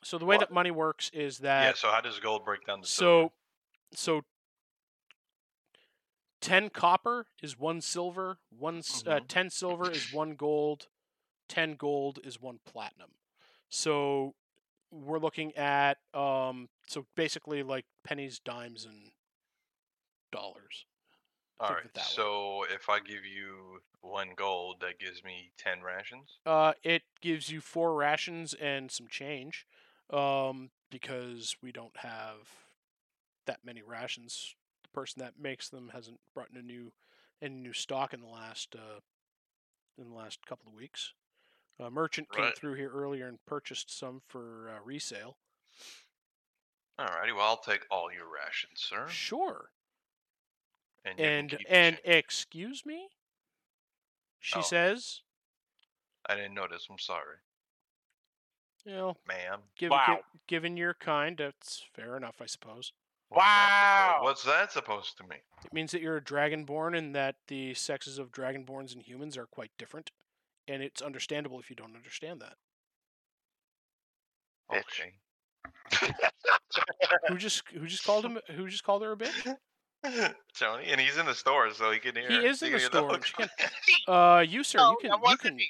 So 0.05 0.19
the 0.19 0.25
way 0.25 0.37
What? 0.37 0.49
that 0.49 0.53
money 0.53 0.71
works 0.71 1.11
is 1.13 1.39
that 1.39 1.65
yeah. 1.65 1.73
So 1.75 1.91
how 1.91 2.01
does 2.01 2.19
gold 2.21 2.45
break 2.45 2.67
down 2.67 2.83
to 2.83 2.87
so 2.87 3.33
so 3.93 4.23
ten 6.41 6.69
copper 6.69 7.27
is 7.43 7.59
one 7.59 7.81
silver, 7.81 8.39
one 8.51 8.79
uh, 8.79 8.81
Mhm. 8.81 9.29
ten 9.29 9.51
silver 9.51 9.91
is 9.91 10.13
one 10.13 10.35
gold, 10.37 10.89
ten 11.49 11.75
gold 11.75 12.19
is 12.23 12.41
one 12.41 12.61
platinum. 12.65 13.13
So 13.69 14.35
we're 14.91 15.19
looking 15.19 15.55
at 15.57 15.99
um 16.13 16.69
so 16.87 17.07
basically 17.17 17.63
like 17.63 17.87
pennies, 18.05 18.39
dimes, 18.39 18.85
and 18.85 19.13
dollars. 20.31 20.87
All 21.59 21.71
right. 21.71 21.77
think 21.77 21.79
of 21.79 21.85
right. 21.85 21.85
it 21.87 21.95
that 21.95 22.01
way. 22.01 22.15
So 22.15 22.65
if 22.75 22.89
I 22.89 23.01
give 23.01 23.25
you 23.25 23.81
one 24.03 24.31
gold, 24.37 24.81
that 24.81 24.99
gives 24.99 25.25
me 25.25 25.51
ten 25.57 25.83
rations. 25.83 26.39
Uh, 26.45 26.75
it 26.83 27.03
gives 27.21 27.51
you 27.51 27.61
four 27.61 27.95
rations 27.95 28.55
and 28.55 28.91
some 28.91 29.09
change, 29.09 29.67
um, 30.11 30.71
because 30.91 31.57
we 31.63 31.73
don't 31.73 31.97
have 31.97 32.37
that 33.47 33.59
many 33.65 33.83
rations. 33.83 34.55
The 34.83 34.89
person 34.91 35.21
that 35.21 35.35
makes 35.41 35.69
them 35.69 35.91
hasn't 35.93 36.21
brought 36.35 36.51
in 36.51 36.57
a 36.59 36.63
new 36.63 36.93
any 37.43 37.55
new 37.57 37.73
stock 37.73 38.15
in 38.15 38.21
the 38.21 38.27
last 38.29 38.75
uh, 38.77 39.01
in 39.99 40.09
the 40.09 40.15
last 40.15 40.45
couple 40.47 40.69
of 40.69 40.75
weeks. 40.75 41.13
A 41.81 41.91
merchant 41.91 42.31
came 42.31 42.53
through 42.57 42.75
here 42.75 42.91
earlier 42.95 43.27
and 43.27 43.39
purchased 43.47 43.97
some 43.97 44.23
for 44.29 44.71
uh, 44.71 44.79
resale. 44.85 45.37
Alrighty. 47.01 47.35
Well, 47.35 47.47
I'll 47.47 47.57
take 47.57 47.81
all 47.91 48.13
your 48.13 48.27
rations, 48.33 48.81
sir. 48.81 49.09
Sure. 49.09 49.71
And 51.05 51.19
And 51.21 51.59
and 51.69 51.99
excuse 52.05 52.87
me. 52.87 53.09
She 54.41 54.59
Oh. 54.61 54.63
says, 54.63 55.23
I 56.27 56.37
didn't 56.37 56.55
notice. 56.55 56.87
I'm 56.89 56.99
sorry, 56.99 57.37
you 58.85 58.93
know, 58.93 59.17
ma'am. 59.27 59.61
given 59.79 59.91
Wow. 59.97 60.21
given 60.47 60.77
your 60.77 60.95
kind, 60.95 61.37
that's 61.39 61.85
fair 61.95 62.17
enough, 62.17 62.37
I 62.41 62.47
suppose. 62.47 62.93
What's 63.29 63.43
that 63.45 63.69
suppo- 63.69 64.19
Wow. 64.19 64.23
What's 64.23 64.45
that 64.45 64.73
supposed 64.73 65.17
to 65.19 65.23
mean? 65.25 65.41
It 65.65 65.73
means 65.73 65.91
that 65.93 66.01
you're 66.03 66.17
a 66.19 66.23
dragonborn 66.23 66.97
and 66.97 67.15
that 67.15 67.37
the 67.49 67.75
sexes 67.75 68.19
of 68.19 68.31
dragonborns 68.31 68.93
and 68.93 69.03
humans 69.03 69.37
are 69.37 69.47
quite 69.47 69.71
different. 69.79 70.11
And 70.69 70.83
it's 70.83 71.03
understandable 71.03 71.59
if 71.61 71.69
you 71.71 71.77
don't 71.77 71.97
understand 71.97 72.41
that. 72.41 72.55
Bitch. 74.71 74.81
Okay. 76.01 76.13
Who 77.29 77.37
just 77.37 77.63
who 77.71 77.87
just 77.87 78.05
called 78.07 78.25
him 78.25 78.39
who 78.57 78.69
just 78.69 78.85
called 78.85 79.03
her 79.03 79.13
a 79.13 79.17
bitch? 79.17 79.57
Tony, 80.59 80.85
and 80.87 81.01
he's 81.01 81.17
in 81.17 81.25
the 81.27 81.35
store, 81.35 81.73
so 81.73 81.91
he 81.91 81.99
can 81.99 82.15
hear. 82.15 82.29
He 82.31 82.47
is 82.47 82.63
in 82.63 82.73
the 82.73 82.79
can 82.79 82.87
store, 82.87 83.11
look. 83.11 83.25
she 83.25 83.33
can- 83.35 83.49
Uh 84.09 84.45
you 84.47 84.63
sir, 84.65 84.79
no, 84.79 84.91
you 84.91 84.97
can 85.01 85.21
you 85.31 85.37
can 85.37 85.57
me. 85.57 85.63
you- 85.63 85.69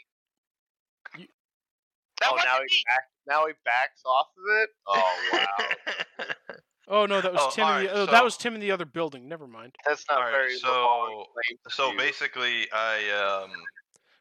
That 2.24 2.30
oh, 2.30 2.34
wasn't 2.34 2.48
now 2.50 2.58
me. 2.60 2.66
he 2.70 2.84
back, 2.86 3.02
now 3.26 3.46
he 3.46 3.52
backs 3.64 4.02
off 4.06 4.26
of 4.38 4.44
it. 4.62 4.68
Oh 4.86 5.14
wow, 5.32 6.24
Oh 6.88 7.06
no, 7.06 7.20
that 7.20 7.32
was 7.32 7.40
Oh, 7.42 7.50
Tim 7.50 7.66
in 7.66 7.84
the, 7.84 7.90
alright, 7.90 8.08
oh, 8.08 8.12
that 8.12 8.24
was 8.24 8.36
Tim 8.36 8.54
in 8.54 8.60
the 8.60 8.70
other 8.70 8.84
building. 8.84 9.28
Never 9.28 9.46
mind. 9.46 9.74
that's 9.86 10.04
not 10.10 10.18
Alright, 10.18 10.32
very 10.32 10.56
so- 10.58 10.68
long 10.68 11.24
claim 11.32 11.58
to 11.66 11.70
so 11.74 11.92
you. 11.92 11.98
basically, 11.98 12.66
I 12.72 13.42
um, 13.44 13.50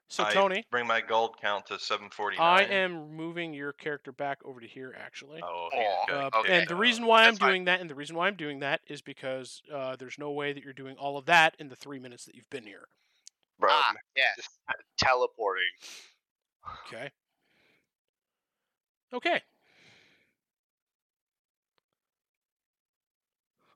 So 0.07 0.23
I 0.23 0.31
Tony, 0.33 0.63
bring 0.71 0.85
my 0.87 1.01
gold 1.01 1.35
count 1.41 1.65
to 1.67 1.79
seven 1.79 2.09
forty 2.09 2.37
I 2.37 2.61
am 2.63 3.15
moving 3.15 3.53
your 3.53 3.73
character 3.73 4.11
back 4.11 4.39
over 4.45 4.59
to 4.61 4.67
here 4.67 4.95
actually. 4.97 5.41
Oh, 5.43 5.69
Aw. 5.73 6.05
he's 6.05 6.15
Uh, 6.15 6.29
okay, 6.39 6.59
and 6.59 6.67
the 6.67 6.75
reason 6.75 7.05
why 7.05 7.23
I'm 7.23 7.31
that's 7.31 7.39
fine. 7.39 7.49
doing 7.49 7.65
that, 7.65 7.81
and 7.81 7.89
the 7.89 7.95
reason 7.95 8.15
why 8.15 8.27
I'm 8.27 8.35
doing 8.35 8.59
that, 8.59 8.81
is 8.87 9.01
because 9.01 9.61
uh, 9.73 9.95
there's 9.97 10.17
no 10.19 10.31
way 10.31 10.53
that 10.53 10.63
you're 10.63 10.71
doing 10.73 10.95
all 10.97 11.17
of 11.17 11.25
that 11.25 11.55
in 11.59 11.67
the 11.69 11.75
three 11.75 11.99
minutes 11.99 12.25
that 12.25 12.35
you've 12.35 12.49
been 12.49 12.65
here. 12.65 12.87
bro, 13.59 13.69
Ah, 13.71 13.93
yeah. 14.15 14.23
just 14.37 14.49
teleporting. 14.97 15.63
Okay. 16.87 17.11
Okay. 19.13 19.41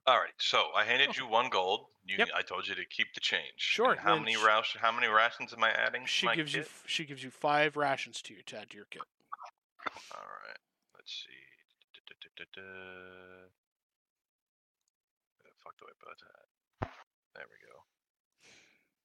Alright, 0.08 0.32
so 0.38 0.70
I 0.74 0.84
handed 0.84 1.10
Oh. 1.10 1.12
you 1.16 1.26
one 1.26 1.50
gold. 1.50 1.86
You, 2.04 2.16
Yep. 2.18 2.28
I 2.34 2.40
told 2.42 2.66
you 2.66 2.74
to 2.74 2.84
keep 2.86 3.12
the 3.12 3.20
change. 3.20 3.52
Sure, 3.58 3.90
And 3.92 4.00
how 4.00 4.14
then 4.14 4.24
many 4.24 4.36
sh- 4.36 4.42
ration? 4.42 4.80
How 4.80 4.90
many 4.90 5.06
rations 5.08 5.52
am 5.52 5.62
I 5.62 5.70
adding? 5.70 6.02
to 6.04 6.08
She 6.08 6.24
my 6.26 6.34
gives 6.34 6.54
you 6.54 6.62
kit? 6.62 6.70
f- 6.70 6.84
she 6.86 7.04
gives 7.04 7.22
you 7.22 7.30
five 7.30 7.76
rations 7.76 8.22
to 8.22 8.32
you 8.34 8.42
to 8.44 8.58
add 8.58 8.70
to 8.70 8.76
your 8.76 8.86
kit. 8.86 9.02
All 9.86 10.22
right. 10.24 10.58
Let's 10.94 11.12
see. 11.12 11.28
Where 15.36 15.50
the 15.50 15.56
fuck 15.62 15.76
do 15.78 15.84
I 15.86 15.92
put 16.00 16.18
that? 16.80 16.90
There 17.34 17.46
we 17.46 17.58
go. 17.68 17.84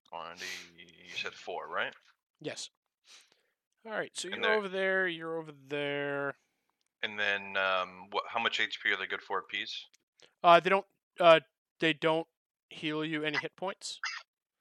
Quantity. 0.10 0.46
You 0.78 1.16
said 1.16 1.34
four, 1.34 1.68
right? 1.68 1.94
Yes. 2.40 2.70
All 3.86 3.92
right. 3.92 4.12
So 4.14 4.30
you're 4.30 4.54
over 4.54 4.70
there. 4.70 5.08
You're 5.08 5.38
over 5.38 5.52
there. 5.70 6.36
And 7.02 7.20
then, 7.20 7.58
um, 7.58 8.08
what? 8.12 8.24
How 8.28 8.40
much 8.40 8.60
HP 8.60 8.94
are 8.94 8.98
they 8.98 9.08
good 9.08 9.22
for 9.22 9.40
a 9.40 9.44
piece? 9.44 9.86
Uh, 10.44 10.60
they 10.60 10.70
don't. 10.70 10.86
Uh, 11.20 11.42
they 11.80 11.94
don't 11.94 12.28
heal 12.70 13.04
you 13.04 13.24
any 13.24 13.38
hit 13.38 13.56
points. 13.56 14.00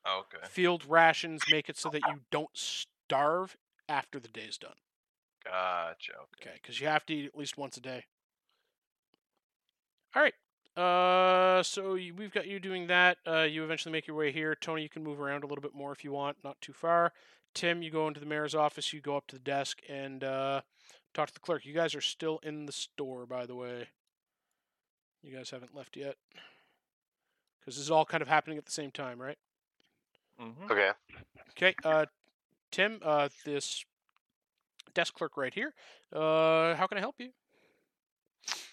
Oh, 0.05 0.25
okay. 0.35 0.45
Field 0.49 0.85
rations 0.89 1.43
make 1.51 1.69
it 1.69 1.79
so 1.79 1.89
that 1.91 2.03
you 2.09 2.21
don't 2.31 2.51
starve 2.55 3.57
after 3.89 4.19
the 4.19 4.29
day's 4.29 4.59
done. 4.59 4.75
Gotcha. 5.45 6.13
Okay. 6.13 6.51
Okay, 6.51 6.59
because 6.61 6.81
you 6.81 6.89
have 6.89 7.07
to 7.07 7.15
eat 7.15 7.27
at 7.27 7.39
least 7.39 7.57
once 7.57 7.77
a 7.77 7.81
day. 7.81 8.05
All 10.15 10.23
right. 10.23 10.35
Uh, 10.77 11.63
so 11.63 11.95
you, 11.95 12.15
we've 12.15 12.33
got 12.33 12.47
you 12.47 12.59
doing 12.59 12.87
that. 12.87 13.19
Uh, 13.27 13.43
you 13.43 13.63
eventually 13.63 13.93
make 13.93 14.07
your 14.07 14.17
way 14.17 14.33
here. 14.33 14.55
Tony, 14.55 14.83
you 14.83 14.89
can 14.89 15.05
move 15.05 15.21
around 15.21 15.45
a 15.45 15.47
little 15.47 15.63
bit 15.63 15.75
more 15.75 15.93
if 15.93 16.03
you 16.05 16.13
want, 16.13 16.39
not 16.43 16.61
too 16.61 16.73
far. 16.73 17.13
Tim, 17.55 17.83
you 17.83 17.91
go 17.91 18.09
into 18.09 18.21
the 18.21 18.27
mayor's 18.27 18.55
office. 18.55 18.93
You 18.93 19.01
go 19.01 19.17
up 19.17 19.27
to 19.29 19.37
the 19.37 19.43
desk 19.43 19.81
and 19.89 20.25
uh, 20.25 20.63
talk 21.15 21.29
to 21.29 21.35
the 21.35 21.41
clerk. 21.41 21.65
You 21.65 21.75
guys 21.75 21.95
are 21.95 22.01
still 22.01 22.41
in 22.43 22.67
the 22.67 22.73
store, 22.73 23.27
by 23.27 23.47
the 23.47 23.55
way. 23.55 23.89
You 25.23 25.37
guys 25.37 25.51
haven't 25.51 25.75
left 25.75 25.97
yet. 25.97 26.17
Because 27.61 27.77
this 27.77 27.85
is 27.85 27.91
all 27.91 28.05
kind 28.05 28.23
of 28.23 28.29
happening 28.29 28.59
at 28.59 28.67
the 28.67 28.73
same 28.73 28.91
time, 28.91 29.21
right? 29.21 29.39
Mm-hmm. 30.41 30.73
Okay. 30.73 30.91
Okay, 31.51 31.75
uh, 31.85 32.07
Tim, 32.71 32.99
uh, 33.03 33.29
this 33.45 33.85
desk 34.95 35.15
clerk 35.15 35.37
right 35.37 35.55
here. 35.55 35.73
Uh, 36.13 36.75
how 36.75 36.87
can 36.87 36.99
I 36.99 37.01
help 37.01 37.17
you? 37.19 37.31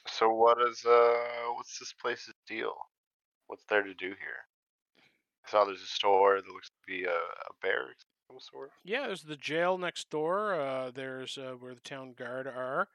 So 0.07 0.33
what 0.33 0.57
is 0.61 0.83
uh 0.85 1.53
what's 1.55 1.79
this 1.79 1.93
place's 1.93 2.33
deal? 2.47 2.73
What's 3.47 3.63
there 3.69 3.83
to 3.83 3.93
do 3.93 4.07
here? 4.07 4.43
I 5.45 5.49
saw 5.49 5.63
there's 5.63 5.81
a 5.81 5.85
store 5.85 6.41
that 6.41 6.51
looks 6.51 6.69
to 6.69 6.81
be 6.85 7.05
a, 7.05 7.11
a 7.11 7.53
barracks 7.61 8.03
of 8.03 8.18
some 8.29 8.39
sort. 8.39 8.71
Yeah, 8.83 9.07
there's 9.07 9.23
the 9.23 9.35
jail 9.35 9.77
next 9.77 10.09
door. 10.09 10.59
Uh, 10.59 10.91
there's 10.93 11.37
uh, 11.37 11.55
where 11.59 11.73
the 11.73 11.81
town 11.81 12.13
guard 12.13 12.47
are. 12.47 12.87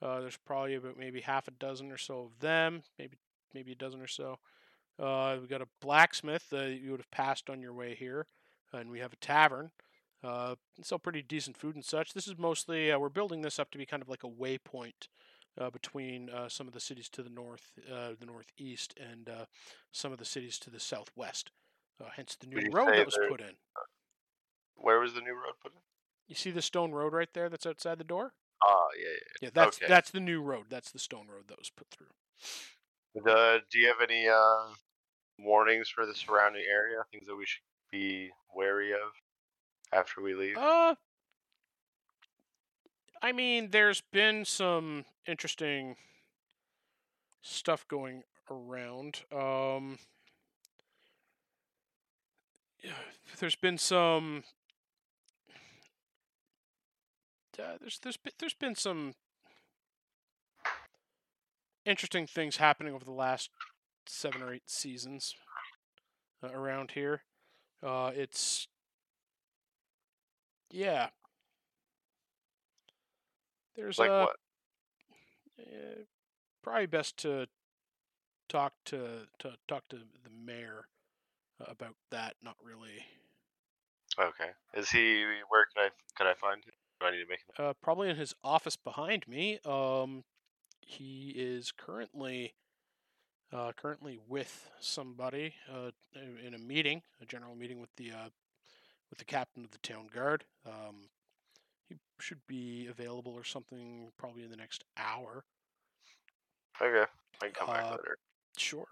Uh, 0.00 0.20
there's 0.20 0.36
probably 0.36 0.74
about 0.74 0.98
maybe 0.98 1.20
half 1.20 1.48
a 1.48 1.52
dozen 1.52 1.92
or 1.92 1.98
so 1.98 2.20
of 2.20 2.40
them, 2.40 2.82
maybe 2.98 3.16
maybe 3.54 3.72
a 3.72 3.76
dozen 3.76 4.00
or 4.00 4.06
so. 4.06 4.38
Uh, 4.98 5.36
we 5.40 5.46
got 5.46 5.62
a 5.62 5.68
blacksmith 5.80 6.52
uh, 6.52 6.62
you 6.62 6.90
would 6.90 7.00
have 7.00 7.10
passed 7.10 7.48
on 7.48 7.62
your 7.62 7.72
way 7.72 7.94
here, 7.94 8.26
and 8.72 8.90
we 8.90 8.98
have 8.98 9.12
a 9.12 9.16
tavern. 9.16 9.70
Uh, 10.22 10.54
sell 10.82 10.98
pretty 10.98 11.22
decent 11.22 11.56
food 11.56 11.74
and 11.74 11.84
such. 11.84 12.14
This 12.14 12.28
is 12.28 12.38
mostly 12.38 12.92
uh, 12.92 12.98
we're 12.98 13.08
building 13.08 13.42
this 13.42 13.58
up 13.58 13.70
to 13.72 13.78
be 13.78 13.86
kind 13.86 14.02
of 14.02 14.08
like 14.08 14.22
a 14.24 14.28
waypoint 14.28 15.08
uh, 15.60 15.70
between 15.70 16.30
uh, 16.30 16.48
some 16.48 16.66
of 16.66 16.72
the 16.72 16.80
cities 16.80 17.08
to 17.10 17.22
the 17.22 17.30
north, 17.30 17.72
uh, 17.92 18.10
the 18.18 18.26
northeast, 18.26 18.94
and 19.00 19.28
uh, 19.28 19.44
some 19.90 20.12
of 20.12 20.18
the 20.18 20.24
cities 20.24 20.58
to 20.60 20.70
the 20.70 20.80
southwest. 20.80 21.50
Uh, 22.00 22.08
hence 22.16 22.36
the 22.36 22.46
new 22.46 22.70
road 22.70 22.94
that 22.94 23.06
was 23.06 23.18
put 23.28 23.40
in. 23.40 23.54
Where 24.82 25.00
was 25.00 25.14
the 25.14 25.20
new 25.20 25.32
road 25.34 25.54
put 25.62 25.72
in? 25.72 25.78
You 26.28 26.34
see 26.34 26.50
the 26.50 26.62
stone 26.62 26.92
road 26.92 27.12
right 27.12 27.32
there 27.32 27.48
that's 27.48 27.66
outside 27.66 27.98
the 27.98 28.04
door? 28.04 28.34
Ah, 28.62 28.86
yeah, 28.98 29.08
Yeah, 29.40 29.50
that's 29.52 29.76
Okay. 29.78 29.86
that's 29.88 30.10
the 30.10 30.20
new 30.20 30.40
road. 30.42 30.66
That's 30.68 30.90
the 30.92 30.98
stone 30.98 31.28
road 31.28 31.48
that 31.48 31.58
was 31.58 31.70
put 31.70 31.88
through. 31.90 32.08
yeah. 33.14 33.32
Uh, 33.32 33.58
do 33.70 33.78
you 33.78 33.88
have 33.88 34.00
any 34.08 34.28
uh 34.28 34.68
warnings 35.38 35.88
for 35.88 36.06
the 36.06 36.14
surrounding 36.14 36.64
area? 36.70 36.98
Things 37.10 37.26
that 37.26 37.36
we 37.36 37.44
should 37.46 37.62
be 37.90 38.30
wary 38.54 38.92
of 38.92 39.12
after 39.92 40.20
we 40.22 40.34
leave? 40.34 40.56
Uh 40.56 40.94
I 43.24 43.30
mean, 43.32 43.70
there's 43.70 44.00
been 44.00 44.44
some 44.44 45.04
interesting 45.26 45.96
stuff 47.40 47.86
going 47.86 48.24
around. 48.50 49.20
Um, 49.30 49.98
there's 53.38 53.56
been 53.56 53.78
some. 53.78 54.44
Uh, 57.58 57.76
there's 57.80 57.98
there's 58.02 58.16
been, 58.16 58.32
there's 58.38 58.54
been 58.54 58.74
some 58.74 59.14
interesting 61.84 62.26
things 62.26 62.56
happening 62.56 62.94
over 62.94 63.04
the 63.04 63.12
last 63.12 63.50
seven 64.06 64.42
or 64.42 64.52
eight 64.54 64.68
seasons 64.68 65.34
uh, 66.42 66.48
around 66.52 66.92
here. 66.92 67.22
Uh, 67.82 68.10
it's 68.14 68.68
yeah. 70.70 71.08
There's 73.76 73.98
Like 73.98 74.10
uh, 74.10 74.26
what? 74.26 74.36
eh, 75.58 76.02
probably 76.62 76.86
best 76.86 77.16
to 77.18 77.46
talk 78.48 78.72
to 78.86 79.26
to 79.38 79.56
talk 79.68 79.88
to 79.88 79.96
the 79.96 80.30
mayor 80.30 80.86
uh, 81.60 81.64
about 81.70 81.96
that. 82.10 82.34
Not 82.42 82.56
really. 82.62 83.04
Okay. 84.18 84.50
Is 84.74 84.90
he? 84.90 85.24
Where 85.48 85.66
can 85.74 85.86
I 85.86 85.88
can 86.16 86.26
I 86.26 86.34
find 86.34 86.62
him? 86.64 86.72
Do 87.02 87.08
I 87.08 87.10
need 87.10 87.22
to 87.24 87.28
make? 87.28 87.40
Uh, 87.58 87.72
probably 87.82 88.08
in 88.10 88.16
his 88.16 88.32
office 88.44 88.76
behind 88.76 89.26
me. 89.26 89.58
Um, 89.64 90.22
he 90.80 91.32
is 91.36 91.72
currently 91.72 92.54
uh, 93.52 93.72
currently 93.72 94.18
with 94.28 94.70
somebody 94.80 95.54
uh, 95.70 95.90
in- 96.14 96.38
in 96.46 96.54
a 96.54 96.58
meeting, 96.58 97.02
a 97.20 97.26
general 97.26 97.54
meeting 97.54 97.80
with 97.80 97.90
the 97.96 98.12
uh, 98.12 98.28
with 99.10 99.18
the 99.18 99.24
captain 99.24 99.64
of 99.64 99.72
the 99.72 99.78
town 99.78 100.06
guard. 100.14 100.44
Um, 100.64 101.08
he 101.88 101.96
should 102.20 102.40
be 102.46 102.86
available 102.86 103.32
or 103.32 103.44
something 103.44 104.10
probably 104.16 104.44
in 104.44 104.50
the 104.50 104.56
next 104.56 104.84
hour. 104.96 105.44
Okay. 106.80 107.10
I 107.42 107.46
can 107.46 107.52
come 107.52 107.66
back 107.66 107.84
Uh, 107.84 107.90
later. 107.90 108.16
Sure. 108.56 108.86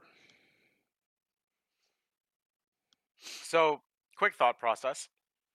So, 3.21 3.81
quick 4.17 4.35
thought 4.35 4.59
process. 4.59 5.09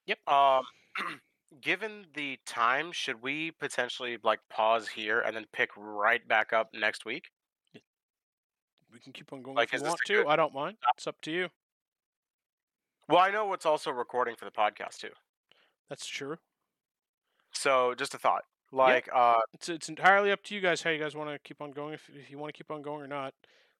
Yep. 0.05 0.19
Um, 0.27 0.63
given 1.61 2.05
the 2.13 2.39
time, 2.45 2.91
should 2.91 3.21
we 3.21 3.51
potentially 3.51 4.17
like 4.23 4.39
pause 4.49 4.87
here 4.87 5.19
and 5.21 5.35
then 5.35 5.45
pick 5.51 5.69
right 5.77 6.25
back 6.27 6.53
up 6.53 6.69
next 6.73 7.05
week? 7.05 7.29
We 8.93 8.99
can 8.99 9.11
keep 9.13 9.33
on 9.33 9.41
going 9.41 9.55
Like, 9.57 9.73
if 9.73 9.81
you 9.81 9.87
want 9.87 9.99
to. 10.05 10.13
good- 10.13 10.27
I 10.27 10.35
don't 10.35 10.53
mind. 10.53 10.77
It's 10.95 11.07
up 11.07 11.19
to 11.21 11.31
you. 11.31 11.49
Well, 13.09 13.19
I 13.19 13.29
know 13.29 13.45
what's 13.45 13.65
also 13.65 13.91
recording 13.91 14.35
for 14.35 14.45
the 14.45 14.51
podcast 14.51 14.97
too. 14.99 15.11
That's 15.89 16.05
true. 16.07 16.37
So, 17.51 17.93
just 17.95 18.13
a 18.13 18.17
thought. 18.17 18.43
Like, 18.71 19.07
uh, 19.13 19.41
It's 19.53 19.69
it's 19.69 19.89
entirely 19.89 20.31
up 20.31 20.43
to 20.43 20.55
you 20.55 20.61
guys 20.61 20.81
how 20.81 20.89
you 20.89 20.99
guys 20.99 21.15
want 21.15 21.29
to 21.29 21.39
keep 21.39 21.61
on 21.61 21.71
going. 21.71 21.93
If 21.93 22.09
if 22.09 22.29
you 22.31 22.37
want 22.37 22.53
to 22.53 22.57
keep 22.57 22.71
on 22.71 22.81
going 22.81 23.01
or 23.01 23.07
not. 23.07 23.33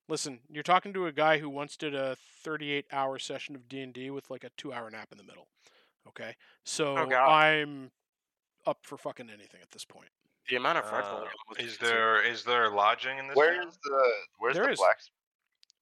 Listen, 0.08 0.40
you're 0.52 0.62
talking 0.64 0.94
to 0.94 1.08
a 1.08 1.12
guy 1.12 1.40
who 1.40 1.50
once 1.50 1.76
did 1.76 1.96
a 1.96 2.16
38 2.44 2.86
hour 2.92 3.18
session 3.18 3.56
of 3.56 3.68
D 3.68 3.82
and 3.82 3.92
D 3.94 4.12
with 4.12 4.30
like 4.30 4.44
a 4.44 4.52
two 4.58 4.72
hour 4.72 4.90
nap 4.92 5.08
in 5.12 5.18
the 5.18 5.24
middle. 5.24 5.48
Okay, 6.08 6.36
so 6.64 6.98
Oh, 6.98 7.06
God. 7.06 7.28
I'm 7.30 7.92
up 8.66 8.80
for 8.84 8.98
fucking 8.98 9.30
anything 9.30 9.62
at 9.62 9.72
this 9.72 9.86
point. 9.86 10.10
the 10.50 10.56
amount 10.56 10.78
of 10.78 10.88
fretful. 10.90 11.24
Uh, 11.50 11.54
is 11.64 11.78
there 11.80 12.22
is 12.24 12.44
there 12.44 12.70
lodging 12.70 13.18
in 13.18 13.28
this? 13.28 13.36
town? 13.36 13.46
Where's 13.48 13.78
the 13.84 14.12
Where's 14.40 14.56
There 14.56 14.66
the 14.66 14.72
is. 14.72 14.80
blacksmith? 14.80 15.12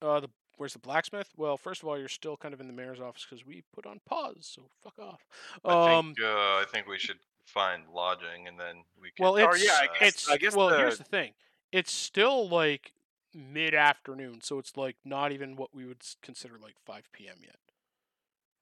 Uh, 0.01 0.19
the 0.21 0.29
where's 0.57 0.73
the 0.73 0.79
blacksmith? 0.79 1.29
Well, 1.37 1.57
first 1.57 1.81
of 1.81 1.87
all, 1.89 1.97
you're 1.99 2.07
still 2.07 2.37
kind 2.37 2.53
of 2.53 2.61
in 2.61 2.67
the 2.67 2.73
mayor's 2.73 2.99
office 3.01 3.25
because 3.29 3.45
we 3.45 3.63
put 3.73 3.85
on 3.85 3.99
pause. 4.05 4.47
So 4.53 4.63
fuck 4.83 4.97
off. 4.99 5.25
I 5.65 5.97
Um, 5.97 6.13
think 6.15 6.25
uh, 6.25 6.29
I 6.61 6.65
think 6.71 6.87
we 6.87 6.97
should 6.99 7.19
find 7.45 7.83
lodging 7.93 8.47
and 8.47 8.57
then 8.59 8.83
we 9.01 9.11
can. 9.11 9.23
Well, 9.23 9.37
Or, 9.37 9.53
it's 9.55 9.65
yeah, 9.65 9.77
I 9.81 9.87
guess- 9.99 10.13
it's 10.15 10.29
I 10.29 10.37
guess 10.37 10.55
well. 10.55 10.69
the- 10.69 10.77
Here's 10.77 10.97
the 10.97 11.03
thing: 11.03 11.33
it's 11.71 11.91
still 11.91 12.47
like 12.47 12.93
mid 13.33 13.73
afternoon, 13.73 14.39
so 14.41 14.59
it's 14.59 14.77
like 14.77 14.95
not 15.03 15.31
even 15.31 15.55
what 15.57 15.73
we 15.73 15.85
would 15.85 16.01
s- 16.01 16.15
consider 16.21 16.57
like 16.57 16.75
5 16.85 17.11
p.m. 17.11 17.37
yet. 17.41 17.55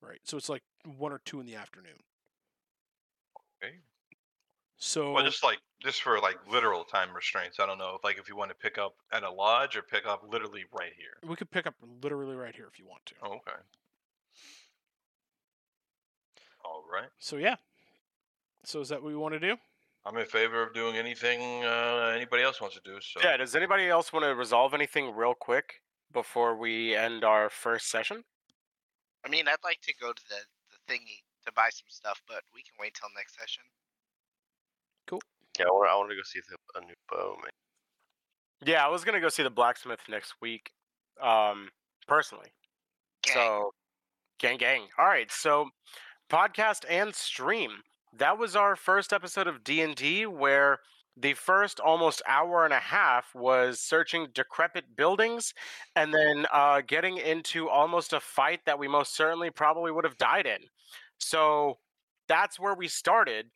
Right. 0.02 0.20
So 0.24 0.38
it's 0.38 0.50
like 0.50 0.64
one 0.98 1.12
or 1.12 1.22
two 1.26 1.40
in 1.40 1.46
the 1.46 1.56
afternoon. 1.56 2.00
Okay. 3.64 3.76
So 4.78 5.12
Well, 5.12 5.24
just 5.24 5.44
like 5.44 5.60
just 5.80 6.02
for 6.02 6.20
like 6.20 6.38
literal 6.52 6.84
time 6.84 7.10
restraints. 7.14 7.60
I 7.60 7.68
don't 7.68 7.78
know 7.78 7.96
if 7.98 8.04
like 8.04 8.18
if 8.18 8.28
you 8.28 8.36
want 8.36 8.50
to 8.50 8.56
pick 8.56 8.80
up 8.80 8.96
at 9.12 9.24
a 9.24 9.32
lodge 9.32 9.76
or 9.76 9.84
pick 9.84 10.08
up 10.08 10.24
literally 10.28 10.66
right 10.74 10.92
here. 10.98 11.30
we 11.30 11.36
could 11.36 11.52
pick 11.52 11.68
up 11.68 11.76
literally 12.02 12.36
right 12.36 12.56
here 12.56 12.68
if 12.72 12.80
you 12.80 12.86
want 12.88 13.06
to. 13.06 13.16
Oh, 13.22 13.34
okay. 13.34 13.58
All 16.66 16.84
right. 16.92 17.10
So 17.20 17.38
yeah. 17.38 17.56
So 18.64 18.80
is 18.80 18.90
that 18.90 19.02
what 19.04 19.10
we 19.10 19.16
want 19.16 19.34
to 19.36 19.40
do? 19.40 19.56
I'm 20.04 20.18
in 20.18 20.26
favor 20.26 20.64
of 20.64 20.74
doing 20.74 20.96
anything 20.96 21.64
uh, 21.64 22.12
anybody 22.16 22.42
else 22.42 22.60
wants 22.60 22.76
to 22.76 22.82
do. 22.84 23.00
So 23.02 23.20
Yeah. 23.24 23.38
Does 23.38 23.56
anybody 23.56 23.88
else 23.88 24.12
want 24.12 24.26
to 24.26 24.34
resolve 24.34 24.74
anything 24.74 25.16
real 25.16 25.36
quick 25.36 25.82
before 26.12 26.56
we 26.56 26.96
end 26.96 27.24
our 27.24 27.52
first 27.52 27.90
session? 27.90 28.24
I 29.26 29.30
mean, 29.30 29.48
I'd 29.48 29.64
like 29.64 29.82
to 29.82 29.94
go 30.00 30.12
to 30.12 30.24
the, 30.30 30.42
the 30.70 30.94
thingy 30.94 31.22
to 31.46 31.52
buy 31.54 31.70
some 31.72 31.90
stuff, 31.90 32.22
but 32.28 32.42
we 32.54 32.62
can 32.62 32.74
wait 32.80 32.94
till 32.94 33.10
next 33.16 33.38
session. 33.38 33.64
Cool. 35.08 35.22
Yeah, 35.60 35.66
I 35.66 35.70
want 35.70 35.90
I 35.90 35.96
want 35.96 36.10
to 36.10 36.16
go 36.16 36.22
see 36.24 36.40
the, 36.50 36.80
a 36.80 36.86
new 36.86 36.94
bow. 37.10 37.36
Man. 37.42 37.52
Yeah, 38.64 38.86
I 38.86 38.90
was 38.90 39.04
gonna 39.04 39.20
go 39.20 39.30
see 39.30 39.44
the 39.44 39.50
blacksmith 39.50 40.02
next 40.08 40.36
week, 40.42 40.72
um, 41.22 41.70
personally. 42.08 42.50
Gang. 43.24 43.34
So, 43.34 43.72
gang, 44.40 44.58
gang. 44.58 44.88
All 44.98 45.06
right. 45.06 45.32
So, 45.32 45.70
podcast 46.30 46.86
and 46.90 47.14
stream. 47.14 47.72
That 48.18 48.38
was 48.38 48.56
our 48.56 48.76
first 48.76 49.14
episode 49.14 49.48
of 49.48 49.64
D 49.64 49.82
and 49.82 49.96
D, 49.96 50.26
where 50.26 50.80
the 51.18 51.34
first 51.34 51.80
almost 51.80 52.22
hour 52.28 52.66
and 52.66 52.74
a 52.74 52.80
half 52.80 53.34
was 53.36 53.80
searching 53.80 54.28
decrepit 54.34 54.96
buildings, 54.96 55.54
and 55.96 56.14
then 56.14 56.46
uh, 56.54 56.82
getting 56.88 57.18
into 57.18 57.70
almost 57.70 58.14
a 58.14 58.20
fight 58.20 58.62
that 58.66 58.80
we 58.80 58.88
most 58.88 59.16
certainly 59.16 59.50
probably 59.50 59.92
would 59.92 60.06
have 60.06 60.18
died 60.18 60.46
in. 60.46 60.60
So 61.18 61.78
that's 62.28 62.60
where 62.60 62.74
we 62.74 62.88
started. 62.88 63.48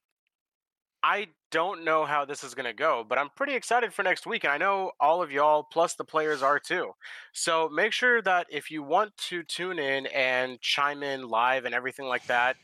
I 1.01 1.27
don't 1.51 1.85
know 1.85 2.03
how 2.03 2.25
this 2.25 2.43
is 2.43 2.55
going 2.55 2.65
to 2.65 2.73
go, 2.73 3.05
but 3.07 3.17
I'm 3.19 3.29
pretty 3.35 3.53
excited 3.53 3.93
for 3.93 4.01
next 4.01 4.25
week. 4.25 4.43
And 4.43 4.51
I 4.51 4.57
know 4.57 4.91
all 4.99 5.21
of 5.21 5.31
y'all, 5.31 5.63
plus 5.63 5.93
the 5.93 6.03
players, 6.03 6.41
are 6.41 6.59
too. 6.59 6.91
So 7.31 7.69
make 7.69 7.93
sure 7.93 8.21
that 8.23 8.47
if 8.49 8.71
you 8.71 8.81
want 8.81 9.15
to 9.29 9.43
tune 9.43 9.77
in 9.77 10.07
and 10.07 10.59
chime 10.61 11.03
in 11.03 11.29
live 11.29 11.65
and 11.65 11.75
everything 11.75 12.07
like 12.07 12.25
that, 12.25 12.57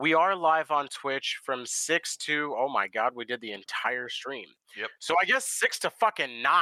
we 0.00 0.14
are 0.14 0.36
live 0.36 0.70
on 0.70 0.88
Twitch 0.88 1.38
from 1.44 1.64
6 1.64 2.16
to, 2.18 2.54
oh 2.58 2.68
my 2.68 2.86
God, 2.86 3.12
we 3.14 3.24
did 3.24 3.40
the 3.40 3.52
entire 3.52 4.08
stream. 4.08 4.48
Yep. 4.76 4.90
So 4.98 5.14
I 5.20 5.24
guess 5.24 5.46
6 5.46 5.78
to 5.80 5.90
fucking 5.90 6.42
9 6.42 6.52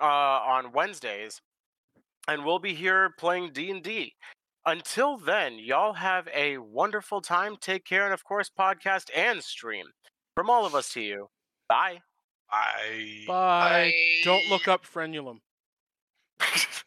uh, 0.00 0.04
on 0.04 0.72
Wednesdays. 0.72 1.40
And 2.26 2.44
we'll 2.44 2.58
be 2.58 2.74
here 2.74 3.10
playing 3.18 3.52
D&D. 3.52 4.14
Until 4.66 5.16
then, 5.16 5.58
y'all 5.58 5.94
have 5.94 6.28
a 6.34 6.58
wonderful 6.58 7.20
time. 7.20 7.56
Take 7.58 7.84
care. 7.84 8.04
And 8.04 8.12
of 8.12 8.24
course, 8.24 8.50
podcast 8.50 9.04
and 9.16 9.42
stream. 9.42 9.86
From 10.34 10.50
all 10.50 10.66
of 10.66 10.74
us 10.74 10.92
to 10.92 11.00
you, 11.00 11.28
bye. 11.68 12.00
Bye. 12.50 13.24
Bye. 13.26 13.92
Don't 14.24 14.48
look 14.50 14.68
up 14.68 14.84
frenulum. 14.84 15.38